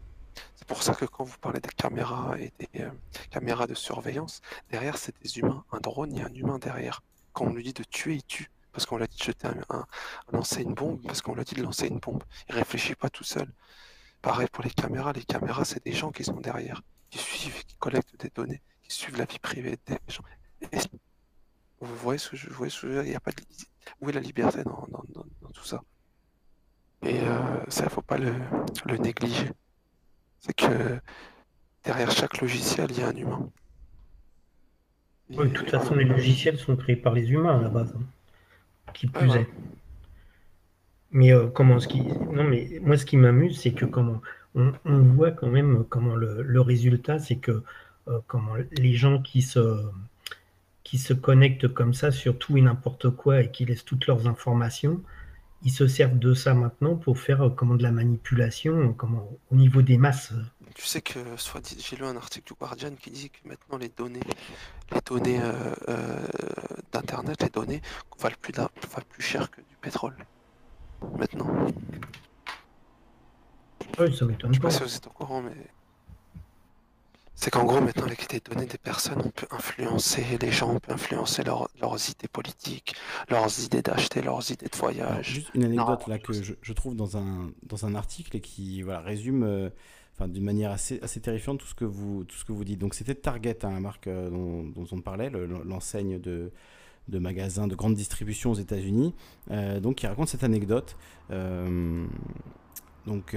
C'est 0.56 0.66
pour 0.66 0.82
ça 0.82 0.94
que 0.94 1.04
quand 1.04 1.24
vous 1.24 1.38
parlez 1.38 1.60
des 1.60 1.68
caméras 1.70 2.36
et 2.38 2.52
des 2.58 2.82
euh, 2.82 2.90
caméras 3.30 3.66
de 3.66 3.74
surveillance, 3.74 4.40
derrière 4.70 4.96
c'est 4.96 5.14
des 5.22 5.38
humains. 5.38 5.64
Un 5.72 5.78
drone, 5.78 6.12
il 6.12 6.18
y 6.18 6.22
a 6.22 6.26
un 6.26 6.34
humain 6.34 6.58
derrière. 6.58 7.02
Quand 7.32 7.46
on 7.46 7.52
lui 7.52 7.64
dit 7.64 7.72
de 7.72 7.84
tuer, 7.84 8.14
il 8.14 8.24
tue. 8.24 8.50
Parce 8.72 8.86
qu'on 8.86 8.96
lui 8.96 9.04
a 9.04 9.06
dit 9.06 9.16
de 9.16 9.22
jeter 9.22 9.48
un, 9.48 9.86
lancer 10.32 10.62
une 10.62 10.74
bombe, 10.74 11.02
parce 11.06 11.20
qu'on 11.20 11.34
lui 11.34 11.42
a 11.42 11.44
dit 11.44 11.54
de 11.54 11.62
lancer 11.62 11.88
une 11.88 11.98
bombe. 11.98 12.22
Il 12.48 12.54
réfléchit 12.54 12.94
pas 12.94 13.10
tout 13.10 13.24
seul. 13.24 13.52
Pareil 14.22 14.48
pour 14.52 14.64
les 14.64 14.70
caméras, 14.70 15.12
les 15.12 15.24
caméras 15.24 15.64
c'est 15.64 15.84
des 15.84 15.92
gens 15.92 16.10
qui 16.10 16.24
sont 16.24 16.40
derrière, 16.40 16.80
qui 17.10 17.18
suivent, 17.18 17.64
qui 17.64 17.76
collectent 17.76 18.16
des 18.20 18.30
données, 18.30 18.62
qui 18.82 18.94
suivent 18.94 19.18
la 19.18 19.24
vie 19.24 19.40
privée 19.40 19.78
des 19.86 19.98
gens. 20.08 20.22
Vous 21.82 21.96
voyez 21.96 22.18
ce 22.18 22.30
que 22.30 22.36
je, 22.36 22.48
veux 22.48 22.68
dire? 22.68 23.04
Il 23.04 23.16
a 23.16 23.20
pas 23.20 23.32
de 23.32 23.42
où 24.00 24.08
est 24.08 24.12
la 24.12 24.20
liberté 24.20 24.62
dans, 24.64 24.86
tout 25.52 25.64
ça? 25.64 25.82
Et 27.02 27.20
euh, 27.20 27.38
ça, 27.68 27.82
il 27.82 27.86
ne 27.86 27.90
faut 27.90 28.02
pas 28.02 28.18
le, 28.18 28.32
négliger. 28.98 29.50
C'est 30.38 30.54
que 30.54 31.00
derrière 31.84 32.10
chaque 32.12 32.40
logiciel, 32.40 32.88
il 32.90 32.98
y 32.98 33.02
a 33.02 33.08
un 33.08 33.16
humain. 33.16 33.50
de 35.30 35.48
toute 35.48 35.70
façon, 35.70 35.96
les 35.96 36.04
logiciels 36.04 36.58
sont 36.58 36.76
créés 36.76 36.96
par 36.96 37.12
les 37.12 37.30
humains 37.30 37.58
à 37.58 37.62
la 37.62 37.68
base. 37.68 37.92
Hein. 37.96 38.04
Qui 38.94 39.08
plus 39.08 39.34
est. 39.34 39.48
Mais 41.10 41.32
euh, 41.32 41.48
comment 41.48 41.80
ce 41.80 41.88
qui. 41.88 42.02
Non, 42.02 42.44
mais 42.44 42.78
moi, 42.80 42.96
ce 42.96 43.04
qui 43.04 43.16
m'amuse, 43.16 43.60
c'est 43.60 43.72
que 43.72 43.84
comment 43.84 44.20
on, 44.54 44.72
voit 44.84 45.32
quand 45.32 45.48
même 45.48 45.84
comment 45.88 46.14
le, 46.14 46.60
résultat, 46.60 47.18
c'est 47.18 47.36
que 47.36 47.62
euh, 48.08 48.20
comment 48.26 48.54
les 48.72 48.94
gens 48.94 49.20
qui 49.20 49.42
se 49.42 49.58
qui 50.84 50.98
se 50.98 51.12
connectent 51.12 51.68
comme 51.68 51.94
ça 51.94 52.10
sur 52.10 52.38
tout 52.38 52.56
et 52.56 52.60
n'importe 52.60 53.10
quoi 53.10 53.40
et 53.40 53.50
qui 53.50 53.64
laissent 53.64 53.84
toutes 53.84 54.06
leurs 54.06 54.26
informations, 54.26 55.02
ils 55.64 55.70
se 55.70 55.86
servent 55.86 56.18
de 56.18 56.34
ça 56.34 56.54
maintenant 56.54 56.96
pour 56.96 57.18
faire 57.18 57.42
euh, 57.42 57.50
comment 57.50 57.76
de 57.76 57.82
la 57.82 57.92
manipulation 57.92 58.72
euh, 58.72 58.92
comment, 58.92 59.28
au 59.50 59.54
niveau 59.54 59.82
des 59.82 59.96
masses. 59.96 60.32
Tu 60.74 60.86
sais 60.86 61.00
que 61.02 61.18
soit 61.36 61.74
j'ai 61.78 61.96
lu 61.96 62.04
un 62.04 62.16
article 62.16 62.46
du 62.52 62.54
Guardian 62.58 62.92
qui 63.00 63.10
dit 63.10 63.30
que 63.30 63.46
maintenant 63.46 63.78
les 63.78 63.90
données, 63.90 64.20
les 64.92 65.00
données 65.04 65.40
euh, 65.40 66.26
d'internet, 66.92 67.42
les 67.42 67.50
données 67.50 67.82
valent 68.18 68.36
plus, 68.40 68.54
valent 68.54 69.06
plus 69.08 69.22
cher 69.22 69.50
que 69.50 69.60
du 69.60 69.76
pétrole. 69.80 70.16
Maintenant. 71.18 71.66
Oui, 73.98 74.16
ça 74.16 74.24
m'étonne 74.24 74.38
pas. 74.38 74.48
Je 74.48 74.54
sais 74.54 74.60
pas 74.60 74.70
si 74.70 74.82
vous 74.82 74.96
êtes 74.96 75.06
au 75.06 75.10
courant, 75.10 75.42
mais 75.42 75.56
c'est 77.34 77.50
qu'en 77.50 77.64
gros, 77.64 77.80
maintenant, 77.80 78.04
avec 78.04 78.32
les 78.32 78.40
données 78.40 78.66
des 78.66 78.78
personnes, 78.78 79.20
on 79.24 79.30
peut 79.30 79.46
influencer 79.50 80.24
les 80.40 80.52
gens, 80.52 80.74
on 80.74 80.78
peut 80.78 80.92
influencer 80.92 81.42
leurs 81.42 82.10
idées 82.10 82.28
politiques, 82.28 82.94
leurs 83.28 83.60
idées 83.64 83.82
d'acheter, 83.82 84.22
leurs 84.22 84.50
idées 84.50 84.68
de 84.68 84.76
voyage. 84.76 85.34
juste 85.34 85.50
une 85.54 85.64
anecdote 85.64 86.06
là 86.06 86.18
que 86.18 86.32
je, 86.32 86.72
trouve 86.72 86.94
dans 86.94 87.16
un, 87.16 87.50
dans 87.62 87.86
un 87.86 87.94
article 87.94 88.36
et 88.36 88.40
qui 88.40 88.82
voilà, 88.82 89.00
résume 89.00 89.42
euh, 89.44 89.70
enfin, 90.14 90.28
d'une 90.28 90.44
manière 90.44 90.70
assez, 90.70 91.00
assez 91.02 91.20
terrifiante 91.20 91.58
tout 91.58 91.66
ce 91.66 91.74
que 91.74 91.84
vous, 91.84 92.24
tout 92.24 92.36
ce 92.36 92.44
que 92.44 92.52
vous 92.52 92.64
dites. 92.64 92.78
Donc 92.78 92.94
c'était 92.94 93.14
Target, 93.14 93.64
hein, 93.64 93.72
la 93.72 93.80
marque 93.80 94.06
euh, 94.06 94.30
dont, 94.30 94.86
on 94.92 95.00
parlait, 95.00 95.30
l'enseigne 95.64 96.20
de, 96.20 96.52
de 97.08 97.18
magasins 97.18 97.66
de 97.66 97.74
grande 97.74 97.94
distribution 97.94 98.50
aux 98.50 98.56
États-Unis, 98.56 99.14
euh, 99.50 99.80
donc 99.80 99.96
qui 99.96 100.06
raconte 100.06 100.28
cette 100.28 100.44
anecdote. 100.44 100.96
donc 103.06 103.34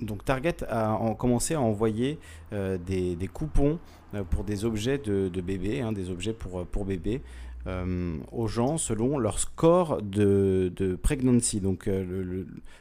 donc 0.00 0.24
Target 0.24 0.64
a 0.68 0.98
commencé 1.18 1.54
à 1.54 1.60
envoyer 1.60 2.18
euh, 2.52 2.78
des, 2.78 3.28
coupons 3.32 3.78
euh, 4.14 4.24
pour 4.24 4.44
des 4.44 4.64
objets 4.64 4.98
de, 4.98 5.28
bébés, 5.40 5.80
hein, 5.80 5.92
des 5.92 6.10
objets 6.10 6.32
pour, 6.32 6.66
pour 6.66 6.84
bébés, 6.84 7.22
euh, 7.66 8.16
aux 8.32 8.46
gens 8.46 8.78
selon 8.78 9.18
leur 9.18 9.38
score 9.38 10.00
de, 10.00 10.98
pregnancy. 11.02 11.60
Donc 11.60 11.88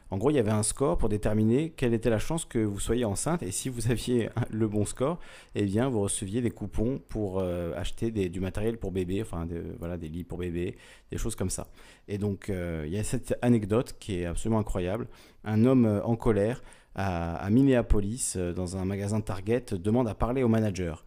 en 0.10 0.18
gros, 0.18 0.30
il 0.30 0.36
y 0.36 0.40
avait 0.40 0.52
un 0.52 0.64
score 0.64 0.98
pour 0.98 1.10
déterminer 1.10 1.72
quelle 1.76 1.94
était 1.94 2.10
la 2.10 2.20
chance 2.20 2.46
que 2.46 2.60
vous 2.60 2.80
soyez 2.80 3.04
enceinte. 3.04 3.44
Et 3.44 3.52
si 3.52 3.68
vous 3.68 3.92
aviez 3.92 4.30
le 4.50 4.68
bon 4.68 4.86
score, 4.86 5.20
eh 5.56 5.66
bien, 5.66 5.90
vous 5.90 6.00
receviez 6.00 6.42
des 6.42 6.52
coupons 6.52 7.02
pour 7.10 7.44
acheter 7.76 8.12
du 8.12 8.40
matériel 8.40 8.78
pour 8.78 8.92
bébé, 8.92 9.22
enfin 9.22 9.46
voilà, 9.80 9.98
des 9.98 10.08
lits 10.08 10.24
pour 10.24 10.38
bébé, 10.38 10.78
des 11.12 11.18
choses 11.18 11.36
comme 11.36 11.50
ça. 11.50 11.68
Et 12.08 12.18
donc 12.18 12.50
il 12.50 12.92
y 12.92 12.98
a 12.98 13.04
cette 13.04 13.38
anecdote 13.42 13.98
qui 14.00 14.22
est 14.22 14.26
absolument 14.26 14.60
incroyable. 14.60 15.08
Un 15.44 15.66
homme 15.66 16.02
en 16.04 16.16
colère 16.16 16.62
à, 17.00 17.50
Minneapolis, 17.50 18.34
euh, 18.36 18.54
dans 18.54 18.78
un 18.78 18.86
magasin 18.86 19.22
Target, 19.22 19.66
demande 19.72 20.08
à 20.08 20.16
parler 20.16 20.44
au 20.44 20.48
manager. 20.48 21.06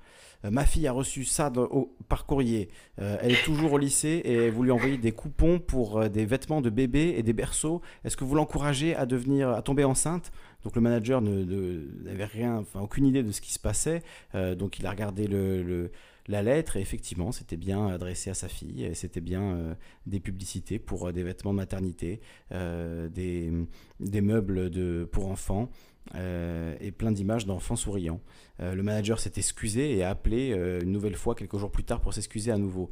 ma 0.51 0.65
fille 0.65 0.89
a 0.89 0.93
reçu 0.93 1.25
ça 1.25 1.53
par 2.09 2.27
courrier. 2.27 2.69
elle 2.97 3.31
est 3.31 3.45
toujours 3.45 3.75
au 3.75 3.79
lycée 3.79 4.23
et 4.25 4.51
vous 4.51 4.65
lui 4.65 4.73
envoyez 4.73 4.99
des 4.99 5.13
coupons 5.13 5.61
pour 5.61 6.09
des 6.09 6.27
vêtements 6.27 6.61
de 6.61 6.69
bébé 6.71 7.15
et 7.17 7.23
des 7.23 7.33
berceaux. 7.33 7.81
Est-ce 8.05 8.17
que 8.17 8.25
vous 8.25 8.35
l'encouragez 8.35 8.97
à 8.97 9.07
devenir, 9.07 9.51
à 9.51 9.63
tomber 9.63 9.85
enceinte? 9.85 10.33
Donc 10.65 10.75
le 10.75 10.81
manager 10.81 11.21
n'avait 11.21 12.25
rien, 12.25 12.57
enfin 12.57 12.81
aucune 12.81 13.07
idée 13.07 13.23
de 13.23 13.31
ce 13.31 13.41
qui 13.41 13.53
se 13.53 13.61
passait. 13.61 14.03
donc 14.35 14.81
il 14.81 14.87
a 14.87 14.91
regardé 14.91 15.29
le 15.29 15.93
la 16.29 16.43
lettre, 16.43 16.77
et 16.77 16.81
effectivement, 16.81 17.33
c'était 17.33 17.57
bien 17.57 17.89
adressé 17.89 18.31
à 18.31 18.35
sa 18.35 18.49
fille, 18.49 18.89
c'était 18.95 19.21
bien 19.21 19.43
euh, 19.43 19.75
des 20.07 20.21
publicités 20.21 20.79
pour 20.79 21.09
euh, 21.09 21.13
des 21.13 21.25
vêtements 21.25 21.53
de 21.53 21.57
maternité, 21.57 22.21
euh, 22.53 23.09
des, 23.09 23.51
meubles 24.21 24.71
pour 25.09 25.29
enfants, 25.29 25.69
et 26.15 26.93
plein 26.93 27.13
d'images 27.13 27.47
d'enfants 27.47 27.77
souriants. 27.77 28.21
le 28.59 28.83
manager 28.83 29.21
s'est 29.21 29.35
excusé 29.37 29.97
et 29.97 30.03
a 30.03 30.11
appelé 30.11 30.49
une 30.83 30.91
nouvelle 30.91 31.15
fois 31.15 31.37
quelques 31.37 31.57
jours 31.57 31.71
plus 31.71 31.85
tard 31.85 32.01
pour 32.01 32.13
s'excuser 32.13 32.51
à 32.51 32.59
nouveau. 32.59 32.91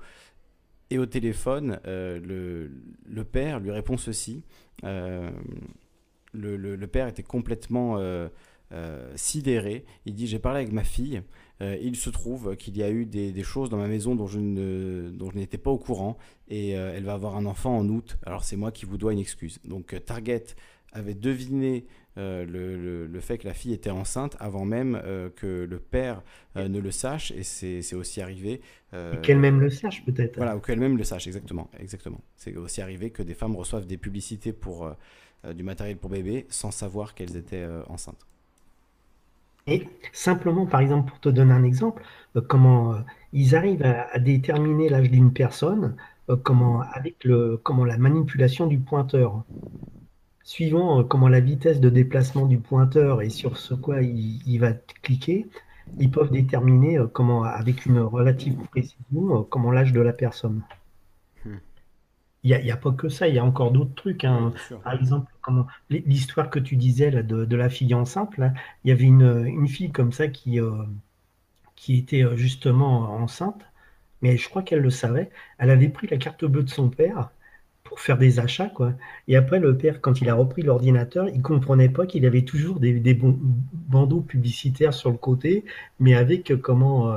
Et 0.91 0.99
au 0.99 1.07
téléphone, 1.07 1.81
le, 1.84 2.70
père 3.31 3.59
lui 3.59 3.73
répond 3.73 3.97
ceci. 3.97 4.44
Le, 4.84 5.33
père 6.86 7.09
était 7.09 7.25
complètement 7.25 7.99
sidéré. 9.16 9.84
Il 10.07 10.15
dit, 10.15 10.26
j'ai 10.26 10.39
parlé 10.39 10.60
avec 10.60 10.73
ma 10.73 10.84
fille. 10.84 11.23
Euh, 11.62 11.76
il 11.81 11.97
se 11.97 12.10
trouve 12.10 12.57
qu'il 12.57 12.76
y 12.76 12.82
a 12.82 12.90
eu 12.90 13.05
des, 13.05 13.42
choses 13.42 13.70
dans 13.70 13.76
ma 13.76 13.89
maison 13.89 14.15
dont 14.15 14.26
je, 14.26 14.39
n'étais 14.39 15.58
pas 15.58 15.70
au 15.70 15.78
courant 15.78 16.16
et 16.49 16.76
euh, 16.76 16.92
elle 16.94 17.05
va 17.05 17.12
avoir 17.15 17.36
un 17.36 17.47
enfant 17.47 17.76
en 17.76 17.89
août. 17.89 18.18
Alors 18.24 18.44
c'est 18.44 18.57
moi 18.57 18.73
qui 18.73 18.86
vous 18.86 18.97
dois 18.97 19.12
une 19.12 19.18
excuse. 19.18 19.58
Donc 19.65 19.92
euh, 19.92 19.99
Target 19.99 20.44
avait 20.92 21.15
deviné 21.15 21.86
le, 22.16 23.20
fait 23.20 23.39
que 23.39 23.47
la 23.47 23.55
fille 23.55 23.73
était 23.73 23.90
enceinte 23.90 24.36
avant 24.40 24.65
même 24.65 25.00
que 25.36 25.65
le 25.65 25.78
père 25.78 26.23
ne 26.57 26.78
le 26.78 26.90
sache 26.90 27.31
et 27.31 27.44
c'est 27.44 27.94
aussi 27.94 28.20
arrivé. 28.20 28.60
qu'elle-même 29.23 29.60
le 29.60 29.70
sache 29.70 30.05
peut-être. 30.05 30.36
Voilà, 30.36 30.57
ou 30.57 30.60
qu'elle-même 30.60 30.99
le 30.99 31.05
sache, 31.05 31.28
exactement. 31.28 31.70
exactement. 31.78 32.20
C'est 32.36 32.57
aussi 32.57 32.82
arrivé 32.82 33.10
que 33.10 33.23
des 33.23 33.34
femmes 33.34 33.55
reçoivent 33.55 33.86
des 33.86 33.97
publicités 33.97 34.52
pour 34.52 34.92
du 35.55 35.62
matériel 35.62 35.97
pour 35.97 36.10
bébé 36.10 36.47
sans 36.50 36.73
savoir 36.73 37.15
qu'elles 37.15 37.36
étaient 37.36 37.66
enceintes. 37.86 38.26
Et 39.70 39.89
simplement, 40.12 40.66
par 40.66 40.81
exemple, 40.81 41.08
pour 41.08 41.20
te 41.20 41.28
donner 41.28 41.52
un 41.52 41.62
exemple, 41.62 42.02
euh, 42.36 42.40
comment 42.40 42.92
euh, 42.92 42.99
ils 43.32 43.55
arrivent 43.55 43.84
à, 43.84 44.18
déterminer 44.18 44.89
l'âge 44.89 45.10
d'une 45.10 45.32
personne, 45.32 45.97
euh, 46.28 46.36
comment, 46.36 46.81
avec 46.81 47.23
le, 47.24 47.57
comment 47.62 47.84
la 47.84 47.97
manipulation 47.97 48.66
du 48.66 48.81
pointeur. 48.81 49.44
Suivant 50.42 51.05
comment 51.05 51.28
la 51.28 51.39
vitesse 51.39 51.81
de 51.81 51.89
déplacement 51.89 52.47
du 52.47 52.58
pointeur 52.58 53.23
et 53.23 53.31
sur 53.31 53.57
ce 53.57 53.74
quoi 53.74 54.02
il, 54.02 54.58
va 54.58 54.73
cliquer, 55.02 55.47
ils 56.00 56.10
peuvent 56.10 56.32
déterminer 56.32 56.99
comment, 57.12 57.44
avec 57.44 57.86
une 57.86 58.00
relative 58.00 58.57
précision, 58.70 59.44
comment 59.49 59.70
l'âge 59.70 59.92
de 59.92 60.00
la 60.00 60.12
personne. 60.12 60.62
Il 62.43 62.59
n'y 62.59 62.70
a, 62.70 62.77
pas 62.77 62.93
que 62.93 63.10
ça, 63.10 63.28
il 63.28 63.35
y 63.35 63.39
a 63.39 63.44
encore 63.44 63.70
d'autres 63.70 63.94
trucs. 63.94 64.25
Hein. 64.25 64.55
Par 64.83 64.94
exemple, 64.94 65.31
l'histoire 65.91 66.49
que 66.49 66.59
tu 66.59 66.77
disais 66.77 67.10
là, 67.10 67.23
de, 67.23 67.57
la 67.57 67.69
fille 67.69 67.93
enceinte, 67.94 68.39
là, 68.39 68.55
il 68.85 68.89
y 68.89 68.93
avait 68.93 69.05
une, 69.05 69.69
fille 69.69 69.93
comme 69.93 70.12
ça 70.12 70.28
qui, 70.28 70.59
euh, 70.59 70.73
qui 71.77 71.99
était 71.99 72.25
euh, 72.25 72.36
justement 72.36 73.12
enceinte, 73.15 73.60
mais 74.23 74.39
je 74.39 74.49
crois 74.49 74.62
qu'elle 74.62 74.81
le 74.81 74.91
savait. 74.91 75.31
Elle 75.59 75.70
avait 75.70 75.91
pris 75.91 76.07
la 76.09 76.17
carte 76.17 76.44
bleue 76.47 76.62
de 76.62 76.70
son 76.70 76.89
père 76.89 77.31
pour 77.85 78.01
faire 78.01 78.17
des 78.17 78.41
achats, 78.41 78.69
quoi. 78.70 78.94
Et 79.28 79.36
après, 79.36 79.59
le 79.60 79.77
père, 79.77 80.01
quand 80.01 80.20
il 80.23 80.31
a 80.31 80.35
repris 80.35 80.62
l'ordinateur, 80.62 81.28
il 81.28 81.43
comprenait 81.43 81.89
pas 81.91 82.07
qu'il 82.07 82.25
avait 82.25 82.44
toujours 82.44 82.81
des, 82.81 83.19
bandeaux 83.73 84.23
publicitaires 84.23 84.94
sur 84.94 85.10
le 85.10 85.19
côté, 85.19 85.65
mais 85.99 86.15
avec 86.15 86.51
euh, 86.51 86.57
comment, 86.57 87.12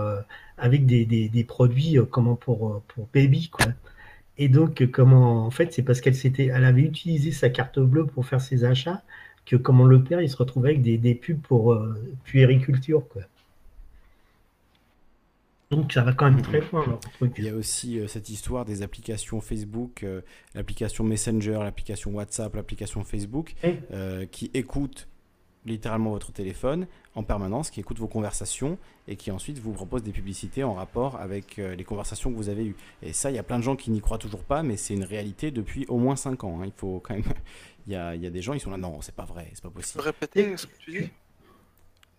avec 0.58 0.86
des, 0.86 1.46
produits 1.48 1.98
comment 2.12 2.36
pour, 2.36 2.82
pour 2.90 3.08
baby, 3.14 3.50
quoi. 3.50 3.68
Et 4.38 4.50
donc, 4.50 4.90
comment, 4.92 5.46
en 5.46 5.52
fait, 5.52 5.74
c'est 5.74 5.84
parce 5.84 6.02
qu'elle 6.02 6.16
s'était, 6.16 6.48
elle 6.48 6.66
avait 6.66 6.82
utilisé 6.82 7.32
sa 7.32 7.50
carte 7.50 7.80
bleue 7.80 8.06
pour 8.06 8.26
faire 8.26 8.42
ses 8.42 8.66
achats 8.66 9.04
que 9.46 9.56
comment 9.56 9.86
le 9.86 10.04
père, 10.04 10.22
il 10.22 10.30
se 10.30 10.38
retrouvait 10.38 10.70
avec 10.70 10.82
des, 10.82 10.98
des 10.98 11.16
pubs 11.16 11.42
pour 11.42 11.74
euh, 11.74 11.96
puériculture, 12.24 13.08
quoi. 13.08 13.24
Donc 15.72 15.92
ça 15.92 16.04
va 16.04 16.14
quand 16.14 16.30
même 16.30 16.42
très 16.44 16.62
loin. 16.72 17.00
Il 17.36 17.46
y 17.46 17.50
a 17.50 17.56
aussi 17.56 18.00
euh, 18.00 18.06
cette 18.06 18.30
histoire 18.30 18.64
des 18.64 18.84
applications 18.84 19.42
Facebook, 19.42 20.04
euh, 20.04 20.22
l'application 20.54 21.04
Messenger, 21.04 21.60
l'application 21.64 22.12
WhatsApp, 22.12 22.56
l'application 22.56 23.04
Facebook, 23.04 23.56
qui 24.32 24.52
écoutent 24.54 25.08
littéralement 25.66 26.12
votre 26.12 26.32
téléphone 26.32 26.88
en 27.16 27.24
permanence, 27.24 27.70
qui 27.70 27.80
écoute 27.80 28.00
vos 28.00 28.08
conversations 28.08 28.78
et 29.08 29.16
qui 29.16 29.32
ensuite 29.32 29.60
vous 29.60 29.72
propose 29.72 30.04
des 30.04 30.12
publicités 30.12 30.64
en 30.64 30.74
rapport 30.74 31.18
avec 31.18 31.60
euh, 31.60 31.76
les 31.76 31.84
conversations 31.84 32.32
que 32.32 32.36
vous 32.36 32.50
avez 32.50 32.66
eues. 32.66 32.76
Et 33.02 33.14
ça, 33.14 33.32
il 33.32 33.36
y 33.36 33.40
a 33.40 33.44
plein 33.44 33.60
de 33.60 33.64
gens 33.64 33.76
qui 33.76 33.92
n'y 33.92 34.02
croient 34.02 34.18
toujours 34.18 34.44
pas, 34.44 34.64
mais 34.64 34.78
c'est 34.78 34.94
une 34.94 35.04
réalité 35.04 35.52
depuis 35.52 35.86
au 35.88 35.98
moins 35.98 36.16
5 36.16 36.44
ans. 36.44 36.62
Hein. 36.62 36.66
Il 36.66 36.74
faut 36.76 37.00
quand 37.00 37.14
même. 37.14 37.24
il, 37.88 37.94
y 37.94 37.96
a, 37.96 38.16
il 38.16 38.22
y 38.22 38.28
a, 38.28 38.30
des 38.30 38.42
gens, 38.42 38.54
ils 38.54 38.60
sont 38.60 38.72
là, 38.72 38.78
non, 38.78 39.02
c'est 39.02 39.16
pas 39.16 39.26
vrai, 39.26 39.50
c'est 39.54 39.64
pas 39.64 39.70
possible. 39.70 40.04
Répéter 40.04 40.58
ce 40.58 40.68
que 40.68 40.78
tu 40.78 40.92
dis 40.92 41.10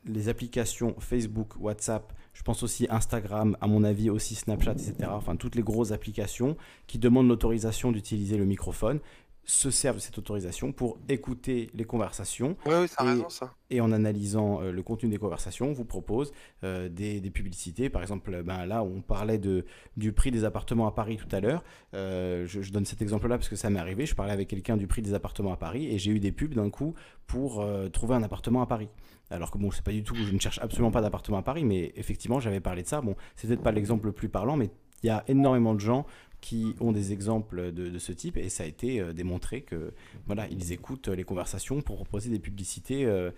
les 0.06 0.28
applications 0.28 0.94
Facebook, 0.98 1.54
WhatsApp, 1.58 2.12
je 2.32 2.42
pense 2.42 2.62
aussi 2.62 2.86
Instagram, 2.90 3.56
à 3.60 3.66
mon 3.66 3.84
avis 3.84 4.10
aussi 4.10 4.34
Snapchat, 4.34 4.72
etc. 4.72 4.94
Enfin, 5.10 5.36
toutes 5.36 5.54
les 5.54 5.62
grosses 5.62 5.92
applications 5.92 6.56
qui 6.86 6.98
demandent 6.98 7.28
l'autorisation 7.28 7.92
d'utiliser 7.92 8.36
le 8.36 8.44
microphone 8.44 9.00
se 9.46 9.70
servent 9.70 9.96
de 9.96 10.00
cette 10.00 10.18
autorisation 10.18 10.72
pour 10.72 10.98
écouter 11.08 11.70
les 11.74 11.84
conversations. 11.84 12.56
Oui, 12.66 12.74
oui, 12.80 12.86
et, 12.86 13.02
raison, 13.02 13.28
ça. 13.28 13.54
et, 13.70 13.80
en 13.80 13.92
analysant 13.92 14.62
euh, 14.62 14.72
le 14.72 14.82
contenu 14.82 15.08
des 15.08 15.18
conversations, 15.18 15.72
vous 15.72 15.84
propose 15.84 16.32
euh, 16.62 16.88
des, 16.88 17.20
publicités. 17.30 17.90
Par 17.90 18.02
exemple, 18.02 18.42
ben, 18.42 18.66
là, 18.66 18.82
on 18.82 19.00
parlait 19.00 19.38
de, 19.38 19.64
du 19.96 20.12
prix 20.12 20.30
des 20.30 20.44
appartements 20.44 20.86
à 20.86 20.92
Paris 20.92 21.16
tout 21.16 21.34
à 21.34 21.40
l'heure. 21.40 21.62
Euh, 21.94 22.46
je, 22.46 22.70
donne 22.70 22.84
cet 22.84 23.02
exemple-là 23.02 23.36
parce 23.36 23.48
que 23.48 23.56
ça 23.56 23.70
m'est 23.70 23.78
arrivé. 23.78 24.06
Je 24.06 24.14
parlais 24.14 24.32
avec 24.32 24.48
quelqu'un 24.48 24.76
du 24.76 24.86
prix 24.86 25.02
des 25.02 25.14
appartements 25.14 25.52
à 25.52 25.56
Paris 25.56 25.86
et 25.86 25.98
j'ai 25.98 26.10
eu 26.10 26.20
des 26.20 26.32
pubs 26.32 26.54
d'un 26.54 26.70
coup 26.70 26.94
pour 27.26 27.66
trouver 27.92 28.14
un 28.14 28.22
appartement 28.22 28.62
à 28.62 28.66
Paris. 28.66 28.88
Alors 29.30 29.50
que 29.50 29.58
bon, 29.58 29.70
c'est 29.70 29.82
pas 29.82 29.90
du 29.90 30.02
tout, 30.02 30.14
je 30.14 30.32
ne 30.32 30.38
cherche 30.38 30.58
absolument 30.60 30.90
pas 30.90 31.00
d'appartement 31.00 31.38
à 31.38 31.42
Paris, 31.42 31.64
mais 31.64 31.92
effectivement, 31.96 32.40
j'avais 32.40 32.60
parlé 32.60 32.82
de 32.82 32.88
ça. 32.88 33.00
Bon, 33.00 33.16
c'est 33.36 33.48
peut-être 33.48 33.62
pas 33.62 33.72
l'exemple 33.72 34.06
le 34.06 34.12
plus 34.12 34.28
parlant, 34.28 34.56
mais 34.56 34.70
il 35.02 35.08
y 35.08 35.10
a 35.10 35.22
énormément 35.28 35.74
de 35.74 35.80
gens 35.80 36.06
qui 36.44 36.76
ont 36.78 36.92
des 36.92 37.14
exemples 37.14 37.72
de, 37.72 37.98
ce 37.98 38.12
type 38.12 38.36
et 38.36 38.50
ça 38.50 38.64
a 38.64 38.66
été 38.66 39.00
euh, 39.00 39.14
démontré 39.14 39.62
que 39.62 39.94
voilà 40.26 40.46
ils 40.50 40.72
écoutent 40.72 41.08
les 41.08 41.24
conversations 41.24 41.80
pour 41.80 41.96
proposer 41.96 42.28
des 42.28 42.38
publicités 42.38 43.06
euh, 43.06 43.30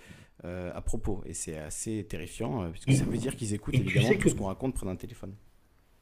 euh, 0.44 0.72
à 0.74 0.80
propos 0.80 1.22
et 1.24 1.32
c'est 1.32 1.56
assez 1.56 2.04
terrifiant 2.08 2.68
puisque 2.72 2.92
ça 2.92 3.04
veut 3.04 3.16
dire 3.16 3.36
qu'ils 3.36 3.54
écoutent 3.54 3.74
évidemment 3.74 4.18
tout 4.18 4.28
ce 4.28 4.34
qu'on 4.34 4.46
raconte 4.46 4.74
près 4.74 4.86
d'un 4.86 4.96
téléphone. 4.96 5.34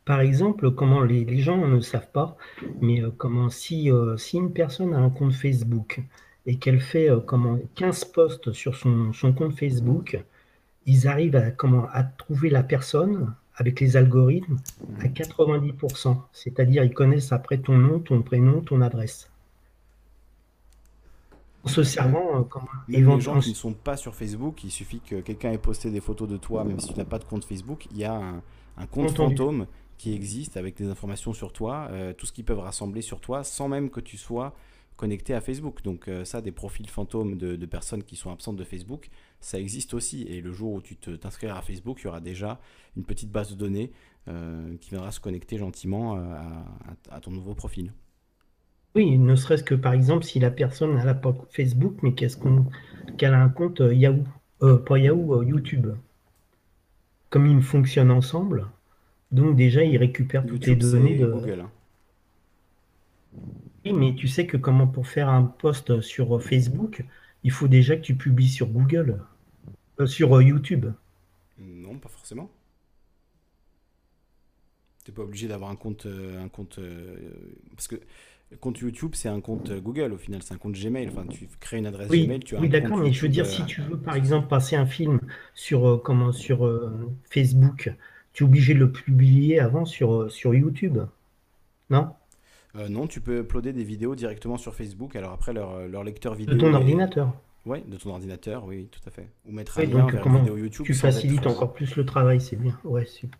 Par 0.07 0.20
exemple, 0.20 0.70
comment 0.70 1.02
les, 1.02 1.26
les, 1.26 1.39
gens 1.39 1.66
ne 1.66 1.81
savent 1.81 2.10
pas, 2.10 2.39
mais 2.81 3.02
comment 3.18 3.50
si, 3.50 3.91
si 4.16 4.36
une 4.36 4.52
personne 4.52 4.94
a 4.94 4.99
un 4.99 5.10
compte 5.10 5.33
Facebook 5.33 6.02
et 6.47 6.57
qu'elle 6.57 6.81
fait 6.81 7.08
comment 7.26 7.58
15 7.74 8.05
posts 8.07 8.52
sur 8.52 8.76
son, 8.76 9.12
son, 9.15 9.33
compte 9.33 9.58
Facebook, 9.58 10.23
ils 10.84 11.07
arrivent 11.08 11.36
à, 11.36 11.50
comment, 11.50 11.86
à 11.91 12.05
trouver 12.05 12.50
la 12.50 12.62
personne 12.62 13.34
avec 13.57 13.81
les 13.81 13.97
algorithmes 13.97 14.58
à 15.00 15.07
90%. 15.07 16.16
C'est-à-dire, 16.33 16.84
ils 16.84 16.94
connaissent 16.94 17.33
après 17.33 17.58
ton 17.58 17.76
nom, 17.76 18.00
ton 18.00 18.23
prénom, 18.23 18.60
ton 18.60 18.81
adresse. 18.81 19.31
En 21.65 21.68
se 21.68 21.83
servant 21.83 22.41
euh, 22.41 22.42
comme 22.42 22.66
Les 22.89 23.02
gens 23.02 23.41
qui 23.41 23.50
ne 23.50 23.55
sont 23.55 23.73
pas 23.73 23.97
sur 23.97 24.15
Facebook, 24.15 24.65
il 24.65 24.70
suffit 24.70 25.00
que 25.00 25.20
quelqu'un 25.20 25.50
ait 25.52 25.58
posté 25.58 25.91
des 25.91 26.00
photos 26.00 26.28
de 26.28 26.36
toi, 26.36 26.65
même 26.65 26.78
si 26.78 26.92
tu 26.92 26.99
n'as 26.99 27.07
pas 27.07 27.18
de 27.18 27.24
compte 27.24 27.44
Facebook, 27.44 27.86
il 27.91 27.99
y 27.99 28.05
a 28.05 28.20
un, 28.76 28.86
compte 28.86 29.16
fantôme 29.16 29.66
qui 29.97 30.12
existe 30.12 30.57
avec 30.57 30.76
des 30.76 30.89
informations 30.89 31.33
sur 31.33 31.52
toi, 31.52 31.89
euh, 31.91 32.12
tout 32.12 32.26
ce 32.26 32.33
qu'ils 32.33 32.44
peuvent 32.44 32.58
rassembler 32.58 33.00
sur 33.00 33.20
toi, 33.20 33.44
sans 33.44 33.68
même 33.68 33.89
que 33.89 34.00
tu 34.00 34.18
sois 34.18 34.55
connecté 34.97 35.33
à 35.33 35.41
Facebook. 35.41 35.83
Donc 35.83 36.08
euh, 36.08 36.24
ça, 36.24 36.42
des 36.42 36.52
profils 36.52 36.89
fantômes 36.89 37.36
de, 37.39 37.57
de, 37.57 37.66
personnes 37.66 38.02
qui 38.02 38.16
sont 38.16 38.31
absentes 38.31 38.57
de 38.57 38.65
Facebook, 38.65 39.08
ça 39.44 39.60
existe 39.60 39.92
aussi. 39.94 40.23
Et 40.23 40.40
le 40.40 40.52
jour 40.52 40.73
où 40.73 40.81
tu 40.81 40.97
t'inscriras 40.97 41.58
à 41.58 41.62
Facebook, 41.62 42.00
il 42.00 42.05
y 42.05 42.08
aura 42.08 42.20
déjà 42.20 42.58
une 42.97 43.05
petite 43.05 43.31
base 43.31 43.50
de 43.50 43.56
données 43.56 43.92
euh, 44.26 44.74
qui 44.81 44.90
viendra 44.90 45.10
se 45.12 45.20
connecter 45.20 45.58
gentiment 45.58 46.16
euh, 46.16 46.20
à, 47.10 47.20
ton 47.20 47.31
nouveau 47.31 47.55
profil. 47.55 47.92
Oui, 48.94 49.18
ne 49.18 49.36
serait-ce 49.36 49.62
que 49.62 49.74
par 49.74 49.92
exemple 49.92 50.24
si 50.24 50.39
la 50.39 50.50
personne 50.50 50.94
n'a 50.97 51.14
pas 51.14 51.36
Facebook, 51.50 51.97
mais 52.02 52.14
qu'elle 52.14 53.34
a 53.34 53.42
un 53.42 53.48
compte 53.50 53.81
euh, 53.82 53.92
Yahoo, 53.92 54.24
pas 54.86 54.98
Yahoo, 54.98 55.42
YouTube. 55.42 55.89
Comme 57.28 57.47
ils 57.47 57.62
fonctionnent 57.62 58.12
ensemble, 58.12 58.68
donc 59.31 59.56
déjà 59.56 59.84
ils 59.84 59.98
récupèrent 59.98 60.47
toutes 60.47 60.66
les 60.66 60.76
données 60.76 61.18
de 61.18 61.26
Google. 61.26 61.60
Hein. 61.60 61.70
Oui, 63.84 63.92
mais 63.92 64.14
tu 64.14 64.28
sais 64.28 64.47
que 64.47 64.56
comment 64.56 64.86
pour 64.86 65.06
faire 65.06 65.28
un 65.28 65.42
post 65.42 66.00
sur 66.00 66.40
Facebook, 66.42 67.05
il 67.42 67.50
faut 67.50 67.68
déjà 67.68 67.97
que 67.97 68.02
tu 68.02 68.14
publies 68.14 68.48
sur 68.48 68.68
Google. 68.68 69.18
Euh, 70.00 70.06
sur 70.06 70.36
euh, 70.36 70.42
YouTube 70.42 70.86
Non, 71.58 71.98
pas 71.98 72.08
forcément. 72.08 72.50
Tu 75.05 75.10
n'es 75.10 75.14
pas 75.14 75.23
obligé 75.23 75.48
d'avoir 75.48 75.70
un 75.70 75.76
compte, 75.76 76.06
euh, 76.06 76.42
un 76.42 76.48
compte 76.48 76.81
parce 77.76 77.89
que 77.89 77.97
le 78.50 78.56
compte 78.56 78.78
YouTube, 78.78 79.12
c'est 79.14 79.28
un 79.28 79.40
compte 79.40 79.70
Google 79.73 80.12
au 80.12 80.18
final, 80.18 80.42
c'est 80.42 80.55
un 80.55 80.58
compte 80.58 80.74
Gmail. 80.74 81.08
Enfin, 81.08 81.26
tu 81.26 81.48
crées 81.60 81.78
une 81.78 81.86
adresse 81.86 82.08
Gmail, 82.08 82.40
tu 82.40 82.56
as 82.56 82.60
Oui, 82.60 82.68
d'accord, 82.68 82.97
mais 82.97 83.12
je 83.12 83.20
veux 83.20 83.28
dire, 83.28 83.47
si 83.47 83.64
tu 83.66 83.82
veux 83.82 83.98
par 83.98 84.14
exemple 84.14 84.48
passer 84.48 84.76
un 84.76 84.86
film 84.86 85.20
sur, 85.55 86.00
comment, 86.02 86.32
sur 86.32 86.70
Facebook, 87.31 87.92
tu 88.32 88.44
es 88.44 88.47
obligé 88.47 88.74
de 88.74 88.78
le 88.78 88.92
publier 88.92 89.60
avant 89.60 89.84
sur, 89.84 90.31
sur 90.31 90.55
YouTube. 90.55 90.98
Non? 91.90 92.08
Non, 92.89 93.06
tu 93.06 93.20
peux 93.20 93.40
uploader 93.40 93.73
des 93.73 93.84
vidéos 93.84 94.14
directement 94.14 94.56
sur 94.56 94.74
Facebook. 94.74 95.16
Alors 95.16 95.32
après, 95.32 95.52
leur, 95.52 95.86
leur 95.86 96.02
lecteur 96.02 96.34
vidéo. 96.34 96.55
De 96.55 96.60
ton 96.60 96.74
ordinateur 96.74 97.34
oui, 97.67 97.83
de 97.86 97.97
ton 97.97 98.10
ordinateur, 98.10 98.65
oui, 98.65 98.89
tout 98.91 99.01
à 99.07 99.10
fait. 99.10 99.28
Ou 99.47 99.52
mettre 99.52 99.78
un 99.78 99.84
lien 99.84 100.07
vers 100.07 100.28
vidéo 100.28 100.57
YouTube. 100.57 100.86
Tu 100.86 100.94
facilites 100.94 101.47
encore 101.47 101.73
plus 101.73 101.97
le 101.97 102.05
travail, 102.05 102.41
c'est 102.41 102.57
bien. 102.57 102.78
Ouais, 102.84 103.07
super. 103.07 103.39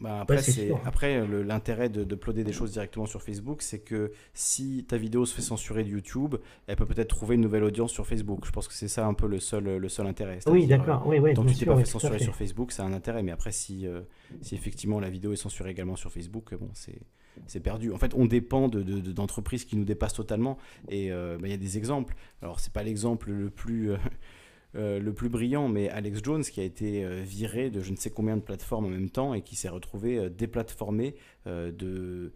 Bah, 0.00 0.20
après, 0.20 0.42
c'est 0.42 0.72
après 0.84 1.24
l'intérêt 1.44 1.88
de, 1.88 2.02
de 2.02 2.14
ploder 2.16 2.42
des 2.42 2.52
choses 2.52 2.72
directement 2.72 3.06
sur 3.06 3.22
Facebook, 3.22 3.62
c'est 3.62 3.78
que 3.78 4.10
si 4.34 4.84
ta 4.88 4.96
vidéo 4.96 5.24
se 5.24 5.32
fait 5.32 5.42
censurer 5.42 5.84
de 5.84 5.90
YouTube, 5.90 6.34
elle 6.66 6.74
peut 6.74 6.86
peut-être 6.86 7.08
trouver 7.08 7.36
une 7.36 7.40
nouvelle 7.40 7.62
audience 7.62 7.92
sur 7.92 8.04
Facebook. 8.04 8.40
Je 8.44 8.50
pense 8.50 8.66
que 8.66 8.74
c'est 8.74 8.88
ça 8.88 9.06
un 9.06 9.14
peu 9.14 9.28
le 9.28 9.38
seul, 9.38 9.76
le 9.76 9.88
seul 9.88 10.08
intérêt. 10.08 10.40
Oui, 10.48 10.66
d'accord. 10.66 11.06
Oui, 11.06 11.20
oui, 11.20 11.34
tant 11.34 11.44
que 11.44 11.50
tu 11.50 11.56
t'es 11.56 11.66
pas 11.66 11.76
fait 11.76 11.84
censurer 11.84 12.18
sur 12.18 12.34
Facebook, 12.34 12.72
c'est 12.72 12.82
un 12.82 12.92
intérêt. 12.92 13.22
Mais 13.22 13.30
après, 13.30 13.52
si, 13.52 13.86
euh, 13.86 14.00
si 14.40 14.56
effectivement 14.56 14.98
la 14.98 15.08
vidéo 15.08 15.34
est 15.34 15.36
censurée 15.36 15.70
également 15.70 15.94
sur 15.94 16.10
Facebook, 16.10 16.52
bon, 16.58 16.70
c'est 16.74 16.98
perdu. 17.62 17.92
En 17.92 17.98
fait, 17.98 18.14
on 18.14 18.26
dépend 18.26 18.68
d'entreprises 18.68 19.64
de, 19.64 19.70
qui 19.70 19.76
nous 19.76 19.84
dépassent 19.84 20.14
totalement. 20.14 20.58
Et 20.88 21.12
euh, 21.12 21.38
bah, 21.38 21.48
il 21.48 21.50
y 21.50 21.54
a 21.54 21.58
des 21.58 21.78
exemples. 21.78 22.14
Alors, 22.42 22.60
c'est 22.60 22.72
pas 22.72 22.82
l'exemple 22.82 23.30
le 23.30 23.50
plus. 23.50 23.92
Euh, 23.92 23.96
euh, 24.74 24.98
le 24.98 25.12
plus 25.12 25.28
brillant, 25.28 25.68
mais 25.68 25.90
Alex 25.90 26.20
Jones 26.22 26.42
qui 26.42 26.58
a 26.58 26.62
été 26.62 27.04
euh, 27.04 27.20
viré 27.22 27.68
de 27.68 27.82
je 27.82 27.90
ne 27.90 27.96
sais 27.96 28.08
combien 28.08 28.38
de 28.38 28.42
plateformes 28.42 28.86
en 28.86 28.88
même 28.88 29.10
temps 29.10 29.34
et 29.34 29.42
qui 29.42 29.54
s'est 29.54 29.68
retrouvé 29.68 30.16
euh, 30.16 30.30
déplatformé 30.30 31.14
de 31.44 32.32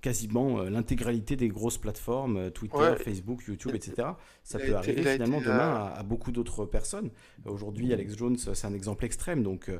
quasiment 0.00 0.62
l'intégralité 0.62 1.34
des 1.34 1.48
grosses 1.48 1.78
plateformes, 1.78 2.50
Twitter, 2.50 2.94
Facebook, 3.02 3.42
YouTube, 3.48 3.74
etc. 3.74 4.08
Ça 4.44 4.58
peut 4.58 4.76
arriver 4.76 5.02
finalement 5.02 5.40
demain 5.40 5.92
à, 5.94 6.02
beaucoup 6.02 6.30
d'autres 6.30 6.66
personnes. 6.66 7.10
Aujourd'hui, 7.46 7.92
Alex 7.92 8.14
Jones, 8.16 8.36
c'est 8.36 8.66
un 8.66 8.74
exemple 8.74 9.06
extrême, 9.06 9.42
donc 9.42 9.70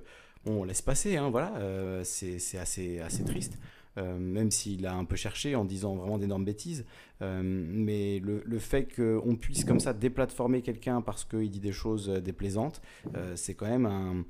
on 0.46 0.64
laisse 0.64 0.80
passer, 0.80 1.18
hein, 1.18 1.28
voilà, 1.28 1.52
c'est 2.04 2.38
assez, 2.56 3.00
assez 3.00 3.22
triste. 3.22 3.58
Euh, 3.96 4.18
même 4.18 4.50
s'il 4.50 4.86
a 4.86 4.94
un 4.94 5.04
peu 5.04 5.16
cherché 5.16 5.54
en 5.54 5.64
disant 5.64 5.94
vraiment 5.94 6.18
d'énormes 6.18 6.44
bêtises. 6.44 6.84
Euh, 7.22 7.42
mais 7.44 8.20
le, 8.20 8.58
fait 8.58 8.88
qu'on 8.94 9.36
puisse 9.36 9.64
comme 9.64 9.80
ça 9.80 9.92
déplatformer 9.92 10.62
quelqu'un 10.62 11.00
parce 11.00 11.24
qu'il 11.24 11.50
dit 11.50 11.60
des 11.60 11.72
choses 11.72 12.08
déplaisantes, 12.08 12.82
euh, 13.16 13.36
c'est 13.36 13.54
quand 13.54 13.68
même 13.68 13.86
un, 13.86 14.24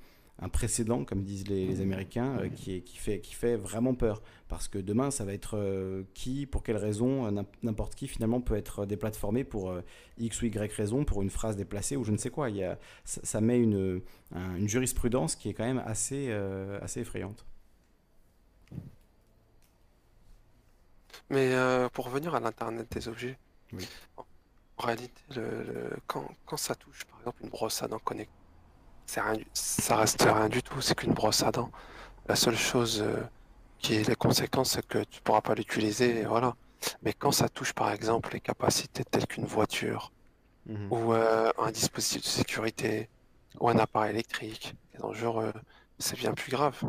précédent, 0.53 1.05
comme 1.05 1.23
disent 1.23 1.49
les, 1.49 1.81
Américains, 1.81 2.39
qui, 2.55 2.83
fait, 2.83 3.57
vraiment 3.57 3.95
peur. 3.95 4.23
Parce 4.49 4.69
que 4.69 4.79
demain, 4.79 5.11
ça 5.11 5.25
va 5.25 5.33
être 5.33 6.05
qui, 6.13 6.45
pour 6.45 6.63
quelle 6.63 6.77
raison, 6.77 7.31
n'importe 7.63 7.95
qui 7.95 8.09
finalement 8.09 8.41
peut 8.41 8.57
être 8.57 8.85
déplatformé 8.85 9.45
pour 9.45 9.75
X 10.19 10.43
ou 10.43 10.47
Y 10.47 10.73
raison, 10.73 11.05
pour 11.05 11.23
une 11.23 11.31
phrase 11.31 11.57
déplacée 11.57 11.97
ou 11.97 12.05
je 12.05 12.13
ne 12.13 12.19
sais 12.19 12.31
quoi. 12.31 12.49
Ça, 13.05 13.41
met 13.41 13.59
une, 13.59 14.03
jurisprudence 14.65 15.37
qui 15.37 15.49
est 15.49 15.55
quand 15.55 15.65
même 15.65 15.83
assez 15.87 16.31
effrayante. 16.97 17.47
Mais 21.31 21.55
euh, 21.55 21.89
pour 21.89 22.07
revenir 22.07 22.35
à 22.35 22.41
l'Internet 22.41 22.91
des 22.91 23.09
objets, 23.09 23.39
en, 24.17 24.25
réalité, 24.79 25.23
quand, 26.07 26.57
ça 26.57 26.75
touche 26.75 27.05
par 27.05 27.19
exemple 27.21 27.43
une 27.43 27.51
brosse 27.51 27.83
à 27.83 27.89
dents 27.89 27.99
connectée, 27.99 28.33
rien, 29.17 29.37
ça 29.53 29.97
reste 29.97 30.23
rien 30.23 30.49
du 30.49 30.63
tout, 30.63 30.81
c'est 30.81 30.95
qu'une 30.95 31.13
brosse 31.13 31.43
à 31.43 31.51
dents. 31.51 31.71
La 32.27 32.37
seule 32.37 32.57
chose 32.57 33.03
euh, 33.03 33.23
qui 33.79 33.95
est 33.95 34.09
les 34.09 34.17
conséquences, 34.17 34.73
c'est 34.73 34.87
que 34.87 35.05
tu 35.05 35.21
pourras 35.21 35.43
pas 35.43 35.55
l'utiliser, 35.55 36.25
voilà. 36.25 36.57
Mais 37.03 37.13
quand 37.13 37.33
ça 37.33 37.49
touche 37.49 37.73
par 37.73 37.91
exemple 37.91 38.33
les 38.33 38.41
capacités 38.41 39.05
telles 39.05 39.27
qu'une 39.27 39.47
voiture, 39.47 40.13
mhm. 40.67 40.93
ou 40.93 41.13
euh, 41.13 41.51
un 41.59 41.71
dispositif 41.71 42.23
de 42.23 42.27
sécurité, 42.27 43.09
ou 43.61 43.69
un 43.69 43.79
appareil 43.79 44.11
électrique, 44.11 44.75
c'est 44.93 45.01
dangereux, 45.01 45.53
c'est 45.99 46.17
bien 46.19 46.33
plus 46.33 46.51
grave. 46.51 46.81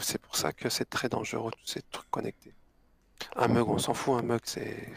C'est 0.00 0.20
pour 0.20 0.36
ça 0.36 0.52
que 0.52 0.68
c'est 0.68 0.88
très 0.88 1.08
dangereux 1.08 1.52
tous 1.52 1.66
ces 1.66 1.82
trucs 1.82 2.10
connectés. 2.10 2.54
Un 3.36 3.48
mug, 3.48 3.68
on 3.68 3.78
s'en 3.78 3.94
fout, 3.94 4.14
un 4.20 4.22
mug, 4.22 4.40
c'est. 4.44 4.88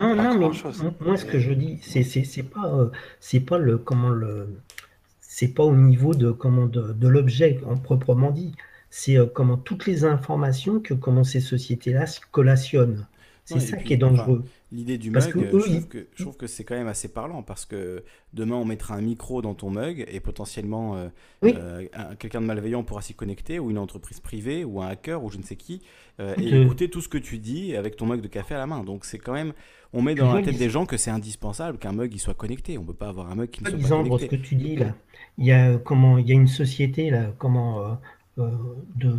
Non, 0.00 0.14
non, 0.14 0.34
mais 0.38 0.50
moi, 1.00 1.16
ce 1.16 1.24
que 1.24 1.38
je 1.40 1.52
dis, 1.52 1.80
c'est 1.82 2.02
c'est 2.04 2.42
pas 2.44 2.66
euh, 2.72 2.90
c'est 3.20 3.40
pas 3.40 3.58
le 3.58 3.78
comment 3.78 4.10
le 4.10 4.62
c'est 5.20 5.48
pas 5.54 5.64
au 5.64 5.74
niveau 5.76 6.14
de 6.14 6.30
comment 6.32 6.66
de, 6.66 6.92
de 6.92 7.08
l'objet 7.08 7.60
en 7.66 7.76
proprement 7.78 8.30
dit. 8.30 8.54
C'est 8.90 9.18
euh, 9.18 9.26
comment 9.26 9.56
toutes 9.58 9.86
les 9.86 10.04
informations 10.04 10.80
que 10.80 10.94
comment 10.94 11.24
ces 11.24 11.40
sociétés-là 11.40 12.06
collationnent. 12.30 13.06
C'est 13.44 13.60
ça 13.60 13.76
qui 13.78 13.94
est 13.94 13.96
dangereux. 13.98 14.44
L'idée 14.70 14.98
du 14.98 15.10
mug, 15.10 15.22
je, 15.22 16.22
trouve 16.22 16.36
que, 16.36 16.46
c'est 16.46 16.62
quand 16.62 16.74
même 16.74 16.88
assez 16.88 17.08
parlant 17.08 17.42
parce 17.42 17.64
que 17.64 18.04
demain 18.34 18.56
on 18.56 18.66
mettra 18.66 18.94
un 18.94 19.00
micro 19.00 19.40
dans 19.40 19.54
ton 19.54 19.70
mug 19.70 20.04
et 20.06 20.20
potentiellement 20.20 20.94
euh, 20.94 21.08
euh, 21.42 21.86
quelqu'un 22.18 22.42
de 22.42 22.46
malveillant 22.46 22.82
pourra 22.82 23.00
s'y 23.00 23.14
connecter 23.14 23.58
ou 23.58 23.70
une 23.70 23.78
entreprise 23.78 24.20
privée 24.20 24.64
ou 24.64 24.82
un 24.82 24.88
hacker 24.88 25.24
ou 25.24 25.30
je 25.30 25.38
ne 25.38 25.42
sais 25.42 25.56
qui 25.56 25.80
euh, 26.20 26.34
et 26.36 26.60
écouter 26.60 26.90
tout 26.90 27.00
ce 27.00 27.08
que 27.08 27.16
tu 27.16 27.38
dis 27.38 27.74
avec 27.76 27.96
ton 27.96 28.04
mug 28.04 28.20
de 28.20 28.28
café 28.28 28.56
à 28.56 28.58
la 28.58 28.66
main. 28.66 28.84
Donc 28.84 29.06
c'est 29.06 29.18
quand 29.18 29.32
même, 29.32 29.54
on 29.94 30.02
met 30.02 30.14
dans 30.14 30.34
la 30.34 30.42
tête 30.42 30.58
des 30.58 30.68
gens 30.68 30.84
que 30.84 30.98
c'est 30.98 31.10
indispensable 31.10 31.78
qu'un 31.78 31.92
mug 31.92 32.12
il 32.12 32.18
soit 32.18 32.34
connecté. 32.34 32.76
On 32.76 32.84
peut 32.84 32.92
pas 32.92 33.08
avoir 33.08 33.30
un 33.30 33.36
mug 33.36 33.48
qui 33.48 33.64
ne 33.64 33.70
soit 33.70 33.78
pas 33.78 34.02
connecté. 34.02 34.26
ce 34.26 34.30
que 34.30 34.36
tu 34.36 34.54
dis 34.54 34.76
là, 34.76 34.94
il 35.38 35.46
y 35.46 35.52
a 35.52 35.78
comment, 35.78 36.18
il 36.18 36.28
y 36.28 36.32
a 36.32 36.34
une 36.34 36.46
société 36.46 37.08
là, 37.08 37.32
comment 37.38 37.98
de 38.36 39.16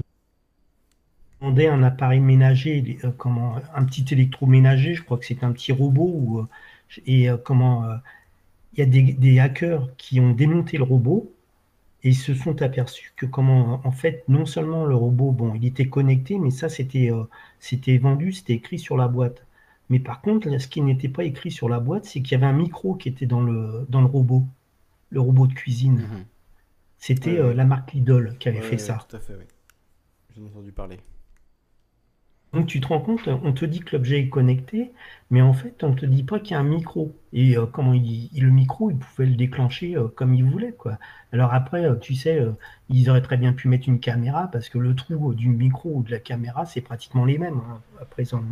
un 1.41 1.83
appareil 1.83 2.19
ménager, 2.19 2.99
euh, 3.03 3.11
comment, 3.17 3.55
un 3.73 3.85
petit 3.85 4.05
électroménager, 4.13 4.93
je 4.93 5.03
crois 5.03 5.17
que 5.17 5.25
c'est 5.25 5.43
un 5.43 5.51
petit 5.51 5.71
robot, 5.71 6.39
euh, 6.41 6.99
et 7.05 7.29
euh, 7.29 7.37
comment 7.37 7.85
il 8.73 8.79
y 8.79 8.81
a 8.81 8.85
des, 8.85 9.39
hackers 9.39 9.95
qui 9.97 10.19
ont 10.19 10.31
démonté 10.31 10.77
le 10.77 10.83
robot 10.83 11.31
et 12.03 12.09
ils 12.09 12.15
se 12.15 12.33
sont 12.33 12.61
aperçus 12.61 13.13
que 13.17 13.25
comment 13.25 13.81
en 13.83 13.91
fait 13.91 14.23
non 14.29 14.45
seulement 14.45 14.85
le 14.85 14.95
robot 14.95 15.31
bon 15.31 15.53
il 15.53 15.65
était 15.65 15.89
connecté 15.89 16.39
mais 16.39 16.49
ça 16.49 16.69
c'était 16.69 17.11
c'était 17.59 17.97
vendu 17.97 18.31
c'était 18.31 18.53
écrit 18.53 18.79
sur 18.79 18.95
la 18.97 19.07
boîte. 19.07 19.45
Mais 19.89 19.99
par 19.99 20.21
contre 20.21 20.57
ce 20.57 20.67
qui 20.67 20.81
n'était 20.81 21.09
pas 21.09 21.25
écrit 21.25 21.51
sur 21.51 21.67
la 21.69 21.79
boîte 21.79 22.05
c'est 22.05 22.21
qu'il 22.21 22.31
y 22.31 22.35
avait 22.35 22.51
un 22.51 22.57
micro 22.57 22.95
qui 22.95 23.09
était 23.09 23.25
dans 23.25 23.41
le 23.41 23.85
dans 23.89 24.01
le 24.01 24.07
robot 24.07 24.45
le 25.09 25.19
robot 25.19 25.47
de 25.47 25.53
cuisine. 25.53 25.97
Mhm. 25.97 26.25
c'était 26.97 27.53
la 27.53 27.65
marque 27.65 27.93
Lidl 27.93 28.35
qui 28.39 28.49
avait 28.49 28.61
fait 28.61 28.77
ça. 28.77 29.05
tout 29.07 29.15
à 29.15 29.19
fait 29.19 29.35
oui. 29.35 29.45
J'ai 30.35 30.41
entendu 30.41 30.71
parler 30.71 30.99
donc 32.51 32.65
tu 32.65 32.81
te 32.81 32.87
rends 32.87 32.99
compte, 32.99 33.27
on 33.27 33.53
te 33.53 33.63
dit 33.63 33.79
que 33.79 33.95
l'objet 33.95 34.19
est 34.19 34.29
connecté, 34.29 34.91
mais 35.29 35.41
en 35.41 35.53
fait 35.53 35.83
on 35.83 35.89
ne 35.89 35.95
te 35.95 36.05
dit 36.07 36.23
pas 36.23 36.39
qu'il 36.39 36.51
y 36.51 36.53
a 36.55 36.59
un 36.59 36.63
micro. 36.63 37.15
Et 37.31 37.55
euh, 37.55 37.67
comment 37.67 37.93
il, 37.93 38.29
le 38.33 38.49
micro, 38.49 38.89
il 38.89 38.97
pouvait 38.97 39.27
le 39.27 39.35
déclencher 39.35 39.95
euh, 39.95 40.07
comme 40.07 40.33
il 40.33 40.43
voulait. 40.43 40.71
Quoi. 40.71 40.97
Alors 41.31 41.53
après, 41.53 41.85
euh, 41.85 41.95
tu 41.95 42.15
sais, 42.15 42.43
ils 42.89 43.09
auraient 43.09 43.21
très 43.21 43.37
bien 43.37 43.53
pu 43.53 43.67
mettre 43.67 43.87
une 43.87 43.99
caméra, 43.99 44.49
parce 44.51 44.67
que 44.69 44.79
le 44.79 44.95
trou 44.95 45.35
du 45.35 45.49
micro 45.49 45.91
ou 45.93 46.03
de 46.03 46.09
la 46.09 46.19
caméra, 46.19 46.65
c'est 46.65 46.81
pratiquement 46.81 47.25
les 47.25 47.37
mêmes 47.37 47.61
hein, 47.69 47.81
à 48.01 48.05
présent. 48.05 48.43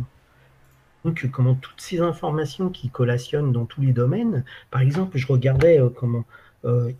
Donc 1.04 1.28
comment 1.32 1.54
toutes 1.54 1.80
ces 1.80 2.00
informations 2.00 2.70
qui 2.70 2.90
collationnent 2.90 3.52
dans 3.52 3.66
tous 3.66 3.80
les 3.80 3.92
domaines, 3.92 4.44
par 4.70 4.80
exemple, 4.80 5.18
je 5.18 5.26
regardais 5.26 5.80
comment 5.96 6.24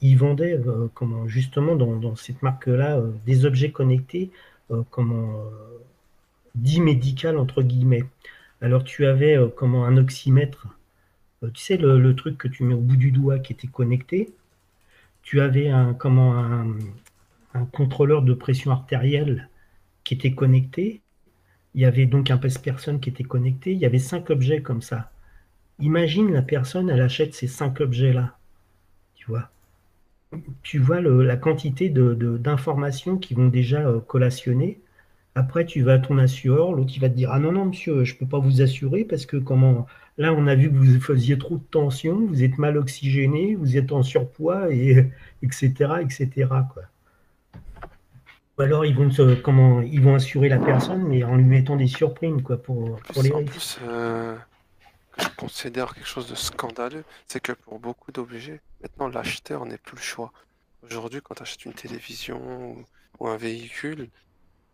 ils 0.01 0.17
vendaient 0.17 0.59
comment, 0.95 1.27
justement 1.27 1.75
dans, 1.75 1.97
dans 1.97 2.15
cette 2.15 2.43
marque-là 2.43 3.01
des 3.27 3.45
objets 3.45 3.73
connectés, 3.73 4.31
comment 4.91 5.43
dit 6.55 6.81
médical 6.81 7.39
entre 7.39 7.63
guillemets. 7.63 8.05
Alors 8.61 8.85
tu 8.85 9.07
avais 9.07 9.37
euh, 9.37 9.49
comment 9.49 9.85
un 9.85 9.97
oxymètre, 9.97 10.67
euh, 11.43 11.51
tu 11.51 11.63
sais 11.63 11.77
le, 11.77 12.15
truc 12.15 12.39
que 12.39 12.49
tu 12.49 12.65
mets 12.65 12.75
au 12.75 12.81
bout 12.81 12.97
du 12.97 13.13
doigt 13.13 13.39
qui 13.39 13.53
était 13.53 13.69
connecté. 13.69 14.33
Tu 15.23 15.41
avais 15.41 15.69
un 15.71 15.95
comment 15.95 16.39
un, 16.39 16.77
contrôleur 17.73 18.23
de 18.23 18.35
pression 18.35 18.71
artérielle 18.71 19.49
qui 20.05 20.15
était 20.15 20.35
connecté. 20.35 21.03
Il 21.75 21.81
y 21.83 21.85
avait 21.85 22.07
donc 22.07 22.31
un 22.31 22.39
pèse-personne 22.39 23.01
qui 23.01 23.11
était 23.11 23.25
connecté. 23.25 23.73
Il 23.73 23.79
y 23.79 23.87
avait 23.87 23.99
cinq 23.99 24.31
objets 24.31 24.63
comme 24.63 24.83
ça. 24.83 25.13
Imagine 25.81 26.33
la 26.33 26.43
personne, 26.43 26.91
elle 26.91 27.01
achète 27.01 27.35
ces 27.35 27.47
cinq 27.47 27.81
objets-là. 27.81 28.37
Tu 29.17 29.27
vois? 29.27 29.51
Tu 30.63 30.79
vois 30.79 31.01
la 31.01 31.37
quantité 31.37 31.89
d'informations 31.91 33.15
de, 33.15 33.21
qui 33.21 33.35
vont 33.35 33.49
déjà 33.49 33.87
euh, 33.87 34.01
collationner 34.01 34.81
après, 35.35 35.65
tu 35.65 35.83
vas 35.83 35.95
à 35.95 35.99
ton 35.99 36.19
assureur, 36.19 36.73
l'autre 36.73 36.91
il 36.95 37.01
va 37.01 37.09
te 37.09 37.15
dire 37.15 37.31
Ah 37.33 37.39
non, 37.39 37.53
non, 37.53 37.67
monsieur, 37.67 38.05
je 38.05 38.15
ne 38.15 38.19
peux 38.19 38.27
pas 38.27 38.39
vous 38.39 38.61
assurer 38.61 39.05
parce 39.05 39.25
que 39.25 39.37
comment 39.37 39.87
là, 40.17 40.33
on 40.33 40.47
a 40.47 40.55
vu 40.55 40.71
que 40.71 40.77
vous 40.77 41.01
faisiez 41.01 41.39
trop 41.39 41.57
de 41.59 41.65
tension, 41.71 42.27
vous 42.27 42.43
êtes 42.43 42.59
mal 42.59 42.77
oxygéné, 42.77 43.55
vous 43.55 43.77
êtes 43.77 43.93
en 43.93 44.03
surpoids, 44.03 44.73
et 44.73 45.11
etc. 45.43 45.71
etc. 46.01 46.49
Quoi. 46.73 46.83
Ou 48.59 48.63
alors 48.63 48.85
ils 48.85 48.97
vont 48.97 49.09
comment 49.43 49.81
ils 49.83 50.01
vont 50.01 50.17
assurer 50.17 50.49
la 50.49 50.59
personne, 50.59 51.07
mais 51.07 51.23
en 51.23 51.37
lui 51.37 51.45
mettant 51.45 51.77
des 51.77 51.87
surprimes 51.87 52.43
quoi, 52.43 52.61
pour, 52.61 52.97
pour 53.01 53.23
les 53.23 53.33
risques. 53.33 53.53
Plus, 53.53 53.79
euh, 53.85 54.37
je 55.19 55.29
considère 55.37 55.95
quelque 55.95 56.09
chose 56.09 56.29
de 56.29 56.35
scandaleux, 56.35 57.05
c'est 57.29 57.41
que 57.41 57.53
pour 57.53 57.79
beaucoup 57.79 58.11
d'objets, 58.11 58.61
maintenant 58.83 59.09
l'acheteur 59.09 59.65
n'est 59.65 59.79
plus 59.79 59.97
le 59.97 60.03
choix. 60.03 60.33
Aujourd'hui, 60.83 61.21
quand 61.23 61.37
tu 61.37 61.43
achètes 61.43 61.65
une 61.65 61.73
télévision 61.73 62.77
ou 63.21 63.29
un 63.29 63.37
véhicule, 63.37 64.09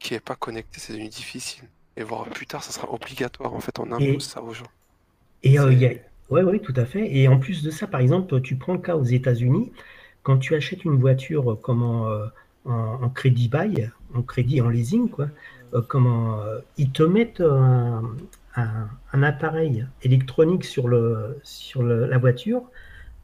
qui 0.05 0.15
est 0.15 0.20
pas 0.20 0.36
connecté, 0.36 0.78
c'est 0.78 0.92
devenu 0.92 1.08
difficile. 1.08 1.65
Et 1.97 2.02
voir 2.02 2.26
plus 2.26 2.47
tard, 2.47 2.62
ça 2.62 2.73
sera 2.73 2.92
obligatoire. 2.92 3.55
En 3.55 3.60
fait, 3.60 3.78
on 3.78 3.91
impose 3.91 4.23
ça 4.23 4.42
aux 4.42 4.52
gens. 4.52 4.70
Et 5.42 5.58
euh, 5.58 5.73
ouais, 6.28 6.42
ouais, 6.42 6.58
tout 6.58 6.74
à 6.76 6.84
fait. 6.84 7.16
Et 7.16 7.26
en 7.26 7.39
plus 7.39 7.62
de 7.62 7.70
ça, 7.70 7.86
par 7.86 8.00
exemple, 8.00 8.41
tu 8.42 8.57
prends 8.57 8.74
le 8.74 8.81
cas 8.81 8.97
aux 8.97 9.05
États-Unis, 9.05 9.73
quand 10.23 10.36
tu 10.39 10.55
achètes 10.55 10.84
une 10.84 10.97
voiture, 10.97 11.58
comment, 11.62 12.10
euh, 12.10 12.26
en, 12.66 13.08
crédit 13.08 13.49
bail, 13.49 13.91
en 14.15 14.23
crédit 14.23 14.60
en 14.60 14.68
leasing, 14.68 15.08
quoi, 15.08 15.28
comment 15.89 16.39
ils 16.76 16.91
te 16.91 17.02
mettent 17.02 17.42
un, 18.57 19.23
appareil 19.23 19.86
électronique 20.02 20.65
sur, 20.65 20.86
le, 20.86 21.39
sur 21.42 21.83
la 21.83 22.18
voiture 22.18 22.62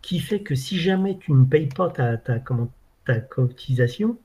qui 0.02 0.18
fait 0.18 0.40
que 0.40 0.54
si 0.54 0.78
jamais 0.78 1.18
tu 1.18 1.32
ne 1.32 1.44
payes 1.44 1.68
pas 1.68 1.90
ta, 1.90 2.16
ta, 2.16 2.38
comment, 2.38 2.70
ta 3.04 3.20
cotisation, 3.20 4.18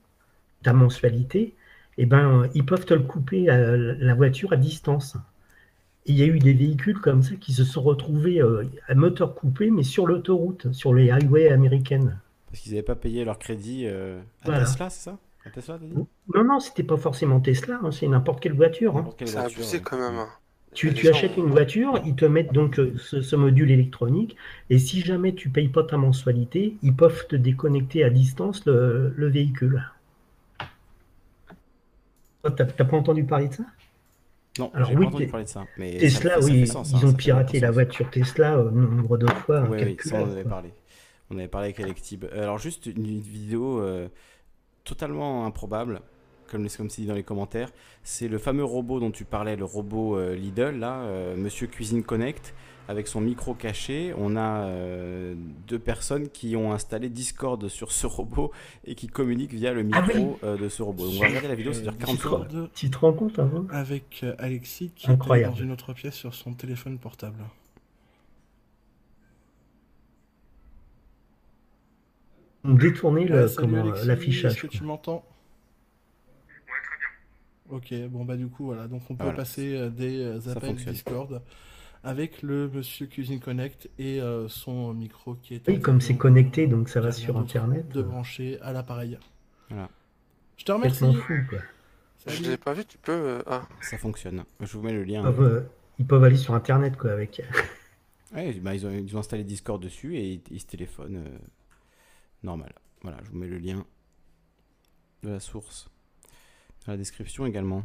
ta 0.64 0.74
mensualité, 0.74 1.54
eh 1.98 2.06
ben, 2.06 2.50
ils 2.54 2.66
peuvent 2.66 2.86
te 2.86 2.94
le 2.94 3.04
couper 3.04 3.50
à 3.50 3.76
la 3.78 4.14
voiture 4.14 4.54
à 4.54 4.58
distance. 4.58 5.18
il 6.06 6.18
y 6.18 6.24
a 6.24 6.26
eu 6.26 6.40
des 6.40 6.54
véhicules 6.54 7.00
comme 7.00 7.24
ça 7.24 7.36
qui 7.36 7.54
se 7.54 7.64
sont 7.64 7.82
retrouvés 7.82 8.42
euh, 8.42 8.66
à 8.88 8.96
moteur 8.96 9.34
coupé, 9.34 9.72
mais 9.72 9.84
sur 9.84 10.06
l'autoroute, 10.06 10.72
sur 10.74 10.94
les 10.94 11.10
highways 11.10 11.50
américaines. 11.50 12.20
Parce 12.52 12.62
qu'ils 12.62 12.74
n'avaient 12.74 12.84
pas 12.84 12.96
payé 12.96 13.24
leur 13.24 13.40
crédit 13.40 13.84
euh, 13.86 14.22
à 14.44 14.60
Tesla, 14.60 14.90
c'est 14.90 15.10
ça? 15.10 15.18
Tesla, 15.54 15.80
Non, 16.34 16.44
non, 16.44 16.60
c'était 16.60 16.84
pas 16.84 16.98
forcément 16.98 17.40
Tesla, 17.40 17.80
hein, 17.84 17.92
c'est 17.92 18.08
n'importe 18.08 18.42
quelle 18.42 18.54
voiture. 18.54 18.98
Hein. 18.98 19.10
C'est 19.24 19.38
abusé 19.38 19.80
quand 19.80 19.98
même. 19.98 20.20
Hein. 20.20 20.30
Tu, 20.74 20.90
achètes 21.08 21.38
une 21.38 21.46
voiture, 21.46 22.02
ils 22.06 22.16
te 22.16 22.26
mettent 22.26 22.52
donc 22.52 22.80
euh, 22.80 22.94
ce, 22.98 23.36
module 23.38 23.72
électronique, 23.72 24.36
et 24.70 24.78
si 24.78 25.00
jamais 25.00 25.34
tu 25.34 25.48
payes 25.50 25.70
pas 25.70 25.84
ta 25.84 25.96
mensualité, 25.96 26.76
ils 26.84 26.94
peuvent 26.94 27.28
te 27.28 27.38
déconnecter 27.38 28.04
à 28.04 28.10
distance 28.10 28.66
le 28.66 29.28
véhicule. 29.28 29.86
T'as 32.52 32.86
pas 32.86 32.98
entendu 32.98 33.24
parler 33.24 33.48
de 33.48 33.54
ça? 33.54 33.64
Non, 34.58 34.72
Alors 34.74 34.90
oui, 34.90 34.96
pas 34.96 35.08
entendu 35.08 35.28
parler 35.28 35.46
de 35.46 35.50
ça. 35.50 35.66
Mais 35.78 35.98
Tesla, 35.98 36.40
oui, 36.40 36.66
ils 36.66 37.06
ont 37.06 37.14
piraté 37.14 37.60
la 37.60 37.72
voiture 37.72 38.10
Tesla 38.10 38.58
euh, 38.58 38.72
nombre 38.72 39.18
de 39.18 39.28
fois. 39.28 39.68
Oui, 39.70 39.80
oui 39.84 39.98
ça 40.00 40.18
on 40.18 40.24
en 40.24 40.32
avait 40.32 40.44
parlé. 40.44 40.70
On 41.30 41.38
avait 41.38 41.48
parlé 41.48 41.68
avec 41.68 41.80
Electib. 41.80 42.26
Euh, 42.26 42.44
alors 42.44 42.58
juste 42.58 42.86
une 42.86 43.20
vidéo 43.20 43.80
euh, 43.80 44.08
totalement 44.84 45.46
improbable, 45.46 46.02
comme 46.50 46.70
c'est 46.70 46.84
dit 46.84 47.06
dans 47.06 47.16
les 47.16 47.24
commentaires. 47.24 47.72
C'est 48.04 48.28
le 48.28 48.38
fameux 48.38 48.64
robot 48.64 49.00
dont 49.00 49.12
tu 49.12 49.26
parlais, 49.26 49.56
le 49.56 49.66
robot 49.66 50.20
Lidl, 50.34 50.80
là, 50.80 51.04
Monsieur 51.36 51.68
Cuisine 51.68 52.04
Connect 52.04 52.54
avec 52.88 53.08
son 53.08 53.22
micro 53.22 53.54
caché. 53.54 54.14
On 54.18 54.36
a 54.36 54.66
euh, 54.66 55.36
deux 55.68 55.80
personnes 55.80 56.30
qui 56.30 56.56
ont 56.56 56.74
installé 56.74 57.10
Discord 57.10 57.68
sur 57.68 57.92
ce 57.92 58.08
robot 58.08 58.52
et 58.86 58.96
qui 58.96 59.08
communiquent 59.08 59.54
via 59.54 59.74
le 59.74 59.88
ah 59.92 60.02
micro 60.02 60.40
euh, 60.44 60.58
de 60.58 60.70
ce 60.70 60.84
robot. 60.84 61.06
Donc 61.06 61.16
on 61.18 61.22
va 61.22 61.28
regarder 61.28 61.48
la 61.48 61.56
vidéo, 61.56 61.74
ça 61.74 61.82
dure 61.82 61.98
40 61.98 62.20
secondes. 62.20 62.70
Tu 62.74 62.90
te 62.90 62.98
rends 62.98 63.14
compte 63.14 63.40
hein 63.40 63.66
Avec 63.70 64.22
euh, 64.24 64.36
Alexis 64.38 64.92
qui 64.96 65.10
est 65.10 65.18
dans 65.18 65.54
une 65.54 65.72
autre 65.72 65.94
pièce 65.94 66.16
sur 66.16 66.34
son 66.34 66.54
téléphone 66.54 66.98
portable. 66.98 67.44
Détourner 72.64 73.28
l'affichage. 73.28 74.54
Est-ce 74.54 74.62
que 74.62 74.68
tu 74.68 74.84
m'entends? 74.84 75.24
Ok, 77.70 77.94
bon 78.10 78.26
bah 78.26 78.36
du 78.36 78.48
coup 78.48 78.66
voilà, 78.66 78.88
donc 78.88 79.02
on 79.10 79.16
peut 79.16 79.34
passer 79.34 79.90
des 79.90 80.48
appels 80.50 80.76
Discord 80.76 81.42
avec 82.06 82.44
le 82.44 82.70
Monsieur 82.70 83.08
Cuisine 83.08 83.40
Connect 83.40 83.90
et 83.98 84.22
euh, 84.22 84.48
son 84.48 84.94
micro 84.94 85.34
qui 85.36 85.56
est. 85.56 85.68
Oui, 85.68 85.82
comme 85.82 86.00
c'est 86.00 86.16
connecté, 86.16 86.68
donc 86.68 86.88
ça 86.88 87.02
va 87.02 87.12
sur 87.12 87.36
Internet. 87.38 87.90
De 87.90 88.04
brancher 88.04 88.60
à 88.62 88.72
l'appareil. 88.72 89.18
Voilà. 89.70 89.90
Je 90.56 90.64
te 90.64 90.72
remercie. 90.72 91.14
Fou, 91.14 91.34
quoi. 91.50 91.60
Je 92.28 92.44
l'ai 92.44 92.58
pas 92.58 92.74
vu, 92.74 92.86
tu 92.86 92.98
peux. 93.00 93.12
Euh, 93.12 93.42
ah. 93.48 93.68
Ça 93.82 93.98
fonctionne. 93.98 94.44
Je 94.62 94.78
vous 94.78 94.84
mets 94.84 94.94
le 94.94 95.04
lien. 95.04 95.24
Ils 95.98 96.06
peuvent, 96.06 96.24
aller 96.24 96.38
sur 96.38 96.54
Internet, 96.54 96.96
quoi, 96.96 97.12
avec. 97.12 97.42
ouais, 98.36 98.54
bah, 98.54 98.76
ils, 98.76 98.86
ont, 98.86 98.92
ils, 98.92 99.16
ont, 99.16 99.20
installé 99.20 99.44
Discord 99.44 99.82
dessus 99.82 100.18
et 100.18 100.42
ils, 100.52 100.60
se 100.60 100.66
téléphonent 100.66 101.18
euh, 101.18 101.38
normal. 102.44 102.74
Voilà, 103.02 103.18
je 103.24 103.32
vous 103.32 103.38
mets 103.38 103.48
le 103.48 103.58
lien 103.58 103.84
de 105.24 105.30
la 105.30 105.40
source 105.40 105.90
dans 106.86 106.92
la 106.92 106.98
description 106.98 107.46
également. 107.46 107.84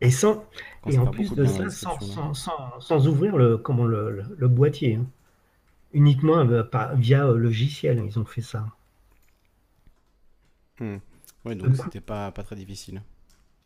Et, 0.00 0.10
sans, 0.10 0.44
et 0.86 0.98
en 0.98 1.06
plus 1.06 1.34
de 1.34 1.44
ça, 1.44 1.68
sans, 1.68 2.00
sans, 2.32 2.80
sans, 2.80 3.08
ouvrir 3.08 3.36
le, 3.36 3.58
comment, 3.58 3.84
le, 3.84 4.24
le, 4.36 4.48
boîtier. 4.48 4.94
Hein. 4.94 5.06
Uniquement 5.92 6.38
euh, 6.38 6.62
via 6.94 7.26
euh, 7.26 7.36
logiciel, 7.36 8.02
ils 8.06 8.18
ont 8.18 8.24
fait 8.24 8.40
ça. 8.40 8.66
Hmm. 10.78 10.96
Oui, 11.44 11.56
donc 11.56 11.76
c'était 11.76 12.00
pas, 12.00 12.30
pas 12.30 12.42
très 12.42 12.56
difficile. 12.56 13.02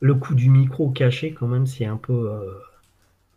Le 0.00 0.14
coup 0.14 0.34
du 0.34 0.50
micro 0.50 0.90
caché, 0.90 1.32
quand 1.32 1.46
même, 1.46 1.66
c'est 1.66 1.86
un 1.86 1.96
peu. 1.96 2.30
Euh, 2.30 2.58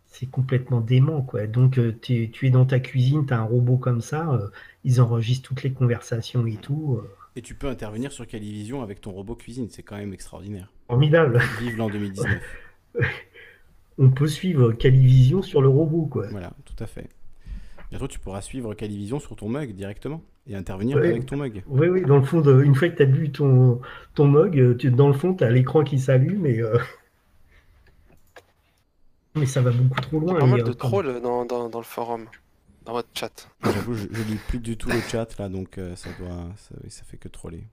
c'est 0.06 0.26
complètement 0.26 0.80
dément, 0.80 1.22
quoi. 1.22 1.46
Donc, 1.46 1.78
tu 2.00 2.30
es 2.42 2.50
dans 2.50 2.64
ta 2.64 2.80
cuisine, 2.80 3.26
tu 3.26 3.34
as 3.34 3.38
un 3.38 3.44
robot 3.44 3.76
comme 3.76 4.00
ça, 4.00 4.40
ils 4.82 5.02
enregistrent 5.02 5.46
toutes 5.46 5.62
les 5.62 5.72
conversations 5.72 6.46
et 6.46 6.56
tout. 6.56 7.02
Et 7.36 7.42
tu 7.42 7.54
peux 7.54 7.68
intervenir 7.68 8.10
sur 8.10 8.26
Calivision 8.26 8.82
avec 8.82 9.02
ton 9.02 9.12
robot 9.12 9.36
cuisine, 9.36 9.68
c'est 9.70 9.82
quand 9.82 9.96
même 9.96 10.14
extraordinaire. 10.14 10.72
Formidable. 10.86 11.40
Vive 11.60 11.76
l'an 11.76 11.90
2019. 11.90 12.40
on 13.98 14.10
peut 14.10 14.28
suivre 14.28 14.72
Calivision 14.72 15.42
sur 15.42 15.62
le 15.62 15.68
robot, 15.68 16.06
quoi. 16.06 16.28
Voilà, 16.30 16.52
tout 16.64 16.82
à 16.82 16.86
fait. 16.86 17.08
Bientôt, 17.90 18.08
tu 18.08 18.18
pourras 18.18 18.42
suivre 18.42 18.74
Calivision 18.74 19.18
sur 19.18 19.34
ton 19.34 19.48
mug 19.48 19.72
directement 19.72 20.22
et 20.46 20.54
intervenir 20.54 20.98
avec 20.98 21.26
ton 21.26 21.36
mug. 21.36 21.62
Oui, 21.66 21.88
oui, 21.88 22.02
dans 22.02 22.16
le 22.16 22.22
fond, 22.22 22.42
une 22.60 22.74
fois 22.74 22.88
que 22.88 22.96
tu 22.96 23.02
as 23.02 23.06
bu 23.06 23.30
ton, 23.30 23.80
ton 24.14 24.26
mug, 24.26 24.76
tu, 24.76 24.90
dans 24.90 25.08
le 25.08 25.14
fond, 25.14 25.34
tu 25.34 25.44
as 25.44 25.50
l'écran 25.50 25.84
qui 25.84 25.98
s'allume 25.98 26.40
mais 26.42 26.60
euh, 26.60 26.78
Mais 29.34 29.46
ça 29.46 29.62
va 29.62 29.70
beaucoup 29.70 30.00
trop 30.00 30.18
loin. 30.18 30.32
Il 30.32 30.34
y 30.34 30.36
a 30.36 30.40
pas 30.40 30.46
mal 30.46 30.62
de 30.64 30.72
trolls 30.72 31.20
dans, 31.22 31.44
dans, 31.44 31.78
le 31.78 31.84
forum, 31.84 32.26
dans 32.84 32.92
votre 32.92 33.08
chat. 33.14 33.48
J'avoue, 33.62 33.94
je, 33.94 34.06
je, 34.10 34.22
lis 34.22 34.38
plus 34.48 34.58
du 34.58 34.76
tout 34.76 34.88
le 34.90 35.00
chat 35.00 35.38
là, 35.38 35.48
donc 35.48 35.78
euh, 35.78 35.94
ça, 35.96 36.10
doit, 36.18 36.48
ça, 36.56 36.74
ça 36.88 37.04
fait 37.04 37.18
que 37.18 37.28
troller. 37.28 37.64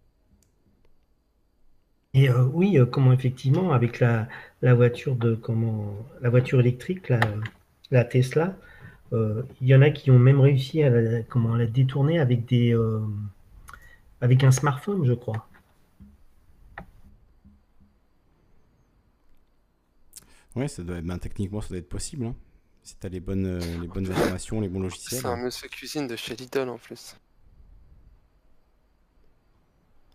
Et 2.15 2.29
euh, 2.29 2.45
oui, 2.45 2.79
euh, 2.79 2.85
comment 2.85 3.11
effectivement, 3.11 3.73
avec 3.73 3.99
la, 3.99 4.29
la, 4.61 4.73
voiture 4.73 5.17
de 5.17 5.35
comment 5.35 5.97
la 6.21 6.29
voiture 6.29 6.61
électrique, 6.61 7.09
la, 7.09 7.19
la 7.91 8.05
Tesla, 8.05 8.57
euh, 9.11 9.43
il 9.61 9.67
y 9.67 9.75
en 9.75 9.81
a 9.81 9.89
qui 9.89 10.11
ont 10.11 10.17
même 10.17 10.39
réussi 10.39 10.81
à 10.81 10.89
la, 10.89 11.23
comment, 11.23 11.57
la 11.57 11.65
détourner 11.67 12.19
avec 12.19 12.45
des 12.45 12.73
avec 14.21 14.45
un 14.45 14.51
smartphone, 14.51 15.05
je 15.05 15.13
crois. 15.13 15.45
Ouais, 20.55 20.69
ça 20.69 20.83
doit, 20.83 21.01
ben, 21.01 21.17
techniquement, 21.17 21.59
ça 21.59 21.67
doit 21.67 21.79
être 21.79 21.89
possible. 21.89 22.27
Hein. 22.27 22.35
Si 22.81 22.95
tu 22.97 23.05
as 23.05 23.09
les 23.09 23.19
bonnes, 23.19 23.59
les 23.81 23.87
bonnes 23.89 24.09
informations, 24.09 24.61
les 24.61 24.69
bons 24.69 24.79
logiciels. 24.79 25.19
C'est 25.19 25.27
un 25.27 25.35
monsieur 25.35 25.67
cuisine 25.67 26.07
de 26.07 26.15
chez 26.15 26.33
Lidl 26.33 26.69
en 26.69 26.77
plus. 26.77 27.17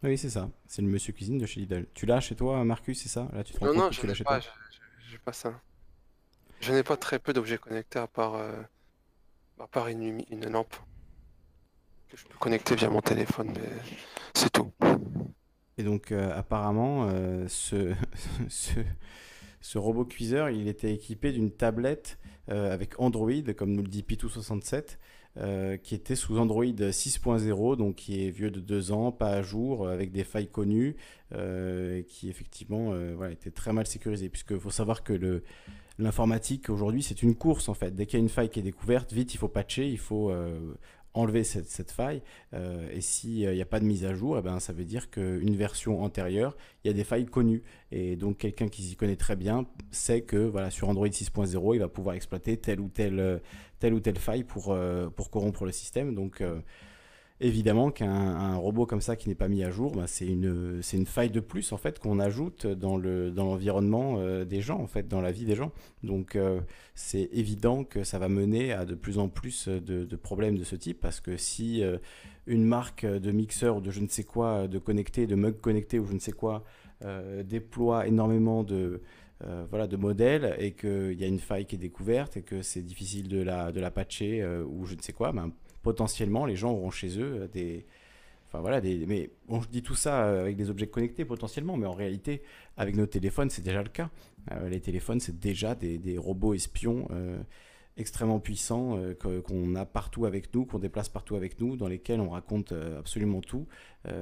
Oui, 0.02 0.16
c'est 0.16 0.30
ça. 0.30 0.50
C'est 0.66 0.82
le 0.82 0.88
monsieur 0.88 1.12
cuisine 1.12 1.38
de 1.38 1.46
chez 1.46 1.60
Lidl. 1.60 1.86
Tu 1.92 2.06
l'as 2.06 2.20
chez 2.20 2.34
toi, 2.34 2.64
Marcus, 2.64 3.02
c'est 3.02 3.08
ça? 3.08 3.28
Là, 3.32 3.44
tu 3.44 3.52
te 3.52 3.62
Non, 3.64 3.74
non, 3.74 3.90
je 3.90 4.06
n'ai 4.06 4.14
pas, 4.24 4.40
j'ai 4.40 5.18
pas 5.18 5.32
ça. 5.32 5.60
Je 6.60 6.72
n'ai 6.72 6.82
pas 6.82 6.96
très 6.96 7.18
peu 7.18 7.32
d'objets 7.32 7.58
connectés 7.58 7.98
à 7.98 8.06
part, 8.06 8.34
euh, 8.34 8.62
à 9.58 9.66
part 9.66 9.88
une, 9.88 10.22
une 10.30 10.48
lampe 10.50 10.74
que 12.08 12.16
je 12.16 12.24
peux 12.26 12.38
connecter 12.38 12.74
via 12.76 12.88
mon 12.88 13.00
téléphone, 13.00 13.52
mais 13.54 13.68
c'est 14.34 14.50
tout. 14.50 14.72
Et 15.78 15.82
donc, 15.82 16.12
euh, 16.12 16.36
apparemment, 16.36 17.08
euh, 17.08 17.46
ce, 17.48 17.94
ce, 18.48 18.80
ce, 19.60 19.78
robot 19.78 20.04
cuiseur, 20.04 20.50
il 20.50 20.68
était 20.68 20.92
équipé 20.92 21.32
d'une 21.32 21.50
tablette 21.50 22.18
avec 22.48 22.98
Android, 22.98 23.30
comme 23.56 23.70
nous 23.70 23.82
le 23.82 23.88
dit 23.88 24.02
Pitou67, 24.02 24.98
euh, 25.36 25.76
qui 25.76 25.94
était 25.94 26.16
sous 26.16 26.38
Android 26.38 26.64
6.0, 26.64 27.76
donc 27.76 27.94
qui 27.94 28.26
est 28.26 28.30
vieux 28.30 28.50
de 28.50 28.58
deux 28.58 28.90
ans, 28.90 29.12
pas 29.12 29.30
à 29.30 29.42
jour, 29.42 29.86
euh, 29.86 29.92
avec 29.92 30.10
des 30.10 30.24
failles 30.24 30.48
connues, 30.48 30.96
euh, 31.32 32.02
qui 32.02 32.28
effectivement 32.28 32.92
voilà, 33.16 33.32
était 33.32 33.52
très 33.52 33.72
mal 33.72 33.86
sécurisé, 33.86 34.28
puisqu'il 34.28 34.58
faut 34.58 34.70
savoir 34.70 35.04
que 35.04 35.42
l'informatique 35.98 36.70
aujourd'hui 36.70 37.02
c'est 37.02 37.22
une 37.22 37.36
course 37.36 37.68
en 37.68 37.74
fait. 37.74 37.94
Dès 37.94 38.06
qu'il 38.06 38.18
y 38.18 38.22
a 38.22 38.24
une 38.24 38.28
faille 38.28 38.48
qui 38.48 38.58
est 38.58 38.64
découverte, 38.64 39.12
vite 39.12 39.34
il 39.34 39.36
faut 39.36 39.48
patcher, 39.48 39.88
il 39.88 39.98
faut 39.98 40.32
enlever 41.14 41.44
cette, 41.44 41.90
faille. 41.90 42.22
Euh, 42.54 42.88
et 42.92 43.00
s'il 43.00 43.50
n'y 43.50 43.60
a 43.60 43.66
pas 43.66 43.80
de 43.80 43.84
mise 43.84 44.04
à 44.04 44.14
jour, 44.14 44.38
eh 44.38 44.42
ben, 44.42 44.60
ça 44.60 44.72
veut 44.72 44.84
dire 44.84 45.10
qu'une 45.10 45.56
version 45.56 46.02
antérieure, 46.02 46.56
il 46.84 46.88
y 46.88 46.90
a 46.90 46.94
des 46.94 47.04
failles 47.04 47.26
connues. 47.26 47.62
Et 47.90 48.16
donc 48.16 48.38
quelqu'un 48.38 48.68
qui 48.68 48.82
s'y 48.82 48.96
connaît 48.96 49.16
très 49.16 49.36
bien 49.36 49.66
sait 49.90 50.22
que 50.22 50.36
voilà, 50.36 50.70
sur 50.70 50.88
Android 50.88 51.08
6.0, 51.08 51.74
il 51.74 51.80
va 51.80 51.88
pouvoir 51.88 52.14
exploiter 52.14 52.56
telle 52.56 52.80
ou 52.80 52.88
telle, 52.88 53.40
telle, 53.80 53.94
ou 53.94 54.00
telle 54.00 54.18
faille 54.18 54.44
pour, 54.44 54.72
euh, 54.72 55.08
pour 55.08 55.30
corrompre 55.30 55.64
le 55.64 55.72
système. 55.72 56.14
Donc 56.14 56.40
euh, 56.40 56.60
évidemment 57.40 57.90
qu'un 57.90 58.54
robot 58.56 58.86
comme 58.86 59.00
ça 59.00 59.16
qui 59.16 59.28
n'est 59.28 59.34
pas 59.34 59.48
mis 59.48 59.64
à 59.64 59.70
jour, 59.70 59.92
bah, 59.92 60.06
c'est 60.06 60.26
une, 60.26 60.80
une 60.92 61.06
faille 61.06 61.30
de 61.30 61.40
plus 61.40 61.72
en 61.72 61.78
fait 61.78 61.98
qu'on 61.98 62.20
ajoute 62.20 62.66
dans 62.66 62.98
l'environnement 62.98 64.16
le, 64.16 64.40
dans 64.40 64.44
des 64.44 64.60
gens, 64.60 64.78
en 64.78 64.86
fait, 64.86 65.08
dans 65.08 65.20
la 65.20 65.32
vie 65.32 65.46
des 65.46 65.54
gens. 65.54 65.72
Donc 66.02 66.36
euh, 66.36 66.60
c'est 66.94 67.28
évident 67.32 67.84
que 67.84 68.04
ça 68.04 68.18
va 68.18 68.28
mener 68.28 68.72
à 68.72 68.84
de 68.84 68.94
plus 68.94 69.18
en 69.18 69.28
plus 69.28 69.68
de, 69.68 70.16
problèmes 70.16 70.58
de 70.58 70.64
ce 70.64 70.76
type 70.76 71.00
parce 71.00 71.20
que 71.20 71.36
si 71.36 71.82
euh, 71.82 71.96
une 72.46 72.64
marque 72.64 73.06
de 73.06 73.30
mixeur 73.32 73.78
ou 73.78 73.80
de 73.80 73.90
je 73.90 74.00
ne 74.00 74.08
sais 74.08 74.24
quoi, 74.24 74.68
de 74.68 74.78
connecté, 74.78 75.26
de 75.26 75.34
mug 75.34 75.60
connecté 75.60 75.98
ou 75.98 76.06
je 76.06 76.12
ne 76.12 76.18
sais 76.18 76.32
quoi, 76.32 76.64
euh, 77.02 77.42
déploie 77.42 78.06
énormément 78.06 78.62
de, 78.62 79.00
voilà, 79.70 79.86
de 79.86 79.96
modèles 79.96 80.54
et 80.58 80.72
qu'il 80.72 81.18
y 81.18 81.24
a 81.24 81.26
une 81.26 81.38
faille 81.38 81.64
qui 81.64 81.76
est 81.76 81.78
découverte 81.78 82.36
et 82.36 82.42
que 82.42 82.62
c'est 82.62 82.82
difficile 82.82 83.28
de 83.28 83.42
la, 83.42 83.72
de 83.72 83.80
la 83.80 83.90
patcher 83.90 84.44
ou 84.44 84.84
je 84.84 84.94
ne 84.94 85.00
sais 85.00 85.12
quoi, 85.12 85.32
ben, 85.32 85.50
potentiellement, 85.82 86.44
les 86.44 86.56
gens 86.56 86.72
auront 86.72 86.90
chez 86.90 87.18
eux 87.18 87.48
des, 87.52 87.86
Enfin 88.50 88.62
voilà, 88.62 88.80
des, 88.80 89.06
mais 89.06 89.30
on 89.48 89.60
dit 89.70 89.82
tout 89.82 89.94
ça 89.94 90.24
euh, 90.24 90.40
avec 90.40 90.56
des 90.56 90.70
objets 90.70 90.88
connectés 90.88 91.24
potentiellement, 91.24 91.76
mais 91.76 91.86
en 91.86 91.92
réalité, 91.92 92.42
avec 92.76 92.96
nos 92.96 93.06
téléphones, 93.06 93.48
c'est 93.48 93.62
déjà 93.62 93.80
le 93.80 93.88
cas. 93.88 94.10
Euh, 94.50 94.68
les 94.68 94.80
téléphones, 94.80 95.20
c'est 95.20 95.38
déjà 95.38 95.76
des, 95.76 96.18
robots 96.18 96.52
espions 96.52 97.06
euh, 97.12 97.40
extrêmement 97.96 98.40
puissants 98.40 98.98
qu'on 99.20 99.76
a 99.76 99.84
partout 99.84 100.26
avec 100.26 100.52
nous, 100.52 100.64
qu'on 100.64 100.80
déplace 100.80 101.08
partout 101.08 101.36
avec 101.36 101.60
nous, 101.60 101.76
dans 101.76 101.86
lesquels 101.86 102.20
on 102.20 102.30
raconte 102.30 102.72
absolument 102.98 103.40
tout. 103.40 103.66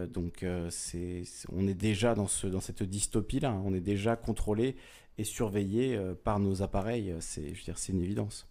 donc 0.08 0.44
c'est, 0.70 1.22
on 1.52 1.68
est 1.68 1.74
déjà 1.74 2.14
dans, 2.14 2.26
ce, 2.26 2.48
dans 2.48 2.60
cette 2.60 2.82
dystopie-là, 2.82 3.50
hein. 3.50 3.62
on 3.64 3.74
est 3.74 3.80
déjà 3.80 4.16
contrôlé 4.16 4.74
et 5.18 5.24
surveillé 5.24 6.00
par 6.24 6.38
nos 6.38 6.62
appareils, 6.62 7.14
c'est, 7.20 7.54
je 7.54 7.58
veux 7.58 7.64
dire, 7.64 7.78
c'est 7.78 7.92
une 7.92 8.00
évidence. 8.00 8.48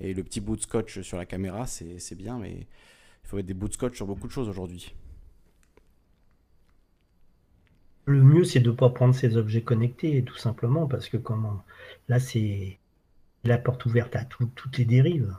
Et 0.00 0.14
le 0.14 0.24
petit 0.24 0.40
bout 0.40 0.56
de 0.56 0.62
scotch 0.62 1.00
sur 1.02 1.16
la 1.16 1.26
caméra, 1.26 1.66
c'est 1.66 2.14
bien, 2.16 2.38
mais 2.38 2.52
il 2.52 3.28
faut 3.28 3.36
mettre 3.36 3.46
des 3.46 3.54
bouts 3.54 3.68
de 3.68 3.74
scotch 3.74 3.96
sur 3.96 4.06
beaucoup 4.06 4.26
de 4.26 4.32
choses 4.32 4.48
aujourd'hui. 4.48 4.94
Le 8.06 8.20
mieux, 8.20 8.44
c'est 8.44 8.60
de 8.60 8.70
ne 8.70 8.74
pas 8.74 8.90
prendre 8.90 9.14
ces 9.14 9.36
objets 9.36 9.62
connectés, 9.62 10.24
tout 10.24 10.36
simplement, 10.36 10.88
parce 10.88 11.08
que 11.08 11.16
comment 11.16 11.62
là, 12.08 12.18
c'est 12.18 12.78
la 13.44 13.58
porte 13.58 13.86
ouverte 13.86 14.16
à 14.16 14.24
toutes 14.24 14.78
les 14.78 14.84
dérives. 14.84 15.36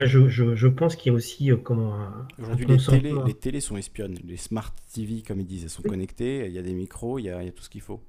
Je, 0.00 0.66
pense 0.68 0.96
qu'il 0.96 1.12
y 1.12 1.14
a 1.14 1.16
aussi 1.16 1.52
euh, 1.52 1.58
comment. 1.58 1.94
Aujourd'hui, 2.38 2.64
les, 2.64 2.78
télé, 2.78 3.14
les 3.26 3.34
télés 3.34 3.60
sont 3.60 3.76
espionnes. 3.76 4.16
Les 4.24 4.38
smart 4.38 4.74
TV, 4.94 5.20
comme 5.20 5.40
ils 5.40 5.46
disent, 5.46 5.64
elles 5.64 5.70
sont 5.70 5.82
connectées. 5.82 6.46
Il 6.46 6.52
y 6.52 6.58
a 6.58 6.62
des 6.62 6.72
micros, 6.72 7.18
il 7.18 7.24
y 7.24 7.30
a, 7.30 7.42
il 7.42 7.46
y 7.46 7.48
a 7.50 7.52
tout 7.52 7.62
ce 7.62 7.68
qu'il 7.68 7.82
faut. 7.82 8.02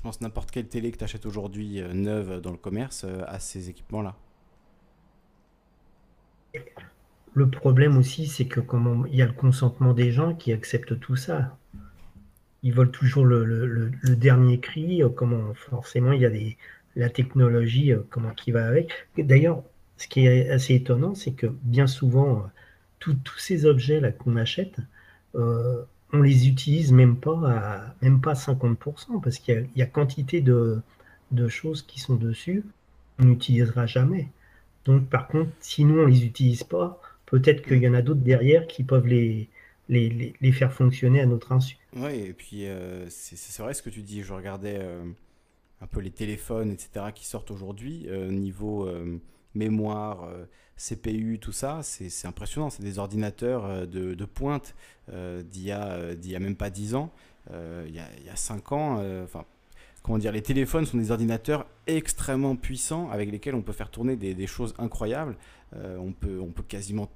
Je 0.00 0.02
pense 0.02 0.22
n'importe 0.22 0.50
quelle 0.50 0.66
télé 0.66 0.92
que 0.92 0.96
tu 0.96 1.04
achètes 1.04 1.26
aujourd'hui 1.26 1.82
euh, 1.82 1.92
neuve 1.92 2.40
dans 2.40 2.52
le 2.52 2.56
commerce 2.56 3.04
euh, 3.04 3.22
a 3.26 3.38
ces 3.38 3.68
équipements-là. 3.68 4.16
Le 7.34 7.50
problème 7.50 7.98
aussi, 7.98 8.26
c'est 8.26 8.46
que 8.46 8.60
comment 8.60 9.04
il 9.04 9.16
y 9.16 9.20
a 9.20 9.26
le 9.26 9.34
consentement 9.34 9.92
des 9.92 10.10
gens 10.10 10.34
qui 10.34 10.54
acceptent 10.54 10.98
tout 11.00 11.16
ça. 11.16 11.54
Ils 12.62 12.72
veulent 12.72 12.90
toujours 12.90 13.26
le, 13.26 13.90
dernier 14.16 14.58
cri. 14.58 15.02
Euh, 15.02 15.10
comment 15.10 15.52
forcément 15.52 16.12
il 16.12 16.22
y 16.22 16.26
a 16.26 16.30
des, 16.30 16.56
la 16.96 17.10
technologie 17.10 17.92
comment 18.08 18.30
qui 18.30 18.52
va 18.52 18.66
avec. 18.66 19.06
D'ailleurs, 19.18 19.62
ce 19.98 20.08
qui 20.08 20.26
est 20.26 20.48
assez 20.48 20.76
étonnant, 20.76 21.14
c'est 21.14 21.32
que 21.32 21.46
bien 21.46 21.86
souvent, 21.86 22.50
tous 23.00 23.20
ces 23.36 23.66
objets 23.66 24.00
là 24.00 24.12
qu'on 24.12 24.36
achète, 24.36 24.76
on 26.12 26.22
les 26.22 26.48
utilise 26.48 26.92
même 26.92 27.16
pas 27.16 27.38
à 27.50 27.94
même 28.02 28.20
pas 28.20 28.34
50% 28.34 29.20
parce 29.20 29.38
qu'il 29.38 29.68
y, 29.76 29.82
a 29.82 29.86
quantité 29.86 30.40
de, 30.40 30.82
choses 31.48 31.82
qui 31.82 32.00
sont 32.00 32.16
dessus 32.16 32.64
on 33.18 33.24
n'utilisera 33.26 33.86
jamais. 33.86 34.28
Donc 34.84 35.08
par 35.08 35.28
contre, 35.28 35.50
si 35.60 35.84
nous 35.84 36.00
on 36.00 36.06
les 36.06 36.24
utilise 36.24 36.64
pas, 36.64 37.00
peut-être 37.26 37.62
qu'il 37.62 37.78
y 37.78 37.88
en 37.88 37.94
a 37.94 38.02
d'autres 38.02 38.20
derrière 38.20 38.66
qui 38.66 38.82
peuvent 38.82 39.06
les, 39.06 39.48
les, 39.88 40.52
faire 40.52 40.72
fonctionner 40.72 41.20
à 41.20 41.26
notre 41.26 41.52
insu. 41.52 41.76
Oui, 41.96 42.14
et 42.14 42.32
puis 42.32 42.66
euh, 42.66 43.06
c'est 43.08 43.62
vrai 43.62 43.74
ce 43.74 43.82
que 43.82 43.90
tu 43.90 44.02
dis. 44.02 44.22
Je 44.22 44.32
regardais 44.32 44.78
euh, 44.80 45.04
un 45.80 45.86
peu 45.86 46.00
les 46.00 46.10
téléphones, 46.10 46.70
etc., 46.70 47.06
qui 47.14 47.26
sortent 47.26 47.50
aujourd'hui, 47.50 48.06
euh, 48.08 48.30
niveau 48.30 48.88
mémoire, 49.54 50.28
CPU, 50.80 51.38
tout 51.38 51.52
ça, 51.52 51.80
c'est 51.82 52.26
impressionnant. 52.26 52.70
C'est 52.70 52.82
des 52.82 52.98
ordinateurs 52.98 53.64
euh, 53.66 53.86
de, 53.86 54.24
pointe 54.24 54.74
euh, 55.12 55.42
d'il 55.42 55.64
y, 55.64 55.72
a 55.72 56.38
même 56.38 56.56
pas 56.56 56.70
10 56.70 56.94
ans, 56.94 57.12
euh, 57.52 57.84
il 57.86 57.94
y, 57.94 58.00
a, 58.00 58.36
5 58.36 58.72
ans. 58.72 59.22
Enfin, 59.22 59.44
comment 60.02 60.18
dire, 60.18 60.32
les 60.32 60.42
téléphones 60.42 60.86
sont 60.86 60.96
des 60.96 61.10
ordinateurs 61.10 61.66
extrêmement 61.86 62.56
puissants 62.56 63.10
avec 63.10 63.30
lesquels 63.30 63.54
on 63.54 63.62
peut 63.62 63.72
faire 63.72 63.90
tourner 63.90 64.16
des, 64.16 64.46
choses 64.46 64.74
incroyables. 64.78 65.36
on, 65.74 66.12
peut, 66.12 66.40
on 66.40 66.50
peut 66.50 66.62
quasiment 66.62 67.08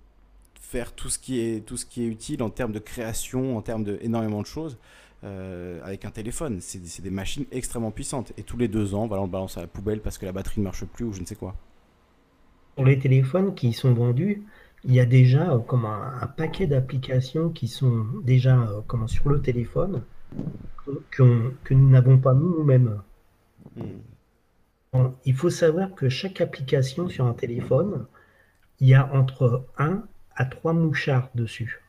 faire 0.61 0.93
tout 0.93 1.09
ce, 1.09 1.19
qui 1.19 1.41
est, 1.41 1.65
tout 1.65 1.77
ce 1.77 1.87
qui 1.87 2.03
est 2.03 2.07
utile 2.07 2.43
en 2.43 2.51
termes 2.51 2.73
de 2.73 2.79
création, 2.79 3.57
en 3.57 3.63
termes 3.63 3.85
d'énormément 3.85 4.43
de 4.43 4.47
choses. 4.47 4.77
avec 5.23 6.05
un 6.05 6.11
téléphone. 6.11 6.61
C'est 6.61 7.03
des 7.03 7.11
machines 7.11 7.47
extrêmement 7.51 7.93
puissantes. 7.93 8.33
Et 8.37 8.43
tous 8.43 8.59
les 8.59 8.69
deux 8.69 8.95
ans, 8.95 9.09
on 9.11 9.23
le 9.23 9.31
balance 9.31 9.57
à 9.57 9.63
la 9.63 9.69
poubelle 9.69 10.01
parce 10.01 10.19
que 10.19 10.27
la 10.27 10.33
batterie 10.33 10.61
ne 10.61 10.65
marche 10.65 10.85
plus 10.85 11.07
ou 11.07 11.13
je 11.15 11.21
ne 11.21 11.27
sais 11.27 11.37
quoi 11.37 11.57
pour 12.75 12.85
les 12.85 12.99
téléphones 12.99 13.55
qui 13.55 13.73
sont 13.73 13.95
vendus, 13.95 14.43
il 14.85 14.95
y 14.95 15.01
a 15.01 15.07
déjà 15.07 15.53
euh, 15.53 15.59
comme 15.59 15.87
un, 15.87 16.27
paquet 16.37 16.67
d'applications 16.67 17.51
qui 17.51 17.69
sont 17.69 18.07
déjà 18.23 18.61
euh, 18.61 18.81
comment, 18.87 19.09
sur 19.09 19.29
le 19.29 19.41
téléphone 19.41 20.03
que, 21.11 21.53
que 21.65 21.75
nous 21.75 21.89
n'avons 21.89 22.19
pas 22.19 22.35
nous-mêmes. 22.35 23.01
Hmm. 23.77 25.09
il 25.25 25.35
faut 25.35 25.51
savoir 25.51 25.95
que 25.95 26.09
chaque 26.09 26.41
application 26.41 27.09
sur 27.09 27.27
un 27.27 27.33
téléphone, 27.33 28.07
il 28.81 28.89
y 28.89 28.95
a 28.95 29.13
entre 29.13 29.67
1 29.79 30.05
à 30.37 30.45
3 30.45 30.73
mouchards 30.75 31.31
dessus. 31.35 31.81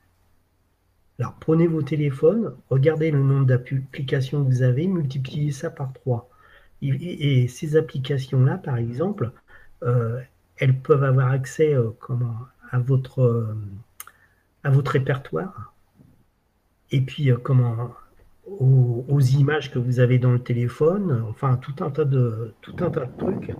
Alors 1.20 1.36
prenez 1.40 1.68
vos 1.68 1.82
téléphones, 1.82 2.56
regardez 2.70 3.12
le 3.12 3.22
nombre 3.22 3.46
d'applications 3.46 4.44
que 4.44 4.50
vous 4.50 4.62
avez, 4.64 4.88
multipliez 4.88 5.52
ça 5.52 5.70
par 5.70 5.94
3. 5.94 6.30
Et, 6.82 7.48
ces 7.48 7.78
applications-là, 7.78 8.58
par 8.58 8.78
exemple, 8.78 9.32
euh, 9.84 10.22
elles 10.58 10.78
peuvent 10.78 11.04
avoir 11.04 11.32
accès 11.32 11.74
euh, 11.74 11.90
comment, 12.00 12.36
à, 12.72 12.80
votre, 12.80 13.22
euh, 13.22 13.56
à 14.64 14.70
votre 14.70 14.92
répertoire 14.92 15.74
et 16.92 17.02
puis 17.02 17.32
euh, 17.32 17.38
comment 17.38 17.94
aux, 18.48 19.20
images 19.20 19.72
que 19.72 19.80
vous 19.80 20.00
avez 20.00 20.20
dans 20.20 20.32
le 20.32 20.40
téléphone, 20.40 21.24
enfin 21.28 21.58
tout 21.58 21.84
un 21.84 21.90
tas 21.90 22.06
de 22.06 22.54
tout 22.62 22.76
un 22.80 22.92
tas 22.92 23.06
de 23.06 23.18
trucs. 23.18 23.52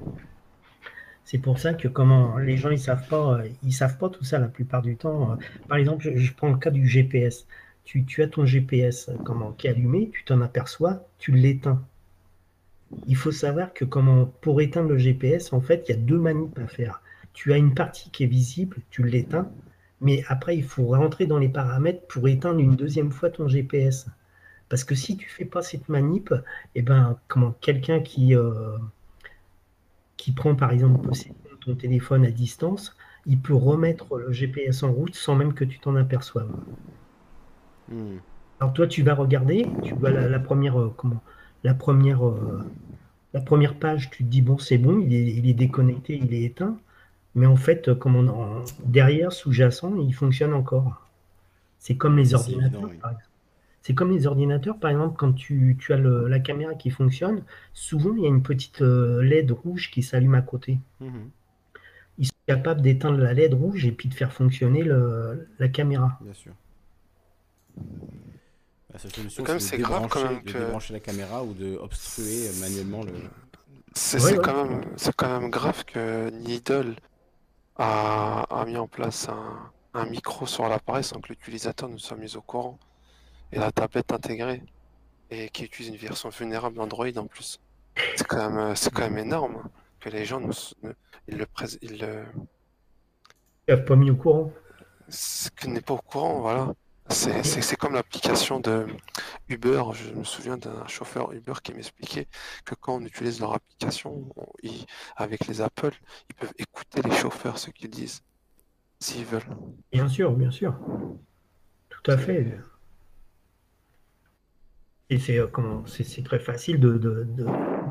C'est 1.24 1.40
pour 1.40 1.58
ça 1.58 1.74
que 1.74 1.88
comment 1.88 2.38
les 2.38 2.56
gens 2.56 2.70
ils 2.70 2.80
savent 2.80 3.08
pas 3.08 3.40
ils 3.64 3.74
savent 3.74 3.98
pas 3.98 4.10
tout 4.10 4.24
ça 4.24 4.38
la 4.38 4.48
plupart 4.48 4.84
du 4.84 4.96
temps. 4.96 5.40
Par 5.68 5.80
exemple, 5.80 6.12
je, 6.16 6.34
prends 6.34 6.52
le 6.52 6.58
cas 6.58 6.70
du 6.70 6.88
GPS. 6.88 7.48
Tu, 7.84 8.06
tu 8.06 8.22
as 8.22 8.28
ton 8.28 8.46
GPS 8.46 9.10
comment 9.26 9.54
qui 9.54 9.66
est 9.66 9.72
allumé, 9.72 10.12
tu 10.14 10.24
t'en 10.24 10.42
aperçois, 10.42 11.08
tu 11.18 11.32
l'éteins 11.32 11.84
il 13.08 13.16
faut 13.16 13.32
savoir 13.32 13.74
que 13.74 13.86
comment, 13.86 14.26
pour 14.42 14.62
éteindre 14.62 14.90
le 14.90 14.98
GPS, 14.98 15.54
en 15.54 15.62
fait, 15.62 15.86
il 15.88 15.92
y 15.92 15.96
a 15.96 15.98
deux 15.98 16.20
manips 16.20 16.58
à 16.60 16.68
faire. 16.68 17.02
Tu 17.34 17.54
as 17.54 17.58
une 17.58 17.74
partie 17.74 18.10
qui 18.12 18.24
est 18.24 18.28
visible, 18.28 18.78
tu 18.90 19.04
l'éteins, 19.04 19.50
mais 20.02 20.24
après, 20.28 20.56
il 20.56 20.64
faut 20.64 20.88
rentrer 20.88 21.26
dans 21.26 21.38
les 21.38 21.50
paramètres 21.50 22.06
pour 22.08 22.28
éteindre 22.28 22.60
une 22.60 22.76
deuxième 22.76 23.12
fois 23.12 23.30
ton 23.30 23.48
GPS. 23.48 24.08
Parce 24.70 24.84
que 24.84 24.96
si 24.96 25.18
tu 25.18 25.30
fais 25.30 25.46
pas 25.46 25.62
cette 25.62 25.90
manip, 25.90 26.34
eh 26.76 26.82
ben, 26.82 27.20
comment 27.28 27.56
quelqu'un 27.62 28.00
qui, 28.00 28.36
euh, 28.36 28.78
qui 30.18 30.32
prend 30.32 30.56
par 30.56 30.72
exemple 30.72 31.08
ton 31.66 31.76
téléphone 31.76 32.26
à 32.26 32.32
distance, 32.32 32.96
il 33.26 33.40
peut 33.40 33.56
remettre 33.56 34.18
le 34.18 34.32
GPS 34.32 34.84
en 34.84 34.92
route 34.92 35.16
sans 35.16 35.36
même 35.36 35.54
que 35.54 35.66
tu 35.66 35.80
t'en 35.80 35.96
aperçoives. 35.96 36.52
Hmm. 37.90 38.18
Alors 38.60 38.74
toi, 38.74 38.88
tu 38.88 39.04
vas 39.04 39.14
regarder, 39.14 39.68
tu 39.84 39.94
vois 39.96 40.12
la, 40.12 40.40
première, 40.40 40.80
euh, 40.80 40.94
comment, 40.96 41.22
la 41.66 41.74
première, 41.74 42.26
euh, 42.26 42.64
la 43.34 43.42
première 43.42 43.74
page, 43.74 44.12
tu 44.12 44.24
te 44.24 44.30
dis, 44.30 44.44
bon, 44.44 44.60
c'est 44.60 44.78
bon, 44.78 45.00
il 45.00 45.50
est, 45.50 45.54
déconnecté, 45.54 46.16
il 46.16 46.32
est 46.34 46.44
éteint. 46.44 46.78
Mais 47.34 47.48
en 47.48 47.56
fait, 47.56 47.94
comme 47.96 48.16
on, 48.16 48.64
derrière, 48.86 49.34
sous-jacent, 49.34 49.94
il 49.98 50.14
fonctionne 50.14 50.54
encore. 50.54 51.08
C'est 51.80 51.98
comme 51.98 52.18
les 52.18 52.36
ordinateurs, 52.36 52.90
C'est 53.82 53.96
comme 53.96 54.12
les 54.12 54.28
ordinateurs, 54.28 54.78
par 54.78 54.92
exemple, 54.92 55.16
quand 55.18 55.34
tu, 55.34 55.76
as 55.90 55.98
la 55.98 56.40
caméra 56.40 56.76
qui 56.76 56.92
fonctionne, 56.92 57.44
souvent 57.74 58.14
il 58.16 58.24
y 58.24 58.26
a 58.26 58.30
une 58.30 58.44
petite 58.44 58.82
euh, 58.82 59.24
LED 59.24 59.52
rouge 59.52 59.90
qui 59.92 60.04
s'allume 60.04 60.36
à 60.36 60.42
côté. 60.42 60.78
Mhm. 61.02 61.30
Ils 62.20 62.28
sont 62.28 62.44
capables 62.48 62.82
d'éteindre 62.82 63.18
la 63.18 63.34
LED 63.34 63.56
rouge 63.56 63.86
et 63.86 63.92
puis 63.92 64.08
de 64.08 64.14
faire 64.14 64.32
fonctionner 64.32 64.84
la 64.84 65.68
caméra. 65.68 66.18
Bien 66.22 66.34
sûr. 66.34 66.54
La 68.96 69.00
seule 69.00 69.12
solution, 69.12 69.44
c'est 69.60 69.78
de, 69.78 69.84
grave 69.84 70.08
quand 70.08 70.24
même 70.24 70.42
de 70.42 70.54
débrancher 70.54 70.94
la 70.94 71.02
caméra 71.02 71.44
ou 71.44 71.54
de 71.54 71.76
obstruer 71.76 72.50
manuellement 72.62 73.04
le. 73.04 73.12
C'est 73.94 74.38
quand, 74.38 74.64
même, 74.64 74.86
quand 75.18 75.40
même 75.42 75.50
grave 75.50 75.84
que 75.84 76.30
Needle 76.30 76.96
a, 77.76 78.44
a 78.44 78.66
mis 78.66 78.78
en 78.78 78.88
place 78.88 79.28
un, 79.28 79.70
un 79.96 80.06
micro 80.06 80.46
sur 80.46 80.70
l'appareil 80.70 81.04
sans 81.04 81.20
que 81.20 81.28
l'utilisateur 81.28 81.90
ne 81.90 81.98
soit 81.98 82.16
mis 82.16 82.38
au 82.38 82.42
courant. 82.42 82.80
Et 83.52 83.60
la 83.60 83.70
tablette 83.70 84.14
intégrée. 84.14 84.64
Et 85.30 85.50
qui 85.50 85.66
utilise 85.66 85.90
une 85.90 85.98
version 85.98 86.30
vulnérable 86.30 86.78
d'Android 86.78 87.18
en 87.18 87.28
plus. 87.28 87.60
C'est 88.16 88.26
quand, 88.26 88.50
même, 88.50 88.76
quand 88.94 89.02
même 89.02 89.18
énorme 89.18 89.62
que 90.00 90.08
les 90.08 90.24
gens 90.24 90.40
ne, 90.40 90.54
ils 91.28 91.38
le 91.38 91.46
ils 91.82 92.00
le... 93.68 93.76
pas 93.76 93.96
mis 93.98 94.10
au 94.10 94.16
courant. 94.16 94.54
Que 95.58 95.68
n'est 95.68 95.82
pas 95.82 95.96
au 95.96 95.98
courant, 95.98 96.40
voilà. 96.40 96.74
C'est 97.10 97.76
comme 97.76 97.94
l'application 97.94 98.60
de 98.60 98.88
Uber. 99.48 99.84
Je 99.94 100.12
me 100.14 100.24
souviens 100.24 100.58
d'un 100.58 100.88
chauffeur 100.88 101.32
Uber 101.34 101.54
qui 101.64 101.74
m'expliquait 101.74 102.28
que 102.66 102.76
quand 102.76 102.96
on 102.96 103.06
utilise 103.06 103.40
leur 103.40 103.54
application 103.54 104.28
avec 105.16 105.48
les 105.48 105.62
Apple, 105.62 105.94
ils 106.30 106.36
peuvent 106.36 106.54
écouter 106.58 107.02
les 107.04 107.16
chauffeurs, 107.16 107.58
ce 107.58 107.70
qu'ils 107.70 107.90
disent, 107.90 108.22
s'ils 109.00 109.26
veulent. 109.26 109.44
Bien 109.92 110.08
sûr, 110.08 110.34
bien 110.34 110.52
sûr. 110.52 110.76
Tout 111.90 112.12
à 112.12 112.18
fait. 112.18 112.58
Et 115.12 115.20
c'est 115.20 115.38
euh, 115.38 115.48
c'est 115.86 116.24
très 116.24 116.40
facile 116.40 116.80
de, 116.80 116.98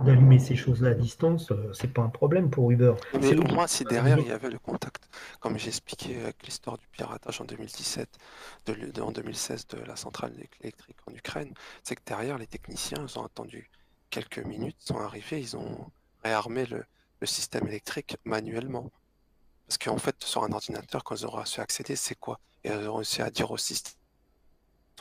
d'allumer 0.05 0.41
ces 0.41 0.57
choses-là 0.57 0.91
à 0.91 0.95
distance, 0.95 1.53
c'est 1.73 1.93
pas 1.93 2.03
un 2.03 2.09
problème 2.09 2.51
pour 2.51 2.71
Uber. 2.73 2.95
Mais 3.21 3.37
pour 3.37 3.53
moi, 3.53 3.69
si 3.69 3.85
derrière 3.85 4.19
il 4.19 4.27
y 4.27 4.33
avait 4.33 4.51
le 4.51 4.59
contact, 4.59 5.09
comme 5.39 5.57
j'ai 5.57 5.69
expliqué 5.69 6.21
avec 6.21 6.45
l'histoire 6.45 6.77
du 6.77 6.89
piratage 6.89 7.41
en 7.41 7.45
2017, 7.45 8.09
de, 8.67 9.01
en 9.01 9.13
2016 9.13 9.69
de 9.69 9.79
la 9.79 9.95
centrale 9.95 10.33
électrique 10.61 10.97
en 11.07 11.15
Ukraine, 11.15 11.55
c'est 11.85 11.95
que 11.95 12.03
derrière 12.05 12.37
les 12.37 12.49
techniciens, 12.49 13.07
ils 13.09 13.19
ont 13.19 13.25
attendu 13.25 13.71
quelques 14.11 14.45
minutes, 14.45 14.77
sont 14.81 14.99
arrivés, 14.99 15.41
ils 15.41 15.57
ont 15.57 15.93
réarmé 16.25 16.67
le, 16.67 16.85
le 17.21 17.27
système 17.27 17.69
électrique 17.69 18.17
manuellement. 18.25 18.91
Parce 19.67 19.79
qu'en 19.79 19.99
fait, 19.99 20.17
sur 20.25 20.43
un 20.45 20.53
ordinateur, 20.53 21.05
quand 21.05 21.15
ils 21.15 21.25
auront 21.25 21.45
su 21.45 21.61
accéder, 21.61 21.97
c'est 21.97 22.17
quoi? 22.17 22.41
Et 22.65 22.71
ils 22.71 22.87
auront 22.87 22.99
réussi 22.99 23.23
à 23.23 23.31
dire 23.31 23.51
au 23.51 23.57
système 23.57 23.95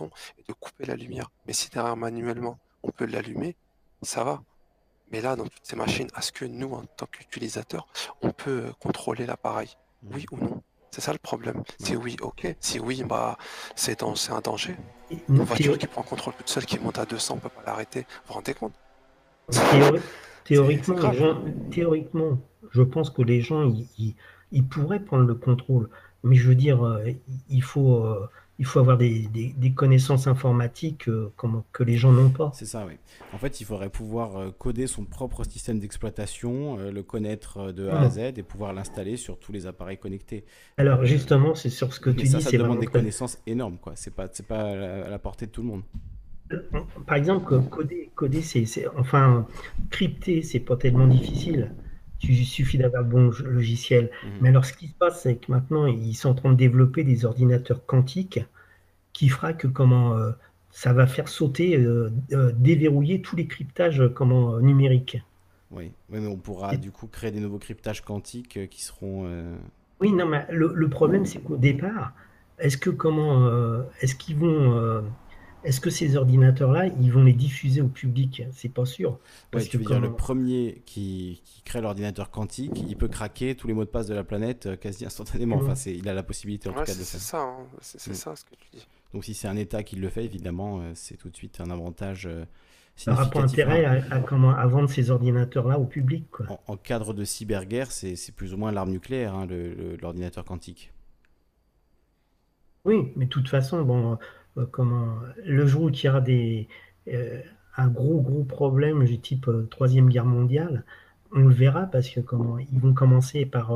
de 0.02 0.54
couper 0.54 0.86
la 0.86 0.96
lumière. 0.96 1.30
Mais 1.48 1.54
si 1.54 1.70
derrière 1.70 1.96
manuellement, 1.96 2.60
on 2.84 2.92
peut 2.92 3.06
l'allumer, 3.06 3.56
ça 4.02 4.24
va. 4.24 4.44
Mais 5.12 5.22
là, 5.22 5.36
dans 5.36 5.46
toutes 5.46 5.64
ces 5.66 5.76
machines, 5.76 6.08
est-ce 6.18 6.32
que 6.32 6.46
nous, 6.46 6.74
en 6.74 6.84
tant 6.84 7.06
qu'utilisateurs, 7.06 7.88
on 8.22 8.32
peut 8.32 8.74
contrôler 8.80 9.26
l'appareil 9.26 9.70
Oui 10.12 10.26
ou 10.32 10.38
non? 10.38 10.64
C'est 10.92 11.02
ça 11.02 11.12
le 11.12 11.18
problème. 11.18 11.64
Si 11.80 11.96
oui, 11.96 12.18
ok. 12.22 12.56
Si 12.60 12.80
oui, 12.80 13.04
bah, 13.04 13.38
c'est 13.76 14.04
un 14.04 14.14
danger. 14.44 14.76
Une 15.28 15.44
voiture 15.44 15.78
qui 15.78 15.88
prend 15.88 16.04
contrôle 16.04 16.36
toute 16.36 16.50
seule, 16.50 16.66
qui 16.66 16.78
monte 16.78 17.00
à 17.00 17.06
200, 17.06 17.36
on 17.36 17.38
peut 17.38 17.50
pas 17.50 17.64
l'arrêter. 17.66 18.02
Vous 18.02 18.28
vous 18.28 18.34
rendez 18.34 18.54
compte? 18.54 18.74
Théoriquement, 20.44 20.98
théoriquement, 21.72 22.38
je 22.72 22.82
pense 22.82 23.10
que 23.10 23.22
les 23.22 23.42
gens, 23.42 23.74
ils, 24.52 24.68
pourraient 24.68 25.00
prendre 25.00 25.26
le 25.26 25.36
contrôle. 25.36 25.90
Mais 26.24 26.36
je 26.36 26.48
veux 26.48 26.56
dire, 26.56 26.86
euh, 26.86 27.04
il 27.50 27.64
faut, 27.64 28.06
euh, 28.06 28.30
il 28.60 28.66
faut 28.66 28.80
avoir 28.80 28.98
des, 28.98 29.74
connaissances 29.76 30.28
informatiques 30.28 31.10
euh, 31.10 31.34
que 31.72 31.84
les 31.84 31.98
gens 31.98 32.12
n'ont 32.12 32.30
pas. 32.30 32.52
C'est 32.54 32.66
ça, 32.66 32.86
oui. 32.88 32.94
En 33.34 33.38
fait, 33.38 33.62
il 33.62 33.66
faudrait 33.66 33.90
pouvoir 33.90 34.54
coder 34.58 34.88
son 34.88 35.06
propre 35.06 35.44
système 35.44 35.80
d'exploitation, 35.80 36.78
le 36.78 37.04
connaître 37.04 37.72
de 37.72 37.88
A 37.88 38.02
à 38.02 38.10
Z 38.10 38.20
et 38.38 38.44
pouvoir 38.44 38.74
l'installer 38.74 39.18
sur 39.18 39.40
tous 39.40 39.52
les 39.52 39.66
appareils 39.66 39.98
connectés. 39.98 40.46
Alors 40.78 41.04
justement, 41.06 41.56
c'est 41.56 41.70
sur 41.70 41.94
ce 41.94 42.00
que 42.00 42.10
tu 42.10 42.24
dis. 42.24 42.28
Ça, 42.28 42.40
ça 42.40 42.52
demande 42.58 42.80
des 42.80 42.88
connaissances 42.88 43.40
énormes, 43.48 43.78
quoi. 43.78 43.94
C'est 43.96 44.14
pas, 44.14 44.28
c'est 44.32 44.48
pas 44.48 44.64
à 45.06 45.10
la 45.10 45.20
portée 45.20 45.48
de 45.48 45.52
tout 45.52 45.62
le 45.62 45.68
monde 45.68 45.84
par 47.06 47.18
exemple, 47.18 47.62
coder, 47.70 48.12
coder 48.16 48.42
c'est, 48.42 48.88
enfin, 48.98 49.48
crypter, 49.90 50.42
c'est 50.42 50.60
pas 50.60 50.76
tellement 50.76 51.08
difficile. 51.08 51.72
Il 52.24 52.46
suffit 52.46 52.78
d'avoir 52.78 53.04
le 53.04 53.10
bon 53.10 53.32
logiciel. 53.46 54.10
Mhm. 54.24 54.32
Mais 54.42 54.50
alors, 54.50 54.66
ce 54.66 54.74
qui 54.74 54.88
se 54.88 54.94
passe, 54.94 55.24
c'est 55.24 55.36
que 55.36 55.52
maintenant, 55.52 55.86
ils 55.86 56.16
sont 56.16 56.30
en 56.30 56.34
train 56.34 56.52
de 56.52 56.58
développer 56.58 57.04
des 57.04 57.26
ordinateurs 57.26 57.86
quantiques 57.86 58.40
qui 59.14 59.30
fera 59.30 59.54
que 59.54 59.68
comment 59.68 60.18
euh, 60.18 60.32
ça 60.72 60.94
va 60.94 61.06
faire 61.06 61.28
sauter, 61.28 61.78
euh, 61.78 62.12
euh, 62.32 62.52
déverrouiller 62.56 63.22
tous 63.22 63.36
les 63.36 63.48
cryptages 63.48 64.02
comment 64.16 64.60
numériques. 64.60 65.22
Oui. 65.72 65.92
mais 66.10 66.20
on 66.28 66.38
pourra 66.38 66.78
du 66.78 66.92
coup 66.92 67.08
créer 67.08 67.32
des 67.32 67.40
nouveaux 67.40 67.58
cryptages 67.58 68.04
quantiques 68.04 68.70
qui 68.70 68.84
seront. 68.84 69.28
Oui, 70.00 70.12
non, 70.12 70.28
mais 70.28 70.46
le, 70.52 70.72
le 70.74 70.90
problème, 70.90 71.26
c'est 71.26 71.40
qu'au 71.40 71.58
départ, 71.58 72.14
est-ce 72.60 72.78
que 72.78 72.92
comment, 72.92 73.50
est-ce 74.00 74.14
qu'ils 74.16 74.36
vont 74.36 75.04
est-ce 75.64 75.80
que 75.80 75.90
ces 75.90 76.16
ordinateurs-là, 76.18 76.88
ils 76.88 77.12
vont 77.12 77.24
les 77.24 77.34
diffuser 77.34 77.82
au 77.82 77.88
public? 77.88 78.44
C'est 78.52 78.70
pas 78.70 78.86
sûr. 78.86 79.20
Parce 79.52 79.68
tu 79.68 79.78
veux 79.78 79.86
dire, 79.86 80.00
le 80.00 80.14
premier 80.14 80.82
qui, 80.86 81.42
crée 81.66 81.82
l'ordinateur 81.82 82.32
quantique, 82.32 82.84
il 82.88 82.98
peut 82.98 83.08
craquer 83.08 83.56
tous 83.56 83.68
les 83.68 83.74
mots 83.74 83.86
de 83.86 83.90
passe 83.90 84.08
de 84.08 84.14
la 84.14 84.24
planète 84.24 84.66
euh, 84.66 84.76
quasi 84.76 85.06
instantanément. 85.06 85.58
Enfin, 85.58 85.74
il 85.90 86.08
a 86.10 86.14
la 86.14 86.24
possibilité 86.24 86.70
en 86.70 86.74
tout 86.74 86.84
cas 86.84 86.94
de 86.94 86.98
faire. 86.98 87.20
Ça, 87.20 87.42
hein. 87.42 87.66
C'est 87.82 88.12
mm. 88.12 88.16
ça 88.16 88.36
ce 88.36 88.46
que 88.46 88.56
tu 88.56 88.68
dis. 88.74 88.88
Donc 89.14 89.24
si 89.24 89.34
c'est 89.34 89.48
un 89.48 89.56
État 89.56 89.84
qui 89.84 89.96
le 89.96 90.10
fait, 90.10 90.26
évidemment, 90.26 90.80
euh, 90.80 90.92
c'est 90.96 91.18
tout 91.18 91.30
de 91.30 91.36
suite 91.36 91.62
un 91.62 91.70
avantage. 91.70 92.26
Euh, 92.26 92.46
Par 93.06 93.18
rapport 93.18 93.44
intérêt 93.44 93.86
à, 93.86 94.20
comment, 94.20 94.52
à 94.52 94.66
vendre 94.68 94.90
ces 94.90 95.12
ordinateurs-là 95.12 95.80
au 95.80 95.86
public. 95.86 96.26
En, 96.68 96.78
cadre 96.78 97.14
de 97.14 97.24
cyberguerre, 97.24 97.92
c'est 97.92 98.16
plus 98.36 98.54
ou 98.54 98.58
moins 98.58 98.72
l'arme 98.72 98.92
nucléaire, 98.92 99.34
hein, 99.34 99.48
l'ordinateur 100.00 100.44
quantique. 100.46 100.94
Oui, 102.86 103.12
mais 103.16 103.26
de 103.26 103.30
toute 103.30 103.48
façon, 103.48 103.82
bon, 103.84 104.14
euh, 104.14 104.16
comment, 104.72 105.18
le 105.46 105.66
jour 105.66 105.84
où 105.84 105.90
il 105.90 106.04
y 106.04 106.10
aura 106.10 106.22
des, 106.22 106.68
euh, 107.08 107.42
un 107.78 107.88
gros, 107.88 108.22
gros 108.22 108.44
problème 108.44 109.06
du 109.06 109.20
type 109.20 109.48
euh, 109.48 109.68
Troisième 109.70 110.10
Guerre 110.10 110.26
mondiale, 110.26 110.84
on 111.32 111.40
le 111.40 111.54
verra 111.54 111.84
parce 111.84 112.10
que 112.10 112.20
comment, 112.20 112.58
ils 112.60 112.80
vont 112.80 112.94
commencer 112.94 113.46
par, 113.46 113.74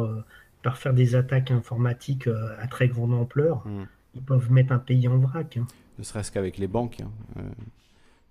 par 0.62 0.78
faire 0.78 0.94
des 0.94 1.16
attaques 1.16 1.50
informatiques 1.50 2.30
à 2.60 2.68
très 2.68 2.88
grande 2.88 3.14
ampleur. 3.14 3.66
Hmm. 3.66 3.86
Ils 4.14 4.22
peuvent 4.22 4.52
mettre 4.52 4.72
un 4.74 4.78
pays 4.80 5.08
en 5.08 5.18
vrac. 5.18 5.58
Hein. 5.58 5.66
Ne 5.98 6.04
serait-ce 6.04 6.32
qu'avec 6.32 6.60
les 6.60 6.68
banques. 6.68 7.02
Hein 7.02 7.42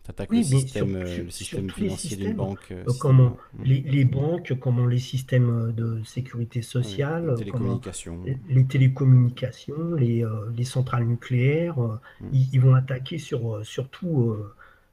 attaques 0.08 0.32
le, 0.32 0.42
système, 0.42 0.96
euh, 0.96 1.24
le 1.24 1.30
système 1.30 1.70
financier 1.70 2.16
d'une 2.16 2.34
banque. 2.34 2.70
Euh, 2.70 2.84
euh, 2.88 2.92
comment 2.98 3.36
mm. 3.58 3.64
les, 3.64 4.04
banques, 4.04 4.52
comment 4.60 4.86
les 4.86 4.98
systèmes 4.98 5.72
de 5.72 6.02
sécurité 6.04 6.62
sociale, 6.62 7.30
les 7.30 7.36
télécommunications, 7.36 8.22
les, 8.48 8.64
télécommunications, 8.64 9.94
les, 9.94 10.24
les, 10.56 10.64
centrales 10.64 11.06
nucléaires, 11.06 11.78
mm. 11.78 12.28
ils, 12.32 12.60
vont 12.60 12.74
attaquer 12.74 13.18
sur, 13.18 13.64
sur, 13.64 13.88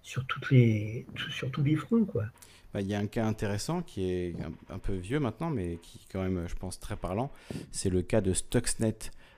sur, 0.01 0.25
toutes 0.25 0.51
les, 0.51 1.05
sur 1.31 1.51
tous 1.51 1.63
les 1.63 1.75
fronts. 1.75 2.05
Quoi. 2.05 2.25
Bah, 2.73 2.81
il 2.81 2.87
y 2.87 2.95
a 2.95 2.99
un 2.99 3.07
cas 3.07 3.25
intéressant 3.25 3.81
qui 3.81 4.05
est 4.05 4.35
un, 4.69 4.79
peu 4.79 4.93
vieux 4.93 5.19
maintenant, 5.19 5.49
mais 5.49 5.77
qui 5.81 5.99
est 5.99 6.11
quand 6.11 6.21
même, 6.21 6.47
je 6.47 6.55
pense, 6.55 6.79
très 6.79 6.95
parlant. 6.95 7.31
C'est 7.71 7.89
le 7.89 8.01
cas 8.01 8.21
de 8.21 8.33
Stuxnet, 8.33 8.97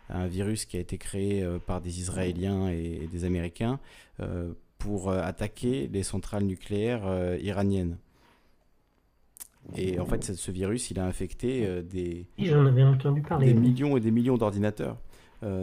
un 0.09 0.27
virus 0.27 0.65
qui 0.65 0.77
a 0.77 0.79
été 0.79 0.97
créé 0.97 1.45
par 1.65 1.81
des 1.81 1.99
Israéliens 1.99 2.69
et, 2.69 3.09
des 3.11 3.25
Américains 3.25 3.79
pour 4.77 5.09
euh, 5.09 5.21
attaquer 5.21 5.89
les 5.91 6.03
centrales 6.03 6.43
nucléaires 6.43 7.05
euh, 7.05 7.37
iraniennes. 7.41 7.97
Et 9.75 9.99
en 9.99 10.05
fait, 10.05 10.23
ce 10.23 10.51
virus, 10.51 10.91
il 10.91 10.99
a 10.99 11.05
infecté 11.05 11.65
euh, 11.65 11.81
des, 11.81 12.27
J'en 12.37 12.67
avais 12.67 12.83
entendu 12.83 13.21
parler. 13.21 13.47
des 13.47 13.53
millions 13.55 13.97
et 13.97 13.99
des 13.99 14.11
millions 14.11 14.37
d'ordinateurs. 14.37 14.97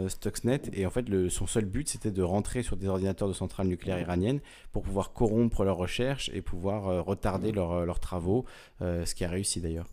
Stuxnet 0.07 0.61
et 0.71 0.85
en 0.85 0.89
fait 0.89 1.09
le, 1.09 1.29
son 1.29 1.45
seul 1.45 1.65
but 1.65 1.89
c'était 1.89 2.11
de 2.11 2.21
rentrer 2.21 2.63
sur 2.63 2.77
des 2.77 2.87
ordinateurs 2.87 3.27
de 3.27 3.33
centrales 3.33 3.67
nucléaires 3.67 3.99
iraniennes 3.99 4.39
pour 4.71 4.81
pouvoir 4.83 5.11
corrompre 5.11 5.65
leurs 5.65 5.75
recherches 5.75 6.31
et 6.33 6.41
pouvoir 6.41 7.03
retarder 7.03 7.51
leurs 7.51 7.99
travaux, 7.99 8.45
ce 8.79 9.13
qui 9.13 9.25
a 9.25 9.29
réussi 9.29 9.59
d'ailleurs. 9.59 9.87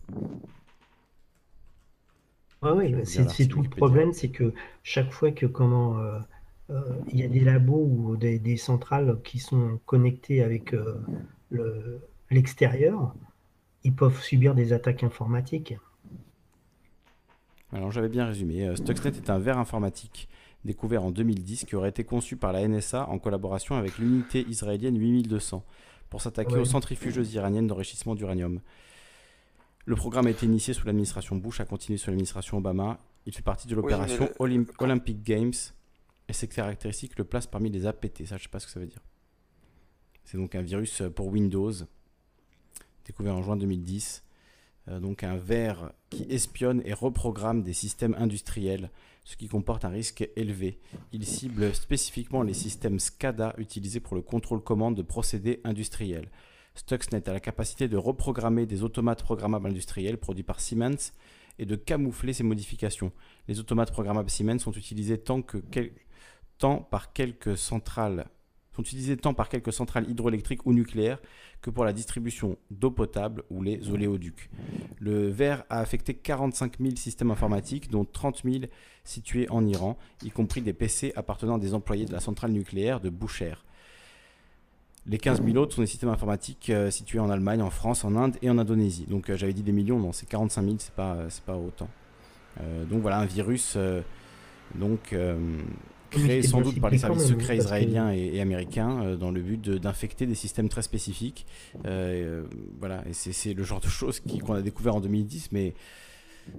oui, 2.61 2.95
c'est 3.03 3.47
tout 3.47 3.63
le 3.63 3.69
problème, 3.69 4.13
c'est 4.13 4.29
que 4.29 4.53
chaque 4.81 5.11
fois 5.11 5.31
que 5.31 5.45
comment 5.45 5.97
il 7.09 7.19
y 7.19 7.23
a 7.23 7.27
des 7.27 7.41
labos 7.41 7.85
ou 7.85 8.17
des, 8.17 8.57
centrales 8.57 9.19
qui 9.23 9.39
sont 9.39 9.79
connectées 9.85 10.43
avec 10.43 10.73
euh, 11.53 11.99
l'extérieur, 12.29 13.13
ils 13.83 13.93
peuvent 13.93 14.21
subir 14.21 14.55
des 14.55 14.73
attaques 14.73 15.03
informatiques. 15.03 15.75
Alors 17.73 17.91
j'avais 17.91 18.09
bien 18.09 18.25
résumé. 18.25 18.67
Euh, 18.67 18.75
Stuxnet 18.75 19.11
est 19.11 19.29
un 19.29 19.39
verre 19.39 19.57
informatique 19.57 20.27
découvert 20.65 21.03
en 21.03 21.11
2010 21.11 21.65
qui 21.65 21.75
aurait 21.75 21.89
été 21.89 22.03
conçu 22.03 22.37
par 22.37 22.53
la 22.53 22.67
NSA 22.67 23.07
en 23.09 23.17
collaboration 23.17 23.75
avec 23.75 23.97
l'unité 23.97 24.45
israélienne 24.47 24.97
8200 24.97 25.65
pour 26.09 26.21
s'attaquer 26.21 26.57
aux 26.57 26.65
centrifugeuses 26.65 27.33
iraniennes 27.33 27.67
d'enrichissement 27.67 28.15
d'uranium. 28.15 28.59
Le 29.85 29.95
programme 29.95 30.27
a 30.27 30.29
été 30.29 30.45
initié 30.45 30.73
sous 30.73 30.85
l'administration 30.85 31.35
Bush, 31.37 31.61
a 31.61 31.65
continué 31.65 31.97
sous 31.97 32.11
l'administration 32.11 32.57
Obama. 32.57 32.99
Il 33.25 33.33
fait 33.33 33.41
partie 33.41 33.67
de 33.67 33.75
l'opération 33.75 34.29
Olympic 34.39 35.23
Games 35.23 35.53
et 36.31 36.33
ces 36.33 36.47
caractéristiques 36.47 37.17
le 37.17 37.25
placent 37.25 37.47
parmi 37.47 37.69
les 37.69 37.85
APT. 37.85 38.25
Ça, 38.25 38.37
je 38.37 38.43
sais 38.43 38.49
pas 38.49 38.59
ce 38.59 38.65
que 38.65 38.71
ça 38.71 38.79
veut 38.79 38.87
dire. 38.87 39.03
C'est 40.23 40.37
donc 40.37 40.55
un 40.55 40.61
virus 40.61 41.03
pour 41.13 41.27
Windows, 41.27 41.73
découvert 43.05 43.35
en 43.35 43.41
juin 43.41 43.57
2010. 43.57 44.23
Euh, 44.87 44.99
donc 45.01 45.23
un 45.23 45.35
verre 45.35 45.91
qui 46.09 46.23
espionne 46.29 46.81
et 46.85 46.93
reprogramme 46.93 47.63
des 47.63 47.73
systèmes 47.73 48.15
industriels, 48.17 48.91
ce 49.25 49.35
qui 49.35 49.49
comporte 49.49 49.83
un 49.83 49.89
risque 49.89 50.27
élevé. 50.37 50.79
Il 51.11 51.25
cible 51.25 51.75
spécifiquement 51.75 52.43
les 52.43 52.53
systèmes 52.53 52.99
SCADA 52.99 53.53
utilisés 53.57 53.99
pour 53.99 54.15
le 54.15 54.21
contrôle 54.21 54.63
commande 54.63 54.95
de 54.95 55.01
procédés 55.01 55.59
industriels. 55.65 56.29
Stuxnet 56.75 57.27
a 57.27 57.33
la 57.33 57.41
capacité 57.41 57.89
de 57.89 57.97
reprogrammer 57.97 58.65
des 58.65 58.83
automates 58.83 59.21
programmables 59.21 59.67
industriels 59.67 60.17
produits 60.17 60.43
par 60.43 60.61
Siemens 60.61 61.11
et 61.59 61.65
de 61.65 61.75
camoufler 61.75 62.31
ces 62.31 62.43
modifications. 62.43 63.11
Les 63.49 63.59
automates 63.59 63.91
programmables 63.91 64.29
Siemens 64.29 64.59
sont 64.59 64.71
utilisés 64.71 65.17
tant 65.17 65.41
que 65.41 65.57
par 66.89 67.13
quelques 67.13 67.57
centrales 67.57 68.25
sont 68.73 68.83
utilisés 68.83 69.17
tant 69.17 69.33
par 69.33 69.49
quelques 69.49 69.73
centrales 69.73 70.09
hydroélectriques 70.09 70.65
ou 70.65 70.73
nucléaires 70.73 71.19
que 71.61 71.69
pour 71.69 71.83
la 71.83 71.91
distribution 71.91 72.57
d'eau 72.69 72.89
potable 72.89 73.43
ou 73.49 73.61
les 73.61 73.89
oléoducs. 73.89 74.49
Le 74.99 75.27
verre 75.27 75.65
a 75.69 75.79
affecté 75.79 76.13
45 76.13 76.79
000 76.79 76.95
systèmes 76.95 77.31
informatiques, 77.31 77.89
dont 77.89 78.05
30 78.05 78.43
000 78.45 78.65
situés 79.03 79.49
en 79.49 79.65
Iran, 79.67 79.97
y 80.23 80.29
compris 80.29 80.61
des 80.61 80.73
PC 80.73 81.11
appartenant 81.15 81.55
à 81.55 81.59
des 81.59 81.73
employés 81.73 82.05
de 82.05 82.13
la 82.13 82.21
centrale 82.21 82.51
nucléaire 82.51 83.01
de 83.01 83.09
Boucher. 83.09 83.55
Les 85.05 85.17
15 85.17 85.43
000 85.43 85.57
autres 85.57 85.75
sont 85.75 85.81
des 85.81 85.87
systèmes 85.87 86.09
informatiques 86.09 86.69
euh, 86.69 86.91
situés 86.91 87.19
en 87.19 87.29
Allemagne, 87.29 87.61
en 87.61 87.71
France, 87.71 88.05
en 88.05 88.15
Inde 88.15 88.37
et 88.41 88.49
en 88.49 88.57
Indonésie. 88.57 89.05
Donc 89.09 89.29
euh, 89.29 89.35
j'avais 89.35 89.53
dit 89.53 89.63
des 89.63 89.71
millions, 89.71 89.99
non, 89.99 90.13
c'est 90.13 90.27
45 90.27 90.63
000, 90.63 90.75
c'est 90.77 90.93
pas, 90.93 91.17
pas 91.45 91.57
autant. 91.57 91.89
Euh, 92.61 92.85
donc 92.85 93.01
voilà, 93.01 93.17
un 93.17 93.25
virus 93.25 93.77
donc, 94.75 95.13
créé 96.11 96.43
sans 96.43 96.61
doute 96.61 96.79
par 96.79 96.91
les 96.91 96.97
services 96.97 97.27
secrets 97.27 97.57
israéliens 97.57 98.11
et, 98.11 98.39
américains 98.39 99.15
dans 99.15 99.31
le 99.31 99.41
but 99.41 99.69
d'infecter 99.69 100.25
des 100.25 100.35
systèmes 100.35 100.69
très 100.69 100.83
spécifiques. 100.83 101.45
voilà, 101.83 103.03
et 103.09 103.13
c'est 103.13 103.53
le 103.53 103.63
genre 103.63 103.81
de 103.81 103.87
choses 103.87 104.19
qu'on 104.19 104.53
a 104.53 104.61
découvert 104.61 104.95
en 104.95 105.01
2010, 105.01 105.49
mais 105.51 105.73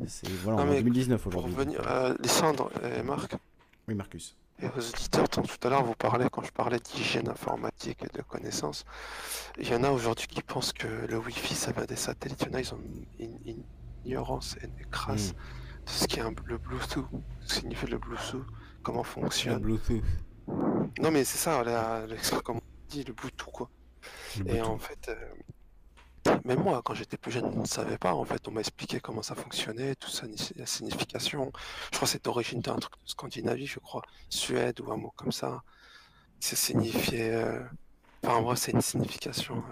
c'est 0.07 0.29
voilà, 0.43 0.63
en 0.63 0.67
2019 0.67 1.27
aujourd'hui. 1.27 1.53
Pour 1.53 1.61
revenir 1.61 1.87
à 1.87 2.15
Lissandre 2.23 2.71
et 2.83 3.03
Marc. 3.03 3.35
Oui, 3.89 3.95
Marcus. 3.95 4.37
Et 4.61 4.67
aux 4.67 4.79
auditeurs, 4.79 5.29
tout 5.29 5.43
à 5.67 5.71
l'heure, 5.71 5.85
vous 5.85 5.95
parlez, 5.95 6.27
quand 6.31 6.43
je 6.43 6.53
parlais 6.53 6.79
d'hygiène 6.79 7.29
informatique 7.29 7.99
et 8.05 8.17
de 8.17 8.23
connaissances, 8.23 8.85
il 9.59 9.69
y 9.69 9.75
en 9.75 9.83
a 9.83 9.91
aujourd'hui 9.91 10.29
qui 10.29 10.43
pensent 10.43 10.73
que 10.73 10.87
le 10.87 11.19
Wi-Fi, 11.19 11.55
ça 11.55 11.73
va 11.73 11.85
des 11.85 11.97
satellites. 11.97 12.43
Il 12.43 12.49
y 12.49 12.51
en 12.51 12.55
a, 12.55 12.61
ils 12.61 12.75
ont 12.75 12.81
une, 13.19 13.65
ignorance 14.05 14.57
et 14.63 14.67
une 14.67 14.87
crasse 14.87 15.33
hmm. 15.33 15.87
de 15.87 15.91
ce 15.91 16.07
qu'est 16.07 16.23
le 16.23 16.59
Bluetooth, 16.59 17.07
ce 17.41 17.55
que 17.55 17.61
signifie 17.61 17.87
le 17.87 17.99
Bluetooth, 17.99 18.45
comment 18.83 19.05
fonctionne. 19.05 19.55
Le 19.55 19.61
Bluetooth. 19.61 20.03
Non, 21.01 21.11
mais 21.11 21.25
c'est 21.25 21.39
ça, 21.39 21.63
comme 22.45 22.57
on 22.57 22.89
dit, 22.89 23.05
le 23.05 23.13
Bluetooth, 23.13 23.53
quoi. 23.53 23.71
et 24.47 24.61
en 24.61 24.79
fait, 24.79 25.09
euh, 25.09 25.35
même 26.45 26.63
moi, 26.63 26.83
quand 26.85 26.95
j'étais 26.95 27.17
plus 27.17 27.33
jeune, 27.33 27.45
on 27.45 27.63
ne 27.63 27.67
savait 27.67 27.99
pas. 27.99 28.15
En 28.15 28.25
fait, 28.25 28.47
on 28.49 28.53
m'a 28.53 28.61
expliqué 28.61 29.01
comment 29.01 29.23
ça 29.23 29.35
fonctionnait, 29.35 29.95
tout 29.95 30.11
ça, 30.11 30.27
la 30.57 30.67
signification. 30.67 31.53
Je 31.91 31.97
crois 31.97 32.07
que 32.07 32.13
c'est 32.13 32.25
d'origine 32.25 32.61
d'un 32.61 32.77
truc 32.77 32.93
de 33.03 33.09
Scandinavie, 33.09 33.67
je 33.67 33.79
crois, 33.79 34.03
Suède 34.29 34.81
ou 34.81 34.93
un 34.93 34.97
mot 34.97 35.13
comme 35.17 35.33
ça. 35.33 35.63
Ça 36.41 36.57
signifiait. 36.57 37.35
Euh, 37.35 37.63
enfin, 38.23 38.37
en 38.37 38.43
vrai, 38.43 38.57
c'est 38.57 38.73
une 38.73 38.83
signification. 38.83 39.63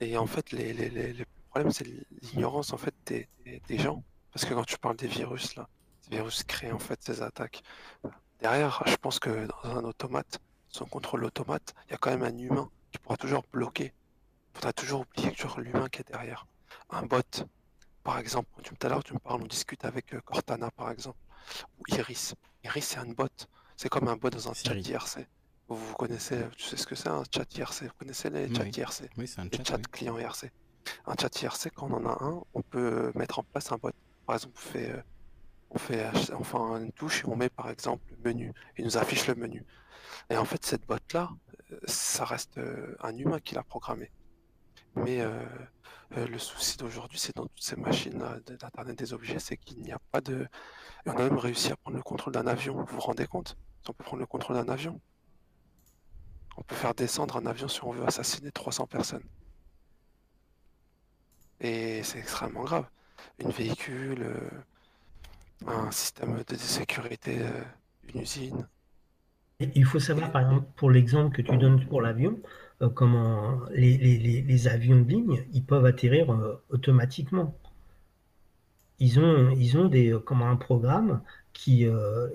Et 0.00 0.16
en 0.16 0.26
fait, 0.26 0.52
les, 0.52 0.72
les, 0.72 0.90
les, 0.90 1.24
problèmes, 1.50 1.72
c'est 1.72 1.86
l'ignorance 2.22 2.72
en 2.72 2.76
fait 2.76 2.94
des, 3.06 3.28
des, 3.68 3.78
gens. 3.78 4.02
Parce 4.32 4.44
que 4.44 4.54
quand 4.54 4.64
tu 4.64 4.78
parles 4.78 4.96
des 4.96 5.06
virus, 5.06 5.54
là, 5.54 5.68
ces 6.04 6.10
virus 6.10 6.44
créent 6.44 6.72
en 6.72 6.78
fait 6.78 7.02
ces 7.02 7.22
attaques. 7.22 7.62
Derrière, 8.40 8.82
je 8.86 8.96
pense 8.96 9.18
que 9.18 9.46
dans 9.46 9.70
un 9.76 9.84
automate, 9.84 10.40
son 10.68 10.84
contrôle 10.86 11.24
automate, 11.24 11.74
il 11.86 11.92
y 11.92 11.94
a 11.94 11.98
quand 11.98 12.10
même 12.10 12.22
un 12.22 12.36
humain 12.36 12.70
qui 12.92 12.98
pourra 12.98 13.16
toujours 13.16 13.44
bloquer 13.52 13.92
faudra 14.54 14.72
toujours 14.72 15.00
oublier 15.00 15.32
que 15.32 15.36
tu 15.36 15.60
l'humain 15.60 15.88
qui 15.88 16.00
est 16.00 16.08
derrière. 16.08 16.46
Un 16.90 17.02
bot, 17.02 17.22
par 18.02 18.18
exemple, 18.18 18.48
tout 18.62 18.74
à 18.82 18.88
l'heure 18.88 19.04
tu 19.04 19.14
me 19.14 19.18
parles, 19.18 19.42
on 19.42 19.46
discute 19.46 19.84
avec 19.84 20.14
euh, 20.14 20.20
Cortana 20.20 20.70
par 20.70 20.90
exemple, 20.90 21.18
ou 21.78 21.82
Iris. 21.94 22.34
Iris 22.62 22.84
c'est 22.84 22.98
un 22.98 23.06
bot, 23.06 23.28
c'est 23.76 23.88
comme 23.88 24.08
un 24.08 24.16
bot 24.16 24.30
dans 24.30 24.48
un 24.48 24.54
chat 24.54 24.74
IRC. 24.74 25.26
Vous, 25.68 25.76
vous 25.76 25.94
connaissez, 25.94 26.44
tu 26.56 26.64
sais 26.64 26.76
ce 26.76 26.86
que 26.86 26.94
c'est 26.94 27.08
un 27.08 27.22
chat 27.34 27.52
IRC, 27.56 27.82
vous 27.82 27.94
connaissez 27.98 28.30
les 28.30 28.54
chats 28.54 28.66
IRC 28.66 29.10
Oui, 29.16 29.26
c'est 29.26 29.40
un 29.40 29.48
chat. 29.64 29.76
Les 29.76 29.82
client 29.84 30.18
IRC. 30.18 30.50
Un 31.06 31.14
chat 31.18 31.42
IRC, 31.42 31.70
quand 31.74 31.90
on 31.90 31.94
en 31.94 32.06
a 32.06 32.22
un, 32.22 32.42
on 32.52 32.62
peut 32.62 33.10
mettre 33.14 33.38
en 33.38 33.42
place 33.42 33.72
un 33.72 33.76
bot. 33.76 33.90
Par 34.26 34.36
exemple, 34.36 34.54
on 35.70 35.78
fait, 35.78 36.04
euh, 36.04 36.36
on 36.38 36.44
fait 36.44 36.56
une 36.56 36.92
touche 36.92 37.24
et 37.24 37.28
on 37.28 37.36
met 37.36 37.50
par 37.50 37.70
exemple 37.70 38.04
le 38.10 38.30
menu. 38.30 38.52
Il 38.78 38.84
nous 38.84 38.96
affiche 38.96 39.26
le 39.26 39.34
menu. 39.34 39.64
Et 40.30 40.36
en 40.36 40.44
fait, 40.44 40.64
cette 40.64 40.86
bot 40.86 40.98
là, 41.12 41.30
euh, 41.72 41.80
ça 41.86 42.24
reste 42.24 42.60
un 43.00 43.16
humain 43.16 43.40
qui 43.40 43.54
l'a 43.54 43.62
programmé. 43.62 44.10
Mais 44.96 45.20
euh, 45.20 45.44
euh, 46.16 46.26
le 46.26 46.38
souci 46.38 46.76
d'aujourd'hui, 46.76 47.18
c'est 47.18 47.34
dans 47.36 47.46
toutes 47.46 47.62
ces 47.62 47.76
machines 47.76 48.22
d'Internet 48.46 48.96
des 48.96 49.12
objets, 49.12 49.38
c'est 49.38 49.56
qu'il 49.56 49.82
n'y 49.82 49.92
a 49.92 49.98
pas 50.12 50.20
de. 50.20 50.46
on 51.06 51.12
a 51.12 51.22
même 51.28 51.38
réussi 51.38 51.72
à 51.72 51.76
prendre 51.76 51.96
le 51.96 52.02
contrôle 52.02 52.32
d'un 52.32 52.46
avion. 52.46 52.76
Vous 52.76 52.94
vous 52.94 53.00
rendez 53.00 53.26
compte? 53.26 53.56
On 53.88 53.92
peut 53.92 54.04
prendre 54.04 54.20
le 54.20 54.26
contrôle 54.26 54.56
d'un 54.56 54.68
avion. 54.72 55.00
On 56.56 56.62
peut 56.62 56.76
faire 56.76 56.94
descendre 56.94 57.36
un 57.36 57.46
avion 57.46 57.68
si 57.68 57.82
on 57.84 57.90
veut 57.90 58.06
assassiner 58.06 58.52
300 58.52 58.86
personnes. 58.86 59.24
Et 61.60 62.02
c'est 62.04 62.18
extrêmement 62.18 62.62
grave. 62.62 62.88
Une 63.38 63.50
véhicule, 63.50 64.22
euh, 64.22 64.50
un 65.66 65.90
système 65.90 66.42
de 66.46 66.56
sécurité, 66.56 67.38
une 68.12 68.20
usine. 68.22 68.66
Il 69.60 69.84
faut 69.84 70.00
savoir, 70.00 70.32
par 70.32 70.42
exemple, 70.42 70.66
pour 70.76 70.90
l'exemple 70.90 71.34
que 71.34 71.42
tu 71.42 71.56
donnes 71.56 71.86
pour 71.86 72.02
l'avion, 72.02 72.40
euh, 72.82 72.88
comment 72.88 73.60
les, 73.70 74.68
avions 74.68 75.00
de 75.00 75.08
ligne, 75.08 75.44
ils 75.52 75.64
peuvent 75.64 75.86
atterrir 75.86 76.30
euh, 76.32 76.62
automatiquement. 76.70 77.56
Ils 78.98 79.18
ont, 79.20 79.50
ils 79.50 79.76
ont 79.78 79.86
des, 79.86 80.12
euh, 80.12 80.18
comment, 80.18 80.48
un 80.48 80.56
programme 80.56 81.22
qui, 81.52 81.86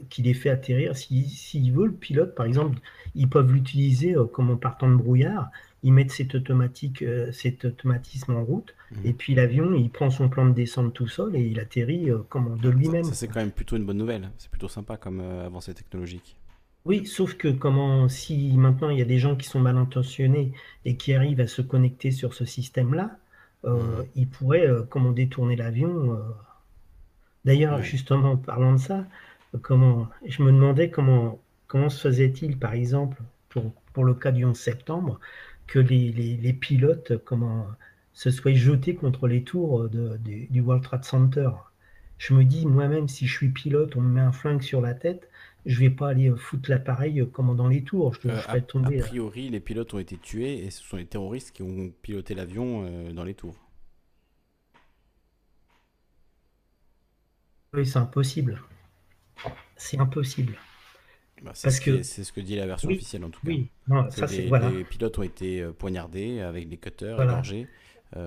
qui 0.10 0.22
les 0.22 0.34
fait 0.34 0.50
atterrir. 0.50 0.96
S'ils 0.96 1.30
si, 1.30 1.72
veulent, 1.72 1.92
le 1.92 1.96
pilote, 1.96 2.36
par 2.36 2.46
exemple, 2.46 2.80
ils 3.16 3.30
peuvent 3.30 3.52
l'utiliser 3.52 4.16
comme 4.34 4.50
en 4.52 4.58
partant 4.58 4.90
de 4.90 4.96
brouillard. 4.96 5.52
Ils 5.84 5.94
mettent 5.94 6.12
cet, 6.12 6.36
automatique, 6.36 7.04
cet 7.32 7.66
automatisme 7.66 8.36
en 8.36 8.44
route. 8.44 8.76
Mmh. 8.92 8.96
Et 9.06 9.14
puis 9.14 9.34
l'avion, 9.34 9.74
il 9.74 9.90
prend 9.90 10.10
son 10.10 10.28
plan 10.28 10.46
de 10.46 10.54
descente 10.54 10.94
tout 10.94 11.08
seul 11.08 11.36
et 11.36 11.42
il 11.42 11.60
atterrit 11.60 12.10
comme 12.28 12.58
de 12.60 12.70
lui-même. 12.70 13.06
Ça, 13.06 13.14
c'est 13.14 13.28
quand 13.28 13.40
même 13.40 13.52
plutôt 13.52 13.78
une 13.78 13.86
bonne 13.86 13.98
nouvelle. 13.98 14.30
C'est 14.38 14.52
plutôt 14.52 14.68
sympa 14.68 14.98
comme 14.98 15.22
avancée 15.22 15.74
technologique. 15.74 16.38
Oui, 16.86 17.06
sauf 17.06 17.36
que 17.36 17.50
comment 17.50 18.08
si 18.08 18.56
maintenant 18.58 18.90
il 18.90 19.00
y 19.00 19.02
a 19.02 19.06
des 19.06 19.20
gens 19.20 19.36
qui 19.36 19.48
sont 19.48 19.60
mal 19.60 19.78
intentionnés 19.78 20.54
et 20.86 20.96
qui 20.96 21.14
arrivent 21.14 21.42
à 21.42 21.48
se 21.48 21.62
connecter 21.62 22.12
sur 22.12 22.34
ce 22.34 22.46
système-là, 22.46 23.18
euh, 23.66 24.04
ils 24.16 24.28
pourraient 24.28 24.68
euh, 24.68 24.84
comment 24.90 25.12
détourner 25.12 25.56
l'avion. 25.56 26.14
Euh. 26.14 26.20
D'ailleurs, 27.46 27.82
justement, 27.82 28.38
parlant 28.38 28.74
de 28.74 28.80
ça, 28.80 29.06
comment 29.62 30.08
je 30.26 30.42
me 30.44 30.52
demandais 30.52 30.90
comment 30.90 31.40
comment 31.68 31.90
se 31.90 32.02
faisait-il, 32.02 32.58
par 32.58 32.74
exemple, 32.74 33.22
pour, 33.50 33.72
pour 33.94 34.04
le 34.04 34.14
cas 34.14 34.32
du 34.32 34.46
11 34.46 34.58
septembre, 34.58 35.20
que 35.70 35.80
les, 35.80 36.12
les, 36.12 36.54
pilotes 36.54 37.24
comment 37.24 37.68
se 38.12 38.32
soient 38.32 38.54
jetés 38.54 38.96
contre 38.96 39.28
les 39.28 39.44
tours 39.44 39.88
de, 39.88 40.18
du 40.18 40.62
World 40.62 40.84
Trade 40.84 41.04
Center. 41.04 41.52
Je 42.18 42.34
me 42.34 42.44
dis 42.44 42.66
moi-même, 42.66 43.08
si 43.08 43.28
je 43.28 43.38
suis 43.38 43.50
pilote, 43.50 43.96
on 43.96 44.02
me 44.02 44.10
met 44.10 44.20
un 44.22 44.32
flingue 44.32 44.64
sur 44.64 44.82
la 44.82 44.96
tête, 44.96 45.30
je 45.68 45.80
vais 45.80 45.92
pas 45.92 46.10
aller 46.10 46.34
foutre 46.36 46.72
l'appareil 46.72 47.24
comme 47.32 47.56
dans 47.56 47.68
les 47.68 47.84
tours. 47.84 48.16
Je, 48.16 48.30
euh, 48.30 48.62
tomber. 48.62 49.00
A 49.00 49.06
priori, 49.06 49.50
les 49.50 49.60
pilotes 49.60 49.94
ont 49.94 50.00
été 50.00 50.18
tués 50.18 50.66
et 50.66 50.72
ce 50.72 50.84
sont 50.84 50.98
les 50.98 51.06
terroristes 51.06 51.52
qui 51.52 51.62
ont 51.62 51.94
piloté 52.02 52.34
l'avion 52.34 52.86
euh, 52.86 53.14
dans 53.14 53.24
les 53.24 53.36
tours. 53.36 53.56
Oui, 57.74 57.86
c'est 57.86 58.00
impossible. 58.00 58.60
C'est 59.76 60.00
impossible. 60.00 60.58
Bah, 61.44 61.52
c'est 61.54 61.72
ce, 61.72 61.82
que... 61.82 62.04
ce 62.04 62.32
que 62.32 62.42
dit 62.42 62.56
la 62.56 62.68
version 62.68 62.90
officielle 62.90 63.24
en 63.24 63.30
tout 63.30 63.42
cas. 63.42 63.48
Oui, 63.48 63.70
non, 63.88 64.10
ça, 64.10 64.26
les, 64.26 64.48
voilà. 64.48 64.70
les, 64.70 64.84
pilotes 64.84 65.18
ont 65.20 65.24
été 65.24 65.62
euh, 65.62 65.72
poignardés 65.72 66.42
avec 66.42 66.68
des 66.68 66.78
cutters, 66.78 67.16
voilà. 67.16 67.42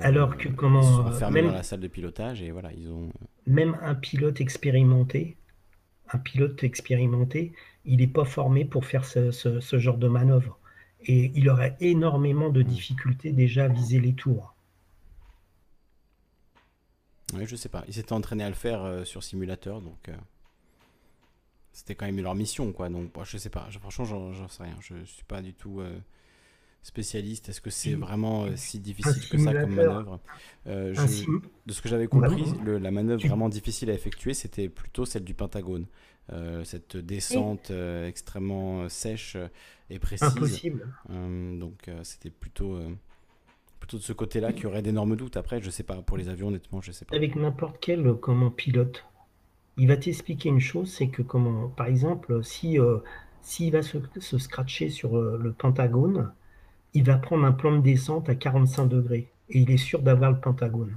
Alors 0.01 0.37
que 0.37 0.49
comment 0.49 0.81
ils 0.81 0.87
sont 0.87 1.07
enfermés 1.07 1.43
dans 1.43 1.51
la 1.51 1.65
salle 1.65 1.81
de 1.81 1.89
pilotage 1.89 2.41
et 2.41 2.53
voilà 2.53 2.71
ils 2.73 2.89
ont. 2.89 3.11
Même 3.47 3.77
un 3.83 3.97
pilote 3.97 4.41
expérimenté 4.41 5.37
un 6.13 6.19
pilote 6.19 6.63
expérimenté, 6.65 7.53
il 7.85 7.99
n'est 7.99 8.07
pas 8.07 8.25
formé 8.25 8.65
pour 8.65 8.85
faire 8.85 9.05
ce, 9.05 9.79
genre 9.79 9.99
de 9.99 10.09
manœuvre. 10.09 10.59
Et 11.05 11.33
il 11.35 11.49
aurait 11.49 11.77
énormément 11.81 12.51
de 12.51 12.63
difficultés 12.63 13.33
déjà 13.33 13.65
à 13.65 13.69
viser 13.69 13.99
les 13.99 14.15
tours. 14.15 14.55
Oui, 17.35 17.45
je 17.47 17.57
sais 17.57 17.69
pas. 17.69 17.83
Ils 17.89 17.95
s'étaient 17.95 18.13
entraînés 18.13 18.45
à 18.45 18.49
le 18.49 18.55
faire 18.55 18.85
euh, 18.85 19.05
sur 19.05 19.23
simulateur, 19.23 19.81
donc 19.81 20.09
euh, 20.09 20.13
c'était 21.73 21.95
quand 21.95 22.07
même 22.07 22.21
leur 22.21 22.35
mission, 22.35 22.71
quoi. 22.73 22.89
Donc, 22.89 23.11
je 23.25 23.39
sais 23.39 23.51
pas. 23.51 23.69
franchement, 23.81 24.05
j'en 24.05 24.49
sais 24.49 24.63
rien. 24.63 24.77
Je 24.81 25.05
suis 25.05 25.25
pas 25.25 25.43
du 25.43 25.55
tout. 25.55 25.81
Euh, 25.81 25.99
spécialiste 26.85 27.49
Est-ce 27.49 27.61
que 27.61 27.71
c'est 27.71 27.95
vraiment 27.95 28.43
euh, 28.43 28.57
si 28.57 28.81
difficile 28.81 29.29
que 29.29 29.39
ça 29.39 29.55
comme 29.55 29.75
manœuvre? 29.75 30.21
Euh, 30.67 30.93
De 31.65 31.73
ce 31.73 31.81
que 31.81 31.89
j'avais 31.89 32.09
compris, 32.09 32.45
la 32.65 32.91
manœuvre 32.91 33.25
vraiment 33.27 33.49
difficile 33.49 33.89
à 33.91 33.95
effectuer, 33.95 34.35
c'était 34.35 34.69
plutôt 34.69 35.05
celle 35.05 35.25
du 35.25 35.35
Pentagone. 35.35 35.87
Cette 36.65 36.97
descente 36.97 37.71
extrêmement 37.71 38.89
sèche 38.89 39.37
et 39.91 39.99
précise. 39.99 40.29
Impossible. 40.29 40.89
donc 41.09 41.89
c'était 42.03 42.31
plutôt, 42.31 42.81
plutôt 43.79 43.99
de 43.99 44.03
ce 44.03 44.13
côté-là 44.13 44.53
qu'il 44.53 44.65
y 44.65 44.67
aurait 44.67 44.83
d'énormes 44.83 45.15
doutes. 45.15 45.37
Après, 45.37 45.63
je 45.63 45.71
sais 45.71 45.85
pas, 45.85 46.03
pour 46.03 46.17
les 46.17 46.29
avions, 46.29 46.49
honnêtement, 46.49 46.81
je 46.81 46.91
sais 46.91 47.05
pas. 47.05 47.15
Avec 47.15 47.37
n'importe 47.37 47.77
quel 47.81 48.15
comment, 48.15 48.51
pilote, 48.51 49.05
il 49.83 49.89
va 49.89 49.97
t'expliquer 49.97 50.49
une 50.49 50.61
chose, 50.61 50.91
c'est 50.91 51.09
que, 51.09 51.23
comment, 51.23 51.69
par 51.69 51.87
exemple, 51.87 52.43
si 52.45 52.79
s'il 53.43 53.73
va 53.73 53.83
se, 53.83 54.39
scratcher 54.39 54.89
sur 54.89 55.21
le 55.21 55.53
Pentagone, 55.53 56.33
il 56.95 57.05
va 57.05 57.17
prendre 57.17 57.45
un 57.45 57.53
plan 57.53 57.77
de 57.77 57.83
descente 57.83 58.29
à 58.29 58.35
45 58.35 58.87
degrés 58.87 59.31
et 59.49 59.61
il 59.61 59.71
est 59.71 59.77
sûr 59.77 60.03
d'avoir 60.03 60.31
le 60.31 60.41
pentagone. 60.41 60.97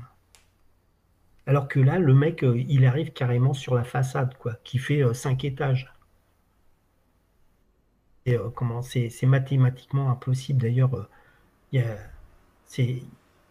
Alors 1.48 1.68
que 1.68 1.80
là, 1.80 2.00
le 2.00 2.14
mec, 2.14 2.44
euh, 2.44 2.58
il 2.68 2.86
arrive 2.86 3.12
carrément 3.12 3.54
sur 3.54 3.76
la 3.76 3.84
façade, 3.84 4.36
quoi, 4.38 4.56
qui 4.64 4.80
fait 4.80 5.14
5 5.14 5.44
euh, 5.44 5.48
étages. 5.48 5.94
Et, 8.26 8.36
euh, 8.36 8.50
comment 8.50 8.82
c'est, 8.82 9.12
mathématiquement 9.24 10.10
impossible. 10.10 10.62
D'ailleurs, 10.62 11.08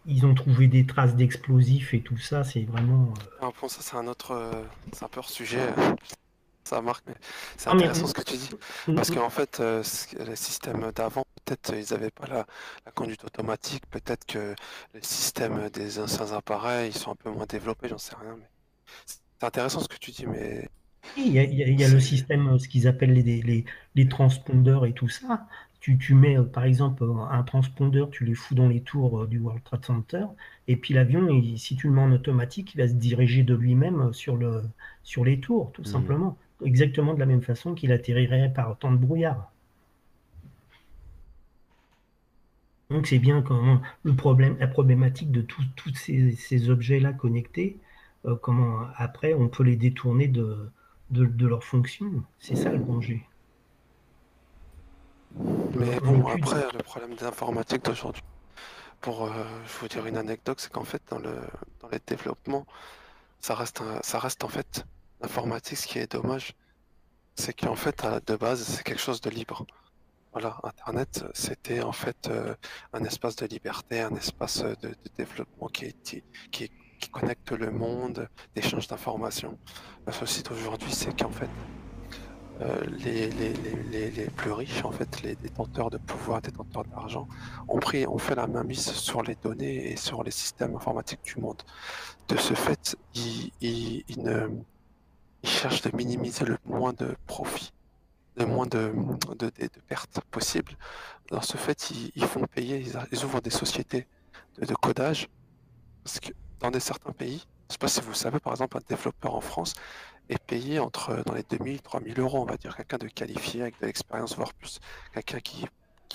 ils 0.07 0.25
ont 0.25 0.33
trouvé 0.33 0.67
des 0.67 0.85
traces 0.85 1.15
d'explosifs 1.15 1.93
et 1.93 2.01
tout 2.01 2.17
ça. 2.17 2.43
C'est 2.43 2.63
vraiment. 2.63 3.13
Ah, 3.41 3.49
bon, 3.59 3.67
ça, 3.67 3.79
c'est 3.81 3.95
un 3.95 4.07
autre, 4.07 4.51
c'est 4.93 5.03
un 5.03 5.07
peu 5.07 5.19
hors 5.19 5.29
sujet 5.29 5.59
ça 6.65 6.81
marque, 6.81 7.05
mais 7.07 7.15
c'est 7.57 7.69
ah, 7.69 7.73
intéressant 7.73 8.07
ce 8.07 8.13
que 8.13 8.23
tu 8.23 8.37
dis. 8.37 8.49
Parce 8.95 9.11
qu'en 9.11 9.29
fait, 9.29 9.59
euh, 9.59 9.83
les 10.27 10.35
systèmes 10.35 10.91
d'avant, 10.93 11.25
peut-être 11.45 11.73
ils 11.75 11.93
n'avaient 11.93 12.11
pas 12.11 12.27
la, 12.27 12.91
conduite 12.93 13.23
automatique, 13.23 13.83
peut-être 13.89 14.25
que 14.25 14.55
les 14.93 15.03
systèmes 15.03 15.69
des 15.69 15.99
anciens 15.99 16.31
appareils 16.33 16.89
ils 16.89 16.97
sont 16.97 17.11
un 17.11 17.15
peu 17.15 17.29
moins 17.29 17.45
développés, 17.45 17.87
j'en 17.87 17.97
sais 17.97 18.15
rien. 18.19 18.35
Mais 18.37 18.47
c'est 19.05 19.45
intéressant 19.45 19.79
ce 19.79 19.87
que 19.87 19.97
tu 19.97 20.11
dis, 20.11 20.25
mais 20.25 20.69
Il 21.17 21.31
y, 21.31 21.39
a, 21.39 21.43
il 21.43 21.79
y 21.79 21.83
a, 21.83 21.87
le 21.87 21.99
système, 21.99 22.57
ce 22.57 22.67
qu'ils 22.67 22.87
appellent 22.87 23.13
les, 23.13 23.41
les, 23.41 23.65
les, 23.93 24.07
transpondeurs 24.07 24.85
et 24.85 24.93
tout 24.93 25.09
ça. 25.09 25.45
Tu, 25.85 25.99
tu, 25.99 26.15
mets 26.15 26.35
par 26.41 26.63
exemple 26.63 27.03
un 27.29 27.43
transpondeur, 27.43 28.09
tu 28.09 28.25
les 28.25 28.33
fous 28.33 28.55
dans 28.55 28.67
les 28.67 28.81
tours 28.81 29.27
du 29.27 29.37
World 29.37 29.63
Trade 29.63 29.85
Center, 29.85 30.25
et 30.67 30.77
puis 30.77 30.95
l'avion, 30.95 31.29
si 31.57 31.75
tu 31.75 31.89
le 31.89 31.93
mets 31.93 32.01
en 32.01 32.11
automatique, 32.11 32.73
il 32.73 32.79
va 32.79 32.87
se 32.87 32.95
diriger 32.95 33.43
de 33.43 33.53
lui-même 33.53 34.11
sur, 34.11 34.35
le, 34.35 34.63
sur 35.03 35.23
les 35.23 35.39
tours, 35.39 35.71
tout 35.73 35.83
mmh. 35.83 35.85
simplement. 35.85 36.37
Exactement 36.63 37.13
de 37.13 37.19
la 37.19 37.27
même 37.27 37.43
façon 37.43 37.75
qu'il 37.75 37.91
atterrirait 37.91 38.51
par 38.51 38.75
temps 38.79 38.91
de 38.91 38.97
brouillard. 38.97 39.51
Donc 42.89 43.05
c'est 43.05 43.19
bien 43.19 43.43
comment 43.43 43.79
le 44.01 44.15
problème, 44.15 44.57
la 44.59 44.67
problématique 44.67 45.29
de 45.29 45.41
tous 45.41 45.93
ces, 45.93 46.69
objets-là 46.71 47.13
connectés, 47.13 47.77
euh, 48.25 48.35
comment 48.35 48.87
après 48.95 49.35
on 49.35 49.49
peut 49.49 49.61
les 49.61 49.75
détourner 49.75 50.27
de, 50.27 50.71
de, 51.11 51.45
leur 51.45 51.63
fonction. 51.63 52.23
C'est 52.39 52.55
ça 52.55 52.71
le 52.71 52.79
danger. 52.79 53.23
Mais 55.75 55.99
bon, 55.99 56.25
après, 56.27 56.67
le 56.73 56.83
problème 56.83 57.15
des 57.15 57.25
informatiques 57.25 57.83
d'aujourd'hui, 57.83 58.23
pour 59.01 59.25
euh, 59.25 59.31
je 59.65 59.79
vous 59.79 59.87
dire 59.87 60.05
une 60.05 60.17
anecdote, 60.17 60.59
c'est 60.59 60.71
qu'en 60.71 60.85
fait, 60.85 61.01
dans, 61.09 61.19
le, 61.19 61.35
dans 61.81 61.89
les 61.89 61.99
développements, 62.05 62.65
ça 63.41 63.55
reste, 63.55 63.81
ça 64.01 64.19
reste 64.19 64.43
en 64.43 64.47
fait 64.47 64.85
l'informatique, 65.21 65.77
ce 65.77 65.87
qui 65.87 65.99
est 65.99 66.11
dommage, 66.11 66.55
c'est 67.35 67.53
qu'en 67.53 67.75
fait, 67.75 68.05
de 68.25 68.35
base, 68.35 68.63
c'est 68.63 68.83
quelque 68.83 69.01
chose 69.01 69.21
de 69.21 69.29
libre. 69.29 69.65
Voilà, 70.31 70.59
Internet, 70.63 71.23
c'était 71.33 71.81
en 71.81 71.91
fait 71.91 72.27
euh, 72.27 72.55
un 72.93 73.03
espace 73.03 73.35
de 73.37 73.45
liberté, 73.45 74.01
un 74.01 74.15
espace 74.15 74.63
de, 74.63 74.95
développement 75.17 75.67
qui, 75.67 75.93
qui, 76.51 76.71
connecte 77.11 77.51
le 77.51 77.71
monde, 77.71 78.27
d'échange 78.55 78.87
d'informations. 78.87 79.59
La 80.07 80.11
société 80.11 80.51
aujourd'hui, 80.51 80.91
c'est 80.91 81.15
qu'en 81.17 81.29
fait, 81.29 81.49
euh, 82.61 82.85
les, 83.03 84.27
plus 84.35 84.51
riches, 84.51 84.83
en 84.85 84.91
fait, 84.91 85.21
les 85.23 85.35
détenteurs 85.35 85.89
de 85.89 85.97
pouvoir, 85.97 86.41
détenteurs 86.41 86.85
d'argent, 86.85 87.27
ont 87.67 87.79
pris, 87.79 88.07
ont 88.07 88.17
fait 88.17 88.35
la 88.35 88.47
main 88.47 88.63
mise 88.63 88.91
sur 88.91 89.23
les 89.23 89.35
données 89.35 89.91
et 89.91 89.97
sur 89.97 90.23
les 90.23 90.31
systèmes 90.31 90.75
informatiques 90.75 91.23
du 91.23 91.39
monde. 91.39 91.61
De 92.29 92.37
ce 92.37 92.53
fait, 92.53 92.95
ils, 93.13 94.03
cherchent 95.43 95.81
de 95.81 95.95
minimiser 95.95 96.45
le 96.45 96.57
moins 96.65 96.93
de 96.93 97.15
profit 97.27 97.71
de 98.37 98.43
moins 98.43 98.65
de, 98.65 98.91
de, 99.39 99.49
pertes 99.87 100.19
possibles. 100.29 100.73
Dans 101.29 101.41
ce 101.41 101.55
fait, 101.55 101.89
ils, 102.15 102.25
font 102.25 102.45
payer, 102.45 102.85
ils, 103.11 103.23
ouvrent 103.23 103.41
des 103.41 103.49
sociétés 103.49 104.07
de, 104.57 104.73
codage. 104.75 105.29
Parce 106.03 106.19
que 106.19 106.31
dans 106.59 106.69
des 106.69 106.81
certains 106.81 107.13
pays, 107.13 107.37
je 107.37 107.43
ne 107.69 107.71
sais 107.73 107.77
pas 107.77 107.87
si 107.87 108.01
vous 108.01 108.13
savez, 108.13 108.39
par 108.39 108.51
exemple, 108.51 108.77
un 108.77 108.81
développeur 108.87 109.35
en 109.35 109.41
France 109.41 109.73
est 110.29 110.43
payé 110.43 110.79
entre 110.79 111.23
dans 111.25 111.33
les 111.33 111.43
2000 111.43 111.81
3000 111.81 112.19
euros, 112.19 112.41
on 112.41 112.45
va 112.45 112.57
dire, 112.57 112.75
quelqu'un 112.75 112.97
de 112.97 113.07
qualifié 113.07 113.61
avec 113.61 113.79
de 113.79 113.85
l'expérience, 113.85 114.35
voire 114.35 114.53
plus, 114.53 114.79
quelqu'un 115.13 115.39
qui, 115.39 115.65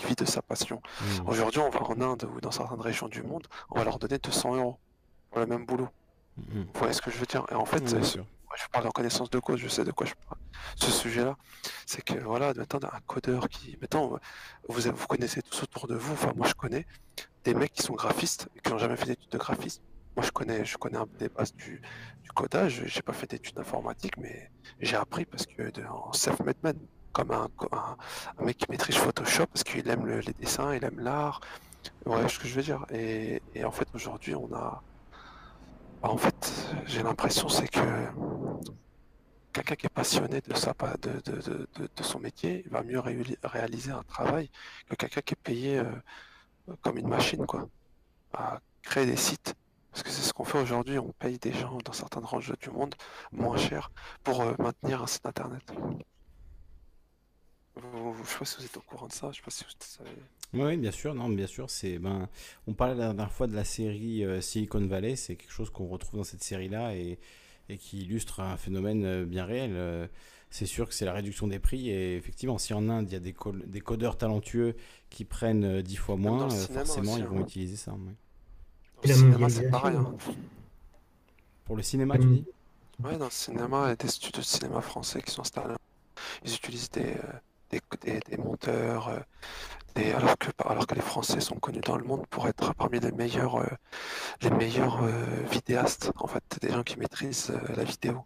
vit 0.07 0.15
de 0.15 0.25
sa 0.25 0.41
passion. 0.41 0.81
Mmh. 1.01 1.29
Aujourd'hui, 1.29 1.61
on 1.61 1.69
va 1.69 1.83
en 1.83 2.01
Inde 2.01 2.27
ou 2.35 2.41
dans 2.41 2.51
certaines 2.51 2.81
régions 2.81 3.09
du 3.09 3.23
monde, 3.23 3.47
on 3.69 3.79
va 3.79 3.85
leur 3.85 3.99
donner 3.99 4.17
200 4.17 4.57
euros 4.57 4.79
pour 5.29 5.41
le 5.41 5.47
même 5.47 5.67
boulot. 5.67 5.89
Mmh. 6.39 6.61
Vous 6.61 6.67
voyez 6.73 6.95
ce 6.95 7.03
que 7.03 7.11
je 7.11 7.19
veux 7.19 7.27
dire? 7.27 7.45
Et 7.51 7.55
en 7.55 7.67
fait, 7.67 7.87
je 7.87 8.69
parle 8.73 8.87
en 8.87 8.91
connaissance 8.91 9.29
de 9.29 9.39
cause, 9.39 9.59
je 9.59 9.69
sais 9.69 9.85
de 9.85 9.93
quoi 9.93 10.07
je 10.07 10.15
parle. 10.27 10.41
Ce 10.77 10.91
sujet-là, 10.91 11.37
c'est 11.85 12.03
que 12.03 12.15
voilà, 12.15 12.55
maintenant 12.55 12.81
un 12.91 13.01
codeur 13.07 13.49
qui, 13.49 13.77
maintenant 13.81 14.19
vous, 14.69 14.81
vous 14.81 15.07
connaissez 15.07 15.43
tous 15.43 15.65
autour 15.65 15.87
de 15.87 15.97
vous, 15.97 16.15
enfin 16.15 16.33
moi 16.35 16.47
je 16.47 16.55
connais 16.55 16.87
des 17.45 17.55
mecs 17.55 17.73
qui 17.73 17.83
sont 17.83 17.95
graphistes 17.95 18.49
et 18.57 18.61
qui 18.61 18.71
n'ont 18.71 18.79
jamais 18.79 18.97
fait 18.97 19.07
d'études 19.07 19.31
de 19.31 19.39
graphisme. 19.39 19.83
Moi 20.17 20.25
je 20.25 20.31
connais, 20.31 20.65
je 20.65 20.77
connais 20.77 20.99
un 20.99 21.07
peu 21.07 21.17
des 21.19 21.29
bases 21.29 21.55
du, 21.55 21.81
du 22.23 22.31
codage. 22.33 22.83
J'ai 22.87 23.03
pas 23.03 23.13
fait 23.13 23.31
d'études 23.31 23.59
informatiques, 23.59 24.17
mais 24.19 24.51
j'ai 24.81 24.97
appris 24.97 25.25
parce 25.25 25.47
que 25.47 25.71
en 25.89 26.13
self-made 26.13 26.57
man, 26.63 26.77
comme 27.13 27.31
un, 27.33 27.49
un, 27.73 28.45
mec 28.45 28.57
qui 28.59 28.71
maîtrise 28.71 28.97
Photoshop 28.97 29.47
parce 29.47 29.65
qu'il 29.65 29.89
aime 29.89 30.07
les 30.07 30.33
dessins, 30.35 30.75
il 30.75 30.85
aime 30.85 31.01
l'art. 31.01 31.41
Ouais, 32.07 32.29
ce 32.29 32.39
que 32.39 32.47
je 32.49 32.55
veux 32.55 32.63
dire. 32.63 32.85
Et, 32.91 33.43
et 33.55 33.65
en 33.65 33.71
fait 33.71 33.89
aujourd'hui 33.95 34.35
on 34.35 34.53
a 34.55 34.83
bah, 36.03 36.09
en 36.09 36.17
fait, 36.17 36.75
j'ai 36.87 37.03
l'impression 37.03 37.49
c'est 37.49 37.69
que 37.69 37.81
quelqu'un 39.53 39.75
qui 39.75 39.87
est 39.87 39.91
passionné 39.91 40.41
de, 40.41 40.55
sa, 40.55 40.73
de, 41.03 41.21
de, 41.31 41.69
de, 41.77 42.03
son 42.03 42.21
métier 42.21 42.65
va 42.71 42.83
mieux 42.83 43.01
réaliser 43.43 43.91
un 43.91 44.03
travail 44.05 44.51
que 44.89 44.95
quelqu'un 44.95 45.21
qui 45.21 45.35
est 45.35 45.43
payé 45.43 45.79
euh, 45.79 45.85
comme 46.81 46.97
une 46.99 47.09
machine, 47.09 47.45
quoi, 47.47 47.69
à 48.33 48.61
créer 48.83 49.07
des 49.07 49.17
sites. 49.17 49.55
Parce 49.91 50.03
que 50.03 50.11
c'est 50.11 50.23
ce 50.23 50.33
qu'on 50.33 50.45
fait 50.45 50.59
aujourd'hui, 50.59 50.99
on 50.99 51.13
paye 51.13 51.39
des 51.39 51.53
gens 51.53 51.79
dans 51.85 51.93
certaines 51.93 52.25
ranges 52.25 52.53
du 52.61 52.71
monde 52.71 52.95
moins 53.33 53.57
cher 53.57 53.91
pour 54.23 54.41
euh, 54.41 54.55
maintenir 54.59 55.03
un 55.03 55.07
site 55.07 55.27
internet. 55.27 55.63
Je 57.77 57.81
ne 57.83 58.25
sais 58.25 58.39
pas 58.39 58.45
si 58.45 58.57
vous 58.59 58.65
êtes 58.65 58.77
au 58.77 58.83
courant 58.83 59.09
de 59.09 59.13
ça, 59.13 59.31
je 59.33 59.37
sais 59.37 59.43
pas 59.43 59.51
si 59.51 59.65
vous 59.65 59.71
savez. 59.81 60.11
Oui, 60.53 60.77
bien 60.77 60.91
sûr, 60.91 61.15
non, 61.15 61.29
bien 61.29 61.47
sûr. 61.47 61.71
C'est, 61.71 61.99
ben, 61.99 62.29
on 62.67 62.75
parlait 62.75 62.95
la 62.95 63.07
dernière 63.07 63.33
fois 63.33 63.47
de 63.47 63.55
la 63.55 63.65
série 63.65 64.25
euh, 64.25 64.41
Silicon 64.41 64.85
Valley, 64.87 65.17
c'est 65.17 65.37
quelque 65.37 65.53
chose 65.53 65.71
qu'on 65.71 65.87
retrouve 65.87 66.19
dans 66.19 66.25
cette 66.25 66.43
série-là 66.43 66.95
et, 66.95 67.19
et, 67.69 67.79
qui 67.79 68.03
illustre 68.03 68.41
un 68.41 68.57
phénomène 68.57 69.05
euh, 69.05 69.25
bien 69.25 69.45
réel. 69.45 70.09
C'est 70.51 70.67
sûr 70.67 70.89
que 70.89 70.95
c'est 70.95 71.05
la 71.05 71.13
réduction 71.13 71.47
des 71.47 71.61
prix 71.61 71.91
et 71.91 72.17
effectivement, 72.17 72.59
si 72.59 72.75
en 72.75 72.89
Inde 72.89 73.09
il 73.09 73.13
y 73.13 73.17
a 73.17 73.21
des, 73.21 73.35
des 73.67 73.81
codeurs 73.81 74.19
talentueux 74.19 74.75
qui 75.09 75.25
prennent 75.25 75.81
dix 75.81 75.95
fois 75.95 76.17
moins, 76.17 76.51
forcément 76.51 77.17
ils 77.17 77.25
vont 77.25 77.39
hein. 77.39 77.43
utiliser 77.43 77.77
ça. 77.77 77.95
Le 79.05 79.15
cinéma, 79.15 79.49
c'est 79.49 79.71
pareil. 79.71 79.97
Hein. 79.97 80.15
Pour 81.65 81.77
le 81.77 81.83
cinéma, 81.83 82.19
tu 82.19 82.27
dis? 82.27 82.47
Oui, 83.03 83.17
dans 83.17 83.27
le 83.27 83.31
cinéma, 83.31 83.85
il 83.87 83.89
y 83.89 83.93
a 83.93 83.97
des 83.97 84.09
studios 84.09 84.41
de 84.41 84.45
cinéma 84.45 84.81
français 84.81 85.23
qui 85.23 85.31
sont 85.31 85.41
installés. 85.41 85.75
Ils 86.45 86.55
utilisent 86.55 86.91
des, 86.91 87.17
des, 87.71 88.21
des 88.21 88.37
monteurs, 88.37 89.25
alors, 89.97 90.39
que, 90.39 90.51
alors 90.65 90.87
que 90.87 90.95
les 90.95 91.01
Français 91.01 91.41
sont 91.41 91.57
connus 91.57 91.81
dans 91.81 91.97
le 91.97 92.05
monde 92.05 92.27
pour 92.29 92.49
être 92.49 92.75
parmi 92.75 93.01
les 93.01 93.13
meilleurs, 93.13 93.57
euh, 93.57 93.67
les 94.43 94.51
meilleurs 94.51 95.03
euh, 95.03 95.25
vidéastes, 95.51 96.13
en 96.17 96.27
fait, 96.27 96.43
des 96.63 96.71
gens 96.71 96.83
qui 96.83 96.99
maîtrisent 96.99 97.51
euh, 97.51 97.75
la 97.75 97.85
vidéo. 97.85 98.25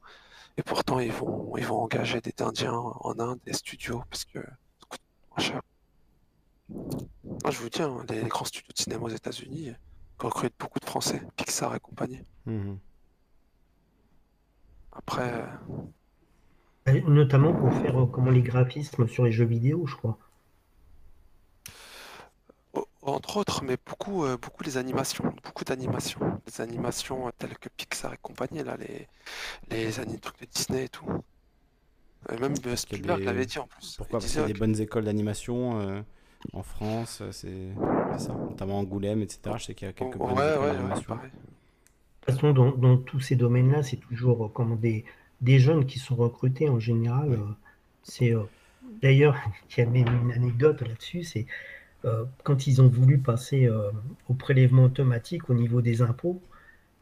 Et 0.57 0.63
pourtant, 0.63 1.01
ils 1.01 1.13
vont, 1.13 1.57
ils 1.57 1.67
vont 1.67 1.81
engager 1.81 2.21
des 2.21 2.35
Indiens 2.41 2.73
en 2.75 3.19
Inde, 3.19 3.41
des 3.45 3.55
studios, 3.55 4.03
parce 4.11 4.25
que 4.25 4.39
ça 4.39 4.87
coûte 4.89 5.01
moins 5.31 5.45
cher. 5.45 5.63
Moi, 6.69 7.51
je 7.51 7.59
vous 7.59 7.69
dis, 7.69 7.83
hein, 7.83 8.05
les, 8.09 8.23
grands 8.23 8.45
studios 8.45 8.73
de 8.75 8.81
cinéma 8.81 9.05
aux 9.05 9.09
États-Unis 9.09 9.73
recrutent 10.19 10.55
beaucoup 10.59 10.81
de 10.81 10.85
Français, 10.85 11.23
Pixar 11.37 11.75
et 11.75 11.81
compagnie. 11.81 12.21
Mmh 12.47 12.75
Après. 14.93 15.45
Notamment 16.87 17.55
pour 17.55 17.73
faire 17.75 18.07
comment 18.13 18.31
les 18.31 18.43
graphismes 18.43 19.09
sur 19.09 19.25
les 19.25 19.33
jeux 19.33 19.47
vidéo, 19.47 19.87
je 19.87 19.97
crois. 19.97 20.19
Entre 23.03 23.37
autres, 23.37 23.63
mais 23.63 23.77
beaucoup, 23.87 24.25
euh, 24.25 24.39
beaucoup 24.39 24.65
les 24.65 24.79
animations, 24.79 25.35
beaucoup 25.45 25.65
d'animations. 25.65 26.41
Les 26.47 26.61
animations 26.63 27.29
euh, 27.29 27.31
telles 27.37 27.59
que 27.59 27.69
Pixar 27.69 28.15
et 28.15 28.19
compagnie, 28.21 28.63
là, 28.63 28.79
les, 28.79 29.07
les 29.71 30.19
trucs 30.19 30.41
de 30.41 30.47
Disney 30.47 30.85
et 30.85 30.89
tout. 30.89 31.07
même 32.41 32.57
Spielberg 32.77 33.23
l'avait 33.25 33.45
dit 33.45 33.59
en 33.59 33.67
plus. 33.67 33.97
Pourquoi? 33.99 34.21
Parce 34.21 34.31
qu'il 34.31 34.41
y 34.41 34.45
a 34.45 34.47
des 34.47 34.55
bonnes 34.55 34.81
écoles 34.81 35.05
d'animation 35.05 35.81
euh, 35.81 36.01
en 36.53 36.63
France, 36.63 37.23
c'est 37.31 37.73
ça, 38.19 38.33
notamment 38.33 38.79
Angoulême, 38.79 39.23
etc. 39.23 39.57
Je 39.59 39.65
sais 39.65 39.75
qu'il 39.75 39.87
y 39.87 39.91
a 39.91 39.93
quelques 39.93 40.19
bonnes 40.19 40.33
écoles 40.33 40.73
d'animation. 40.73 41.15
De 41.15 41.21
toute 41.21 42.35
façon, 42.35 42.53
dans, 42.53 42.71
dans 42.73 42.97
tous 42.97 43.21
ces 43.21 43.37
domaines-là, 43.37 43.83
c'est 43.83 43.97
toujours 43.97 44.53
comme 44.53 44.79
des, 44.79 45.05
des 45.41 45.59
jeunes 45.59 45.87
qui 45.87 45.99
sont 45.99 46.17
recrutés 46.17 46.69
en 46.69 46.79
général. 46.79 47.39
c'est 48.03 48.35
D'ailleurs, 49.03 49.37
il 49.77 49.79
y 49.79 49.83
a 49.83 49.87
même 49.87 50.23
une 50.23 50.33
anecdote 50.33 50.83
là-dessus, 50.83 51.23
c'est 51.25 51.47
euh, 52.05 52.25
quand 52.43 52.67
ils 52.67 52.83
ont 52.83 52.89
voulu 52.89 53.19
passer 53.19 53.67
euh, 53.67 53.91
au 54.29 54.35
prélèvement 54.35 54.85
automatique 54.85 55.49
au 55.49 55.55
niveau 55.55 55.81
des 55.81 56.03
impôts, 56.03 56.43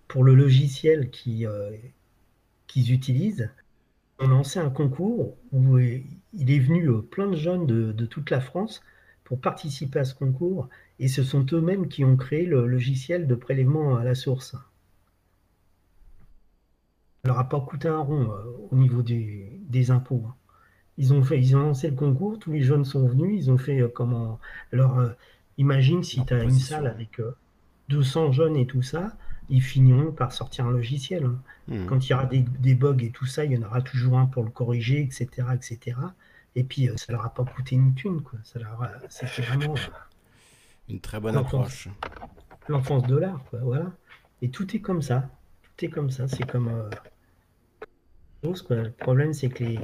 pour 0.09 0.25
le 0.25 0.35
logiciel 0.35 1.11
euh, 1.27 1.77
qu'ils 2.67 2.93
utilisent, 2.93 3.51
on 4.19 4.27
a 4.27 4.29
lancé 4.29 4.61
un 4.61 4.71
concours 4.71 5.35
où 5.53 5.79
il 5.79 6.51
est 6.51 6.59
venu 6.59 7.03
plein 7.03 7.27
de 7.27 7.37
jeunes 7.37 7.67
de, 7.67 8.07
toute 8.07 8.31
la 8.31 8.41
France 8.41 8.83
pour 9.33 9.41
participer 9.41 9.99
à 9.99 10.05
ce 10.05 10.15
concours 10.15 10.69
et 10.99 11.09
ce 11.09 11.23
sont 11.23 11.47
eux-mêmes 11.55 11.89
qui 11.89 12.05
ont 12.05 12.19
créé 12.19 12.45
le 12.45 12.67
logiciel 12.67 13.27
de 13.27 13.35
prélèvement 13.35 13.97
à 13.97 14.05
la 14.05 14.15
source. 14.15 14.51
Ça 17.23 17.29
leur 17.29 17.39
a 17.39 17.49
pas 17.49 17.59
coûté 17.61 17.89
un 17.89 18.01
rond 18.01 18.31
au 18.71 18.77
niveau 18.77 19.01
des 19.01 19.91
impôts. 19.91 20.23
Hein. 20.29 20.35
Ils 20.99 21.15
ont, 21.15 21.25
fait, 21.25 21.41
ils 21.41 21.57
ont 21.57 21.61
lancé 21.61 21.89
le 21.89 21.97
concours, 21.97 22.39
tous 22.39 22.53
les 22.53 22.61
jeunes 22.61 22.85
sont 22.85 23.09
venus, 23.09 23.47
ils 23.47 23.51
ont 23.51 23.57
fait 23.57 23.81
euh, 23.81 23.89
comment. 23.89 24.39
Alors, 24.71 24.99
euh, 24.99 25.09
imagine 25.57 26.03
si 26.03 26.23
tu 26.27 26.35
as 26.35 26.43
une 26.43 26.51
salle 26.51 26.87
avec 26.87 27.19
200 27.89 28.29
euh, 28.29 28.33
jeunes 28.33 28.57
et 28.57 28.67
tout 28.67 28.83
ça, 28.83 29.17
ils 29.49 29.63
finiront 29.63 30.13
par 30.13 30.33
sortir 30.33 30.67
un 30.67 30.73
logiciel. 30.73 31.25
Hein. 31.25 31.41
Hmm. 31.69 31.87
Quand 31.87 32.07
il 32.07 32.11
y 32.11 32.15
aura 32.15 32.27
des, 32.27 32.45
des, 32.61 32.75
bugs 32.75 32.99
et 33.01 33.13
tout 33.13 33.25
ça, 33.25 33.47
il 33.47 33.53
y 33.53 33.57
en 33.57 33.63
aura 33.63 33.81
toujours 33.81 34.19
un 34.19 34.27
pour 34.27 34.45
le 34.45 34.51
corriger, 34.51 35.01
etc. 35.01 35.47
etc. 35.55 35.97
Et 36.55 36.65
puis, 36.65 36.91
ça 36.97 37.13
leur 37.13 37.25
a 37.25 37.33
pas 37.33 37.45
coûté 37.45 37.77
une 37.77 37.95
thune. 37.95 38.23
Quoi. 38.23 38.39
Ça 38.45 38.59
leur 38.59 38.87
c'était 39.09 39.43
vraiment. 39.43 39.75
une 40.89 41.01
très 41.01 41.21
bonne 41.21 41.37
approche. 41.37 41.89
L'enfance 42.69 43.07
de 43.07 43.17
l'art, 43.17 43.43
voilà. 43.63 43.93
Et 44.43 44.51
tout 44.51 44.77
est 44.77 44.81
comme 44.81 45.03
ça. 45.03 45.29
Tout 45.63 45.85
est 45.85 45.89
comme 45.89 46.11
ça. 46.11 46.29
C'est 46.29 46.47
comme 46.47 46.91
Le 48.43 48.91
problème, 48.91 49.33
c'est 49.33 49.49
que 49.49 49.65
les... 49.65 49.79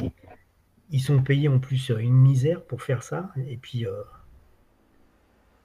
ils 0.91 1.01
sont 1.01 1.23
payés 1.23 1.49
en 1.49 1.59
plus 1.59 1.91
une 1.91 2.17
misère 2.17 2.63
pour 2.63 2.83
faire 2.83 3.03
ça. 3.03 3.31
Et 3.49 3.57
puis, 3.57 3.87
euh, 3.87 4.03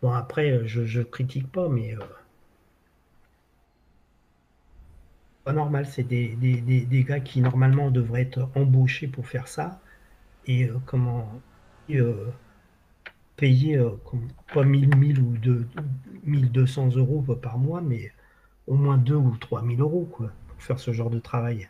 bon, 0.02 0.12
après, 0.12 0.68
je, 0.68 0.86
je 0.86 1.02
critique 1.02 1.52
pas, 1.52 1.68
mais 1.70 1.96
euh, 1.96 2.04
pas 5.44 5.54
normal. 5.54 5.86
C'est 5.86 6.04
des, 6.04 6.36
des, 6.36 6.62
des, 6.62 7.04
gars 7.04 7.20
qui 7.20 7.42
normalement 7.42 7.92
devraient 7.92 8.22
être 8.22 8.50
embauchés 8.56 9.08
pour 9.08 9.28
faire 9.28 9.48
ça. 9.48 9.82
Et 10.48 10.66
euh, 10.66 10.78
comment 10.86 11.30
payer 13.36 13.82
pas 14.54 14.64
1000, 14.64 14.96
1000 14.96 15.20
ou 15.20 15.36
1200 16.24 16.96
euros 16.96 17.22
par 17.42 17.58
mois, 17.58 17.82
mais 17.82 18.12
au 18.68 18.76
moins 18.76 18.98
2 18.98 19.16
ou 19.16 19.36
3000 19.38 19.82
euros 19.82 20.08
quoi, 20.12 20.32
pour 20.48 20.62
faire 20.62 20.80
ce 20.80 20.92
genre 20.92 21.10
de 21.10 21.20
travail. 21.20 21.70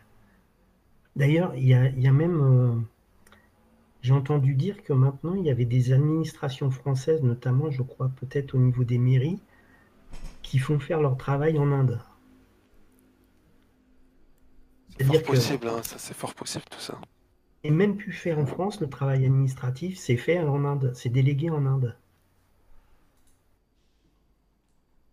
D'ailleurs, 1.16 1.54
il 1.54 1.66
y 1.66 1.74
a, 1.74 2.12
même. 2.12 2.40
Euh, 2.40 2.74
j'ai 4.02 4.12
entendu 4.12 4.54
dire 4.54 4.82
que 4.82 4.92
maintenant, 4.92 5.34
il 5.34 5.44
y 5.44 5.50
avait 5.50 5.64
des 5.64 5.92
administrations 5.92 6.70
françaises, 6.70 7.22
notamment, 7.22 7.70
je 7.70 7.82
crois, 7.82 8.10
peut-être 8.20 8.54
au 8.54 8.58
niveau 8.58 8.84
des 8.84 8.98
mairies, 8.98 9.40
qui 10.42 10.58
font 10.58 10.78
faire 10.78 11.00
leur 11.00 11.16
travail 11.16 11.58
en 11.58 11.70
Inde. 11.72 12.00
C'est 14.98 15.04
fort 15.04 15.22
possible, 15.22 15.68
hein, 15.68 15.82
ça 15.82 15.98
c'est 15.98 16.14
fort 16.14 16.34
possible 16.34 16.64
tout 16.70 16.78
ça. 16.78 17.00
Et 17.64 17.70
même 17.70 17.96
pu 17.96 18.12
faire 18.12 18.38
en 18.38 18.46
France, 18.46 18.80
le 18.80 18.88
travail 18.88 19.24
administratif, 19.24 19.98
c'est 19.98 20.18
fait 20.18 20.38
en 20.38 20.64
Inde, 20.64 20.92
c'est 20.94 21.08
délégué 21.08 21.50
en 21.50 21.66
Inde. 21.66 21.96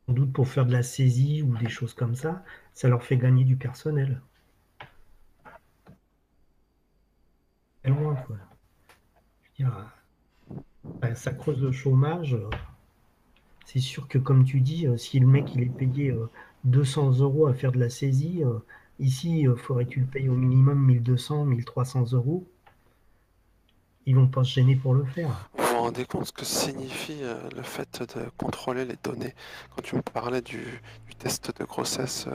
Sans 0.06 0.14
doute 0.14 0.34
pour 0.34 0.48
faire 0.48 0.66
de 0.66 0.74
la 0.74 0.84
saisie 0.84 1.42
ou 1.42 1.58
des 1.58 1.70
choses 1.70 1.94
comme 1.94 2.16
ça, 2.16 2.44
ça 2.74 2.90
leur 2.90 3.04
fait 3.04 3.18
gagner 3.18 3.46
du 3.46 3.56
personnel. 3.56 4.22
loin, 7.86 8.16
quoi. 8.16 8.38
Euh, 11.04 11.16
ça 11.16 11.34
creuse 11.34 11.62
le 11.62 11.72
chômage. 11.72 12.38
C'est 13.66 13.80
sûr 13.80 14.08
que, 14.08 14.18
comme 14.18 14.44
tu 14.44 14.60
dis, 14.60 14.88
euh, 14.88 14.98
si 14.98 15.20
le 15.20 15.28
mec 15.28 15.54
il 15.56 15.62
est 15.62 15.66
payé 15.66 16.14
200 16.66 17.08
euh, 17.08 17.24
euros 17.24 17.48
à 17.48 17.54
faire 17.54 17.72
de 17.72 17.80
la 17.80 17.90
saisie, 17.90 18.44
ici, 19.02 19.42
il 19.42 19.56
faudrait 19.58 19.86
que 19.86 19.92
tu 19.92 20.00
le 20.00 20.06
payes 20.06 20.30
au 20.30 20.36
minimum 20.36 20.86
1200, 20.86 21.46
1300 21.46 22.14
euros? 22.14 22.48
Ils 24.06 24.16
vont 24.16 24.28
pas 24.28 24.44
se 24.44 24.54
gêner 24.54 24.76
pour 24.76 24.94
le 24.94 25.04
faire. 25.06 25.50
Vous 25.58 25.66
vous 25.66 25.82
rendez 25.82 26.06
compte 26.06 26.28
ce 26.28 26.32
que 26.32 26.46
signifie 26.46 27.22
le 27.56 27.62
fait 27.62 28.02
de 28.16 28.30
contrôler 28.38 28.86
les 28.86 28.96
données? 29.04 29.36
Quand 29.76 29.82
tu 29.84 29.96
me 29.96 30.02
parlais 30.02 30.42
du, 30.42 30.82
test 31.20 31.56
de 31.60 31.66
grossesse, 31.66 32.28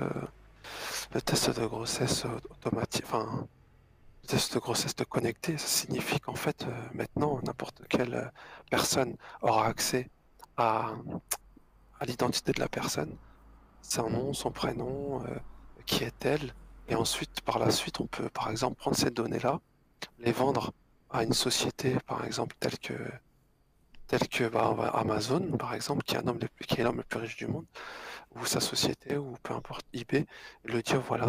le 1.13 1.21
test 1.21 1.59
de 1.59 1.67
grossesse 1.67 2.25
automatique, 2.51 3.05
enfin, 3.07 3.49
test 4.27 4.55
de 4.55 4.59
grossesse 4.59 4.95
connecté, 5.09 5.57
ça 5.57 5.67
signifie 5.67 6.19
qu'en 6.21 6.35
fait, 6.35 6.65
euh, 6.65 6.89
maintenant, 6.95 7.41
n'importe 7.45 7.83
quelle 7.89 8.15
euh, 8.15 8.25
personne 8.71 9.17
aura 9.41 9.67
accès 9.67 10.11
à, 10.57 10.95
l'identité 12.07 12.53
de 12.53 12.61
la 12.61 12.69
personne, 12.69 13.15
son 13.83 14.11
nom, 14.11 14.33
son 14.33 14.51
prénom, 14.51 15.23
euh, 15.25 15.39
qui 15.87 16.05
est-elle, 16.05 16.55
et 16.89 16.95
ensuite, 16.95 17.41
par 17.43 17.59
la 17.59 17.71
suite, 17.71 18.01
on 18.01 18.07
peut, 18.07 18.29
par 18.29 18.51
exemple, 18.51 18.77
prendre 18.77 18.97
ces 18.97 19.11
données-là, 19.11 19.61
les 20.19 20.33
vendre 20.33 20.73
à 21.11 21.23
une 21.25 21.33
société, 21.33 21.97
par 22.07 22.25
exemple, 22.25 22.55
telle 22.61 22.79
que, 22.79 22.95
telle 24.07 24.29
que 24.29 24.49
bah, 24.49 24.75
Amazon, 24.95 25.57
par 25.59 25.75
exemple, 25.75 26.05
qui 26.05 26.17
est 26.17 26.23
l'homme 26.23 26.39
le, 26.41 27.03
plus 27.03 27.19
riche 27.19 27.37
du 27.37 27.47
monde, 27.47 27.67
ou 28.37 28.45
sa 28.45 28.61
société, 28.61 29.17
ou 29.17 29.35
peu 29.43 29.55
importe, 29.55 29.87
eBay, 29.93 30.27
le 30.65 30.83
dire, 30.83 31.01
voilà, 31.01 31.27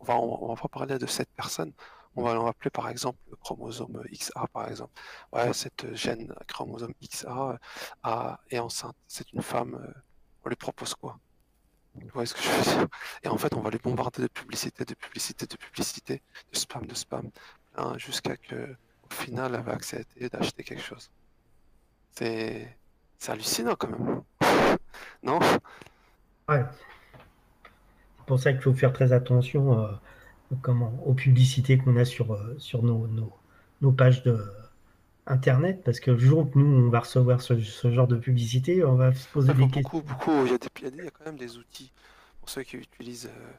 on 0.00 0.04
va, 0.04 0.54
va 0.54 0.60
pas 0.60 0.68
parler 0.68 0.98
de 0.98 1.06
cette 1.06 1.30
personne, 1.30 1.72
on 2.16 2.22
va 2.22 2.34
l'appeler 2.34 2.70
par 2.70 2.88
exemple 2.88 3.18
le 3.30 3.36
chromosome 3.36 4.02
XA, 4.12 4.46
par 4.52 4.68
exemple. 4.68 4.92
Ouais, 5.32 5.52
cette 5.52 5.94
gène 5.94 6.32
chromosome 6.46 6.94
XA 7.02 7.58
euh, 8.06 8.36
est 8.50 8.58
enceinte. 8.58 8.96
C'est 9.08 9.32
une 9.32 9.42
femme. 9.42 9.74
Euh, 9.74 9.92
on 10.44 10.48
lui 10.48 10.56
propose 10.56 10.94
quoi? 10.94 11.18
Voyez 12.12 12.26
ce 12.26 12.34
que 12.34 12.42
je 12.42 12.48
veux 12.48 12.62
dire 12.62 12.88
Et 13.22 13.28
en 13.28 13.38
fait, 13.38 13.54
on 13.54 13.60
va 13.60 13.70
lui 13.70 13.78
bombarder 13.78 14.22
de 14.22 14.28
publicité, 14.28 14.84
de 14.84 14.94
publicité, 14.94 15.46
de 15.46 15.56
publicité, 15.56 16.22
de 16.52 16.58
spam, 16.58 16.86
de 16.86 16.94
spam, 16.94 17.30
hein, 17.76 17.94
jusqu'à 17.98 18.36
que, 18.36 18.76
au 19.04 19.14
final, 19.14 19.54
elle 19.54 19.62
va 19.62 19.72
accepter 19.72 20.28
d'acheter 20.28 20.64
quelque 20.64 20.82
chose. 20.82 21.10
C'est, 22.12 22.76
hallucinant 23.26 23.74
quand 23.76 23.88
même. 23.88 24.22
non? 25.22 25.38
Ouais. 26.48 26.64
C'est 28.18 28.26
pour 28.26 28.38
ça 28.38 28.52
qu'il 28.52 28.62
faut 28.62 28.74
faire 28.74 28.92
très 28.92 29.12
attention. 29.12 29.78
Euh, 29.78 29.92
aux 31.04 31.14
publicités 31.14 31.78
qu'on 31.78 31.96
a 31.96 32.04
sur, 32.04 32.32
euh, 32.32 32.54
sur 32.58 32.82
nos, 32.82 33.08
nos, 33.80 33.92
pages 33.92 34.22
de 34.22 34.44
Internet, 35.26 35.82
parce 35.84 36.00
que 36.00 36.10
le 36.10 36.18
jour 36.18 36.40
où 36.40 36.58
nous, 36.58 36.86
on 36.86 36.90
va 36.90 37.00
recevoir 37.00 37.40
ce, 37.40 37.58
genre 37.58 38.06
de 38.06 38.16
publicité, 38.16 38.84
on 38.84 38.94
va 38.94 39.14
se 39.14 39.26
poser 39.28 39.54
des 39.54 39.68
questions. 39.68 40.02
Beaucoup, 40.06 40.44
il 40.44 40.52
y, 40.52 40.54
a 40.54 40.58
des, 40.58 40.68
il 40.82 41.04
y 41.04 41.06
a 41.06 41.10
quand 41.10 41.24
même 41.24 41.38
des 41.38 41.56
outils 41.56 41.92
pour 42.40 42.50
ceux 42.50 42.62
qui 42.62 42.76
utilisent 42.76 43.30
euh, 43.34 43.52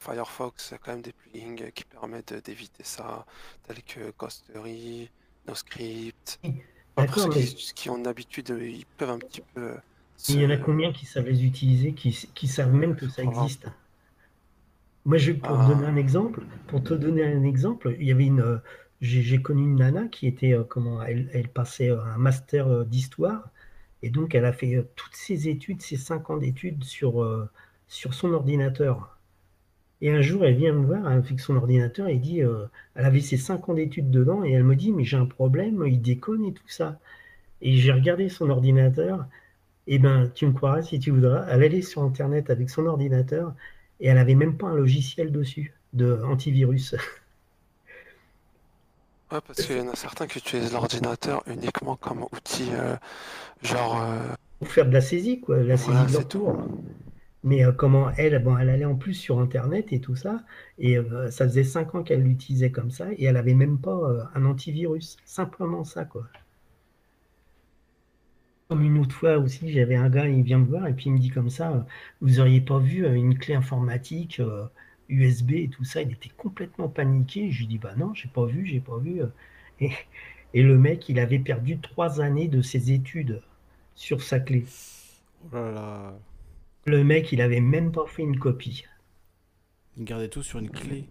Firefox, 0.00 0.70
il 0.70 0.72
y 0.72 0.74
a 0.74 0.78
quand 0.78 0.90
même 0.92 1.02
des 1.02 1.12
plugins 1.12 1.70
qui 1.72 1.84
permettent 1.84 2.34
d'éviter 2.44 2.82
ça, 2.82 3.24
tels 3.68 3.82
que 3.84 4.12
Ghostery, 4.18 5.08
NoScript. 5.46 6.40
D'accord, 6.96 7.28
mais... 7.28 7.44
qui, 7.44 7.88
ont 7.88 8.02
l'habitude, 8.02 8.48
ils 8.60 8.84
peuvent 8.98 9.10
un 9.10 9.18
petit 9.18 9.42
peu. 9.54 9.76
Il 10.28 10.40
y 10.40 10.46
en 10.46 10.50
a 10.50 10.56
combien 10.56 10.92
qui 10.92 11.06
savent 11.06 11.26
les 11.26 11.44
utiliser, 11.44 11.92
qui, 11.92 12.28
qui 12.34 12.48
savent 12.48 12.74
même 12.74 12.96
que 12.96 13.08
ça 13.08 13.22
existe? 13.22 13.66
Moi, 15.04 15.16
je, 15.16 15.32
pour 15.32 15.56
te 15.56 15.68
donner 15.68 15.86
un 15.86 15.96
ah. 15.96 16.00
exemple, 16.00 16.42
pour 16.66 16.82
te 16.82 16.94
donner 16.94 17.24
un 17.24 17.44
exemple, 17.44 17.96
il 18.00 18.06
y 18.06 18.12
avait 18.12 18.26
une, 18.26 18.40
euh, 18.40 18.58
j'ai 19.00 19.40
connu 19.42 19.62
une 19.64 19.76
nana 19.76 20.06
qui 20.08 20.26
était, 20.26 20.52
euh, 20.54 20.64
comment, 20.64 21.02
elle, 21.02 21.48
passait 21.48 21.90
euh, 21.90 22.02
un 22.02 22.18
master 22.18 22.84
d'histoire, 22.86 23.50
et 24.02 24.10
donc 24.10 24.34
elle 24.34 24.44
a 24.44 24.52
fait 24.52 24.86
toutes 24.96 25.16
ses 25.16 25.48
études, 25.48 25.82
ses 25.82 25.96
cinq 25.96 26.30
ans 26.30 26.36
d'études 26.38 26.84
sur, 26.84 27.48
sur 27.88 28.14
son 28.14 28.32
ordinateur. 28.32 29.18
Et 30.00 30.10
un 30.10 30.22
jour, 30.22 30.44
elle 30.44 30.56
vient 30.56 30.72
me 30.72 30.86
voir 30.86 31.06
avec 31.06 31.38
son 31.40 31.56
ordinateur 31.56 32.08
et 32.08 32.16
dit, 32.16 32.40
elle 32.40 33.04
avait 33.04 33.20
ses 33.20 33.36
cinq 33.36 33.68
ans 33.68 33.74
d'études 33.74 34.10
dedans, 34.10 34.44
et 34.44 34.52
elle 34.52 34.64
me 34.64 34.76
dit, 34.76 34.92
mais 34.92 35.04
j'ai 35.04 35.18
un 35.18 35.26
problème, 35.26 35.84
il 35.86 36.00
déconne 36.00 36.44
et 36.46 36.54
tout 36.54 36.68
ça. 36.68 36.98
Et 37.62 37.76
j'ai 37.76 37.92
regardé 37.92 38.28
son 38.30 38.50
ordinateur, 38.50 39.26
et 39.86 39.98
ben, 39.98 40.30
tu 40.34 40.46
me 40.46 40.52
croiras 40.52 40.82
si 40.82 40.98
tu 40.98 41.10
voudras, 41.10 41.46
elle 41.50 41.62
allait 41.62 41.82
sur 41.82 42.02
Internet 42.02 42.50
avec 42.50 42.70
son 42.70 42.86
ordinateur, 42.86 43.54
et 44.00 44.08
elle 44.08 44.16
n'avait 44.16 44.34
même 44.34 44.56
pas 44.56 44.68
un 44.68 44.76
logiciel 44.76 45.32
dessus 45.32 45.74
de 45.92 46.20
antivirus. 46.24 46.94
Ouais, 49.32 49.38
parce 49.46 49.64
qu'il 49.64 49.76
y 49.76 49.80
en 49.80 49.88
a 49.88 49.94
certains 49.94 50.26
qui 50.26 50.38
utilisent 50.38 50.72
l'ordinateur 50.72 51.42
uniquement 51.46 51.96
comme 51.96 52.24
outil, 52.32 52.70
euh, 52.72 52.96
genre. 53.62 54.00
Euh, 54.02 54.18
Pour 54.58 54.68
faire 54.68 54.86
de 54.86 54.92
la 54.92 55.00
saisie, 55.00 55.40
quoi, 55.40 55.62
la 55.62 55.76
saisie 55.76 56.06
de 56.06 56.12
leur 56.12 56.26
tour. 56.26 56.56
Mais 57.44 57.64
euh, 57.64 57.72
comment 57.72 58.10
elle, 58.16 58.42
bon, 58.42 58.58
elle 58.58 58.68
allait 58.70 58.84
en 58.84 58.96
plus 58.96 59.14
sur 59.14 59.38
Internet 59.38 59.92
et 59.92 60.00
tout 60.00 60.16
ça, 60.16 60.42
et 60.78 60.98
ça 61.30 61.44
faisait 61.46 61.64
5 61.64 61.94
ans 61.94 62.02
qu'elle 62.02 62.22
l'utilisait 62.22 62.72
comme 62.72 62.90
ça, 62.90 63.06
et 63.12 63.24
elle 63.24 63.36
avait 63.36 63.54
même 63.54 63.78
pas 63.78 63.98
un 64.34 64.44
antivirus. 64.44 65.16
Simplement 65.24 65.84
ça, 65.84 66.04
quoi. 66.04 66.26
Comme 68.68 68.82
une 68.82 68.98
autre 68.98 69.14
fois 69.14 69.36
aussi, 69.38 69.70
j'avais 69.72 69.96
un 69.96 70.08
gars, 70.08 70.26
il 70.28 70.42
vient 70.42 70.58
me 70.58 70.64
voir 70.64 70.86
et 70.86 70.94
puis 70.94 71.06
il 71.06 71.12
me 71.12 71.18
dit 71.18 71.30
comme 71.30 71.50
ça, 71.50 71.84
vous 72.20 72.38
auriez 72.40 72.60
pas 72.60 72.78
vu 72.78 73.04
une 73.04 73.36
clé 73.36 73.54
informatique 73.54 74.40
USB 75.10 75.52
euh, 75.52 75.56
et 75.56 75.68
tout 75.68 75.84
ça, 75.84 76.02
il 76.02 76.12
était 76.12 76.30
complètement 76.30 76.88
paniqué. 76.88 77.50
Je 77.50 77.60
lui 77.60 77.66
dis 77.66 77.78
bah 77.78 77.94
non, 77.96 78.14
j'ai 78.14 78.28
pas 78.28 78.44
vu, 78.44 78.64
j'ai 78.66 78.80
pas 78.80 78.98
vu. 78.98 79.22
Euh. 79.22 79.88
Et, 80.52 80.62
le 80.62 80.76
mec, 80.76 81.08
il 81.08 81.20
avait 81.20 81.38
perdu 81.38 81.78
trois 81.78 82.20
années 82.20 82.48
de 82.48 82.60
ses 82.60 82.92
études 82.92 83.40
sur 83.94 84.22
sa 84.22 84.40
clé. 84.40 84.64
Oh 85.52 85.56
le 86.86 87.04
mec, 87.04 87.30
il 87.30 87.40
avait 87.40 87.60
même 87.60 87.92
pas 87.92 88.06
fait 88.06 88.22
une 88.22 88.38
copie. 88.38 88.84
Il 89.96 90.04
gardait 90.04 90.28
tout 90.28 90.42
sur 90.42 90.58
une 90.58 90.70
clé. 90.70 91.08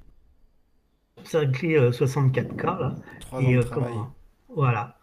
Sa 1.24 1.45
clé 1.45 1.80
64K 1.80 2.64
là. 2.66 2.95
Trois 3.22 3.40
ans 3.40 3.52
de 3.52 3.61
travail. 3.61 3.94
voilà 4.53 5.00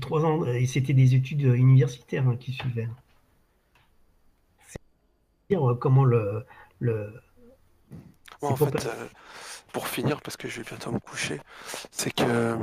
trois 0.00 0.24
ans, 0.24 0.44
et 0.44 0.66
c'était 0.66 0.94
des 0.94 1.14
études 1.14 1.42
universitaires 1.42 2.26
hein, 2.28 2.36
qui 2.36 2.52
suivaient. 2.52 2.88
C'est 4.66 4.80
dire 5.50 5.70
euh, 5.70 5.74
comment 5.74 6.04
le. 6.04 6.44
le... 6.80 7.12
en 8.42 8.56
fait, 8.56 8.86
euh, 8.86 9.08
pour 9.72 9.88
finir, 9.88 10.20
parce 10.20 10.36
que 10.36 10.48
je 10.48 10.60
vais 10.60 10.68
bientôt 10.68 10.92
me 10.92 10.98
coucher, 10.98 11.40
c'est 11.90 12.12
que 12.12 12.58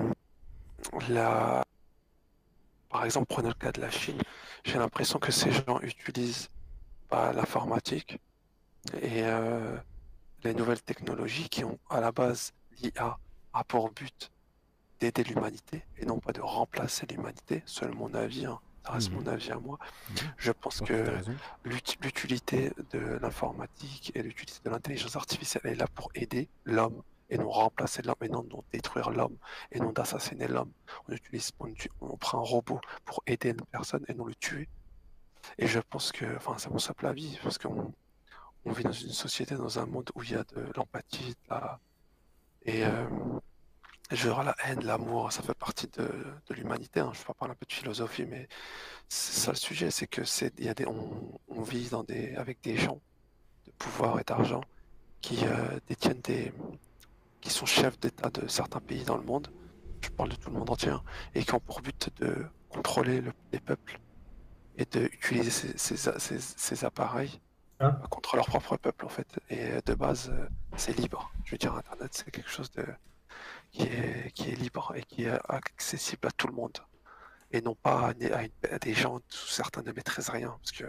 la. 1.10 1.64
Par 2.90 3.06
exemple, 3.06 3.28
prenez 3.28 3.48
le 3.48 3.56
cas 3.56 3.72
de 3.72 3.82
la 3.82 3.90
Chine, 3.90 4.22
j'ai 4.64 4.78
l'impression 4.78 5.20
que 5.20 5.32
ces 5.32 5.52
gens 5.52 5.80
utilisent 5.82 6.50
l'informatique 7.12 8.20
et 9.02 9.24
euh, 9.24 9.78
les 10.44 10.54
nouvelles 10.54 10.82
technologies 10.82 11.50
qui 11.50 11.64
ont 11.64 11.78
à 11.90 12.02
la 12.02 12.12
base 12.12 12.54
l'IA 12.82 13.18
a 13.54 13.64
pour 13.64 13.92
but 13.92 14.32
d'aider 15.00 15.24
l'humanité 15.24 15.84
et 15.98 16.06
non 16.06 16.20
pas 16.20 16.32
de 16.32 16.42
remplacer 16.42 17.06
l'humanité, 17.08 17.62
seul 17.66 17.94
mon 17.94 18.14
avis, 18.14 18.46
hein. 18.46 18.60
Ça 18.86 18.92
reste 18.92 19.12
mon 19.12 19.22
mhm. 19.22 19.28
avis 19.30 19.52
à 19.52 19.58
moi. 19.58 19.80
Mhm. 20.10 20.16
Je 20.38 20.52
pense 20.52 20.82
que 20.82 21.16
l'utilité 21.64 22.72
de 22.92 23.00
l'informatique 23.22 24.12
et 24.16 24.22
l'utilité 24.22 24.60
de 24.66 24.70
l'intelligence 24.70 25.16
artificielle 25.16 25.66
est 25.66 25.76
là 25.76 25.88
pour 25.88 26.10
aider 26.16 26.50
l'homme 26.66 27.02
et 27.30 27.38
non 27.38 27.50
remplacer 27.50 28.02
l'homme 28.02 28.16
et 28.22 28.30
non, 28.30 28.46
détruire 28.72 29.10
l'homme 29.10 29.38
et 29.72 29.80
non 29.80 29.92
d'assassiner 29.92 30.48
l'homme. 30.48 30.72
On 31.08 31.14
utilise, 31.14 31.52
on, 32.02 32.18
prend 32.18 32.40
un 32.40 32.42
robot 32.42 32.80
pour 33.06 33.24
aider 33.26 33.50
une 33.50 33.66
personne 33.72 34.04
et 34.08 34.14
non 34.14 34.26
le 34.26 34.36
tuer. 34.36 34.68
Et 35.58 35.68
je 35.68 35.80
pense 35.80 36.12
que, 36.12 36.26
enfin, 36.36 36.56
c'est 36.58 36.70
mon 36.70 36.80
simple 36.80 37.08
avis, 37.08 37.40
parce 37.42 37.58
qu'on 37.58 37.94
on 38.66 38.72
vit 38.72 38.84
dans 38.84 38.92
une 38.92 39.10
société, 39.10 39.56
dans 39.56 39.80
un 39.80 39.86
monde 39.86 40.10
où 40.16 40.24
il 40.24 40.32
y 40.32 40.36
a 40.36 40.44
de 40.44 40.72
l'empathie, 40.76 41.36
et 42.66 42.86
euh, 42.86 43.06
je 44.16 44.30
veux 44.30 44.44
la 44.44 44.56
haine, 44.66 44.84
l'amour, 44.84 45.32
ça 45.32 45.42
fait 45.42 45.54
partie 45.54 45.88
de, 45.88 46.08
l'humanité. 46.50 47.00
Hein. 47.00 47.12
Je 47.14 47.20
vais 47.20 47.26
pas 47.26 47.34
parler 47.34 47.54
un 47.54 47.56
peu 47.56 47.66
de 47.66 47.74
philosophie, 47.74 48.26
mais 48.26 48.48
c'est 49.10 49.40
ça 49.40 49.52
le 49.52 49.58
sujet, 49.58 49.92
c'est 49.92 50.08
que 50.08 50.24
c'est, 50.24 50.60
y 50.60 50.70
a 50.70 50.74
des, 50.74 50.86
on, 50.86 51.62
vit 51.62 51.90
dans 51.90 52.04
des, 52.04 52.36
avec 52.36 52.62
des 52.62 52.78
gens 52.78 53.00
de 53.66 53.72
pouvoir 53.72 54.20
et 54.20 54.24
d'argent 54.24 54.62
qui 55.22 55.46
euh, 55.46 55.80
détiennent 55.88 56.22
des, 56.22 56.54
qui 57.42 57.50
sont 57.50 57.66
chefs 57.66 58.00
d'État 58.00 58.30
de 58.30 58.48
certains 58.48 58.82
pays 58.82 59.04
dans 59.04 59.18
le 59.18 59.24
monde. 59.24 59.48
Je 60.02 60.10
parle 60.10 60.30
de 60.30 60.36
tout 60.36 60.50
le 60.50 60.58
monde 60.58 60.70
entier, 60.70 60.90
hein, 60.90 61.04
et 61.34 61.44
qui 61.44 61.54
ont 61.54 61.60
pour 61.60 61.82
but 61.82 62.10
de 62.20 62.46
contrôler 62.70 63.22
les 63.52 63.60
peuples 63.60 64.00
et 64.78 64.86
d'utiliser 64.86 65.52
ces, 65.52 65.98
ces, 65.98 66.40
ces, 66.40 66.86
appareils 66.86 67.40
hein? 67.80 67.92
contre 68.10 68.36
leur 68.36 68.48
propre 68.48 68.76
peuple 68.78 69.06
en 69.06 69.10
fait. 69.10 69.40
Et 69.50 69.82
de 69.86 69.94
base, 69.94 70.30
euh, 70.30 70.48
c'est 70.76 70.98
libre. 70.98 71.32
Je 71.46 71.52
veux 71.52 71.58
dire, 71.58 71.74
Internet, 71.76 72.10
c'est 72.12 72.30
quelque 72.32 72.50
chose 72.50 72.72
de 72.72 72.86
qui 73.74 73.84
est, 73.84 74.56
libre 74.56 74.94
et 74.96 75.04
qui 75.04 75.24
est 75.24 75.40
accessible 75.50 76.28
à 76.28 76.32
tout 76.32 76.48
le 76.48 76.54
monde. 76.54 76.78
Et 77.52 77.62
non 77.62 77.76
pas 77.76 78.10
à, 78.10 78.78
des 78.80 78.94
gens 78.94 79.20
certains 79.30 79.82
ne 79.82 79.92
maîtrisent 79.92 80.30
rien. 80.30 80.50
Parce 80.62 80.72
que 80.72 80.86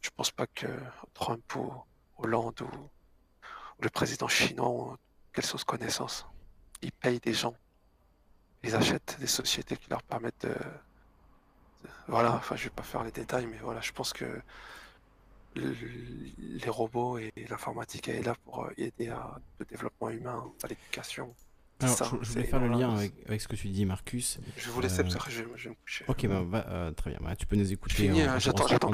je 0.00 0.10
pense 0.16 0.30
pas 0.30 0.46
que 0.46 0.66
Trump 1.14 1.54
ou 1.56 1.72
Hollande 2.16 2.60
ou, 2.62 2.70
le 3.80 3.90
président 3.90 4.28
chinois 4.28 4.68
ont 4.68 4.96
quelle 5.32 5.44
chose 5.44 5.64
connaissance. 5.64 6.26
Ils 6.82 6.92
payent 6.92 7.20
des 7.20 7.34
gens. 7.34 7.54
Ils 8.64 8.74
achètent 8.74 9.16
des 9.20 9.26
sociétés 9.28 9.76
qui 9.76 9.90
leur 9.90 10.02
permettent 10.02 10.42
de. 10.46 10.54
Voilà, 12.08 12.34
enfin 12.34 12.56
je 12.56 12.64
vais 12.64 12.70
pas 12.70 12.82
faire 12.82 13.04
les 13.04 13.12
détails, 13.12 13.46
mais 13.46 13.58
voilà, 13.58 13.80
je 13.80 13.92
pense 13.92 14.12
que 14.12 14.42
les 15.54 16.68
robots 16.68 17.18
et 17.18 17.32
l'informatique 17.48 18.08
est 18.08 18.22
là 18.22 18.34
pour 18.44 18.68
aider 18.76 19.08
à 19.08 19.38
le 19.58 19.64
développement 19.64 20.10
humain, 20.10 20.52
à 20.62 20.66
l'éducation. 20.68 21.34
Alors, 21.80 22.18
je, 22.22 22.32
voulais 22.32 22.44
faire 22.44 22.60
le 22.60 22.68
lien 22.68 22.92
avec, 22.92 23.40
ce 23.40 23.46
que 23.46 23.54
tu 23.54 23.68
dis, 23.68 23.84
Marcus. 23.84 24.38
Je 24.56 24.66
vais 24.66 24.70
vous 24.72 24.80
laisser, 24.80 25.00
euh... 25.00 25.04
je, 25.28 25.42
vais 25.42 25.70
me 25.70 25.74
coucher. 25.74 26.04
Ok, 26.08 26.26
bah, 26.26 26.66
euh, 26.68 26.90
très 26.90 27.10
bien. 27.10 27.20
Bah, 27.22 27.36
tu 27.36 27.46
peux 27.46 27.56
nous 27.56 27.72
écouter. 27.72 28.10
j'attends, 28.38 28.66
j'attends 28.66 28.90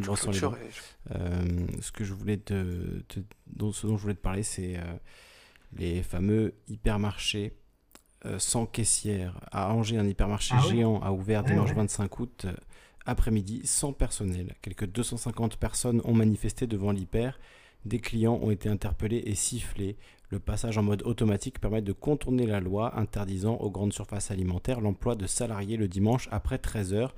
euh, 1.14 1.66
ce 1.80 1.92
que 1.92 2.04
je 2.04 2.12
voulais 2.12 2.36
te, 2.36 3.02
dont, 3.46 3.72
ce 3.72 3.86
dont 3.86 3.96
je 3.96 4.02
voulais 4.02 4.14
te 4.14 4.20
parler, 4.20 4.42
c'est 4.42 4.76
euh, 4.76 4.82
les 5.76 6.02
fameux 6.02 6.54
hypermarchés 6.68 7.54
sans 8.38 8.64
caissière. 8.64 9.38
À 9.50 9.74
Angers, 9.74 9.98
un 9.98 10.06
hypermarché 10.06 10.54
ah 10.56 10.62
géant 10.68 10.98
a 11.02 11.12
ouvert 11.12 11.42
dimanche 11.44 11.72
25 11.72 12.20
août 12.20 12.46
après-midi 13.06 13.62
sans 13.64 13.92
personnel. 13.92 14.54
Quelques 14.62 14.86
250 14.86 15.56
personnes 15.56 16.00
ont 16.04 16.14
manifesté 16.14 16.66
devant 16.66 16.90
l'hyper. 16.90 17.38
Des 17.84 17.98
clients 17.98 18.38
ont 18.42 18.50
été 18.50 18.68
interpellés 18.68 19.22
et 19.26 19.34
sifflés. 19.34 19.98
Le 20.30 20.38
passage 20.40 20.78
en 20.78 20.82
mode 20.82 21.02
automatique 21.02 21.60
permet 21.60 21.82
de 21.82 21.92
contourner 21.92 22.46
la 22.46 22.60
loi 22.60 22.98
interdisant 22.98 23.56
aux 23.56 23.70
grandes 23.70 23.92
surfaces 23.92 24.30
alimentaires 24.30 24.80
l'emploi 24.80 25.14
de 25.14 25.26
salariés 25.26 25.76
le 25.76 25.88
dimanche 25.88 26.28
après 26.32 26.58
13 26.58 26.94
heures. 26.94 27.14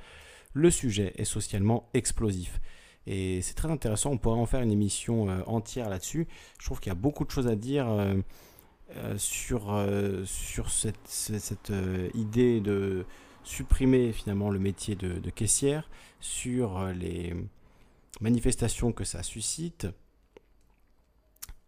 Le 0.53 0.71
sujet 0.71 1.13
est 1.17 1.25
socialement 1.25 1.89
explosif. 1.95 2.61
Et 3.07 3.41
c'est 3.43 3.55
très 3.55 3.71
intéressant, 3.71 4.11
on 4.11 4.19
pourrait 4.19 4.41
en 4.41 4.47
faire 4.47 4.63
une 4.63 4.73
émission 4.73 5.31
euh, 5.31 5.41
entière 5.47 5.89
là-dessus. 5.89 6.27
Je 6.59 6.67
trouve 6.67 6.81
qu'il 6.81 6.91
y 6.91 6.93
a 6.93 6.97
beaucoup 6.97 7.25
de 7.25 7.31
choses 7.31 7.47
à 7.47 7.55
dire 7.55 7.89
euh, 7.89 8.17
euh, 8.97 9.17
sur, 9.17 10.71
cette, 10.71 11.73
idée 12.15 12.61
de 12.61 13.07
supprimer 13.45 14.13
finalement 14.13 14.51
le 14.51 14.59
métier 14.59 14.97
de 14.97 15.31
caissière, 15.31 15.89
sur 16.21 16.85
les 16.89 17.35
manifestations 18.21 18.93
que 18.93 19.05
ça 19.05 19.23
suscite, 19.23 19.87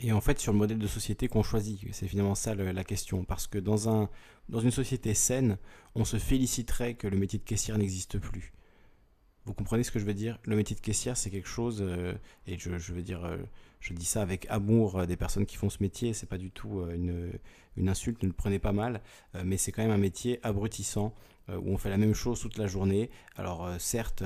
et 0.01 0.13
en 0.13 0.21
fait 0.21 0.39
sur 0.39 0.53
le 0.53 0.59
modèle 0.59 0.79
de 0.79 0.87
société 0.87 1.29
qu'on 1.29 1.43
choisit. 1.43 1.81
C'est 1.93 2.09
finalement 2.09 2.35
ça 2.35 2.55
la 2.55 2.85
question. 2.85 3.25
Parce 3.25 3.47
que 3.47 3.59
dans, 3.59 3.89
un, 3.89 4.09
dans 4.49 4.61
une 4.61 4.71
société 4.71 5.15
saine, 5.15 5.59
on 5.95 6.05
se 6.05 6.19
féliciterait 6.19 6.95
que 6.95 7.09
le 7.09 7.17
métier 7.17 7.39
de 7.39 7.45
caissière 7.45 7.79
n'existe 7.79 8.19
plus. 8.19 8.53
Vous 9.45 9.55
comprenez 9.55 9.83
ce 9.83 9.91
que 9.91 9.99
je 9.99 10.05
veux 10.05 10.15
dire? 10.15 10.39
Le 10.45 10.57
métier 10.57 10.77
de 10.77 10.81
caissière, 10.81 11.17
c'est 11.17 11.31
quelque 11.31 11.49
chose, 11.49 11.79
euh, 11.81 12.13
et 12.47 12.59
je, 12.59 12.77
je, 12.77 12.93
veux 12.93 13.01
dire, 13.01 13.25
euh, 13.25 13.39
je 13.81 13.95
dis 13.95 14.05
ça 14.05 14.21
avec 14.21 14.47
amour 14.51 14.99
euh, 14.99 15.07
des 15.07 15.17
personnes 15.17 15.47
qui 15.47 15.57
font 15.57 15.71
ce 15.71 15.83
métier, 15.83 16.13
c'est 16.13 16.27
pas 16.27 16.37
du 16.37 16.51
tout 16.51 16.83
une, 16.95 17.33
une, 17.79 17.89
insulte, 17.89 18.23
ne 18.23 18.29
le 18.29 18.35
prenez 18.35 18.59
pas 18.59 18.73
mal, 18.73 19.01
mais 19.43 19.57
c'est 19.57 19.73
quand 19.73 19.81
même 19.81 19.91
un 19.91 19.97
métier 19.97 20.39
abrutissant, 20.43 21.15
où 21.49 21.71
on 21.73 21.79
fait 21.79 21.89
la 21.89 21.97
même 21.97 22.13
chose 22.13 22.41
toute 22.41 22.59
la 22.59 22.67
journée. 22.67 23.09
Alors 23.37 23.71
certes, 23.79 24.23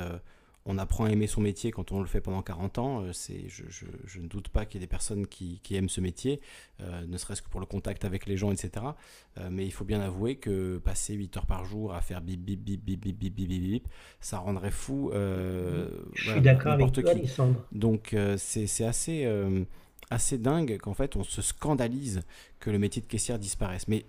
on 0.65 0.79
apprend 0.79 1.05
à 1.05 1.11
aimer 1.11 1.27
son 1.27 1.41
métier 1.41 1.73
quand 1.73 1.93
on 1.93 2.01
le 2.01 2.07
fait 2.07 2.21
pendant 2.21 2.43
40 2.43 2.79
ans. 2.79 3.03
Euh, 3.03 3.13
c'est, 3.13 3.45
je, 3.49 4.21
ne 4.21 4.27
doute 4.27 4.49
pas 4.49 4.65
qu'il 4.65 4.81
y 4.81 4.85
ait 4.85 4.87
des 4.87 4.91
personnes 4.91 5.27
qui, 5.27 5.61
aiment 5.73 5.89
ce 5.89 6.01
métier, 6.01 6.41
euh, 6.81 7.05
ne 7.07 7.17
serait-ce 7.17 7.43
que 7.43 7.49
pour 7.49 7.61
le 7.61 7.67
contact 7.67 8.05
avec 8.05 8.27
les 8.27 8.37
gens, 8.37 8.53
etc. 8.53 8.87
Euh, 9.39 9.49
mais 9.51 9.65
il 9.65 9.73
faut 9.73 9.85
bien 9.85 10.01
avouer 10.01 10.37
que 10.37 10.79
passer 10.79 11.15
8 11.15 11.37
heures 11.37 11.47
par 11.47 11.65
jour 11.65 11.95
à 11.95 12.01
faire 12.01 12.21
bip 12.21 12.41
bip 12.41 12.61
bip 12.61 12.85
bip 12.85 13.01
bip 13.01 13.19
bip 13.19 13.35
bip 13.35 13.49
bip, 13.49 13.89
ça 14.21 14.39
rendrait 14.39 14.71
fou. 14.71 15.11
je 15.13 15.89
suis 16.15 16.41
d'accord 16.41 16.73
avec 16.73 16.93
toi, 16.93 17.11
Alexandre. 17.11 17.57
Donc 17.73 18.15
c'est, 18.37 18.85
assez, 18.85 19.29
assez 20.11 20.39
dingue 20.39 20.79
qu'en 20.79 20.95
fait 20.95 21.17
on 21.17 21.25
se 21.25 21.43
scandalise 21.43 22.23
que 22.61 22.71
le 22.71 22.79
métier 22.79 23.03
de 23.03 23.07
caissière 23.07 23.39
disparaisse. 23.39 23.89
Mais 23.89 24.05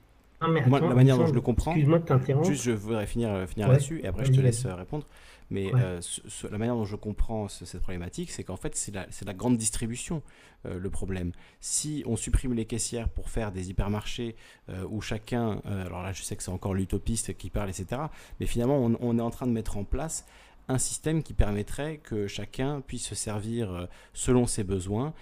moi, 0.68 0.80
la 0.80 0.94
manière 0.94 1.18
dont 1.18 1.26
je 1.26 1.34
le 1.34 1.42
comprends, 1.42 1.74
juste 1.74 2.64
je 2.64 2.72
voudrais 2.72 3.08
finir, 3.08 3.48
finir 3.48 3.70
là-dessus 3.70 4.02
et 4.04 4.08
après 4.08 4.26
je 4.26 4.32
te 4.32 4.42
laisse 4.42 4.66
répondre. 4.66 5.08
Mais 5.50 5.72
euh, 5.74 6.02
la 6.50 6.58
manière 6.58 6.76
dont 6.76 6.86
je 6.86 6.96
comprends 6.96 7.48
cette 7.48 7.82
problématique, 7.82 8.32
c'est 8.32 8.44
qu'en 8.44 8.58
fait, 8.58 8.76
c'est 8.76 8.94
la, 8.94 9.08
la, 9.26 9.34
grande 9.34 9.58
distribution 9.58 10.22
euh, 10.66 10.80
le 10.80 10.90
problème. 10.90 11.32
Si 11.60 12.04
on 12.06 12.16
supprime 12.16 12.54
les 12.54 12.66
caissières 12.66 13.10
pour 13.10 13.30
faire 13.30 13.52
des 13.52 13.70
hypermarchés 13.70 14.36
euh, 14.70 14.86
où 14.90 15.02
chacun, 15.02 15.62
alors 15.66 16.02
là 16.02 16.12
je 16.14 16.24
sais 16.24 16.36
que 16.36 16.44
c'est 16.44 16.52
encore 16.52 16.74
l'utopiste 16.74 17.38
qui 17.38 17.50
parle, 17.50 17.70
etc., 17.70 18.04
mais 18.40 18.46
finalement 18.46 18.78
on, 18.78 19.18
est 19.18 19.22
en 19.22 19.30
train 19.30 19.48
de 19.48 19.52
mettre 19.52 19.78
en 19.78 19.84
place 19.84 20.26
un 20.70 20.78
système 20.78 21.24
qui 21.24 21.34
permettrait 21.34 21.98
que 21.98 22.28
chacun 22.28 22.82
puisse 22.82 23.08
se 23.08 23.16
servir 23.16 23.88
selon 24.14 24.48
ses 24.48 24.64
besoins 24.64 25.14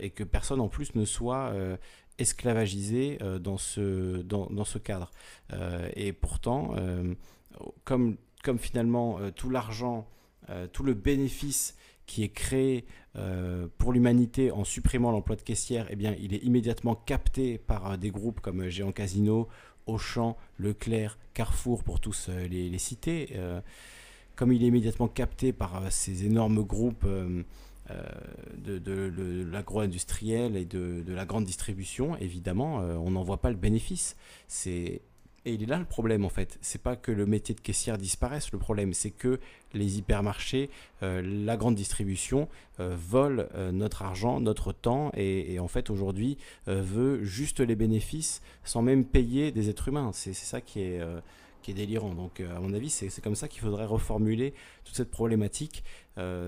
et 0.00 0.10
que 0.10 0.22
personne 0.22 0.60
en 0.60 0.68
plus 0.68 0.94
ne 0.94 1.06
soit 1.06 1.54
esclavagisé 2.18 3.18
dans, 3.40 3.56
ce, 3.56 4.20
dans, 4.22 4.46
dans 4.50 4.66
ce 4.66 4.78
cadre. 4.78 5.10
et 5.94 6.12
pourtant, 6.12 6.74
comme 7.84 8.18
comme 8.46 8.58
finalement 8.60 9.18
euh, 9.18 9.32
tout 9.32 9.50
l'argent, 9.50 10.06
euh, 10.50 10.68
tout 10.68 10.84
le 10.84 10.94
bénéfice 10.94 11.76
qui 12.06 12.22
est 12.22 12.28
créé 12.28 12.84
euh, 13.16 13.66
pour 13.76 13.92
l'humanité 13.92 14.52
en 14.52 14.62
supprimant 14.62 15.10
l'emploi 15.10 15.34
de 15.34 15.42
caissière, 15.42 15.88
eh 15.90 15.96
bien, 15.96 16.14
il 16.20 16.32
est 16.32 16.44
immédiatement 16.44 16.94
capté 16.94 17.58
par 17.58 17.98
des 17.98 18.12
groupes 18.12 18.38
comme 18.40 18.68
Géant 18.68 18.92
Casino, 18.92 19.48
Auchan, 19.86 20.36
Leclerc, 20.58 21.18
Carrefour, 21.34 21.82
pour 21.82 21.98
tous 21.98 22.30
les, 22.48 22.78
citer. 22.78 23.36
comme 24.36 24.52
il 24.52 24.62
est 24.62 24.68
immédiatement 24.68 25.08
capté 25.08 25.52
par 25.52 25.90
ces 25.90 26.24
énormes 26.24 26.62
groupes 26.62 27.06
de, 27.06 28.78
de, 28.78 29.46
l'agro-industriel 29.50 30.56
et 30.56 30.64
de, 30.64 31.02
de, 31.04 31.12
la 31.12 31.24
grande 31.24 31.44
distribution, 31.44 32.16
évidemment, 32.18 32.76
on 32.76 33.10
n'en 33.10 33.22
voit 33.22 33.40
pas 33.40 33.50
le 33.50 33.56
bénéfice. 33.56 34.16
C'est 34.48 35.02
et 35.46 35.54
il 35.54 35.62
est 35.62 35.66
là 35.66 35.78
le 35.78 35.84
problème 35.84 36.24
en 36.24 36.28
fait. 36.28 36.58
C'est 36.60 36.82
pas 36.82 36.96
que 36.96 37.12
le 37.12 37.24
métier 37.24 37.54
de 37.54 37.60
caissière 37.60 37.96
disparaisse, 37.96 38.52
le 38.52 38.58
problème 38.58 38.92
c'est 38.92 39.10
que 39.10 39.40
les 39.72 39.98
hypermarchés, 39.98 40.68
euh, 41.02 41.22
la 41.22 41.56
grande 41.56 41.76
distribution 41.76 42.48
euh, 42.80 42.96
volent 42.98 43.44
euh, 43.54 43.70
notre 43.72 44.02
argent, 44.02 44.40
notre 44.40 44.72
temps 44.72 45.12
et, 45.16 45.58
en 45.60 45.68
fait 45.68 45.88
aujourd'hui 45.88 46.36
veut 46.66 47.22
juste 47.22 47.60
les 47.60 47.76
bénéfices 47.76 48.42
sans 48.64 48.82
même 48.82 49.04
payer 49.04 49.52
des 49.52 49.70
êtres 49.70 49.88
humains. 49.88 50.10
C'est 50.12 50.34
ça 50.34 50.60
qui 50.60 50.80
est, 50.80 51.00
qui 51.66 51.74
délirant. 51.74 52.14
Donc 52.14 52.40
à 52.40 52.60
mon 52.60 52.72
avis 52.72 52.90
c'est 52.90 53.20
comme 53.20 53.34
ça 53.34 53.48
qu'il 53.48 53.60
faudrait 53.60 53.86
reformuler 53.86 54.54
toute 54.84 54.96
cette 54.96 55.10
problématique. 55.10 55.84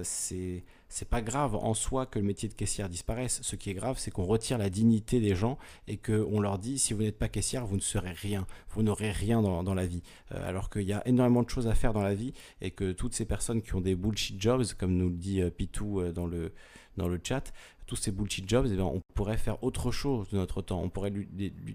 c'est 0.02 0.64
c'est 0.88 1.08
pas 1.08 1.20
grave 1.20 1.54
en 1.54 1.74
soi 1.74 2.06
que 2.06 2.18
le 2.18 2.24
métier 2.24 2.48
de 2.48 2.54
caissière 2.54 2.88
disparaisse. 2.88 3.40
Ce 3.42 3.56
qui 3.56 3.70
est 3.70 3.74
grave, 3.74 3.98
c'est 3.98 4.10
qu'on 4.10 4.24
retire 4.24 4.56
la 4.56 4.70
dignité 4.70 5.20
des 5.20 5.34
gens 5.34 5.58
et 5.86 5.98
qu'on 5.98 6.40
leur 6.40 6.58
dit 6.58 6.78
si 6.78 6.94
vous 6.94 7.02
n'êtes 7.02 7.18
pas 7.18 7.28
caissière, 7.28 7.66
vous 7.66 7.76
ne 7.76 7.82
serez 7.82 8.12
rien, 8.12 8.46
vous 8.70 8.82
n'aurez 8.82 9.10
rien 9.10 9.42
dans, 9.42 9.74
la 9.74 9.86
vie. 9.86 10.02
Euh, 10.32 10.48
alors 10.48 10.70
qu'il 10.70 10.82
y 10.82 10.94
a 10.94 11.06
énormément 11.06 11.42
de 11.42 11.50
choses 11.50 11.66
à 11.66 11.74
faire 11.74 11.92
dans 11.92 12.02
la 12.02 12.14
vie 12.14 12.32
et 12.62 12.70
que 12.70 12.92
toutes 12.92 13.14
ces 13.14 13.26
personnes 13.26 13.60
qui 13.60 13.74
ont 13.74 13.82
des 13.82 13.94
bullshit 13.94 14.40
jobs, 14.40 14.64
comme 14.78 14.96
nous 14.96 15.10
le 15.10 15.16
dit 15.16 15.42
euh, 15.42 15.50
Pitou 15.50 16.00
euh, 16.00 16.12
dans 16.12 16.26
le 16.26 16.52
dans 16.96 17.06
le 17.06 17.20
chat, 17.22 17.52
tous 17.86 17.94
ces 17.94 18.10
bullshit 18.10 18.48
jobs, 18.48 18.66
eh 18.68 18.74
bien, 18.74 18.84
on 18.84 19.00
pourrait 19.14 19.36
faire 19.36 19.62
autre 19.62 19.92
chose 19.92 20.28
de 20.30 20.36
notre 20.36 20.62
temps. 20.62 20.82
On 20.82 20.88
pourrait 20.88 21.12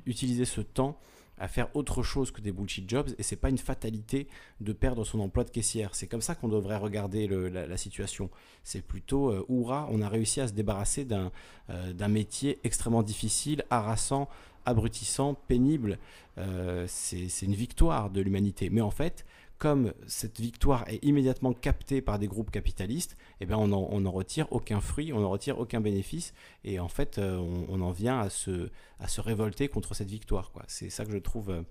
utiliser 0.06 0.44
ce 0.44 0.60
temps 0.60 1.00
à 1.38 1.48
faire 1.48 1.68
autre 1.76 2.04
chose 2.04 2.32
que 2.32 2.42
des 2.42 2.52
bullshit 2.52 2.90
jobs 2.90 3.10
et 3.18 3.24
c'est 3.24 3.36
pas 3.36 3.50
une 3.50 3.58
fatalité 3.58 4.28
de 4.62 4.74
perdre 4.74 5.04
son 5.04 5.20
emploi 5.20 5.44
de 5.44 5.50
caissière. 5.50 5.96
C'est 5.96 6.08
comme 6.08 6.22
ça 6.22 6.36
qu'on 6.36 6.48
devrait 6.48 6.78
regarder 6.78 7.28
la, 7.28 7.78
situation. 7.78 8.30
C'est 8.64 8.86
plutôt 8.86 9.32
euh, 9.32 9.46
on 9.50 10.02
a 10.02 10.10
réussi 10.10 10.42
à 10.42 10.48
se 10.48 10.54
débarrasser 10.54 11.06
d'un 11.06 11.32
euh, 11.70 12.08
métier 12.08 12.60
extrêmement 12.64 13.04
difficile, 13.04 13.64
harassant, 13.70 14.30
abrutissant, 14.66 15.34
pénible. 15.34 15.98
Euh, 16.38 16.86
c'est 16.88 17.46
une 17.46 17.56
victoire 17.56 18.10
de 18.10 18.22
l'humanité. 18.22 18.70
Mais 18.70 18.82
en 18.82 18.92
fait, 18.92 19.26
comme 19.64 19.94
cette 20.08 20.42
victoire 20.42 20.84
est 20.90 21.02
immédiatement 21.06 21.54
captée 21.54 22.02
par 22.02 22.20
des 22.20 22.28
groupes 22.28 22.52
capitalistes, 22.52 23.16
eh 23.40 23.46
bien 23.46 23.58
on 23.58 23.70
n'en 23.70 24.12
retire 24.12 24.46
aucun 24.52 24.82
fruit, 24.82 25.14
on 25.14 25.22
n'en 25.22 25.30
retire 25.30 25.58
aucun 25.58 25.80
bénéfice, 25.80 26.34
et 26.66 26.82
en 26.82 26.90
fait 26.90 27.18
euh, 27.18 27.38
on, 27.70 27.80
en 27.80 27.92
vient 27.92 28.20
à 28.20 28.30
se, 28.30 28.70
à 29.00 29.08
se 29.08 29.22
révolter 29.22 29.70
contre 29.70 29.94
cette 29.94 30.10
victoire. 30.10 30.52
C'est 30.68 30.90
ça 30.90 31.06
que 31.06 31.14
je 31.14 31.18
trouve 31.18 31.50
euh, 31.50 31.62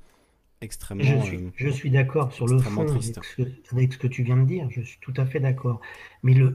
extrêmement. 0.62 1.20
Je 1.20 1.26
suis, 1.26 1.50
je 1.54 1.68
suis 1.68 1.90
d'accord 1.90 2.32
sur 2.32 2.46
le 2.46 2.60
fond 2.60 2.80
avec 2.80 3.02
ce, 3.92 3.98
que, 3.98 4.06
tu 4.06 4.22
viens 4.22 4.38
de 4.38 4.46
dire, 4.46 4.70
je 4.70 4.80
suis 4.80 4.98
tout 5.02 5.12
à 5.18 5.26
fait 5.26 5.40
d'accord. 5.40 5.82
Mais 6.22 6.32
le, 6.32 6.50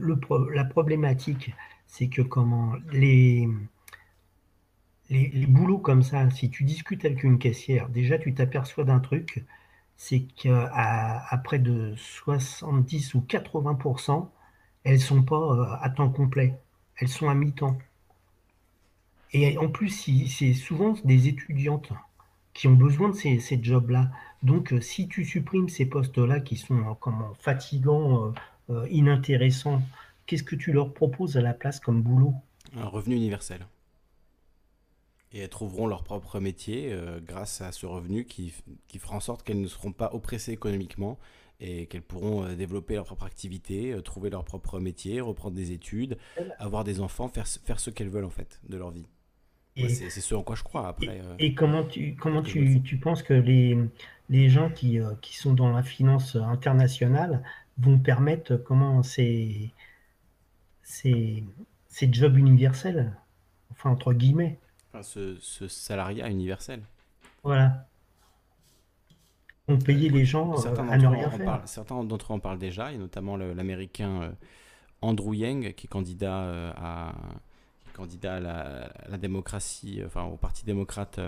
la 0.52 0.64
problématique, 0.64 1.52
c'est 1.86 2.08
que 2.08 2.22
comment 2.22 2.72
les, 2.90 3.46
les, 5.08 5.28
les, 5.28 5.46
boulots 5.46 5.78
comme 5.78 6.02
ça, 6.02 6.28
si 6.30 6.50
tu 6.50 6.64
discutes 6.64 7.04
avec 7.04 7.22
une 7.22 7.38
caissière, 7.38 7.88
déjà 7.90 8.18
tu 8.18 8.34
t'aperçois 8.34 8.82
d'un 8.82 8.98
truc, 8.98 9.44
c'est 9.98 10.20
qu'à 10.20 11.40
près 11.44 11.58
de 11.58 11.92
70 11.96 13.14
ou 13.14 13.20
80%, 13.28 14.28
elles 14.84 15.00
sont 15.00 15.22
pas 15.22 15.36
euh, 15.36 15.66
à 15.82 15.90
temps 15.90 16.08
complet, 16.08 16.54
elles 16.96 17.08
sont 17.08 17.28
à 17.28 17.34
mi-temps. 17.34 17.76
Et 19.32 19.58
en 19.58 19.68
plus, 19.68 19.90
c'est 19.90 20.54
souvent 20.54 20.94
des 21.04 21.28
étudiantes 21.28 21.92
qui 22.54 22.68
ont 22.68 22.74
besoin 22.74 23.10
de 23.10 23.14
ces, 23.14 23.60
jobs-là. 23.62 24.10
Donc, 24.42 24.72
euh, 24.72 24.80
si 24.80 25.08
tu 25.08 25.24
supprimes 25.24 25.68
ces 25.68 25.84
postes-là 25.84 26.40
qui 26.40 26.56
sont 26.56 26.78
euh, 26.78 26.94
comment, 26.98 27.34
fatigants, 27.40 28.32
inintéressants, 28.90 29.82
qu'est-ce 30.26 30.42
que 30.42 30.54
tu 30.54 30.72
leur 30.72 30.92
proposes 30.92 31.36
à 31.36 31.40
la 31.40 31.54
place 31.54 31.80
comme 31.80 32.02
boulot? 32.02 32.34
Un 32.76 32.86
revenu 32.86 33.16
universel. 33.16 33.66
Et 35.32 35.40
elles 35.40 35.48
trouveront 35.48 35.86
leur 35.86 36.04
propre 36.04 36.40
métier 36.40 36.90
euh, 36.92 37.20
grâce 37.20 37.60
à 37.60 37.72
ce 37.72 37.86
revenu 37.86 38.24
qui, 38.24 38.54
qui 38.86 38.98
fera 38.98 39.16
en 39.16 39.20
sorte 39.20 39.42
qu'elles 39.42 39.60
ne 39.60 39.66
seront 39.66 39.92
pas 39.92 40.10
oppressées 40.14 40.52
économiquement 40.52 41.18
et 41.60 41.86
qu'elles 41.86 42.02
pourront 42.02 42.44
euh, 42.44 42.54
développer 42.54 42.94
leur 42.94 43.04
propre 43.04 43.24
activité, 43.24 43.92
euh, 43.92 44.00
trouver 44.00 44.30
leur 44.30 44.44
propre 44.44 44.80
métier, 44.80 45.20
reprendre 45.20 45.56
des 45.56 45.72
études, 45.72 46.16
avoir 46.58 46.84
des 46.84 47.00
enfants, 47.00 47.28
faire, 47.28 47.46
faire 47.46 47.78
ce 47.78 47.90
qu'elles 47.90 48.08
veulent 48.08 48.24
en 48.24 48.30
fait 48.30 48.60
de 48.68 48.78
leur 48.78 48.90
vie. 48.90 49.06
c'est 49.76 50.08
ce 50.08 50.34
en 50.34 50.42
quoi 50.42 50.56
je 50.56 50.62
crois 50.62 50.88
après. 50.88 51.20
Et, 51.38 51.54
comment 51.54 51.84
tu, 51.84 52.16
comment 52.16 52.42
tu, 52.42 52.80
tu, 52.82 52.96
penses 52.96 53.22
que 53.22 53.34
les, 53.34 53.76
les 54.30 54.48
gens 54.48 54.70
qui, 54.70 54.98
qui 55.20 55.36
sont 55.36 55.52
dans 55.52 55.70
la 55.70 55.82
finance 55.82 56.36
internationale 56.36 57.42
vont 57.76 57.98
permettre 57.98 58.56
comment 58.56 59.02
ces, 59.02 59.72
ces, 60.82 61.44
ces 61.88 62.12
jobs 62.12 62.36
universels, 62.36 63.12
enfin 63.70 63.90
entre 63.90 64.12
guillemets 64.14 64.58
ce, 65.02 65.36
salariat 65.68 66.28
universel. 66.28 66.82
Voilà. 67.42 67.86
On 69.68 69.76
payait 69.76 70.08
les 70.08 70.24
gens 70.24 70.56
certains 70.56 70.88
euh, 70.88 70.92
à 70.92 70.96
ne 70.96 71.06
rien 71.06 71.30
faire. 71.30 71.60
certains 71.66 72.02
d'entre 72.02 72.32
eux 72.32 72.36
en 72.36 72.38
parlent 72.38 72.58
déjà, 72.58 72.92
et 72.92 72.96
notamment 72.96 73.36
l'américain 73.36 74.22
euh, 74.22 74.30
Andrew 75.02 75.34
Yang, 75.34 75.74
qui 75.74 75.86
est 75.86 75.88
candidat 75.90 76.40
euh, 76.40 76.72
à, 76.76 77.12
candidat 77.92 78.36
à 78.36 78.40
la, 78.40 79.18
démocratie, 79.18 80.00
enfin 80.06 80.24
au 80.24 80.36
Parti 80.36 80.64
démocrate 80.64 81.20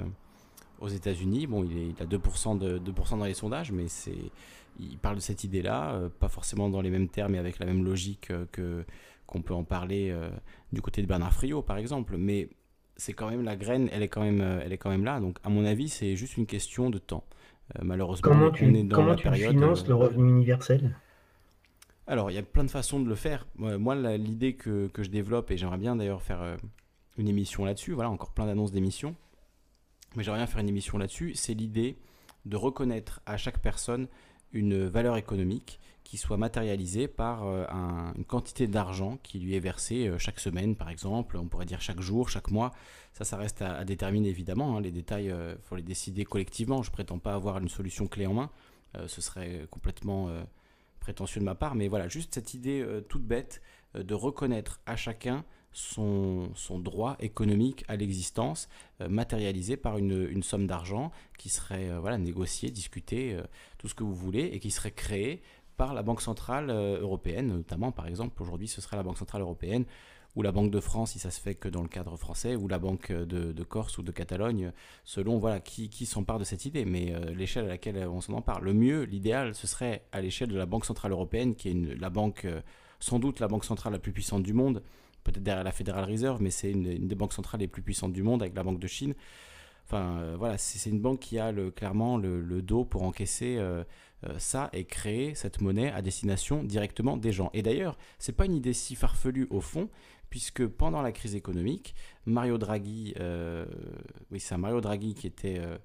aux 0.80 0.88
États-Unis. 0.88 1.46
Bon, 1.46 1.64
il, 1.64 1.76
est, 1.76 1.88
il 1.88 2.02
a 2.02 2.06
2%, 2.06 2.58
de, 2.58 2.78
2 2.78 2.92
dans 3.10 3.24
les 3.24 3.34
sondages, 3.34 3.72
mais 3.72 3.88
c'est, 3.88 4.30
il 4.78 4.96
parle 4.96 5.16
de 5.16 5.20
cette 5.20 5.44
idée-là, 5.44 6.00
pas 6.18 6.28
forcément 6.28 6.70
dans 6.70 6.80
les 6.80 6.90
mêmes 6.90 7.08
termes 7.08 7.34
et 7.34 7.38
avec 7.38 7.58
la 7.58 7.66
même 7.66 7.84
logique 7.84 8.32
que 8.52 8.84
qu'on 9.26 9.42
peut 9.42 9.54
en 9.54 9.62
parler 9.62 10.12
du 10.72 10.82
côté 10.82 11.02
de 11.02 11.06
Bernard 11.06 11.32
Friot, 11.32 11.62
par 11.62 11.76
exemple. 11.76 12.16
Mais 12.16 12.48
c'est 13.00 13.14
quand 13.14 13.30
même 13.30 13.42
la 13.42 13.56
graine, 13.56 13.88
elle 13.92 14.02
est 14.02 14.08
quand 14.08 14.22
même, 14.22 14.42
euh, 14.42 14.60
elle 14.62 14.72
est 14.72 14.78
quand 14.78 14.90
même 14.90 15.04
là. 15.04 15.20
Donc, 15.20 15.38
à 15.42 15.48
mon 15.48 15.64
avis, 15.64 15.88
c'est 15.88 16.16
juste 16.16 16.36
une 16.36 16.46
question 16.46 16.90
de 16.90 16.98
temps. 16.98 17.24
Euh, 17.76 17.80
malheureusement, 17.82 18.30
comment 18.30 18.50
tu, 18.50 18.66
on 18.66 18.74
est 18.74 18.82
dans 18.82 18.96
comment 18.96 19.14
tu 19.14 19.30
finances 19.32 19.88
le 19.88 19.94
revenu 19.94 20.28
universel? 20.28 20.94
Alors, 22.06 22.30
il 22.30 22.34
y 22.34 22.38
a 22.38 22.42
plein 22.42 22.64
de 22.64 22.70
façons 22.70 23.00
de 23.00 23.08
le 23.08 23.14
faire. 23.14 23.46
Moi, 23.56 23.94
l'idée 24.18 24.54
que, 24.54 24.88
que, 24.88 25.02
je 25.02 25.10
développe, 25.10 25.50
et 25.50 25.56
j'aimerais 25.56 25.78
bien 25.78 25.96
d'ailleurs 25.96 26.22
faire 26.22 26.42
euh, 26.42 26.56
une 27.16 27.28
émission 27.28 27.64
là-dessus, 27.64 27.92
voilà, 27.92 28.10
encore 28.10 28.32
plein 28.32 28.46
d'annonces 28.46 28.72
d'émissions, 28.72 29.14
mais 30.14 30.22
j'aimerais 30.22 30.40
bien 30.40 30.46
faire 30.46 30.60
une 30.60 30.68
émission 30.68 30.98
là-dessus, 30.98 31.34
c'est 31.34 31.54
l'idée 31.54 31.96
de 32.44 32.56
reconnaître 32.56 33.20
à 33.26 33.36
chaque 33.36 33.60
personne 33.60 34.08
une 34.52 34.86
valeur 34.86 35.16
économique 35.16 35.80
qui 36.10 36.16
soit 36.16 36.36
matérialisé 36.36 37.06
par 37.06 37.46
euh, 37.46 37.64
une 38.16 38.24
quantité 38.24 38.66
d'argent 38.66 39.20
qui 39.22 39.38
lui 39.38 39.54
est 39.54 39.60
versée 39.60 40.08
euh, 40.08 40.18
chaque 40.18 40.40
semaine, 40.40 40.74
par 40.74 40.90
exemple, 40.90 41.36
on 41.36 41.46
pourrait 41.46 41.66
dire 41.66 41.80
chaque 41.80 42.00
jour, 42.00 42.28
chaque 42.28 42.50
mois. 42.50 42.72
Ça, 43.12 43.24
ça 43.24 43.36
reste 43.36 43.62
à, 43.62 43.84
déterminer 43.84 44.28
évidemment. 44.28 44.76
Hein. 44.76 44.80
Les 44.80 44.90
détails, 44.90 45.26
il 45.26 45.30
euh, 45.30 45.56
faut 45.62 45.76
les 45.76 45.84
décider 45.84 46.24
collectivement. 46.24 46.82
Je 46.82 46.90
prétends 46.90 47.20
pas 47.20 47.34
avoir 47.34 47.58
une 47.58 47.68
solution 47.68 48.08
clé 48.08 48.26
en 48.26 48.34
main. 48.34 48.50
ce 49.06 49.20
serait 49.20 49.68
complètement 49.70 50.30
prétentieux 50.98 51.40
de 51.40 51.44
ma 51.44 51.54
part. 51.54 51.76
Mais 51.76 51.86
voilà, 51.86 52.08
juste 52.08 52.34
cette 52.34 52.54
idée 52.54 52.84
toute 53.08 53.22
bête 53.22 53.62
de 53.94 54.14
reconnaître 54.14 54.80
à 54.86 54.96
chacun 54.96 55.44
son, 55.70 56.50
droit 56.80 57.16
économique 57.20 57.84
à 57.86 57.94
l'existence, 57.94 58.68
matérialisé 58.98 59.76
par 59.76 59.96
une, 59.96 60.26
une 60.28 60.42
somme 60.42 60.66
d'argent 60.66 61.12
qui 61.38 61.50
serait 61.50 61.96
voilà, 62.00 62.18
négociée, 62.18 62.72
discutée, 62.72 63.38
tout 63.78 63.86
ce 63.86 63.94
que 63.94 64.02
vous 64.02 64.16
voulez, 64.16 64.46
et 64.52 64.58
qui 64.58 64.72
serait 64.72 64.90
créée 64.90 65.40
par 65.80 65.94
la 65.94 66.02
Banque 66.02 66.20
Centrale 66.20 66.68
euh, 66.68 67.00
Européenne, 67.00 67.46
notamment 67.46 67.90
par 67.90 68.06
exemple 68.06 68.42
aujourd'hui 68.42 68.68
ce 68.68 68.82
serait 68.82 68.98
la 68.98 69.02
Banque 69.02 69.16
Centrale 69.16 69.40
Européenne 69.40 69.86
ou 70.36 70.42
la 70.42 70.52
Banque 70.52 70.70
de 70.70 70.78
France 70.78 71.12
si 71.12 71.18
ça 71.18 71.30
se 71.30 71.40
fait 71.40 71.54
que 71.54 71.70
dans 71.70 71.80
le 71.80 71.88
cadre 71.88 72.18
français, 72.18 72.54
ou 72.54 72.68
la 72.68 72.78
Banque 72.78 73.10
de, 73.10 73.62
Corse 73.62 73.96
ou 73.96 74.02
de 74.02 74.12
Catalogne, 74.12 74.72
selon 75.04 75.38
voilà 75.38 75.58
qui, 75.58 75.88
qui 75.88 76.04
s'empare 76.04 76.38
de 76.38 76.44
cette 76.44 76.66
idée, 76.66 76.84
mais 76.84 77.14
euh, 77.14 77.32
l'échelle 77.32 77.64
à 77.64 77.68
laquelle 77.68 77.96
on 78.08 78.20
s'en 78.20 78.34
empare. 78.34 78.60
Le 78.60 78.74
mieux, 78.74 79.04
l'idéal, 79.04 79.54
ce 79.54 79.66
serait 79.66 80.04
à 80.12 80.20
l'échelle 80.20 80.50
de 80.50 80.58
la 80.58 80.66
Banque 80.66 80.84
Centrale 80.84 81.12
Européenne, 81.12 81.54
qui 81.54 81.70
est 81.70 81.98
la 81.98 82.10
banque, 82.10 82.44
euh, 82.44 82.60
sans 82.98 83.18
doute 83.18 83.40
la 83.40 83.48
banque 83.48 83.64
centrale 83.64 83.94
la 83.94 83.98
plus 83.98 84.12
puissante 84.12 84.42
du 84.42 84.52
monde, 84.52 84.82
peut-être 85.24 85.42
derrière 85.42 85.64
la 85.64 85.72
Federal 85.72 86.04
Reserve, 86.04 86.42
mais 86.42 86.50
c'est 86.50 86.72
une, 86.72 87.08
des 87.08 87.14
banques 87.14 87.32
centrales 87.32 87.62
les 87.62 87.68
plus 87.68 87.80
puissantes 87.80 88.12
du 88.12 88.22
monde 88.22 88.42
avec 88.42 88.54
la 88.54 88.64
Banque 88.64 88.80
de 88.80 88.86
Chine. 88.86 89.14
Enfin, 89.86 90.36
voilà, 90.36 90.58
c'est 90.58 90.90
une 90.90 91.00
banque 91.00 91.20
qui 91.20 91.38
a 91.38 91.50
le, 91.50 91.70
clairement 91.70 92.18
le, 92.18 92.60
dos 92.60 92.84
pour 92.84 93.02
encaisser 93.02 93.56
euh, 93.58 93.82
ça 94.38 94.68
et 94.72 94.84
créer 94.84 95.34
cette 95.34 95.60
monnaie 95.60 95.90
à 95.92 96.02
destination 96.02 96.62
directement 96.62 97.16
des 97.16 97.32
gens. 97.32 97.50
Et 97.54 97.62
d'ailleurs, 97.62 97.96
c'est 98.18 98.36
pas 98.36 98.44
une 98.44 98.54
idée 98.54 98.72
si 98.72 98.94
farfelue 98.94 99.46
au 99.50 99.60
fond, 99.60 99.88
puisque 100.30 100.66
pendant 100.66 101.02
la 101.02 101.12
crise 101.12 101.34
économique, 101.34 101.94
Mario 102.24 102.56
Draghi, 102.56 103.14
euh, 103.20 103.66
oui 104.30 104.40
c'est 104.40 104.56
Mario 104.56 104.80
Draghi 104.80 105.14
qui 105.14 105.26
était 105.26 105.58
euh, 105.58 105.76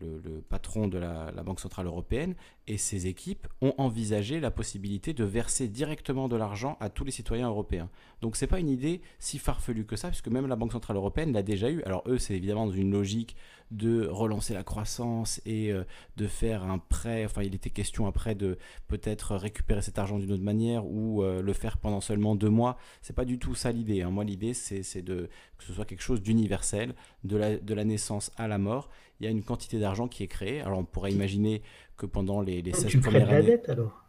le, 0.00 0.40
patron 0.48 0.88
de 0.88 0.98
la, 0.98 1.30
Banque 1.44 1.60
Centrale 1.60 1.86
Européenne, 1.86 2.34
et 2.66 2.78
ses 2.78 3.06
équipes 3.06 3.46
ont 3.60 3.74
envisagé 3.78 4.40
la 4.40 4.50
possibilité 4.50 5.12
de 5.12 5.24
verser 5.24 5.68
directement 5.68 6.28
de 6.28 6.36
l'argent 6.36 6.76
à 6.80 6.88
tous 6.88 7.04
les 7.04 7.10
citoyens 7.10 7.48
européens. 7.48 7.90
Donc 8.22 8.36
c'est 8.36 8.46
pas 8.46 8.58
une 8.58 8.70
idée 8.70 9.02
si 9.18 9.38
farfelue 9.38 9.84
que 9.84 9.96
ça, 9.96 10.08
puisque 10.08 10.28
même 10.28 10.46
la 10.46 10.56
Banque 10.56 10.72
Centrale 10.72 10.96
Européenne 10.96 11.32
l'a 11.32 11.42
déjà 11.42 11.70
eu. 11.70 11.82
Alors 11.82 12.02
eux, 12.06 12.18
c'est 12.18 12.34
évidemment 12.34 12.66
dans 12.66 12.72
une 12.72 12.90
logique 12.90 13.36
de 13.70 14.06
relancer 14.06 14.54
la 14.54 14.62
croissance 14.62 15.40
et 15.44 15.72
euh, 15.72 15.84
de 16.16 16.26
faire 16.26 16.62
un 16.64 16.78
prêt. 16.78 17.24
Enfin, 17.24 17.42
il 17.42 17.54
était 17.54 17.70
question 17.70 18.06
après 18.06 18.34
de 18.34 18.58
peut-être 18.88 19.36
récupérer 19.36 19.82
cet 19.82 19.98
argent 19.98 20.18
d'une 20.18 20.32
autre 20.32 20.42
manière 20.42 20.86
ou 20.86 21.22
euh, 21.22 21.42
le 21.42 21.52
faire 21.52 21.78
pendant 21.78 22.00
seulement 22.00 22.34
deux 22.34 22.50
mois. 22.50 22.76
C'est 23.02 23.16
pas 23.16 23.24
du 23.24 23.38
tout 23.38 23.54
ça 23.54 23.72
l'idée. 23.72 24.02
Hein. 24.02 24.10
Moi, 24.10 24.24
l'idée, 24.24 24.54
c'est 24.54 25.02
de 25.02 25.28
que 25.58 25.64
ce 25.64 25.72
soit 25.72 25.84
quelque 25.84 26.02
chose 26.02 26.22
d'universel, 26.22 26.94
de 27.24 27.36
la 27.74 27.84
naissance 27.84 28.30
à 28.36 28.48
la 28.48 28.58
mort. 28.58 28.88
Il 29.20 29.24
y 29.24 29.26
a 29.28 29.30
une 29.30 29.42
quantité 29.42 29.78
d'argent 29.78 30.08
qui 30.08 30.22
est 30.22 30.28
créée. 30.28 30.60
Alors, 30.60 30.78
on 30.78 30.84
pourrait 30.84 31.12
imaginer 31.12 31.62
que 31.96 32.06
pendant 32.06 32.40
les, 32.40 32.62
les 32.62 32.72
16 32.72 33.00
premières 33.00 33.28
années. 33.28 33.32
la 33.32 33.42
dette 33.42 33.68
alors? 33.68 34.04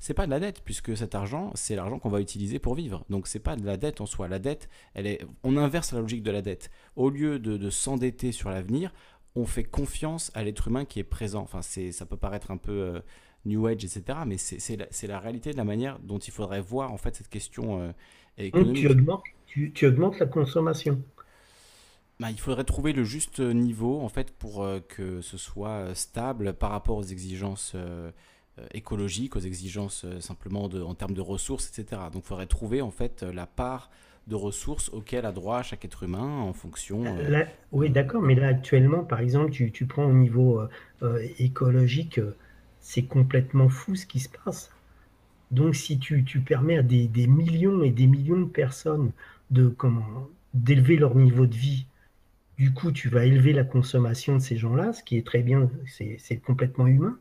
C'est 0.00 0.14
pas 0.14 0.24
de 0.24 0.30
la 0.30 0.40
dette 0.40 0.62
puisque 0.64 0.96
cet 0.96 1.14
argent 1.14 1.52
c'est 1.54 1.76
l'argent 1.76 1.98
qu'on 1.98 2.08
va 2.08 2.22
utiliser 2.22 2.58
pour 2.58 2.74
vivre. 2.74 3.04
Donc 3.10 3.26
c'est 3.26 3.38
pas 3.38 3.54
de 3.54 3.64
la 3.66 3.76
dette 3.76 4.00
en 4.00 4.06
soi. 4.06 4.28
La 4.28 4.38
dette 4.38 4.70
elle 4.94 5.06
est 5.06 5.24
on 5.44 5.58
inverse 5.58 5.92
la 5.92 6.00
logique 6.00 6.22
de 6.22 6.30
la 6.30 6.40
dette. 6.40 6.70
Au 6.96 7.10
lieu 7.10 7.38
de, 7.38 7.58
de 7.58 7.70
s'endetter 7.70 8.32
sur 8.32 8.48
l'avenir 8.48 8.94
on 9.36 9.44
fait 9.44 9.62
confiance 9.62 10.32
à 10.34 10.42
l'être 10.42 10.68
humain 10.68 10.86
qui 10.86 11.00
est 11.00 11.04
présent. 11.04 11.42
Enfin 11.42 11.60
c'est 11.60 11.92
ça 11.92 12.06
peut 12.06 12.16
paraître 12.16 12.50
un 12.50 12.56
peu 12.56 12.72
euh, 12.72 13.00
new 13.44 13.66
age 13.66 13.84
etc 13.84 14.20
mais 14.26 14.38
c'est 14.38 14.76
la, 14.76 14.86
la, 15.06 15.18
réalité 15.18 15.52
de 15.52 15.58
la 15.58 15.64
manière 15.64 15.98
dont 15.98 16.18
il 16.18 16.32
faudrait 16.32 16.62
voir 16.62 16.92
en 16.92 16.96
fait 16.96 17.14
cette 17.14 17.28
question 17.28 17.82
euh, 17.82 17.92
économique. 18.38 18.88
tu 19.46 19.70
tu 19.72 19.86
augmentes 19.86 20.18
la 20.18 20.26
consommation 20.26 21.02
bah, 22.20 22.30
il 22.30 22.38
faudrait 22.38 22.64
trouver 22.64 22.92
le 22.92 23.02
juste 23.02 23.40
niveau 23.40 24.00
en 24.00 24.10
fait 24.10 24.30
pour 24.30 24.62
euh, 24.62 24.80
que 24.86 25.22
ce 25.22 25.38
soit 25.38 25.70
euh, 25.70 25.94
stable 25.94 26.52
par 26.52 26.70
rapport 26.70 26.98
aux 26.98 27.02
exigences 27.02 27.72
euh, 27.74 28.10
écologiques, 28.74 29.36
aux 29.36 29.40
exigences 29.40 30.04
simplement 30.20 30.68
de, 30.68 30.82
en 30.82 30.94
termes 30.94 31.14
de 31.14 31.22
ressources, 31.22 31.68
etc. 31.68 32.02
Donc 32.12 32.24
il 32.26 32.28
faudrait 32.28 32.46
trouver 32.46 32.82
en 32.82 32.90
fait 32.90 33.22
la 33.22 33.46
part 33.46 33.90
de 34.26 34.34
ressources 34.34 34.90
auxquelles 34.90 35.24
a 35.24 35.32
droit 35.32 35.62
chaque 35.62 35.86
être 35.86 36.02
humain 36.02 36.40
en 36.40 36.52
fonction. 36.52 37.04
oui, 37.72 37.88
d'accord, 37.88 38.20
mais 38.20 38.34
là 38.34 38.48
actuellement, 38.48 39.02
par 39.02 39.20
exemple, 39.20 39.50
tu, 39.50 39.72
tu 39.72 39.86
prends 39.86 40.04
au 40.04 40.12
niveau 40.12 40.60
écologique, 41.38 42.20
c'est 42.80 43.04
complètement 43.04 43.70
fou 43.70 43.96
ce 43.96 44.04
qui 44.04 44.20
se 44.20 44.28
passe. 44.44 44.70
Donc 45.50 45.74
si 45.74 45.98
tu, 45.98 46.22
tu 46.22 46.40
permets 46.40 46.76
à 46.76 46.82
des, 46.82 47.08
des, 47.08 47.26
millions 47.26 47.82
et 47.82 47.90
des 47.90 48.06
millions 48.06 48.40
de 48.40 48.50
personnes 48.50 49.12
de 49.50 49.68
comment 49.68 50.28
d'élever 50.52 50.96
leur 50.96 51.14
niveau 51.14 51.46
de 51.46 51.54
vie 51.54 51.86
du 52.60 52.74
coup, 52.74 52.92
tu 52.92 53.08
vas 53.08 53.24
élever 53.24 53.54
la 53.54 53.64
consommation 53.64 54.34
de 54.36 54.42
ces 54.42 54.58
gens-là, 54.58 54.92
ce 54.92 55.02
qui 55.02 55.16
est 55.16 55.26
très 55.26 55.40
bien, 55.40 55.70
c'est 55.86 56.36
complètement 56.36 56.86
humain. 56.86 57.16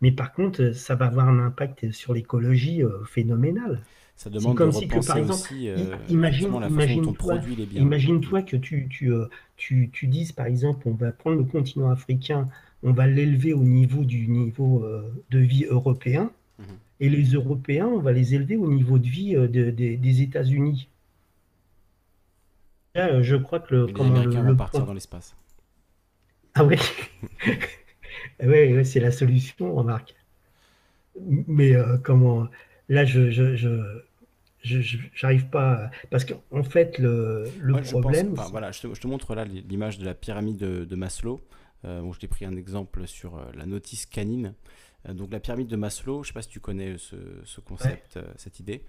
Mais 0.00 0.12
par 0.12 0.32
contre, 0.32 0.70
ça 0.70 0.94
va 0.94 1.06
avoir 1.06 1.28
un 1.28 1.40
impact 1.40 1.90
sur 1.90 2.14
l'écologie 2.14 2.84
euh, 2.84 3.02
phénoménal. 3.04 3.82
Ça 4.14 4.30
demande 4.30 4.56
comme 4.56 4.70
de 4.70 4.74
si 4.76 4.86
que, 4.86 5.04
par 5.04 5.16
exemple, 5.16 5.32
aussi, 5.32 5.68
euh, 5.68 5.96
imagine, 6.08 6.48
imagine-toi, 6.68 7.40
imagine-toi 7.72 8.42
que 8.42 8.56
tu, 8.56 8.86
tu, 8.88 9.12
euh, 9.12 9.26
tu, 9.56 9.90
tu, 9.92 10.06
dises, 10.06 10.30
par 10.30 10.46
exemple, 10.46 10.86
on 10.86 10.94
va 10.94 11.10
prendre 11.10 11.38
le 11.38 11.44
continent 11.44 11.90
africain, 11.90 12.48
on 12.84 12.92
va 12.92 13.08
l'élever 13.08 13.52
au 13.52 13.64
niveau 13.64 14.04
du 14.04 14.28
niveau 14.28 14.86
de 15.28 15.38
vie 15.40 15.64
européen, 15.68 16.30
mhm. 16.60 16.66
et 17.00 17.08
les 17.08 17.32
Européens, 17.32 17.88
on 17.88 17.98
va 17.98 18.12
les 18.12 18.36
élever 18.36 18.56
au 18.56 18.70
niveau 18.70 19.00
de 19.00 19.08
vie 19.08 19.34
des 19.48 20.22
États-Unis. 20.22 20.86
Euh, 22.96 23.22
je 23.22 23.36
crois 23.36 23.60
que 23.60 23.74
le. 23.74 23.86
Les 23.86 24.00
Américains 24.00 24.42
vont 24.42 24.56
partir 24.56 24.86
dans 24.86 24.92
l'espace. 24.92 25.34
Ah 26.54 26.64
oui 26.64 26.76
Oui, 28.42 28.84
c'est 28.84 29.00
la 29.00 29.10
solution, 29.10 29.74
remarque. 29.74 30.14
Mais 31.20 31.74
euh, 31.74 31.98
comment. 31.98 32.48
Là, 32.88 33.04
je. 33.04 33.30
je, 33.30 33.56
je... 33.56 34.98
j'arrive 35.14 35.48
pas 35.48 35.90
parce 36.10 36.24
qu'en 36.24 36.62
fait 36.62 36.98
le, 36.98 37.44
le 37.60 37.82
problème 37.82 38.34
voilà 38.50 38.72
je 38.72 38.80
te, 38.80 38.94
je 38.94 39.00
te, 39.00 39.06
montre 39.06 39.34
là 39.34 39.44
l'image 39.44 39.98
de 39.98 40.06
la 40.06 40.14
pyramide 40.14 40.56
de, 40.56 40.96
Maslow 40.96 41.42
euh, 41.84 42.10
je 42.14 42.18
t'ai 42.18 42.28
pris 42.28 42.46
un 42.46 42.56
exemple 42.56 43.06
sur 43.06 43.38
la 43.54 43.66
notice 43.66 44.06
canine 44.06 44.54
donc 45.06 45.30
la 45.32 45.40
pyramide 45.40 45.66
de 45.66 45.76
Maslow 45.76 46.22
je 46.22 46.28
sais 46.28 46.32
pas 46.32 46.40
si 46.40 46.48
tu 46.48 46.60
connais 46.60 46.96
ce, 46.96 47.16
ce 47.44 47.60
concept 47.60 48.18
cette 48.36 48.58
idée 48.58 48.82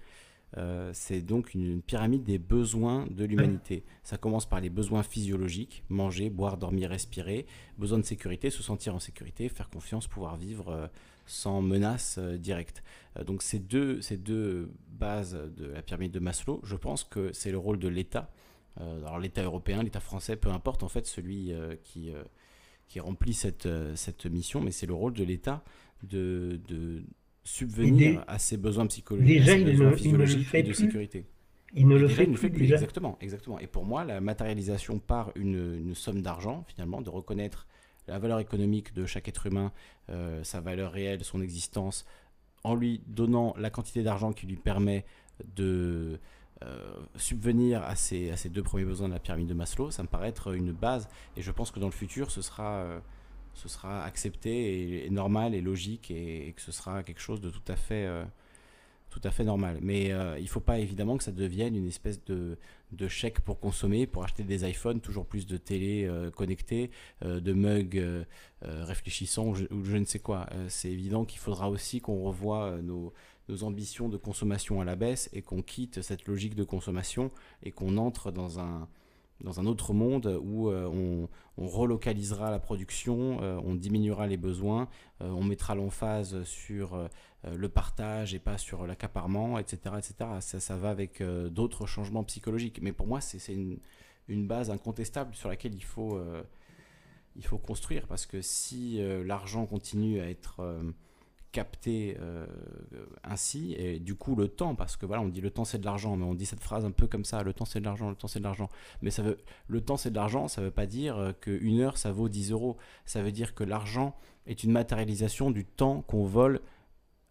euh, 0.58 0.90
c'est 0.94 1.20
donc 1.20 1.54
une, 1.54 1.82
pyramide 1.82 2.22
des 2.22 2.38
besoins 2.38 3.06
de 3.10 3.24
l'humanité. 3.24 3.84
Ça 4.02 4.16
commence 4.16 4.46
par 4.46 4.60
les 4.60 4.70
besoins 4.70 5.02
physiologiques, 5.02 5.84
manger, 5.88 6.30
boire, 6.30 6.56
dormir, 6.56 6.90
respirer, 6.90 7.46
besoin 7.78 7.98
de 7.98 8.04
sécurité, 8.04 8.50
se 8.50 8.62
sentir 8.62 8.94
en 8.94 8.98
sécurité, 8.98 9.48
faire 9.48 9.68
confiance, 9.68 10.06
pouvoir 10.06 10.36
vivre 10.36 10.68
euh, 10.70 10.86
sans 11.26 11.60
menace 11.60 12.16
euh, 12.18 12.38
directe. 12.38 12.82
donc 13.26 13.42
ces 13.42 13.58
deux, 13.58 14.00
ces 14.00 14.16
deux 14.16 14.70
bases 14.88 15.38
de 15.56 15.66
la 15.66 15.82
pyramide 15.82 16.12
de 16.12 16.20
Maslow, 16.20 16.60
je 16.64 16.76
pense 16.76 17.04
que 17.04 17.32
c'est 17.32 17.50
le 17.50 17.58
rôle 17.58 17.78
de 17.78 17.88
l'État. 17.88 18.30
alors 18.78 19.18
l'État 19.18 19.42
européen, 19.42 19.82
l'État 19.82 20.00
français, 20.00 20.36
peu 20.36 20.50
importe 20.50 20.82
en 20.82 20.88
fait 20.88 21.06
celui 21.06 21.52
qui, 21.82 22.12
qui 22.88 23.00
remplit 23.00 23.34
cette, 23.34 23.68
cette 23.94 24.26
mission, 24.26 24.60
mais 24.60 24.70
c'est 24.70 24.86
le 24.86 24.94
rôle 24.94 25.14
de 25.14 25.24
l'État 25.24 25.64
de, 26.02 26.60
de 26.68 27.02
subvenir 27.46 28.24
à 28.26 28.38
ses 28.38 28.56
besoins 28.56 28.86
psychologiques, 28.86 29.44
déjà, 29.44 29.92
physiologiques 29.92 30.54
et 30.54 30.62
de 30.64 30.72
sécurité. 30.72 31.24
Il 31.74 31.86
ne 31.86 31.96
le 31.96 32.08
fait, 32.08 32.26
plus, 32.26 32.72
Exactement, 32.72 33.16
exactement. 33.20 33.58
Et 33.58 33.66
pour 33.66 33.84
moi, 33.84 34.04
la 34.04 34.20
matérialisation 34.20 34.98
par 34.98 35.30
une, 35.36 35.94
somme 35.94 36.22
d'argent, 36.22 36.64
finalement, 36.66 37.00
de 37.02 37.10
reconnaître 37.10 37.66
la 38.08 38.18
valeur 38.18 38.40
économique 38.40 38.94
de 38.94 39.06
chaque 39.06 39.28
être 39.28 39.46
humain, 39.46 39.72
euh, 40.10 40.42
sa 40.42 40.60
valeur 40.60 40.92
réelle, 40.92 41.24
son 41.24 41.40
existence, 41.40 42.04
en 42.64 42.74
lui 42.74 43.00
donnant 43.06 43.54
la 43.58 43.70
quantité 43.70 44.02
d'argent 44.02 44.32
qui 44.32 44.46
lui 44.46 44.56
permet 44.56 45.04
de 45.54 46.18
euh, 46.64 46.96
subvenir 47.16 47.82
à 47.82 47.94
ces, 47.94 48.30
à 48.30 48.36
ces 48.36 48.48
deux 48.48 48.62
premiers 48.62 48.84
besoins 48.84 49.08
de 49.08 49.12
la 49.12 49.20
pyramide 49.20 49.48
de 49.48 49.54
Maslow, 49.54 49.90
ça 49.90 50.02
me 50.02 50.08
paraît 50.08 50.28
être 50.28 50.54
une 50.54 50.72
base. 50.72 51.08
Et 51.36 51.42
je 51.42 51.50
pense 51.52 51.70
que 51.70 51.78
dans 51.78 51.86
le 51.86 51.92
futur, 51.92 52.30
ce 52.32 52.42
sera... 52.42 52.76
Euh, 52.78 52.98
ce 53.56 53.68
sera 53.68 54.04
accepté 54.04 55.06
et, 55.06 55.10
normal 55.10 55.54
et 55.54 55.60
logique 55.60 56.10
et, 56.10 56.52
que 56.54 56.62
ce 56.62 56.72
sera 56.72 57.02
quelque 57.02 57.20
chose 57.20 57.40
de 57.40 57.50
tout 57.50 57.62
à 57.68 57.74
fait, 57.74 58.04
euh, 58.04 58.24
tout 59.10 59.20
à 59.24 59.30
fait 59.30 59.44
normal. 59.44 59.78
Mais 59.80 60.12
euh, 60.12 60.38
il 60.38 60.44
ne 60.44 60.48
faut 60.48 60.60
pas 60.60 60.78
évidemment 60.78 61.16
que 61.16 61.24
ça 61.24 61.32
devienne 61.32 61.74
une 61.74 61.88
espèce 61.88 62.22
de, 62.26 62.58
de, 62.92 63.08
chèque 63.08 63.40
pour 63.40 63.58
consommer, 63.58 64.06
pour 64.06 64.24
acheter 64.24 64.42
des 64.42 64.68
iPhones, 64.68 65.00
toujours 65.00 65.24
plus 65.24 65.46
de 65.46 65.56
télé 65.56 66.04
euh, 66.04 66.30
connectées, 66.30 66.90
de 67.22 67.52
mugs 67.52 68.26
réfléchissants 68.62 69.48
ou 69.48 69.54
je, 69.54 69.96
ne 69.96 70.04
sais 70.04 70.18
quoi. 70.18 70.46
C'est 70.68 70.90
évident 70.90 71.24
qu'il 71.24 71.38
faudra 71.38 71.70
aussi 71.70 72.00
qu'on 72.00 72.22
revoie 72.22 72.78
nos, 72.82 73.12
nos 73.48 73.62
ambitions 73.64 74.08
de 74.08 74.16
consommation 74.16 74.80
à 74.80 74.84
la 74.84 74.96
baisse 74.96 75.30
et 75.32 75.40
qu'on 75.40 75.62
quitte 75.62 76.02
cette 76.02 76.26
logique 76.26 76.54
de 76.54 76.64
consommation 76.64 77.30
et 77.62 77.70
qu'on 77.70 77.96
entre 77.96 78.30
dans 78.30 78.58
un 78.58 78.88
dans 79.40 79.60
un 79.60 79.66
autre 79.66 79.92
monde 79.92 80.40
où 80.42 80.70
euh, 80.70 80.86
on, 80.86 81.28
relocalisera 81.58 82.50
la 82.50 82.58
production, 82.58 83.38
euh, 83.42 83.58
on 83.64 83.74
diminuera 83.74 84.26
les 84.26 84.36
besoins, 84.36 84.88
euh, 85.22 85.30
on 85.30 85.42
mettra 85.42 85.74
l'emphase 85.74 86.44
sur 86.44 87.08
le 87.44 87.68
partage 87.68 88.34
et 88.34 88.38
pas 88.38 88.58
sur 88.58 88.86
l'accaparement, 88.86 89.58
etc. 89.58 89.78
etc. 89.98 90.14
Ça, 90.40 90.58
ça 90.58 90.76
va 90.76 90.90
avec 90.90 91.22
d'autres 91.22 91.86
changements 91.86 92.24
psychologiques. 92.24 92.80
Mais 92.82 92.92
pour 92.92 93.06
moi, 93.06 93.20
c'est 93.20 93.52
une, 93.52 93.78
une, 94.26 94.48
base 94.48 94.68
incontestable 94.68 95.34
sur 95.36 95.48
laquelle 95.48 95.74
il 95.74 95.84
faut, 95.84 96.20
il 97.36 97.46
faut 97.46 97.58
construire 97.58 98.08
parce 98.08 98.26
que 98.26 98.42
si 98.42 99.00
l'argent 99.24 99.64
continue 99.64 100.20
à 100.20 100.28
être 100.28 100.60
capté 101.52 102.16
euh, 102.20 102.46
ainsi. 103.24 103.74
Et 103.78 103.98
du 103.98 104.14
coup 104.14 104.36
le 104.36 104.48
temps 104.48 104.74
parce 104.74 104.96
que 104.96 105.06
voilà 105.06 105.22
on 105.22 105.28
dit 105.28 105.40
le 105.40 105.50
temps 105.50 105.64
c'est 105.64 105.78
de 105.78 105.84
l'argent 105.84 106.16
mais 106.16 106.24
on 106.24 106.34
dit 106.34 106.46
cette 106.46 106.62
phrase 106.62 106.84
un 106.84 106.90
peu 106.90 107.06
comme 107.06 107.24
ça 107.24 107.42
le 107.42 107.52
temps 107.52 107.64
c'est 107.64 107.80
de 107.80 107.84
l'argent 107.84 108.10
le 108.10 108.16
temps 108.16 108.28
c'est 108.28 108.38
de 108.38 108.44
l'argent. 108.44 108.68
Mais 109.02 109.10
ça 109.10 109.22
veut 109.22 109.38
le 109.68 109.80
temps 109.80 109.96
c'est 109.96 110.10
de 110.10 110.16
l'argent 110.16 110.48
ça 110.48 110.60
veut 110.60 110.70
pas 110.70 110.86
dire 110.86 111.16
euh, 111.16 111.32
qu'une 111.32 111.80
heure 111.80 111.98
ça 111.98 112.12
vaut 112.12 112.28
10 112.28 112.52
euros. 112.52 112.76
Ça 113.04 113.22
veut 113.22 113.32
dire 113.32 113.54
que 113.54 113.64
l'argent 113.64 114.16
est 114.46 114.64
une 114.64 114.72
matérialisation 114.72 115.50
du 115.50 115.64
temps 115.64 116.02
qu'on 116.02 116.24
vole 116.24 116.60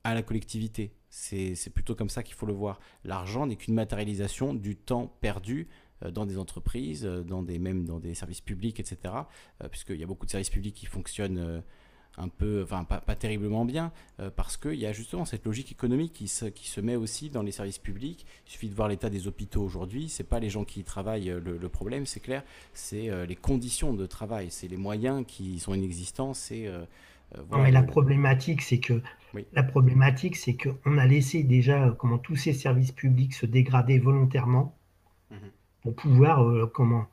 à 0.03 0.13
la 0.13 0.21
collectivité. 0.21 0.93
C'est 1.09 1.73
plutôt 1.73 1.95
comme 1.95 2.09
ça 2.09 2.23
qu'il 2.23 2.35
faut 2.35 2.45
le 2.45 2.53
voir. 2.53 2.79
L'argent 3.05 3.47
n'est 3.47 3.55
qu'une 3.55 3.73
matérialisation 3.73 4.53
du 4.53 4.75
temps 4.75 5.07
perdu 5.21 5.69
euh, 6.03 6.11
dans 6.11 6.25
des 6.25 6.37
entreprises, 6.37 7.05
dans 7.05 7.41
des, 7.41 7.57
même 7.57 7.85
dans 7.85 7.99
des 7.99 8.13
services 8.13 8.41
publics, 8.41 8.79
etc. 8.79 9.13
Puisqu'il 9.71 9.95
y 9.95 10.03
a 10.03 10.07
beaucoup 10.07 10.25
de 10.25 10.31
services 10.31 10.49
publics 10.49 10.75
qui 10.75 10.87
fonctionnent 10.87 11.63
un 12.17 12.27
peu, 12.27 12.63
enfin 12.63 12.83
pas, 12.83 13.15
terriblement 13.15 13.65
bien, 13.65 13.91
euh, 14.19 14.29
parce 14.33 14.57
qu'il 14.57 14.75
y 14.75 14.85
a 14.85 14.93
justement 14.93 15.25
cette 15.25 15.45
logique 15.45 15.71
économique 15.71 16.13
qui 16.13 16.27
se, 16.27 16.45
qui 16.45 16.67
se 16.67 16.81
met 16.81 16.95
aussi 16.95 17.29
dans 17.29 17.41
les 17.41 17.51
services 17.51 17.79
publics. 17.79 18.25
Il 18.47 18.51
suffit 18.51 18.69
de 18.69 18.75
voir 18.75 18.87
l'état 18.87 19.09
des 19.09 19.27
hôpitaux 19.27 19.63
aujourd'hui. 19.63 20.09
C'est 20.09 20.23
pas 20.23 20.39
les 20.39 20.49
gens 20.49 20.63
qui 20.63 20.81
y 20.81 20.83
travaillent 20.83 21.29
euh, 21.29 21.39
le, 21.39 21.69
problème, 21.69 22.05
c'est 22.05 22.19
clair. 22.19 22.43
C'est 22.73 23.09
euh, 23.09 23.25
les 23.25 23.35
conditions 23.35 23.93
de 23.93 24.05
travail, 24.05 24.47
c'est 24.49 24.67
les 24.67 24.77
moyens 24.77 25.25
qui 25.27 25.59
sont 25.59 25.73
inexistants. 25.73 26.33
C'est 26.33 26.69
non, 27.51 27.57
mais 27.63 27.71
la 27.71 27.83
problématique, 27.83 28.61
c'est 28.61 28.77
que 28.77 29.01
la 29.51 29.63
problématique, 29.63 30.37
c'est 30.37 30.55
qu'on 30.55 30.97
a 30.97 31.05
laissé 31.05 31.43
déjà 31.43 31.93
comment 31.99 32.17
tous 32.17 32.37
ces 32.37 32.53
services 32.53 32.93
publics 32.93 33.33
se 33.33 33.45
dégrader 33.45 33.99
volontairement 33.99 34.77
mhm. 35.31 35.37
pour 35.81 35.95
pouvoir 35.95 36.69
comment 36.71 37.07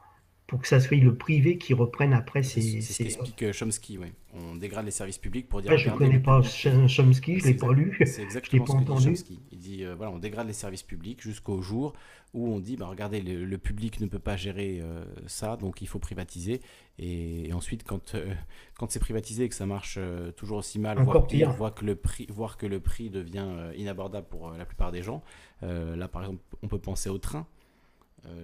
pour 0.52 0.60
que 0.60 0.68
ça 0.68 0.80
soit 0.80 0.98
le 0.98 1.14
privé 1.14 1.56
qui 1.56 1.72
reprenne 1.72 2.12
après 2.12 2.42
ces. 2.42 2.82
C'est 2.82 2.92
ce 2.92 3.02
qu'explique 3.02 3.52
Chomsky, 3.52 3.96
oui. 3.96 4.08
On 4.34 4.54
dégrade 4.54 4.84
les 4.84 4.90
services 4.90 5.16
publics 5.16 5.48
pour 5.48 5.62
dire. 5.62 5.70
Ouais, 5.70 5.78
je 5.78 5.88
ne 5.88 5.96
connais 5.96 6.18
pas 6.18 6.42
Chomsky, 6.42 7.38
je 7.38 7.46
ne 7.46 7.52
l'ai 7.52 7.54
pas 7.54 7.72
lu. 7.72 7.96
C'est 8.04 8.20
exactement 8.20 8.66
ce 8.66 8.72
que 8.72 8.92
dit 8.98 9.02
Chomsky. 9.02 9.40
Il 9.50 9.58
dit 9.58 9.82
euh, 9.82 9.94
voilà, 9.94 10.12
on 10.12 10.18
dégrade 10.18 10.46
les 10.46 10.52
services 10.52 10.82
publics 10.82 11.22
jusqu'au 11.22 11.62
jour 11.62 11.94
où 12.34 12.52
on 12.52 12.60
dit 12.60 12.76
bah, 12.76 12.84
regardez, 12.84 13.22
le, 13.22 13.56
public 13.56 13.98
ne 14.00 14.06
peut 14.06 14.18
pas 14.18 14.36
gérer 14.36 14.80
euh, 14.82 15.06
ça, 15.26 15.56
donc 15.56 15.80
il 15.80 15.88
faut 15.88 15.98
privatiser. 15.98 16.60
Et, 16.98 17.50
ensuite, 17.54 17.82
quand, 17.82 18.14
euh, 18.14 18.34
quand 18.78 18.90
c'est 18.90 19.00
privatisé 19.00 19.44
et 19.44 19.48
que 19.48 19.54
ça 19.54 19.64
marche 19.64 19.98
toujours 20.36 20.58
aussi 20.58 20.78
mal, 20.78 21.02
voire 21.02 21.26
pire, 21.26 21.50
voire 21.52 21.74
que, 21.74 21.86
le 21.86 21.96
prix, 21.96 22.26
voir 22.28 22.58
que 22.58 22.66
le 22.66 22.78
prix 22.78 23.08
devient 23.08 23.48
inabordable 23.74 24.26
pour 24.28 24.50
la 24.50 24.66
plupart 24.66 24.92
des 24.92 25.02
gens, 25.02 25.22
là 25.62 26.08
par 26.08 26.24
exemple, 26.24 26.42
on 26.62 26.68
peut 26.68 26.78
penser 26.78 27.08
au 27.08 27.16
train. 27.16 27.46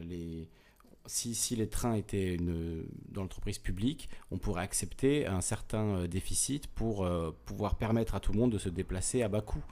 les 0.08 0.48
si, 1.08 1.56
les 1.56 1.68
trains 1.68 1.94
étaient 1.94 2.34
une, 2.34 2.84
dans 3.10 3.22
l'entreprise 3.22 3.58
publique, 3.58 4.08
on 4.30 4.38
pourrait 4.38 4.62
accepter 4.62 5.26
un 5.26 5.40
certain 5.40 5.96
euh, 5.96 6.06
déficit 6.06 6.66
pour 6.68 7.04
euh, 7.04 7.34
pouvoir 7.46 7.76
permettre 7.76 8.14
à 8.14 8.20
tout 8.20 8.32
le 8.32 8.38
monde 8.38 8.52
de 8.52 8.58
se 8.58 8.68
déplacer 8.68 9.22
à 9.22 9.28
bas 9.28 9.40
coût. 9.40 9.62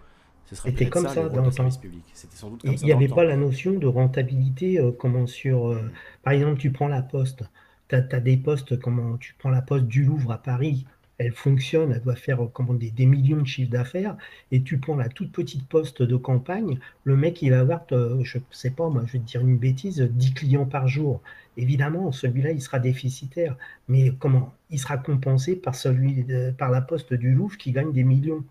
C'était 0.50 0.88
comme 0.88 1.08
ça, 1.08 1.28
dans 1.28 1.44
le 1.44 1.50
service 1.50 1.76
public. 1.76 2.04
C'était 2.14 2.36
sans 2.36 2.50
doute 2.50 2.62
comme 2.62 2.72
Il 2.72 2.84
n'y 2.84 2.92
avait 2.92 3.08
pas 3.08 3.24
la 3.24 3.36
notion 3.36 3.72
de 3.72 3.86
rentabilité, 3.86 4.78
euh, 4.78 4.92
comment 4.92 5.26
sur. 5.26 5.78
par 6.22 6.32
exemple, 6.32 6.58
tu 6.58 6.70
prends 6.70 6.88
la 6.88 7.02
poste. 7.02 7.42
Tu 7.88 7.96
as, 7.96 8.00
des 8.00 8.36
postes, 8.36 8.78
comment 8.80 9.16
tu 9.16 9.34
prends 9.38 9.50
la 9.50 9.62
poste 9.62 9.86
du 9.86 10.04
Louvre 10.04 10.32
à 10.32 10.38
Paris 10.38 10.86
elle 11.18 11.32
fonctionne, 11.32 11.92
elle 11.92 12.02
doit 12.02 12.16
faire 12.16 12.40
comment, 12.52 12.74
des, 12.74 12.90
des 12.90 13.06
millions 13.06 13.40
de 13.40 13.46
chiffres 13.46 13.70
d'affaires, 13.70 14.16
et 14.50 14.62
tu 14.62 14.78
prends 14.78 14.96
la 14.96 15.08
toute 15.08 15.32
petite 15.32 15.66
poste 15.66 16.02
de 16.02 16.16
campagne, 16.16 16.78
le 17.04 17.16
mec 17.16 17.42
il 17.42 17.50
va 17.50 17.60
avoir, 17.60 17.86
euh, 17.92 18.22
je 18.22 18.38
sais 18.50 18.70
pas, 18.70 18.88
moi 18.88 19.02
je 19.06 19.14
vais 19.14 19.18
te 19.20 19.24
dire 19.24 19.40
une 19.40 19.56
bêtise, 19.56 20.00
10 20.00 20.34
clients 20.34 20.66
par 20.66 20.88
jour. 20.88 21.22
Évidemment, 21.56 22.12
celui-là 22.12 22.50
il 22.50 22.60
sera 22.60 22.78
déficitaire, 22.78 23.56
mais 23.88 24.12
comment 24.18 24.54
Il 24.70 24.78
sera 24.78 24.98
compensé 24.98 25.56
par 25.56 25.74
celui 25.74 26.24
de, 26.24 26.50
par 26.50 26.70
la 26.70 26.82
poste 26.82 27.14
du 27.14 27.32
Louvre 27.32 27.56
qui 27.56 27.72
gagne 27.72 27.92
des 27.92 28.04
millions. 28.04 28.44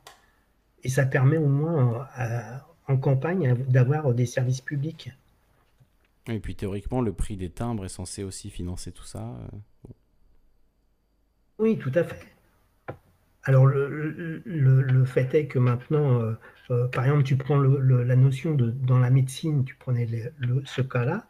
Et 0.83 0.89
ça 0.89 1.05
permet 1.05 1.37
au 1.37 1.47
moins 1.47 2.07
euh, 2.19 2.57
en 2.87 2.97
campagne 2.97 3.55
d'avoir 3.69 4.13
des 4.13 4.25
services 4.25 4.61
publics. 4.61 5.11
Et 6.27 6.39
puis 6.39 6.55
théoriquement, 6.55 7.01
le 7.01 7.13
prix 7.13 7.37
des 7.37 7.49
timbres 7.49 7.85
est 7.85 7.89
censé 7.89 8.23
aussi 8.23 8.49
financer 8.49 8.91
tout 8.91 9.03
ça. 9.03 9.19
Euh, 9.19 9.91
oui, 11.59 11.77
tout 11.77 11.91
à 11.93 12.03
fait. 12.03 12.34
Alors 13.45 13.65
le, 13.65 15.05
fait 15.05 15.33
est 15.35 15.47
que 15.47 15.59
maintenant, 15.59 16.21
euh, 16.21 16.33
euh, 16.71 16.87
par 16.87 17.05
exemple, 17.05 17.23
tu 17.23 17.37
prends 17.37 17.57
la 17.57 18.15
notion 18.15 18.55
de 18.55 18.71
dans 18.71 18.99
la 18.99 19.09
médecine, 19.09 19.65
tu 19.65 19.75
prenais 19.75 20.07
ce 20.65 20.81
cas-là, 20.81 21.27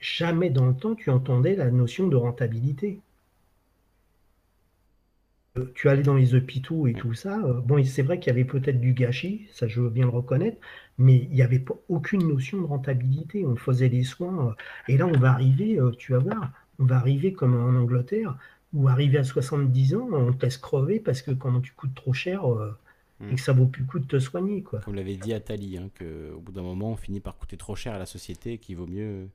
jamais 0.00 0.50
dans 0.50 0.66
le 0.68 0.76
temps 0.76 0.94
tu 0.94 1.10
entendais 1.10 1.56
la 1.56 1.70
notion 1.70 2.08
de 2.08 2.16
rentabilité 2.16 3.00
tu 5.74 5.88
allais 5.88 6.02
dans 6.02 6.14
les 6.14 6.34
hôpitaux 6.34 6.86
et 6.86 6.94
tout 6.94 7.14
ça. 7.14 7.38
bon, 7.38 7.82
c'est 7.84 8.02
vrai 8.02 8.18
qu'il 8.18 8.28
y 8.32 8.36
avait 8.36 8.44
peut-être 8.44 8.80
du 8.80 8.92
gâchis, 8.92 9.48
ça 9.52 9.66
je 9.66 9.80
veux 9.80 9.90
bien 9.90 10.04
le 10.04 10.10
reconnaître, 10.10 10.58
mais 10.98 11.16
il 11.16 11.30
n'y 11.30 11.42
avait 11.42 11.58
pas, 11.58 11.74
aucune 11.88 12.26
notion 12.28 12.60
de 12.60 12.66
rentabilité. 12.66 13.44
On 13.46 13.56
faisait 13.56 13.88
des 13.88 14.04
soins. 14.04 14.48
Euh, 14.48 14.52
et 14.88 14.96
là, 14.98 15.06
on 15.06 15.18
va 15.18 15.30
arriver, 15.32 15.78
euh, 15.80 15.92
tu 15.92 16.12
vas 16.12 16.18
voir, 16.18 16.52
on 16.78 16.84
va 16.84 16.96
arriver 16.96 17.32
comme 17.32 17.54
en 17.54 17.78
Angleterre, 17.78 18.36
où 18.72 18.88
arriver 18.88 19.18
à 19.18 19.24
70 19.24 19.94
ans, 19.94 20.08
on 20.12 20.32
te 20.32 20.44
laisse 20.44 20.58
crever 20.58 21.00
parce 21.00 21.22
que 21.22 21.30
quand 21.30 21.60
tu 21.60 21.72
coûtes 21.72 21.94
trop 21.94 22.12
cher 22.12 22.50
euh, 22.50 22.76
et 23.30 23.34
que 23.34 23.40
ça 23.40 23.52
vaut 23.52 23.66
plus 23.66 23.82
le 23.82 23.88
coup 23.88 23.98
de 23.98 24.06
te 24.06 24.18
soigner. 24.18 24.62
Quoi. 24.62 24.80
Comme 24.80 24.94
l'avait 24.94 25.16
dit 25.16 25.32
Atali, 25.32 25.78
hein, 25.78 25.90
qu'au 25.98 26.40
bout 26.40 26.52
d'un 26.52 26.62
moment, 26.62 26.92
on 26.92 26.96
finit 26.96 27.20
par 27.20 27.36
coûter 27.36 27.56
trop 27.56 27.74
cher 27.74 27.94
à 27.94 27.98
la 27.98 28.06
société 28.06 28.52
et 28.52 28.58
qu'il 28.58 28.76
vaut 28.76 28.86
mieux, 28.86 29.28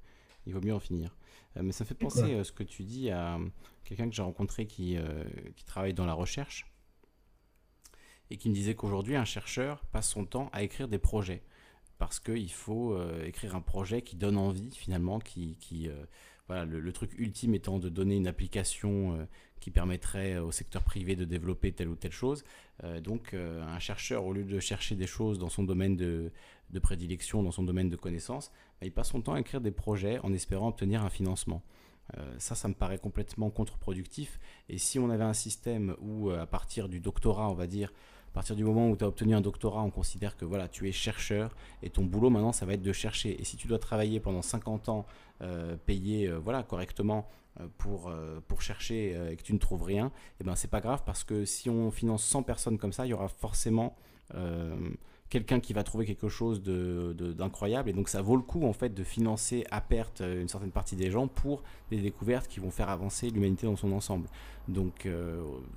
il 0.45 0.53
vaut 0.53 0.61
mieux 0.61 0.73
en 0.73 0.79
finir. 0.79 1.15
mais 1.61 1.71
ça 1.71 1.83
fait 1.83 1.95
penser 1.95 2.43
ce 2.43 2.51
que 2.51 2.63
tu 2.63 2.83
dis 2.83 3.09
à 3.09 3.37
quelqu'un 3.83 4.07
que 4.07 4.15
j'ai 4.15 4.21
rencontré 4.21 4.67
qui, 4.67 4.97
qui 5.55 5.65
travaille 5.65 5.93
dans 5.93 6.05
la 6.05 6.13
recherche 6.13 6.65
et 8.29 8.37
qui 8.37 8.49
me 8.49 8.53
disait 8.55 8.75
qu'aujourd'hui, 8.75 9.15
un 9.15 9.25
chercheur 9.25 9.83
passe 9.91 10.09
son 10.09 10.25
temps 10.25 10.49
à 10.53 10.63
écrire 10.63 10.87
des 10.87 10.97
projets 10.97 11.43
parce 11.99 12.19
qu'il 12.19 12.51
faut 12.51 12.93
euh, 12.93 13.23
écrire 13.25 13.55
un 13.55 13.61
projet 13.61 14.01
qui 14.01 14.15
donne 14.15 14.37
envie 14.37 14.71
finalement, 14.75 15.19
qui, 15.19 15.55
qui 15.59 15.87
euh, 15.87 16.03
voilà, 16.47 16.65
le, 16.65 16.91
truc 16.91 17.17
ultime 17.17 17.55
étant 17.55 17.79
de 17.79 17.89
donner 17.89 18.15
une 18.15 18.27
application 18.27 19.15
euh, 19.15 19.25
qui 19.59 19.71
permettrait 19.71 20.37
au 20.37 20.51
secteur 20.51 20.83
privé 20.83 21.15
de 21.15 21.23
développer 21.25 21.71
telle 21.71 21.87
ou 21.87 21.95
telle 21.95 22.11
chose. 22.11 22.43
donc 23.01 23.33
un 23.33 23.79
chercheur, 23.79 24.25
au 24.25 24.33
lieu 24.33 24.43
de 24.43 24.59
chercher 24.59 24.95
des 24.95 25.07
choses 25.07 25.39
dans 25.39 25.47
son 25.47 25.63
domaine 25.63 25.95
de, 25.95 26.33
de 26.69 26.79
prédilection, 26.79 27.43
dans 27.43 27.51
son 27.51 27.63
domaine 27.63 27.89
de 27.89 27.95
connaissance, 27.95 28.51
bah, 28.81 28.87
il 28.87 28.91
passe 28.91 29.11
son 29.11 29.21
temps 29.21 29.35
à 29.35 29.39
écrire 29.39 29.61
des 29.61 29.71
projets 29.71 30.19
en 30.19 30.33
espérant 30.33 30.67
obtenir 30.67 31.05
un 31.05 31.09
financement. 31.09 31.63
ça, 32.39 32.55
ça 32.55 32.67
me 32.67 32.73
paraît 32.73 32.97
complètement 32.97 33.49
contre-productif. 33.49 34.37
Et 34.67 34.77
si 34.77 34.99
on 34.99 35.09
avait 35.09 35.23
un 35.23 35.33
système 35.33 35.95
où, 36.01 36.29
à 36.31 36.45
partir 36.45 36.89
du 36.89 36.99
doctorat, 36.99 37.49
on 37.49 37.53
va 37.53 37.67
dire, 37.67 37.93
à 38.33 38.41
partir 38.41 38.55
du 38.55 38.63
moment 38.63 38.89
où 38.89 38.97
tu 38.97 39.03
as 39.03 39.07
obtenu 39.07 39.35
un 39.35 39.41
doctorat, 39.41 39.83
on 39.83 39.91
considère 39.91 40.35
que 40.35 40.43
voilà, 40.43 40.67
tu 40.67 40.89
es 40.89 40.91
chercheur 40.91 41.55
et 41.83 41.91
ton 41.91 42.03
boulot 42.03 42.31
maintenant, 42.31 42.51
ça 42.51 42.65
va 42.65 42.73
être 42.73 42.81
de 42.81 42.91
chercher. 42.91 43.39
Et 43.39 43.43
si 43.43 43.57
tu 43.57 43.67
dois 43.67 43.77
travailler 43.77 44.19
pendant 44.19 44.41
50 44.41 44.89
ans, 44.89 45.05
euh, 45.43 45.75
payer 45.85 46.27
euh, 46.27 46.39
voilà, 46.39 46.63
correctement 46.63 47.27
euh, 47.59 47.67
pour, 47.77 48.11
pour 48.47 48.63
chercher 48.63 49.15
et 49.31 49.35
que 49.35 49.43
tu 49.43 49.53
ne 49.53 49.59
trouves 49.59 49.83
rien, 49.83 50.11
eh 50.41 50.43
ben 50.43 50.55
c'est 50.55 50.69
pas 50.69 50.81
grave 50.81 51.03
parce 51.05 51.23
que 51.23 51.45
si 51.45 51.69
on 51.69 51.91
finance 51.91 52.23
100 52.23 52.41
personnes 52.41 52.79
comme 52.79 52.91
ça, 52.91 53.05
il 53.05 53.09
y 53.09 53.13
aura 53.13 53.27
forcément 53.27 53.95
quelqu'un 55.29 55.59
qui 55.59 55.73
va 55.73 55.83
trouver 55.83 56.05
quelque 56.07 56.27
chose 56.27 56.63
d'incroyable. 56.63 57.89
Et 57.89 57.93
donc 57.93 58.09
ça 58.09 58.23
vaut 58.23 58.35
le 58.35 58.41
coup 58.41 58.65
en 58.65 58.73
fait 58.73 58.95
de 58.95 59.03
financer 59.03 59.63
à 59.69 59.79
perte 59.79 60.21
une 60.21 60.47
certaine 60.47 60.71
partie 60.71 60.95
des 60.95 61.11
gens 61.11 61.27
pour 61.27 61.61
des 61.91 61.97
découvertes 61.97 62.47
qui 62.47 62.59
vont 62.59 62.71
faire 62.71 62.89
avancer 62.89 63.29
l'humanité 63.29 63.67
dans 63.67 63.75
son 63.75 63.91
ensemble. 63.91 64.27
Donc 64.67 65.07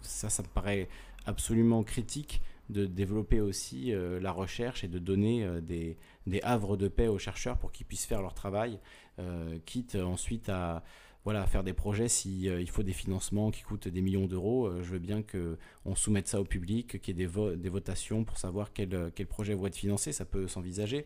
ça, 0.01 0.31
ça 0.31 0.43
me 0.43 0.49
paraît 0.49 0.89
absolument 1.27 1.83
critique 1.83 2.41
de 2.71 2.87
développer 2.87 3.41
aussi 3.41 3.93
euh, 3.93 4.21
la 4.21 4.33
recherche 4.33 4.83
et 4.85 4.89
de 4.89 4.99
donner 4.99 5.45
euh, 5.45 5.61
des, 5.61 5.97
havres 6.43 6.77
de 6.77 6.89
paix 6.89 7.09
aux 7.09 7.19
chercheurs 7.19 7.59
pour 7.59 7.73
qu'ils 7.73 7.87
puissent 7.87 8.07
faire 8.07 8.23
leur 8.23 8.35
travail, 8.35 8.79
euh, 9.19 9.59
quitte 9.65 9.95
ensuite 9.95 10.49
à, 10.49 10.83
voilà, 11.25 11.47
faire 11.47 11.65
des 11.65 11.73
projets 11.73 12.09
s'il 12.09 12.45
il 12.45 12.71
faut 12.71 12.83
des 12.83 12.93
financements 12.93 13.51
qui 13.51 13.63
coûtent 13.63 13.89
des 13.89 14.03
millions 14.03 14.27
d'euros. 14.27 14.71
je 14.83 14.91
veux 14.91 14.99
bien 15.01 15.23
qu'on 15.23 15.95
soumette 15.95 16.29
ça 16.29 16.41
au 16.41 16.45
public, 16.45 17.01
qu'il 17.01 17.19
y 17.19 17.23
ait 17.23 17.27
des, 17.27 17.57
des, 17.57 17.69
votations 17.69 18.25
pour 18.25 18.39
savoir 18.39 18.73
quels 18.73 19.11
quel 19.13 19.27
projets 19.27 19.55
vont 19.55 19.67
être 19.67 19.77
financés, 19.77 20.13
ça 20.13 20.25
peut 20.25 20.47
s'envisager. 20.47 21.05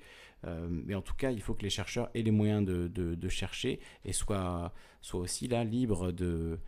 mais 0.69 0.95
en 0.95 1.01
tout 1.01 1.15
cas, 1.15 1.31
il 1.31 1.41
faut 1.41 1.55
que 1.55 1.63
les 1.63 1.71
chercheurs 1.71 2.11
aient 2.13 2.21
les 2.21 2.31
moyens 2.33 2.67
de 2.67 3.29
chercher 3.31 3.81
et 4.05 4.13
soient, 4.13 4.75
soient 5.01 5.21
aussi 5.21 5.49
là 5.49 5.65
libres 5.65 6.13
de 6.13 6.59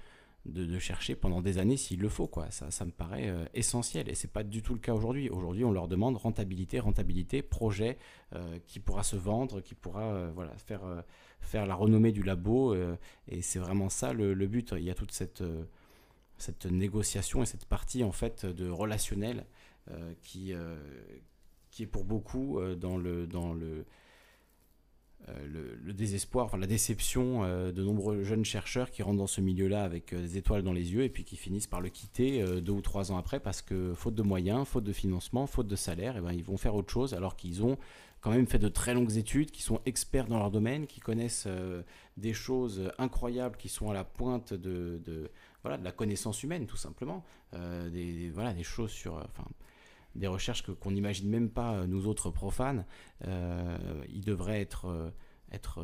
de, 0.45 0.79
chercher 0.79 1.15
pendant 1.15 1.41
des 1.41 1.59
années 1.59 1.77
s'il 1.77 2.01
le 2.01 2.09
faut. 2.09 2.27
Quoi. 2.27 2.51
Ça, 2.51 2.71
ça 2.71 2.85
me 2.85 2.91
paraît 2.91 3.29
euh, 3.29 3.45
essentiel 3.55 4.09
et 4.09 4.15
c'est 4.15 4.33
pas 4.33 4.43
du 4.43 4.63
tout 4.63 4.75
le 4.75 4.81
cas 4.81 4.93
aujourd'hui. 4.93 5.29
Aujourd'hui, 5.31 5.65
on 5.65 5.73
leur 5.73 5.89
demande 5.89 6.17
rentabilité, 6.17 6.81
rentabilité, 6.81 7.43
projet 7.43 7.99
euh, 8.35 8.59
qui 8.67 8.81
pourra 8.81 9.03
se 9.03 9.17
vendre, 9.17 9.61
qui 9.61 9.75
pourra 9.75 10.13
euh, 10.13 10.31
voilà, 10.35 10.57
faire, 10.57 10.83
faire 11.41 11.67
la 11.67 11.75
renommée 11.75 12.13
du 12.13 12.23
labo. 12.23 12.75
et 13.29 13.43
c'est 13.43 13.59
vraiment 13.59 13.89
ça 13.89 14.13
le, 14.13 14.35
but. 14.47 14.75
Il 14.77 14.85
y 14.85 14.91
a 14.91 14.95
toute 14.95 15.13
cette, 15.13 15.45
cette 16.39 16.67
négociation 16.67 17.43
et 17.43 17.47
cette 17.47 17.67
partie 17.67 18.05
en 18.05 18.13
fait 18.13 18.47
de 18.47 18.69
relationnel 18.69 19.47
qui, 20.23 20.53
qui 21.71 21.83
est 21.83 21.87
pour 21.87 22.05
beaucoup 22.05 22.61
dans 22.77 22.97
le, 22.97 23.27
dans 23.27 23.53
le 23.53 23.85
euh, 25.29 25.77
le, 25.85 25.93
désespoir, 25.93 26.47
enfin 26.47 26.59
la 26.59 26.67
déception 26.67 27.45
euh, 27.45 27.71
de 27.71 27.85
nombreux 27.85 28.25
jeunes 28.25 28.45
chercheurs 28.45 28.91
qui 28.91 29.05
rentrent 29.05 29.19
dans 29.19 29.29
ce 29.29 29.41
milieu-là 29.41 29.85
avec 29.85 30.13
euh, 30.13 30.21
des 30.21 30.37
étoiles 30.37 30.63
dans 30.63 30.73
les 30.73 30.93
yeux 30.95 31.05
et 31.05 31.09
puis 31.09 31.23
qui 31.23 31.37
finissent 31.37 31.69
par 31.69 31.81
le 31.81 31.91
quitter 31.91 32.45
deux 32.61 32.73
ou 32.73 32.81
trois 32.81 33.13
ans 33.13 33.17
après 33.17 33.39
parce 33.39 33.63
que 33.63 33.95
faute 33.95 34.17
de 34.17 34.23
moyens, 34.23 34.67
faute 34.67 34.83
de 34.83 34.93
financement, 34.93 35.47
faute 35.47 35.69
de 35.69 35.77
salaire, 35.77 36.17
eh 36.19 36.21
ben, 36.21 36.33
ils 36.33 36.43
vont 36.43 36.57
faire 36.57 36.75
autre 36.75 36.93
chose 36.93 37.15
alors 37.15 37.37
qu'ils 37.37 37.63
ont 37.63 37.79
quand 38.21 38.33
même 38.33 38.49
fait 38.49 38.59
de 38.59 38.69
très 38.69 38.95
longues 38.95 39.17
études, 39.17 39.51
qui 39.51 39.63
sont 39.63 39.81
experts 39.85 40.27
dans 40.27 40.39
leur 40.39 40.51
domaine, 40.51 40.87
qui 40.87 41.01
connaissent 41.01 41.49
des 42.17 42.33
choses 42.33 42.93
incroyables, 42.99 43.57
qui 43.57 43.69
sont 43.69 43.91
à 43.91 43.95
la 43.95 44.05
pointe 44.05 44.55
de, 44.55 45.31
voilà, 45.63 45.77
de 45.77 45.85
la 45.85 45.91
connaissance 45.91 46.45
humaine 46.45 46.67
tout 46.67 46.77
simplement, 46.77 47.25
des, 47.53 48.31
voilà, 48.33 48.53
des 48.55 48.63
choses 48.63 48.93
sur... 48.93 49.21
des 50.15 50.27
recherches 50.27 50.63
qu'on 50.63 50.91
n'imagine 50.91 51.29
même 51.29 51.51
pas, 51.51 51.75
euh, 51.75 51.87
nous 51.87 52.07
autres 52.07 52.31
profanes, 52.31 52.85
euh, 53.27 53.77
ils 54.09 54.25
devraient 54.25 54.61
être, 54.61 54.87
euh, 54.87 55.11
être 55.51 55.81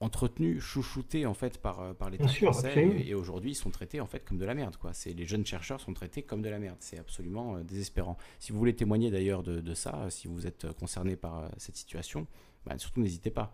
entretenus, 0.00 0.62
chouchoutés 0.62 1.26
en 1.26 1.34
fait 1.34 1.58
par, 1.58 1.94
par 1.96 2.08
l'État 2.10 2.28
français. 2.28 3.04
Et, 3.04 3.14
aujourd'hui, 3.14 3.52
ils 3.52 3.56
sont 3.56 3.70
traités 3.70 4.00
en 4.00 4.06
fait 4.06 4.24
comme 4.24 4.38
de 4.38 4.44
la 4.44 4.54
merde. 4.54 4.76
Quoi. 4.76 4.92
Les 5.06 5.26
jeunes 5.26 5.44
chercheurs 5.44 5.80
sont 5.80 5.92
traités 5.92 6.22
comme 6.22 6.40
de 6.40 6.48
la 6.48 6.60
merde. 6.60 6.76
C'est 6.78 6.98
absolument 6.98 7.58
désespérant. 7.60 8.16
Si 8.38 8.52
vous 8.52 8.58
voulez 8.58 8.76
témoigner 8.76 9.10
d'ailleurs 9.10 9.42
de, 9.42 9.74
ça, 9.74 10.06
si 10.10 10.28
vous 10.28 10.46
êtes 10.46 10.72
concerné 10.78 11.16
par 11.16 11.50
cette 11.56 11.76
situation, 11.76 12.28
bah, 12.64 12.78
surtout 12.78 13.00
n'hésitez 13.00 13.30
pas. 13.30 13.52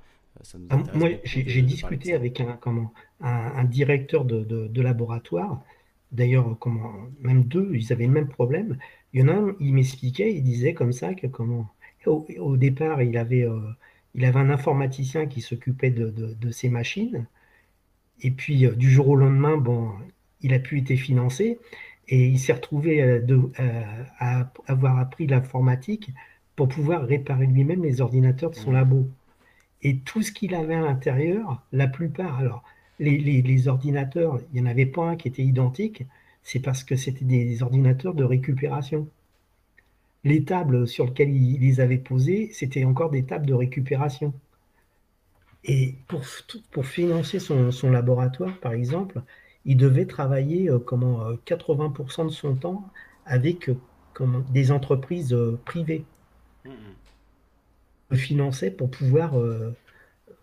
Ah, 0.69 0.83
moi, 0.95 1.09
j'ai 1.25 1.63
discuté 1.63 2.13
avec 2.13 2.41
un, 2.41 2.59
comment, 2.59 2.93
un, 3.21 3.65
directeur 3.65 4.27
de, 4.27 4.43
de 4.45 4.83
laboratoire. 4.83 5.63
D'ailleurs, 6.13 6.57
même 7.21 7.45
deux, 7.45 7.73
ils 7.75 7.93
avaient 7.93 8.07
le 8.07 8.13
même 8.13 8.29
problème. 8.29 8.79
Il 9.15 9.21
y 9.21 9.23
en 9.23 9.29
a 9.29 9.33
un, 9.33 9.57
il 9.61 9.73
m'expliquait, 9.75 10.35
il 10.35 10.43
disait 10.43 10.75
comme 10.75 10.93
ça 10.93 11.15
que 11.15 11.29
comment, 11.29 11.71
au, 12.07 12.57
départ, 12.57 13.01
il 13.01 13.17
avait, 13.17 13.45
euh, 13.45 13.61
il 14.15 14.25
avait 14.25 14.41
un 14.41 14.51
informaticien 14.51 15.27
qui 15.27 15.41
s'occupait 15.41 15.91
de, 15.91 16.11
de, 16.11 16.51
ces 16.51 16.69
machines. 16.69 17.27
Et 18.23 18.33
puis, 18.33 18.67
euh, 18.67 18.73
du 18.73 18.91
jour 18.91 19.09
au 19.09 19.17
lendemain, 19.17 19.57
bon, 19.57 19.93
il 20.41 20.53
a 20.53 20.59
pu 20.59 20.79
être 20.81 20.97
financé 20.97 21.61
et 22.09 22.27
il 22.27 22.41
s'est 22.41 22.53
retrouvé 22.55 23.01
euh, 23.03 23.21
de, 23.21 23.41
à 24.19 24.53
avoir 24.67 24.99
appris 24.99 25.29
l'informatique 25.29 26.11
pour 26.57 26.69
pouvoir 26.69 27.07
réparer 27.07 27.47
lui-même 27.47 27.85
les 27.85 28.01
ordinateurs 28.01 28.51
de 28.51 28.57
son 28.57 28.73
mmh. 28.73 28.75
labo. 28.75 29.09
Et 29.83 29.99
tout 29.99 30.23
ce 30.23 30.33
qu'il 30.33 30.57
avait 30.57 30.75
à 30.75 30.81
l'intérieur, 30.81 31.63
la 31.73 31.87
plupart, 31.87 32.39
alors, 32.39 32.65
les, 32.99 33.19
les, 33.19 33.43
les 33.43 33.69
ordinateurs, 33.69 34.41
il 34.53 34.61
n'y 34.61 34.69
en 34.69 34.71
avait 34.71 34.87
pas 34.87 35.11
un 35.11 35.17
qui 35.17 35.29
était 35.29 35.43
identique, 35.43 36.05
c'est 36.45 36.61
parce 36.61 36.85
que 36.85 36.95
c'était 36.95 37.25
des 37.25 37.63
ordinateurs 37.63 38.15
de 38.15 38.23
récupération. 38.23 39.09
Les 40.25 40.45
tables 40.45 40.87
sur 40.87 41.07
lesquelles 41.07 41.35
ils 41.35 41.61
les 41.61 41.81
avaient 41.81 41.99
posées, 41.99 42.51
c'était 42.53 42.85
encore 42.85 43.11
des 43.11 43.25
tables 43.25 43.47
de 43.47 43.55
récupération. 43.55 44.33
Et 45.65 45.95
pour, 46.09 46.23
pour 46.71 46.87
financer 46.87 47.39
son, 47.39 47.71
son, 47.71 47.91
laboratoire, 47.91 48.59
par 48.61 48.73
exemple, 48.73 49.23
il 49.65 49.79
devait 49.79 50.07
travailler 50.07 50.69
euh, 50.71 50.79
comment, 50.79 51.33
80% 51.47 52.21
euh, 52.21 52.25
de 52.27 52.29
son 52.31 52.55
temps 52.55 52.91
avec 53.25 53.71
euh, 53.71 53.77
comment, 54.13 54.41
des 54.51 54.71
entreprises 54.71 55.37
privées. 55.65 56.05
Mmh, 56.65 56.71
mmh. 58.11 58.17
finançait 58.17 58.71
pour 58.71 58.91
pouvoir 58.91 59.35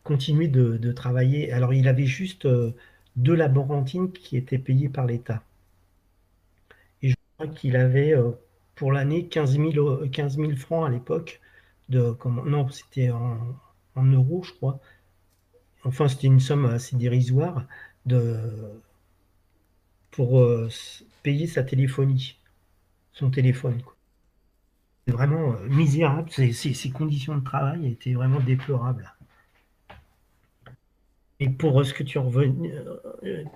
continuer 0.03 0.47
de, 0.47 0.77
de, 0.77 0.91
travailler. 0.91 1.51
Alors, 1.51 1.73
il 1.73 1.87
avait 1.87 2.05
juste 2.05 2.47
deux 3.15 3.35
laborantines 3.35 4.11
qui 4.11 4.37
étaient 4.37 4.59
payées 4.59 4.89
par 4.89 5.05
l'État 5.05 5.43
qu'il 7.47 7.75
avait 7.75 8.13
euh, 8.13 8.31
pour 8.75 8.91
l'année 8.91 9.27
15 9.27 9.57
000, 9.57 10.07
15 10.07 10.37
francs 10.55 10.87
à 10.87 10.89
l'époque. 10.89 11.41
De, 11.89 12.15
non, 12.45 12.69
c'était 12.69 13.09
en, 13.11 13.37
euros, 13.97 14.43
je 14.43 14.53
crois. 14.53 14.79
Enfin, 15.83 16.07
c'était 16.07 16.27
une 16.27 16.39
somme 16.39 16.65
assez 16.65 16.95
dérisoire 16.95 17.65
de, 18.05 18.39
pour 20.11 20.39
euh, 20.39 20.69
payer 21.23 21.47
sa 21.47 21.63
téléphonie, 21.63 22.37
son 23.13 23.29
téléphone. 23.29 23.81
C'est 25.05 25.13
vraiment 25.13 25.53
euh, 25.53 25.67
misérable. 25.67 26.29
Ces, 26.29 26.89
conditions 26.91 27.35
de 27.35 27.43
travail 27.43 27.87
étaient 27.87 28.13
vraiment 28.13 28.39
déplorables. 28.39 29.13
Et 31.39 31.49
pour 31.49 31.83
ce 31.83 31.93
que 31.93 32.03
tu, 32.03 32.19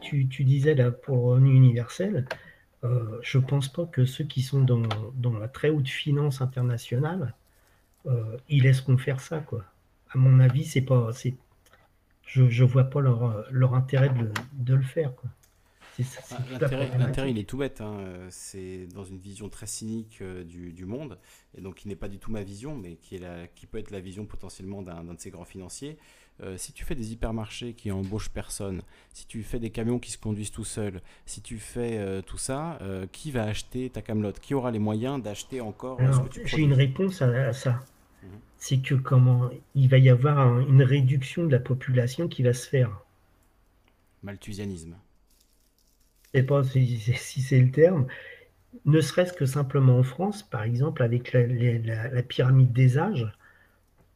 tu, 0.02 0.28
tu 0.28 0.44
disais 0.44 0.74
là 0.74 0.92
pour 0.92 1.16
le 1.16 1.22
revenu 1.34 1.56
universel, 1.56 2.26
euh, 2.86 3.20
je 3.22 3.38
pense 3.40 3.68
pas 3.68 3.86
que 3.86 4.06
ceux 4.06 4.24
qui 4.24 4.42
sont 4.42 4.62
dans, 4.62 4.82
dans 5.16 5.38
la 5.38 5.48
très 5.48 5.70
haute 5.70 5.90
finance 5.90 6.42
internationale, 6.42 7.34
euh, 8.06 8.38
ils 8.50 8.64
laisseront 8.64 8.98
faire 8.98 9.20
ça. 9.20 9.40
Quoi. 9.40 9.64
À 10.12 10.18
mon 10.18 10.40
avis, 10.40 10.66
c'est 10.66 10.82
pas, 10.82 11.10
je 12.26 12.42
ne 12.44 12.68
vois 12.68 12.86
pas 12.86 13.02
leur, 13.02 13.46
leur 13.52 13.74
intérêt 13.76 14.10
de, 14.10 14.32
de 14.54 14.74
le 14.76 14.84
faire. 14.84 15.16
Quoi. 15.16 15.30
Ah, 16.00 16.38
l'intérêt, 16.98 17.32
il 17.32 17.38
est 17.38 17.48
tout 17.48 17.58
bête. 17.58 17.82
Hein. 17.82 17.98
C'est 18.30 18.88
dans 18.88 19.04
une 19.04 19.18
vision 19.18 19.50
très 19.50 19.68
cynique 19.68 20.20
euh, 20.22 20.44
du, 20.44 20.74
du, 20.74 20.86
monde, 20.86 21.18
et 21.58 21.62
donc 21.62 21.76
qui 21.76 21.88
n'est 21.88 21.96
pas 21.96 22.10
du 22.10 22.20
tout 22.20 22.32
ma 22.32 22.44
vision, 22.44 22.76
mais 22.76 22.96
qui, 22.96 23.16
est 23.16 23.20
la, 23.20 23.48
qui 23.48 23.66
peut 23.66 23.78
être 23.78 23.92
la 23.92 24.00
vision 24.00 24.26
potentiellement 24.26 24.82
d'un 24.82 25.04
de 25.04 25.20
ces 25.20 25.30
grands 25.30 25.46
financiers. 25.46 25.98
Euh, 26.42 26.58
si 26.58 26.74
tu 26.74 26.84
fais 26.84 26.96
des 26.96 27.14
hypermarchés 27.14 27.74
qui 27.74 27.92
embauchent 27.92 28.30
personne, 28.30 28.82
si 29.14 29.26
tu 29.26 29.42
fais 29.42 29.60
des 29.60 29.70
camions 29.70 30.00
qui 30.00 30.12
se 30.12 30.18
conduisent 30.18 30.52
tout 30.52 30.66
seuls, 30.66 31.02
si 31.26 31.42
tu 31.42 31.58
fais 31.58 31.98
euh, 31.98 32.22
tout 32.22 32.38
ça, 32.38 32.80
qui 33.12 33.32
va 33.32 33.44
acheter 33.44 33.90
ta 33.90 34.02
camelote? 34.02 34.40
Qui 34.40 34.54
aura 34.54 34.72
les 34.72 34.80
moyens 34.80 35.22
d'acheter 35.22 35.62
encore 35.62 36.00
J'ai 36.44 36.62
une 36.62 36.74
réponse 36.74 37.22
à, 37.22 37.54
ça. 37.54 37.80
Mhm. 38.24 38.30
C'est 38.58 38.78
que 38.80 38.96
comment 38.96 39.50
il 39.76 39.90
va 39.90 39.98
y 39.98 40.10
avoir 40.10 40.60
une 40.60 40.84
réduction 40.84 41.46
de 41.46 41.52
la 41.52 41.60
population 41.60 42.28
qui 42.28 42.44
va 42.44 42.54
se 42.54 42.68
faire. 42.68 42.92
Malthusianisme 44.24 44.96
sais 46.36 46.44
pas 46.44 46.64
si, 46.64 47.42
c'est 47.42 47.60
le 47.60 47.72
terme, 47.72 48.08
ne 48.86 49.00
serait-ce 49.00 49.34
que 49.34 49.46
simplement 49.46 49.98
en 49.98 50.04
France, 50.04 50.44
par 50.44 50.64
exemple, 50.64 51.02
avec 51.02 51.34
la, 51.34 52.24
pyramide 52.24 52.74
des 52.74 52.98
âges, 52.98 53.32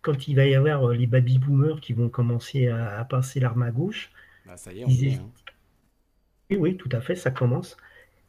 quand 0.02 0.28
il 0.28 0.36
va 0.36 0.46
y 0.46 0.56
avoir 0.56 0.90
euh, 0.90 0.94
les 0.94 1.08
baby-boomers 1.08 1.80
qui 1.82 1.94
vont 1.94 2.10
commencer 2.10 2.68
à, 2.68 3.04
passer 3.06 3.40
l'arme 3.40 3.64
à 3.64 3.72
gauche, 3.72 4.12
bah, 4.46 4.58
ça 4.58 4.72
y 4.72 4.82
est, 4.82 4.86
on 4.86 5.24
hein. 5.24 5.30
Oui, 6.50 6.58
oui, 6.58 6.78
tout 6.78 6.90
à 6.92 7.02
fait, 7.02 7.16
ça 7.16 7.32
commence. 7.32 7.78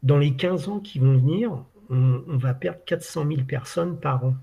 Dans 0.02 0.18
les 0.18 0.34
15 0.34 0.68
ans 0.68 0.81
qui 0.81 0.99
vont 0.99 1.16
venir, 1.16 1.65
on, 1.89 2.36
va 2.36 2.55
perdre 2.55 2.81
400 2.84 3.26
000 3.26 3.42
personnes 3.44 3.99
par 3.99 4.24
an. 4.24 4.36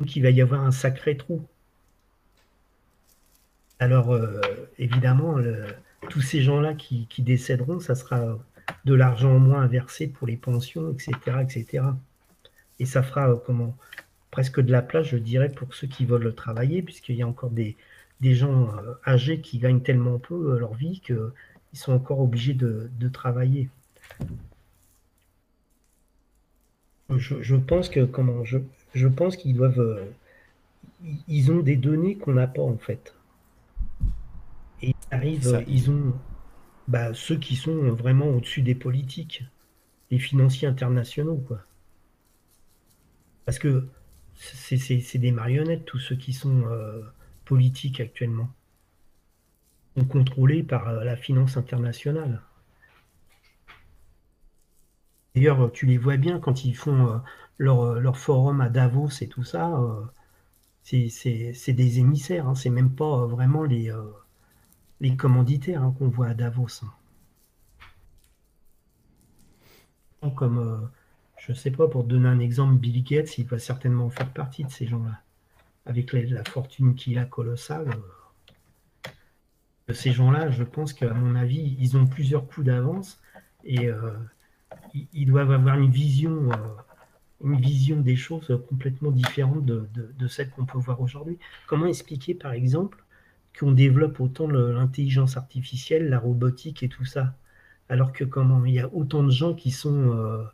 Donc 0.00 0.16
il 0.16 0.22
va 0.22 0.30
y 0.30 0.40
avoir 0.40 0.62
un 0.62 0.72
sacré 0.72 1.16
trou. 1.16 1.46
Alors, 3.78 4.12
euh, 4.12 4.40
évidemment, 4.78 5.36
le, 5.36 5.66
tous 6.10 6.20
ces 6.20 6.42
gens-là 6.42 6.74
qui, 6.74 7.06
décéderont, 7.18 7.80
ça 7.80 7.94
sera 7.94 8.38
de 8.84 8.94
l'argent 8.94 9.36
en 9.36 9.38
moins 9.38 9.62
à 9.62 9.66
verser 9.66 10.08
pour 10.08 10.26
les 10.26 10.36
pensions, 10.36 10.92
etc. 10.92 11.38
etc. 11.42 11.84
Et 12.78 12.86
ça 12.86 13.02
fera 13.02 13.30
euh, 13.30 13.36
comment 13.36 13.76
presque 14.34 14.60
de 14.60 14.72
la 14.72 14.82
place, 14.82 15.06
je 15.06 15.16
dirais, 15.16 15.48
pour 15.48 15.72
ceux 15.74 15.86
qui 15.86 16.04
veulent 16.06 16.34
travailler, 16.34 16.82
puisqu'il 16.82 17.14
y 17.14 17.22
a 17.22 17.28
encore 17.28 17.50
des, 17.50 17.76
des 18.20 18.34
gens 18.34 18.68
euh, 18.78 18.94
âgés 19.06 19.40
qui 19.40 19.58
gagnent 19.58 19.80
tellement 19.80 20.18
peu 20.18 20.34
euh, 20.34 20.58
leur 20.58 20.74
vie 20.74 21.00
qu'ils 21.06 21.30
sont 21.72 21.92
encore 21.92 22.18
obligés 22.18 22.52
de, 22.52 22.90
travailler. 23.12 23.70
Je, 27.10 27.54
pense 27.54 27.88
que 27.88 28.04
comment 28.04 28.44
je, 28.44 28.58
je 28.92 29.06
pense 29.06 29.36
qu'ils 29.36 29.54
doivent 29.54 30.02
ils 31.28 31.52
ont 31.52 31.60
des 31.60 31.76
données 31.76 32.16
qu'on 32.16 32.32
n'a 32.32 32.48
pas 32.48 32.62
en 32.62 32.76
fait. 32.76 33.14
Et 34.82 34.88
ils 34.88 35.14
arrivent, 35.14 35.64
ils 35.68 35.92
ont 35.92 36.12
bah, 36.88 37.14
ceux 37.14 37.36
qui 37.36 37.54
sont 37.54 37.92
vraiment 37.92 38.26
au-dessus 38.30 38.62
des 38.62 38.74
politiques, 38.74 39.44
les 40.10 40.18
financiers 40.18 40.66
internationaux, 40.66 41.40
quoi. 41.46 41.60
Parce 43.44 43.60
que 43.60 43.86
c'est 44.36 45.18
des 45.18 45.32
marionnettes, 45.32 45.84
tous 45.84 45.98
ceux 45.98 46.16
qui 46.16 46.32
sont 46.32 46.64
euh, 46.66 47.02
politiques 47.44 48.00
actuellement. 48.00 48.48
Ils 49.96 50.02
sont 50.02 50.08
contrôlés 50.08 50.62
par 50.62 50.88
euh, 50.88 51.04
la 51.04 51.16
finance 51.16 51.56
internationale. 51.56 52.42
D'ailleurs, 55.34 55.72
tu 55.72 55.86
les 55.86 55.98
vois 55.98 56.16
bien 56.16 56.38
quand 56.38 56.64
ils 56.64 56.76
font 56.76 57.08
euh, 57.08 57.18
leur, 57.58 57.94
leur, 57.94 58.18
forum 58.18 58.60
à 58.60 58.68
Davos 58.68 59.10
et 59.20 59.28
tout 59.28 59.44
ça. 59.44 59.80
c'est 60.82 61.72
des 61.72 61.98
émissaires, 61.98 62.48
hein, 62.48 62.54
c'est 62.54 62.70
même 62.70 62.94
pas 62.94 63.26
vraiment 63.26 63.64
les 63.64 63.90
les 65.00 65.16
commanditaires 65.16 65.82
hein, 65.82 65.94
qu'on 65.98 66.08
voit 66.08 66.28
à 66.28 66.34
Davos. 66.34 66.82
Hein. 70.22 70.30
Comme, 70.36 70.58
euh, 70.58 70.78
je 71.46 71.52
ne 71.52 71.56
sais 71.56 71.70
pas, 71.70 71.88
pour 71.88 72.04
donner 72.04 72.28
un 72.28 72.38
exemple, 72.38 72.76
Bill 72.76 73.04
Gates, 73.04 73.36
il 73.36 73.44
va 73.44 73.58
certainement 73.58 74.08
faire 74.08 74.30
partie 74.30 74.64
de 74.64 74.70
ces 74.70 74.86
gens-là. 74.86 75.20
Avec 75.84 76.12
la, 76.14 76.42
fortune 76.44 76.94
qu'il 76.94 77.18
a 77.18 77.26
colossale. 77.26 77.90
Euh, 79.90 79.92
ces 79.92 80.12
gens-là, 80.12 80.50
je 80.50 80.64
pense 80.64 80.94
qu'à 80.94 81.12
mon 81.12 81.34
avis, 81.34 81.76
ils 81.78 81.98
ont 81.98 82.06
plusieurs 82.06 82.46
coups 82.46 82.66
d'avance 82.66 83.20
et 83.64 83.88
euh, 83.88 84.12
ils, 85.12 85.26
doivent 85.26 85.50
avoir 85.50 85.78
une 85.78 85.90
vision, 85.90 86.48
une 87.44 87.60
vision 87.60 88.00
des 88.00 88.16
choses 88.16 88.58
complètement 88.70 89.10
différente 89.10 89.66
de, 89.66 90.28
celle 90.28 90.48
qu'on 90.48 90.64
peut 90.64 90.78
voir 90.78 91.02
aujourd'hui. 91.02 91.38
Comment 91.66 91.84
expliquer, 91.84 92.34
par 92.34 92.52
exemple, 92.52 93.04
qu'on 93.58 93.72
développe 93.72 94.18
autant 94.18 94.48
l'intelligence 94.48 95.36
artificielle, 95.36 96.08
la 96.08 96.18
robotique 96.18 96.82
et 96.82 96.88
tout 96.88 97.04
ça, 97.04 97.34
alors 97.90 98.14
que 98.14 98.24
comment? 98.24 98.64
Il 98.64 98.72
y 98.72 98.80
a 98.80 98.88
autant 98.94 99.22
de 99.22 99.30
gens 99.30 99.52
qui 99.52 99.70
sont 99.70 100.16
euh, 100.16 100.44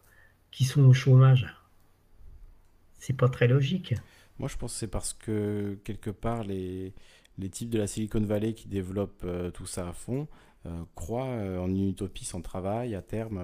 qui 0.51 0.65
sont 0.65 0.83
au 0.83 0.93
chômage. 0.93 1.47
C'est 2.99 3.17
pas 3.17 3.29
très 3.29 3.49
logique. 3.49 3.95
Moi, 4.39 4.49
je 4.49 4.57
pense 4.57 4.73
que 4.73 4.79
c'est 4.79 4.89
parce 4.89 5.13
que 5.13 5.79
quelque 5.85 6.11
part 6.11 6.45
les 6.45 6.93
les 7.39 7.49
types 7.49 7.71
de 7.71 7.79
la 7.79 7.87
Silicon 7.87 8.21
Valley 8.21 8.53
qui 8.53 8.69
développent 8.69 9.23
euh, 9.25 9.51
tout 9.51 9.65
ça 9.65 9.89
à 9.89 9.93
fond 9.93 10.29
euh, 10.67 10.83
croient 10.95 11.25
en 11.25 11.69
une 11.69 11.89
utopie 11.89 12.27
sans 12.27 12.43
travail 12.43 12.95
à 12.95 13.01
terme 13.01 13.43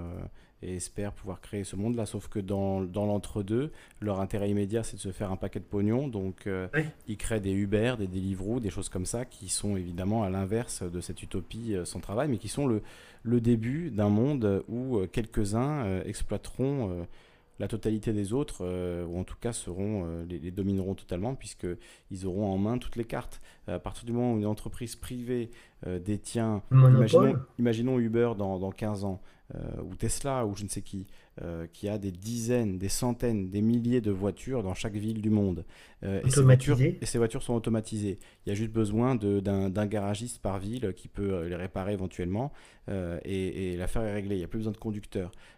et 0.63 0.77
espèrent 0.77 1.13
pouvoir 1.13 1.41
créer 1.41 1.65
ce 1.65 1.77
monde-là. 1.77 2.07
Sauf 2.07 2.29
que 2.29 2.39
dans, 2.39 2.83
dans 2.83 3.07
l'entre-deux, 3.07 3.73
leur 4.01 4.21
intérêt 4.21 4.51
immédiat, 4.51 4.83
c'est 4.83 4.97
de 4.97 5.01
se 5.01 5.13
faire 5.13 5.31
un 5.31 5.37
paquet 5.37 5.61
de 5.61 5.65
pognon. 5.65 6.09
Donc, 6.09 6.47
euh, 6.47 6.69
ils 7.07 7.17
créent 7.17 7.41
des 7.41 7.53
Uber, 7.53 7.95
des 7.99 8.07
Deliveroo, 8.07 8.61
des 8.61 8.71
choses 8.71 8.89
comme 8.89 9.07
ça, 9.07 9.25
qui 9.25 9.49
sont 9.49 9.77
évidemment 9.77 10.23
à 10.23 10.31
l'inverse 10.31 10.83
de 10.83 11.01
cette 11.01 11.23
utopie 11.23 11.75
euh, 11.75 11.85
sans 11.85 12.01
travail, 12.01 12.29
mais 12.29 12.39
qui 12.39 12.49
sont 12.49 12.67
le, 12.67 12.83
le 13.23 13.41
début 13.41 13.91
d'un 13.91 14.09
monde 14.09 14.65
où 14.69 14.99
euh, 14.99 15.07
quelques-uns 15.07 16.01
exploiteront 16.03 17.07
la 17.59 17.69
totalité 17.69 18.13
des 18.13 18.33
autres, 18.33 18.65
ou 19.05 19.19
en 19.19 19.25
tout 19.25 19.37
cas 19.41 19.53
seront, 19.53 20.25
les, 20.29 20.51
domineront 20.51 20.95
totalement, 20.95 21.35
puisqu'ils 21.35 22.27
auront 22.27 22.47
en 22.53 22.59
main 22.59 22.79
toutes 22.79 22.97
les 22.97 23.05
cartes. 23.05 23.41
à 23.67 23.79
partir 23.79 24.05
du 24.05 24.13
moment 24.13 24.35
où 24.35 24.39
une 24.39 24.47
entreprise 24.47 24.97
privée 24.97 25.51
détient, 26.05 26.63
imaginons, 26.71 27.37
imaginons, 27.59 27.99
Uber 27.99 28.33
dans, 28.37 28.59
dans 28.59 28.71
15 28.71 29.05
ans, 29.05 29.23
euh, 29.55 29.81
ou 29.83 29.95
Tesla, 29.95 30.45
ou 30.45 30.57
je 30.57 30.65
ne 30.65 30.69
sais 30.69 30.83
qui, 30.83 31.07
euh, 31.41 31.69
qui 31.73 31.89
a 31.89 31.99
des 31.99 32.11
dizaines, 32.11 32.79
des 32.79 32.89
centaines, 32.89 33.49
des 33.49 33.63
milliers 33.63 34.01
de 34.01 34.11
voitures 34.11 34.65
dans 34.65 34.75
chaque 34.75 34.97
ville 34.97 35.23
du 35.23 35.31
monde. 35.31 35.65
Euh, 36.03 36.21
et, 36.25 36.31
ces 36.31 36.43
voitures, 36.43 36.81
et, 36.81 36.99
ces 37.03 37.19
voitures, 37.19 37.45
sont 37.45 37.55
automatisées. 37.55 38.19
Il 38.45 38.49
y 38.49 38.53
a 38.53 38.57
juste 38.57 38.73
besoin 38.73 39.15
d'un 39.15 39.87
garagiste 39.87 40.43
par 40.43 40.59
ville 40.59 40.93
qui 40.97 41.07
peut 41.07 41.47
les 41.47 41.55
réparer 41.55 41.93
éventuellement, 41.93 42.53
et, 42.89 43.73
et 43.73 43.77
l'affaire 43.77 44.03
est 44.03 44.15
réglée. 44.15 44.35
Il 44.35 44.39
n'y 44.39 44.45
a 44.45 44.49
plus 44.49 44.59
besoin 44.59 44.73
de 44.73 44.79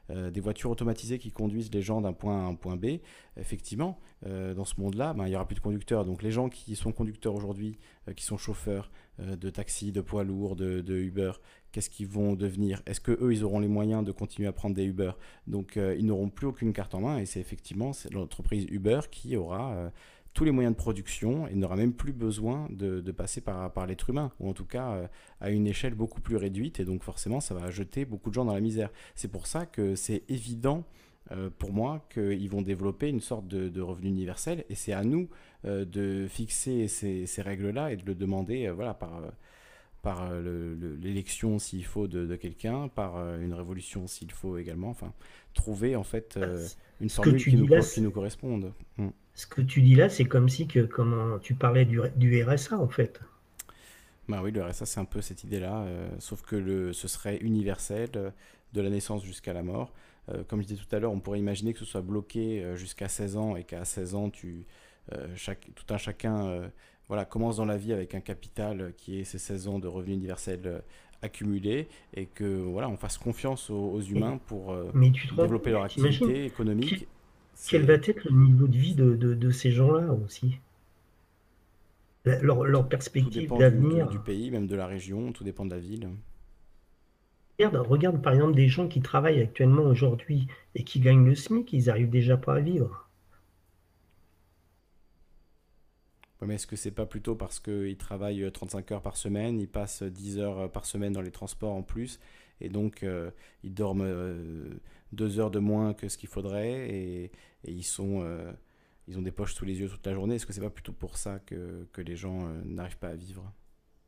conducteurs. 0.08 0.32
des 0.32 0.40
voitures 0.40 0.70
automatisées 0.70 1.18
qui 1.18 1.30
conduisent 1.30 1.72
les 1.72 1.82
gens 1.82 2.00
d'un 2.00 2.12
point 2.12 2.38
A 2.38 2.46
à 2.46 2.48
un 2.48 2.54
point 2.54 2.76
B, 2.76 2.98
effectivement, 3.36 3.98
dans 4.24 4.64
ce 4.64 4.80
monde-là, 4.80 5.14
ben, 5.14 5.26
il 5.26 5.30
n'y 5.30 5.36
aura 5.36 5.46
plus 5.46 5.54
de 5.54 5.60
conducteurs. 5.60 6.04
Donc 6.04 6.22
les 6.22 6.30
gens 6.30 6.48
qui 6.48 6.74
sont 6.76 6.92
conducteurs 6.92 7.34
aujourd'hui, 7.34 7.78
qui 8.16 8.24
sont 8.24 8.38
chauffeurs, 8.38 8.90
de 9.18 9.50
taxi, 9.50 9.90
de 9.90 10.00
poids 10.00 10.22
lourds, 10.22 10.54
de, 10.54 10.96
Uber, 10.96 11.32
qu'est-ce 11.72 11.90
qu'ils 11.90 12.06
vont 12.06 12.34
devenir? 12.34 12.82
Est-ce 12.86 13.00
que 13.00 13.12
eux 13.20 13.32
ils 13.32 13.44
auront 13.44 13.58
les 13.58 13.68
moyens 13.68 14.04
de 14.04 14.12
continuer 14.12 14.48
à 14.48 14.52
prendre 14.52 14.76
des 14.76 14.84
Uber? 14.84 15.12
Donc 15.46 15.76
euh, 15.76 15.96
ils 15.98 16.06
n'auront 16.06 16.28
plus 16.28 16.46
aucune 16.46 16.72
carte 16.72 16.94
en 16.94 17.00
main 17.00 17.18
et 17.18 17.26
c'est 17.26 17.40
effectivement 17.40 17.90
l'entreprise 18.12 18.66
Uber 18.70 19.00
qui 19.10 19.36
aura 19.36 19.72
euh, 19.72 19.90
les 20.44 20.50
moyens 20.50 20.74
de 20.74 20.78
production 20.78 21.46
et 21.48 21.54
n'aura 21.54 21.76
même 21.76 21.92
plus 21.92 22.12
besoin 22.12 22.66
de, 22.70 23.00
passer 23.12 23.40
par, 23.40 23.86
l'être 23.86 24.10
humain 24.10 24.32
ou 24.40 24.48
en 24.48 24.52
tout 24.52 24.64
cas 24.64 24.90
euh, 24.92 25.06
à 25.40 25.50
une 25.50 25.66
échelle 25.66 25.94
beaucoup 25.94 26.20
plus 26.20 26.36
réduite 26.36 26.80
et 26.80 26.84
donc 26.84 27.02
forcément 27.02 27.40
ça 27.40 27.54
va 27.54 27.70
jeter 27.70 28.04
beaucoup 28.04 28.30
de 28.30 28.34
gens 28.34 28.44
dans 28.44 28.54
la 28.54 28.60
misère. 28.60 28.90
C'est 29.14 29.30
pour 29.30 29.46
ça 29.46 29.66
que 29.66 29.94
c'est 29.94 30.22
évident 30.28 30.84
pour 31.58 31.74
moi 31.74 32.06
qu'ils 32.10 32.48
vont 32.48 32.62
développer 32.62 33.08
une 33.10 33.20
sorte 33.20 33.46
de, 33.46 33.80
revenu 33.82 34.08
universel 34.08 34.64
et 34.70 34.74
c'est 34.74 34.94
à 34.94 35.04
nous 35.04 35.28
de 35.64 36.26
fixer 36.26 36.88
ces, 36.88 37.26
ces 37.26 37.42
règles-là 37.42 37.92
et 37.92 37.96
de 37.96 38.06
le 38.06 38.14
demander 38.14 38.70
voilà, 38.70 38.94
par, 38.94 39.20
par 40.02 40.28
euh, 40.30 40.76
l'élection 41.00 41.58
s'il 41.58 41.84
faut 41.84 42.06
de, 42.06 42.34
quelqu'un, 42.36 42.88
par 42.88 43.16
euh, 43.16 43.40
une 43.40 43.54
révolution 43.54 44.06
s'il 44.06 44.30
faut 44.30 44.58
également. 44.58 44.90
Enfin, 44.90 45.12
trouver 45.54 45.96
en 45.96 46.04
fait 46.04 46.36
euh, 46.36 46.66
une 47.00 47.08
formule 47.08 47.42
qui 47.42 47.56
nous, 47.56 47.68
qui 47.80 48.00
nous, 48.00 48.10
corresponde. 48.10 48.72
Hmm. 48.96 49.08
Ce 49.34 49.46
que 49.46 49.60
tu 49.60 49.82
dis 49.82 49.94
là, 49.94 50.08
c'est 50.08 50.24
comme 50.24 50.48
si 50.48 50.66
que 50.66 50.80
comment 50.80 51.38
tu 51.38 51.54
parlais 51.54 51.84
du, 51.84 52.00
du 52.16 52.42
RSA 52.42 52.78
en 52.78 52.88
fait. 52.88 53.20
Bah 54.28 54.40
oui, 54.42 54.52
le 54.52 54.62
RSA 54.62 54.86
c'est 54.86 55.00
un 55.00 55.04
peu 55.04 55.20
cette 55.20 55.42
idée-là, 55.44 55.86
sauf 56.18 56.42
que 56.42 56.54
le, 56.54 56.92
ce 56.92 57.08
serait 57.08 57.38
universel 57.38 58.10
de 58.74 58.80
la 58.80 58.90
naissance 58.90 59.24
jusqu'à 59.24 59.54
la 59.54 59.62
mort. 59.62 59.94
comme 60.48 60.60
je 60.60 60.66
disais 60.66 60.82
tout 60.82 60.94
à 60.94 60.98
l'heure, 60.98 61.12
on 61.12 61.20
pourrait 61.20 61.38
imaginer 61.38 61.72
que 61.72 61.78
ce 61.78 61.86
soit 61.86 62.02
bloqué 62.02 62.62
jusqu'à 62.76 63.08
16 63.08 63.36
ans 63.38 63.56
et 63.56 63.64
qu'à 63.64 63.86
16 63.86 64.14
ans, 64.16 64.28
tu, 64.28 64.66
chaque, 65.34 65.70
tout 65.74 65.94
un 65.94 65.96
chacun 65.96 66.70
voilà, 67.08 67.24
commence 67.24 67.56
dans 67.56 67.64
la 67.64 67.76
vie 67.76 67.92
avec 67.92 68.14
un 68.14 68.20
capital 68.20 68.92
qui 68.96 69.20
est 69.20 69.24
ses 69.24 69.38
16 69.38 69.68
ans 69.68 69.78
de 69.78 69.88
revenus 69.88 70.16
universels 70.16 70.82
accumulés 71.22 71.88
et 72.14 72.26
que 72.26 72.44
voilà, 72.44 72.88
on 72.88 72.96
fasse 72.96 73.18
confiance 73.18 73.70
aux, 73.70 74.00
humains 74.00 74.38
pour 74.46 74.76
développer 75.36 75.70
leur 75.70 75.84
activité 75.84 76.44
économique. 76.44 77.08
Quel 77.66 77.84
va 77.84 77.94
être 77.94 78.24
le 78.24 78.36
niveau 78.36 78.66
de 78.66 78.76
vie 78.76 78.94
de, 78.94 79.14
de, 79.14 79.50
ces 79.50 79.72
gens-là 79.72 80.12
aussi? 80.12 80.58
Leur, 82.24 82.64
leur, 82.64 82.88
perspective 82.88 83.50
d'avenir. 83.56 84.06
Du, 84.08 84.18
du, 84.18 84.22
pays, 84.22 84.50
même 84.50 84.66
de 84.66 84.76
la 84.76 84.86
région, 84.86 85.32
tout 85.32 85.44
dépend 85.44 85.64
de 85.64 85.70
la 85.70 85.80
ville. 85.80 86.08
Regarde, 87.58 87.86
regarde 87.88 88.22
par 88.22 88.34
exemple 88.34 88.54
des 88.54 88.68
gens 88.68 88.86
qui 88.86 89.00
travaillent 89.00 89.40
actuellement 89.40 89.82
aujourd'hui 89.82 90.46
et 90.74 90.84
qui 90.84 91.00
gagnent 91.00 91.24
le 91.24 91.34
SMIC, 91.34 91.72
ils 91.72 91.86
n'arrivent 91.86 92.10
déjà 92.10 92.36
pas 92.36 92.56
à 92.56 92.60
vivre. 92.60 93.07
Mais 96.46 96.54
est-ce 96.54 96.66
que 96.66 96.76
c'est 96.76 96.92
pas 96.92 97.06
plutôt 97.06 97.34
parce 97.34 97.58
qu'ils 97.58 97.96
travaillent 97.96 98.50
35 98.50 98.92
heures 98.92 99.02
par 99.02 99.16
semaine, 99.16 99.60
ils 99.60 99.68
passent 99.68 100.02
10 100.02 100.38
heures 100.38 100.70
par 100.70 100.84
semaine 100.84 101.12
dans 101.12 101.20
les 101.20 101.32
transports 101.32 101.74
en 101.74 101.82
plus, 101.82 102.20
et 102.60 102.68
donc 102.68 103.02
euh, 103.02 103.30
ils 103.62 103.74
dorment 103.74 104.04
euh, 104.04 104.70
deux 105.12 105.40
heures 105.40 105.50
de 105.50 105.58
moins 105.58 105.94
que 105.94 106.08
ce 106.08 106.16
qu'il 106.16 106.28
faudrait, 106.28 106.90
et, 106.90 107.32
ils 107.64 107.82
sont 107.82 108.20
euh, 108.22 108.52
ils 109.08 109.18
ont 109.18 109.22
des 109.22 109.32
poches 109.32 109.54
sous 109.54 109.64
les 109.64 109.80
yeux 109.80 109.88
toute 109.88 110.06
la 110.06 110.14
journée? 110.14 110.36
Est-ce 110.36 110.46
que 110.46 110.52
c'est 110.52 110.60
pas 110.60 110.70
plutôt 110.70 110.92
pour 110.92 111.16
ça 111.16 111.40
que, 111.40 111.86
que 111.92 112.02
les 112.02 112.14
gens 112.14 112.46
n'arrivent 112.64 112.98
pas 112.98 113.08
à 113.08 113.14
vivre? 113.14 113.52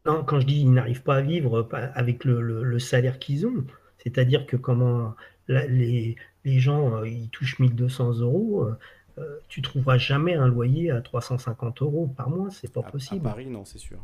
Non, 0.07 0.23
quand 0.25 0.41
je 0.41 0.47
dis 0.47 0.61
ils 0.61 0.73
n'arrivent 0.73 1.03
pas 1.03 1.17
à 1.17 1.21
vivre 1.23 1.69
avec 1.95 2.25
le, 2.25 2.63
le, 2.63 2.79
salaire 2.79 3.19
qu'ils 3.19 3.47
ont, 3.47 3.65
c'est-à-dire 3.99 4.47
que 4.47 4.57
comment 4.57 5.15
les, 5.49 6.17
les, 6.45 6.61
gens 6.61 7.03
ils 7.03 7.29
touchent 7.31 7.59
1200 7.59 8.21
euros 8.21 8.69
euh, 9.19 9.39
tu 9.49 9.63
trouveras 9.63 9.99
jamais 9.99 10.35
un 10.35 10.49
loyer 10.49 10.91
à 10.91 11.01
350 11.01 11.83
euros 11.83 12.07
par 12.09 12.31
mois, 12.31 12.51
c'est 12.51 12.73
pas 12.73 12.83
possible. 12.83 13.27
À 13.27 13.31
Paris, 13.31 13.47
non, 13.47 13.65
c'est 13.65 13.79
sûr. 13.79 13.99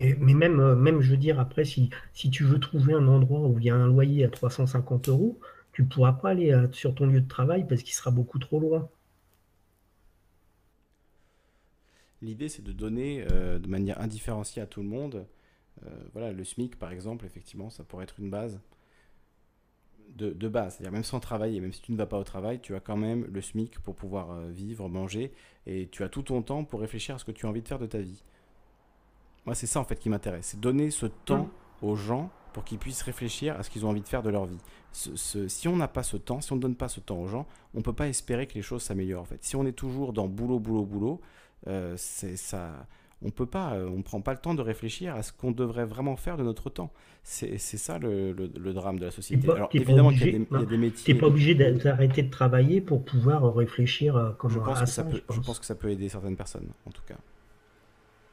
Et, 0.00 0.14
mais 0.14 0.34
même, 0.34 0.60
euh, 0.60 0.74
même, 0.74 1.00
je 1.00 1.10
veux 1.10 1.16
dire, 1.16 1.38
après, 1.38 1.64
si, 1.64 1.90
si 2.12 2.30
tu 2.30 2.44
veux 2.44 2.58
trouver 2.58 2.94
un 2.94 3.06
endroit 3.08 3.40
où 3.40 3.58
il 3.58 3.64
y 3.64 3.70
a 3.70 3.76
un 3.76 3.86
loyer 3.86 4.24
à 4.24 4.28
350 4.28 5.08
euros, 5.08 5.38
tu 5.72 5.82
ne 5.82 5.88
pourras 5.88 6.12
pas 6.12 6.30
aller 6.30 6.52
euh, 6.52 6.70
sur 6.72 6.94
ton 6.94 7.06
lieu 7.06 7.20
de 7.20 7.28
travail 7.28 7.66
parce 7.66 7.82
qu'il 7.82 7.94
sera 7.94 8.10
beaucoup 8.10 8.38
trop 8.38 8.60
loin. 8.60 8.88
L'idée, 12.20 12.48
c'est 12.48 12.62
de 12.62 12.72
donner 12.72 13.26
de 13.26 13.66
manière 13.66 14.00
indifférenciée 14.00 14.62
à 14.62 14.66
tout 14.66 14.80
le 14.80 14.88
monde. 14.88 15.26
voilà, 16.12 16.30
le 16.30 16.44
SMIC, 16.44 16.78
par 16.78 16.92
exemple, 16.92 17.26
effectivement, 17.26 17.68
ça 17.68 17.82
pourrait 17.82 18.04
être 18.04 18.20
une 18.20 18.30
base 18.30 18.60
de, 20.16 20.48
base. 20.48 20.74
C'est-à-dire 20.74 20.92
même 20.92 21.04
sans 21.04 21.20
travailler, 21.20 21.60
même 21.60 21.72
si 21.72 21.80
tu 21.80 21.92
ne 21.92 21.96
vas 21.96 22.06
pas 22.06 22.18
au 22.18 22.24
travail, 22.24 22.60
tu 22.60 22.74
as 22.74 22.80
quand 22.80 22.96
même 22.96 23.26
le 23.32 23.40
SMIC 23.40 23.78
pour 23.80 23.94
pouvoir 23.94 24.30
euh, 24.30 24.50
vivre, 24.50 24.88
manger, 24.88 25.32
et 25.66 25.88
tu 25.90 26.02
as 26.04 26.08
tout 26.08 26.22
ton 26.22 26.42
temps 26.42 26.64
pour 26.64 26.80
réfléchir 26.80 27.14
à 27.14 27.18
ce 27.18 27.24
que 27.24 27.32
tu 27.32 27.46
as 27.46 27.48
envie 27.48 27.62
de 27.62 27.68
faire 27.68 27.78
de 27.78 27.86
ta 27.86 27.98
vie. 27.98 28.22
Moi, 29.46 29.54
c'est 29.54 29.66
ça 29.66 29.80
en 29.80 29.84
fait 29.84 29.98
qui 29.98 30.08
m'intéresse, 30.08 30.48
c'est 30.48 30.60
donner 30.60 30.90
ce 30.90 31.06
temps 31.06 31.48
mmh. 31.82 31.86
aux 31.86 31.96
gens 31.96 32.30
pour 32.52 32.64
qu'ils 32.64 32.78
puissent 32.78 33.02
réfléchir 33.02 33.58
à 33.58 33.62
ce 33.62 33.70
qu'ils 33.70 33.84
ont 33.86 33.88
envie 33.88 34.02
de 34.02 34.08
faire 34.08 34.22
de 34.22 34.30
leur 34.30 34.46
vie. 34.46 34.58
si 34.92 35.68
on 35.68 35.76
n'a 35.76 35.88
pas 35.88 36.02
ce 36.02 36.16
temps, 36.16 36.40
si 36.40 36.52
on 36.52 36.56
ne 36.56 36.60
donne 36.60 36.76
pas 36.76 36.88
ce 36.88 37.00
temps 37.00 37.18
aux 37.18 37.26
gens, 37.26 37.46
on 37.74 37.78
ne 37.78 37.82
peut 37.82 37.94
pas 37.94 38.08
espérer 38.08 38.46
que 38.46 38.54
les 38.54 38.62
choses 38.62 38.82
s'améliorent 38.82 39.22
en 39.22 39.26
fait. 39.26 39.42
Si 39.42 39.56
on 39.56 39.66
est 39.66 39.72
toujours 39.72 40.12
dans 40.12 40.28
boulot, 40.28 40.60
boulot, 40.60 40.84
boulot, 40.84 41.20
euh, 41.66 41.94
c'est 41.96 42.36
ça 42.36 42.86
on 43.24 43.30
peut 43.30 43.46
pas, 43.46 43.74
euh, 43.74 43.88
on 43.88 44.02
prend 44.02 44.20
pas 44.20 44.32
le 44.32 44.38
temps 44.38 44.54
de 44.54 44.62
réfléchir 44.62 45.14
à 45.14 45.22
ce 45.22 45.32
qu'on 45.32 45.52
devrait 45.52 45.84
vraiment 45.84 46.16
faire 46.16 46.36
de 46.36 46.42
notre 46.42 46.70
temps. 46.70 46.92
C'est 47.22 47.58
ça 47.58 47.98
le, 47.98 48.34
drame 48.72 48.98
de 48.98 49.04
la 49.04 49.10
société. 49.10 49.48
Alors 49.50 49.68
évidemment 49.72 50.10
qu'il 50.10 50.46
y, 50.50 50.54
a 50.54 50.64
des 50.64 50.76
métiers. 50.76 51.04
Tu 51.04 51.14
n'es 51.14 51.20
pas 51.20 51.26
obligé 51.28 51.54
d'arrêter 51.54 52.22
de 52.22 52.30
travailler 52.30 52.80
pour 52.80 53.04
pouvoir 53.04 53.54
réfléchir 53.54 54.16
à 54.16 54.34
comment 54.38 54.54
je 54.54 54.58
pense 54.58 54.80
que 54.80 54.86
ça, 54.86 55.04
peut, 55.04 55.22
je, 55.30 55.40
pense. 55.40 55.58
que 55.58 55.66
ça 55.66 55.74
peut 55.74 55.90
aider 55.90 56.08
certaines 56.08 56.36
personnes, 56.36 56.68
en 56.84 56.90
tout 56.90 57.02
cas. 57.06 57.16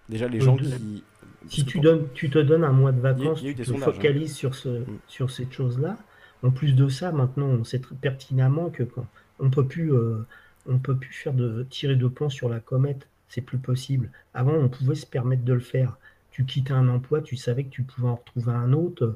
Déjà 0.09 0.27
les 0.27 0.41
gens 0.41 0.57
qui. 0.57 1.03
Si 1.47 1.65
tu, 1.65 1.79
donnes, 1.79 2.07
tu 2.13 2.29
te 2.29 2.37
donnes 2.37 2.65
un 2.65 2.73
mois 2.73 2.91
de 2.91 2.99
vacances, 2.99 3.41
tu 3.41 3.55
te 3.55 3.71
hein. 3.71 3.77
focalises 3.77 4.35
sur, 4.35 4.55
ce, 4.55 4.79
mm. 4.79 4.99
sur 5.07 5.31
cette 5.31 5.53
chose-là. 5.53 5.97
En 6.43 6.51
plus 6.51 6.73
de 6.73 6.89
ça, 6.89 7.11
maintenant, 7.11 7.47
on 7.47 7.63
sait 7.63 7.79
très 7.79 7.95
pertinemment 7.95 8.69
que 8.69 8.83
quand 8.83 9.05
on 9.39 9.49
peut 9.49 9.65
plus, 9.65 9.93
euh, 9.93 10.25
on 10.67 10.79
peut 10.79 10.97
plus 10.97 11.13
faire 11.13 11.33
de 11.33 11.65
tirer 11.69 11.95
de 11.95 12.07
plomb 12.07 12.29
sur 12.29 12.49
la 12.49 12.59
comète 12.59 13.07
c'est 13.29 13.41
plus 13.41 13.59
possible. 13.59 14.11
Avant, 14.33 14.53
on 14.53 14.69
pouvait 14.69 14.95
se 14.95 15.05
permettre 15.05 15.43
de 15.43 15.53
le 15.53 15.59
faire. 15.59 15.97
Tu 16.31 16.45
quittais 16.45 16.73
un 16.73 16.89
emploi, 16.89 17.21
tu 17.21 17.37
savais 17.37 17.63
que 17.63 17.69
tu 17.69 17.83
pouvais 17.83 18.07
en 18.07 18.15
retrouver 18.15 18.51
un 18.51 18.73
autre. 18.73 19.15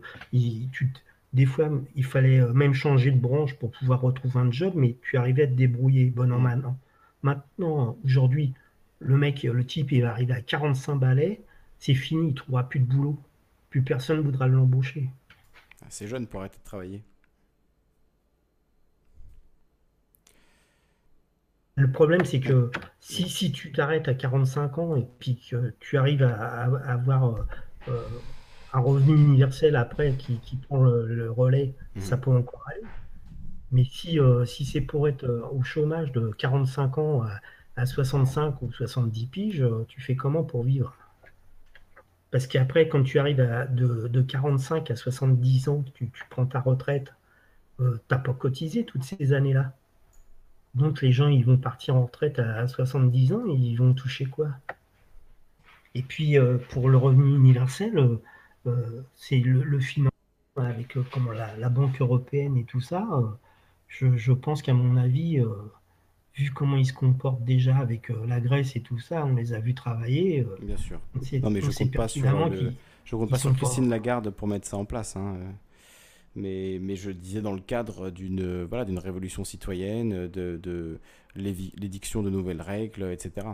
des 1.34 1.46
fois, 1.46 1.70
il 1.96 2.06
fallait 2.06 2.40
euh, 2.40 2.54
même 2.54 2.74
changer 2.74 3.12
de 3.12 3.20
branche 3.20 3.56
pour 3.56 3.72
pouvoir 3.72 4.02
retrouver 4.02 4.40
un 4.40 4.52
job, 4.52 4.74
mais 4.76 4.98
tu 5.02 5.18
arrivais 5.18 5.44
à 5.44 5.48
te 5.48 5.54
débrouiller 5.54 6.06
bon 6.06 6.28
mal 6.40 6.64
Maintenant, 7.24 7.98
aujourd'hui, 8.06 8.54
le 9.00 9.18
mec, 9.18 9.44
le 9.44 9.66
type, 9.66 9.92
il 9.92 10.02
va 10.02 10.12
arriver 10.12 10.34
à 10.34 10.42
45 10.42 10.96
balais, 10.96 11.42
c'est 11.80 11.94
fini, 11.94 12.22
il 12.22 12.28
ne 12.30 12.34
trouvera 12.34 12.68
plus 12.70 12.80
de 12.80 12.86
boulot. 12.86 13.18
Plus 13.70 13.82
personne 13.82 14.18
ne 14.18 14.22
voudra 14.22 14.48
l'embaucher. 14.48 15.10
C'est 15.90 16.08
jeune 16.08 16.28
pour 16.28 16.42
arrêter 16.42 16.60
de 16.60 16.64
travailler. 16.64 17.02
Le 21.76 21.92
problème, 21.92 22.24
c'est 22.24 22.40
que 22.40 22.70
si, 23.00 23.28
si 23.30 23.52
tu 23.52 23.72
t'arrêtes 23.72 24.08
à 24.08 24.14
45 24.14 24.78
ans 24.78 24.96
et 24.96 25.08
puis 25.20 25.42
que 25.50 25.74
tu 25.80 25.98
arrives 25.98 26.24
à, 26.24 26.66
avoir 26.86 27.26
euh, 27.26 27.42
euh, 27.88 28.02
un 28.74 28.80
revenu 28.80 29.16
universel 29.16 29.76
après 29.76 30.14
qui, 30.14 30.40
prend 30.68 30.84
le, 30.84 31.32
relais, 31.32 31.74
mhm. 31.96 32.02
ça 32.02 32.18
peut 32.18 32.32
encore 32.32 32.64
aller. 32.70 32.84
Mais 33.72 33.86
si, 33.86 34.20
euh, 34.20 34.46
si 34.46 34.66
c'est 34.66 34.82
pour 34.82 35.08
être 35.08 35.28
au 35.52 35.64
chômage 35.64 36.12
de 36.12 36.30
45 36.38 36.98
ans 37.00 37.24
à, 37.76 37.86
65 37.88 38.62
ou 38.62 38.72
70 38.72 39.26
piges, 39.26 39.66
tu 39.88 40.00
fais 40.00 40.16
comment 40.16 40.44
pour 40.44 40.64
vivre? 40.64 40.96
Parce 42.30 42.46
qu'après, 42.46 42.88
quand 42.88 43.02
tu 43.02 43.18
arrives 43.18 43.42
à, 43.42 43.66
de, 43.66 44.22
45 44.22 44.92
à 44.92 44.96
70 44.96 45.70
ans, 45.70 45.84
tu, 45.96 46.08
tu 46.12 46.24
prends 46.30 46.46
ta 46.46 46.60
retraite, 46.60 47.14
tu 47.80 47.86
n'as 48.12 48.20
pas 48.20 48.34
cotisé 48.34 48.86
toutes 48.86 49.04
ces 49.04 49.34
années-là. 49.34 49.74
Donc 50.76 51.02
les 51.02 51.12
gens, 51.12 51.28
ils 51.28 51.46
vont 51.46 51.58
partir 51.58 51.96
en 51.96 52.06
retraite 52.06 52.40
à 52.40 52.68
70 52.68 53.34
ans 53.34 53.44
et 53.48 53.54
ils 53.54 53.76
vont 53.76 53.94
toucher 53.94 54.26
quoi? 54.26 54.50
Et 55.96 56.02
puis 56.02 56.38
euh, 56.38 56.58
pour 56.70 56.90
le 56.90 56.98
revenu 56.98 57.36
universel, 57.36 57.98
euh, 57.98 58.22
euh, 58.66 59.02
c'est 59.16 59.38
le, 59.40 59.80
financement 59.80 60.12
avec 60.56 60.98
comment, 61.12 61.32
la, 61.32 61.70
Banque 61.70 62.02
européenne 62.02 62.58
et 62.58 62.64
tout 62.64 62.82
ça. 62.82 63.08
Je, 63.88 64.32
pense 64.32 64.64
qu'à 64.64 64.74
mon 64.74 64.98
avis, 64.98 65.40
vu 66.36 66.52
comment 66.52 66.78
ils 66.78 66.88
se 66.88 66.94
comportent 66.94 67.44
déjà 67.44 67.78
avec 67.78 68.10
la 68.26 68.40
Grèce 68.40 68.76
et 68.76 68.82
tout 68.82 68.98
ça, 68.98 69.24
on 69.26 69.36
les 69.36 69.54
a 69.54 69.60
vus 69.60 69.76
travailler. 69.76 70.46
Bien 70.62 70.78
sûr. 70.78 71.00
Non 71.44 71.52
mais 71.52 71.62
je 71.62 71.70
compte 71.70 71.92
pas 71.92 72.08
sur, 72.08 72.24
je 73.06 73.16
compte 73.16 73.30
pas 73.30 73.38
sur 73.38 73.56
Christine 73.56 73.90
Lagarde 73.90 74.32
pour 74.32 74.48
mettre 74.48 74.68
ça 74.68 74.78
en 74.78 74.86
place. 74.86 75.16
Hein 75.16 75.36
mais, 76.36 76.96
je 76.96 77.12
disais 77.12 77.42
dans 77.42 77.54
le 77.54 77.62
cadre 77.62 78.10
d'une 78.10 78.64
voilà, 78.64 78.86
d'une 78.86 79.00
révolution 79.00 79.44
citoyenne, 79.44 80.28
de, 80.28 80.60
de 80.62 81.00
l'édiction 81.36 82.24
de 82.24 82.30
nouvelles 82.30 82.62
règles, 82.62 83.12
etc. 83.12 83.48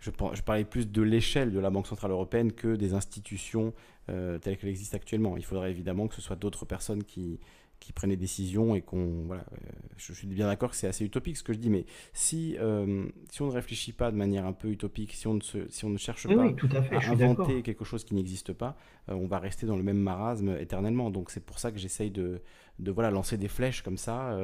Je, 0.00 0.10
je 0.32 0.42
parlais 0.42 0.64
plus 0.64 0.90
de 0.90 1.02
l'échelle 1.02 1.52
de 1.52 1.58
la 1.58 1.70
Banque 1.70 1.86
Centrale 1.86 2.12
Européenne 2.12 2.52
que 2.52 2.76
des 2.76 2.94
institutions 2.94 3.72
euh, 4.10 4.38
telles 4.38 4.56
qu'elles 4.56 4.70
existent 4.70 4.96
actuellement. 4.96 5.36
Il 5.36 5.44
faudrait 5.44 5.70
évidemment 5.70 6.08
que 6.08 6.14
ce 6.14 6.22
soit 6.22 6.36
d'autres 6.36 6.64
personnes 6.64 7.04
qui, 7.04 7.38
qui 7.80 7.92
prennent 7.92 8.10
des 8.10 8.16
décisions 8.16 8.74
et 8.74 8.82
qu'on 8.82 9.24
voilà 9.26 9.44
euh, 9.52 9.56
je, 9.96 10.12
suis 10.12 10.26
bien 10.26 10.46
d'accord 10.46 10.70
que 10.70 10.76
c'est 10.76 10.86
assez 10.86 11.04
utopique 11.04 11.36
ce 11.36 11.42
que 11.42 11.52
je 11.52 11.58
dis 11.58 11.70
mais 11.70 11.86
si 12.12 12.56
euh, 12.58 13.06
si 13.30 13.42
on 13.42 13.46
ne 13.46 13.52
réfléchit 13.52 13.92
pas 13.92 14.10
de 14.10 14.16
manière 14.16 14.46
un 14.46 14.52
peu 14.52 14.68
utopique 14.68 15.12
si 15.12 15.26
on 15.26 15.34
ne 15.34 15.40
se, 15.40 15.68
si 15.68 15.84
on 15.84 15.90
ne 15.90 15.98
cherche 15.98 16.26
pas 16.26 16.42
à, 16.42 17.10
inventer 17.10 17.62
quelque 17.62 17.84
chose 17.84 18.04
qui 18.04 18.14
n'existe 18.14 18.52
pas 18.52 18.76
euh, 19.08 19.14
on 19.14 19.26
va 19.26 19.38
rester 19.38 19.66
dans 19.66 19.76
le 19.76 19.82
même 19.82 19.98
marasme 19.98 20.56
éternellement 20.58 21.10
donc 21.10 21.30
c'est 21.30 21.44
pour 21.44 21.58
ça 21.58 21.70
que 21.70 21.78
j'essaye 21.78 22.10
de, 22.10 22.42
de 22.78 22.90
voilà 22.90 23.10
lancer 23.10 23.36
des 23.36 23.48
flèches 23.48 23.82
comme 23.82 23.98
ça 23.98 24.36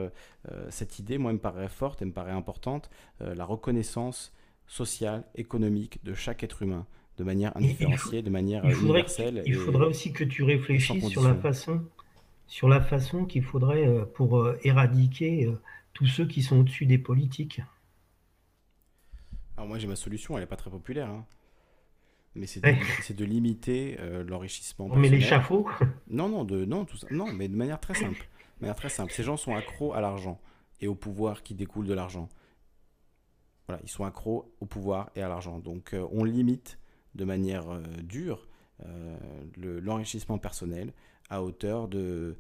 cette 0.69 0.99
idée 0.99 1.19
moi 1.19 1.31
elle 1.31 1.37
me 1.37 1.41
paraît 1.41 1.69
forte 1.69 2.03
elle 2.03 2.09
me 2.09 2.13
paraît 2.13 2.33
importante 2.33 2.91
la 3.21 3.45
reconnaissance 3.45 4.33
sociale 4.67 5.25
économique 5.35 6.03
de 6.05 6.15
chaque 6.15 6.43
être 6.43 6.63
humain 6.63 6.87
de 7.17 7.23
manière 7.23 7.57
indifférenciée, 7.57 8.23
de 8.23 8.31
manière 8.31 8.65
universelle. 8.65 9.45
Il 9.47 9.55
faudrait 9.55 9.87
aussi 9.87 10.13
que 10.13 10.25
tu 10.25 10.43
réfléchisses 10.43 11.07
sur 11.07 11.23
la 11.23 11.37
façon 11.37 11.81
sur 12.47 12.69
la 12.69 12.81
façon 12.81 13.25
qu'il 13.25 13.43
faudrait 13.43 13.87
euh, 13.87 14.05
pour 14.05 14.39
euh, 14.39 14.59
éradiquer 14.63 15.47
euh, 15.47 15.61
tous 15.93 16.07
ceux 16.07 16.27
qui 16.27 16.43
sont 16.43 16.59
au-dessus 16.59 16.87
des 16.87 16.99
politiques. 16.99 17.61
Alors 19.57 19.69
moi 19.69 19.79
j'ai 19.79 19.87
ma 19.87 19.97
solution, 19.97 20.37
elle 20.37 20.43
n'est 20.43 20.49
pas 20.49 20.57
très 20.57 20.71
populaire. 20.71 21.09
Hein. 21.09 21.27
Mais 22.35 22.47
c'est 22.47 22.61
de, 22.61 23.13
de, 23.13 23.25
limiter 23.25 23.97
l'enrichissement. 24.27 24.89
Mais 24.97 25.09
l'échafaud 25.09 25.69
Non, 26.09 26.29
non, 26.29 26.45
de, 26.45 26.65
non, 26.65 26.85
tout 26.85 26.97
ça. 26.97 27.07
Non, 27.13 27.33
mais 27.33 27.47
de 27.47 27.55
manière 27.55 27.79
très 27.79 27.95
simple. 27.95 28.29
De 28.59 28.63
manière 28.63 28.75
très 28.75 28.89
simple. 28.89 29.13
Ces 29.13 29.23
gens 29.23 29.37
sont 29.37 29.55
accros 29.55 29.93
à 29.93 30.01
l'argent 30.01 30.41
et 30.81 30.89
au 30.89 30.97
pouvoir 30.97 31.45
qui 31.45 31.55
découle 31.55 31.87
de 31.87 31.95
l'argent. 31.95 32.29
Voilà, 33.69 33.81
ils 33.85 33.89
sont 33.89 34.05
accros 34.05 34.53
au 34.59 34.67
pouvoir 34.67 35.11
et 35.15 35.23
à 35.23 35.29
l'argent. 35.29 35.61
Donc 35.61 35.95
on 36.11 36.25
limite 36.25 36.81
de 37.15 37.25
manière 37.25 37.81
dure 38.03 38.49
l'enrichissement 39.57 40.39
personnel 40.39 40.93
à 41.31 41.43
hauteur 41.43 41.89
de 41.89 42.37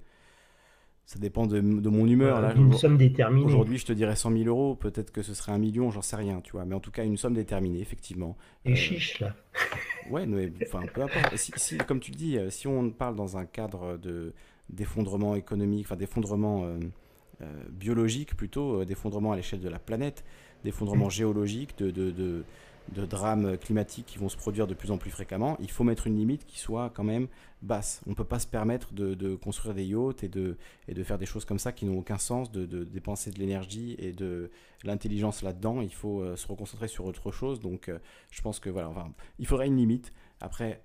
ça 1.06 1.18
dépend 1.18 1.47
de, 1.47 1.60
mon 1.60 2.06
humeur. 2.06 2.40
là, 2.40 2.55
une 2.55 2.73
somme 2.73 2.97
déterminée. 2.97 3.44
Aujourd'hui, 3.44 3.76
je 3.76 3.84
te 3.84 3.92
dirais 3.92 4.16
100 4.16 4.32
000 4.32 4.44
euros. 4.44 4.74
Peut-être 4.74 5.10
que 5.10 5.23
ce 5.23 5.34
serait 5.34 5.52
un 5.52 5.58
million, 5.58 5.90
j'en 5.90 6.00
sais 6.00 6.16
rien, 6.16 6.40
tu 6.40 6.52
vois. 6.52 6.64
Mais 6.64 6.74
en 6.74 6.81
tout 6.81 6.90
cas, 6.90 7.05
une 7.05 7.18
somme 7.18 7.34
déterminée, 7.34 7.81
effectivement. 7.81 8.36
Et 8.64 8.73
euh, 8.73 8.74
chiche, 8.74 9.20
là. 9.20 9.34
ouais, 10.10 10.24
mais 10.24 10.50
enfin, 10.62 10.82
peu 10.92 11.02
importe. 11.02 11.36
Si, 11.36 11.76
comme 11.78 12.00
tu 12.00 12.10
le 12.10 12.16
dis, 12.16 12.39
euh, 12.39 12.48
si 12.48 12.66
on 12.66 12.90
parle 12.90 13.16
dans 13.16 13.36
un 13.36 13.44
cadre 13.44 13.98
de 13.98 14.32
d'effondrement 14.70 15.34
économique, 15.34 15.84
enfin 15.84 15.97
d'effondrement 15.97 16.64
euh, 16.64 17.47
biologique 17.68 18.34
plutôt, 18.34 18.82
d'effondrement 18.86 19.32
à 19.32 19.36
l'échelle 19.36 19.60
de 19.60 19.68
la 19.68 19.78
planète, 19.78 20.24
d'effondrement 20.64 21.08
mmh. 21.08 21.10
géologique, 21.10 21.76
de, 21.76 21.90
de, 21.90 22.10
de 22.10 22.44
de 22.92 23.06
drames 23.06 23.56
climatiques 23.56 24.06
qui 24.06 24.18
vont 24.18 24.28
se 24.28 24.36
produire 24.36 24.66
de 24.66 24.74
plus 24.74 24.90
en 24.90 24.98
plus 24.98 25.10
fréquemment, 25.10 25.56
il 25.60 25.70
faut 25.70 25.84
mettre 25.84 26.06
une 26.06 26.16
limite 26.16 26.44
qui 26.44 26.58
soit 26.58 26.90
quand 26.90 27.04
même 27.04 27.28
basse. 27.62 28.02
On 28.06 28.10
ne 28.10 28.14
peut 28.14 28.24
pas 28.24 28.38
se 28.38 28.46
permettre 28.46 28.92
de, 28.92 29.34
construire 29.36 29.74
des 29.74 29.84
yachts 29.84 30.22
et 30.22 30.28
de, 30.28 30.56
faire 31.02 31.18
des 31.18 31.26
choses 31.26 31.44
comme 31.44 31.58
ça 31.58 31.72
qui 31.72 31.86
n'ont 31.86 31.98
aucun 31.98 32.18
sens, 32.18 32.52
de, 32.52 32.84
dépenser 32.84 33.30
de 33.30 33.38
l'énergie 33.38 33.96
et 33.98 34.12
de 34.12 34.50
l'intelligence 34.84 35.42
là-dedans. 35.42 35.80
Il 35.80 35.92
faut 35.92 36.20
euh, 36.20 36.36
se 36.36 36.46
reconcentrer 36.46 36.88
sur 36.88 37.04
autre 37.06 37.30
chose. 37.30 37.60
Donc 37.60 37.88
euh, 37.88 37.98
je 38.30 38.42
pense 38.42 38.60
que 38.60 38.70
voilà, 38.70 38.92
il 39.38 39.46
faudrait 39.46 39.66
une 39.66 39.76
limite. 39.76 40.12
Après, 40.40 40.82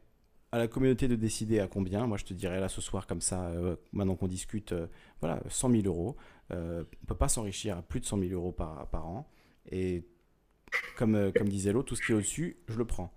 à 0.51 0.57
la 0.57 0.67
communauté 0.67 1.07
de 1.07 1.15
décider 1.15 1.59
à 1.59 1.67
combien. 1.67 2.07
Moi, 2.07 2.17
je 2.17 2.25
te 2.25 2.33
dirais 2.33 2.59
là 2.59 2.69
ce 2.69 2.81
soir, 2.81 3.05
comme 3.05 3.21
ça, 3.21 3.47
euh, 3.49 3.75
maintenant 3.91 4.15
qu'on 4.15 4.27
discute, 4.27 4.73
voilà, 5.19 5.41
100 5.47 5.69
000 5.69 5.83
euros. 5.85 6.15
on 6.49 6.55
ne 6.55 6.83
peut 7.07 7.15
pas 7.15 7.29
s'enrichir 7.29 7.77
à 7.77 7.81
plus 7.83 7.99
de 7.99 8.05
100 8.05 8.19
000 8.19 8.31
euros 8.31 8.51
par, 8.51 8.87
par 8.87 9.05
an. 9.07 9.29
Et 9.71 10.05
comme, 10.97 11.15
euh, 11.15 11.31
comme 11.31 11.49
disait 11.49 11.71
l'autre, 11.71 11.89
tout 11.89 11.95
ce 11.95 12.01
qui 12.05 12.11
est 12.11 12.15
au-dessus, 12.15 12.57
je 12.67 12.77
le 12.77 12.85
prends. 12.85 13.13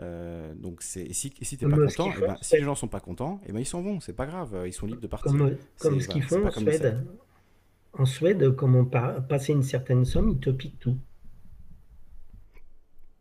Euh, 0.00 0.52
donc 0.54 0.82
c'est 0.82 1.12
si, 1.12 1.32
si 1.40 1.56
t'es 1.56 1.68
pas 1.68 1.76
content, 1.76 2.10
eh 2.16 2.20
ben, 2.20 2.36
si 2.40 2.56
les 2.56 2.64
gens 2.64 2.74
sont 2.74 2.88
pas 2.88 3.00
contents, 3.00 3.40
et 3.44 3.50
eh 3.50 3.52
ben 3.52 3.60
ils 3.60 3.66
s'en 3.66 3.80
vont, 3.80 4.00
c'est 4.00 4.12
pas 4.12 4.26
grave, 4.26 4.64
ils 4.66 4.72
sont 4.72 4.86
libres 4.86 5.00
de 5.00 5.06
partir. 5.06 5.30
Comme, 5.30 5.56
comme 5.78 6.00
ce 6.00 6.08
qu'ils 6.08 6.22
font 6.22 6.46
en 6.46 6.50
Suède. 6.50 7.06
En 7.92 8.04
Suède, 8.04 8.56
comme 8.56 8.74
on 8.74 8.84
passer 8.84 9.52
une 9.52 9.62
certaine 9.62 10.04
somme, 10.04 10.30
ils 10.30 10.40
te 10.40 10.50
piquent 10.50 10.80
tout. 10.80 10.98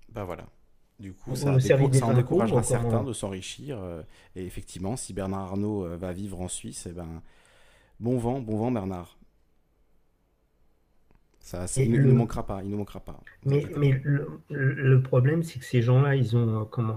Bah 0.10 0.24
voilà. 0.24 0.48
Du 1.00 1.14
coup, 1.14 1.36
ça, 1.36 1.60
ça 1.60 1.78
en 1.78 2.14
découragera 2.14 2.64
certains 2.64 3.04
de 3.04 3.14
s'enrichir. 3.14 3.78
Euh, 3.80 4.02
et 4.36 4.46
effectivement, 4.46 4.96
si 4.96 5.14
Bernard 5.14 5.42
Arnault 5.42 5.88
va 5.98 6.12
vivre 6.12 6.42
en 6.42 6.48
Suisse, 6.48 6.88
eh 6.90 6.94
ben 6.94 7.22
bon 8.00 8.18
vent, 8.18 8.40
bon 8.40 8.58
vent 8.58 8.72
Bernard. 8.72 9.18
Ça, 11.44 11.66
il, 11.76 11.92
ne, 11.92 12.12
manquera 12.14 12.46
pas, 12.46 12.62
il 12.64 12.70
ne 12.70 12.78
manquera 12.78 13.02
pas. 13.02 13.20
Mais, 13.46 13.66
mais 13.76 14.02
le, 14.50 15.02
problème, 15.02 15.44
c'est 15.44 15.60
que 15.60 15.66
ces 15.66 15.82
gens-là, 15.82 16.16
ils 16.16 16.38
ont 16.38 16.62
euh, 16.62 16.64
comment 16.64 16.96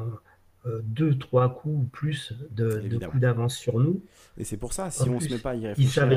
euh, 0.66 0.80
deux, 0.84 1.18
trois 1.18 1.52
coups 1.52 1.74
ou 1.76 1.82
plus 1.82 2.32
de, 2.52 2.96
coups 3.06 3.20
d'avance 3.20 3.56
sur 3.56 3.80
nous. 3.80 4.04
Et 4.38 4.44
c'est 4.44 4.56
pour 4.56 4.72
ça, 4.72 4.88
si 4.92 5.08
on 5.08 5.16
ne 5.16 5.20
se 5.20 5.32
met 5.32 5.40
pas 5.40 5.50
à 5.50 5.54
y 5.56 5.66
réfléchir, 5.66 6.08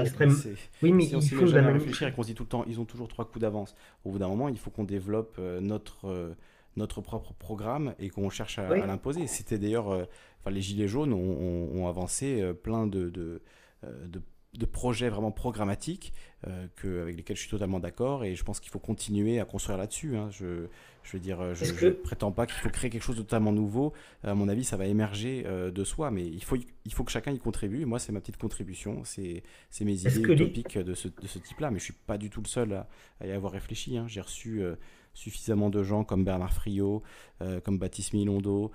oui, 0.83 0.91
mais 0.91 1.07
si 1.07 1.15
on 1.15 1.41
met 1.41 1.47
jamais 1.47 1.69
à 1.69 1.73
réfléchir 1.73 2.07
et 2.07 2.11
qu'on 2.11 2.21
se 2.21 2.27
dit 2.27 2.35
tout 2.35 2.43
le 2.43 2.49
temps, 2.49 2.63
ils 2.67 2.79
ont 2.79 2.85
toujours 2.85 3.07
trois 3.07 3.25
coups 3.25 3.41
d'avance. 3.41 3.75
Au 4.05 4.11
bout 4.11 4.19
d'un 4.19 4.27
moment, 4.27 4.47
il 4.47 4.59
faut 4.59 4.69
qu'on 4.69 4.83
développe 4.83 5.37
euh, 5.39 5.59
notre 5.59 6.35
notre 6.77 7.01
propre 7.01 7.33
programme 7.33 7.95
et 7.97 8.11
qu'on 8.11 8.29
cherche 8.29 8.59
à, 8.59 8.69
l'imposer. 8.85 9.25
C'était 9.25 9.57
d'ailleurs, 9.57 9.87
enfin, 9.87 10.51
les 10.51 10.61
gilets 10.61 10.87
jaunes 10.87 11.13
ont, 11.13 11.87
avancé 11.89 12.53
plein 12.61 12.85
de, 12.85 13.09
de, 13.09 13.41
de 13.83 14.21
de 14.57 14.65
projets 14.65 15.09
vraiment 15.09 15.31
programmatiques 15.31 16.13
euh, 16.47 16.67
que, 16.75 17.01
avec 17.01 17.15
lesquels 17.17 17.35
je 17.35 17.41
suis 17.41 17.51
totalement 17.51 17.79
d'accord 17.79 18.23
et 18.23 18.35
je 18.35 18.43
pense 18.43 18.59
qu'il 18.59 18.71
faut 18.71 18.79
continuer 18.79 19.39
à 19.39 19.45
construire 19.45 19.77
là-dessus. 19.77 20.17
Hein. 20.17 20.29
Je, 20.31 20.65
je 21.03 21.17
veux 21.17 21.19
dire, 21.19 21.55
je 21.55 21.85
ne 21.85 21.91
prétends 21.91 22.31
pas 22.31 22.45
qu'il 22.45 22.55
faut 22.55 22.69
créer 22.69 22.89
quelque 22.89 23.03
chose 23.03 23.15
de 23.15 23.21
totalement 23.21 23.51
nouveau. 23.51 23.93
À 24.23 24.33
mon 24.33 24.47
avis, 24.47 24.63
ça 24.63 24.77
va 24.77 24.85
émerger 24.85 25.43
euh, 25.45 25.71
de 25.71 25.83
soi, 25.83 26.11
mais 26.11 26.25
il 26.25 26.43
faut, 26.43 26.57
il 26.85 26.93
faut 26.93 27.03
que 27.03 27.11
chacun 27.11 27.31
y 27.31 27.39
contribue. 27.39 27.85
moi, 27.85 27.99
c'est 27.99 28.11
ma 28.11 28.19
petite 28.21 28.37
contribution, 28.37 29.01
c'est 29.03 29.43
mes 29.81 29.93
idées 29.93 30.19
utopiques 30.19 30.77
de 30.77 30.93
ce, 30.93 31.07
de 31.07 31.27
ce 31.27 31.39
type-là, 31.39 31.71
mais 31.71 31.79
je 31.79 31.83
ne 31.83 31.85
suis 31.85 31.93
pas 31.93 32.17
du 32.17 32.29
tout 32.29 32.41
le 32.41 32.47
seul 32.47 32.73
à, 33.21 33.27
y 33.27 33.31
avoir 33.31 33.51
réfléchi. 33.51 33.97
Hein. 33.97 34.05
J'ai 34.07 34.21
reçu 34.21 34.61
euh, 34.61 34.75
suffisamment 35.13 35.69
de 35.69 35.83
gens 35.83 36.03
comme 36.03 36.23
Bernard 36.23 36.53
Friot, 36.53 37.03
euh, 37.41 37.59
comme 37.59 37.77
Baptiste 37.77 38.13
Milondo, 38.13 38.71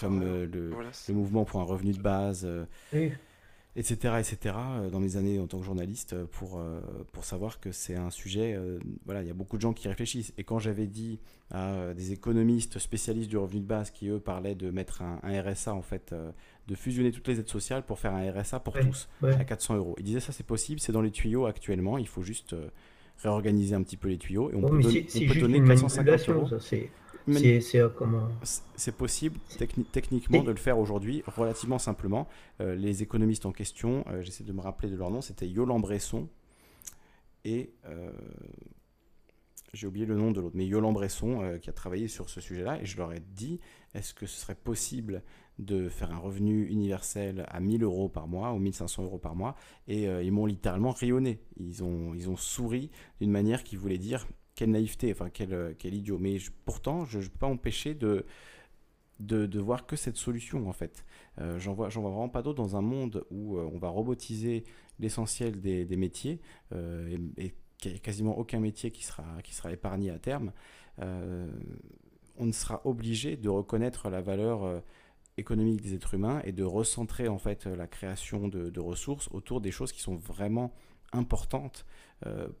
comme 0.00 0.20
le, 0.20 0.46
le, 0.46 1.14
mouvement 1.14 1.44
pour 1.44 1.60
un 1.60 1.64
revenu 1.64 1.92
de 1.92 2.00
base. 2.00 2.48
Oui 2.92 3.12
etc., 3.74 4.14
etc., 4.18 4.54
euh, 4.58 4.90
dans 4.90 5.00
mes 5.00 5.16
années 5.16 5.38
en 5.38 5.46
tant 5.46 5.58
que 5.58 5.64
journaliste, 5.64 6.12
euh, 6.12 6.26
pour, 6.30 6.58
euh, 6.58 6.80
pour 7.12 7.24
savoir 7.24 7.58
que 7.58 7.72
c'est 7.72 7.96
un 7.96 8.10
sujet, 8.10 8.58
voilà, 9.04 9.22
il 9.22 9.28
y 9.28 9.30
a 9.30 9.34
beaucoup 9.34 9.56
de 9.56 9.62
gens 9.62 9.72
qui 9.72 9.88
réfléchissent. 9.88 10.32
Et 10.36 10.44
quand 10.44 10.58
j'avais 10.58 10.86
dit 10.86 11.18
à 11.50 11.92
des 11.94 12.12
économistes 12.12 12.78
spécialistes 12.78 13.28
du 13.28 13.36
revenu 13.36 13.60
de 13.60 13.66
base 13.66 13.90
qui, 13.90 14.08
eux, 14.08 14.18
parlaient 14.18 14.54
de 14.54 14.70
mettre 14.70 15.02
un, 15.02 15.20
RSA, 15.22 15.74
en 15.74 15.82
fait, 15.82 16.14
de 16.68 16.74
fusionner 16.74 17.12
toutes 17.12 17.28
les 17.28 17.40
aides 17.40 17.48
sociales 17.48 17.82
pour 17.84 17.98
faire 17.98 18.14
un 18.14 18.30
RSA 18.30 18.60
pour 18.60 18.78
tous, 18.78 19.08
à 19.22 19.44
400 19.44 19.76
euros. 19.76 19.94
Ils 19.98 20.04
disaient 20.04 20.20
ça, 20.20 20.32
c'est 20.32 20.46
possible, 20.46 20.80
c'est 20.80 20.92
dans 20.92 21.02
les 21.02 21.10
tuyaux 21.10 21.46
actuellement, 21.46 21.98
il 21.98 22.08
faut 22.08 22.22
juste 22.22 22.54
réorganiser 23.18 23.74
un 23.74 23.82
petit 23.82 23.96
peu 23.96 24.08
les 24.08 24.18
tuyaux 24.18 24.50
et 24.50 24.54
on 24.54 24.62
peut, 24.62 24.80
on 24.80 25.28
peut 25.28 25.40
donner 25.40 25.62
450 25.62 26.28
euros. 26.28 26.48
C'est 27.30 27.80
comment 27.96 28.28
C'est 28.76 28.96
possible 28.96 29.38
techniquement 29.92 30.42
de 30.42 30.50
le 30.50 30.56
faire 30.56 30.78
aujourd'hui 30.78 31.22
relativement 31.26 31.78
simplement. 31.78 32.28
Euh, 32.60 32.74
les 32.74 33.02
économistes 33.02 33.46
en 33.46 33.52
question, 33.52 34.04
euh, 34.08 34.22
j'essaie 34.22 34.44
de 34.44 34.52
me 34.52 34.60
rappeler 34.60 34.88
de 34.88 34.96
leur 34.96 35.10
nom, 35.10 35.20
c'était 35.20 35.48
Yolande 35.48 35.82
Bresson 35.82 36.28
et 37.44 37.72
euh, 37.86 38.10
j'ai 39.72 39.86
oublié 39.86 40.06
le 40.06 40.16
nom 40.16 40.30
de 40.30 40.40
l'autre, 40.40 40.56
mais 40.56 40.66
Yolande 40.66 40.94
Bresson 40.94 41.58
qui 41.62 41.70
a 41.70 41.72
travaillé 41.72 42.08
sur 42.08 42.28
ce 42.28 42.40
sujet-là 42.40 42.80
et 42.80 42.86
je 42.86 42.96
leur 42.96 43.12
ai 43.12 43.20
dit 43.20 43.60
est-ce 43.94 44.14
que 44.14 44.26
ce 44.26 44.38
serait 44.38 44.54
possible 44.54 45.22
de 45.58 45.88
faire 45.88 46.12
un 46.12 46.18
revenu 46.18 46.66
universel 46.66 47.46
à 47.48 47.60
1000 47.60 47.82
euros 47.82 48.08
par 48.08 48.26
mois 48.26 48.52
ou 48.52 48.58
1500 48.58 49.04
euros 49.04 49.18
par 49.18 49.34
mois? 49.34 49.54
Et 49.88 50.04
ils 50.04 50.30
m'ont 50.30 50.46
littéralement 50.46 50.90
rayonné. 50.90 51.40
Ils 51.56 51.82
ont, 51.82 52.12
ils 52.14 52.28
ont 52.28 52.36
souri 52.36 52.90
d'une 53.20 53.30
manière 53.30 53.64
qui 53.64 53.76
voulait 53.76 53.98
dire 53.98 54.26
quelle 54.62 54.70
naïveté, 54.70 55.10
enfin 55.10 55.28
quel, 55.28 55.52
euh, 55.54 55.74
quel 55.76 55.92
idiot. 55.92 56.18
Mais 56.20 56.36
pourtant, 56.64 57.04
je 57.04 57.18
ne 57.18 57.24
peux 57.24 57.38
pas 57.40 57.48
empêcher 57.48 57.94
de, 57.94 58.24
de, 59.18 59.58
voir 59.58 59.86
que 59.86 59.96
cette 59.96 60.16
solution 60.16 60.68
en 60.68 60.72
fait. 60.72 61.04
Euh, 61.40 61.58
j'en 61.58 61.74
vois, 61.74 61.88
vois 61.88 62.10
vraiment 62.10 62.28
pas 62.28 62.42
d'autre 62.42 62.62
dans 62.62 62.76
un 62.76 62.80
monde 62.80 63.24
où 63.32 63.56
euh, 63.56 63.68
on 63.72 63.78
va 63.78 63.88
robotiser 63.88 64.62
l'essentiel 65.00 65.60
des, 65.60 65.96
métiers 65.96 66.40
et, 66.70 67.54
qu'il 67.78 67.90
n'y 67.90 67.96
a 67.96 68.00
quasiment 68.00 68.38
aucun 68.38 68.60
métier 68.60 68.92
qui 68.92 69.04
sera, 69.04 69.24
qui 69.42 69.52
sera 69.52 69.72
épargné 69.72 70.10
à 70.10 70.20
terme. 70.20 70.52
on 71.00 72.52
sera 72.52 72.82
obligé 72.84 73.36
de 73.36 73.48
reconnaître 73.48 74.10
la 74.10 74.20
valeur 74.20 74.80
économique 75.38 75.80
des 75.80 75.94
êtres 75.94 76.14
humains 76.14 76.40
et 76.44 76.52
de 76.52 76.62
recentrer 76.62 77.26
en 77.26 77.38
fait 77.38 77.66
la 77.66 77.88
création 77.88 78.46
de, 78.46 78.80
ressources 78.80 79.28
autour 79.32 79.60
des 79.60 79.72
choses 79.72 79.90
qui 79.90 80.02
sont 80.02 80.14
vraiment 80.14 80.72
importantes 81.12 81.84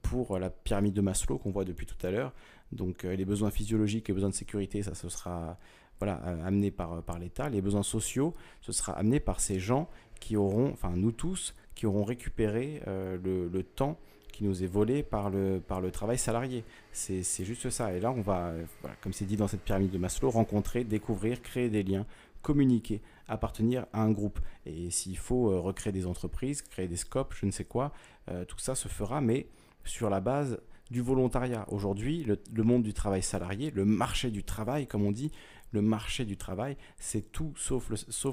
pour 0.02 0.38
la 0.38 0.50
pyramide 0.50 0.94
de 0.94 1.00
Maslow 1.00 1.38
qu'on 1.38 1.50
voit 1.50 1.64
depuis 1.64 1.86
tout 1.86 2.06
à 2.06 2.10
l'heure. 2.10 2.32
Donc 2.72 3.04
euh, 3.04 3.14
les 3.14 3.24
besoins 3.24 3.50
physiologiques, 3.50 4.08
les 4.08 4.14
besoins 4.14 4.30
de 4.30 4.34
sécurité, 4.34 4.82
ça 4.82 4.94
ce 4.94 5.08
sera 5.08 5.58
voilà, 5.98 6.20
euh, 6.26 6.46
amené 6.46 6.70
par, 6.70 7.02
par 7.02 7.18
l'État. 7.18 7.48
Les 7.48 7.60
besoins 7.60 7.82
sociaux, 7.82 8.34
ce 8.60 8.72
sera 8.72 8.92
amené 8.94 9.20
par 9.20 9.40
ces 9.40 9.60
gens 9.60 9.88
qui 10.20 10.36
auront, 10.36 10.70
enfin 10.72 10.92
nous 10.96 11.12
tous, 11.12 11.54
qui 11.74 11.86
auront 11.86 12.04
récupéré 12.04 12.80
le, 12.86 13.48
le, 13.48 13.62
temps 13.62 13.98
qui 14.30 14.44
nous 14.44 14.62
est 14.62 14.68
volé 14.68 15.02
par 15.02 15.30
le, 15.30 15.60
par 15.66 15.80
le 15.80 15.90
travail 15.90 16.16
salarié. 16.16 16.64
C'est 16.92 17.44
juste 17.44 17.70
ça. 17.70 17.92
Et 17.92 17.98
là, 17.98 18.12
on 18.12 18.20
va, 18.20 18.52
comme 19.00 19.12
c'est 19.12 19.24
dit 19.24 19.36
dans 19.36 19.48
cette 19.48 19.62
pyramide 19.62 19.90
de 19.90 19.98
Maslow, 19.98 20.30
rencontrer, 20.30 20.84
découvrir, 20.84 21.42
créer 21.42 21.70
des 21.70 21.82
liens, 21.82 22.06
communiquer, 22.40 23.00
appartenir 23.32 23.86
à 23.92 24.02
un 24.02 24.10
groupe. 24.10 24.40
Et 24.66 24.90
s'il 24.90 25.18
faut 25.18 25.50
euh, 25.50 25.58
recréer 25.58 25.92
des 25.92 26.06
entreprises, 26.06 26.62
créer 26.62 26.88
des 26.88 26.96
scopes, 26.96 27.34
je 27.34 27.46
ne 27.46 27.50
sais 27.50 27.64
quoi, 27.64 27.92
euh, 28.30 28.44
tout 28.44 28.58
ça 28.58 28.74
se 28.74 28.88
fera, 28.88 29.20
mais 29.20 29.48
sur 29.84 30.10
la 30.10 30.20
base 30.20 30.58
du 30.90 31.00
volontariat. 31.00 31.64
Aujourd'hui, 31.68 32.24
le, 32.24 32.62
monde 32.62 32.82
du 32.82 32.92
travail 32.92 33.22
salarié, 33.22 33.70
le 33.70 33.84
marché 33.84 34.30
du 34.30 34.44
travail, 34.44 34.86
comme 34.86 35.04
on 35.04 35.12
dit, 35.12 35.32
le 35.72 35.80
marché 35.80 36.26
du 36.26 36.36
travail, 36.36 36.76
c'est 36.98 37.32
tout 37.32 37.54
sauf 37.56 37.88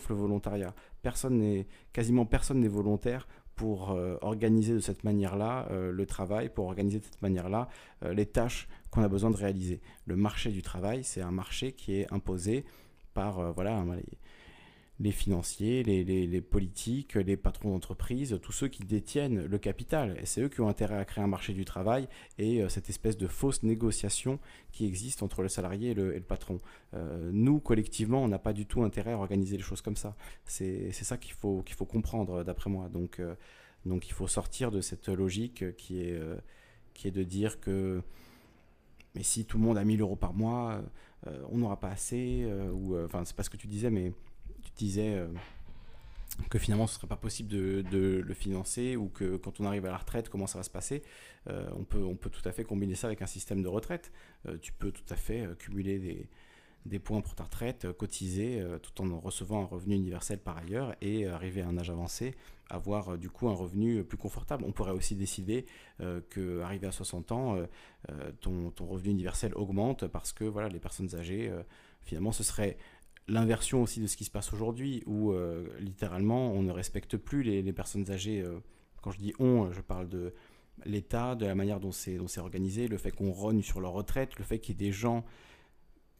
le, 0.09 0.15
volontariat. 0.15 0.75
Quasiment 1.93 2.25
personne 2.25 2.59
n'est 2.59 2.67
volontaire 2.67 3.27
pour 3.55 3.91
euh, 3.91 4.17
organiser 4.21 4.73
de 4.73 4.79
cette 4.79 5.05
manière-là 5.05 5.69
le 5.71 6.05
travail, 6.05 6.49
pour 6.49 6.65
organiser 6.65 6.99
de 6.99 7.05
cette 7.05 7.21
manière-là 7.21 7.69
les 8.01 8.25
tâches 8.25 8.67
qu'on 8.91 9.03
a 9.03 9.07
besoin 9.07 9.31
de 9.31 9.37
réaliser. 9.37 9.79
Le 10.05 10.17
marché 10.17 10.51
du 10.51 10.61
travail, 10.61 11.05
c'est 11.05 11.21
un 11.21 11.31
marché 11.31 11.71
qui 11.71 11.95
est 11.95 12.13
imposé 12.13 12.65
par 13.13 13.53
voilà, 13.53 13.81
financiers, 15.11 15.83
les, 15.83 16.41
politiques, 16.41 17.15
les 17.15 17.37
patrons 17.37 17.69
d'entreprise, 17.69 18.37
tous 18.41 18.51
ceux 18.51 18.67
qui 18.67 18.83
détiennent 18.83 19.45
le 19.45 19.57
capital. 19.57 20.17
Et 20.21 20.25
c'est 20.25 20.41
eux 20.41 20.49
qui 20.49 20.61
ont 20.61 20.67
intérêt 20.67 20.97
à 20.97 21.05
créer 21.05 21.23
un 21.23 21.27
marché 21.27 21.53
du 21.53 21.65
travail 21.65 22.07
et 22.37 22.61
euh, 22.61 22.69
cette 22.69 22.89
espèce 22.89 23.17
de 23.17 23.27
fausse 23.27 23.63
négociation 23.63 24.39
qui 24.71 24.85
existe 24.85 25.23
entre 25.23 25.41
le 25.41 25.47
salarié 25.47 25.91
et 25.91 25.93
le, 25.93 26.19
patron. 26.19 26.59
Euh, 26.93 27.29
nous, 27.31 27.59
collectivement, 27.59 28.23
on 28.23 28.27
n'a 28.27 28.39
pas 28.39 28.53
du 28.53 28.65
tout 28.65 28.83
intérêt 28.83 29.13
à 29.13 29.17
organiser 29.17 29.57
les 29.57 29.63
choses 29.63 29.81
comme 29.81 29.95
ça. 29.95 30.15
C'est 30.45 30.91
ça 30.91 31.17
qu'il 31.17 31.33
faut, 31.33 31.63
qu'il 31.63 31.75
faut 31.75 31.85
comprendre, 31.85 32.43
d'après 32.43 32.69
moi. 32.69 32.89
Donc, 32.89 33.21
donc 33.85 34.07
il 34.07 34.13
faut 34.13 34.27
sortir 34.27 34.71
de 34.71 34.81
cette 34.81 35.07
logique 35.07 35.75
qui 35.77 36.01
est, 36.01 36.19
qui 36.93 37.07
est 37.07 37.11
de 37.11 37.23
dire 37.23 37.59
que 37.59 38.03
mais 39.15 39.23
si 39.23 39.45
tout 39.45 39.57
le 39.57 39.63
monde 39.63 39.77
a 39.77 39.83
1000 39.83 40.01
euros 40.01 40.15
par 40.15 40.33
mois, 40.33 40.81
euh, 41.27 41.43
on 41.49 41.57
n'aura 41.57 41.79
pas 41.79 41.89
assez, 41.89 42.43
euh, 42.43 42.71
ou 42.71 42.95
euh, 42.95 43.05
enfin 43.05 43.25
c'est 43.25 43.35
pas 43.35 43.43
ce 43.43 43.49
que 43.49 43.57
tu 43.57 43.67
disais, 43.67 43.89
mais 43.89 44.13
tu 44.79 44.85
disais 44.85 45.27
que 46.49 46.57
finalement 46.57 46.87
ce 46.87 46.95
serait 46.95 47.07
pas 47.07 47.17
possible 47.17 47.49
de, 47.49 48.23
le 48.25 48.33
financer 48.33 48.95
ou 48.95 49.09
que 49.09 49.35
quand 49.35 49.59
on 49.59 49.65
arrive 49.65 49.85
à 49.85 49.91
la 49.91 49.97
retraite, 49.97 50.29
comment 50.29 50.47
ça 50.47 50.57
va 50.57 50.63
se 50.63 50.69
passer. 50.69 51.03
on, 51.47 51.83
peut, 51.83 52.03
on 52.03 52.15
peut 52.15 52.29
tout 52.29 52.47
à 52.47 52.51
fait 52.51 52.63
combiner 52.63 52.95
ça 52.95 53.07
avec 53.07 53.21
un 53.21 53.27
système 53.27 53.61
de 53.61 53.67
retraite. 53.67 54.11
tu 54.61 54.71
peux 54.73 54.91
tout 54.91 55.03
à 55.09 55.15
fait 55.15 55.47
cumuler 55.59 55.99
des, 56.85 56.99
points 56.99 57.21
pour 57.21 57.35
ta 57.35 57.43
retraite, 57.43 57.85
euh, 57.85 57.93
cotiser 57.93 58.59
euh, 58.59 58.79
tout 58.79 59.01
en 59.01 59.19
recevant 59.19 59.61
un 59.61 59.65
revenu 59.65 59.95
universel 59.95 60.39
par 60.39 60.57
ailleurs 60.57 60.95
et 61.01 61.27
arriver 61.27 61.61
à 61.61 61.67
un 61.67 61.77
âge 61.77 61.89
avancé, 61.89 62.35
avoir 62.69 63.09
euh, 63.09 63.17
du 63.17 63.29
coup 63.29 63.49
un 63.49 63.53
revenu 63.53 64.03
plus 64.03 64.17
confortable. 64.17 64.63
On 64.65 64.71
pourrait 64.71 64.91
aussi 64.91 65.15
décider 65.15 65.65
que 66.29 66.61
arrivé 66.61 66.87
à 66.87 66.91
60 66.91 67.31
ans, 67.31 67.57
ton, 68.39 68.71
ton, 68.71 68.85
revenu 68.85 69.11
universel 69.11 69.53
augmente 69.55 70.07
parce 70.07 70.31
que 70.31 70.45
voilà, 70.45 70.69
les 70.69 70.79
personnes 70.79 71.13
âgées, 71.15 71.51
finalement, 72.03 72.31
ce 72.31 72.43
serait 72.43 72.77
l'inversion 73.29 73.81
aussi 73.83 74.01
de 74.01 74.07
ce 74.07 74.17
qui 74.17 74.25
se 74.25 74.31
passe 74.31 74.51
aujourd'hui 74.53 75.03
où 75.05 75.33
littéralement 75.79 76.51
on 76.51 76.63
ne 76.63 76.71
respecte 76.71 77.17
plus 77.17 77.43
les, 77.43 77.73
personnes 77.73 78.09
âgées. 78.11 78.43
quand 79.01 79.11
je 79.11 79.19
dis 79.19 79.33
on, 79.39 79.71
je 79.71 79.81
parle 79.81 80.09
de 80.09 80.33
l'État, 80.85 81.35
de 81.35 81.45
la 81.45 81.55
manière 81.55 81.79
dont 81.79 81.91
c'est 81.91 82.19
organisé, 82.37 82.87
le 82.87 82.97
fait 82.97 83.11
qu'on 83.11 83.31
rogne 83.31 83.61
sur 83.61 83.81
leur 83.81 83.91
retraite, 83.91 84.37
le 84.37 84.43
fait 84.43 84.59
qu'il 84.59 84.75
y 84.75 84.83
ait 84.83 84.87
des 84.87 84.91
gens 84.91 85.23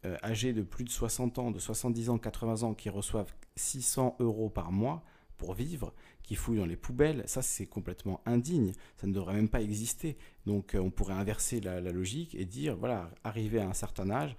euh, 0.05 0.15
âgés 0.23 0.53
de 0.53 0.61
plus 0.61 0.85
de 0.85 0.89
60 0.89 1.39
ans, 1.39 1.51
de 1.51 1.59
70 1.59 2.09
ans, 2.09 2.17
80 2.17 2.63
ans, 2.63 2.73
qui 2.73 2.89
reçoivent 2.89 3.33
600 3.57 4.15
euros 4.19 4.49
par 4.49 4.71
mois 4.71 5.03
pour 5.37 5.53
vivre, 5.53 5.93
qui 6.23 6.35
fouillent 6.35 6.59
dans 6.59 6.65
les 6.65 6.77
poubelles, 6.77 7.23
ça 7.25 7.41
c'est 7.41 7.65
complètement 7.65 8.21
indigne, 8.25 8.71
ça 8.95 9.07
ne 9.07 9.13
devrait 9.13 9.33
même 9.33 9.49
pas 9.49 9.61
exister. 9.61 10.17
Donc 10.45 10.73
euh, 10.73 10.79
on 10.79 10.89
pourrait 10.89 11.15
inverser 11.15 11.59
la, 11.59 11.81
logique 11.81 12.33
et 12.35 12.45
dire, 12.45 12.77
voilà, 12.77 13.11
arrivé 13.25 13.59
à 13.59 13.67
un 13.67 13.73
certain 13.73 14.09
âge, 14.09 14.35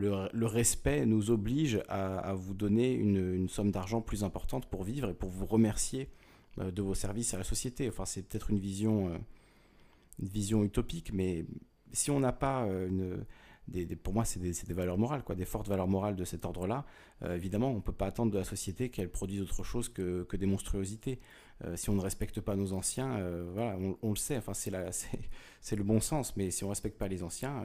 euh, 0.00 0.28
le, 0.32 0.46
respect 0.46 1.06
nous 1.06 1.30
oblige 1.30 1.82
à, 1.88 2.34
vous 2.34 2.54
donner 2.54 2.92
une, 2.92 3.48
somme 3.48 3.70
d'argent 3.70 4.00
plus 4.00 4.24
importante 4.24 4.66
pour 4.66 4.84
vivre 4.84 5.10
et 5.10 5.14
pour 5.14 5.30
vous 5.30 5.46
remercier 5.46 6.08
de 6.58 6.82
vos 6.82 6.94
services 6.94 7.34
à 7.34 7.38
la 7.38 7.44
société. 7.44 7.88
Enfin 7.88 8.04
c'est 8.04 8.22
peut-être 8.22 8.50
une 8.50 8.58
vision, 8.58 9.12
une 10.20 10.28
vision 10.28 10.64
utopique, 10.64 11.12
mais 11.12 11.46
si 11.92 12.10
on 12.10 12.20
n'a 12.20 12.32
pas 12.32 12.66
une 12.88 13.24
pour 14.02 14.14
moi, 14.14 14.24
c'est 14.24 14.40
des, 14.40 14.74
valeurs 14.74 14.98
morales, 14.98 15.22
quoi, 15.22 15.34
des 15.34 15.44
fortes 15.44 15.68
valeurs 15.68 15.88
morales 15.88 16.16
de 16.16 16.24
cet 16.24 16.44
ordre-là. 16.44 16.84
Euh, 17.22 17.36
évidemment, 17.36 17.70
on 17.70 17.76
ne 17.76 17.80
peut 17.80 17.92
pas 17.92 18.06
attendre 18.06 18.32
de 18.32 18.38
la 18.38 18.44
société 18.44 18.88
qu'elle 18.90 19.10
produise 19.10 19.42
autre 19.42 19.62
chose 19.62 19.88
que, 19.88 20.26
des 20.36 20.46
monstruosités. 20.46 21.20
Euh, 21.64 21.76
si 21.76 21.90
on 21.90 21.94
ne 21.94 22.00
respecte 22.00 22.40
pas 22.40 22.56
nos 22.56 22.72
anciens, 22.72 23.16
euh, 23.16 23.50
voilà, 23.52 23.76
on, 24.02 24.10
le 24.10 24.16
sait, 24.16 24.36
enfin, 24.36 24.52
c'est 25.60 25.76
le 25.76 25.84
bon 25.84 26.00
sens, 26.00 26.36
mais 26.36 26.50
si 26.50 26.64
on 26.64 26.68
ne 26.68 26.72
respecte 26.72 26.98
pas 26.98 27.08
les 27.08 27.22
anciens, 27.22 27.62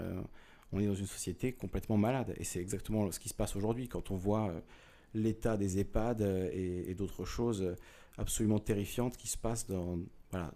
on 0.73 0.79
est 0.79 0.87
dans 0.87 0.95
une 0.95 1.07
société 1.07 1.53
complètement 1.53 1.97
malade. 1.97 2.33
Et 2.37 2.43
c'est 2.43 2.59
exactement 2.59 3.11
ce 3.11 3.19
qui 3.19 3.29
se 3.29 3.33
passe 3.33 3.55
aujourd'hui 3.55 3.87
quand 3.87 4.11
on 4.11 4.15
voit 4.15 4.53
l'état 5.13 5.57
des 5.57 5.79
EHPAD 5.79 6.21
et, 6.51 6.93
d'autres 6.95 7.25
choses 7.25 7.75
absolument 8.17 8.59
terrifiantes 8.59 9.15
qui 9.15 9.27
se 9.27 9.37
passent 9.37 9.67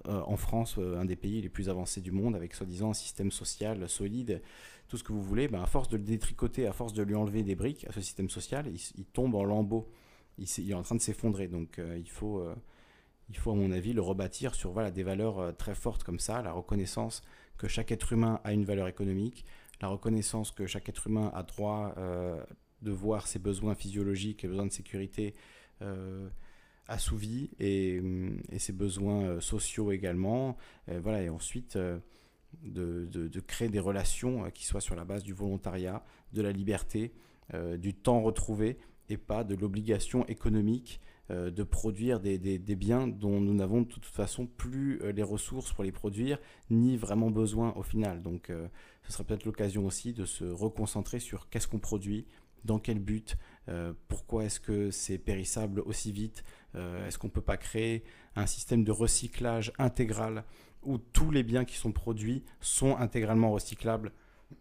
en 0.06 0.38
France, 0.38 0.78
un 0.80 1.06
des 1.06 1.16
pays 1.16 1.42
les 1.42 1.50
plus 1.50 1.70
avancés 1.70 2.02
du 2.02 2.12
monde, 2.12 2.36
avec 2.36 2.54
soi-disant 2.56 2.90
un 2.90 2.94
système 2.94 3.32
social 3.32 3.88
solide 3.88 4.42
tout 4.88 4.98
ce 4.98 5.04
que 5.04 5.12
vous 5.12 5.22
voulez, 5.22 5.48
ben 5.48 5.62
à 5.62 5.66
force 5.66 5.90
de 5.90 5.98
le 5.98 6.04
détricoter, 6.04 6.66
à 6.66 6.74
force 6.74 6.94
de 6.94 7.04
lui 7.04 7.16
enlever 7.16 7.44
des 7.44 7.56
briques 7.56 7.86
à 7.88 7.92
ce 7.92 8.02
système 8.02 8.30
social, 8.30 8.68
il, 8.68 9.06
tombe 9.06 9.36
en 9.36 9.44
lambeaux. 9.44 9.90
Il, 10.38 10.72
est 10.72 10.74
en 10.74 10.84
train 10.84 10.96
de 10.96 11.02
s'effondrer. 11.02 11.48
Donc 11.48 11.80
euh, 11.80 11.98
il, 11.98 12.10
faut, 12.10 12.40
euh, 12.40 12.56
il 13.30 13.38
faut, 13.38 13.52
à 13.52 13.56
mon 13.56 13.72
avis, 13.72 13.94
le 13.94 14.02
rebâtir 14.02 14.56
sur 14.56 14.74
des 14.92 15.04
valeurs 15.04 15.40
euh, 15.40 15.52
très 15.52 15.76
fortes 15.76 16.04
comme 16.04 16.20
ça, 16.20 16.42
la 16.42 16.52
reconnaissance 16.52 17.22
que 17.58 17.68
chaque 17.68 17.92
être 17.92 18.14
humain 18.14 18.40
a 18.44 18.54
une 18.54 18.66
valeur 18.66 18.88
économique, 18.88 19.46
la 19.81 19.88
reconnaissance 19.88 20.51
que 20.51 20.65
chaque 20.65 20.89
être 20.89 21.07
humain 21.07 21.31
a 21.33 21.43
droit 21.43 21.93
de 22.81 22.91
voir 22.91 23.27
ses 23.27 23.39
besoins 23.39 23.75
physiologiques 23.75 24.43
et 24.43 24.47
besoins 24.47 24.65
de 24.65 24.72
sécurité 24.72 25.35
assouvis 26.88 27.51
et, 27.59 28.01
et, 28.51 28.59
ses 28.59 28.73
besoins 28.73 29.39
sociaux 29.39 29.91
également. 29.91 30.57
voilà, 30.88 31.22
et 31.22 31.30
ensuite 31.30 31.77
de, 32.64 33.39
créer 33.41 33.69
des 33.69 33.80
relations 33.80 34.45
euh, 34.45 34.49
qui 34.49 34.65
soient 34.65 34.81
sur 34.81 34.95
la 34.95 35.06
base 35.06 35.23
du 35.23 35.33
volontariat, 35.33 36.03
de 36.33 36.41
la 36.41 36.51
liberté, 36.51 37.14
euh, 37.53 37.77
du 37.77 37.93
temps 37.93 38.22
retrouvé 38.22 38.77
et 39.09 39.17
pas 39.17 39.43
de 39.43 39.56
l'obligation 39.56 40.25
économique 40.27 40.99
euh, 40.99 41.17
de 41.30 41.64
produire 41.64 42.19
des, 42.19 42.57
biens 42.75 43.07
dont 43.07 43.41
nous 43.41 43.53
n'avons 43.53 43.81
de 43.81 43.88
toute 43.88 44.06
façon 44.06 44.45
plus 44.45 45.01
les 45.11 45.23
ressources 45.23 45.73
pour 45.73 45.83
les 45.83 45.91
produire, 45.91 46.39
ni 46.69 46.95
vraiment 46.97 47.31
besoin 47.31 47.73
au 47.75 47.83
final. 47.83 48.22
Donc 48.22 48.51
ce 49.03 49.11
sera 49.11 49.23
peut-être 49.23 49.45
l'occasion 49.45 49.85
aussi 49.85 50.14
de 50.14 50.25
se 50.25 50.45
reconcentrer 50.45 51.19
sur 51.19 51.49
qu'est-ce 51.49 51.67
qu'on 51.67 51.80
produit, 51.80 52.25
dans 52.64 52.80
quel 52.80 52.99
but, 52.99 53.35
pourquoi 54.07 54.45
est-ce 54.45 54.61
que 54.61 54.89
c'est 54.89 55.17
périssable 55.17 55.81
aussi 55.81 56.14
vite, 56.14 56.43
est-ce 56.75 57.17
qu'on 57.17 57.27
ne 57.27 57.33
peut 57.33 57.41
pas 57.41 57.57
créer 57.57 58.03
un 58.38 58.45
système 58.45 58.83
de 58.83 58.91
recyclage 58.91 59.73
intégral 59.80 60.45
où 60.83 60.97
tous 60.97 61.31
les 61.31 61.43
biens 61.43 61.65
qui 61.65 61.75
sont 61.75 61.91
produits 61.91 62.43
sont 62.61 62.95
intégralement 62.97 63.51
recyclables, 63.51 64.11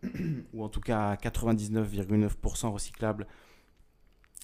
ou 0.53 0.65
en 0.65 0.69
tout 0.69 0.81
cas 0.81 1.11
à 1.11 1.15
99,9% 1.15 2.69
recyclables. 2.69 3.27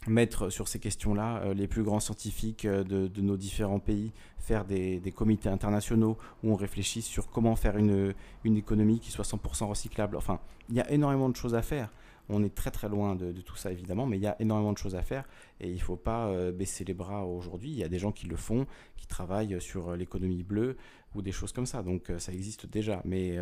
Mettre 0.09 0.51
sur 0.51 0.67
ces 0.67 0.81
questions-là 0.81 1.43
euh, 1.43 1.55
les 1.55 1.69
plus 1.69 1.85
grands 1.85 2.01
scientifiques 2.01 2.65
euh, 2.65 2.83
de, 2.83 3.21
nos 3.21 3.37
différents 3.37 3.79
pays, 3.79 4.13
faire 4.37 4.65
des, 4.65 5.01
comités 5.15 5.49
internationaux 5.49 6.19
où 6.43 6.51
on 6.51 6.57
réfléchit 6.57 7.03
sur 7.03 7.31
comment 7.31 7.55
faire 7.55 7.77
une, 7.77 8.13
une 8.43 8.57
économie 8.57 8.99
qui 8.99 9.13
soit 9.13 9.25
100% 9.25 9.67
recyclable. 9.67 10.17
Enfin, 10.17 10.41
il 10.69 10.75
y 10.75 10.81
a 10.81 10.91
énormément 10.91 11.29
de 11.29 11.37
choses 11.37 11.55
à 11.55 11.63
faire. 11.63 11.89
On 12.29 12.43
est 12.43 12.53
très 12.53 12.73
très 12.73 12.89
loin 12.89 13.15
de, 13.15 13.33
tout 13.43 13.55
ça 13.55 13.71
évidemment, 13.71 14.07
mais 14.07 14.17
il 14.17 14.23
y 14.23 14.27
a 14.27 14.35
énormément 14.41 14.73
de 14.73 14.79
choses 14.79 14.97
à 14.97 15.03
faire 15.03 15.25
et 15.61 15.69
il 15.69 15.75
ne 15.75 15.81
faut 15.81 15.97
pas 15.97 16.27
euh, 16.27 16.51
baisser 16.51 16.85
les 16.85 16.95
bras 16.95 17.25
aujourd'hui. 17.25 17.71
Il 17.71 17.77
y 17.77 17.85
a 17.85 17.89
des 17.89 18.01
gens 18.01 18.11
qui 18.11 18.27
le 18.27 18.37
font, 18.37 18.67
qui 18.97 19.07
travaillent 19.07 19.61
sur 19.61 19.95
l'économie 19.95 20.43
bleue 20.43 20.77
ou 21.15 21.23
des 21.23 21.33
choses 21.33 21.53
comme 21.53 21.67
ça. 21.67 21.85
Donc 21.85 22.11
ça 22.19 22.33
existe 22.33 22.67
déjà, 22.67 23.03
mais 23.05 23.39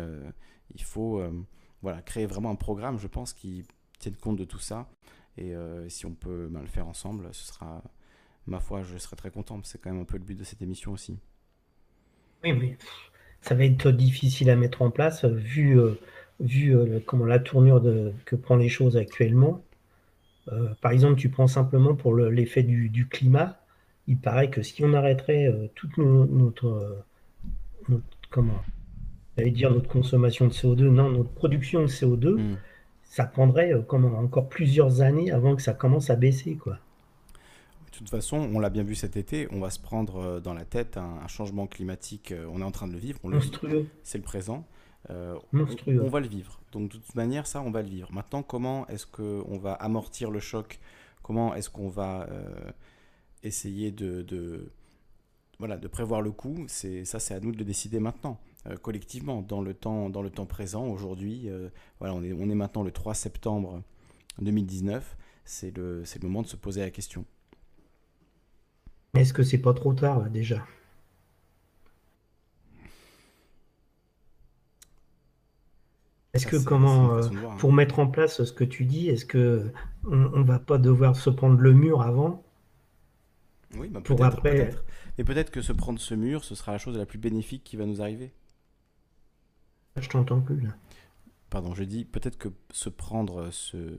il 0.75 0.83
faut 0.83 1.23
voilà, 1.81 2.01
créer 2.01 2.25
vraiment 2.25 2.51
un 2.51 2.55
programme, 2.55 2.99
je 2.99 3.07
pense, 3.07 3.33
qui 3.33 3.63
tienne 3.97 4.15
compte 4.15 4.37
de 4.37 4.45
tout 4.45 4.59
ça. 4.59 4.87
Et 5.37 5.53
si 5.87 6.05
on 6.05 6.13
peut 6.13 6.47
ben, 6.51 6.61
le 6.61 6.67
faire 6.67 6.87
ensemble, 6.87 7.29
ce 7.31 7.47
sera, 7.47 7.81
ma 8.47 8.59
foi, 8.59 8.83
je 8.83 8.97
serai 8.97 9.15
très 9.15 9.31
content. 9.31 9.59
C'est 9.63 9.81
quand 9.81 9.91
même 9.91 10.01
un 10.01 10.05
peu 10.05 10.17
le 10.17 10.23
but 10.23 10.37
de 10.37 10.43
cette 10.43 10.61
émission 10.61 10.91
aussi. 10.91 11.17
Oui, 12.43 12.53
mais 12.53 12.77
ça 13.41 13.55
va 13.55 13.63
être 13.65 13.91
difficile 13.91 14.49
à 14.49 14.55
mettre 14.55 14.81
en 14.81 14.91
place 14.91 15.25
vu 15.25 15.79
vu 16.41 16.75
euh, 16.75 16.99
comment 17.05 17.25
la 17.25 17.39
tournure 17.39 17.81
de, 17.81 18.13
que 18.25 18.35
prend 18.35 18.55
les 18.55 18.69
choses 18.69 18.97
actuellement. 18.97 19.63
Euh, 20.51 20.69
par 20.81 20.91
exemple, 20.91 21.19
tu 21.19 21.29
prends 21.29 21.47
simplement 21.47 21.95
pour 21.95 22.15
l'effet 22.15 22.63
du, 22.63 23.07
climat, 23.07 23.59
il 24.07 24.17
paraît 24.17 24.49
que 24.49 24.61
si 24.61 24.83
on 24.83 24.93
arrêterait 24.93 25.47
euh, 25.47 25.67
toute 25.75 25.97
notre, 25.97 27.05
comment, 28.29 28.61
dire 29.37 29.71
notre 29.71 29.87
consommation 29.87 30.47
de 30.47 30.51
CO2, 30.51 30.83
non, 30.83 31.09
notre 31.09 31.31
production 31.31 31.81
de 31.81 31.87
CO2, 31.87 32.37
hmm. 32.37 32.57
Ça 33.11 33.25
prendrait 33.25 33.73
comment, 33.87 34.17
encore 34.17 34.47
plusieurs 34.47 35.01
années 35.01 35.31
avant 35.31 35.55
que 35.55 35.61
ça 35.61 35.73
commence 35.73 36.09
à 36.09 36.15
baisser, 36.15 36.55
quoi. 36.55 36.79
De 37.91 37.97
toute 37.97 38.09
façon, 38.09 38.37
on 38.37 38.59
l'a 38.59 38.69
bien 38.69 38.83
vu 38.83 38.95
cet 38.95 39.17
été, 39.17 39.47
on 39.51 39.59
va 39.59 39.69
se 39.69 39.79
prendre 39.79 40.39
dans 40.39 40.53
la 40.53 40.63
tête 40.63 40.95
un, 40.97 41.27
changement 41.27 41.67
climatique, 41.67 42.33
on 42.51 42.61
est 42.61 42.63
en 42.63 42.71
train 42.71 42.87
de 42.87 42.93
le 42.93 42.97
vivre, 42.97 43.19
on 43.23 43.31
c'est 44.01 44.17
le 44.17 44.23
présent. 44.23 44.65
Euh, 45.09 45.35
on, 45.51 46.09
va 46.09 46.19
le 46.19 46.27
vivre. 46.27 46.59
Donc 46.71 46.91
de 46.91 46.97
toute 46.97 47.15
manière, 47.15 47.47
ça, 47.47 47.61
on 47.61 47.71
va 47.71 47.81
le 47.81 47.89
vivre. 47.89 48.11
Maintenant, 48.11 48.43
comment 48.43 48.87
est-ce 48.87 49.07
qu'on 49.07 49.57
va 49.57 49.73
amortir 49.73 50.29
le 50.29 50.39
choc? 50.39 50.79
Comment 51.23 51.55
est-ce 51.55 51.69
qu'on 51.69 51.89
va 51.89 52.27
euh, 52.29 52.71
essayer 53.43 53.91
de, 53.91 54.71
voilà, 55.59 55.77
de 55.77 55.87
prévoir 55.87 56.21
le 56.21 56.31
coup? 56.31 56.65
Ça, 56.67 57.19
c'est 57.19 57.33
à 57.33 57.39
nous 57.39 57.51
de 57.51 57.57
le 57.57 57.65
décider 57.65 57.99
maintenant, 57.99 58.39
euh, 58.45 58.50
collectivement, 58.81 59.41
dans 59.41 59.61
le 59.61 59.73
temps, 59.73 60.09
dans 60.09 60.21
le 60.21 60.29
temps 60.29 60.45
présent. 60.45 60.85
Aujourd'hui, 60.87 61.49
voilà, 61.99 62.13
on 62.13 62.23
est, 62.23 62.33
on 62.33 62.49
est 62.49 62.55
maintenant 62.55 62.83
le 62.83 62.91
3 62.91 63.13
septembre 63.13 63.81
2019. 64.41 65.17
C'est 65.45 65.75
le, 65.75 66.03
le 66.03 66.27
moment 66.27 66.41
de 66.41 66.47
se 66.47 66.55
poser 66.55 66.81
la 66.81 66.91
question. 66.91 67.25
Est-ce 69.13 69.33
que 69.33 69.43
c'est 69.43 69.57
pas 69.57 69.73
trop 69.73 69.93
tard 69.93 70.29
déjà? 70.29 70.63
Est-ce 76.33 76.47
que 76.47 76.55
comment, 76.55 77.15
euh, 77.15 77.23
hein. 77.23 77.55
pour 77.57 77.73
mettre 77.73 77.99
en 77.99 78.07
place 78.07 78.43
ce 78.43 78.53
que 78.53 78.63
tu 78.63 78.85
dis, 78.85 79.09
est-ce 79.09 79.25
que 79.25 79.71
on, 80.05 80.43
va 80.43 80.59
pas 80.59 80.77
devoir 80.77 81.17
se 81.17 81.29
prendre 81.29 81.59
le 81.59 81.73
mur 81.73 82.01
avant? 82.01 82.43
Oui, 83.75 83.89
bah, 83.89 83.99
peut-être. 84.01 84.41
Peut 84.41 84.83
Et 85.17 85.23
peut-être 85.25 85.51
que 85.51 85.61
se 85.61 85.73
prendre 85.73 85.99
ce 85.99 86.15
mur, 86.15 86.45
ce 86.45 86.55
sera 86.55 86.71
la 86.71 86.77
chose 86.77 86.97
la 86.97 87.05
plus 87.05 87.19
bénéfique 87.19 87.65
qui 87.65 87.75
va 87.75 87.85
nous 87.85 88.01
arriver. 88.01 88.31
Je 90.01 90.09
t'entends 90.09 90.41
plus 90.41 90.59
là. 90.59 90.69
Pardon, 91.49 91.73
je 91.73 91.83
dis 91.83 92.05
peut-être 92.05 92.37
que 92.37 92.49
se 92.71 92.89
prendre 92.89 93.49
ce 93.51 93.97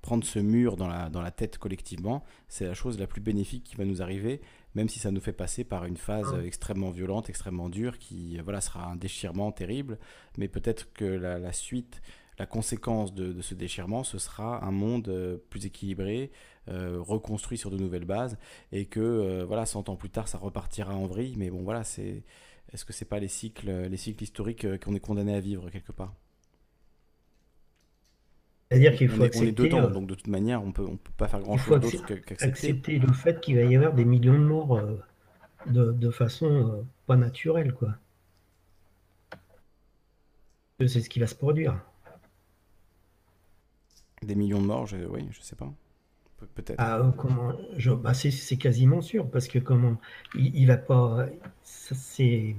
prendre 0.00 0.24
ce 0.24 0.38
mur 0.38 0.76
dans 0.76 0.88
la, 0.88 1.10
dans 1.10 1.20
la 1.20 1.30
tête 1.30 1.58
collectivement, 1.58 2.24
c'est 2.48 2.64
la 2.64 2.74
chose 2.74 2.98
la 2.98 3.06
plus 3.06 3.20
bénéfique 3.20 3.64
qui 3.64 3.76
va 3.76 3.84
nous 3.84 4.02
arriver, 4.02 4.40
même 4.74 4.88
si 4.88 4.98
ça 4.98 5.10
nous 5.10 5.20
fait 5.20 5.32
passer 5.32 5.64
par 5.64 5.84
une 5.84 5.96
phase 5.96 6.34
ah. 6.34 6.44
extrêmement 6.44 6.90
violente, 6.90 7.28
extrêmement 7.28 7.68
dure, 7.68 7.98
qui 7.98 8.38
voilà, 8.38 8.60
sera 8.60 8.86
un 8.86 8.96
déchirement 8.96 9.52
terrible, 9.52 9.98
mais 10.38 10.48
peut-être 10.48 10.92
que 10.94 11.04
la, 11.04 11.52
suite, 11.52 12.00
la 12.38 12.46
conséquence 12.46 13.14
de, 13.14 13.42
ce 13.42 13.54
déchirement, 13.54 14.02
ce 14.02 14.18
sera 14.18 14.64
un 14.64 14.70
monde 14.70 15.40
plus 15.50 15.66
équilibré, 15.66 16.30
reconstruit 16.66 17.58
sur 17.58 17.70
de 17.70 17.76
nouvelles 17.76 18.04
bases, 18.04 18.38
et 18.72 18.86
que 18.86 19.44
voilà, 19.46 19.66
100 19.66 19.90
ans 19.90 19.96
plus 19.96 20.10
tard, 20.10 20.28
ça 20.28 20.38
repartira 20.38 20.94
en 20.94 21.06
vrille. 21.06 21.34
Mais 21.36 21.50
bon, 21.50 21.62
voilà, 21.62 21.84
c'est 21.84 22.24
est-ce 22.72 22.84
que 22.84 22.92
c'est 22.92 23.04
pas 23.04 23.18
les 23.18 23.28
cycles, 23.28 23.70
les 23.70 23.96
cycles 23.96 24.22
historiques 24.22 24.78
qu'on 24.80 24.94
est 24.94 25.00
condamné 25.00 25.34
à 25.34 25.40
vivre 25.40 25.70
quelque 25.70 25.92
part? 25.92 26.14
C'est-à-dire 28.70 28.94
qu'il 28.94 29.08
faut 29.08 29.20
on 29.20 29.24
accepter. 29.24 29.48
Est, 29.48 29.52
dedans, 29.52 29.90
donc 29.90 30.06
de 30.06 30.14
toute 30.14 30.28
manière, 30.28 30.62
on 30.62 30.70
peut, 30.70 30.86
on 30.86 30.96
peut 30.96 31.10
pas 31.16 31.26
faire 31.26 31.40
grand-chose 31.40 31.80
d'autre 31.80 32.06
qu'accepter. 32.06 32.44
Accepter 32.44 32.98
le 32.98 33.12
fait 33.12 33.40
qu'il 33.40 33.56
va 33.56 33.62
y 33.62 33.74
avoir 33.74 33.92
des 33.92 34.04
millions 34.04 34.38
de 34.38 34.44
morts 34.44 34.80
de, 35.66 35.92
de, 35.92 36.10
façon 36.10 36.86
pas 37.06 37.16
naturelle, 37.16 37.74
quoi. 37.74 37.96
C'est 40.78 41.00
ce 41.00 41.10
qui 41.10 41.18
va 41.18 41.26
se 41.26 41.34
produire. 41.34 41.78
Des 44.22 44.34
millions 44.34 44.60
de 44.60 44.66
morts, 44.66 44.86
je, 44.86 44.96
oui, 44.96 45.26
je 45.30 45.40
sais 45.40 45.56
pas. 45.56 45.70
Peut-être. 46.54 46.76
Ah, 46.78 46.98
euh, 46.98 47.10
comment 47.10 47.52
bah, 48.02 48.14
c'est, 48.14 48.56
quasiment 48.56 49.00
sûr 49.00 49.28
parce 49.30 49.48
que 49.48 49.58
comment 49.58 49.96
il, 50.34 50.56
il 50.56 50.66
va 50.66 50.76
pas. 50.76 51.26
c'est 51.64 52.56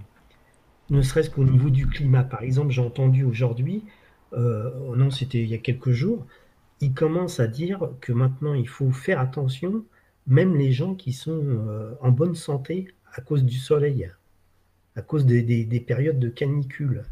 ne 0.92 1.02
serait-ce 1.02 1.30
qu'au 1.30 1.46
niveau 1.46 1.70
du 1.70 1.88
climat. 1.88 2.24
Par 2.24 2.44
exemple, 2.44 2.72
j'ai 2.72 2.82
entendu 2.82 3.24
aujourd'hui, 3.24 3.84
euh, 4.34 4.70
oh 4.88 4.96
non, 4.96 5.10
c'était 5.10 5.42
il 5.42 5.48
y 5.48 5.56
a 5.56 5.58
quelques 5.58 5.92
jours, 5.92 6.26
il 6.82 6.94
commence 6.94 7.40
à 7.40 7.48
dire 7.48 7.90
que 8.02 8.12
maintenant 8.12 8.54
il 8.54 8.68
faut 8.68 8.92
faire 8.92 9.20
attention, 9.20 9.86
même 10.28 10.56
les 10.56 10.72
gens 10.72 10.96
qui 10.96 11.14
sont 11.14 11.42
euh, 11.44 11.94
en 12.02 12.12
bonne 12.12 12.36
santé 12.36 12.94
à 13.14 13.22
cause 13.22 13.44
du 13.44 13.58
soleil, 13.58 14.12
à 14.96 15.02
cause 15.02 15.26
des, 15.26 15.42
des 15.44 15.80
périodes 15.80 16.20
de 16.20 16.30
canicule. 16.30 17.04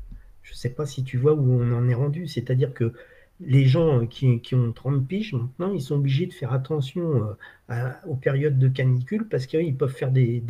Je 0.44 0.54
ne 0.54 0.58
sais 0.58 0.70
pas 0.70 0.86
si 0.86 1.04
tu 1.04 1.18
vois 1.18 1.34
où 1.34 1.62
on 1.62 1.72
en 1.74 1.88
est 1.88 1.94
rendu. 1.94 2.28
C'est-à-dire 2.28 2.74
que 2.74 2.94
les 3.40 3.66
gens 3.66 4.06
qui, 4.08 4.42
ont 4.54 4.72
30 4.72 5.08
piges, 5.08 5.34
maintenant, 5.34 5.72
ils 5.74 5.82
sont 5.82 5.96
obligés 5.96 6.26
de 6.26 6.34
faire 6.34 6.54
attention 6.54 7.36
euh, 7.70 7.92
aux 8.08 8.16
périodes 8.16 8.60
de 8.60 8.68
canicule 8.68 9.28
parce 9.28 9.46
qu'ils 9.46 9.76
peuvent 9.78 9.94
faire 9.94 10.12
des, 10.12 10.42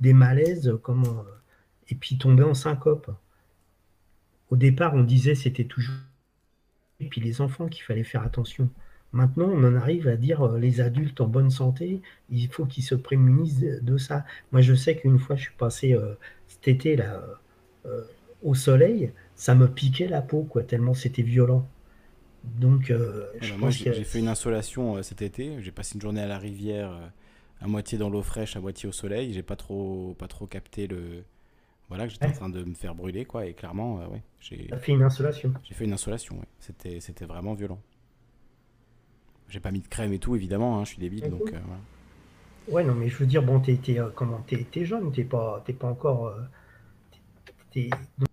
des, 0.00 0.12
malaises 0.12 0.76
comment, 0.82 1.20
euh, 1.20 1.38
et 1.88 1.94
puis 1.94 2.18
tomber 2.18 2.42
en 2.42 2.54
syncope. 2.54 3.10
Au 4.50 4.56
départ, 4.56 4.94
on 4.94 5.02
disait 5.02 5.34
c'était 5.34 5.64
toujours 5.64 5.94
les 7.16 7.40
enfants 7.40 7.68
qu'il 7.68 7.82
fallait 7.82 8.04
faire 8.04 8.22
attention. 8.22 8.68
Maintenant, 9.12 9.48
on 9.48 9.64
en 9.64 9.74
arrive 9.74 10.08
à 10.08 10.16
dire 10.16 10.42
euh, 10.42 10.58
les 10.58 10.80
adultes 10.80 11.20
en 11.20 11.28
bonne 11.28 11.50
santé, 11.50 12.02
il 12.30 12.48
faut 12.48 12.66
qu'ils 12.66 12.84
se 12.84 12.94
prémunissent 12.94 13.60
de, 13.60 13.96
ça. 13.96 14.24
Moi, 14.52 14.60
je 14.60 14.74
sais 14.74 14.96
qu'une 14.96 15.18
fois, 15.18 15.36
je 15.36 15.42
suis 15.42 15.56
passé 15.56 15.96
cet 16.46 16.68
été 16.68 16.96
là 16.96 17.22
au 18.42 18.54
soleil 18.54 19.12
ça 19.36 19.54
me 19.54 19.68
piquait 19.68 20.08
la 20.08 20.22
peau, 20.22 20.42
quoi, 20.42 20.62
tellement 20.62 20.94
c'était 20.94 21.22
violent. 21.22 21.68
Donc, 22.44 22.90
euh, 22.90 23.26
moi, 23.58 23.70
j'ai 23.70 24.04
fait 24.04 24.18
une 24.18 24.28
insolation 24.28 24.96
euh, 24.96 25.02
cet 25.02 25.22
été. 25.22 25.62
J'ai 25.62 25.72
passé 25.72 25.94
une 25.94 26.00
journée 26.00 26.20
à 26.20 26.26
la 26.26 26.38
rivière, 26.38 26.90
euh, 26.92 27.06
à 27.60 27.66
moitié 27.66 27.98
dans 27.98 28.10
l'eau 28.10 28.22
fraîche, 28.22 28.56
à 28.56 28.60
moitié 28.60 28.88
au 28.88 28.92
soleil. 28.92 29.32
J'ai 29.32 29.42
pas 29.42 29.56
trop, 29.56 30.14
pas 30.18 30.28
trop 30.28 30.46
capté 30.46 30.86
le. 30.86 31.24
Voilà, 31.88 32.06
que 32.06 32.12
j'étais 32.12 32.26
en 32.26 32.32
train 32.32 32.48
de 32.48 32.64
me 32.64 32.74
faire 32.74 32.94
brûler, 32.94 33.24
quoi. 33.24 33.46
Et 33.46 33.54
clairement, 33.54 33.96
ouais, 34.08 34.22
j'ai. 34.40 34.68
fait 34.80 34.92
une 34.92 35.02
insolation. 35.02 35.52
J'ai 35.64 35.74
fait 35.74 35.84
une 35.84 35.92
insolation, 35.92 36.36
ouais. 36.36 36.48
C'était, 36.58 37.00
c'était 37.00 37.26
vraiment 37.26 37.54
violent. 37.54 37.80
J'ai 39.48 39.60
pas 39.60 39.70
mis 39.70 39.80
de 39.80 39.88
crème 39.88 40.12
et 40.12 40.18
tout, 40.18 40.34
évidemment. 40.34 40.78
Hein, 40.78 40.84
je 40.84 40.90
suis 40.90 40.98
débile, 40.98 41.28
donc. 41.28 41.42
voilà. 41.42 41.62
Ouais, 42.68 42.82
non, 42.82 42.94
mais 42.94 43.10
je 43.10 43.16
veux 43.18 43.26
dire, 43.26 43.42
bon, 43.42 43.60
t'es, 43.60 43.78
comment, 44.14 44.42
t'es, 44.46 44.84
jeune, 44.84 45.12
t'es 45.12 45.24
pas, 45.24 45.62
t'es 45.66 45.74
pas 45.74 45.88
encore. 45.88 46.34
donc, 47.76 48.28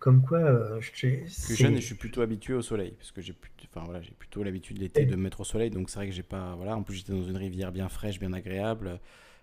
comme 0.00 0.22
quoi, 0.22 0.38
euh, 0.38 0.80
je 0.80 0.90
suis 1.26 1.56
jeune 1.56 1.74
et 1.76 1.80
je 1.80 1.86
suis 1.86 1.94
plutôt 1.94 2.22
habitué 2.22 2.54
au 2.54 2.62
soleil, 2.62 2.92
parce 2.92 3.12
que 3.12 3.20
j'ai 3.20 3.34
enfin, 3.66 3.84
voilà, 3.84 4.00
j'ai 4.00 4.12
plutôt 4.12 4.42
l'habitude 4.42 4.78
l'été 4.78 5.04
de 5.04 5.14
me 5.14 5.22
mettre 5.22 5.40
au 5.40 5.44
soleil, 5.44 5.70
donc 5.70 5.90
c'est 5.90 5.96
vrai 5.96 6.08
que 6.08 6.14
j'ai 6.14 6.22
pas, 6.22 6.54
voilà, 6.56 6.74
en 6.74 6.82
plus 6.82 6.96
j'étais 6.96 7.12
dans 7.12 7.22
une 7.22 7.36
rivière 7.36 7.70
bien 7.70 7.88
fraîche, 7.90 8.18
bien 8.18 8.32
agréable, 8.32 8.98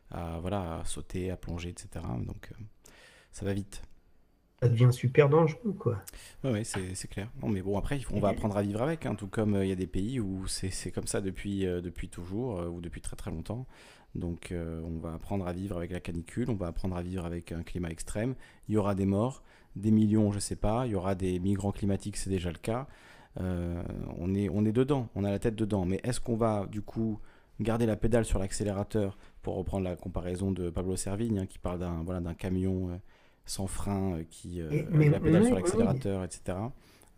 à, 0.09 0.39
voilà, 0.41 0.79
à 0.79 0.85
sauter, 0.85 1.29
à 1.29 1.37
plonger, 1.37 1.69
etc. 1.69 2.03
Donc 2.25 2.49
euh, 2.51 2.63
ça 3.31 3.45
va 3.45 3.53
vite. 3.53 3.83
Ça 4.59 4.67
devient 4.67 4.89
super 4.91 5.29
dangereux, 5.29 5.73
quoi. 5.77 6.01
Oui, 6.43 6.65
c'est 6.65 7.07
clair. 7.07 7.29
Non, 7.43 7.49
mais 7.49 7.61
bon, 7.61 7.77
après, 7.77 7.99
on 8.09 8.19
va 8.19 8.29
apprendre 8.29 8.57
à 8.57 8.63
vivre 8.63 8.81
avec, 8.81 9.05
hein, 9.05 9.13
tout 9.13 9.27
comme 9.27 9.53
euh, 9.53 9.63
il 9.63 9.69
y 9.69 9.71
a 9.71 9.75
des 9.75 9.85
pays 9.85 10.19
où 10.19 10.47
c'est 10.47 10.91
comme 10.91 11.05
ça 11.05 11.21
depuis, 11.21 11.65
depuis 11.65 12.09
toujours, 12.09 12.67
ou 12.67 12.81
depuis 12.81 13.01
très 13.01 13.15
très 13.15 13.29
longtemps. 13.29 13.67
Donc 14.15 14.51
on 14.51 14.97
va 14.97 15.13
apprendre 15.13 15.45
à 15.45 15.53
vivre 15.53 15.77
avec 15.77 15.91
la 15.91 15.99
canicule, 15.99 16.49
on 16.49 16.55
va 16.55 16.65
apprendre 16.65 16.97
à 16.97 17.03
vivre 17.03 17.23
avec 17.23 17.51
un 17.51 17.61
climat 17.61 17.89
extrême. 17.89 18.33
Il 18.67 18.73
y 18.73 18.77
aura 18.77 18.95
des 18.95 19.05
morts, 19.05 19.43
des 19.77 19.91
millions, 19.91 20.31
je 20.31 20.39
sais 20.39 20.55
pas. 20.55 20.85
Il 20.85 20.91
y 20.91 20.95
aura 20.95 21.15
des 21.15 21.39
migrants 21.39 21.71
climatiques, 21.71 22.17
c'est 22.17 22.29
déjà 22.29 22.49
le 22.49 22.57
cas. 22.57 22.87
Euh, 23.39 23.81
on, 24.17 24.33
est, 24.33 24.49
on 24.49 24.65
est 24.65 24.71
dedans, 24.71 25.09
on 25.15 25.23
a 25.23 25.31
la 25.31 25.39
tête 25.39 25.55
dedans. 25.55 25.85
Mais 25.85 25.99
est-ce 26.03 26.19
qu'on 26.19 26.35
va 26.35 26.65
du 26.65 26.81
coup 26.81 27.19
garder 27.59 27.85
la 27.85 27.95
pédale 27.95 28.25
sur 28.25 28.39
l'accélérateur 28.39 29.17
pour 29.41 29.55
reprendre 29.55 29.83
la 29.83 29.95
comparaison 29.95 30.51
de 30.51 30.69
Pablo 30.69 30.95
Servigne 30.95 31.39
hein, 31.39 31.45
qui 31.45 31.59
parle 31.59 31.79
d'un 31.79 32.03
voilà, 32.03 32.19
d'un 32.19 32.33
camion 32.33 32.89
euh, 32.89 32.95
sans 33.45 33.67
frein 33.67 34.13
euh, 34.13 34.23
qui 34.29 34.61
met 34.91 35.09
la 35.09 35.19
pédale 35.19 35.45
sur 35.45 35.55
l'accélérateur, 35.55 36.23
etc. 36.23 36.57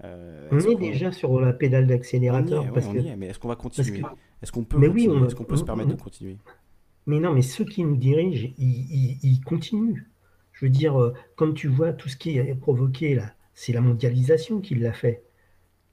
on 0.03 0.59
est, 0.59 0.75
déjà 0.75 1.11
sur 1.11 1.39
la 1.39 1.53
pédale 1.53 1.87
d'accélérateur. 1.87 2.65
mais 3.17 3.27
est-ce 3.27 3.39
qu'on 3.39 3.49
va 3.49 3.55
continuer 3.55 4.01
Est-ce 4.41 4.51
qu'on 4.51 4.63
peut, 4.63 4.81
est-ce 4.81 5.35
qu'on 5.35 5.43
peut 5.43 5.57
se 5.57 5.63
permettre 5.63 5.89
de 5.89 6.01
continuer 6.01 6.37
Mais 7.05 7.19
non, 7.19 7.33
mais 7.33 7.41
ceux 7.41 7.65
qui 7.65 7.83
nous 7.83 7.97
dirigent, 7.97 8.49
ils 8.57 9.41
continuent. 9.45 10.05
Je 10.59 10.65
veux 10.65 10.69
dire, 10.69 10.99
euh, 10.99 11.13
comme 11.37 11.53
tu 11.53 11.69
vois, 11.69 11.93
tout 11.93 12.09
ce 12.09 12.17
qui 12.17 12.37
est 12.37 12.53
provoqué 12.53 13.15
là, 13.15 13.33
c'est 13.53 13.71
la 13.71 13.79
mondialisation 13.79 14.59
qui 14.59 14.75
l'a 14.75 14.91
fait. 14.91 15.23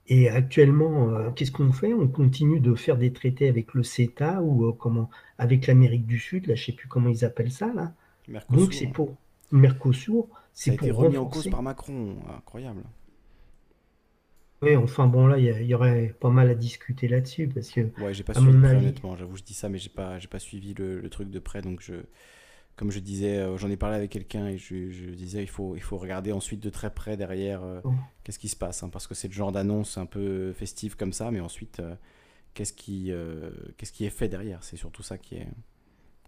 Et 0.07 0.29
actuellement, 0.29 1.09
euh, 1.09 1.31
qu'est-ce 1.31 1.53
qu'on 1.53 1.71
fait? 1.71 1.93
On 1.93 2.09
continue 2.09 2.59
de 2.59 2.75
faire 2.75 2.97
des 2.97 3.13
traités 3.13 3.47
avec 3.47 3.73
le 3.73 3.83
CETA 3.83 4.41
ou 4.41 4.65
euh, 4.65 4.73
comment 4.73 5.09
avec 5.37 5.67
l'Amérique 5.67 6.05
du 6.05 6.19
Sud, 6.19 6.47
là, 6.47 6.55
je 6.55 6.65
sais 6.65 6.71
plus 6.73 6.89
comment 6.89 7.07
ils 7.07 7.23
appellent 7.23 7.51
ça 7.51 7.71
là. 7.73 7.93
Donc 8.49 8.73
c'est 8.73 8.87
pour 8.87 9.15
Mercosur, 9.53 10.27
c'est 10.53 10.75
pour 10.75 10.87
été 10.87 10.91
remis 10.91 11.17
en 11.17 11.25
cause 11.27 11.49
par 11.49 11.63
Macron, 11.63 12.17
incroyable. 12.35 12.83
Oui, 14.61 14.75
enfin 14.75 15.07
bon 15.07 15.27
là, 15.27 15.37
il 15.37 15.65
y, 15.65 15.73
aurait 15.75 16.13
pas 16.19 16.29
mal 16.29 16.49
à 16.49 16.55
discuter 16.55 17.07
là-dessus 17.07 17.47
parce 17.47 17.69
que. 17.69 17.81
Ouais, 18.01 18.13
j'ai 18.13 18.23
pas 18.23 18.33
suivi 18.33 18.49
honnêtement. 18.49 19.15
J'avoue, 19.15 19.37
je 19.37 19.43
dis 19.43 19.53
ça, 19.53 19.69
mais 19.69 19.77
j'ai 19.77 19.89
pas, 19.89 20.19
j'ai 20.19 20.27
pas 20.27 20.39
suivi 20.39 20.73
le, 20.73 21.07
truc 21.09 21.29
de 21.29 21.39
près, 21.39 21.61
donc 21.61 21.81
je, 21.81 21.93
comme 22.77 22.91
je 22.91 22.99
disais, 22.99 23.39
euh, 23.39 23.57
j'en 23.57 23.71
ai 23.71 23.75
parlé 23.75 23.97
avec 23.97 24.11
quelqu'un 24.11 24.47
et 24.47 24.59
je, 24.59 25.09
disais 25.09 25.41
il 25.41 25.49
faut, 25.49 25.75
il 25.75 25.81
faut 25.81 25.97
regarder 25.97 26.31
ensuite 26.31 26.61
de 26.61 26.69
très 26.69 26.91
près 26.93 27.17
derrière 27.17 27.63
euh, 27.63 27.81
oh. 27.83 27.91
qu'est-ce 28.23 28.37
qui 28.37 28.49
se 28.49 28.55
passe. 28.55 28.83
Hein, 28.83 28.89
parce 28.89 29.07
que 29.07 29.15
c'est 29.15 29.27
le 29.27 29.33
genre 29.33 29.51
d'annonce 29.51 29.97
un 29.97 30.05
peu 30.05 30.53
festive 30.53 30.95
comme 30.95 31.11
ça, 31.11 31.31
mais 31.31 31.39
ensuite, 31.39 31.79
euh, 31.79 31.95
qu'est-ce 32.53 32.73
qui, 32.73 33.11
qu'est-ce 33.77 33.91
qui 33.91 34.05
est 34.05 34.11
fait 34.11 34.29
derrière? 34.29 34.63
C'est 34.63 34.77
surtout 34.77 35.01
ça 35.01 35.17
qui 35.17 35.35
est, 35.35 35.47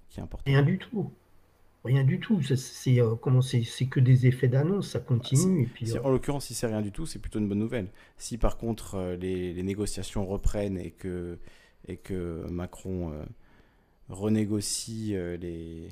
qui 0.10 0.20
est 0.20 0.24
important. 0.24 0.44
Rien 0.48 0.64
du 0.64 0.80
tout. 0.80 1.12
Rien 1.86 2.04
du 2.04 2.20
tout. 2.20 2.42
C'est 2.42 3.00
comment 3.22 3.42
c'est 3.42 3.86
que 3.86 4.00
des 4.00 4.26
effets 4.26 4.48
d'annonce, 4.50 4.90
ça 4.90 5.00
continue. 5.00 5.64
Et 5.64 5.68
puis, 5.68 5.98
En 6.00 6.10
l'occurrence, 6.10 6.48
si 6.48 6.56
c'est 6.56 6.68
rien 6.68 6.82
du 6.82 6.92
tout, 6.92 7.06
c'est 7.06 7.20
plutôt 7.20 7.40
une 7.40 7.48
bonne 7.48 7.60
nouvelle. 7.60 7.90
Si 8.18 8.40
par 8.40 8.58
contre 8.58 9.16
les, 9.20 9.54
les, 9.54 9.64
négociations 9.64 10.26
reprennent 10.26 10.78
et 10.78 10.92
que, 10.92 11.38
et 11.88 11.96
que 11.96 12.46
Macron 12.50 13.14
renégocie 14.10 15.16
les 15.40 15.90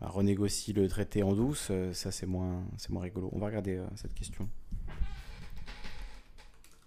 renégocie 0.00 0.72
le 0.72 0.88
traité 0.88 1.22
en 1.22 1.32
douce, 1.32 1.68
euh, 1.70 1.92
ça 1.92 2.10
c'est 2.10 2.26
moins, 2.26 2.64
c'est 2.76 2.90
moins 2.90 3.02
rigolo. 3.02 3.30
On 3.32 3.38
va 3.38 3.46
regarder 3.46 3.76
euh, 3.76 3.86
cette 3.94 4.14
question. 4.14 4.48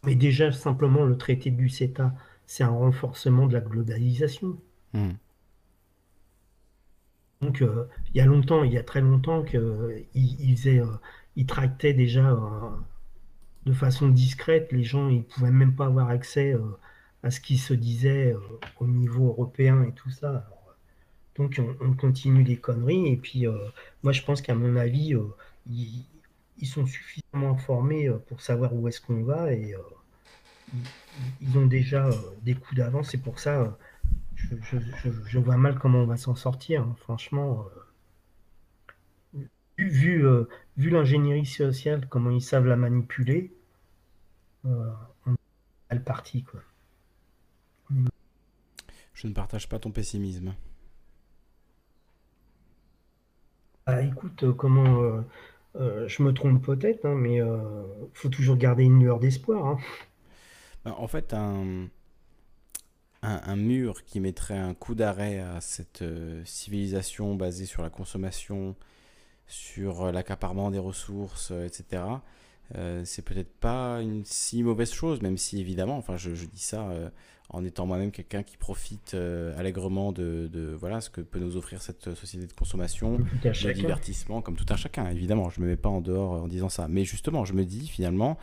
Mais 0.06 0.16
déjà, 0.16 0.52
simplement, 0.52 1.04
le 1.04 1.18
traité 1.18 1.52
du 1.52 1.70
CETA, 1.70 2.14
c'est 2.46 2.64
un 2.64 2.70
renforcement 2.70 3.48
de 3.48 3.54
la 3.54 3.62
globalisation. 3.62 4.58
Hmm. 4.94 5.12
Donc, 7.42 7.62
euh, 7.62 7.86
il 8.14 8.18
y 8.18 8.22
a 8.22 8.26
longtemps, 8.26 8.64
il 8.64 8.72
y 8.72 8.78
a 8.78 8.84
très 8.84 9.02
longtemps 9.02 9.44
qu'il 9.44 10.06
il, 10.14 10.84
il 11.36 11.46
tractait 11.46 11.94
déjà 11.94 12.38
de 13.66 13.74
façon 13.74 14.10
discrète. 14.10 14.72
Les 14.72 14.84
gens, 14.84 15.10
ils 15.10 15.24
pouvaient 15.24 15.52
même 15.52 15.76
pas 15.76 15.86
avoir 15.86 16.10
accès 16.10 16.56
à 17.24 17.32
ce 17.32 17.40
qui 17.40 17.58
se 17.58 17.74
disait 17.74 18.36
au 18.80 18.88
niveau 18.88 19.28
européen 19.28 19.84
et 19.84 19.94
tout 19.94 20.10
ça. 20.10 20.50
Donc 21.40 21.60
on, 21.80 21.94
continue 21.94 22.44
les 22.44 22.58
conneries. 22.58 23.08
Et 23.08 23.18
puis 23.18 23.48
euh, 23.48 23.58
moi 24.04 24.12
je 24.12 24.22
pense 24.22 24.42
qu'à 24.42 24.54
mon 24.54 24.76
avis, 24.76 25.16
euh, 25.16 25.24
ils, 25.68 26.06
sont 26.68 26.86
suffisamment 26.86 27.52
informés 27.52 28.10
euh, 28.10 28.18
pour 28.18 28.42
savoir 28.42 28.76
où 28.76 28.88
est-ce 28.90 29.00
qu'on 29.00 29.24
va 29.24 29.54
et 29.54 29.74
ils, 31.42 31.58
ont 31.58 31.66
déjà 31.66 32.10
des 32.44 32.54
coups 32.56 32.76
d'avance. 32.76 33.12
C'est 33.12 33.24
pour 33.24 33.40
ça, 33.40 33.78
je, 34.36 35.40
vois 35.40 35.56
mal 35.56 35.80
comment 35.80 36.00
on 36.00 36.06
va 36.06 36.18
s'en 36.18 36.36
sortir. 36.36 36.82
Hein. 36.82 36.96
Franchement, 37.00 37.66
vu, 39.78 40.26
l'ingénierie 40.76 41.46
sociale, 41.46 42.08
comment 42.10 42.32
ils 42.32 42.42
savent 42.42 42.68
la 42.68 42.76
manipuler, 42.76 43.54
on 44.66 45.34
est 45.90 45.96
le 45.96 46.04
parti. 46.04 46.44
Quoi. 46.44 46.60
Je 49.14 49.28
ne 49.28 49.34
partage 49.34 49.70
pas 49.70 49.80
ton 49.80 49.92
pessimisme. 49.92 50.54
Bah, 53.90 54.02
écoute, 54.04 54.44
euh, 54.44 54.54
comment. 54.54 55.02
Euh, 55.76 56.08
je 56.08 56.24
me 56.24 56.34
trompe 56.34 56.64
peut-être, 56.64 57.06
hein, 57.06 57.16
mais 57.16 57.40
faut 58.14 58.30
toujours 58.30 58.58
garder 58.58 58.84
une 58.84 59.00
lueur 59.00 59.20
d'espoir. 59.20 59.66
Hein. 59.66 59.78
Ben, 60.86 60.94
en 60.98 61.08
fait, 61.08 61.34
un, 61.34 61.88
un, 63.22 63.56
mur 63.56 64.04
qui 64.04 64.20
mettrait 64.20 64.58
un 64.58 64.74
coup 64.74 64.96
d'arrêt 64.96 65.40
à 65.40 65.62
cette 65.62 66.04
civilisation 66.46 67.36
basée 67.36 67.66
sur 67.66 67.82
la 67.82 67.90
consommation, 67.90 68.76
sur 69.48 70.12
l'accaparement 70.12 70.72
des 70.72 70.80
ressources, 70.80 71.52
etc., 71.52 72.02
euh, 72.76 73.04
c'est 73.04 73.24
peut-être 73.24 73.52
pas 73.60 74.02
une 74.02 74.24
si 74.26 74.62
mauvaise 74.64 74.92
chose, 74.92 75.22
même 75.22 75.38
si 75.38 75.60
évidemment, 75.60 75.98
enfin 75.98 76.18
je, 76.18 76.30
dis 76.32 76.60
ça 76.60 76.90
euh, 76.90 77.10
en 77.50 77.66
étant 77.66 77.86
moi-même 77.86 78.12
quelqu'un 78.12 78.44
qui 78.44 78.58
profite 78.58 79.14
euh, 79.14 79.58
allègrement 79.58 80.12
de, 80.12 80.76
voilà 80.80 81.02
ce 81.02 81.10
que 81.10 81.22
peut 81.22 81.40
nous 81.40 81.58
offrir 81.58 81.82
cette 81.82 82.14
société 82.16 82.46
de 82.46 82.54
consommation, 82.54 83.18
de 83.18 83.74
divertissement, 83.74 84.42
comme 84.42 84.56
tout 84.56 84.66
un 84.70 84.76
chacun. 84.76 85.10
Évidemment, 85.10 85.50
je 85.50 85.62
me 85.62 85.68
mets 85.68 85.78
pas 85.78 85.90
en 85.90 86.02
dehors 86.02 86.32
en 86.34 86.48
disant 86.48 86.70
ça, 86.70 86.88
mais 86.88 87.06
justement, 87.06 87.46
je 87.46 87.54
me 87.54 87.66
dis 87.66 87.88
finalement. 87.88 88.38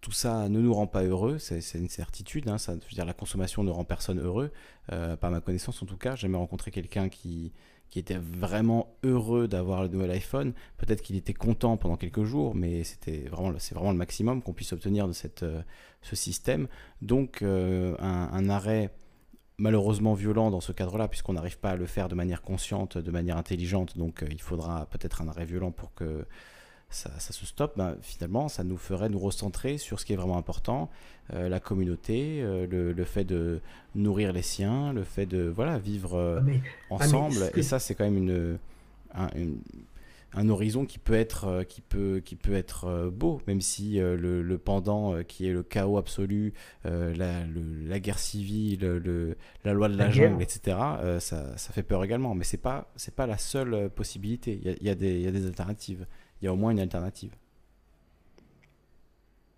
tout 0.00 0.12
ça 0.12 0.48
ne 0.48 0.60
nous 0.60 0.72
rend 0.72 0.86
pas 0.86 1.02
heureux, 1.02 1.38
c'est 1.38 1.60
une 1.74 1.88
certitude. 1.88 2.48
Hein, 2.48 2.58
ça, 2.58 2.74
je 2.74 2.84
veux 2.86 2.94
dire, 2.94 3.04
la 3.04 3.14
consommation 3.14 3.64
ne 3.64 3.70
rend 3.70 3.84
personne 3.84 4.20
heureux, 4.20 4.50
par 4.88 5.30
ma 5.30 5.40
connaissance 5.40 5.82
en 5.82 5.86
tout 5.86 5.96
cas. 5.96 6.14
J'ai 6.14 6.22
jamais 6.22 6.38
rencontré 6.38 6.70
quelqu'un 6.70 7.08
qui, 7.08 7.52
qui 7.90 7.98
était 7.98 8.18
vraiment 8.18 8.96
heureux 9.04 9.48
d'avoir 9.48 9.82
le 9.82 9.88
nouvel 9.88 10.10
iPhone. 10.10 10.52
Peut-être 10.76 11.02
qu'il 11.02 11.16
était 11.16 11.34
content 11.34 11.76
pendant 11.76 11.96
quelques 11.96 12.24
jours, 12.24 12.54
mais 12.54 12.84
c'était 12.84 13.28
vraiment, 13.30 13.52
c'est 13.58 13.74
vraiment 13.74 13.92
le 13.92 13.98
maximum 13.98 14.42
qu'on 14.42 14.52
puisse 14.52 14.72
obtenir 14.72 15.06
de 15.06 15.12
cette, 15.12 15.42
euh, 15.42 15.62
ce 16.02 16.16
système. 16.16 16.68
Donc 17.02 17.42
euh, 17.42 17.96
un, 17.98 18.48
arrêt 18.48 18.90
malheureusement 19.58 20.14
violent 20.14 20.50
dans 20.50 20.60
ce 20.60 20.72
cadre-là, 20.72 21.08
puisqu'on 21.08 21.34
n'arrive 21.34 21.58
pas 21.58 21.70
à 21.70 21.76
le 21.76 21.86
faire 21.86 22.08
de 22.08 22.14
manière 22.14 22.42
consciente, 22.42 22.98
de 22.98 23.10
manière 23.10 23.36
intelligente. 23.36 23.96
Donc 23.96 24.22
euh, 24.22 24.26
il 24.30 24.42
faudra 24.42 24.86
peut-être 24.86 25.22
un 25.22 25.28
arrêt 25.28 25.46
violent 25.46 25.70
pour 25.70 25.94
que 25.94 26.26
ça, 26.96 27.32
se 27.32 27.46
stoppe, 27.46 27.76
ben, 27.76 27.96
finalement, 28.00 28.48
ça 28.48 28.64
nous 28.64 28.78
ferait 28.78 29.08
nous 29.08 29.18
recentrer 29.18 29.78
sur 29.78 30.00
ce 30.00 30.06
qui 30.06 30.12
est 30.12 30.16
vraiment 30.16 30.38
important, 30.38 30.90
euh, 31.34 31.48
la 31.48 31.60
communauté, 31.60 32.40
euh, 32.40 32.66
le, 32.66 33.04
fait 33.04 33.24
de 33.24 33.60
nourrir 33.94 34.32
les 34.32 34.42
siens, 34.42 34.92
le 34.92 35.04
fait 35.04 35.26
de 35.26 35.42
voilà 35.42 35.78
vivre 35.78 36.14
euh, 36.14 36.40
ah, 36.40 36.50
ah, 36.90 36.94
ensemble. 36.94 37.50
et 37.54 37.62
ça, 37.62 37.78
c'est 37.78 37.94
quand 37.94 38.04
même 38.04 38.16
une, 38.16 38.58
un, 40.32 40.48
horizon 40.48 40.86
qui 40.86 40.98
peut 40.98 41.14
être, 41.14 41.64
qui 41.68 41.80
peut, 41.80 42.22
qui 42.24 42.36
peut 42.36 42.54
être 42.54 43.10
beau, 43.12 43.40
même 43.46 43.60
si 43.60 43.98
le, 43.98 44.56
pendant 44.56 45.22
qui 45.24 45.48
est 45.48 45.52
le 45.52 45.62
chaos 45.62 45.98
absolu, 45.98 46.54
la, 46.84 47.44
la, 47.44 48.00
guerre 48.00 48.18
civile, 48.18 48.80
le, 48.80 49.36
la 49.64 49.72
loi 49.72 49.88
de 49.88 49.96
la, 49.96 50.10
jungle, 50.10 50.42
etc., 50.42 50.76
ça, 51.18 51.56
ça, 51.56 51.72
fait 51.72 51.82
peur 51.82 52.04
également. 52.04 52.34
Mais 52.34 52.44
c'est 52.44 52.56
pas, 52.56 52.92
c'est 52.96 53.14
pas 53.14 53.26
la 53.26 53.38
seule 53.38 53.90
possibilité. 53.90 54.60
Il 54.62 54.70
y, 54.70 54.84
y, 54.84 55.22
y 55.22 55.26
a 55.26 55.30
des 55.30 55.46
alternatives 55.46 56.06
il 56.40 56.46
y 56.46 56.48
a 56.48 56.52
au 56.52 56.56
moins 56.56 56.70
une 56.72 56.80
alternative. 56.80 57.32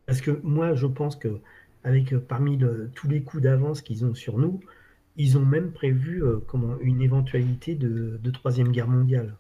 Parce 0.06 0.20
que 0.20 0.40
moi, 0.42 0.74
je 0.74 0.86
pense 0.86 1.16
que 1.16 1.40
avec 1.84 2.12
euh, 2.12 2.18
parmi 2.18 2.58
tous 2.94 3.08
les 3.08 3.22
coups 3.22 3.42
d'avance 3.42 3.82
qu'ils 3.82 4.04
ont 4.04 4.14
sur 4.14 4.38
nous, 4.38 4.60
ils 5.16 5.36
ont 5.36 5.44
même 5.44 5.72
prévu 5.72 6.22
euh, 6.22 6.40
une 6.80 7.02
éventualité 7.02 7.74
de, 7.74 8.30
troisième 8.30 8.70
guerre 8.70 8.88
mondiale, 8.88 9.36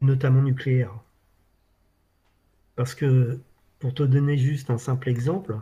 notamment 0.00 0.42
nucléaire. 0.42 0.92
Parce 2.76 2.94
que, 2.94 3.40
pour 3.78 3.94
te 3.94 4.02
donner 4.02 4.36
juste 4.36 4.70
un 4.70 4.78
simple 4.78 5.08
exemple, 5.08 5.60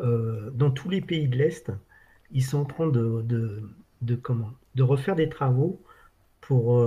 euh, 0.00 0.50
dans 0.50 0.70
tous 0.70 0.88
les 0.88 1.00
pays 1.00 1.28
de 1.28 1.36
l'Est, 1.36 1.70
ils 2.30 2.44
sont 2.44 2.58
en 2.58 2.64
train 2.64 2.88
de, 2.88 3.62
comment, 4.22 4.52
de 4.74 4.82
refaire 4.82 5.16
des 5.16 5.28
travaux 5.28 5.82
pour, 6.40 6.86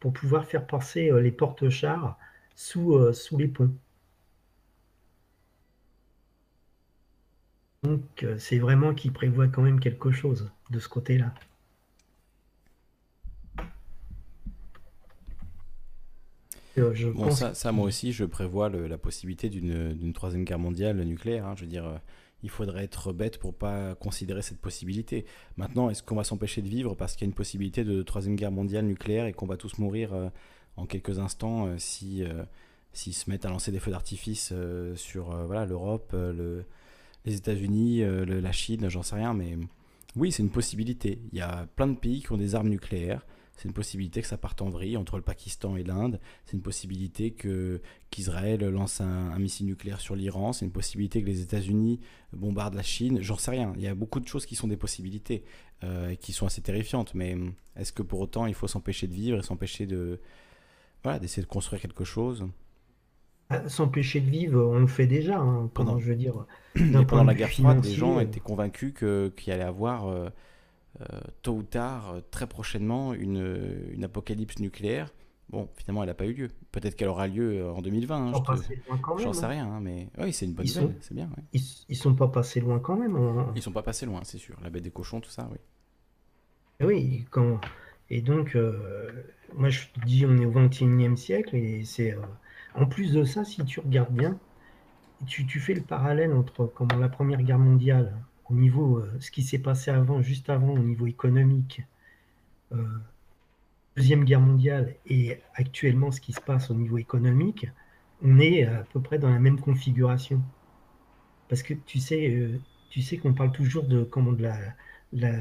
pour 0.00 0.12
pouvoir 0.14 0.46
faire 0.46 0.66
passer 0.66 1.10
euh, 1.10 1.20
les 1.20 1.30
porte-chars 1.30 2.18
sous, 2.56 2.94
euh, 2.94 3.12
sous 3.12 3.36
les 3.36 3.48
ponts. 3.48 3.72
Donc 7.82 8.02
euh, 8.22 8.36
c'est 8.38 8.58
vraiment 8.58 8.94
qu'il 8.94 9.12
prévoit 9.12 9.48
quand 9.48 9.62
même 9.62 9.78
quelque 9.78 10.10
chose 10.10 10.50
de 10.70 10.78
ce 10.78 10.88
côté-là. 10.88 11.32
bon, 16.76 17.30
ça, 17.30 17.52
ça, 17.52 17.72
moi 17.72 17.84
aussi, 17.84 18.12
je 18.12 18.24
prévois 18.24 18.70
la 18.70 18.96
possibilité 18.96 19.50
d'une 19.50 20.12
troisième 20.14 20.44
guerre 20.44 20.58
mondiale 20.58 21.02
nucléaire. 21.02 21.46
Hein. 21.46 21.54
Je 21.56 21.62
veux 21.62 21.70
dire, 21.70 22.00
il 22.42 22.50
faudrait 22.50 22.84
être 22.84 23.12
bête 23.12 23.38
pour 23.38 23.54
pas 23.54 23.94
considérer 23.94 24.42
cette 24.42 24.60
possibilité. 24.60 25.26
Maintenant, 25.56 25.90
est-ce 25.90 26.02
qu'on 26.02 26.16
va 26.16 26.24
s'empêcher 26.24 26.62
de 26.62 26.68
vivre 26.68 26.94
parce 26.94 27.14
qu'il 27.14 27.22
y 27.22 27.28
a 27.28 27.30
une 27.30 27.34
possibilité 27.34 27.84
de 27.84 28.02
troisième 28.02 28.36
guerre 28.36 28.52
mondiale 28.52 28.86
nucléaire 28.86 29.26
et 29.26 29.32
qu'on 29.32 29.46
va 29.46 29.56
tous 29.56 29.78
mourir 29.78 30.12
euh, 30.12 30.28
en 30.76 30.86
quelques 30.86 31.18
instants 31.18 31.66
euh, 31.66 31.74
si 31.78 32.24
euh, 32.24 32.44
s'ils 32.92 33.14
se 33.14 33.30
mettent 33.30 33.44
à 33.44 33.50
lancer 33.50 33.70
des 33.70 33.78
feux 33.78 33.92
d'artifice 33.92 34.52
sur 34.96 35.30
voilà 35.46 35.64
l'Europe, 35.64 36.10
le, 36.12 36.64
les 37.24 37.36
États-Unis, 37.36 38.02
la 38.02 38.50
Chine, 38.50 38.88
j'en 38.88 39.04
sais 39.04 39.14
rien, 39.14 39.32
mais 39.32 39.56
oui, 40.16 40.32
c'est 40.32 40.42
une 40.42 40.50
possibilité. 40.50 41.20
Il 41.32 41.38
y 41.38 41.40
a 41.40 41.68
plein 41.76 41.86
de 41.86 41.94
pays 41.94 42.20
qui 42.20 42.32
ont 42.32 42.36
des 42.36 42.56
armes 42.56 42.68
nucléaires. 42.68 43.24
C'est 43.60 43.68
une 43.68 43.74
possibilité 43.74 44.22
que 44.22 44.26
ça 44.26 44.38
parte 44.38 44.62
en 44.62 44.70
vrille 44.70 44.96
entre 44.96 45.16
le 45.16 45.22
Pakistan 45.22 45.76
et 45.76 45.84
l'Inde. 45.84 46.18
C'est 46.46 46.54
une 46.54 46.62
possibilité 46.62 47.32
que 47.32 47.82
qu'Israël 48.08 48.66
lance 48.66 49.02
un, 49.02 49.38
missile 49.38 49.66
nucléaire 49.66 50.00
sur 50.00 50.16
l'Iran. 50.16 50.54
C'est 50.54 50.64
une 50.64 50.72
possibilité 50.72 51.20
que 51.20 51.26
les 51.26 51.42
États-Unis 51.42 52.00
bombardent 52.32 52.76
la 52.76 52.82
Chine. 52.82 53.18
J'en 53.20 53.36
sais 53.36 53.50
rien. 53.50 53.74
Il 53.76 53.82
y 53.82 53.86
a 53.86 53.94
beaucoup 53.94 54.18
de 54.18 54.26
choses 54.26 54.46
qui 54.46 54.56
sont 54.56 54.66
des 54.66 54.78
possibilités 54.78 55.44
euh, 55.84 56.14
qui 56.14 56.32
sont 56.32 56.46
assez 56.46 56.62
terrifiantes. 56.62 57.14
Mais 57.14 57.36
est-ce 57.76 57.92
que 57.92 58.02
pour 58.02 58.20
autant 58.20 58.46
il 58.46 58.54
faut 58.54 58.66
s'empêcher 58.66 59.06
de 59.06 59.12
vivre 59.12 59.40
et 59.40 59.42
s'empêcher 59.42 59.84
de 59.84 60.20
voilà 61.02 61.18
d'essayer 61.18 61.42
de 61.42 61.48
construire 61.48 61.82
quelque 61.82 62.04
chose? 62.04 62.46
Ah, 63.50 63.68
S'empêcher 63.68 64.22
de 64.22 64.30
vivre, 64.30 64.58
on 64.58 64.78
le 64.78 64.86
fait 64.86 65.06
déjà. 65.06 65.38
Hein, 65.38 65.70
pendant, 65.74 65.98
je 65.98 66.06
veux 66.06 66.16
dire, 66.16 66.46
pendant 67.08 67.24
la 67.24 67.34
guerre 67.34 67.50
froide, 67.50 67.84
les 67.84 67.92
gens 67.92 68.20
étaient 68.20 68.40
convaincus 68.40 68.94
qu'il 68.94 69.52
allait 69.52 69.62
avoir 69.62 70.06
euh, 70.06 70.28
euh, 70.28 70.30
tôt 71.42 71.54
ou 71.54 71.62
tard, 71.62 72.10
euh, 72.10 72.20
très 72.30 72.46
prochainement, 72.46 73.14
une, 73.14 73.90
une 73.92 74.04
apocalypse 74.04 74.58
nucléaire. 74.58 75.12
Bon, 75.48 75.68
finalement, 75.74 76.02
elle 76.02 76.08
n'a 76.08 76.14
pas 76.14 76.26
eu 76.26 76.32
lieu. 76.32 76.48
Peut-être 76.70 76.94
qu'elle 76.94 77.08
aura 77.08 77.26
lieu 77.26 77.62
euh, 77.62 77.72
en 77.72 77.82
2020. 77.82 78.16
Hein, 78.16 78.32
je 78.32 79.22
J'en 79.22 79.32
sais 79.32 79.44
hein. 79.44 79.48
rien, 79.48 79.66
hein, 79.66 79.80
mais 79.80 80.08
oui, 80.18 80.32
c'est 80.32 80.46
une 80.46 80.54
bonne 80.54 80.66
nouvelle, 80.66 80.96
c'est 81.00 81.14
bien. 81.14 81.28
Ils, 81.52 81.62
ils 81.88 81.96
sont 81.96 82.14
pas 82.14 82.28
passés 82.28 82.60
loin 82.60 82.78
quand 82.78 82.96
même. 82.96 83.16
Hein. 83.16 83.52
Ils 83.56 83.62
sont 83.62 83.72
pas 83.72 83.82
passés 83.82 84.06
loin, 84.06 84.20
c'est 84.24 84.38
sûr. 84.38 84.56
La 84.62 84.70
bête 84.70 84.84
des 84.84 84.90
cochons, 84.90 85.20
tout 85.20 85.30
ça, 85.30 85.48
oui. 85.50 85.58
Oui, 86.82 87.26
quand... 87.30 87.60
et 88.08 88.22
donc, 88.22 88.56
moi 89.54 89.68
je 89.68 89.88
te 89.88 90.00
dis, 90.06 90.24
on 90.24 90.38
est 90.38 90.46
au 90.46 90.52
21e 90.52 91.16
siècle, 91.16 91.56
et 91.56 91.84
c'est. 91.84 92.16
En 92.74 92.86
plus 92.86 93.12
de 93.12 93.24
ça, 93.24 93.44
si 93.44 93.64
tu 93.64 93.80
regardes 93.80 94.14
bien, 94.14 94.38
tu, 95.26 95.44
tu 95.46 95.58
fais 95.58 95.74
le 95.74 95.82
parallèle 95.82 96.32
entre 96.32 96.66
comment, 96.66 96.96
la 96.96 97.08
Première 97.08 97.42
Guerre 97.42 97.58
mondiale 97.58 98.14
au 98.50 98.54
niveau, 98.54 98.98
euh, 98.98 99.10
ce 99.20 99.30
qui 99.30 99.42
s'est 99.42 99.58
passé 99.58 99.90
avant, 99.90 100.22
juste 100.22 100.50
avant, 100.50 100.72
au 100.72 100.78
niveau 100.78 101.06
économique, 101.06 101.82
euh, 102.72 102.84
Deuxième 103.96 104.24
Guerre 104.24 104.40
mondiale, 104.40 104.94
et 105.06 105.40
actuellement 105.54 106.10
ce 106.10 106.20
qui 106.20 106.32
se 106.32 106.40
passe 106.40 106.70
au 106.70 106.74
niveau 106.74 106.98
économique, 106.98 107.66
on 108.22 108.38
est 108.38 108.64
à 108.64 108.84
peu 108.92 109.00
près 109.00 109.18
dans 109.18 109.30
la 109.30 109.38
même 109.38 109.60
configuration. 109.60 110.42
Parce 111.48 111.62
que 111.62 111.74
tu 111.74 111.98
sais, 111.98 112.30
euh, 112.30 112.60
tu 112.90 113.02
sais 113.02 113.18
qu'on 113.18 113.34
parle 113.34 113.52
toujours 113.52 113.84
de 113.84 114.04
comment 114.04 114.32
de 114.32 114.42
la, 114.42 114.56
la 115.12 115.36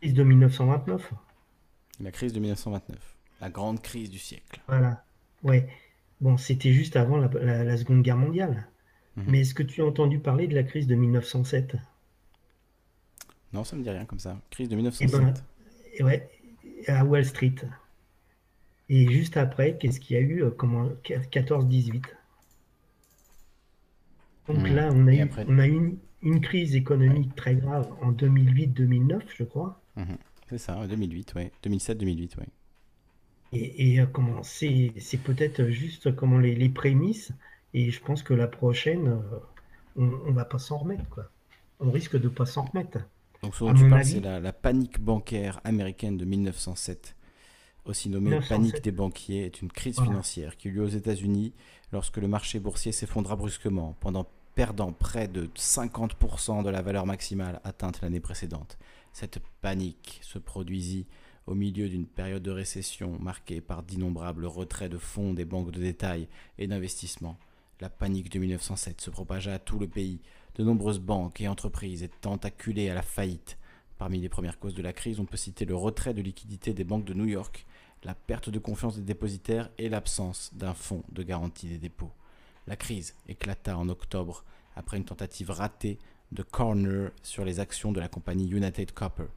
crise 0.00 0.14
de 0.14 0.22
1929. 0.22 1.12
La 2.00 2.12
crise 2.12 2.32
de 2.32 2.40
1929, 2.40 3.16
la 3.40 3.50
grande 3.50 3.82
crise 3.82 4.08
du 4.08 4.18
siècle. 4.18 4.60
Voilà, 4.68 5.04
ouais. 5.42 5.68
Bon, 6.20 6.36
c'était 6.36 6.72
juste 6.72 6.96
avant 6.96 7.16
la 7.16 7.76
Seconde 7.76 8.02
Guerre 8.02 8.16
mondiale. 8.16 8.69
Mhm. 9.20 9.30
Mais 9.30 9.40
est-ce 9.40 9.54
que 9.54 9.62
tu 9.62 9.82
as 9.82 9.84
entendu 9.84 10.18
parler 10.18 10.46
de 10.46 10.54
la 10.54 10.62
crise 10.62 10.86
de 10.86 10.94
1907 10.94 11.76
Non, 13.52 13.64
ça 13.64 13.76
me 13.76 13.82
dit 13.82 13.90
rien 13.90 14.04
comme 14.04 14.18
ça. 14.18 14.40
Crise 14.50 14.68
de 14.68 14.76
1907. 14.76 15.20
Et 15.92 15.96
eh 15.98 16.02
ben, 16.02 16.06
ouais, 16.06 16.30
à 16.86 17.04
Wall 17.04 17.24
Street. 17.24 17.54
Et 18.88 19.08
juste 19.10 19.36
après, 19.36 19.76
qu'est-ce 19.78 20.00
qu'il 20.00 20.16
y 20.16 20.18
a 20.18 20.22
eu 20.22 20.42
euh, 20.42 20.50
comment 20.50 20.88
14-18. 21.04 22.02
Donc 24.48 24.58
mhm. 24.58 24.74
là, 24.74 24.90
on 24.92 25.06
a 25.06 25.14
eu, 25.14 25.30
on 25.48 25.58
a 25.58 25.66
eu 25.68 25.98
une, 26.22 26.40
crise 26.40 26.74
économique 26.74 27.34
très 27.36 27.54
grave 27.54 27.88
en 28.02 28.12
2008-2009, 28.12 29.20
je 29.36 29.44
crois. 29.44 29.80
Mhm. 29.96 30.16
C'est 30.48 30.58
ça, 30.58 30.84
2008, 30.86 31.34
ouais. 31.34 31.52
2007-2008, 31.64 32.38
ouais. 32.38 32.46
Et, 33.52 33.94
et 33.94 34.00
euh, 34.00 34.06
comment 34.06 34.42
c'est 34.42 34.92
peut-être 35.24 35.68
juste 35.68 36.14
comment 36.14 36.38
les, 36.38 36.54
les 36.54 36.68
prémices 36.68 37.32
et 37.74 37.90
je 37.90 38.00
pense 38.00 38.22
que 38.22 38.34
la 38.34 38.48
prochaine, 38.48 39.08
euh, 39.08 39.38
on, 39.96 40.30
ne 40.30 40.32
va 40.32 40.44
pas 40.44 40.58
s'en 40.58 40.78
remettre. 40.78 41.08
Quoi. 41.08 41.30
On 41.78 41.90
risque 41.90 42.18
de 42.20 42.28
pas 42.28 42.46
s'en 42.46 42.64
remettre. 42.64 42.98
Donc 43.42 43.54
ce 43.54 43.64
dont 43.64 43.74
tu 43.74 43.88
parles, 43.88 44.04
c'est 44.04 44.20
la, 44.20 44.52
panique 44.52 45.00
bancaire 45.00 45.60
américaine 45.64 46.16
de 46.16 46.24
1907, 46.24 47.16
aussi 47.86 48.10
nommée 48.10 48.38
panique 48.46 48.82
des 48.82 48.92
banquiers, 48.92 49.46
est 49.46 49.62
une 49.62 49.72
crise 49.72 50.00
financière 50.00 50.56
qui 50.56 50.68
eut 50.68 50.72
lieu 50.72 50.82
aux 50.82 50.88
États-Unis 50.88 51.54
lorsque 51.92 52.18
le 52.18 52.28
marché 52.28 52.60
boursier 52.60 52.92
s'effondra 52.92 53.36
brusquement, 53.36 53.96
pendant 54.00 54.26
perdant 54.54 54.92
près 54.92 55.28
de 55.28 55.46
50% 55.56 56.62
de 56.62 56.70
la 56.70 56.82
valeur 56.82 57.06
maximale 57.06 57.60
atteinte 57.64 58.02
l'année 58.02 58.20
précédente. 58.20 58.78
Cette 59.12 59.38
panique 59.62 60.20
se 60.22 60.38
produisit 60.38 61.06
au 61.46 61.54
milieu 61.54 61.88
d'une 61.88 62.06
période 62.06 62.42
de 62.42 62.50
récession 62.50 63.18
marquée 63.18 63.60
par 63.60 63.82
d'innombrables 63.82 64.46
retraits 64.46 64.90
de 64.90 64.98
fonds 64.98 65.34
des 65.34 65.44
banques 65.44 65.70
de 65.70 65.80
détail 65.80 66.28
et 66.58 66.66
d'investissement. 66.66 67.36
La 67.80 67.88
panique 67.88 68.30
de 68.30 68.38
1907 68.38 69.00
se 69.00 69.08
propagea 69.08 69.54
à 69.54 69.58
tout 69.58 69.78
le 69.78 69.88
pays. 69.88 70.20
De 70.56 70.64
nombreuses 70.64 70.98
banques 70.98 71.40
et 71.40 71.48
entreprises 71.48 72.02
étant 72.02 72.36
acculées 72.36 72.90
à 72.90 72.94
la 72.94 73.00
faillite. 73.00 73.56
Parmi 73.96 74.20
les 74.20 74.28
premières 74.28 74.58
causes 74.58 74.74
de 74.74 74.82
la 74.82 74.92
crise, 74.92 75.18
on 75.18 75.24
peut 75.24 75.38
citer 75.38 75.64
le 75.64 75.74
retrait 75.74 76.12
de 76.12 76.20
liquidités 76.20 76.74
des 76.74 76.84
banques 76.84 77.06
de 77.06 77.14
New 77.14 77.24
York, 77.24 77.64
la 78.04 78.14
perte 78.14 78.50
de 78.50 78.58
confiance 78.58 78.96
des 78.96 79.02
dépositaires 79.02 79.70
et 79.78 79.88
l'absence 79.88 80.50
d'un 80.52 80.74
fonds 80.74 81.04
de 81.10 81.22
garantie 81.22 81.68
des 81.68 81.78
dépôts. 81.78 82.12
La 82.66 82.76
crise 82.76 83.14
éclata 83.28 83.78
en 83.78 83.88
octobre 83.88 84.44
après 84.76 84.98
une 84.98 85.04
tentative 85.06 85.50
ratée 85.50 85.98
de 86.32 86.42
corner 86.42 87.10
sur 87.22 87.46
les 87.46 87.60
actions 87.60 87.92
de 87.92 88.00
la 88.00 88.08
compagnie 88.08 88.48
United 88.48 88.92
Copper. 88.92 89.28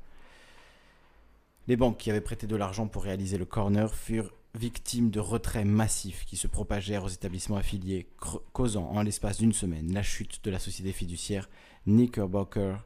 Les 1.68 1.78
banques 1.78 1.98
qui 1.98 2.10
avaient 2.10 2.20
prêté 2.20 2.46
de 2.46 2.58
l'argent 2.58 2.88
pour 2.88 3.04
réaliser 3.04 3.38
le 3.38 3.46
corner 3.46 3.94
furent 3.94 4.34
victimes 4.56 5.10
de 5.10 5.20
retraits 5.20 5.66
massifs 5.66 6.26
qui 6.26 6.38
se 6.38 6.48
propagèrent 6.48 7.04
aux 7.04 7.10
établissements 7.10 7.58
affiliés, 7.58 8.08
causant 8.52 8.86
en 8.92 9.02
l'espace 9.02 9.40
d'une 9.40 9.54
semaine 9.54 9.92
la 9.92 10.04
chute 10.04 10.44
de 10.44 10.52
la 10.52 10.60
société 10.60 10.92
fiduciaire 10.92 11.50
Knickerbocker 11.88 12.78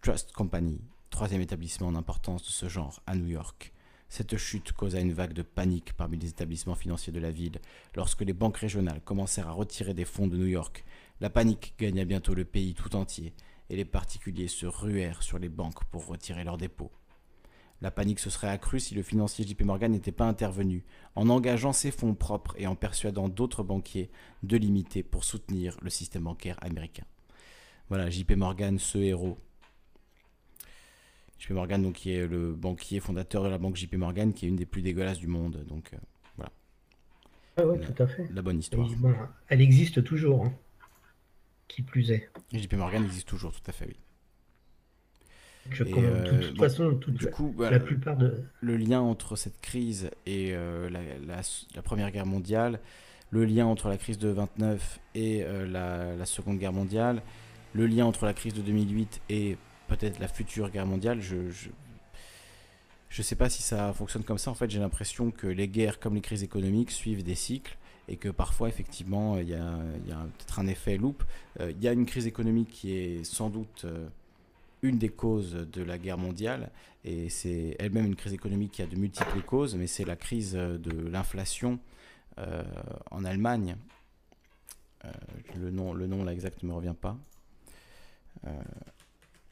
Trust 0.00 0.32
Company, 0.32 0.80
troisième 1.10 1.42
établissement 1.42 1.92
d'importance 1.92 2.42
de 2.44 2.48
ce 2.48 2.68
genre 2.68 3.02
à 3.06 3.14
New 3.14 3.26
York. 3.26 3.74
Cette 4.08 4.38
chute 4.38 4.72
causa 4.72 5.00
une 5.00 5.12
vague 5.12 5.34
de 5.34 5.42
panique 5.42 5.92
parmi 5.92 6.16
les 6.16 6.30
établissements 6.30 6.74
financiers 6.74 7.12
de 7.12 7.20
la 7.20 7.30
ville 7.30 7.60
lorsque 7.94 8.22
les 8.22 8.32
banques 8.32 8.56
régionales 8.56 9.02
commencèrent 9.02 9.48
à 9.48 9.52
retirer 9.52 9.92
des 9.92 10.06
fonds 10.06 10.26
de 10.26 10.38
New 10.38 10.46
York. 10.46 10.84
La 11.20 11.28
panique 11.28 11.74
gagna 11.78 12.06
bientôt 12.06 12.34
le 12.34 12.46
pays 12.46 12.74
tout 12.74 12.96
entier 12.96 13.34
et 13.68 13.76
les 13.76 13.84
particuliers 13.84 14.48
se 14.48 14.66
ruèrent 14.66 15.22
sur 15.22 15.38
les 15.38 15.50
banques 15.50 15.84
pour 15.84 16.06
retirer 16.06 16.42
leurs 16.42 16.58
dépôts. 16.58 16.90
La 17.82 17.90
panique 17.90 18.18
se 18.18 18.28
serait 18.28 18.48
accrue 18.48 18.78
si 18.78 18.94
le 18.94 19.02
financier 19.02 19.46
JP 19.46 19.62
Morgan 19.62 19.92
n'était 19.92 20.12
pas 20.12 20.26
intervenu, 20.26 20.84
en 21.14 21.30
engageant 21.30 21.72
ses 21.72 21.90
fonds 21.90 22.14
propres 22.14 22.54
et 22.58 22.66
en 22.66 22.74
persuadant 22.74 23.28
d'autres 23.28 23.62
banquiers 23.62 24.10
de 24.42 24.56
limiter 24.58 25.02
pour 25.02 25.24
soutenir 25.24 25.78
le 25.80 25.88
système 25.88 26.24
bancaire 26.24 26.58
américain. 26.62 27.04
Voilà, 27.88 28.10
JP 28.10 28.32
Morgan, 28.32 28.78
ce 28.78 28.98
héros. 28.98 29.38
JP 31.38 31.52
Morgan, 31.52 31.82
donc, 31.82 31.94
qui 31.94 32.12
est 32.12 32.26
le 32.26 32.52
banquier 32.52 33.00
fondateur 33.00 33.42
de 33.42 33.48
la 33.48 33.56
banque 33.56 33.76
JP 33.76 33.94
Morgan, 33.94 34.34
qui 34.34 34.44
est 34.44 34.48
une 34.48 34.56
des 34.56 34.66
plus 34.66 34.82
dégueulasses 34.82 35.18
du 35.18 35.26
monde. 35.26 35.64
Donc, 35.66 35.94
euh, 35.94 35.98
voilà. 36.36 36.52
Ah 37.56 37.66
oui, 37.66 37.80
tout 37.80 38.02
à 38.02 38.06
fait. 38.06 38.28
La 38.30 38.42
bonne 38.42 38.58
histoire. 38.58 38.88
elle 39.48 39.62
existe 39.62 40.04
toujours, 40.04 40.44
hein. 40.44 40.52
qui 41.66 41.80
plus 41.80 42.10
est. 42.10 42.30
JP 42.52 42.74
Morgan 42.74 43.04
existe 43.04 43.26
toujours, 43.26 43.52
tout 43.52 43.68
à 43.68 43.72
fait, 43.72 43.86
oui. 43.86 43.96
Je 45.68 45.84
de 45.84 45.90
euh, 45.94 46.48
toute 46.48 46.58
façon, 46.58 46.98
du 47.08 47.26
coup, 47.26 47.54
la 47.58 47.78
plupart 47.78 48.16
de... 48.16 48.44
Le 48.60 48.76
lien 48.76 49.00
entre 49.00 49.36
cette 49.36 49.60
crise 49.60 50.10
et 50.26 50.52
euh, 50.52 50.88
la, 50.90 51.82
Première 51.82 52.10
Guerre 52.10 52.26
mondiale, 52.26 52.80
le 53.30 53.44
lien 53.44 53.66
entre 53.66 53.88
la 53.88 53.98
crise 53.98 54.18
de 54.18 54.28
29 54.28 55.00
et 55.14 55.42
euh, 55.44 55.66
la, 56.16 56.26
Seconde 56.26 56.58
Guerre 56.58 56.72
mondiale, 56.72 57.22
le 57.74 57.86
lien 57.86 58.06
entre 58.06 58.24
la 58.24 58.32
crise 58.32 58.54
de 58.54 58.62
2008 58.62 59.20
et 59.28 59.58
peut-être 59.86 60.18
la 60.18 60.28
future 60.28 60.70
guerre 60.70 60.86
mondiale, 60.86 61.20
je, 61.20 61.36
je 63.08 63.22
sais 63.22 63.36
pas 63.36 63.50
si 63.50 63.62
ça 63.62 63.92
fonctionne 63.92 64.24
comme 64.24 64.38
ça. 64.38 64.50
En 64.50 64.54
fait, 64.54 64.70
j'ai 64.70 64.80
l'impression 64.80 65.30
que 65.30 65.46
les 65.46 65.68
guerres, 65.68 66.00
comme 66.00 66.14
les 66.14 66.20
crises 66.20 66.42
économiques, 66.42 66.90
suivent 66.90 67.22
des 67.22 67.34
cycles 67.34 67.76
et 68.08 68.16
que 68.16 68.28
parfois, 68.28 68.68
effectivement, 68.68 69.38
il 69.38 69.48
y 69.48 69.54
a, 69.54 69.66
a 69.66 70.24
peut-être 70.38 70.58
un 70.58 70.66
effet 70.66 70.96
loupe. 70.96 71.22
Il 71.60 71.80
y 71.80 71.86
a 71.86 71.92
une 71.92 72.06
crise 72.06 72.26
économique 72.26 72.70
qui 72.70 72.92
est 72.92 73.24
sans 73.24 73.50
doute 73.50 73.86
une 74.82 74.98
des 74.98 75.08
causes 75.08 75.52
de 75.54 75.82
la 75.82 75.98
guerre 75.98 76.18
mondiale, 76.18 76.70
et 77.04 77.28
c'est 77.28 77.76
elle-même 77.78 78.06
une 78.06 78.16
crise 78.16 78.32
économique 78.32 78.72
qui 78.72 78.82
a 78.82 78.86
de 78.86 78.96
multiples 78.96 79.42
causes, 79.42 79.74
mais 79.76 79.86
c'est 79.86 80.04
la 80.04 80.16
crise 80.16 80.52
de 80.52 81.08
l'inflation 81.08 81.78
euh, 82.38 82.62
en 83.10 83.24
Allemagne. 83.24 83.76
Euh, 85.04 85.12
le, 85.56 85.70
nom, 85.70 85.92
le 85.92 86.06
nom 86.06 86.24
là 86.24 86.32
exact 86.32 86.62
ne 86.62 86.68
me 86.68 86.74
revient 86.74 86.94
pas. 86.98 87.16
Euh, 88.46 88.50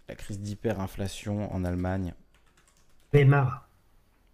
la 0.08 0.14
crise 0.14 0.40
d'hyperinflation 0.40 1.52
en 1.52 1.64
Allemagne. 1.64 2.14
Weimar. 3.12 3.68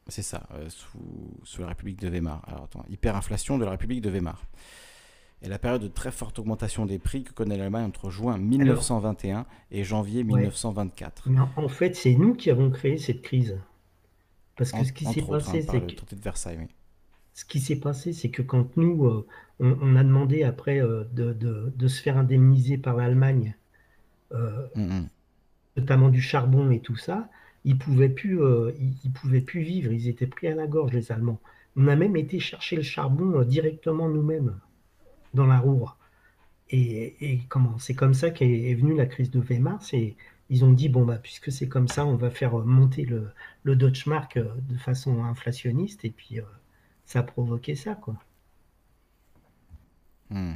C'est 0.07 0.23
ça, 0.23 0.47
sous, 0.69 1.41
sous, 1.45 1.63
la 1.63 1.69
République 1.69 1.99
de 1.99 2.09
Weimar. 2.09 2.43
Alors 2.47 2.65
attends, 2.65 2.85
hyperinflation 2.91 3.57
de 3.57 3.65
la 3.65 3.71
République 3.71 4.03
de 4.03 4.11
Weimar 4.11 4.45
et 5.45 5.49
la 5.49 5.59
période 5.59 5.83
de 5.83 5.89
très 5.89 6.11
forte 6.11 6.39
augmentation 6.39 6.87
des 6.87 6.99
prix 6.99 7.23
que 7.23 7.33
connaît 7.33 7.59
l'Allemagne 7.59 7.85
entre 7.85 8.11
juin 8.11 8.39
1921 8.39 9.45
et 9.71 9.85
janvier 9.85 10.25
1924. 10.25 11.29
en 11.57 11.69
fait, 11.69 11.95
c'est 11.95 12.15
nous 12.15 12.35
qui 12.35 12.51
avons 12.51 12.71
créé 12.71 12.97
cette 12.97 13.21
crise. 13.21 13.59
Parce 14.57 14.73
que 14.73 14.85
ce 14.85 14.93
qui 14.93 15.05
s'est 15.05 15.23
passé, 15.23 15.59
hein, 15.59 15.67
c'est 15.71 15.81
que... 15.81 16.15
de 16.15 16.21
Versailles, 16.21 16.69
Ce 17.35 17.45
qui 17.45 17.61
s'est 17.61 17.79
passé, 17.79 18.13
c'est 18.13 18.31
que 18.31 18.41
quand 18.41 18.77
nous, 18.77 19.05
euh, 19.05 19.27
on, 19.61 19.97
a 19.97 20.05
demandé 20.05 20.45
après 20.45 20.81
euh, 20.81 21.05
de, 21.13 21.89
se 21.89 22.01
faire 22.01 22.17
indemniser 22.17 22.79
par 22.79 22.97
l'Allemagne, 22.97 23.55
euh, 24.33 24.67
mm, 24.77 24.83
mm. 24.83 25.09
notamment 25.77 26.09
du 26.09 26.23
charbon 26.23 26.71
et 26.71 26.81
tout 26.81 26.97
ça, 26.97 27.29
ils 27.65 27.77
pouvaient 27.77 28.09
plus, 28.09 28.39
ils, 28.79 29.11
pouvaient 29.11 29.41
plus 29.41 29.63
vivre. 29.63 29.93
Ils 29.93 30.09
étaient 30.09 30.27
pris 30.27 30.47
à 30.47 30.55
la 30.55 30.67
gorge, 30.67 30.93
les 30.93 31.13
Allemands. 31.13 31.41
On 31.77 31.89
a 31.89 31.97
même 31.97 32.17
été 32.17 32.39
chercher 32.39 32.77
le 32.77 32.83
charbon 32.83 33.43
directement 33.43 34.09
nous-mêmes 34.09 34.55
dans 35.35 35.47
la 35.47 35.59
roue. 35.59 35.89
Et, 36.71 37.41
comment 37.49 37.79
C'est 37.79 37.95
comme 37.95 38.15
ça 38.15 38.31
qu'est 38.31 38.75
venue 38.75 38.97
la 38.97 39.07
crise 39.07 39.31
de 39.31 39.41
Weimar. 39.41 39.81
ils 40.51 40.65
ont 40.65 40.73
dit 40.73 40.89
bon 40.89 41.05
bah 41.05 41.19
puisque 41.19 41.53
c'est 41.53 41.69
comme 41.69 41.89
ça, 41.89 42.05
on 42.07 42.17
va 42.17 42.31
faire 42.31 42.57
monter 42.59 43.05
le, 43.05 43.29
le 43.63 43.77
Deutschmark 43.77 44.37
euh, 44.37 44.49
de 44.69 44.77
façon 44.77 45.23
inflationniste 45.25 46.05
et 46.05 46.11
puis 46.11 46.41
euh, 46.41 46.45
ça 47.05 47.21
a 47.21 47.23
provoqué 47.23 47.75
ça 47.77 47.95
quoi. 47.95 48.17
Hmm. 50.31 50.55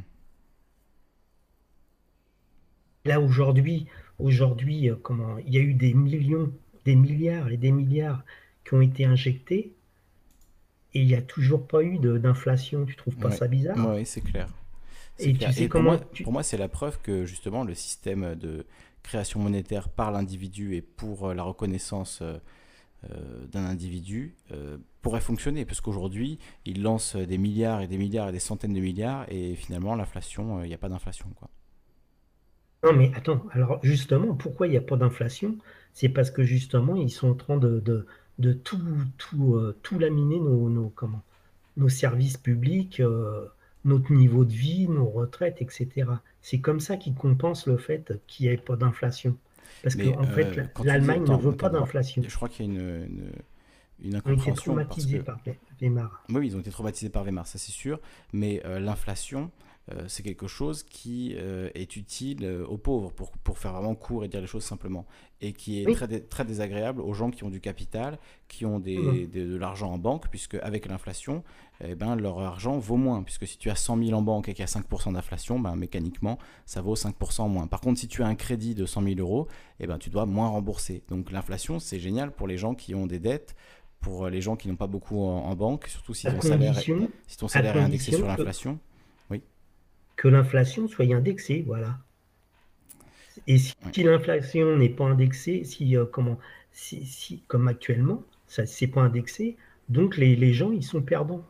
Là 3.05 3.21
aujourd'hui, 3.21 3.87
aujourd'hui, 4.17 4.89
euh, 4.89 4.95
comment 5.01 5.37
il 5.37 5.53
y 5.53 5.57
a 5.57 5.61
eu 5.61 5.73
des 5.73 5.93
millions, 5.93 6.51
des 6.85 6.95
milliards 6.95 7.49
et 7.49 7.57
des 7.57 7.71
milliards 7.71 8.23
qui 8.65 8.73
ont 8.73 8.81
été 8.81 9.05
injectés 9.05 9.73
et 10.93 11.01
il 11.01 11.07
n'y 11.07 11.15
a 11.15 11.21
toujours 11.21 11.67
pas 11.67 11.83
eu 11.83 11.99
d'inflation. 11.99 12.85
Tu 12.85 12.95
trouves 12.95 13.15
pas 13.15 13.31
ça 13.31 13.47
bizarre? 13.47 13.77
Oui, 13.95 14.05
c'est 14.05 14.21
clair. 14.21 14.49
Et, 15.19 15.33
tu 15.33 15.51
sais 15.51 15.67
comment 15.67 15.97
pour 16.23 16.33
moi, 16.33 16.43
c'est 16.43 16.57
la 16.57 16.67
preuve 16.67 16.99
que 17.01 17.25
justement 17.25 17.63
le 17.63 17.73
système 17.73 18.35
de 18.35 18.65
création 19.03 19.39
monétaire 19.39 19.89
par 19.89 20.11
l'individu 20.11 20.75
et 20.75 20.81
pour 20.81 21.29
euh, 21.29 21.33
la 21.33 21.43
reconnaissance 21.43 22.19
euh, 22.21 22.37
euh, 23.09 23.45
d'un 23.51 23.65
individu 23.65 24.35
pourrait 25.01 25.21
fonctionner. 25.21 25.65
Parce 25.65 25.79
qu'aujourd'hui, 25.81 26.37
il 26.65 26.83
lance 26.83 27.15
des 27.15 27.37
milliards 27.37 27.81
et 27.81 27.87
des 27.87 27.97
milliards 27.97 28.29
et 28.29 28.31
des 28.31 28.39
centaines 28.39 28.73
de 28.73 28.79
milliards 28.79 29.25
et 29.29 29.55
finalement, 29.55 29.95
l'inflation, 29.95 30.61
il 30.63 30.67
n'y 30.67 30.73
a 30.73 30.77
pas 30.77 30.89
d'inflation. 30.89 31.27
quoi. 31.35 31.49
Non, 32.83 32.93
mais 32.93 33.11
attends, 33.15 33.45
alors 33.51 33.79
justement, 33.83 34.35
pourquoi 34.35 34.67
il 34.67 34.71
n'y 34.71 34.77
a 34.77 34.81
pas 34.81 34.97
d'inflation? 34.97 35.57
C'est 35.93 36.09
parce 36.09 36.29
que 36.31 36.43
justement, 36.43 36.95
ils 36.95 37.09
sont 37.09 37.29
en 37.29 37.35
train 37.35 37.57
de, 37.57 37.79
de, 37.79 38.05
de 38.37 38.53
tout, 38.53 38.81
tout, 39.17 39.57
tout 39.81 39.97
laminer 39.97 40.39
nos, 40.39 40.69
nos, 40.69 40.89
comment, 40.89 41.21
nos 41.77 41.89
services 41.89 42.37
publics 42.37 43.01
notre 43.85 44.11
niveau 44.11 44.45
de 44.45 44.53
vie, 44.53 44.87
nos 44.87 45.07
retraites, 45.07 45.61
etc. 45.61 45.89
C'est 46.41 46.59
comme 46.59 46.79
ça 46.79 46.97
qu'ils 46.97 47.13
compensent 47.13 47.69
le 47.69 47.77
fait 47.77 48.19
qu'il 48.27 48.47
n'y 48.47 48.53
ait 48.53 48.57
pas 48.57 48.75
d'inflation. 48.75 49.37
Parce 49.83 49.95
qu'en 49.95 50.19
en 50.19 50.23
fait, 50.23 50.57
euh, 50.57 50.63
l'Allemagne 50.83 51.23
ne 51.23 51.37
veut 51.37 51.55
pas 51.55 51.69
d'inflation. 51.69 52.21
Je 52.27 52.35
crois 52.35 52.49
qu'il 52.49 52.65
y 52.65 52.69
a 52.69 52.71
une, 52.73 53.31
une, 54.03 54.15
incompréhension. 54.15 54.43
Ils 54.43 54.49
ont 54.49 54.51
été 54.51 54.61
traumatisés 54.61 55.19
par 55.19 55.39
Weimar. 55.79 56.23
Oui, 56.29 56.47
ils 56.47 56.55
ont 56.55 56.59
été 56.59 56.71
traumatisés 56.71 57.09
par 57.09 57.23
Weimar, 57.23 57.47
ça 57.47 57.57
c'est 57.57 57.71
sûr. 57.71 57.99
Mais 58.33 58.61
euh, 58.65 58.79
l'inflation, 58.79 59.51
c'est 60.07 60.23
quelque 60.23 60.47
chose 60.47 60.83
qui 60.83 61.33
est 61.33 61.95
utile 61.95 62.45
aux 62.67 62.77
pauvres, 62.77 63.11
pour, 63.11 63.31
pour, 63.31 63.57
faire 63.57 63.73
vraiment 63.73 63.95
court 63.95 64.23
et 64.23 64.27
dire 64.27 64.41
les 64.41 64.47
choses 64.47 64.63
simplement. 64.63 65.05
Et 65.41 65.53
qui 65.53 65.81
est 65.81 65.93
très, 65.93 66.19
très 66.19 66.45
désagréable 66.45 67.01
aux 67.01 67.13
gens 67.13 67.31
qui 67.31 67.43
ont 67.43 67.49
du 67.49 67.61
capital, 67.61 68.19
qui 68.47 68.65
ont 68.65 68.79
des, 68.79 68.97
mmh. 68.97 69.27
de 69.31 69.55
l'argent 69.55 69.91
en 69.91 69.97
banque, 69.97 70.27
puisque 70.29 70.55
avec 70.55 70.85
l'inflation, 70.85 71.43
eh 71.81 71.95
ben, 71.95 72.15
leur 72.15 72.39
argent 72.39 72.77
vaut 72.77 72.97
moins. 72.97 73.23
Puisque 73.23 73.47
si 73.47 73.57
tu 73.57 73.69
as 73.69 73.75
100 73.75 74.03
000 74.03 74.17
en 74.17 74.21
banque 74.21 74.49
et 74.49 74.53
qu'il 74.53 74.63
y 74.63 74.67
a 74.67 74.67
5% 74.67 75.13
d'inflation, 75.13 75.59
ben, 75.59 75.75
mécaniquement, 75.75 76.37
ça 76.65 76.81
vaut 76.81 76.95
5% 76.95 77.49
moins. 77.49 77.67
Par 77.67 77.79
contre, 77.79 77.99
si 77.99 78.07
tu 78.07 78.21
as 78.21 78.27
un 78.27 78.35
crédit 78.35 78.75
de 78.75 78.85
100 78.85 79.03
000 79.03 79.19
euros, 79.19 79.47
eh 79.79 79.87
ben, 79.87 79.97
tu 79.97 80.09
dois 80.09 80.25
moins 80.25 80.49
rembourser. 80.49 81.03
Donc 81.07 81.31
l'inflation, 81.31 81.79
c'est 81.79 81.99
génial 81.99 82.31
pour 82.31 82.47
les 82.47 82.57
gens 82.57 82.75
qui 82.75 82.95
ont 82.95 83.07
des 83.07 83.19
dettes, 83.19 83.55
pour 84.01 84.27
les 84.27 84.41
gens 84.41 84.55
qui 84.55 84.67
n'ont 84.67 84.75
pas 84.75 84.87
beaucoup 84.87 85.21
en, 85.21 85.55
banque, 85.55 85.87
surtout 85.87 86.13
si 86.13 86.27
ton, 86.27 86.41
salaire, 86.41 86.77
est, 86.77 87.09
si 87.27 87.37
ton 87.37 87.47
salaire 87.47 87.77
est 87.77 87.81
indexé 87.81 88.11
sur 88.11 88.27
l'inflation. 88.27 88.79
Que 90.19 90.27
l'inflation 90.27 90.89
soit 90.89 91.05
indexée, 91.15 91.63
voilà. 91.65 91.97
Et 93.47 93.57
si, 93.57 93.73
l'inflation 94.03 94.75
n'est 94.75 94.89
pas 94.89 95.05
indexée, 95.05 95.63
si, 95.63 95.95
euh, 95.95 96.03
comment, 96.03 96.37
si, 96.73 97.41
comme 97.47 97.69
actuellement, 97.69 98.25
ça 98.45 98.65
c'est 98.65 98.87
pas 98.87 98.99
indexé, 98.99 99.55
donc 99.87 100.17
les, 100.17 100.35
les 100.35 100.51
gens, 100.51 100.73
ils 100.73 100.83
sont 100.83 101.01
perdants. 101.01 101.45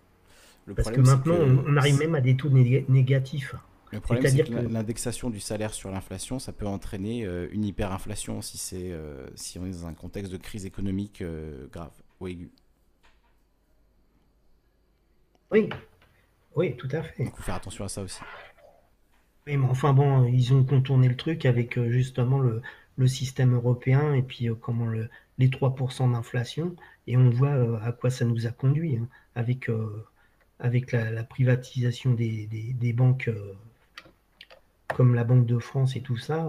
Parce 0.75 0.91
que 0.91 1.01
maintenant, 1.01 1.33
on 1.65 1.77
arrive 1.77 1.98
même 1.98 2.14
à 2.14 2.22
des 2.22 2.38
taux 2.38 2.51
négatifs. 2.51 3.56
Le 3.91 4.01
problème, 4.01 4.31
c'est 4.31 4.43
que, 4.43 4.53
l'indexation 4.53 5.31
du 5.31 5.39
salaire 5.39 5.73
sur 5.73 5.89
l'inflation, 5.89 6.38
ça 6.38 6.53
peut 6.53 6.67
entraîner 6.67 7.25
euh, 7.25 7.48
une 7.51 7.65
hyperinflation 7.65 8.43
si, 8.43 8.59
c'est, 8.59 8.91
euh, 8.91 9.25
si 9.33 9.57
on 9.57 9.65
est 9.65 9.72
dans 9.72 9.88
un 9.88 9.95
contexte 9.95 10.31
de 10.31 10.38
crise 10.38 10.67
économique 10.67 11.23
grave. 11.72 11.89
ou 12.19 12.27
aigu. 12.27 12.51
Oui, 15.49 15.69
oui, 16.56 16.77
tout 16.77 16.89
à 16.91 17.01
fait. 17.01 17.23
Il 17.23 17.31
faut 17.31 17.41
faire 17.41 17.56
attention 17.56 17.83
à 17.83 17.89
ça 17.89 18.03
aussi. 18.03 18.19
Mais 19.57 19.57
enfin 19.65 19.93
bon, 19.93 20.25
ils 20.25 20.53
ont 20.53 20.63
contourné 20.63 21.07
le 21.07 21.15
truc 21.17 21.45
avec 21.45 21.77
euh, 21.77 21.89
justement 21.89 22.39
le, 22.39 22.61
système 23.07 23.55
européen 23.55 24.13
et 24.13 24.21
puis 24.21 24.49
euh, 24.49 24.55
comment 24.55 24.85
le, 24.85 25.09
les 25.39 25.49
3% 25.49 26.11
d'inflation. 26.11 26.75
Et 27.07 27.17
on 27.17 27.29
voit 27.29 27.49
euh, 27.49 27.79
à 27.81 27.91
quoi 27.91 28.11
ça 28.11 28.25
nous 28.25 28.45
a 28.45 28.51
conduit 28.51 28.97
hein, 28.97 29.07
avec, 29.35 29.71
avec 30.59 30.91
la, 30.91 31.23
privatisation 31.23 32.13
des, 32.13 32.93
banques 32.93 33.29
comme 34.93 35.15
la 35.15 35.23
Banque 35.23 35.45
de 35.45 35.59
France 35.59 35.95
et 35.95 36.01
tout 36.01 36.17
ça. 36.17 36.47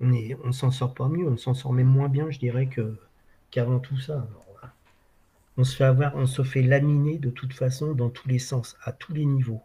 on 0.00 0.12
on 0.44 0.52
s'en 0.52 0.70
sort 0.70 0.94
pas 0.94 1.08
mieux, 1.08 1.26
on 1.28 1.36
s'en 1.36 1.54
sort 1.54 1.72
même 1.72 1.88
moins 1.88 2.08
bien, 2.08 2.30
je 2.30 2.38
dirais, 2.38 2.66
que, 2.66 2.96
qu'avant 3.50 3.78
tout 3.78 3.98
ça 3.98 4.26
on 5.58 5.64
se 5.64 5.76
fait 5.76 5.84
avoir, 5.84 6.14
on 6.16 6.26
se 6.26 6.42
fait 6.42 6.62
laminer 6.62 7.18
de 7.18 7.30
toute 7.30 7.54
façon 7.54 7.94
dans 7.94 8.10
tous 8.10 8.28
les 8.28 8.38
sens, 8.38 8.76
à 8.84 8.92
tous 8.92 9.12
les 9.14 9.24
niveaux. 9.24 9.62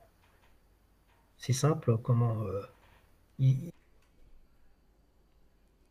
C'est 1.41 1.53
simple, 1.53 1.97
comment 2.03 2.43
euh, 2.43 2.61
il 3.39 3.71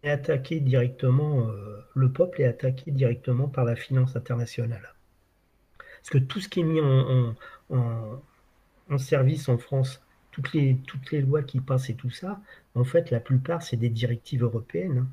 est 0.04 0.10
attaqué 0.10 0.60
directement, 0.60 1.48
euh, 1.48 1.84
le 1.96 2.12
peuple 2.12 2.42
est 2.42 2.46
attaqué 2.46 2.92
directement 2.92 3.48
par 3.48 3.64
la 3.64 3.74
finance 3.74 4.14
internationale. 4.14 4.94
Parce 5.78 6.10
que 6.10 6.18
tout 6.18 6.38
ce 6.38 6.48
qui 6.48 6.60
est 6.60 6.62
mis 6.62 6.80
en, 6.80 7.34
service 8.96 9.48
en 9.48 9.58
France, 9.58 10.00
toutes 10.30 10.52
les, 10.52 10.78
lois 11.20 11.42
qui 11.42 11.58
passent 11.58 11.90
et 11.90 11.96
tout 11.96 12.10
ça, 12.10 12.40
en 12.76 12.84
fait, 12.84 13.10
la 13.10 13.18
plupart, 13.18 13.60
c'est 13.60 13.76
des 13.76 13.90
directives 13.90 14.44
européennes. 14.44 15.08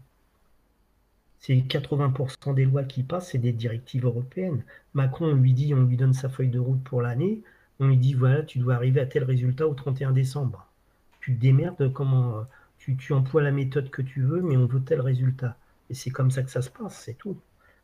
C'est 1.39 1.55
80% 1.55 2.53
des 2.53 2.65
lois 2.65 2.83
qui 2.83 3.01
passent, 3.01 3.31
c'est 3.31 3.39
des 3.39 3.53
directives 3.53 4.05
européennes. 4.05 4.63
Macron, 4.93 5.31
on 5.31 5.33
lui 5.35 5.53
dit, 5.53 5.73
on 5.73 5.81
lui 5.81 5.97
donne 5.97 6.13
sa 6.13 6.29
feuille 6.29 6.49
de 6.49 6.59
route 6.59 6.83
pour 6.83 7.01
l'année, 7.01 7.41
on 7.79 7.87
lui 7.87 7.97
dit, 7.97 8.13
voilà, 8.13 8.43
tu 8.43 8.59
dois 8.59 8.75
arriver 8.75 9.01
à 9.01 9.05
tel 9.05 9.23
résultat 9.23 9.67
au 9.67 9.73
31 9.73 10.11
décembre. 10.11 10.67
Tu 11.21 11.35
te 11.35 11.41
démerdes, 11.41 11.91
comment, 11.93 12.45
tu, 12.77 12.95
tu 12.97 13.13
emploies 13.13 13.43
la 13.43 13.51
méthode 13.51 13.89
que 13.89 14.01
tu 14.01 14.21
veux, 14.21 14.41
mais 14.41 14.57
on 14.57 14.65
veut 14.65 14.81
tel 14.81 15.01
résultat. 15.01 15.57
Et 15.89 15.93
c'est 15.93 16.09
comme 16.09 16.31
ça 16.31 16.43
que 16.43 16.51
ça 16.51 16.61
se 16.61 16.69
passe, 16.69 17.01
c'est 17.05 17.17
tout. 17.17 17.37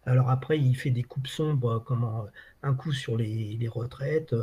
Alors 0.06 0.30
après, 0.30 0.60
il 0.60 0.76
fait 0.76 0.90
des 0.90 1.04
coupes 1.04 1.28
sombres, 1.28 1.82
comment 1.86 2.28
un 2.62 2.74
coup 2.74 2.92
sur 2.92 3.18
les, 3.18 3.68
retraites, 3.68 4.36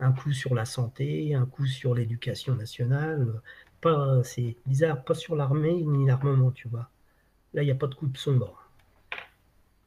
un 0.00 0.12
coup 0.12 0.32
sur 0.32 0.54
la 0.54 0.64
santé, 0.64 1.34
un 1.34 1.46
coup 1.46 1.66
sur 1.66 1.94
l'éducation 1.94 2.54
nationale. 2.54 3.40
Pas, 3.80 4.22
c'est 4.24 4.56
bizarre, 4.66 5.02
pas 5.04 5.14
sur 5.14 5.36
l'armée 5.36 5.82
ni 5.82 6.06
l'armement, 6.06 6.50
tu 6.52 6.68
vois. 6.68 6.90
Là, 7.54 7.62
il 7.62 7.66
n'y 7.66 7.72
a 7.72 7.76
pas 7.76 7.86
de 7.86 7.94
coupe 7.94 8.16
sombre. 8.16 8.62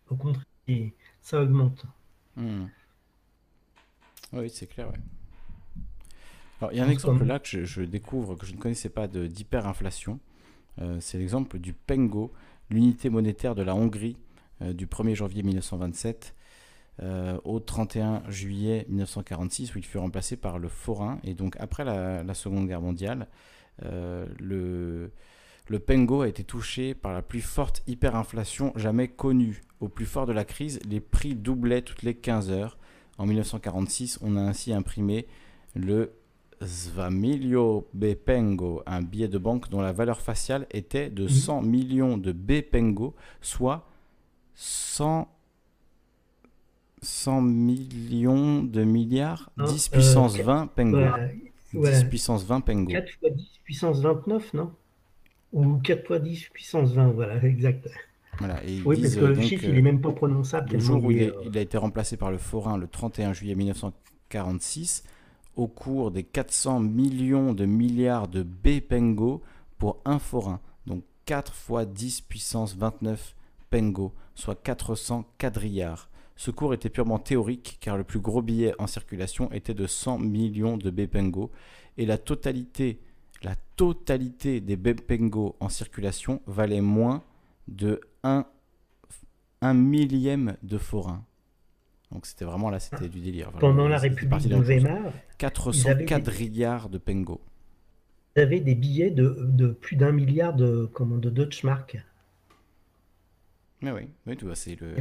Au 0.09 0.16
contraire, 0.16 0.43
ça 1.22 1.41
augmente. 1.41 1.85
Hmm. 2.35 2.66
Oui, 4.33 4.49
c'est 4.49 4.67
clair, 4.67 4.87
Alors, 6.59 6.71
il 6.71 6.77
y 6.77 6.81
a 6.81 6.85
un 6.85 6.89
exemple 6.89 7.25
là 7.25 7.39
que 7.39 7.65
je, 7.65 7.81
découvre, 7.81 8.35
que 8.35 8.45
je 8.45 8.53
ne 8.53 8.57
connaissais 8.57 8.89
pas 8.89 9.07
d'hyperinflation. 9.07 10.19
Euh, 10.79 10.97
c'est 11.01 11.17
l'exemple 11.17 11.59
du 11.59 11.73
Pengo, 11.73 12.31
l'unité 12.69 13.09
monétaire 13.09 13.55
de 13.55 13.61
la 13.61 13.75
Hongrie 13.75 14.15
euh, 14.61 14.71
du 14.71 14.87
1er 14.87 15.15
janvier 15.15 15.43
1927 15.43 16.33
euh, 17.01 17.37
au 17.43 17.59
31 17.59 18.23
juillet 18.29 18.85
1946, 18.87 19.75
où 19.75 19.79
il 19.79 19.85
fut 19.85 19.97
remplacé 19.97 20.37
par 20.37 20.59
le 20.59 20.69
forain. 20.69 21.19
Et 21.23 21.33
donc, 21.33 21.57
après 21.59 21.83
la, 21.83 22.23
la 22.23 22.33
Seconde 22.33 22.67
Guerre 22.67 22.81
mondiale, 22.81 23.27
le, 23.83 25.11
le 25.67 25.79
Pengo 25.79 26.21
a 26.21 26.27
été 26.27 26.43
touché 26.43 26.93
par 26.93 27.13
la 27.13 27.21
plus 27.21 27.41
forte 27.41 27.81
hyperinflation 27.87 28.73
jamais 28.75 29.07
connue. 29.07 29.61
Au 29.79 29.87
plus 29.87 30.05
fort 30.05 30.25
de 30.25 30.33
la 30.33 30.45
crise, 30.45 30.79
les 30.87 30.99
prix 30.99 31.33
doublaient 31.33 31.81
toutes 31.81 32.03
les 32.03 32.13
15 32.13 32.51
heures. 32.51 32.77
En 33.22 33.27
1946, 33.27 34.17
on 34.24 34.35
a 34.35 34.41
ainsi 34.41 34.74
imprimé 34.74 35.27
le 35.75 36.11
Zvamilio 36.59 37.88
Pengo, 38.25 38.82
un 38.88 39.03
billet 39.03 39.27
de 39.27 39.38
banque 39.38 39.69
dont 39.69 39.80
la 39.80 39.91
valeur 39.91 40.22
faciale 40.22 40.66
était 40.72 41.11
de 41.11 41.27
100 41.27 41.61
millions 41.61 42.17
de 42.17 42.32
Pengo, 42.61 43.14
soit 43.40 43.88
100, 44.56 45.27
100 47.03 47.41
millions 47.43 48.64
de 48.64 48.83
milliards, 48.83 49.51
10 49.67 49.90
puissance 49.90 50.38
20 50.38 50.66
Pengo. 50.75 50.98
10 51.74 52.03
puissance 52.06 52.43
20 52.43 52.61
Pengo. 52.61 52.91
4 52.91 53.19
fois 53.19 53.30
10 53.30 53.59
puissance 53.64 54.01
29, 54.01 54.53
non? 54.56 54.72
Ou 55.53 55.77
4 55.77 56.08
fois 56.08 56.17
10 56.17 56.50
puissance 56.50 56.91
20, 56.93 57.11
voilà, 57.11 57.35
exact. 57.45 57.88
Voilà, 58.45 58.63
et 58.65 58.81
oui, 58.85 59.01
parce 59.01 59.15
que 59.15 59.25
le 59.25 59.41
chiffre, 59.41 59.65
il 59.65 59.73
n'est 59.73 59.81
même 59.81 60.01
pas 60.01 60.11
prononçable. 60.11 60.73
Le 60.73 60.79
jour 60.79 61.03
où 61.03 61.11
il, 61.11 61.31
a 61.55 61.61
été 61.61 61.77
remplacé 61.77 62.17
par 62.17 62.31
le 62.31 62.37
forain 62.37 62.77
le 62.77 62.87
31 62.87 63.33
juillet 63.33 63.55
1946, 63.55 65.03
au 65.55 65.67
cours 65.67 66.11
des 66.11 66.23
400 66.23 66.79
millions 66.79 67.53
de 67.53 67.65
milliards 67.65 68.27
de 68.27 68.43
B 68.43 68.79
pengo 68.79 69.41
pour 69.77 69.99
un 70.05 70.19
forain. 70.19 70.59
Donc 70.85 71.03
4 71.25 71.53
fois 71.53 71.85
10 71.85 72.21
puissance 72.21 72.75
29 72.75 73.35
pengo, 73.69 74.13
soit 74.35 74.55
400 74.55 75.25
quadrillards. 75.37 76.09
Ce 76.35 76.49
cours 76.49 76.73
était 76.73 76.89
purement 76.89 77.19
théorique 77.19 77.77
car 77.81 77.97
le 77.97 78.03
plus 78.03 78.19
gros 78.19 78.41
billet 78.41 78.73
en 78.79 78.87
circulation 78.87 79.51
était 79.51 79.73
de 79.73 79.85
100 79.85 80.19
millions 80.19 80.77
de 80.77 80.89
B 80.89 81.05
pengo 81.05 81.51
et 81.97 82.05
la 82.05 82.17
totalité 82.17 82.99
la 83.43 83.55
totalité 83.75 84.61
des 84.61 84.75
Bepengo 84.75 85.55
en 85.59 85.69
circulation 85.69 86.41
valait 86.45 86.81
moins 86.81 87.23
de 87.72 88.01
1, 88.24 88.45
millième 89.74 90.58
de 90.64 90.77
forain. 90.77 91.25
Donc 92.11 92.25
c'était 92.25 92.45
vraiment 92.45 92.69
là, 92.69 92.80
c'était 92.80 93.08
du 93.08 93.22
délire. 93.22 93.51
Pendant 93.53 93.88
la 93.88 93.98
République 93.98 94.48
de 94.48 94.58
Weimar, 94.58 95.14
400 95.38 96.06
quadrillards 96.06 96.90
de 96.90 96.98
Pengo. 96.98 97.41
Vous 98.35 98.41
avez 98.41 98.59
des 98.59 98.75
billets 98.75 99.11
de, 99.11 99.77
plus 99.80 99.95
d'un 99.95 100.11
milliard 100.11 100.53
de, 100.53 100.90
comment, 100.93 101.17
de 101.17 101.30
Deutschmark. 101.30 101.98
Mais 103.82 103.91
oui, 103.91 104.09
oui 104.27 104.38
vois, 104.41 104.56
c'est 104.56 104.80
le. 104.80 104.93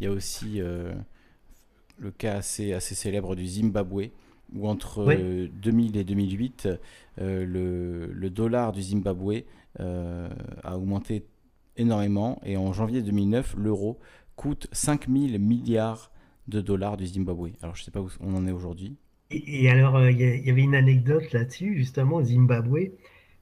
Il 0.00 0.04
y 0.04 0.06
a 0.06 0.10
aussi 0.10 0.60
euh, 0.60 0.92
le 1.98 2.10
cas 2.10 2.36
assez, 2.36 2.72
assez 2.72 2.94
célèbre 2.94 3.36
du 3.36 3.46
Zimbabwe, 3.46 4.10
où 4.54 4.68
entre 4.68 5.04
2000 5.04 5.96
euh, 5.96 6.00
et 6.00 6.04
2008, 6.04 6.68
euh, 7.20 8.08
le, 8.12 8.30
dollar 8.30 8.72
du 8.72 8.82
Zimbabwe 8.82 9.44
a 9.78 10.76
augmenté 10.76 11.24
énormément 11.76 12.40
et 12.44 12.56
en 12.56 12.72
janvier 12.72 13.02
2009, 13.02 13.54
l'euro 13.58 13.98
coûte 14.36 14.68
5000 14.72 15.38
milliards 15.38 16.10
de 16.48 16.60
dollars 16.60 16.96
du 16.96 17.06
Zimbabwe. 17.06 17.50
Alors 17.62 17.74
je 17.74 17.82
ne 17.82 17.84
sais 17.84 17.90
pas 17.90 18.00
où 18.00 18.08
on 18.20 18.34
en 18.34 18.46
est 18.46 18.52
aujourd'hui. 18.52 18.96
Et, 19.30 19.68
alors 19.70 20.00
il 20.08 20.20
y, 20.20 20.50
avait 20.50 20.62
une 20.62 20.74
anecdote 20.74 21.32
là-dessus 21.32 21.76
justement 21.76 22.16
au 22.16 22.22
Zimbabwe. 22.22 22.90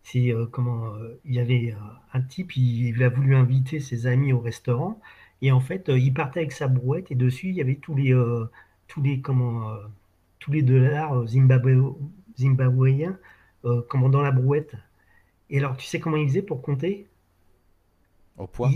C'est 0.03 0.33
comment 0.51 0.93
il 1.25 1.35
y 1.35 1.41
avait 1.41 1.75
un 2.13 2.21
type, 2.21 2.57
il, 2.57 3.03
a 3.03 3.09
voulu 3.09 3.37
inviter 3.37 3.81
ses 3.81 4.07
amis 4.07 4.33
au 4.33 4.41
restaurant 4.41 5.01
et 5.43 5.53
en 5.53 5.61
fait 5.61 5.89
il 5.89 6.13
partait 6.13 6.41
avec 6.41 6.53
sa 6.53 6.69
brouette 6.69 7.11
et 7.11 7.15
dessus 7.15 7.49
il 7.49 7.55
y 7.57 7.61
avait 7.61 7.77
tous 7.77 7.95
les 7.95 8.13
tous 8.89 9.03
les 9.03 9.21
comment 9.21 9.69
tous 10.39 10.51
les 10.51 10.63
dollars 10.63 11.27
zimbabwéens 12.37 13.17
euh, 13.65 13.83
comment 13.89 14.09
dans 14.09 14.23
la 14.23 14.33
brouette. 14.33 14.75
Et 15.51 15.59
alors, 15.59 15.77
tu 15.77 15.87
sais 15.87 16.01
comment 16.01 16.17
il 16.17 16.29
faisait 16.29 16.43
pour 16.43 16.63
compter? 16.63 17.07
Au 18.39 18.47
poids 18.47 18.71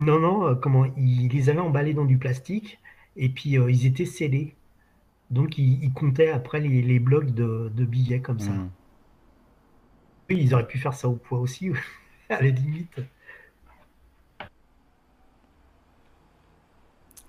Non, 0.00 0.18
non, 0.18 0.46
euh, 0.46 0.54
comment 0.54 0.86
il 0.96 1.28
les 1.28 1.48
avait 1.48 1.60
emballés 1.60 1.94
dans 1.94 2.04
du 2.04 2.18
plastique 2.18 2.78
et 3.16 3.28
puis 3.28 3.58
euh, 3.58 3.70
ils 3.70 3.86
étaient 3.86 4.06
scellés. 4.06 4.54
Donc, 5.30 5.58
il, 5.58 5.92
comptait 5.92 6.30
après 6.30 6.58
les, 6.58 6.98
blocs 6.98 7.30
de, 7.32 7.70
billets 7.84 8.20
comme 8.20 8.40
ça. 8.40 8.50
Hmm. 8.50 8.70
Oui, 10.28 10.38
ils 10.42 10.54
auraient 10.54 10.66
pu 10.66 10.78
faire 10.78 10.94
ça 10.94 11.08
au 11.08 11.14
poids 11.14 11.38
aussi, 11.38 11.70
à 12.28 12.42
la 12.42 12.48
limite. 12.48 13.00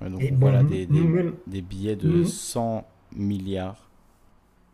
donc, 0.02 0.20
voilà 0.40 0.64
des, 0.64 0.88
des, 0.88 1.62
billets 1.62 1.96
de 1.96 2.24
100 2.24 2.88
milliards. 3.12 3.92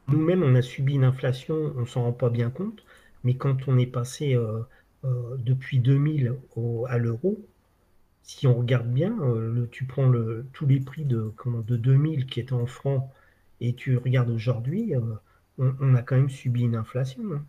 Nous-mêmes, 0.08 0.44
on 0.44 0.56
a 0.56 0.62
subi 0.62 0.94
une 0.94 1.04
inflation, 1.04 1.74
on 1.76 1.86
s'en 1.86 2.04
rend 2.04 2.14
pas 2.14 2.30
bien 2.30 2.50
compte, 2.50 2.86
mais 3.26 3.36
quand 3.36 3.68
on 3.68 3.78
est 3.78 3.88
passé 3.88 4.36
euh, 4.36 4.62
depuis 5.04 5.80
2000 5.80 6.36
à 6.88 6.98
l'euro, 6.98 7.38
si 8.24 8.46
on 8.48 8.56
regarde 8.56 8.92
bien, 8.92 9.18
euh, 9.22 9.68
tu 9.72 9.86
prends 9.86 10.12
tous 10.54 10.66
les 10.66 10.80
prix 10.80 11.06
de, 11.06 11.34
de 11.46 11.78
2000 11.78 12.26
qui 12.26 12.40
étaient 12.40 12.54
en 12.54 12.66
francs 12.66 13.10
et 13.62 13.74
tu 13.74 13.98
regardes 13.98 14.30
aujourd'hui, 14.30 14.94
on, 15.58 15.96
a 15.96 16.02
quand 16.02 16.18
même 16.18 16.30
subi 16.30 16.62
une 16.64 16.76
inflation. 16.76 17.24
Hein. 17.34 17.46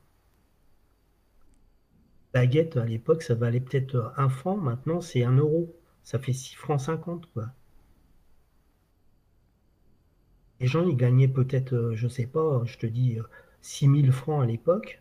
Baguette, 2.33 2.77
à 2.77 2.85
l'époque, 2.85 3.23
ça 3.23 3.35
valait 3.35 3.61
peut-être 3.61 4.13
un 4.17 4.29
franc, 4.29 4.57
maintenant 4.57 5.01
c'est 5.01 5.25
un 5.25 5.37
euro. 5.37 5.75
Ça 6.05 6.19
fait 6.19 6.33
6 6.33 6.55
francs 6.55 6.81
50, 6.81 7.27
quoi 7.33 7.53
les 10.61 10.67
gens, 10.67 10.87
ils 10.87 10.97
gagnaient 10.97 11.29
peut-être, 11.29 11.75
euh, 11.75 11.95
je 11.95 12.09
sais 12.09 12.27
pas, 12.27 12.63
je 12.65 12.79
te 12.79 12.87
dis, 12.87 13.19
6000 13.63 14.09
euh, 14.09 14.13
francs 14.13 14.43
à 14.43 14.47
l'époque. 14.47 15.01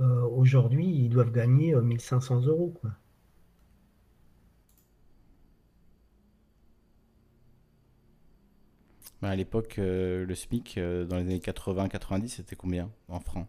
Euh, 0.00 0.22
aujourd'hui, 0.22 0.86
ils 0.86 1.08
doivent 1.08 1.32
gagner 1.32 1.74
1500 1.74 2.42
euros. 2.46 2.72
Quoi. 2.80 2.90
Bah, 9.22 9.30
à 9.30 9.36
l'époque, 9.36 9.76
le 9.78 10.34
SMIC, 10.34 10.78
dans 10.78 11.16
les 11.16 11.22
années 11.22 11.38
80-90, 11.38 12.28
c'était 12.28 12.56
combien 12.56 12.90
en 13.08 13.20
francs? 13.20 13.46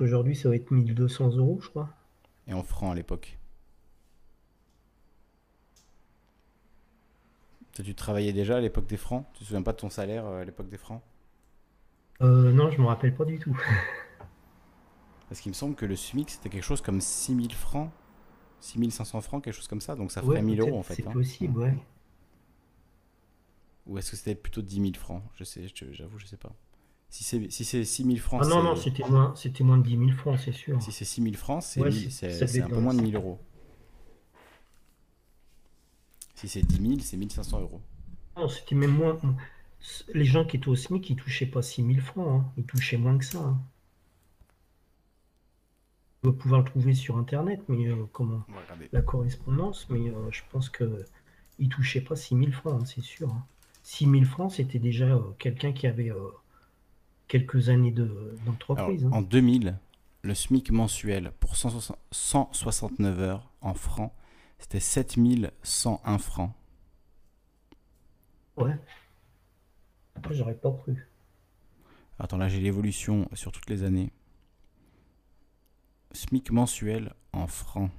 Aujourd'hui, 0.00 0.36
ça 0.36 0.48
va 0.48 0.56
être 0.56 0.70
1200 0.70 1.36
euros, 1.36 1.58
je 1.62 1.68
crois. 1.68 1.90
Et 2.46 2.54
en 2.54 2.62
francs 2.62 2.92
à 2.92 2.94
l'époque? 2.94 3.38
Tu 7.82 7.94
travaillais 7.94 8.32
déjà 8.32 8.56
à 8.56 8.60
l'époque 8.60 8.86
des 8.86 8.96
francs? 8.96 9.26
Tu 9.34 9.40
te 9.40 9.44
souviens 9.44 9.62
pas 9.62 9.72
de 9.72 9.78
ton 9.78 9.90
salaire 9.90 10.24
à 10.26 10.44
l'époque 10.44 10.68
des 10.68 10.78
francs? 10.78 11.02
Euh, 12.24 12.52
Non, 12.52 12.70
je 12.70 12.80
me 12.80 12.86
rappelle 12.86 13.14
pas 13.14 13.24
du 13.24 13.38
tout. 13.38 13.56
Parce 15.28 15.40
qu'il 15.40 15.50
me 15.50 15.54
semble 15.54 15.74
que 15.74 15.86
le 15.86 15.96
SMIC, 15.96 16.30
c'était 16.30 16.48
quelque 16.48 16.64
chose 16.64 16.80
comme 16.80 17.00
6000 17.00 17.54
francs, 17.54 17.90
6500 18.60 19.20
francs, 19.20 19.44
quelque 19.44 19.54
chose 19.54 19.68
comme 19.68 19.80
ça. 19.80 19.96
Donc 19.96 20.12
ça 20.12 20.22
ferait 20.22 20.42
1000 20.42 20.60
euros 20.60 20.78
en 20.78 20.82
fait. 20.82 20.94
C'est 20.94 21.06
hein. 21.06 21.12
possible, 21.12 21.58
ouais. 21.58 21.74
Ou 23.86 23.98
est-ce 23.98 24.12
que 24.12 24.16
c'était 24.16 24.34
plutôt 24.34 24.62
10 24.62 24.80
000 24.80 24.92
francs 24.94 25.22
Je 25.34 25.44
sais, 25.44 25.66
j'avoue, 25.92 26.18
je 26.18 26.26
sais 26.26 26.36
pas. 26.36 26.52
Si 27.10 27.22
c'est 27.22 27.50
si 27.50 27.64
6 27.64 28.04
000 28.04 28.16
francs. 28.16 28.42
Ah 28.44 28.48
non, 28.48 28.62
non, 28.62 28.76
c'était 28.76 29.04
moins, 29.08 29.34
moins 29.60 29.78
de 29.78 29.82
10 29.84 29.98
000 29.98 30.10
francs, 30.12 30.38
c'est 30.44 30.52
sûr. 30.52 30.82
Si 30.82 30.90
c'est 30.90 31.04
6 31.04 31.22
000 31.22 31.34
francs, 31.34 31.62
c'est 31.62 32.60
un 32.60 32.68
peu 32.68 32.80
moins 32.80 32.94
de 32.94 33.02
1000 33.02 33.14
euros. 33.16 33.38
Si 36.34 36.48
c'est 36.48 36.62
10 36.62 36.88
000, 36.88 37.00
c'est 37.00 37.16
1500 37.16 37.60
euros. 37.60 37.80
Non, 38.36 38.48
c'était 38.48 38.74
même 38.74 38.96
moins. 38.96 39.20
Les 40.12 40.24
gens 40.24 40.44
qui 40.44 40.56
étaient 40.56 40.68
au 40.68 40.76
SMIC, 40.76 41.10
ils 41.10 41.16
touchaient 41.16 41.46
pas 41.46 41.62
6 41.62 41.86
000 41.86 42.00
francs. 42.00 42.28
Hein. 42.28 42.52
Ils 42.56 42.64
touchaient 42.64 42.96
moins 42.96 43.18
que 43.18 43.24
ça. 43.24 43.38
Hein. 43.38 43.60
On 46.22 46.28
va 46.28 46.32
pouvoir 46.32 46.60
le 46.60 46.66
trouver 46.66 46.94
sur 46.94 47.18
Internet, 47.18 47.60
mais 47.68 47.88
euh, 47.88 48.04
comment? 48.12 48.44
La 48.92 49.02
correspondance, 49.02 49.86
mais 49.90 50.08
euh, 50.08 50.30
je 50.30 50.40
pense 50.50 50.70
que 50.70 51.04
ils 51.58 51.68
touchaient 51.68 52.00
pas 52.00 52.16
6 52.16 52.36
000 52.36 52.50
francs, 52.52 52.80
hein, 52.80 52.84
c'est 52.86 53.02
sûr. 53.02 53.34
6 53.82 54.10
000 54.10 54.24
francs, 54.24 54.52
c'était 54.52 54.78
déjà 54.78 55.06
euh, 55.06 55.20
quelqu'un 55.38 55.72
qui 55.72 55.86
avait 55.86 56.10
quelques 57.28 57.68
années 57.68 57.94
d'entreprise. 58.46 59.06
en 59.12 59.20
2000, 59.20 59.76
le 60.22 60.34
SMIC 60.34 60.70
mensuel 60.70 61.32
pour 61.38 61.56
169 61.56 63.20
heures 63.20 63.50
en 63.60 63.74
francs 63.74 64.12
c'était 64.64 64.80
7101 64.80 66.18
francs. 66.18 66.52
Ouais. 68.56 68.74
Après, 70.14 70.34
j'aurais 70.34 70.54
pas 70.54 70.72
cru. 70.72 71.08
Attends, 72.18 72.38
là 72.38 72.48
j'ai 72.48 72.60
l'évolution 72.60 73.28
sur 73.32 73.52
toutes 73.52 73.68
les 73.68 73.82
années. 73.82 74.12
SMIC 76.12 76.52
mensuel 76.52 77.12
en 77.32 77.48
francs. 77.48 77.90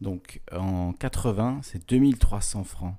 Donc 0.00 0.40
en 0.52 0.92
80, 0.92 1.60
c'est 1.62 1.88
2300 1.88 2.64
francs. 2.64 2.96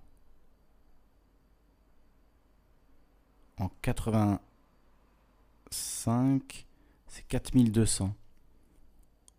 En 3.57 3.69
85, 3.81 6.65
c'est 7.07 7.27
4200 7.27 8.15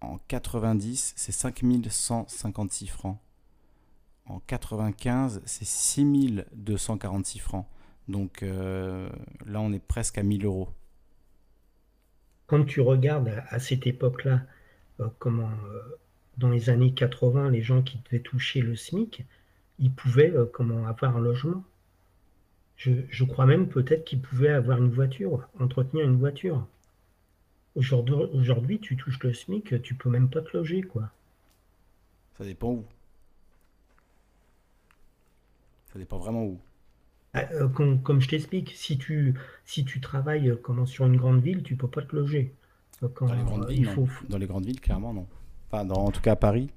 en 0.03 0.19
90, 0.29 1.15
c'est 1.17 1.33
5156 1.33 2.89
francs. 2.89 3.19
En 4.27 4.41
95, 4.41 5.43
c'est 5.45 5.65
6246 5.65 7.39
francs. 7.39 7.67
Donc 8.09 8.43
euh, 8.43 9.09
là, 9.47 9.61
on 9.61 9.73
est 9.73 9.85
presque 9.85 10.19
à 10.19 10.23
1000 10.23 10.45
euros. 10.45 10.69
Quand 12.47 12.65
tu 12.65 12.81
regardes 12.81 13.43
à, 13.49 13.59
cette 13.59 13.87
époque-là, 13.87 14.43
euh, 15.01 15.09
comment 15.19 15.51
euh, 15.51 15.99
dans 16.39 16.51
les 16.51 16.71
années 16.71 16.93
80, 16.93 17.51
les 17.51 17.63
gens 17.63 17.83
qui 17.83 17.99
devaient 18.05 18.23
toucher 18.23 18.61
le 18.61 18.77
SMIC, 18.77 19.25
ils 19.79 19.93
pouvaient 19.93 20.33
comment 20.53 20.87
avoir 20.87 21.17
un 21.17 21.21
logement? 21.21 21.65
je 22.77 23.25
crois 23.25 23.47
même 23.47 23.69
peut-être 23.69 24.05
qu'ils 24.05 24.21
pouvaient 24.21 24.49
avoir 24.49 24.79
une 24.79 24.91
voiture, 24.91 25.49
entretenir 25.61 26.05
une 26.05 26.17
voiture. 26.17 26.67
Aujourd'hui, 27.77 28.81
tu 28.81 28.97
touches 28.97 29.21
le 29.23 29.33
SMIC, 29.33 29.81
tu 29.83 29.95
peux 29.95 30.11
même 30.11 30.29
pas 30.29 30.43
te 30.43 30.57
loger, 30.57 30.83
quoi. 30.83 31.11
Ça 32.37 32.45
dépend 32.45 32.73
où. 32.73 32.85
Ça 35.93 35.99
dépend 35.99 36.19
vraiment 36.19 36.45
où. 36.45 36.61
Ah, 37.35 37.47
euh, 37.53 37.69
comme, 37.69 38.21
je 38.21 38.29
t'explique, 38.29 38.73
si 38.75 38.99
tu, 38.99 39.35
si 39.65 39.85
tu 39.85 40.01
travailles 40.01 40.51
euh, 40.51 40.57
comment, 40.57 40.85
sur 40.85 41.07
une 41.07 41.17
grande 41.17 41.41
ville, 41.41 41.63
tu 41.63 41.77
peux 41.77 41.89
pas 41.89 42.03
te 42.03 42.15
loger. 42.15 42.55
Euh, 43.03 43.09
dans, 43.19 43.35
les 43.35 43.43
grandes 43.43 43.69
villes, 43.69 43.89
dans 44.29 44.39
les 44.39 44.47
grandes 44.47 44.67
villes, 44.67 44.81
clairement, 44.81 45.15
non. 45.15 45.27
Enfin, 45.67 45.85
dans, 45.85 46.05
en 46.05 46.11
tout 46.11 46.21
cas 46.21 46.33
à 46.33 46.37
Paris. 46.37 46.71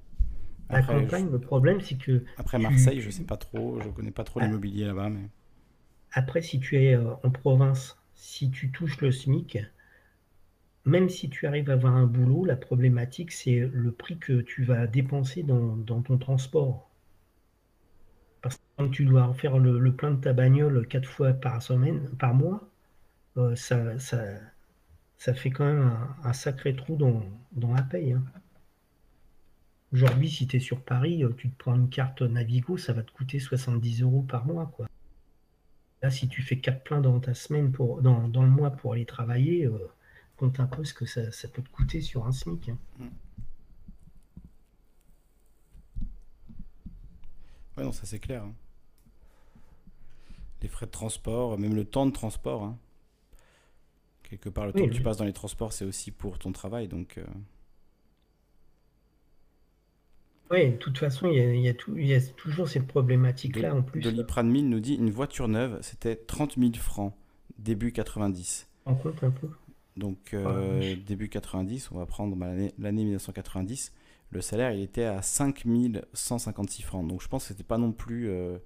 à 0.68 0.82
campagne, 0.82 1.30
le 1.30 1.38
problème, 1.38 1.80
c'est 1.80 1.96
que. 1.96 2.24
Après 2.38 2.58
Marseille, 2.58 3.00
je 3.00 3.10
sais 3.10 3.24
pas 3.24 3.36
trop, 3.36 3.80
je 3.80 3.88
connais 3.90 4.10
pas 4.10 4.24
trop 4.24 4.40
ah. 4.40 4.46
l'immobilier 4.46 4.86
là-bas. 4.86 5.10
Mais... 5.10 5.28
Après, 6.12 6.42
si 6.42 6.58
tu 6.58 6.76
es 6.76 6.96
en 6.96 7.30
province, 7.30 7.98
si 8.14 8.50
tu 8.50 8.70
touches 8.70 9.00
le 9.00 9.12
SMIC, 9.12 9.58
même 10.86 11.08
si 11.08 11.28
tu 11.28 11.46
arrives 11.46 11.68
à 11.68 11.74
avoir 11.74 11.94
un 11.94 12.06
boulot, 12.06 12.44
la 12.44 12.56
problématique, 12.56 13.32
c'est 13.32 13.68
le 13.72 13.90
prix 13.90 14.18
que 14.18 14.40
tu 14.40 14.64
vas 14.64 14.86
dépenser 14.86 15.42
dans, 15.42 15.76
ton 16.02 16.16
transport. 16.16 16.88
Parce 18.42 18.56
que 18.56 18.62
quand 18.76 18.88
tu 18.90 19.04
dois 19.04 19.32
faire 19.34 19.58
le, 19.58 19.92
plein 19.92 20.12
de 20.12 20.20
ta 20.20 20.32
bagnole 20.32 20.86
quatre 20.86 21.08
fois 21.08 21.32
par 21.32 21.62
semaine, 21.62 22.08
par 22.18 22.34
mois, 22.34 22.68
euh, 23.36 23.56
ça, 23.56 23.98
ça, 23.98 25.34
fait 25.34 25.50
quand 25.50 25.64
même 25.64 25.92
un, 26.22 26.32
sacré 26.32 26.74
trou 26.74 26.96
dans, 26.96 27.22
la 27.74 27.82
paye. 27.82 28.12
Hein. 28.12 28.24
Aujourd'hui, 29.92 30.30
si 30.30 30.46
tu 30.46 30.56
es 30.56 30.60
sur 30.60 30.80
Paris, 30.80 31.24
euh, 31.24 31.32
tu 31.36 31.50
te 31.50 31.58
prends 31.58 31.74
une 31.74 31.88
carte 31.88 32.22
Navigo, 32.22 32.76
ça 32.76 32.92
va 32.92 33.02
te 33.02 33.12
coûter 33.12 33.38
70 33.38 34.02
euros 34.02 34.22
par 34.22 34.46
mois. 34.46 34.66
Quoi. 34.74 34.88
Là, 36.02 36.10
si 36.10 36.28
tu 36.28 36.42
fais 36.42 36.58
quatre 36.58 36.84
pleins 36.84 37.00
dans 37.00 37.18
ta 37.20 37.34
semaine, 37.34 37.72
pour, 37.72 38.02
dans, 38.02 38.26
le 38.26 38.48
mois 38.48 38.70
pour 38.70 38.92
aller 38.92 39.06
travailler, 39.06 39.68
compte 40.36 40.60
un 40.60 40.66
peu 40.66 40.84
ce 40.84 40.94
que 40.94 41.06
ça, 41.06 41.48
peut 41.48 41.62
te 41.62 41.70
coûter 41.70 42.00
sur 42.00 42.26
un 42.26 42.32
SMIC. 42.32 42.68
Hein. 42.68 42.78
Ouais, 47.76 47.84
non, 47.84 47.92
ça 47.92 48.06
c'est 48.06 48.18
clair. 48.18 48.42
Hein. 48.42 48.54
Les 50.62 50.68
frais 50.68 50.86
de 50.86 50.90
transport, 50.90 51.58
même 51.58 51.74
le 51.74 51.84
temps 51.84 52.06
de 52.06 52.12
transport. 52.12 52.64
Hein. 52.64 52.78
Quelque 54.22 54.48
part, 54.48 54.66
le 54.66 54.72
temps 54.72 54.86
que 54.86 54.92
tu 54.92 55.02
passes 55.02 55.18
dans 55.18 55.24
les 55.24 55.32
transports, 55.32 55.72
c'est 55.72 55.84
aussi 55.84 56.10
pour 56.10 56.38
ton 56.38 56.52
travail. 56.52 56.88
Donc. 56.88 57.18
Euh. 57.18 57.24
Oui, 60.50 60.70
de 60.70 60.76
toute 60.76 60.98
façon, 60.98 61.28
il 61.28 61.36
y 61.36 61.68
a, 61.68 61.72
y 61.72 62.14
a, 62.14 62.20
toujours 62.36 62.68
cette 62.68 62.86
problématique-là 62.86 63.74
en 63.74 63.82
plus. 63.82 64.00
Doliprane 64.00 64.50
nous 64.50 64.80
dit 64.80 64.94
une 64.94 65.10
voiture 65.10 65.48
neuve, 65.48 65.78
c'était 65.82 66.14
30 66.14 66.56
000 66.56 66.72
francs, 66.74 67.14
début 67.58 67.92
90. 67.92 68.68
En 68.84 68.94
compte 68.94 69.22
un 69.24 69.30
peu. 69.30 69.48
Donc 69.96 70.34
euh, 70.34 70.94
début 71.06 71.28
90, 71.28 71.90
on 71.90 71.98
va 71.98 72.06
prendre 72.06 72.36
bah, 72.36 72.52
l'année 72.78 73.04
1990, 73.04 73.92
le 74.36 74.42
salaire 74.42 74.72
il 74.72 74.82
était 74.82 75.04
à 75.04 75.22
5156 75.22 76.82
francs. 76.82 77.06
Donc 77.06 77.22
je 77.22 77.28
pense 77.28 77.44
que 77.44 77.48
c'était 77.48 77.64
pas 77.64 77.78
non 77.78 77.92
plus... 77.92 78.28
Euh, 78.28 78.58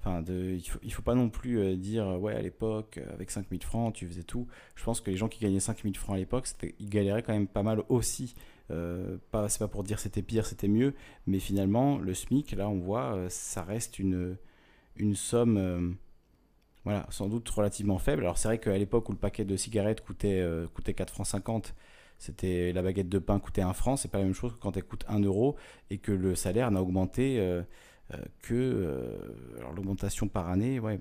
enfin, 0.00 0.22
il 0.28 0.92
faut, 0.92 1.02
pas 1.02 1.14
non 1.14 1.28
plus 1.28 1.58
euh, 1.58 1.76
dire, 1.76 2.06
ouais, 2.20 2.34
à 2.34 2.42
l'époque, 2.42 3.00
avec 3.12 3.30
5000 3.30 3.62
francs, 3.62 3.94
tu 3.94 4.06
faisais 4.06 4.22
tout. 4.22 4.46
Je 4.74 4.84
pense 4.84 5.00
que 5.00 5.10
les 5.10 5.16
gens 5.16 5.28
qui 5.28 5.40
gagnaient 5.40 5.60
5000 5.60 5.96
francs 5.96 6.14
à 6.14 6.18
l'époque, 6.18 6.48
ils 6.78 6.88
galéraient 6.88 7.22
quand 7.22 7.32
même 7.32 7.48
pas 7.48 7.62
mal 7.62 7.82
aussi. 7.88 8.34
pas, 8.68 9.48
c'est 9.48 9.58
pas 9.58 9.68
pour 9.68 9.82
dire 9.82 9.98
c'était 9.98 10.22
pire, 10.22 10.46
c'était 10.46 10.68
mieux, 10.68 10.94
mais 11.26 11.40
finalement, 11.40 11.98
le 11.98 12.14
SMIC, 12.14 12.52
là, 12.52 12.68
on 12.68 12.78
voit, 12.78 13.18
ça 13.28 13.62
reste 13.62 13.98
une, 13.98 14.36
une 14.96 15.14
somme 15.14 15.96
voilà, 16.86 17.04
sans 17.10 17.26
doute 17.28 17.48
relativement 17.50 17.98
faible. 17.98 18.22
Alors 18.22 18.38
c'est 18.38 18.46
vrai 18.46 18.58
qu'à 18.58 18.78
l'époque 18.78 19.08
où 19.08 19.12
le 19.12 19.18
paquet 19.18 19.44
de 19.44 19.56
cigarettes 19.56 20.02
coûtait, 20.02 20.40
euh, 20.40 20.68
coûtait 20.68 20.94
4 20.94 21.12
francs 21.12 21.26
50, 21.26 21.74
c'était 22.18 22.72
la 22.72 22.82
baguette 22.82 23.08
de 23.08 23.18
pain 23.18 23.38
coûtait 23.38 23.62
1 23.62 23.72
franc, 23.72 23.96
c'est 23.96 24.10
pas 24.10 24.18
la 24.18 24.24
même 24.24 24.34
chose 24.34 24.52
que 24.52 24.58
quand 24.58 24.76
elle 24.76 24.84
coûte 24.84 25.04
1 25.08 25.20
euro 25.20 25.56
et 25.90 25.98
que 25.98 26.12
le 26.12 26.34
salaire 26.34 26.70
n'a 26.70 26.82
augmenté 26.82 27.38
euh, 27.40 27.62
euh, 28.14 28.18
que 28.42 29.18
alors 29.58 29.72
l'augmentation 29.72 30.28
par 30.28 30.48
année, 30.48 30.80
ouais, 30.80 31.00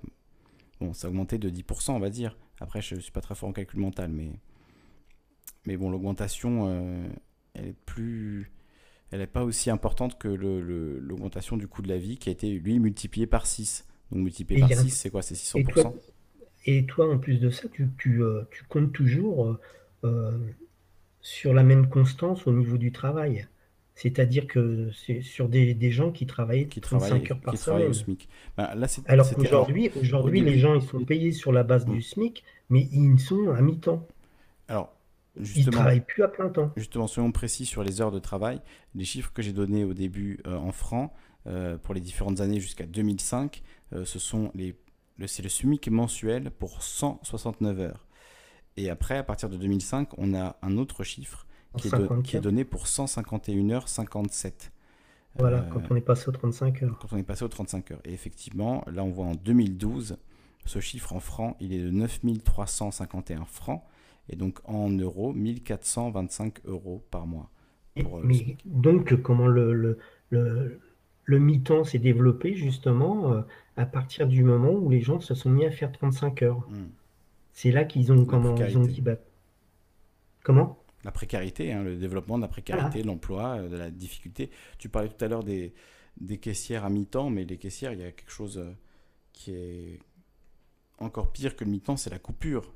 bon, 0.79 0.93
ça 0.93 1.07
a 1.07 1.09
augmenté 1.09 1.37
de 1.37 1.49
10%, 1.49 1.91
on 1.91 1.99
va 1.99 2.09
dire. 2.09 2.37
Après, 2.59 2.81
je 2.81 2.95
suis 2.95 3.11
pas 3.11 3.21
très 3.21 3.35
fort 3.35 3.49
en 3.49 3.53
calcul 3.53 3.79
mental, 3.79 4.09
mais 4.09 4.31
mais 5.65 5.77
bon, 5.77 5.89
l'augmentation, 5.89 6.69
elle 7.55 7.67
est 7.67 7.75
plus, 7.85 8.51
elle 9.11 9.19
n'est 9.19 9.27
pas 9.27 9.43
aussi 9.43 9.71
importante 9.71 10.19
que 10.19 10.27
l'augmentation 10.27 11.57
du 11.57 11.67
coût 11.67 11.81
de 11.81 11.89
la 11.89 11.97
vie 11.97 12.17
qui 12.17 12.29
a 12.29 12.31
été 12.31 12.49
lui 12.49 12.79
multiplié 12.79 13.25
par 13.25 13.45
6. 13.45 13.87
Donc 14.11 14.21
multiplié 14.21 14.59
par 14.59 14.69
6, 14.69 14.89
c'est 14.91 15.09
quoi? 15.09 15.21
C'est 15.21 15.35
600% 15.35 15.93
et 16.65 16.85
toi, 16.85 17.13
en 17.13 17.19
plus 17.19 17.39
de 17.39 17.49
ça, 17.49 17.67
tu, 17.69 17.87
tu, 17.97 18.23
euh, 18.23 18.43
tu 18.51 18.63
comptes 18.65 18.91
toujours 18.91 19.45
euh, 19.45 19.59
euh, 20.03 20.31
sur 21.25 21.55
la 21.55 21.63
même 21.63 21.89
constance 21.89 22.45
au 22.45 22.51
niveau 22.51 22.77
du 22.77 22.91
travail. 22.91 23.47
C'est-à-dire 23.95 24.45
que 24.45 24.91
c'est 24.93 25.21
sur 25.21 25.49
des, 25.49 25.73
des, 25.73 25.89
gens 25.89 26.11
qui 26.11 26.27
travaillent 26.27 26.67
qui 26.67 26.81
35 26.81 27.31
heures 27.31 27.39
par 27.39 27.57
semaine. 27.57 27.89
Au 27.89 27.93
SMIC. 27.93 28.29
Ben, 28.55 28.75
là, 28.75 28.85
alors 29.07 29.27
qu'aujourd'hui, 29.33 29.89
aujourd'hui, 29.99 30.41
les 30.41 30.59
gens 30.59 30.75
ils 30.75 30.83
sont 30.83 31.03
payés 31.03 31.31
sur 31.31 31.51
la 31.51 31.63
base 31.63 31.85
du 31.85 32.03
SMIC, 32.03 32.43
mais 32.69 32.87
ils 32.91 33.19
sont 33.19 33.49
à 33.49 33.61
mi-temps. 33.61 34.07
Alors, 34.67 34.93
Justement, 35.35 35.65
Ils 35.65 35.71
travaillent 35.71 36.05
plus 36.05 36.23
à 36.23 36.27
plein 36.27 36.47
temps. 36.47 36.71
Justement, 36.77 37.07
soyons 37.07 37.31
précis 37.31 37.65
sur 37.65 37.83
les 37.83 38.01
heures 38.01 38.11
de 38.11 38.19
travail. 38.19 38.61
Les 38.93 39.03
chiffres 39.03 39.31
que 39.33 39.41
j'ai 39.41 39.51
donnés 39.51 39.83
au 39.83 39.95
début 39.95 40.39
en 40.45 40.71
francs 40.71 41.11
pour 41.81 41.95
les 41.95 42.01
différentes 42.01 42.39
années 42.39 42.59
jusqu'à 42.59 42.85
2005, 42.85 43.63
ce 44.03 44.19
sont 44.19 44.51
les, 44.53 44.75
c'est 45.25 45.43
le 45.43 45.49
SMIC 45.49 45.89
mensuel 45.89 46.51
pour 46.51 46.83
169 46.83 47.79
heures. 47.79 48.04
Et 48.77 48.89
après, 48.89 49.17
à 49.17 49.23
partir 49.23 49.49
de 49.49 49.57
2005, 49.57 50.09
on 50.17 50.33
a 50.33 50.57
un 50.61 50.77
autre 50.77 51.03
chiffre 51.03 51.45
qui 51.77 51.87
est, 51.87 52.23
qui 52.23 52.37
est, 52.37 52.41
donné 52.41 52.63
pour 52.63 52.87
151 52.87 53.69
heures 53.69 53.87
57. 53.87 54.71
Voilà, 55.37 55.67
quand 55.71 55.81
on 55.89 55.95
est 55.95 56.01
passé 56.01 56.29
aux 56.29 56.31
35 56.31 56.83
heures. 56.83 56.97
Quand 56.99 57.13
on 57.13 57.17
est 57.17 57.23
passé 57.23 57.43
aux 57.43 57.49
35 57.49 57.91
heures. 57.91 58.01
Et 58.05 58.13
effectivement, 58.13 58.85
là, 58.91 59.03
on 59.03 59.09
voit 59.09 59.25
en 59.25 59.35
2012, 59.35 60.17
ce 60.65 60.79
chiffre 60.79 61.13
en 61.13 61.19
francs, 61.19 61.57
il 61.59 61.73
est 61.73 61.81
de 61.81 61.89
9351 61.89 63.45
francs. 63.45 63.83
Et 64.29 64.35
donc 64.35 64.59
en 64.63 64.89
euros, 64.89 65.33
1425 65.33 66.65
euros 66.65 67.03
par 67.11 67.27
mois. 67.27 67.51
Euh, 67.97 68.03
mais 68.23 68.57
donc, 68.65 69.21
comment 69.21 69.47
le, 69.47 69.73
le, 69.73 69.97
le, 70.29 70.79
le 71.25 71.39
mi-temps 71.39 71.83
s'est 71.83 71.99
développé 71.99 72.55
justement 72.55 73.31
euh, 73.31 73.41
à 73.77 73.85
partir 73.85 74.27
du 74.27 74.43
moment 74.43 74.71
où 74.71 74.89
les 74.89 75.01
gens 75.01 75.19
se 75.19 75.35
sont 75.35 75.49
mis 75.49 75.65
à 75.65 75.71
faire 75.71 75.91
35 75.91 76.41
heures? 76.41 76.67
Hmm. 76.69 76.87
C'est 77.55 77.71
là 77.71 77.85
qu'ils 77.85 78.11
ont, 78.11 78.25
comment, 78.25 78.53
ils 78.53 78.77
ont 78.77 78.81
dit 78.81 78.99
bah, 78.99 79.15
Comment? 80.43 80.77
La 81.05 81.11
précarité, 81.11 81.71
hein, 81.71 81.83
le 81.83 81.95
développement 81.95 82.35
de 82.37 82.41
la 82.41 82.49
précarité, 82.49 83.01
l'emploi, 83.01 83.59
euh, 83.59 83.69
de 83.69 83.77
la 83.77 83.89
difficulté. 83.89 84.51
Tu 84.77 84.89
parlais 84.89 85.07
tout 85.07 85.23
à 85.23 85.29
l'heure 85.29 85.43
des, 85.43 85.73
des 86.19 86.37
caissières 86.37 86.83
à 86.83 86.89
mi-temps, 86.89 87.29
mais 87.29 87.45
les 87.45 87.57
caissières, 87.57 87.93
il 87.93 87.99
y 87.99 88.03
a 88.03 88.11
quelque 88.11 88.29
chose 88.29 88.57
euh, 88.57 88.73
qui 89.31 89.51
est 89.53 89.99
encore 90.99 91.31
pire 91.31 91.55
que 91.55 91.63
le 91.63 91.71
mi-temps, 91.71 91.95
c'est 91.95 92.09
la 92.09 92.19
coupure. 92.19 92.73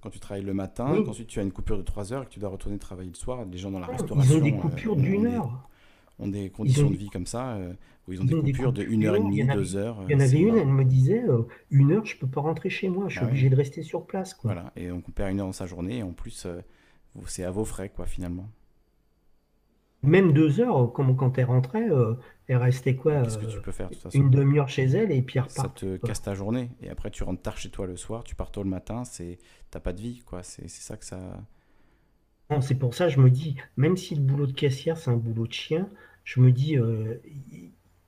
Quand 0.00 0.10
tu 0.10 0.18
travailles 0.18 0.44
le 0.44 0.54
matin, 0.54 1.00
ensuite 1.06 1.28
tu 1.28 1.38
as 1.38 1.42
une 1.42 1.52
coupure 1.52 1.76
de 1.78 1.82
3 1.82 2.12
heures 2.12 2.22
et 2.24 2.26
que 2.26 2.30
tu 2.30 2.40
dois 2.40 2.50
retourner 2.50 2.78
travailler 2.78 3.10
le 3.10 3.16
soir, 3.16 3.44
les 3.44 3.58
gens 3.58 3.70
dans 3.70 3.80
la 3.80 3.86
restauration. 3.86 4.34
Ils 4.34 4.38
ont 4.38 4.44
des 4.44 4.52
euh, 4.52 4.60
coupures 4.60 4.96
d'une 4.96 5.26
heure. 5.26 5.68
Ont 6.18 6.28
des 6.28 6.50
conditions 6.50 6.90
de 6.90 6.96
vie 6.96 7.10
comme 7.10 7.26
ça, 7.26 7.58
où 8.08 8.12
ils 8.12 8.20
ont, 8.20 8.24
des, 8.24 8.34
coupures 8.34 8.72
de 8.72 8.82
1 8.82 9.04
heure 9.04 9.16
et 9.16 9.20
demie, 9.20 9.46
2 9.46 9.76
heures. 9.76 10.02
Il 10.08 10.12
y 10.12 10.16
en 10.16 10.20
avait 10.20 10.40
une, 10.40 10.56
elle 10.56 10.66
me 10.66 10.84
disait, 10.84 11.22
une 11.70 11.92
heure, 11.92 12.04
je 12.06 12.16
peux 12.16 12.26
pas 12.26 12.40
rentrer 12.40 12.70
chez 12.70 12.88
moi, 12.88 13.08
je 13.08 13.16
suis 13.16 13.24
ah 13.24 13.28
obligé 13.28 13.50
de 13.50 13.54
rester 13.54 13.82
sur 13.82 14.04
place. 14.04 14.34
Quoi. 14.34 14.52
Voilà, 14.52 14.72
et 14.76 14.90
on 14.90 15.00
perd 15.00 15.30
une 15.30 15.40
heure 15.40 15.46
dans 15.46 15.52
sa 15.52 15.66
journée, 15.66 15.98
et 15.98 16.02
en 16.02 16.12
plus, 16.12 16.46
c'est 17.26 17.44
à 17.44 17.50
vos 17.50 17.64
frais, 17.64 17.88
quoi, 17.88 18.06
finalement. 18.06 18.48
Même 20.02 20.32
deux 20.32 20.60
heures, 20.60 20.92
comme 20.92 21.16
quand 21.16 21.38
elle 21.38 21.46
rentrait, 21.46 21.90
euh, 21.90 22.14
elle 22.46 22.58
restait 22.58 22.94
quoi 22.94 23.22
Qu'est-ce 23.22 23.38
que 23.38 23.46
tu 23.46 23.60
peux 23.60 23.72
faire 23.72 23.88
de 23.88 23.94
toute 23.94 24.02
façon 24.04 24.16
Une 24.18 24.30
demi-heure 24.30 24.68
chez 24.68 24.84
elle 24.84 25.10
et 25.10 25.22
puis 25.22 25.40
elle 25.40 25.50
Ça 25.50 25.68
te 25.68 25.96
casse 25.96 26.22
ta 26.22 26.34
journée. 26.34 26.70
Et 26.82 26.88
après, 26.88 27.10
tu 27.10 27.24
rentres 27.24 27.42
tard 27.42 27.58
chez 27.58 27.70
toi 27.70 27.86
le 27.86 27.96
soir, 27.96 28.22
tu 28.22 28.36
pars 28.36 28.52
tôt 28.52 28.62
le 28.62 28.70
matin, 28.70 29.04
c'est 29.04 29.38
t'as 29.70 29.80
pas 29.80 29.92
de 29.92 30.00
vie, 30.00 30.22
quoi. 30.24 30.42
C'est 30.44 30.68
ça 30.68 30.96
que 30.96 31.04
ça. 31.04 31.18
C'est 32.60 32.74
pour 32.74 32.94
ça 32.94 33.08
je 33.08 33.20
me 33.20 33.30
dis, 33.30 33.56
même 33.76 33.96
si 33.96 34.14
le 34.14 34.20
boulot 34.22 34.46
de 34.46 34.52
caissière, 34.52 34.96
c'est 34.96 35.10
un 35.10 35.16
boulot 35.16 35.46
de 35.46 35.52
chien, 35.52 35.88
je 36.24 36.40
me 36.40 36.50
dis, 36.52 36.76
euh, 36.78 37.20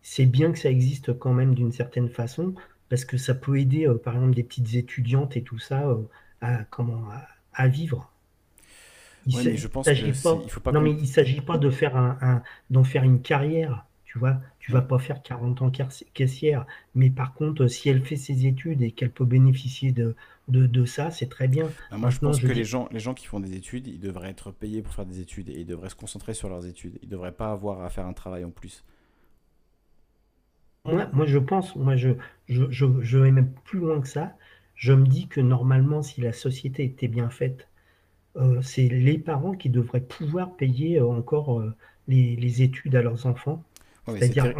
c'est 0.02 0.26
bien 0.26 0.52
que 0.52 0.58
ça 0.58 0.70
existe 0.70 1.18
quand 1.18 1.32
même 1.32 1.54
d'une 1.54 1.72
certaine 1.72 2.08
façon, 2.08 2.54
parce 2.88 3.04
que 3.04 3.16
ça 3.16 3.34
peut 3.34 3.58
aider, 3.58 3.86
euh, 3.86 3.94
par 3.94 4.14
exemple, 4.14 4.34
des 4.34 4.42
petites 4.42 4.74
étudiantes 4.74 5.36
et 5.36 5.42
tout 5.42 5.58
ça, 5.58 5.96
à, 6.40 6.64
comment, 6.64 7.04
à 7.54 7.68
vivre. 7.68 8.10
Il 9.26 9.56
je 9.56 9.68
pense 9.68 9.86
faut 10.48 10.60
pas 10.60 10.72
non, 10.72 10.80
mais 10.80 10.92
il 10.92 11.06
s'agit 11.06 11.40
pas 11.40 11.58
de 11.58 11.70
faire 11.70 11.96
un, 11.96 12.42
d'en 12.70 12.84
faire 12.84 13.04
une 13.04 13.20
carrière. 13.20 13.86
Tu 14.04 14.18
vois, 14.18 14.40
tu 14.58 14.72
vas 14.72 14.82
pas 14.82 14.98
faire 14.98 15.22
40 15.22 15.62
ans 15.62 15.70
caissière, 16.14 16.66
mais 16.94 17.10
par 17.10 17.32
contre, 17.34 17.68
si 17.68 17.88
elle 17.88 18.04
fait 18.04 18.16
ses 18.16 18.46
études 18.46 18.82
et 18.82 18.90
qu'elle 18.90 19.10
peut 19.10 19.24
bénéficier 19.24 19.92
de, 19.92 20.16
de, 20.50 20.84
ça, 20.84 21.10
c'est 21.10 21.28
très 21.28 21.48
bien. 21.48 21.68
Moi, 21.92 22.10
je 22.10 22.18
pense 22.18 22.40
que 22.40 22.46
les, 22.46 22.64
gens, 22.64 22.88
les 22.90 23.00
gens 23.00 23.14
qui 23.14 23.26
font 23.26 23.40
des 23.40 23.54
études, 23.54 23.86
ils 23.86 24.00
devraient 24.00 24.30
être 24.30 24.50
payés 24.50 24.82
pour 24.82 24.92
faire 24.92 25.06
des 25.06 25.20
études 25.20 25.48
et 25.48 25.60
ils 25.60 25.66
devraient 25.66 25.88
se 25.88 25.94
concentrer 25.94 26.34
sur 26.34 26.48
leurs 26.48 26.66
études. 26.66 26.98
Ils 27.02 27.08
devraient 27.08 27.32
pas 27.32 27.52
avoir 27.52 27.82
à 27.82 27.90
faire 27.90 28.06
un 28.06 28.12
travail 28.12 28.44
en 28.44 28.50
plus. 28.50 28.84
Moi, 30.84 31.08
moi 31.12 31.26
je 31.26 31.38
pense, 31.38 31.76
moi, 31.76 31.96
je, 31.96 32.10
je, 32.48 32.64
je, 32.70 32.86
je 33.00 33.18
vais 33.18 33.30
même 33.30 33.52
plus 33.64 33.78
loin 33.78 34.00
que 34.00 34.08
ça. 34.08 34.34
Je 34.74 34.92
me 34.92 35.06
dis 35.06 35.28
que 35.28 35.40
normalement, 35.40 36.02
si 36.02 36.22
la 36.22 36.32
société 36.32 36.84
était 36.84 37.08
bien 37.08 37.28
faite, 37.28 37.68
euh, 38.36 38.60
c'est 38.62 38.88
les 38.88 39.18
parents 39.18 39.54
qui 39.54 39.68
devraient 39.68 40.00
pouvoir 40.00 40.54
payer 40.56 41.00
euh, 41.00 41.06
encore 41.06 41.60
euh, 41.60 41.74
les, 42.08 42.62
études 42.62 42.94
à 42.94 43.02
leurs 43.02 43.26
enfants. 43.26 43.62
C'est-à-dire 44.06 44.54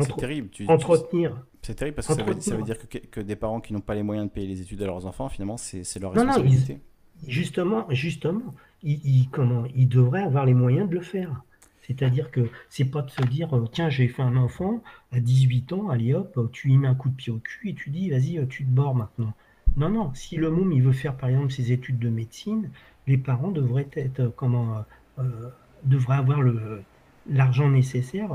entretenir. 0.69 1.43
C'est 1.63 1.75
terrible 1.75 1.95
parce 1.95 2.09
que 2.09 2.15
ça 2.15 2.57
veut, 2.57 2.63
dire 2.63 2.77
que, 3.11 3.21
des 3.21 3.37
parents 3.37 3.61
qui 3.61 3.73
n'ont 3.73 3.81
pas 3.81 3.95
les 3.95 4.03
moyens 4.03 4.29
de 4.29 4.33
payer 4.33 4.47
les 4.47 4.63
études 4.63 4.83
à 4.83 4.87
leurs 4.87 5.05
enfants, 5.07 5.29
finalement, 5.29 5.57
c'est 5.57 5.99
leur 5.99 6.13
responsabilité. 6.13 6.75
Non, 6.75 6.81
justement, 7.27 7.87
justement, 7.91 8.55
ils, 8.83 9.29
comment, 9.31 9.65
ils 9.75 9.89
devraient 9.89 10.23
avoir 10.23 10.47
les 10.47 10.55
moyens 10.55 10.89
de 10.89 10.95
le 10.95 11.03
faire. 11.03 11.43
C'est-à-dire 11.83 12.31
que 12.31 12.49
c'est 12.69 12.85
pas 12.85 13.03
de 13.03 13.11
se 13.11 13.23
dire, 13.23 13.51
tiens, 13.73 13.91
j'ai 13.91 14.09
fait 14.09 14.23
un 14.23 14.37
enfant 14.37 14.83
à 15.13 15.21
18 15.21 15.73
ans, 15.73 15.91
allez 15.91 16.15
hop, 16.15 16.49
tu 16.53 16.69
lui 16.69 16.79
mets 16.79 16.89
un 16.89 16.95
coup 16.95 17.09
de 17.09 17.15
pied 17.15 17.33
au 17.33 17.39
cul 17.39 17.71
et 17.71 17.75
tu 17.75 17.91
dis, 17.91 18.11
vas-y, 18.11 18.47
tu 18.49 18.65
te 18.65 18.71
bords 18.71 18.95
maintenant. 18.95 19.35
Non, 19.77 19.89
non, 19.89 20.13
si 20.15 20.37
le 20.37 20.51
môme, 20.51 20.73
il 20.73 20.83
veut 20.83 20.93
faire 20.93 21.17
par 21.17 21.29
exemple 21.29 21.53
ses 21.53 21.73
études 21.73 21.99
de 21.99 22.09
médecine, 22.09 22.71
les 23.07 23.19
parents 23.19 23.51
devraient 23.51 23.89
être 23.93 24.21
euh, 24.21 24.31
comment 24.35 24.79
euh, 24.79 24.83
euh, 25.21 25.49
devraient 25.85 26.17
avoir 26.17 26.43
le 26.43 26.83
l'argent 27.29 27.69
nécessaire 27.69 28.31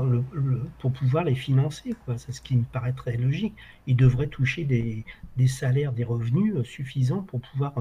pour 0.78 0.92
pouvoir 0.92 1.24
les 1.24 1.34
financer. 1.34 1.94
C'est 2.16 2.32
ce 2.32 2.40
qui 2.40 2.56
me 2.56 2.64
paraît 2.64 2.92
très 2.92 3.16
logique. 3.16 3.54
Ils 3.86 3.96
devraient 3.96 4.28
toucher 4.28 4.64
des, 4.64 5.04
salaires, 5.46 5.92
des 5.92 6.04
revenus 6.04 6.62
suffisants 6.62 7.22
pour 7.22 7.40
pouvoir 7.40 7.74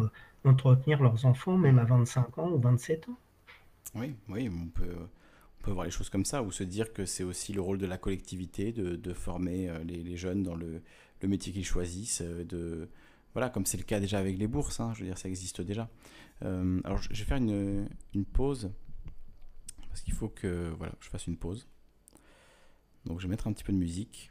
entretenir 0.44 1.02
leurs 1.02 1.26
enfants, 1.26 1.58
même 1.58 1.80
à 1.80 1.86
25 1.86 2.38
ans 2.38 2.52
ou 2.52 2.60
27 2.60 3.10
ans. 3.10 3.18
Oui, 3.96 4.16
oui, 4.30 4.50
on 4.50 4.68
peut, 4.68 4.96
on 5.60 5.64
peut 5.64 5.72
voir 5.72 5.86
les 5.86 5.92
choses 5.92 6.10
comme 6.10 6.26
ça, 6.26 6.44
ou 6.44 6.52
se 6.52 6.64
dire 6.64 6.92
que 6.92 7.06
c'est 7.06 7.24
aussi 7.24 7.54
le 7.54 7.62
rôle 7.62 7.78
de 7.78 7.86
la 7.86 7.98
collectivité 7.98 8.72
de, 8.72 9.14
former 9.14 9.72
les, 9.86 10.04
les, 10.04 10.18
jeunes 10.18 10.44
dans 10.44 10.56
le, 10.56 10.82
métier 11.24 11.54
qu'ils 11.54 11.66
choisissent, 11.66 12.22
voilà, 13.36 13.50
comme 13.50 13.66
c'est 13.66 13.78
le 13.78 13.84
cas 13.84 14.00
déjà 14.00 14.18
avec 14.18 14.38
les 14.38 14.48
bourses, 14.48 14.80
hein, 14.80 14.94
je 14.96 15.02
veux 15.02 15.08
dire, 15.08 15.18
ça 15.18 15.28
existe 15.28 15.60
déjà. 15.60 15.90
Euh, 16.44 16.80
alors, 16.86 17.02
je 17.02 17.10
vais 17.10 17.26
faire 17.26 17.38
une, 17.38 17.88
pause, 18.32 18.72
parce 19.96 20.04
qu'il 20.04 20.14
faut 20.14 20.28
que 20.28 20.74
voilà, 20.78 20.94
je 21.00 21.08
fasse 21.08 21.26
une 21.26 21.38
pause. 21.38 21.70
Donc, 23.06 23.22
je 23.22 23.28
vais 23.28 23.32
mettre 23.32 23.48
un 23.48 23.54
petit 23.54 23.64
peu 23.64 23.72
de 23.72 23.78
musique. 23.78 24.30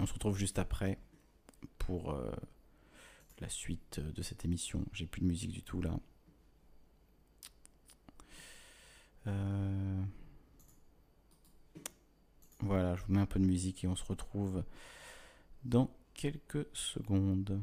On 0.00 0.06
se 0.06 0.12
retrouve 0.12 0.36
juste 0.36 0.58
après 0.58 0.98
pour 1.78 2.10
euh, 2.10 2.34
la 3.38 3.48
suite 3.48 4.00
de 4.00 4.22
cette 4.22 4.44
émission. 4.44 4.84
J'ai 4.92 5.06
plus 5.06 5.20
de 5.20 5.26
musique 5.26 5.52
du 5.52 5.62
tout 5.62 5.80
là. 5.80 5.96
Euh, 9.28 10.02
voilà, 12.58 12.96
je 12.96 13.04
vous 13.04 13.12
mets 13.12 13.20
un 13.20 13.26
peu 13.26 13.38
de 13.38 13.46
musique 13.46 13.84
et 13.84 13.86
on 13.86 13.94
se 13.94 14.04
retrouve 14.04 14.64
dans 15.62 15.88
quelques 16.14 16.66
secondes. 16.72 17.62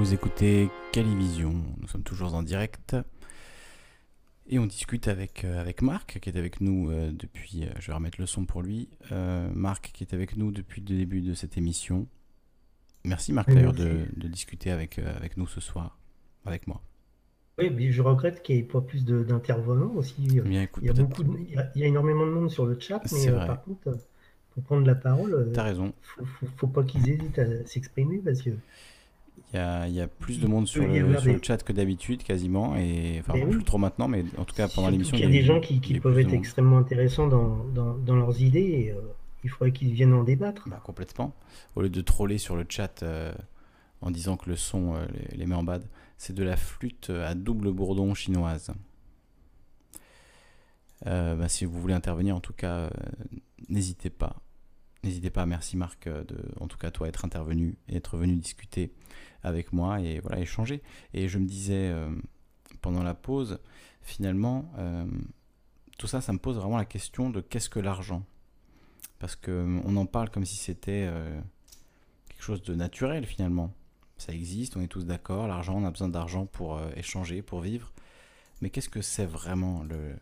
Vous 0.00 0.14
écoutez 0.14 0.70
Calivision, 0.92 1.52
nous 1.78 1.86
sommes 1.86 2.02
toujours 2.02 2.32
en 2.34 2.42
direct. 2.42 2.96
Et 4.48 4.58
on 4.58 4.64
discute 4.64 5.08
avec, 5.08 5.44
euh, 5.44 5.60
avec 5.60 5.82
Marc, 5.82 6.20
qui 6.20 6.30
est 6.30 6.38
avec 6.38 6.62
nous 6.62 6.90
euh, 6.90 7.12
depuis. 7.12 7.64
Euh, 7.64 7.70
je 7.78 7.88
vais 7.88 7.92
remettre 7.92 8.18
le 8.18 8.24
son 8.24 8.46
pour 8.46 8.62
lui. 8.62 8.88
Marc, 9.10 9.90
qui 9.92 10.02
est 10.02 10.14
avec 10.14 10.38
nous 10.38 10.52
depuis 10.52 10.80
le 10.80 10.96
début 10.96 11.20
de 11.20 11.34
cette 11.34 11.58
émission. 11.58 12.06
Merci 13.04 13.34
Marc 13.34 13.52
d'ailleurs 13.52 13.74
de, 13.74 14.06
discuter 14.16 14.70
avec, 14.70 14.98
avec 15.00 15.36
nous 15.36 15.46
ce 15.46 15.60
soir, 15.60 15.98
avec 16.46 16.66
moi. 16.66 16.80
Oui, 17.58 17.68
mais 17.68 17.92
je 17.92 18.00
regrette 18.00 18.42
qu'il 18.42 18.54
n'y 18.54 18.62
ait 18.62 18.64
pas 18.64 18.80
plus 18.80 19.04
d'intervenants 19.04 19.92
aussi. 19.96 20.14
il, 20.18 20.54
y 20.54 20.88
a 20.88 20.94
beaucoup 20.94 21.24
il, 21.46 21.54
y 21.78 21.84
a, 21.84 21.86
énormément 21.86 22.24
de 22.24 22.32
monde 22.32 22.50
sur 22.50 22.64
le 22.64 22.80
chat, 22.80 23.02
mais 23.12 23.30
par 23.30 23.62
contre, 23.64 23.98
pour 24.52 24.62
prendre 24.62 24.86
la 24.86 24.94
parole, 24.94 25.52
As 25.54 25.62
raison. 25.62 25.92
Faut, 26.00 26.24
faut, 26.24 26.46
faut 26.56 26.68
pas 26.68 26.84
qu'ils 26.84 27.06
hésitent 27.06 27.38
à 27.38 27.66
s'exprimer 27.66 28.22
parce 28.24 28.40
que 28.40 28.52
il 29.52 29.92
y, 29.94 30.00
a, 30.00 30.06
plus 30.06 30.38
de 30.38 30.46
monde 30.46 30.68
sur, 30.68 30.86
le, 30.86 31.40
chat 31.42 31.62
que 31.64 31.72
d'habitude, 31.72 32.22
quasiment. 32.22 32.76
Et 32.76 33.20
enfin, 33.20 33.34
plus 33.48 33.64
trop 33.64 33.78
maintenant, 33.78 34.06
mais 34.06 34.24
en 34.38 34.44
tout 34.44 34.54
cas 34.54 34.68
pendant 34.68 34.90
l'émission. 34.90 35.16
Il 35.16 35.24
y 35.24 35.26
a, 35.26 35.28
des 35.28 35.42
gens 35.42 35.60
qui, 35.60 35.80
peuvent 35.98 36.18
être 36.18 36.32
extrêmement 36.32 36.78
intéressants 36.78 37.26
dans, 37.26 37.64
dans, 37.74 38.16
leurs 38.16 38.40
idées 38.40 38.60
et 38.60 38.92
euh, 38.92 39.00
il 39.42 39.50
faudrait 39.50 39.72
qu'ils 39.72 39.92
viennent 39.92 40.12
en 40.12 40.22
débattre. 40.22 40.68
Bah, 40.68 40.80
complètement. 40.84 41.34
Au 41.74 41.82
lieu 41.82 41.88
de 41.88 42.00
troller 42.00 42.38
sur 42.38 42.54
le 42.54 42.64
chat 42.68 43.02
euh, 43.02 43.32
en 44.02 44.12
disant 44.12 44.36
que 44.36 44.48
le 44.48 44.54
son 44.54 44.94
euh, 44.94 45.04
les, 45.32 45.46
met 45.46 45.56
en 45.56 45.64
bad, 45.64 45.84
c'est 46.16 46.34
de 46.34 46.44
la 46.44 46.56
flûte 46.56 47.10
à 47.10 47.34
double 47.34 47.72
bourdon 47.72 48.14
chinoise. 48.14 48.72
Bah, 51.04 51.48
si 51.48 51.64
vous 51.64 51.80
voulez 51.80 51.94
intervenir, 51.94 52.36
en 52.36 52.40
tout 52.40 52.52
cas, 52.52 52.90
n'hésitez 53.68 54.10
pas. 54.10 54.36
N'hésitez 55.02 55.30
pas, 55.30 55.46
merci 55.46 55.78
Marc, 55.78 56.06
de, 56.06 56.36
en 56.60 56.68
tout 56.68 56.76
cas 56.76 56.90
toi, 56.90 57.08
être 57.08 57.24
intervenu 57.24 57.78
et 57.88 57.96
être 57.96 58.18
venu 58.18 58.36
discuter 58.36 58.92
avec 59.42 59.72
moi 59.72 60.00
et 60.00 60.20
voilà, 60.20 60.40
échanger. 60.40 60.82
Et 61.14 61.28
je 61.28 61.38
me 61.38 61.46
disais 61.46 61.88
euh, 61.88 62.10
pendant 62.80 63.02
la 63.02 63.14
pause, 63.14 63.58
finalement, 64.02 64.70
euh, 64.78 65.06
tout 65.98 66.06
ça, 66.06 66.20
ça 66.20 66.32
me 66.32 66.38
pose 66.38 66.56
vraiment 66.56 66.76
la 66.76 66.84
question 66.84 67.30
de 67.30 67.40
qu'est-ce 67.40 67.68
que 67.70 67.80
l'argent? 67.80 68.24
Parce 69.18 69.36
qu'on 69.36 69.50
euh, 69.50 69.96
en 69.96 70.06
parle 70.06 70.30
comme 70.30 70.44
si 70.44 70.56
c'était 70.56 71.10
quelque 72.28 72.42
chose 72.42 72.62
de 72.62 72.74
naturel 72.74 73.26
finalement. 73.26 73.72
Ça 74.16 74.32
existe, 74.32 74.76
on 74.76 74.82
est 74.82 74.88
tous 74.88 75.06
d'accord, 75.06 75.48
l'argent, 75.48 75.76
on 75.76 75.84
a 75.84 75.90
besoin 75.90 76.08
d'argent 76.08 76.44
pour 76.44 76.78
échanger, 76.94 77.40
pour 77.40 77.60
vivre. 77.60 77.92
Mais 78.60 78.68
qu'est-ce 78.68 78.90
que 78.90 79.00
c'est 79.00 79.24
vraiment 79.24 79.82
le 79.82 80.14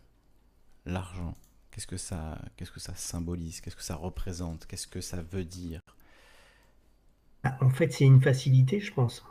l'argent? 0.85 1.35
Qu'est-ce 1.71 1.87
que 1.87 1.97
ça 1.97 2.39
qu'est-ce 2.55 2.71
que 2.71 2.79
ça 2.79 2.95
symbolise? 2.95 3.59
Qu'est-ce 3.59 3.75
que 3.75 3.83
ça 3.83 3.95
représente? 3.95 4.65
Qu'est-ce 4.67 4.87
que 4.87 5.01
ça 5.01 5.21
veut 5.21 5.43
dire? 5.43 5.81
Ah, 7.43 7.57
en 7.61 7.69
fait, 7.69 7.91
c'est 7.93 8.05
une 8.05 8.21
facilité, 8.21 8.79
je 8.79 8.93
pense. 8.93 9.23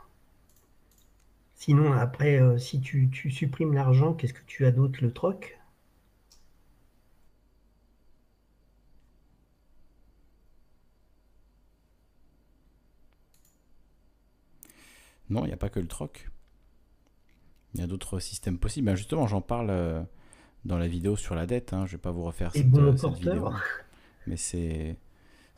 Sinon, 1.55 1.91
après, 1.93 2.39
euh, 2.39 2.57
si 2.57 2.79
tu, 2.81 3.11
supprimes 3.31 3.73
l'argent, 3.73 4.13
qu'est-ce 4.13 4.33
que 4.33 4.45
tu 4.47 4.65
as 4.65 4.71
d'autre 4.71 4.99
Le 5.01 5.11
troc? 5.11 5.59
Non, 15.29 15.43
il 15.43 15.47
n'y 15.47 15.53
a 15.53 15.57
pas 15.57 15.69
que 15.69 15.79
le 15.79 15.87
troc. 15.87 16.31
Il 17.75 17.81
y 17.81 17.83
a 17.83 17.87
d'autres 17.87 18.19
systèmes 18.19 18.57
possibles. 18.57 18.87
Ben 18.87 18.95
justement, 18.95 19.27
j'en 19.27 19.41
parle 19.41 19.69
euh, 19.69 20.01
dans 20.65 20.77
la 20.77 20.87
vidéo 20.87 21.15
sur 21.15 21.35
la 21.35 21.45
dette. 21.45 21.73
Hein. 21.73 21.85
Je 21.85 21.91
ne 21.93 21.97
vais 21.97 22.01
pas 22.01 22.11
vous 22.11 22.23
refaire 22.23 22.51
cette, 22.51 22.73
euh, 22.73 22.95
cette 22.97 23.13
vidéo. 23.13 23.51
Mais 24.25 24.37
c'est 24.37 24.97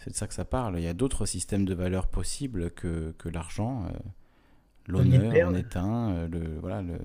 c'est 0.04 0.10
de 0.10 0.16
ça 0.16 0.28
que 0.28 0.34
ça 0.34 0.46
parle. 0.46 0.80
Il 0.80 0.84
y 0.84 0.88
a 0.88 0.94
d'autres 0.94 1.26
systèmes 1.26 1.64
de 1.64 1.76
valeurs 1.76 2.08
possibles 2.08 2.72
que, 2.72 3.14
que 3.20 3.30
l'argent. 3.30 3.86
Euh, 3.86 3.90
l'honneur 4.88 5.50
en 5.50 5.54
est 5.54 5.78
un, 5.78 6.12
euh, 6.12 6.28
le, 6.28 6.60
voilà, 6.60 6.82
le, 6.82 6.98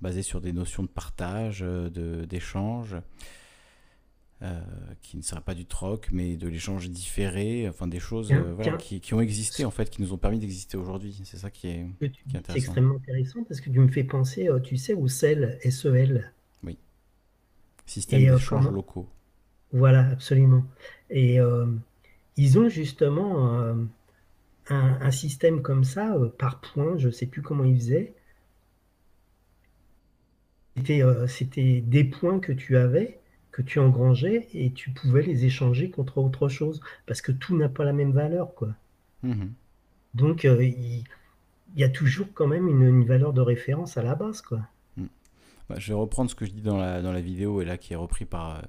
basé 0.00 0.22
sur 0.22 0.40
des 0.40 0.52
notions 0.52 0.84
de 0.84 0.88
partage, 0.88 1.62
euh, 1.64 1.90
de, 1.90 2.24
d'échange, 2.24 2.96
qui 5.00 5.16
ne 5.16 5.22
sera 5.22 5.40
pas 5.40 5.54
du 5.54 5.64
troc, 5.64 6.10
mais 6.12 6.36
de 6.36 6.46
l'échange 6.48 6.90
différé, 6.90 7.66
enfin 7.66 7.86
des 7.86 7.98
choses 7.98 8.30
voilà, 8.30 8.76
qui, 8.76 9.00
qui, 9.00 9.14
ont 9.14 9.22
existé 9.22 9.64
en 9.64 9.70
fait, 9.70 9.88
qui 9.88 10.02
nous 10.02 10.12
ont 10.12 10.18
permis 10.18 10.38
d'exister 10.38 10.76
aujourd'hui. 10.76 11.18
C'est 11.24 11.38
ça 11.38 11.50
qui 11.50 11.68
est, 11.68 11.86
qui 11.98 12.04
est 12.04 12.36
intéressant. 12.36 12.52
C'est 12.52 12.58
extrêmement 12.58 12.96
intéressant 12.96 13.42
parce 13.44 13.62
que 13.62 13.70
tu 13.70 13.78
me 13.78 13.88
fais 13.88 14.04
penser, 14.04 14.50
tu 14.62 14.76
sais, 14.76 14.92
au 14.92 15.08
SEL, 15.08 15.58
SEL. 15.70 16.30
Oui. 16.62 16.76
Système 17.86 18.20
d'échange 18.20 18.68
locaux. 18.68 19.08
Voilà, 19.72 20.10
absolument. 20.10 20.62
Et 21.08 21.40
ils 22.36 22.58
ont 22.58 22.68
justement 22.68 23.60
euh, 23.60 23.74
un, 24.68 25.10
système 25.10 25.62
comme 25.62 25.84
ça, 25.84 26.14
euh, 26.14 26.28
par 26.28 26.60
point, 26.60 26.96
je 26.96 27.08
ne 27.08 27.12
sais 27.12 27.26
plus 27.26 27.42
comment 27.42 27.64
ils 27.64 27.76
faisaient. 27.76 28.14
Euh, 30.90 31.26
c'était 31.28 31.80
des 31.80 32.04
points 32.04 32.40
que 32.40 32.52
tu 32.52 32.76
avais, 32.76 33.20
que 33.52 33.62
tu 33.62 33.78
engrangeais, 33.78 34.48
et 34.52 34.72
tu 34.72 34.90
pouvais 34.90 35.22
les 35.22 35.44
échanger 35.44 35.90
contre 35.90 36.18
autre 36.18 36.48
chose, 36.48 36.80
parce 37.06 37.22
que 37.22 37.30
tout 37.30 37.56
n'a 37.56 37.68
pas 37.68 37.84
la 37.84 37.92
même 37.92 38.12
valeur. 38.12 38.54
quoi. 38.54 38.74
Mmh 39.22 39.44
Donc, 40.14 40.44
il, 40.44 41.04
y 41.76 41.84
a 41.84 41.88
toujours 41.88 42.26
quand 42.34 42.48
même 42.48 42.68
une, 42.68 43.04
valeur 43.04 43.32
de 43.32 43.40
référence 43.40 43.96
à 43.96 44.02
la 44.02 44.16
base. 44.16 44.40
quoi. 44.40 44.60
Mmh. 44.96 45.04
Bah, 45.68 45.76
je 45.78 45.88
vais 45.88 45.98
reprendre 45.98 46.30
ce 46.30 46.34
que 46.34 46.46
je 46.46 46.50
dis 46.50 46.62
dans 46.62 46.78
la, 46.78 47.00
dans 47.00 47.12
la 47.12 47.20
vidéo, 47.20 47.62
et 47.62 47.64
là 47.64 47.78
qui 47.78 47.92
est 47.92 47.96
repris 47.96 48.24
par, 48.24 48.66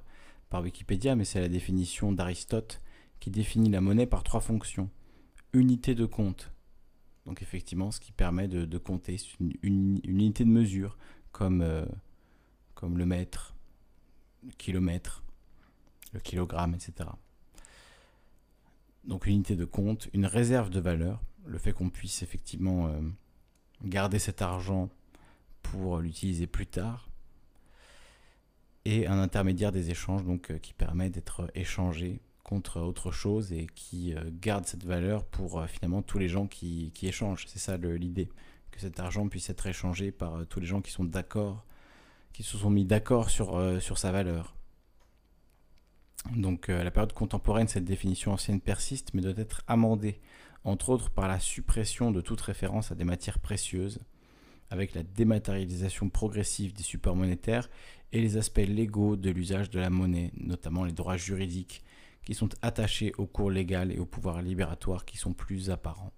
par 0.52 0.62
Wikipédia, 0.62 1.16
mais 1.16 1.26
c'est 1.26 1.42
la 1.42 1.50
définition 1.50 2.12
d'Aristote 2.12 2.80
qui 3.26 3.32
définit 3.32 3.72
la 3.72 3.82
monnaie 3.82 4.06
par 4.06 4.22
trois 4.22 4.40
fonctions. 4.40 4.88
Unité 5.52 5.96
de 5.96 6.06
compte, 6.06 6.52
donc 7.26 7.42
effectivement 7.42 7.90
ce 7.90 8.00
qui 8.00 8.12
permet 8.12 8.48
de, 8.48 8.78
compter, 8.78 9.18
une, 9.64 10.00
unité 10.04 10.46
de 10.46 10.50
mesure, 10.52 10.96
comme, 11.32 11.64
euh, 11.64 11.88
comme 12.76 13.00
le 13.00 13.08
mètre, 13.08 13.56
le 14.44 14.52
kilomètre, 14.52 15.24
le 16.14 16.20
kilogramme, 16.20 16.76
etc. 16.76 17.10
Donc 19.06 19.26
unité 19.26 19.56
de 19.56 19.66
compte, 19.66 20.08
une 20.14 20.28
réserve 20.28 20.70
de 20.70 20.80
valeur, 20.80 21.20
le 21.48 21.58
fait 21.58 21.74
qu'on 21.74 21.90
puisse 21.90 22.22
effectivement 22.22 22.90
euh, 22.90 23.02
garder 23.84 24.20
cet 24.20 24.44
argent 24.44 24.92
pour 25.64 25.98
l'utiliser 25.98 26.46
plus 26.46 26.68
tard, 26.68 27.10
et 28.88 29.08
un 29.08 29.18
intermédiaire 29.18 29.72
des 29.72 29.90
échanges 29.90 30.24
donc 30.24 30.52
euh, 30.52 30.60
qui 30.60 30.74
permet 30.74 31.10
d'être 31.10 31.50
échangé 31.56 32.22
contre 32.46 32.80
autre 32.80 33.12
chose 33.12 33.52
et 33.52 33.68
qui 33.74 34.14
euh, 34.14 34.22
garde 34.40 34.66
cette 34.66 34.86
valeur 34.86 35.26
pour 35.26 35.60
euh, 35.60 35.66
finalement 35.66 36.04
tous 36.04 36.20
les 36.20 36.30
gens 36.30 36.46
qui, 36.46 36.94
échangent. 37.02 37.46
C'est 37.48 37.60
ça 37.60 37.76
l'idée, 37.76 38.30
que 38.72 38.80
cet 38.80 39.00
argent 39.00 39.28
puisse 39.28 39.50
être 39.50 39.66
échangé 39.66 40.12
par 40.12 40.36
euh, 40.36 40.46
tous 40.46 40.60
les 40.60 40.68
gens 40.68 40.80
qui 40.82 40.92
sont 40.92 41.04
d'accord, 41.04 41.66
qui 42.34 42.44
se 42.44 42.56
sont 42.56 42.70
mis 42.70 42.86
d'accord 42.86 43.32
sur, 43.32 43.82
sur 43.82 43.98
sa 43.98 44.12
valeur. 44.12 44.56
Donc 46.36 46.68
la 46.68 46.92
période 46.92 47.14
contemporaine, 47.14 47.68
cette 47.68 47.86
définition 47.86 48.34
ancienne 48.34 48.60
persiste, 48.60 49.14
mais 49.14 49.22
doit 49.22 49.34
être 49.38 49.64
amendée, 49.68 50.20
entre 50.64 50.90
autres 50.90 51.10
par 51.10 51.28
la 51.28 51.40
suppression 51.40 52.12
de 52.12 52.20
toute 52.20 52.42
référence 52.42 52.92
à 52.92 52.96
des 52.96 53.06
matières 53.06 53.40
précieuses, 53.40 54.00
avec 54.70 54.94
la 54.96 55.04
dématérialisation 55.04 56.10
progressive 56.10 56.74
des 56.74 56.84
supports 56.84 57.16
monétaires 57.16 57.70
et 58.12 58.20
les 58.20 58.38
aspects 58.38 58.58
légaux 58.58 59.16
de 59.16 59.30
l'usage 59.30 59.70
de 59.70 59.80
la 59.80 59.90
monnaie, 59.90 60.32
notamment 60.36 60.84
les 60.84 60.92
droits 60.92 61.18
juridiques 61.18 61.85
qui 62.26 62.34
sont 62.34 62.50
attachés 62.62 63.14
au 63.18 63.26
cours 63.26 63.52
légal 63.52 63.92
et 63.92 64.00
au 64.00 64.06
pouvoir 64.06 64.42
libératoire 64.42 65.06
qui 65.06 65.18
sont 65.18 65.34
plus 65.34 65.70
apparents. 65.70 66.12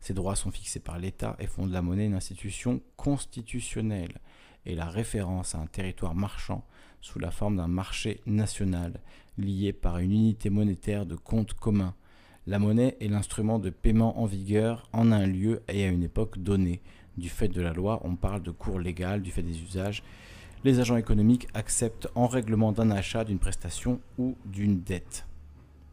Ces 0.00 0.14
droits 0.14 0.36
sont 0.36 0.50
fixés 0.50 0.80
par 0.80 0.98
l'État 0.98 1.34
et 1.40 1.46
font 1.46 1.66
de 1.66 1.72
la 1.72 1.82
monnaie 1.82 2.06
une 2.06 2.14
institution 2.14 2.80
constitutionnelle 2.96 4.20
et 4.66 4.74
la 4.74 4.86
référence 4.86 5.54
à 5.54 5.58
un 5.58 5.66
territoire 5.66 6.14
marchand 6.14 6.64
sous 7.00 7.18
la 7.18 7.30
forme 7.30 7.56
d'un 7.56 7.68
marché 7.68 8.20
national 8.26 9.00
lié 9.38 9.72
par 9.72 9.98
une 9.98 10.12
unité 10.12 10.50
monétaire 10.50 11.06
de 11.06 11.16
compte 11.16 11.54
commun. 11.54 11.94
La 12.46 12.58
monnaie 12.58 12.96
est 13.00 13.08
l'instrument 13.08 13.58
de 13.58 13.70
paiement 13.70 14.20
en 14.20 14.26
vigueur 14.26 14.88
en 14.92 15.10
un 15.10 15.26
lieu 15.26 15.62
et 15.68 15.84
à 15.84 15.88
une 15.88 16.04
époque 16.04 16.38
donnée. 16.38 16.82
Du 17.16 17.28
fait 17.28 17.48
de 17.48 17.60
la 17.60 17.72
loi, 17.72 18.00
on 18.04 18.14
parle 18.14 18.42
de 18.42 18.50
cours 18.50 18.78
légal, 18.78 19.22
du 19.22 19.30
fait 19.30 19.42
des 19.42 19.60
usages. 19.62 20.02
Les 20.64 20.80
agents 20.80 20.96
économiques 20.96 21.48
acceptent 21.54 22.08
en 22.14 22.26
règlement 22.26 22.72
d'un 22.72 22.90
achat, 22.90 23.24
d'une 23.24 23.38
prestation 23.38 24.00
ou 24.18 24.36
d'une 24.44 24.80
dette. 24.82 25.26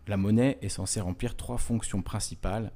La 0.07 0.17
monnaie 0.17 0.57
est 0.61 0.69
censée 0.69 0.99
remplir 0.99 1.35
trois 1.37 1.57
fonctions 1.57 2.01
principales. 2.01 2.71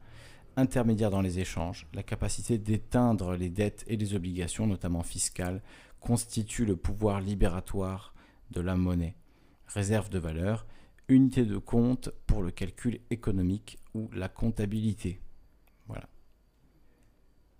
Intermédiaire 0.55 1.11
dans 1.11 1.21
les 1.21 1.39
échanges, 1.39 1.87
la 1.93 2.03
capacité 2.03 2.57
d'éteindre 2.57 3.35
les 3.35 3.49
dettes 3.49 3.83
et 3.87 3.97
les 3.97 4.15
obligations, 4.15 4.65
notamment 4.65 5.03
fiscales, 5.03 5.61
constitue 5.99 6.65
le 6.65 6.75
pouvoir 6.75 7.21
libératoire 7.21 8.13
de 8.51 8.61
la 8.61 8.75
monnaie. 8.75 9.15
Réserve 9.67 10.09
de 10.09 10.19
valeur, 10.19 10.65
unité 11.09 11.45
de 11.45 11.57
compte 11.57 12.09
pour 12.25 12.41
le 12.41 12.51
calcul 12.51 13.01
économique 13.09 13.77
ou 13.93 14.09
la 14.13 14.29
comptabilité. 14.29 15.21
Voilà. 15.87 16.07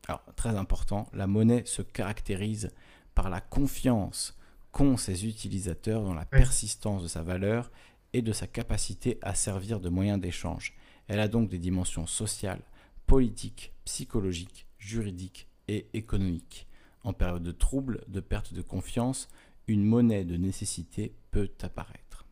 Alors, 0.07 0.23
très 0.35 0.55
important, 0.55 1.09
la 1.13 1.27
monnaie 1.27 1.63
se 1.65 1.81
caractérise 1.81 2.71
par 3.13 3.29
la 3.29 3.41
confiance 3.41 4.37
qu'ont 4.71 4.97
ses 4.97 5.25
utilisateurs 5.25 6.03
dans 6.03 6.13
la 6.13 6.25
persistance 6.25 7.03
de 7.03 7.07
sa 7.07 7.23
valeur 7.23 7.71
et 8.13 8.21
de 8.21 8.31
sa 8.31 8.47
capacité 8.47 9.17
à 9.21 9.35
servir 9.35 9.79
de 9.79 9.89
moyen 9.89 10.17
d'échange. 10.17 10.73
Elle 11.07 11.19
a 11.19 11.27
donc 11.27 11.49
des 11.49 11.59
dimensions 11.59 12.07
sociales, 12.07 12.63
politiques, 13.05 13.73
psychologiques, 13.85 14.67
juridiques 14.77 15.47
et 15.67 15.87
économique. 15.93 16.67
En 17.03 17.13
période 17.13 17.43
de 17.43 17.51
trouble, 17.51 18.03
de 18.07 18.19
perte 18.19 18.53
de 18.53 18.61
confiance, 18.61 19.29
une 19.67 19.83
monnaie 19.83 20.25
de 20.25 20.37
nécessité 20.37 21.13
peut 21.31 21.51
apparaître. 21.61 22.25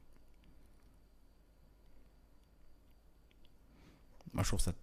Moi, 4.33 4.43
je 4.43 4.49
trouve 4.49 4.59
ça 4.59 4.73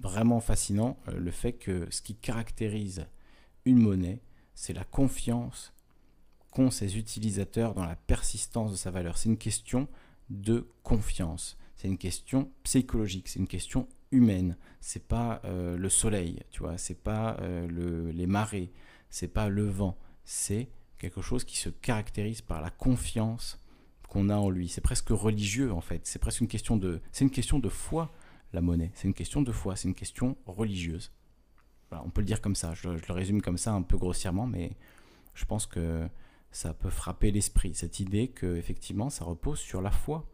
vraiment 0.00 0.40
fascinant, 0.40 0.98
euh, 1.08 1.18
le 1.18 1.30
fait 1.30 1.52
que 1.52 1.86
ce 1.90 2.00
qui 2.00 2.14
caractérise 2.14 3.06
une 3.66 3.78
monnaie, 3.78 4.22
c'est 4.54 4.72
la 4.72 4.84
confiance 4.84 5.74
qu'ont 6.50 6.70
ses 6.70 6.96
utilisateurs 6.96 7.74
dans 7.74 7.84
la 7.84 7.96
persistance 7.96 8.70
de 8.70 8.76
sa 8.76 8.90
valeur. 8.90 9.18
C'est 9.18 9.28
une 9.28 9.36
question 9.36 9.88
de 10.30 10.66
confiance. 10.82 11.56
C'est 11.76 11.88
une 11.88 11.98
question 11.98 12.50
psychologique, 12.62 13.28
c'est 13.28 13.38
une 13.38 13.48
question 13.48 13.88
humaine. 14.10 14.56
C'est 14.80 15.06
pas 15.06 15.40
euh, 15.44 15.76
le 15.76 15.88
soleil, 15.88 16.40
tu 16.50 16.60
vois, 16.60 16.78
c'est 16.78 17.02
pas 17.02 17.36
euh, 17.40 17.66
le, 17.66 18.10
les 18.10 18.26
marées, 18.26 18.70
c'est 19.10 19.28
pas 19.28 19.48
le 19.48 19.64
vent. 19.64 19.98
C'est 20.24 20.68
quelque 20.98 21.20
chose 21.20 21.44
qui 21.44 21.56
se 21.56 21.68
caractérise 21.68 22.40
par 22.40 22.60
la 22.60 22.70
confiance 22.70 23.60
qu'on 24.08 24.28
a 24.30 24.36
en 24.36 24.48
lui. 24.48 24.68
C'est 24.68 24.80
presque 24.80 25.10
religieux 25.10 25.72
en 25.72 25.80
fait. 25.80 26.06
C'est 26.06 26.18
presque 26.18 26.40
une 26.40 26.48
question 26.48 26.76
de, 26.76 27.00
c'est 27.12 27.24
une 27.24 27.30
question 27.30 27.58
de 27.58 27.68
foi 27.68 28.12
la 28.52 28.60
monnaie. 28.60 28.92
C'est 28.94 29.08
une 29.08 29.14
question 29.14 29.42
de 29.42 29.52
foi, 29.52 29.76
c'est 29.76 29.88
une 29.88 29.94
question 29.94 30.36
religieuse. 30.46 31.12
on 31.90 32.10
peut 32.10 32.20
le 32.20 32.26
dire 32.26 32.40
comme 32.40 32.54
ça. 32.54 32.72
Je, 32.74 32.88
le 32.88 33.12
résume 33.12 33.42
comme 33.42 33.58
ça 33.58 33.72
un 33.72 33.82
peu 33.82 33.98
grossièrement, 33.98 34.46
mais 34.46 34.76
je 35.34 35.44
pense 35.44 35.66
que 35.66 36.08
ça 36.56 36.74
peut 36.74 36.90
frapper 36.90 37.30
l'esprit. 37.30 37.74
Cette 37.74 38.00
idée 38.00 38.28
que 38.28 38.56
effectivement, 38.56 39.10
ça 39.10 39.24
repose 39.24 39.58
sur 39.58 39.82
la 39.82 39.90
foi 39.90 40.26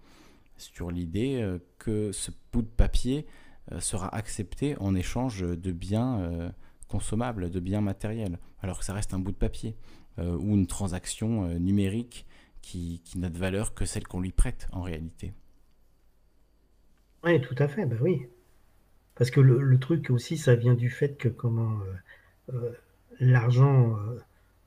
sur 0.61 0.91
l'idée 0.91 1.41
euh, 1.43 1.59
que 1.79 2.13
ce 2.13 2.31
bout 2.53 2.63
de 2.63 2.69
papier 2.69 3.27
euh, 3.73 3.81
sera 3.81 4.15
accepté 4.15 4.77
en 4.79 4.95
échange 4.95 5.41
de 5.41 5.73
biens 5.73 6.21
euh, 6.21 6.51
consommables, 6.89 7.51
de 7.51 7.61
biens 7.61 7.81
matériels, 7.81 8.39
alors 8.63 8.79
que 8.79 8.85
ça 8.85 8.93
reste 8.93 9.15
un 9.15 9.19
bout 9.19 9.33
de 9.33 9.37
papier 9.37 9.77
ou 10.19 10.55
une 10.55 10.67
transaction 10.67 11.47
numérique 11.59 12.27
qui, 12.61 13.01
n'a 13.17 13.31
de 13.31 13.39
valeur 13.39 13.73
que 13.73 13.87
celle 13.87 14.07
qu'on 14.07 14.21
lui 14.21 14.33
prête 14.33 14.69
en 14.71 14.83
réalité. 14.83 15.33
Oui, 17.25 17.41
tout 17.41 17.55
à 17.57 17.69
fait, 17.69 17.87
bah 17.87 17.97
oui. 18.03 18.27
Parce 19.15 19.31
que 19.31 19.41
le, 19.41 19.79
truc 19.79 20.11
aussi, 20.11 20.37
ça 20.37 20.57
vient 20.57 20.75
du 20.75 20.91
fait 20.91 21.17
que 21.17 21.29
comment 21.29 21.79
l'argent, 23.19 23.97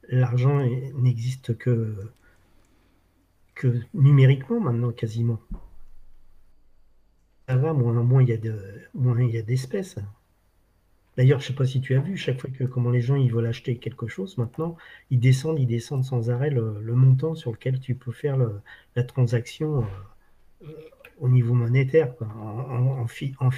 l'argent 0.10 0.60
n'existe 0.96 1.58
que, 1.58 1.96
que 3.56 3.82
numériquement 3.94 4.60
maintenant 4.60 4.92
quasiment. 4.92 5.40
Ça 7.48 7.58
va, 7.58 7.74
moins, 7.74 8.22
il 8.22 8.30
y 8.30 8.34
a 8.34 8.38
de, 8.38 8.58
moins 8.94 9.22
il 9.22 9.32
y 9.32 9.38
a 9.38 9.42
d'espèces. 9.42 9.98
D'ailleurs, 11.18 11.40
je 11.40 11.48
sais 11.48 11.54
pas 11.54 11.66
si 11.66 11.82
tu 11.82 11.96
as 11.96 12.00
vu, 12.00 12.18
chaque 12.18 12.40
fois 12.40 12.50
que 12.50 12.64
comment 12.64 12.90
les 12.90 13.02
gens 13.02 13.16
ils 13.16 13.32
veulent 13.32 13.46
acheter 13.46 13.78
quelque 13.78 14.08
chose, 14.08 14.38
maintenant, 14.38 14.78
ils 15.12 15.20
descendent, 15.20 15.60
ils 15.60 15.68
descendent 15.68 16.04
sans 16.04 16.32
arrêt 16.32 16.50
le, 16.50 16.82
montant 16.96 17.36
sur 17.36 17.52
lequel 17.52 17.80
tu 17.80 17.94
peux 17.94 18.12
faire 18.12 18.38
la 18.96 19.04
transaction 19.04 19.86
euh, 20.64 20.68
au 21.20 21.30
niveau 21.30 21.54
monétaire, 21.54 22.16
en, 22.22 23.06
en, 23.40 23.52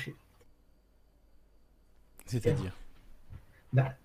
C'est-à-dire? 2.25 2.75
Bah, 3.71 3.95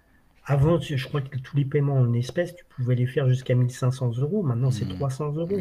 Avant, 0.50 0.80
je 0.80 1.06
crois 1.06 1.20
que 1.20 1.38
tous 1.38 1.56
les 1.56 1.64
paiements 1.64 1.98
en 1.98 2.12
espèces, 2.12 2.56
tu 2.56 2.64
pouvais 2.64 2.96
les 2.96 3.06
faire 3.06 3.28
jusqu'à 3.28 3.54
1500 3.54 4.18
euros. 4.18 4.42
Maintenant, 4.42 4.72
c'est 4.72 4.84
300 4.84 5.30
mmh. 5.30 5.38
euros. 5.38 5.60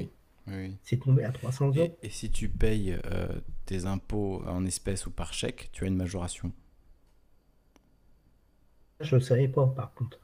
C'est 0.82 0.98
tombé 0.98 1.24
à 1.24 1.32
300 1.32 1.68
euros. 1.68 1.96
Et, 2.02 2.10
si 2.10 2.32
tu 2.32 2.50
payes 2.50 2.98
euh, 3.06 3.28
tes 3.68 3.86
impôts 3.86 4.42
en 4.48 4.66
espèces 4.66 5.06
ou 5.06 5.12
par 5.12 5.32
chèque, 5.32 5.70
tu 5.74 5.84
as 5.84 5.88
une 5.88 5.96
majoration. 5.96 6.52
Je 9.00 9.16
ne 9.16 9.22
savais 9.22 9.48
pas, 9.48 9.68
par 9.68 9.94
contre. 9.94 10.20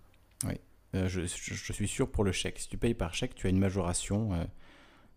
Oui, 0.48 0.56
euh, 0.96 1.08
je, 1.08 1.22
suis 1.28 1.88
sûr 1.88 2.10
pour 2.10 2.24
le 2.24 2.32
chèque. 2.32 2.58
Si 2.58 2.68
tu 2.68 2.80
payes 2.80 2.96
par 2.96 3.14
chèque, 3.14 3.36
tu 3.36 3.46
as 3.46 3.52
une 3.52 3.60
majoration 3.60 4.34
euh, 4.34 4.44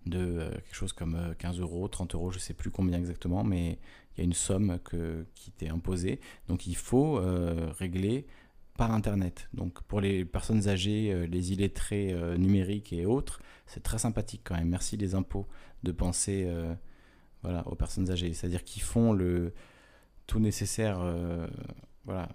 de 0.04 0.50
quelque 0.56 0.74
chose 0.74 0.92
comme 0.92 1.34
15 1.38 1.58
euros, 1.60 1.88
30 1.88 2.14
euros, 2.14 2.30
je 2.30 2.36
ne 2.36 2.42
sais 2.42 2.52
plus 2.52 2.70
combien 2.70 2.98
exactement, 2.98 3.44
mais 3.44 3.78
il 4.12 4.18
y 4.18 4.20
a 4.20 4.24
une 4.24 4.34
somme 4.34 4.78
que, 4.84 5.24
qui 5.34 5.52
t'est 5.52 5.70
imposée. 5.70 6.20
Donc 6.48 6.66
il 6.66 6.76
faut 6.76 7.18
régler 7.78 8.26
par 8.78 8.92
Internet. 8.92 9.48
Donc 9.52 9.82
pour 9.82 10.00
les 10.00 10.24
personnes 10.24 10.68
âgées, 10.68 11.12
euh, 11.12 11.26
les 11.26 11.52
illettrés 11.52 12.12
euh, 12.12 12.38
numériques 12.38 12.92
et 12.92 13.04
autres, 13.04 13.42
c'est 13.66 13.82
très 13.82 13.98
sympathique 13.98 14.42
quand 14.44 14.54
même. 14.54 14.68
Merci 14.68 14.96
les 14.96 15.16
impôts 15.16 15.48
de 15.82 15.90
penser 15.90 16.44
euh, 16.46 16.72
voilà, 17.42 17.66
aux 17.66 17.74
personnes 17.74 18.08
âgées. 18.08 18.32
C'est-à-dire 18.32 18.62
qu'ils 18.62 18.82
font 18.82 19.12
le 19.12 19.52
tout 20.28 20.38
nécessaire 20.38 21.00
voilà, 22.04 22.28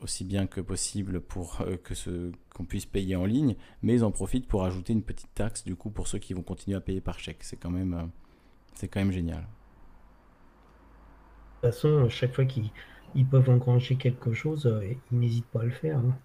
aussi 0.00 0.22
bien 0.22 0.46
que 0.46 0.60
possible 0.60 1.22
pour 1.22 1.64
que 1.82 1.94
ce 1.94 2.30
qu'on 2.54 2.66
puisse 2.66 2.84
payer 2.84 3.16
en 3.16 3.24
ligne, 3.24 3.56
mais 3.80 3.94
ils 3.94 4.04
en 4.04 4.10
profitent 4.10 4.46
pour 4.46 4.66
ajouter 4.66 4.92
une 4.92 5.02
petite 5.02 5.32
taxe 5.34 5.64
du 5.64 5.74
coup 5.74 5.88
pour 5.88 6.08
ceux 6.08 6.18
qui 6.18 6.34
vont 6.34 6.42
continuer 6.42 6.76
à 6.76 6.82
payer 6.82 7.00
par 7.00 7.18
chèque. 7.18 7.42
C'est 7.42 7.56
quand 7.56 7.70
même, 7.70 8.10
c'est 8.74 8.86
quand 8.88 9.00
même 9.00 9.12
génial. 9.12 9.40
De 11.62 11.68
toute 11.68 11.74
façon, 11.74 12.06
chaque 12.10 12.34
fois 12.34 12.44
qu'ils 12.44 12.70
ils 13.14 13.26
peuvent 13.26 13.48
engranger 13.50 13.96
quelque 13.96 14.32
chose, 14.32 14.66
euh, 14.66 14.94
ils 15.10 15.18
n'hésitent 15.18 15.46
pas 15.46 15.60
à 15.60 15.64
le 15.64 15.70
faire. 15.70 15.98
Hein. 15.98 16.16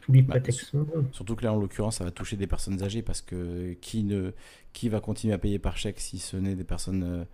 Tous 0.00 0.12
les 0.12 0.22
bah, 0.22 0.34
prétextes 0.34 0.66
sont 0.66 0.82
bons. 0.82 1.06
Surtout 1.12 1.36
que 1.36 1.44
là, 1.44 1.52
en 1.52 1.58
l'occurrence, 1.58 1.96
ça 1.96 2.04
va 2.04 2.10
toucher 2.10 2.36
des 2.36 2.46
personnes 2.46 2.82
âgées 2.82 3.02
parce 3.02 3.20
que 3.20 3.74
qui, 3.74 4.04
ne, 4.04 4.32
qui 4.72 4.88
va 4.88 5.00
continuer 5.00 5.34
à 5.34 5.38
payer 5.38 5.58
par 5.58 5.76
chèque 5.76 6.00
si 6.00 6.18
ce 6.18 6.36
n'est 6.36 6.54
des 6.54 6.64
personnes 6.64 7.26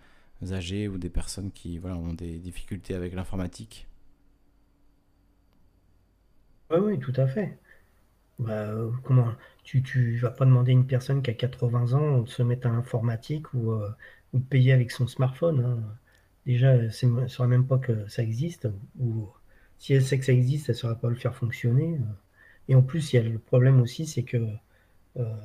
euh, 0.42 0.52
âgées 0.52 0.89
ou 0.89 0.98
des 0.98 1.10
personnes 1.10 1.52
qui 1.52 1.78
voilà, 1.78 1.97
ont 1.97 2.12
des 2.12 2.39
difficultés 2.39 2.94
avec 2.94 3.14
l'informatique? 3.14 3.86
Oui, 6.70 6.78
oui, 6.80 6.98
tout 6.98 7.14
à 7.16 7.26
fait. 7.26 7.58
Bah, 8.39 8.52
euh, 8.52 8.90
comment 9.05 9.28
tu, 9.64 9.82
tu 9.82 10.16
vas 10.18 10.30
pas 10.30 10.44
demander 10.44 10.72
à 10.72 10.74
une 10.74 10.86
personne 10.86 11.22
qui 11.22 11.30
a 11.30 11.34
80 11.34 11.92
ans 11.92 12.22
de 12.22 12.28
se 12.28 12.42
mettre 12.42 12.66
à 12.66 12.70
l'informatique 12.70 13.52
ou, 13.55 13.74
ou 14.32 14.39
de 14.39 14.44
payer 14.44 14.72
avec 14.72 14.90
son 14.90 15.06
smartphone. 15.06 15.64
Hein 15.64 15.97
déjà, 16.52 16.72
elle 16.72 16.90
ne 17.02 17.28
saura 17.28 17.48
même 17.48 17.66
pas 17.66 17.78
que 17.78 18.08
ça 18.08 18.22
existe, 18.22 18.68
ou 18.98 19.28
si 19.78 19.94
elle 19.94 20.04
sait 20.04 20.18
que 20.18 20.24
ça 20.24 20.32
existe, 20.32 20.68
elle 20.68 20.74
ne 20.74 20.78
saura 20.78 20.94
pas 20.96 21.08
le 21.08 21.14
faire 21.14 21.34
fonctionner. 21.34 21.98
Et 22.68 22.74
en 22.74 22.82
plus, 22.82 23.12
il 23.12 23.16
y 23.16 23.18
a 23.18 23.22
le 23.22 23.38
problème 23.38 23.80
aussi, 23.80 24.06
c'est 24.06 24.24
que 24.24 24.36
euh, 25.16 25.36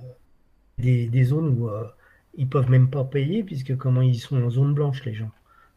des, 0.77 1.23
zones 1.23 1.59
où 1.59 1.69
euh, 1.69 1.87
ils 2.35 2.49
peuvent 2.49 2.69
même 2.69 2.89
pas 2.89 3.03
payer, 3.03 3.43
puisque 3.43 3.77
comment 3.77 4.01
ils 4.01 4.19
sont 4.19 4.41
en 4.41 4.49
zone 4.49 4.73
blanche, 4.73 5.05
les 5.05 5.13
gens. 5.13 5.31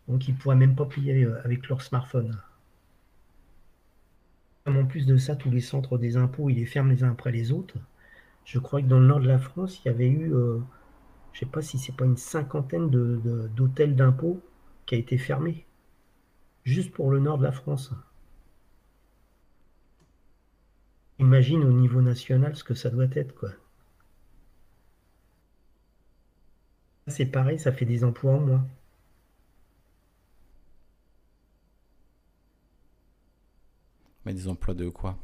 Donc 0.08 0.28
ils 0.28 0.34
ne 0.34 0.39
pourraient 0.39 0.57
même 0.57 0.74
pas 0.74 0.86
payer 0.86 1.24
euh, 1.24 1.44
avec 1.44 1.68
leur 1.68 1.82
smartphone. 1.82 2.39
En 4.66 4.84
plus 4.86 5.07
de 5.07 5.16
ça, 5.16 5.36
tous 5.36 5.50
les 5.50 5.60
centres 5.60 5.98
des 5.98 6.16
impôts, 6.16 6.50
ils 6.50 6.57
les 6.57 6.66
ferment 6.66 6.90
les 6.90 7.02
uns 7.05 7.12
après 7.12 7.32
les 7.32 7.52
autres. 7.52 7.76
Je 8.44 8.58
crois 8.58 8.82
que 8.82 8.86
dans 8.86 9.00
le 9.00 9.07
nord 9.07 9.20
de 9.20 9.28
la 9.28 9.39
France, 9.39 9.81
il 9.84 9.89
y 9.89 9.90
avait 9.90 10.08
eu, 10.08 10.28
je 10.31 10.34
ne 10.34 10.62
sais 11.34 11.47
pas 11.47 11.62
si 11.62 11.78
c'est 11.78 11.97
pas 11.97 12.05
une 12.05 12.16
cinquantaine 12.16 12.90
d'hôtels 12.90 13.97
d'impôts 13.97 14.42
qui 14.89 14.94
a 14.94 14.99
été 14.99 15.18
fermé, 15.18 15.67
juste 16.65 16.92
pour 16.92 17.10
le 17.10 17.20
nord 17.20 17.36
de 17.36 17.44
la 17.44 17.52
France. 17.52 17.92
Imagine 21.18 21.62
au 21.62 21.73
niveau 21.73 22.00
national 22.00 22.57
ce 22.57 22.65
que 22.65 22.73
ça 22.73 22.89
doit 22.89 23.08
être, 23.12 23.34
quoi. 23.34 23.50
C'est 27.07 27.26
pareil, 27.26 27.58
ça 27.58 27.70
fait 27.70 27.84
des 27.84 28.02
emplois 28.02 28.33
en 28.33 28.41
moins. 28.41 28.67
Mais 34.25 34.33
des 34.33 34.49
emplois 34.49 34.75
de 34.75 34.89
quoi? 34.89 35.18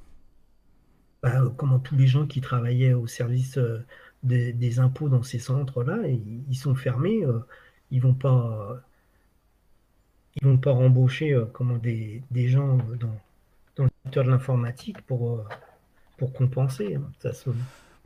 Bah, 1.22 1.42
Comment 1.56 1.78
tous 1.78 1.96
les 1.96 2.06
gens 2.06 2.26
qui 2.26 2.42
travaillaient 2.42 2.92
au 2.92 3.06
service 3.06 3.56
euh, 3.56 3.82
des, 4.22 4.78
impôts 4.78 5.08
dans 5.08 5.22
ces 5.22 5.38
centres-là, 5.38 6.06
ils, 6.06 6.54
sont 6.56 6.74
fermés, 6.74 7.24
euh, 7.24 7.40
ils 7.90 8.02
vont 8.02 8.14
pas 8.14 8.84
ils 10.36 10.46
vont 10.46 10.56
pas 10.56 10.72
rembaucher 10.72 11.32
euh, 11.32 11.46
comment 11.52 11.78
des, 11.78 12.22
des, 12.30 12.48
gens 12.48 12.76
dans, 12.76 13.16
dans, 13.76 13.84
le 13.84 13.90
secteur 14.04 14.24
de 14.24 14.30
l'informatique 14.30 15.00
pour, 15.02 15.38
euh, 15.38 15.44
pour 16.16 16.32
compenser. 16.32 16.96
Hein, 16.96 17.10
ça 17.20 17.30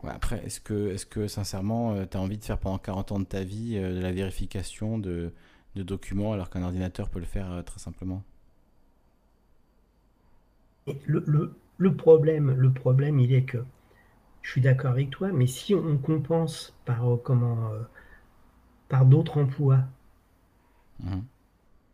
ouais, 0.02 0.10
après, 0.10 0.44
est-ce 0.44 0.60
que, 0.60 0.92
est 0.92 1.08
que 1.08 1.26
sincèrement, 1.26 1.94
euh, 1.94 2.04
tu 2.10 2.16
as 2.16 2.20
envie 2.20 2.38
de 2.38 2.44
faire 2.44 2.58
pendant 2.58 2.78
40 2.78 3.12
ans 3.12 3.20
de 3.20 3.24
ta 3.24 3.42
vie 3.42 3.76
de 3.80 4.00
la 4.00 4.12
vérification 4.12 4.98
de, 4.98 5.32
de 5.74 5.82
documents 5.82 6.32
alors 6.32 6.50
qu'un 6.50 6.62
ordinateur 6.62 7.08
peut 7.08 7.20
le 7.20 7.24
faire 7.26 7.62
très 7.64 7.80
simplement? 7.80 8.22
Le, 11.06 11.22
le, 11.26 11.54
le, 11.76 11.96
problème, 11.96 12.50
le 12.52 12.72
problème, 12.72 13.18
il 13.18 13.32
est 13.34 13.44
que 13.44 13.58
je 14.40 14.50
suis 14.50 14.62
d'accord 14.62 14.92
avec 14.92 15.10
toi, 15.10 15.28
mais 15.32 15.46
si 15.46 15.74
on 15.74 15.98
compense 15.98 16.74
par, 16.86 17.04
comment, 17.22 17.72
par 18.88 19.04
d'autres 19.04 19.38
emplois, 19.38 19.80
mmh 21.00 21.18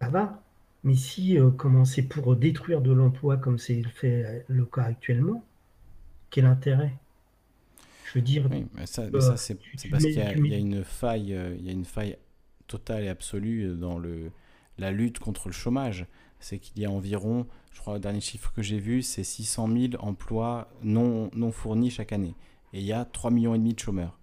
ça 0.04 0.10
va. 0.10 0.42
Mais 0.82 0.94
si 0.94 1.38
euh, 1.38 1.50
comment 1.50 1.84
c'est 1.84 2.02
pour 2.02 2.36
détruire 2.36 2.82
de 2.82 2.92
l'emploi 2.92 3.36
comme 3.38 3.58
c'est 3.58 3.82
fait 3.82 4.24
euh, 4.24 4.40
le 4.48 4.66
cas 4.66 4.82
actuellement, 4.82 5.42
quel 6.30 6.44
intérêt? 6.44 6.94
Je 8.06 8.18
veux 8.18 8.22
dire. 8.22 8.46
Oui, 8.50 8.66
mais 8.74 8.86
ça, 8.86 9.08
ça 9.20 9.36
c'est 9.36 9.58
parce 9.90 10.04
qu'il 10.04 10.12
y, 10.12 10.20
a 10.54 10.58
une 10.58 10.84
faille, 10.84 11.34
euh, 11.34 11.56
il 11.58 11.64
y 11.64 11.70
a 11.70 11.72
une 11.72 11.86
faille 11.86 12.18
totale 12.66 13.04
et 13.04 13.08
absolue 13.08 13.74
dans 13.76 13.98
le, 13.98 14.30
la 14.78 14.90
lutte 14.90 15.18
contre 15.18 15.48
le 15.48 15.54
chômage. 15.54 16.06
C'est 16.38 16.58
qu'il 16.58 16.82
y 16.82 16.84
a 16.84 16.90
environ, 16.90 17.46
je 17.72 17.80
crois, 17.80 17.94
le 17.94 18.00
dernier 18.00 18.20
chiffre 18.20 18.52
que 18.52 18.60
j'ai 18.60 18.78
vu, 18.78 19.00
c'est 19.00 19.24
600 19.24 19.68
000 19.68 20.04
emplois 20.04 20.68
non, 20.82 21.30
non 21.34 21.50
fournis 21.50 21.90
chaque 21.90 22.12
année. 22.12 22.34
Et 22.74 22.80
il 22.80 22.84
y 22.84 22.92
a 22.92 23.06
3 23.06 23.30
millions 23.30 23.54
et 23.54 23.58
demi 23.58 23.72
de 23.72 23.80
chômeurs. 23.80 24.18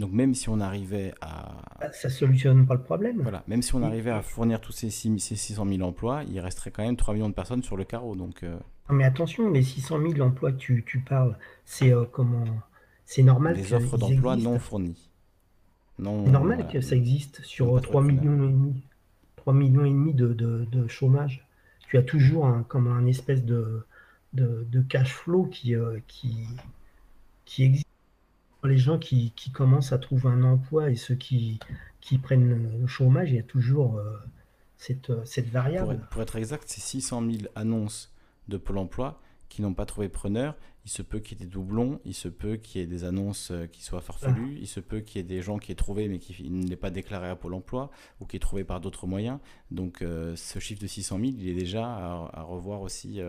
Donc 0.00 0.12
même 0.12 0.34
si 0.34 0.48
on 0.48 0.60
arrivait 0.60 1.12
à... 1.20 1.60
Bah, 1.78 1.92
ça 1.92 2.08
solutionne 2.08 2.66
pas 2.66 2.72
le 2.72 2.82
problème. 2.82 3.20
Voilà, 3.20 3.44
même 3.46 3.60
si 3.60 3.74
on 3.74 3.82
arrivait 3.82 4.10
à 4.10 4.22
fournir 4.22 4.58
tous 4.58 4.72
ces, 4.72 4.88
600 4.88 5.66
000 5.68 5.82
emplois, 5.82 6.22
il 6.26 6.40
resterait 6.40 6.70
quand 6.70 6.82
même 6.82 6.96
3 6.96 7.12
millions 7.12 7.28
de 7.28 7.34
personnes 7.34 7.62
sur 7.62 7.76
le 7.76 7.84
carreau. 7.84 8.16
Donc, 8.16 8.42
euh. 8.42 8.58
mais 8.88 9.04
attention, 9.04 9.50
les 9.50 9.62
600 9.62 10.00
000 10.12 10.26
emplois 10.26 10.52
que 10.52 10.56
tu, 10.56 10.84
tu 10.86 11.00
parles, 11.00 11.36
c'est 11.66 11.92
euh, 11.92 12.06
comment 12.10 12.44
C'est 13.04 13.22
normal 13.22 13.56
Des 13.56 13.74
offres 13.74 13.98
d'emploi 13.98 14.36
non 14.36 14.58
fournies. 14.58 15.10
Non, 15.98 16.26
normal 16.26 16.66
que 16.72 16.80
ça 16.80 16.96
existe 16.96 17.42
sur 17.42 17.78
3 17.82 18.02
millions 18.02 18.48
et 18.48 18.52
demi. 18.52 18.82
3 19.36 19.52
millions 19.52 19.84
et 19.84 19.90
demi 19.90 20.14
de, 20.14 20.32
de, 20.32 20.88
chômage. 20.88 21.46
Tu 21.88 21.98
as 21.98 22.02
toujours 22.02 22.46
un, 22.46 22.62
comme 22.62 22.86
un 22.86 23.04
espèce 23.04 23.44
de, 23.44 23.84
de, 24.32 24.66
de 24.70 24.80
cash 24.80 25.12
flow 25.12 25.44
qui, 25.44 25.74
euh, 25.74 25.98
qui, 26.06 26.46
qui 27.44 27.64
existe 27.64 27.89
les 28.68 28.78
gens 28.78 28.98
qui, 28.98 29.32
commencent 29.52 29.92
à 29.92 29.98
trouver 29.98 30.28
un 30.28 30.44
emploi 30.44 30.90
et 30.90 30.96
ceux 30.96 31.14
qui, 31.14 31.58
qui 32.00 32.18
prennent 32.18 32.80
le 32.80 32.86
chômage, 32.86 33.30
il 33.30 33.36
y 33.36 33.38
a 33.38 33.42
toujours 33.42 33.96
euh, 33.96 34.18
cette, 34.76 35.10
euh, 35.10 35.24
cette, 35.24 35.48
variable. 35.48 36.06
Pour 36.10 36.22
être, 36.22 36.36
exact, 36.36 36.64
c'est 36.66 36.80
600 36.80 37.22
000 37.30 37.38
annonces 37.54 38.12
de 38.48 38.56
Pôle 38.56 38.78
emploi 38.78 39.20
qui 39.48 39.62
n'ont 39.62 39.74
pas 39.74 39.86
trouvé 39.86 40.08
preneur. 40.08 40.54
Il 40.86 40.90
se 40.90 41.02
peut 41.02 41.18
qu'il 41.18 41.38
y 41.38 41.42
ait 41.42 41.44
des 41.44 41.50
doublons, 41.50 42.00
il 42.04 42.14
se 42.14 42.28
peut 42.28 42.56
qu'il 42.56 42.80
y 42.80 42.84
ait 42.84 42.86
des 42.86 43.04
annonces 43.04 43.50
euh, 43.50 43.66
qui 43.66 43.82
soient 43.82 44.00
farfelues, 44.00 44.54
ah. 44.56 44.58
il 44.60 44.66
se 44.66 44.80
peut 44.80 45.00
qu'il 45.00 45.18
y 45.18 45.20
ait 45.20 45.28
des 45.28 45.42
gens 45.42 45.58
qui 45.58 45.72
aient 45.72 45.76
trouvé 45.76 46.08
mais 46.08 46.18
qui 46.18 46.48
ne 46.50 46.66
l'aient 46.66 46.76
pas 46.76 46.90
déclaré 46.90 47.28
à 47.28 47.36
Pôle 47.36 47.54
emploi 47.54 47.90
ou 48.20 48.24
qui 48.24 48.36
aient 48.36 48.40
trouvé 48.40 48.64
par 48.64 48.80
d'autres 48.80 49.06
moyens. 49.06 49.38
Donc 49.70 49.98
ce 50.00 50.58
chiffre 50.58 50.80
de 50.80 50.86
600 50.86 51.18
000, 51.18 51.32
il 51.38 51.48
est 51.48 51.54
déjà 51.54 51.84
à, 51.84 52.42
revoir 52.42 52.80
aussi 52.80 53.20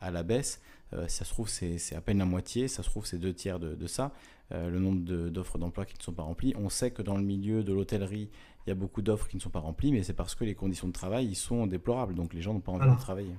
à 0.00 0.10
la 0.10 0.24
baisse. 0.24 0.60
ça 1.06 1.24
se 1.24 1.30
trouve, 1.30 1.48
c'est 1.48 1.94
à 1.94 2.00
peine 2.00 2.18
la 2.18 2.24
moitié, 2.24 2.66
ça 2.66 2.82
se 2.82 2.88
trouve, 2.90 3.06
c'est 3.06 3.18
deux 3.18 3.32
tiers 3.32 3.60
de, 3.60 3.76
de 3.76 3.86
ça. 3.86 4.12
Euh, 4.52 4.70
le 4.70 4.78
nombre 4.78 5.00
d'offres 5.28 5.58
d'emploi 5.58 5.84
qui 5.84 5.96
ne 5.98 6.02
sont 6.02 6.12
pas 6.12 6.22
remplies. 6.22 6.54
On 6.56 6.68
sait 6.68 6.92
que 6.92 7.02
dans 7.02 7.16
le 7.16 7.24
milieu 7.24 7.64
de 7.64 7.72
l'hôtellerie, 7.72 8.28
il 8.64 8.70
y 8.70 8.72
a 8.72 8.76
beaucoup 8.76 9.02
d'offres 9.02 9.26
qui 9.26 9.36
ne 9.36 9.40
sont 9.40 9.50
pas 9.50 9.58
remplies, 9.58 9.90
mais 9.90 10.04
c'est 10.04 10.12
parce 10.12 10.36
que 10.36 10.44
les 10.44 10.54
conditions 10.54 10.86
de 10.86 10.92
travail 10.92 11.26
ils 11.26 11.34
sont 11.34 11.66
déplorables, 11.66 12.14
donc 12.14 12.32
les 12.32 12.42
gens 12.42 12.54
n'ont 12.54 12.60
pas 12.60 12.72
envie 12.72 12.88
de 12.88 13.00
travailler. 13.00 13.34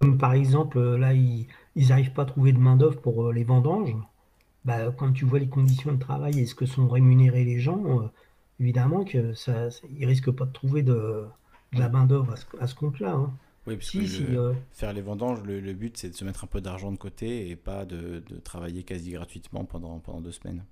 Comme 0.00 0.18
par 0.18 0.32
exemple, 0.32 0.78
euh, 0.78 0.98
là, 0.98 1.12
ils 1.14 1.46
n'arrivent 1.76 2.12
pas 2.12 2.22
à 2.22 2.26
trouver 2.26 2.52
de 2.52 2.58
main-d'œuvre 2.58 3.00
pour 3.00 3.28
euh, 3.28 3.32
les 3.32 3.44
vendanges. 3.44 3.94
Bah, 4.64 4.90
quand 4.96 5.12
tu 5.12 5.24
vois 5.24 5.38
les 5.38 5.48
conditions 5.48 5.92
de 5.92 5.98
travail 5.98 6.40
et 6.40 6.46
ce 6.46 6.56
que 6.56 6.66
sont 6.66 6.88
rémunérés 6.88 7.44
les 7.44 7.60
gens, 7.60 8.10
évidemment 8.58 9.04
que 9.04 9.32
ça, 9.34 9.68
ils 9.96 10.04
risquent 10.04 10.32
pas 10.32 10.46
de 10.46 10.52
trouver 10.52 10.82
de, 10.82 11.26
la 11.72 11.88
main-d'œuvre 11.88 12.34
à 12.60 12.66
ce, 12.66 12.74
compte-là. 12.74 13.12
Hein. 13.12 13.32
Oui, 13.68 13.76
parce 13.76 13.90
que 13.90 14.34
euh, 14.34 14.54
faire 14.72 14.94
les 14.94 15.02
vendanges, 15.02 15.42
le, 15.42 15.72
but 15.74 15.94
c'est 15.98 16.08
de 16.08 16.14
se 16.14 16.24
mettre 16.24 16.42
un 16.42 16.46
peu 16.46 16.62
d'argent 16.62 16.90
de 16.90 16.96
côté 16.96 17.50
et 17.50 17.56
pas 17.56 17.84
de, 17.84 18.22
travailler 18.42 18.82
quasi 18.82 19.10
gratuitement 19.10 19.66
pendant, 19.66 19.98
pendant 19.98 20.22
deux 20.22 20.32
semaines. 20.32 20.64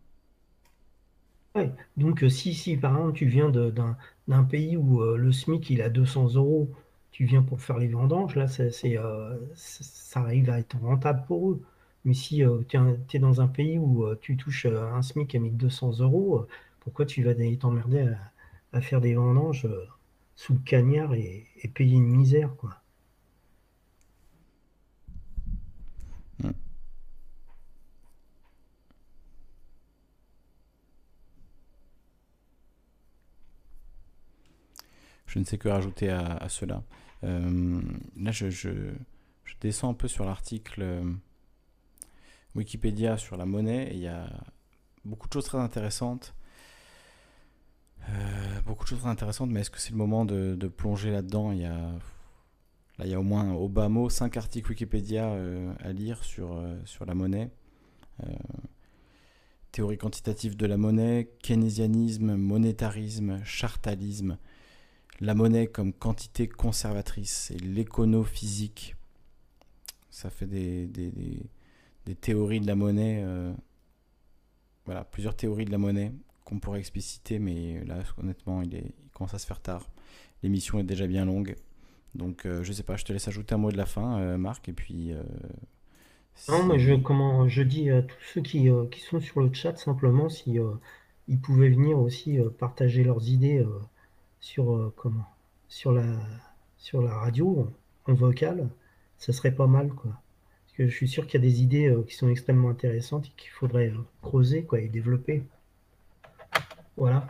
Ouais. 1.55 1.71
Donc 1.99 2.25
euh, 2.25 2.31
si, 2.31 2.55
si 2.55 2.79
par 2.79 2.97
exemple 2.97 3.13
tu 3.13 3.27
viens 3.27 3.51
d'un 3.51 4.45
pays 4.45 4.79
où 4.79 5.03
euh, 5.03 5.19
le 5.19 5.31
SMIC 5.31 5.69
il 5.69 5.83
a 5.83 5.91
200 5.91 6.37
euros, 6.37 6.71
tu 7.11 7.27
viens 7.27 7.43
pour 7.43 7.61
faire 7.61 7.77
les 7.77 7.89
vendanges, 7.89 8.35
là 8.35 8.49
c'est, 8.49 8.71
ça 8.71 10.21
arrive 10.21 10.49
à 10.49 10.59
être 10.59 10.79
rentable 10.79 11.23
pour 11.27 11.51
eux. 11.51 11.63
Mais 12.07 12.15
si 12.15 12.43
tu 12.69 12.79
es, 13.13 13.19
dans 13.19 13.43
un 13.43 13.49
pays 13.49 13.79
où 13.79 14.07
tu 14.23 14.39
touches 14.39 14.65
un 14.65 15.03
SMIC 15.03 15.35
à 15.35 15.39
1200 15.39 16.01
euros, 16.01 16.47
pourquoi 16.81 17.05
tu 17.05 17.23
vas 17.23 17.35
t'emmerder 17.35 18.09
à, 18.09 18.33
à, 18.79 18.81
faire 18.81 19.03
des 19.03 19.15
vendanges 19.15 19.69
sous 20.35 20.55
le 20.55 20.61
cagnard 20.61 21.13
et, 21.15 21.47
et 21.63 21.69
payer 21.69 21.97
une 21.97 22.07
misère 22.07 22.55
quoi? 22.57 22.81
Je 35.27 35.39
ne 35.39 35.45
sais 35.45 35.59
que 35.59 35.69
rajouter 35.69 36.11
à, 36.11 36.49
cela. 36.49 36.83
Euh, 37.25 37.81
là, 38.17 38.31
je, 38.31 38.93
descends 39.61 39.91
un 39.91 39.95
peu 39.95 40.07
sur 40.07 40.25
l'article 40.25 40.83
euh, 40.83 41.13
Wikipédia 42.55 43.17
sur 43.17 43.39
la 43.39 43.47
monnaie 43.47 43.89
il 43.93 44.01
y 44.01 44.07
a 44.07 44.29
beaucoup 45.05 45.29
de 45.29 45.33
choses 45.33 45.47
très 45.47 45.59
intéressantes. 45.59 46.35
Euh, 48.09 48.61
beaucoup 48.67 48.85
de 48.85 48.89
choses 48.89 49.01
très 49.01 49.09
intéressantes, 49.09 49.51
mais 49.51 49.61
est-ce 49.61 49.71
que 49.71 49.81
c'est 49.81 49.91
le 49.91 49.97
moment 49.97 50.25
de, 50.25 50.69
plonger 50.69 51.11
là-dedans? 51.11 51.53
Il 51.53 51.61
y 51.61 51.65
a 51.65 51.93
là, 52.99 53.05
il 53.05 53.09
y 53.09 53.15
a 53.15 53.21
au 53.21 53.25
moins 53.25 53.53
au 53.53 53.69
bas 53.69 53.89
mot 53.89 54.09
5 54.09 54.37
articles 54.37 54.71
Wikipédia 54.71 55.35
à 55.81 55.93
lire 55.93 56.23
sur, 56.23 56.63
sur 56.85 57.05
la 57.07 57.15
monnaie. 57.15 57.51
théorie 59.73 59.99
quantitative 59.99 60.57
de 60.57 60.67
la 60.67 60.77
monnaie, 60.77 61.31
keynésianisme, 61.43 62.37
monétarisme, 62.37 63.43
chartalisme, 63.45 64.39
la 65.21 65.35
monnaie 65.35 65.67
comme 65.67 65.93
quantité 65.93 66.49
conservatrice 66.49 67.51
et 67.51 67.59
l'écono-physique. 67.59 68.97
Ça 70.11 70.31
fait 70.31 70.47
des, 70.47 70.87
des, 70.87 72.15
théories 72.15 72.61
de 72.61 72.67
la 72.67 72.75
monnaie. 72.75 73.23
Euh, 73.25 73.53
voilà, 74.85 75.05
plusieurs 75.05 75.37
théories 75.37 75.65
de 75.65 75.73
la 75.73 75.79
monnaie 75.79 76.13
qu'on 76.45 76.59
pourrait 76.59 76.79
expliciter, 76.79 77.39
mais 77.39 77.83
là, 77.85 78.03
honnêtement, 78.19 78.63
il, 78.63 78.75
est, 78.75 78.95
commence 79.13 79.35
à 79.35 79.39
se 79.39 79.47
faire 79.47 79.61
tard. 79.61 79.91
L'émission 80.43 80.79
est 80.79 80.85
déjà 80.85 81.07
bien 81.07 81.25
longue. 81.25 81.57
Donc, 82.15 82.47
euh, 82.47 82.63
je 82.63 82.73
sais 82.73 82.83
pas, 82.83 82.97
je 82.97 83.05
te 83.05 83.13
laisse 83.13 83.29
ajouter 83.29 83.55
un 83.55 83.59
mot 83.59 83.73
de 83.73 83.77
la 83.77 83.87
fin, 83.87 84.19
euh, 84.21 84.39
Marc, 84.39 84.69
et 84.69 84.73
puis. 84.73 85.13
non, 86.49 86.65
mais 86.65 86.79
je, 86.79 86.95
comment, 86.95 87.49
je 87.49 87.63
dis 87.63 87.91
à 87.91 88.03
tous 88.03 88.23
ceux 88.33 88.43
qui, 88.43 88.69
qui 88.91 89.01
sont 89.01 89.21
sur 89.21 89.41
le 89.41 89.53
chat 89.53 89.77
simplement 89.77 90.29
si 90.29 90.59
ils 91.29 91.41
pouvaient 91.41 91.71
venir 91.71 91.99
aussi 91.99 92.39
partager 92.59 93.03
leurs 93.03 93.29
idées 93.29 93.67
sur, 94.41 94.75
euh, 94.75 94.93
comment, 94.97 95.27
sur, 95.69 95.93
la, 95.93 96.05
sur 96.77 97.03
la 97.03 97.15
radio, 97.15 97.73
en, 98.07 98.15
vocal, 98.15 98.69
ça 99.19 99.33
serait 99.33 99.55
pas 99.55 99.67
mal. 99.67 99.89
Quoi. 99.91 100.13
Parce 100.65 100.77
que 100.77 100.89
je 100.89 100.95
suis 100.95 101.09
sûr 101.09 101.27
qu'il 101.27 101.41
y 101.41 101.45
a 101.45 101.49
des 101.49 101.63
idées 101.63 101.89
euh, 101.89 102.03
qui 102.03 102.15
sont 102.15 102.29
extrêmement 102.29 102.71
intéressantes 102.71 103.27
et 103.27 103.33
qu'il 103.37 103.51
faudrait 103.51 103.89
euh, 103.89 104.05
creuser 104.23 104.65
quoi, 104.65 104.81
et 104.81 104.89
développer. 104.89 105.43
Voilà. 106.97 107.29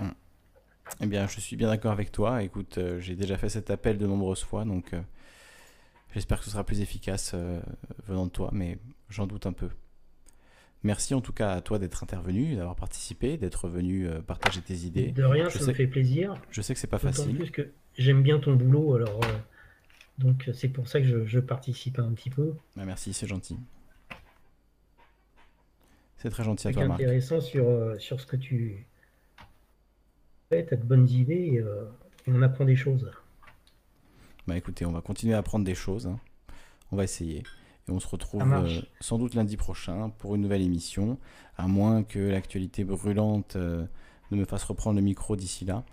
Hmm. 0.00 0.10
Eh 1.00 1.06
bien, 1.06 1.26
je 1.26 1.40
suis 1.40 1.56
bien 1.56 1.68
d'accord 1.68 1.92
avec 1.92 2.12
toi. 2.12 2.42
Écoute, 2.42 2.78
j'ai 2.98 3.14
déjà 3.14 3.36
fait 3.36 3.48
cet 3.48 3.70
appel 3.70 3.98
de 3.98 4.06
nombreuses 4.06 4.42
fois, 4.42 4.64
donc 4.64 4.92
j'espère 6.14 6.38
que 6.38 6.44
ce 6.44 6.50
sera 6.50 6.64
plus 6.64 6.80
efficace 6.80 7.34
venant 8.06 8.24
de 8.24 8.30
toi, 8.30 8.48
mais 8.52 8.78
j'en 9.10 9.26
doute 9.26 9.44
un 9.44 9.52
peu. 9.52 9.68
Merci 10.84 11.14
en 11.14 11.20
tout 11.20 11.32
cas 11.32 11.52
à 11.52 11.60
toi 11.60 11.78
d'être 11.78 12.04
intervenu, 12.04 12.54
d'avoir 12.54 12.76
participé, 12.76 13.36
d'être 13.36 13.68
venu 13.68 14.06
euh, 14.06 14.20
partager 14.20 14.60
tes 14.60 14.76
idées. 14.76 15.10
De 15.10 15.24
rien, 15.24 15.50
ça 15.50 15.66
me 15.66 15.72
fait 15.72 15.88
plaisir. 15.88 16.34
Je 16.50 16.62
sais 16.62 16.72
que 16.72 16.80
c'est 16.80 16.86
pas 16.86 16.98
facile. 16.98 17.36
plus 17.36 17.50
que 17.50 17.70
j'aime 17.96 18.22
bien 18.22 18.38
ton 18.38 18.54
boulot, 18.54 18.94
alors 18.94 19.20
euh, 19.24 19.38
donc 20.18 20.48
c'est 20.54 20.68
pour 20.68 20.86
ça 20.86 21.00
que 21.00 21.26
je, 21.26 21.40
participe 21.40 21.98
un 21.98 22.12
petit 22.12 22.30
peu. 22.30 22.54
Bah, 22.76 22.84
merci, 22.84 23.12
c'est 23.12 23.26
gentil. 23.26 23.58
C'est 26.16 26.30
très 26.30 26.44
gentil 26.44 26.68
à 26.68 26.72
toi, 26.72 26.86
Marc. 26.86 27.00
intéressant 27.00 27.40
sur, 27.40 27.68
euh, 27.68 27.98
sur 27.98 28.20
ce 28.20 28.26
que 28.26 28.36
tu 28.36 28.86
fais, 30.48 30.64
tu 30.64 30.74
as 30.74 30.76
de 30.76 30.84
bonnes 30.84 31.08
idées 31.08 31.62
et, 31.62 31.64
on 32.30 32.42
apprend 32.42 32.66
des 32.66 32.76
choses. 32.76 33.10
Bah 34.46 34.56
écoutez, 34.56 34.84
on 34.84 34.92
va 34.92 35.00
continuer 35.00 35.34
à 35.34 35.38
apprendre 35.38 35.64
des 35.64 35.74
choses. 35.74 36.06
Hein. 36.06 36.20
On 36.92 36.96
va 36.96 37.04
essayer. 37.04 37.42
Et 37.88 37.92
on 37.92 38.00
se 38.00 38.08
retrouve 38.08 38.42
euh, 38.52 38.80
sans 39.00 39.18
doute 39.18 39.34
lundi 39.34 39.56
prochain 39.56 40.10
pour 40.18 40.34
une 40.34 40.42
nouvelle 40.42 40.62
émission, 40.62 41.18
à 41.56 41.66
moins 41.66 42.02
que 42.02 42.18
l'actualité 42.18 42.84
brûlante 42.84 43.56
euh, 43.56 43.84
ne 44.30 44.36
me 44.36 44.44
fasse 44.44 44.64
reprendre 44.64 44.96
le 44.96 45.02
micro 45.02 45.36
d'ici 45.36 45.64
là. 45.64 45.84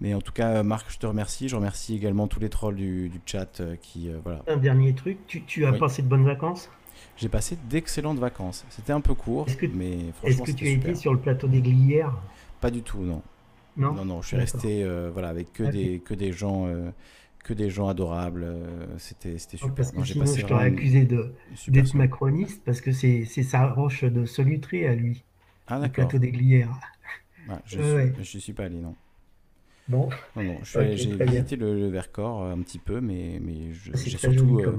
Mais 0.00 0.14
en 0.14 0.20
tout 0.20 0.32
cas, 0.32 0.62
Marc, 0.62 0.90
je 0.90 0.98
te 0.98 1.06
remercie. 1.06 1.48
Je 1.48 1.54
remercie 1.54 1.94
également 1.94 2.26
tous 2.26 2.40
les 2.40 2.48
trolls 2.48 2.74
du, 2.74 3.12
chat 3.26 3.60
euh, 3.60 3.76
qui. 3.76 4.10
voilà. 4.24 4.42
Un 4.48 4.56
dernier 4.56 4.94
truc, 4.94 5.18
tu, 5.46 5.66
as 5.66 5.72
passé 5.72 6.02
de 6.02 6.08
bonnes 6.08 6.24
vacances? 6.24 6.70
J'ai 7.16 7.28
passé 7.28 7.56
d'excellentes 7.68 8.18
vacances. 8.18 8.64
C'était 8.70 8.92
un 8.92 9.00
peu 9.00 9.14
court, 9.14 9.46
mais 9.74 9.98
franchement. 10.14 10.44
Est-ce 10.44 10.52
que 10.52 10.56
tu 10.56 10.66
as 10.66 10.70
été 10.70 10.94
sur 10.94 11.12
le 11.12 11.20
plateau 11.20 11.46
des 11.46 11.60
Glières? 11.60 12.16
Pas 12.60 12.70
du 12.70 12.82
tout, 12.82 13.02
non. 13.02 13.22
Non, 13.76 13.92
non, 13.92 14.04
non 14.04 14.22
je 14.22 14.28
suis 14.28 14.36
resté 14.36 14.88
voilà, 15.12 15.28
avec 15.28 15.52
que, 15.52 15.64
des, 15.64 15.98
que 15.98 16.14
des 16.14 16.32
gens 16.32 16.68
que 17.44 17.52
des 17.52 17.70
gens 17.70 17.88
adorables. 17.88 18.42
Euh, 18.44 18.86
c'était 18.98 19.38
super. 19.38 19.74
Parce 19.74 19.92
que 19.92 20.04
sinon, 20.04 20.26
je 20.26 20.44
t'aurais 20.44 20.66
accusé 20.66 21.06
d'être 21.68 21.94
macroniste 21.94 22.62
parce 22.64 22.80
que 22.80 22.90
c'est 22.90 23.24
sa 23.24 23.68
roche 23.68 24.02
de 24.02 24.24
solutré 24.24 24.88
à 24.88 24.94
lui. 24.96 25.22
Ah, 25.68 25.78
d'accord. 25.78 26.08
plateau 26.08 26.18
des 26.18 26.32
Glières. 26.32 26.74
Ah, 27.48 27.60
je 27.66 27.78
ne 28.18 28.22
suis, 28.22 28.52
pas 28.52 28.64
allé, 28.64 28.80
non. 28.80 28.96
Bon. 29.88 30.08
Non, 30.34 30.42
non, 30.42 30.58
j'ai 30.62 30.94
visité 30.94 31.56
le, 31.56 31.88
Vercors 31.88 32.42
euh, 32.42 32.52
un 32.52 32.60
petit 32.60 32.78
peu, 32.78 33.00
mais, 33.00 33.38
mais 33.40 33.72
j'ai 33.72 34.16
surtout, 34.16 34.60
euh, 34.60 34.78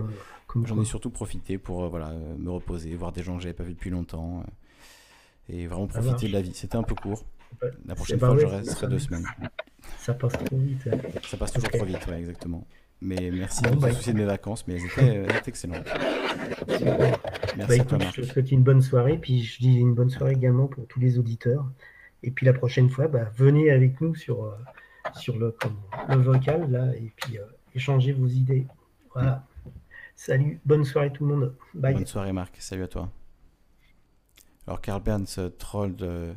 j'en 0.66 0.82
ai 0.82 0.86
surtout 0.86 1.12
profité 1.12 1.60
pour 1.60 1.88
voilà, 1.90 2.12
me 2.38 2.50
reposer, 2.50 2.96
voir 2.96 3.12
des 3.12 3.22
gens 3.22 3.38
que 3.38 3.44
j'avais 3.44 3.54
pas 3.54 3.64
vus 3.64 3.74
depuis 3.74 3.92
longtemps 3.92 4.44
et 5.48 5.68
vraiment 5.68 5.88
profiter 5.88 6.28
de 6.28 6.34
la 6.34 6.42
vie. 6.42 6.54
C'était 6.56 6.76
un 6.76 6.84
peu 6.84 6.96
court. 6.96 7.24
La 7.86 7.94
prochaine 7.96 8.20
fois, 8.20 8.38
je 8.38 8.46
resterai 8.46 8.88
deux 8.88 9.00
semaines. 9.00 9.28
Ça 9.98 10.14
passe 10.14 10.34
trop 10.34 10.58
vite. 10.58 10.88
Ça 11.24 11.38
passe 11.38 11.54
toujours 11.54 11.70
trop 11.70 11.86
vite, 11.86 12.06
ouais, 12.08 12.20
exactement. 12.20 12.66
Mais 13.02 13.30
merci 13.32 13.62
de 13.62 13.76
bah, 13.76 13.92
soucier 13.92 14.14
de 14.14 14.18
mes 14.18 14.26
vacances, 14.26 14.68
mais 14.68 14.76
elles 14.76 15.26
étaient, 15.26 15.50
excellentes. 15.50 15.86
Merci 17.58 17.82
bah, 17.82 17.98
Je 18.16 18.22
te 18.22 18.26
souhaite 18.26 18.52
une 18.52 18.64
bonne 18.64 18.82
soirée, 18.82 19.18
puis 19.18 19.44
je 19.44 19.60
dis 19.60 19.76
une 19.78 19.94
bonne 19.94 20.10
soirée 20.10 20.34
également 20.34 20.68
pour 20.68 20.88
tous 20.88 21.00
les 21.00 21.20
auditeurs. 21.20 21.66
Et 22.24 22.32
puis 22.32 22.46
la 22.46 22.54
prochaine 22.54 22.90
fois, 22.90 23.08
bah, 23.08 23.30
venez 23.36 23.70
avec 23.70 24.00
nous 24.02 24.16
sur, 24.16 24.46
euh, 24.46 24.56
sur 25.16 25.38
le, 25.38 25.56
le 26.10 26.16
vocal, 26.16 26.72
là, 26.72 26.96
et 26.96 27.12
puis 27.16 27.38
euh, 27.38 27.44
échangez 27.76 28.14
vos 28.14 28.28
idées. 28.28 28.66
Voilà. 29.14 29.46
Salut, 30.16 30.60
bonne 30.66 30.86
soirée 30.86 31.12
tout 31.12 31.26
le 31.26 31.36
monde. 31.36 31.56
Bye. 31.74 31.94
Bonne 31.94 32.06
soirée 32.06 32.32
Marc, 32.32 32.56
salut 32.60 32.84
à 32.84 32.88
toi. 32.88 33.12
Alors 34.66 34.82
Carl 34.82 35.04
Burns 35.04 35.52
troll 35.58 35.96
de 35.96 36.34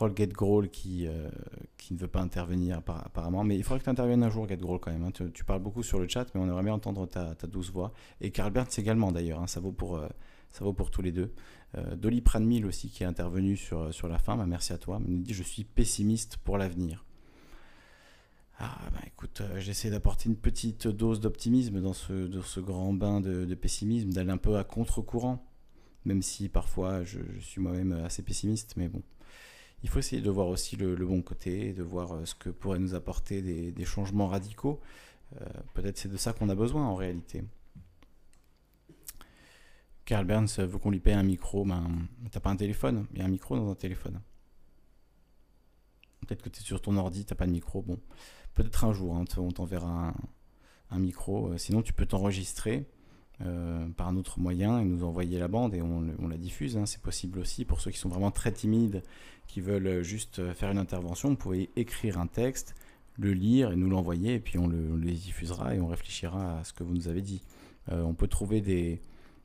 troll 0.00 0.16
Get 0.16 0.32
qui, 0.72 1.06
euh, 1.06 1.28
qui 1.76 1.92
ne 1.92 1.98
veut 1.98 2.08
pas 2.08 2.20
intervenir 2.20 2.78
apparemment. 2.78 3.44
Mais 3.44 3.56
il 3.56 3.62
faudrait 3.62 3.80
que 3.80 3.84
tu 3.84 3.90
interviennes 3.90 4.22
un 4.22 4.30
jour, 4.30 4.48
Get 4.48 4.56
quand 4.56 4.86
même. 4.86 5.04
Hein. 5.04 5.12
Tu, 5.12 5.44
parles 5.44 5.60
beaucoup 5.60 5.82
sur 5.82 5.98
le 5.98 6.08
chat, 6.08 6.26
mais 6.34 6.40
on 6.40 6.46
aimerait 6.46 6.62
bien 6.62 6.72
entendre 6.72 7.06
ta, 7.06 7.34
douce 7.46 7.70
voix. 7.70 7.92
Et 8.20 8.30
Carl 8.30 8.50
Burns 8.50 8.70
également 8.78 9.12
d'ailleurs, 9.12 9.40
hein. 9.40 9.46
ça, 9.46 9.60
vaut 9.60 9.72
pour, 9.72 9.96
euh, 9.96 10.08
ça 10.50 10.64
vaut 10.64 10.72
pour 10.72 10.90
tous 10.90 11.02
les 11.02 11.12
deux. 11.12 11.34
Euh, 11.76 11.96
Dolly 11.96 12.22
Pranmil 12.22 12.64
aussi 12.64 12.88
qui 12.88 13.02
est 13.02 13.06
intervenu 13.06 13.56
sur, 13.56 13.92
sur 13.92 14.08
la 14.08 14.18
fin, 14.18 14.36
bah, 14.36 14.46
merci 14.46 14.72
à 14.72 14.78
toi. 14.78 15.00
Il 15.06 15.22
dit 15.22 15.34
Je 15.34 15.42
suis 15.42 15.64
pessimiste 15.64 16.38
pour 16.38 16.56
l'avenir. 16.56 17.04
Ah 18.58 18.78
bah 18.92 19.00
écoute, 19.06 19.42
j'essaie 19.56 19.88
d'apporter 19.88 20.28
une 20.28 20.36
petite 20.36 20.86
dose 20.86 21.20
d'optimisme 21.20 21.80
dans 21.80 21.94
ce, 21.94 22.26
dans 22.26 22.42
ce 22.42 22.60
grand 22.60 22.92
bain 22.92 23.22
de, 23.22 23.54
pessimisme, 23.54 24.10
d'aller 24.10 24.30
un 24.30 24.36
peu 24.36 24.58
à 24.58 24.64
contre-courant, 24.64 25.42
même 26.04 26.20
si 26.20 26.50
parfois 26.50 27.02
je 27.02 27.20
suis 27.40 27.62
moi-même 27.62 27.92
assez 27.92 28.22
pessimiste, 28.22 28.74
mais 28.76 28.88
bon 28.88 29.02
il 29.82 29.88
faut 29.88 29.98
essayer 29.98 30.20
de 30.20 30.30
voir 30.30 30.48
aussi 30.48 30.76
le, 30.76 30.94
bon 30.96 31.22
côté, 31.22 31.72
de 31.72 31.82
voir 31.82 32.12
euh, 32.12 32.24
ce 32.24 32.34
que 32.34 32.50
pourrait 32.50 32.78
nous 32.78 32.94
apporter 32.94 33.42
des, 33.42 33.84
changements 33.84 34.28
radicaux. 34.28 34.80
Euh, 35.40 35.44
peut-être 35.74 35.98
c'est 35.98 36.10
de 36.10 36.16
ça 36.16 36.32
qu'on 36.32 36.48
a 36.48 36.54
besoin 36.54 36.86
en 36.86 36.94
réalité. 36.94 37.44
Carl 40.04 40.24
Burns 40.24 40.48
veut 40.58 40.78
qu'on 40.78 40.90
lui 40.90 41.00
paye 41.00 41.14
un 41.14 41.22
micro, 41.22 41.64
ben, 41.64 41.86
t'as 42.30 42.40
pas 42.40 42.50
un 42.50 42.56
téléphone, 42.56 43.06
il 43.12 43.20
y 43.20 43.22
a 43.22 43.24
un 43.24 43.28
micro 43.28 43.56
dans 43.56 43.70
un 43.70 43.74
téléphone. 43.74 44.20
Peut-être 46.20 46.42
que 46.42 46.48
tu 46.48 46.60
es 46.60 46.64
sur 46.64 46.82
ton 46.82 46.96
ordi, 46.96 47.24
t'as 47.24 47.34
pas 47.34 47.46
de 47.46 47.52
micro, 47.52 47.82
bon. 47.82 47.98
Peut-être 48.54 48.84
un 48.84 48.92
jour, 48.92 49.14
hein, 49.16 49.24
on 49.38 49.50
t'enverra 49.50 50.12
un, 50.90 50.98
micro. 50.98 51.52
Euh, 51.52 51.58
sinon, 51.58 51.82
tu 51.82 51.92
peux 51.92 52.06
t'enregistrer 52.06 52.86
euh, 53.42 53.88
par 53.96 54.08
un 54.08 54.16
autre 54.16 54.38
moyen 54.38 54.80
et 54.80 54.84
nous 54.84 55.02
envoyer 55.02 55.38
la 55.38 55.48
bande 55.48 55.74
et 55.74 55.80
on, 55.80 56.28
la 56.28 56.36
diffuse. 56.36 56.76
Hein. 56.76 56.84
C'est 56.84 57.00
possible 57.00 57.38
aussi 57.38 57.64
pour 57.64 57.80
ceux 57.80 57.90
qui 57.90 57.98
sont 57.98 58.10
vraiment 58.10 58.30
très 58.30 58.52
timides, 58.52 59.02
qui 59.46 59.60
veulent 59.60 60.02
juste 60.02 60.52
faire 60.52 60.70
une 60.70 60.78
intervention. 60.78 61.30
Vous 61.30 61.36
pouvez 61.36 61.70
écrire 61.76 62.18
un 62.18 62.26
texte, 62.26 62.74
le 63.18 63.32
lire 63.32 63.72
et 63.72 63.76
nous 63.76 63.88
l'envoyer 63.88 64.34
et 64.34 64.40
puis 64.40 64.58
on, 64.58 64.66
le, 64.66 64.96
les 64.98 65.12
diffusera 65.12 65.74
et 65.74 65.80
on 65.80 65.86
réfléchira 65.86 66.58
à 66.58 66.64
ce 66.64 66.72
que 66.72 66.84
vous 66.84 66.94
nous 66.94 67.08
avez 67.08 67.22
dit. 67.22 67.42
Euh, 67.90 68.02
on 68.02 68.14
peut 68.14 68.28
trouver 68.28 68.60
des, 68.60 69.00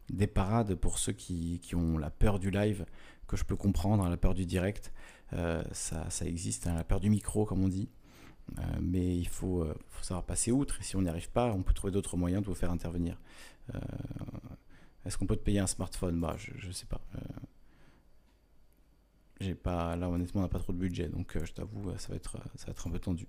des 0.09 0.27
parades 0.27 0.75
pour 0.75 0.97
ceux 0.97 1.13
qui, 1.13 1.59
qui, 1.61 1.75
ont 1.75 1.97
la 1.97 2.09
peur 2.09 2.39
du 2.39 2.51
live, 2.51 2.85
que 3.27 3.37
je 3.37 3.43
peux 3.43 3.55
comprendre, 3.55 4.03
hein, 4.03 4.09
la 4.09 4.17
peur 4.17 4.33
du 4.33 4.45
direct. 4.45 4.91
Euh, 5.33 5.63
ça, 5.71 6.09
ça, 6.09 6.25
existe, 6.25 6.67
hein, 6.67 6.75
la 6.75 6.83
peur 6.83 6.99
du 6.99 7.09
micro, 7.09 7.45
comme 7.45 7.63
on 7.63 7.69
dit. 7.69 7.89
mais 8.79 9.17
il 9.17 9.27
faut, 9.27 9.65
faut, 9.89 10.03
savoir 10.03 10.23
passer 10.25 10.51
outre. 10.51 10.79
Et 10.79 10.83
si 10.83 10.95
on 10.95 11.01
n'y 11.01 11.09
arrive 11.09 11.31
pas, 11.31 11.51
on 11.53 11.63
peut 11.63 11.73
trouver 11.73 11.91
d'autres 11.91 12.17
moyens 12.17 12.43
de 12.43 12.47
vous 12.47 12.55
faire 12.55 12.71
intervenir. 12.71 13.17
Euh, 13.73 13.79
est-ce 15.05 15.17
qu'on 15.17 15.25
peut 15.25 15.35
te 15.35 15.43
payer 15.43 15.59
un 15.59 15.67
smartphone? 15.67 16.19
Bah, 16.19 16.35
je, 16.37 16.67
ne 16.67 16.71
sais 16.71 16.85
pas. 16.85 17.01
Euh, 19.41 19.55
pas, 19.55 19.95
là 19.95 20.09
honnêtement, 20.09 20.41
on 20.41 20.43
n'a 20.43 20.49
pas 20.49 20.59
trop 20.59 20.73
de 20.73 20.77
budget, 20.77 21.07
donc 21.07 21.35
euh, 21.35 21.45
je 21.45 21.53
t'avoue, 21.53 21.91
ça 21.97 22.09
va 22.09 22.15
être, 22.15 22.37
ça 22.55 22.67
va 22.67 22.71
être 22.71 22.87
un 22.87 22.91
peu 22.91 22.99
tendu. 22.99 23.27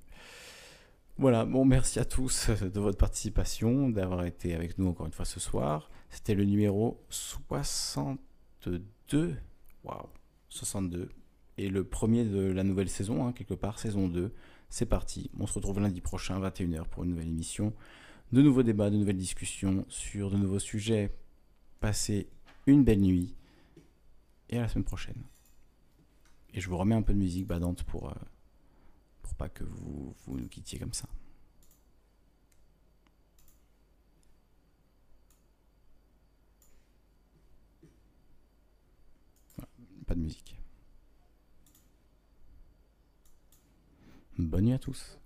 Voilà, 1.18 1.44
bon, 1.44 1.65
merci 1.65 1.98
à 1.98 2.05
tous 2.05 2.50
de 2.50 2.81
votre 2.81 2.98
participation, 2.98 3.89
d'avoir 3.89 4.24
été 4.24 4.55
avec 4.55 4.78
nous 4.78 4.89
encore 4.89 5.06
une 5.06 5.12
fois 5.12 5.24
ce 5.24 5.40
soir. 5.40 5.90
C'était 6.10 6.34
le 6.34 6.44
numéro 6.44 7.02
62. 7.08 9.36
Waouh, 9.84 10.08
62. 10.50 11.08
Et 11.58 11.70
le 11.70 11.84
premier 11.84 12.24
de 12.24 12.52
la 12.52 12.65
nouvelle 12.65 12.90
saison, 12.90 13.26
hein, 13.26 13.32
quelque 13.32 13.55
part, 13.55 13.78
saison 13.78 14.08
2. 14.08 14.32
C'est 14.68 14.86
parti. 14.86 15.31
On 15.39 15.47
se 15.47 15.55
retrouve 15.55 15.81
lundi 15.81 16.00
prochain, 16.00 16.40
21h, 16.40 16.84
pour 16.84 17.05
une 17.05 17.10
nouvelle 17.10 17.28
émission 17.28 17.73
de 18.32 18.42
nouveaux 18.42 18.62
débats, 18.62 18.90
de 18.90 18.96
nouvelles 18.96 19.16
discussions 19.16 19.84
sur 19.88 20.30
de 20.30 20.36
nouveaux 20.36 20.58
sujets. 20.58 21.12
Passez 21.80 22.28
une 22.66 22.84
belle 22.84 23.00
nuit 23.00 23.34
et 24.50 24.58
à 24.58 24.62
la 24.62 24.68
semaine 24.68 24.84
prochaine. 24.84 25.22
Et 26.55 26.60
je 26.60 26.68
vous 26.68 26.76
remets 26.76 26.94
un 26.94 27.02
peu 27.02 27.12
de 27.12 27.18
musique 27.18 27.46
badante 27.46 27.82
pour, 27.84 28.10
euh, 28.10 28.14
pas 29.36 29.48
que 29.48 29.64
vous, 29.64 30.14
vous 30.26 30.38
nous 30.38 30.48
quittiez 30.48 30.78
comme 30.78 30.94
ça. 30.94 31.08
pas 40.06 40.14
de 40.14 40.20
musique. 40.20 40.56
Bonne 44.38 44.66
nuit 44.66 44.72
à 44.72 44.78
tous. 44.78 45.18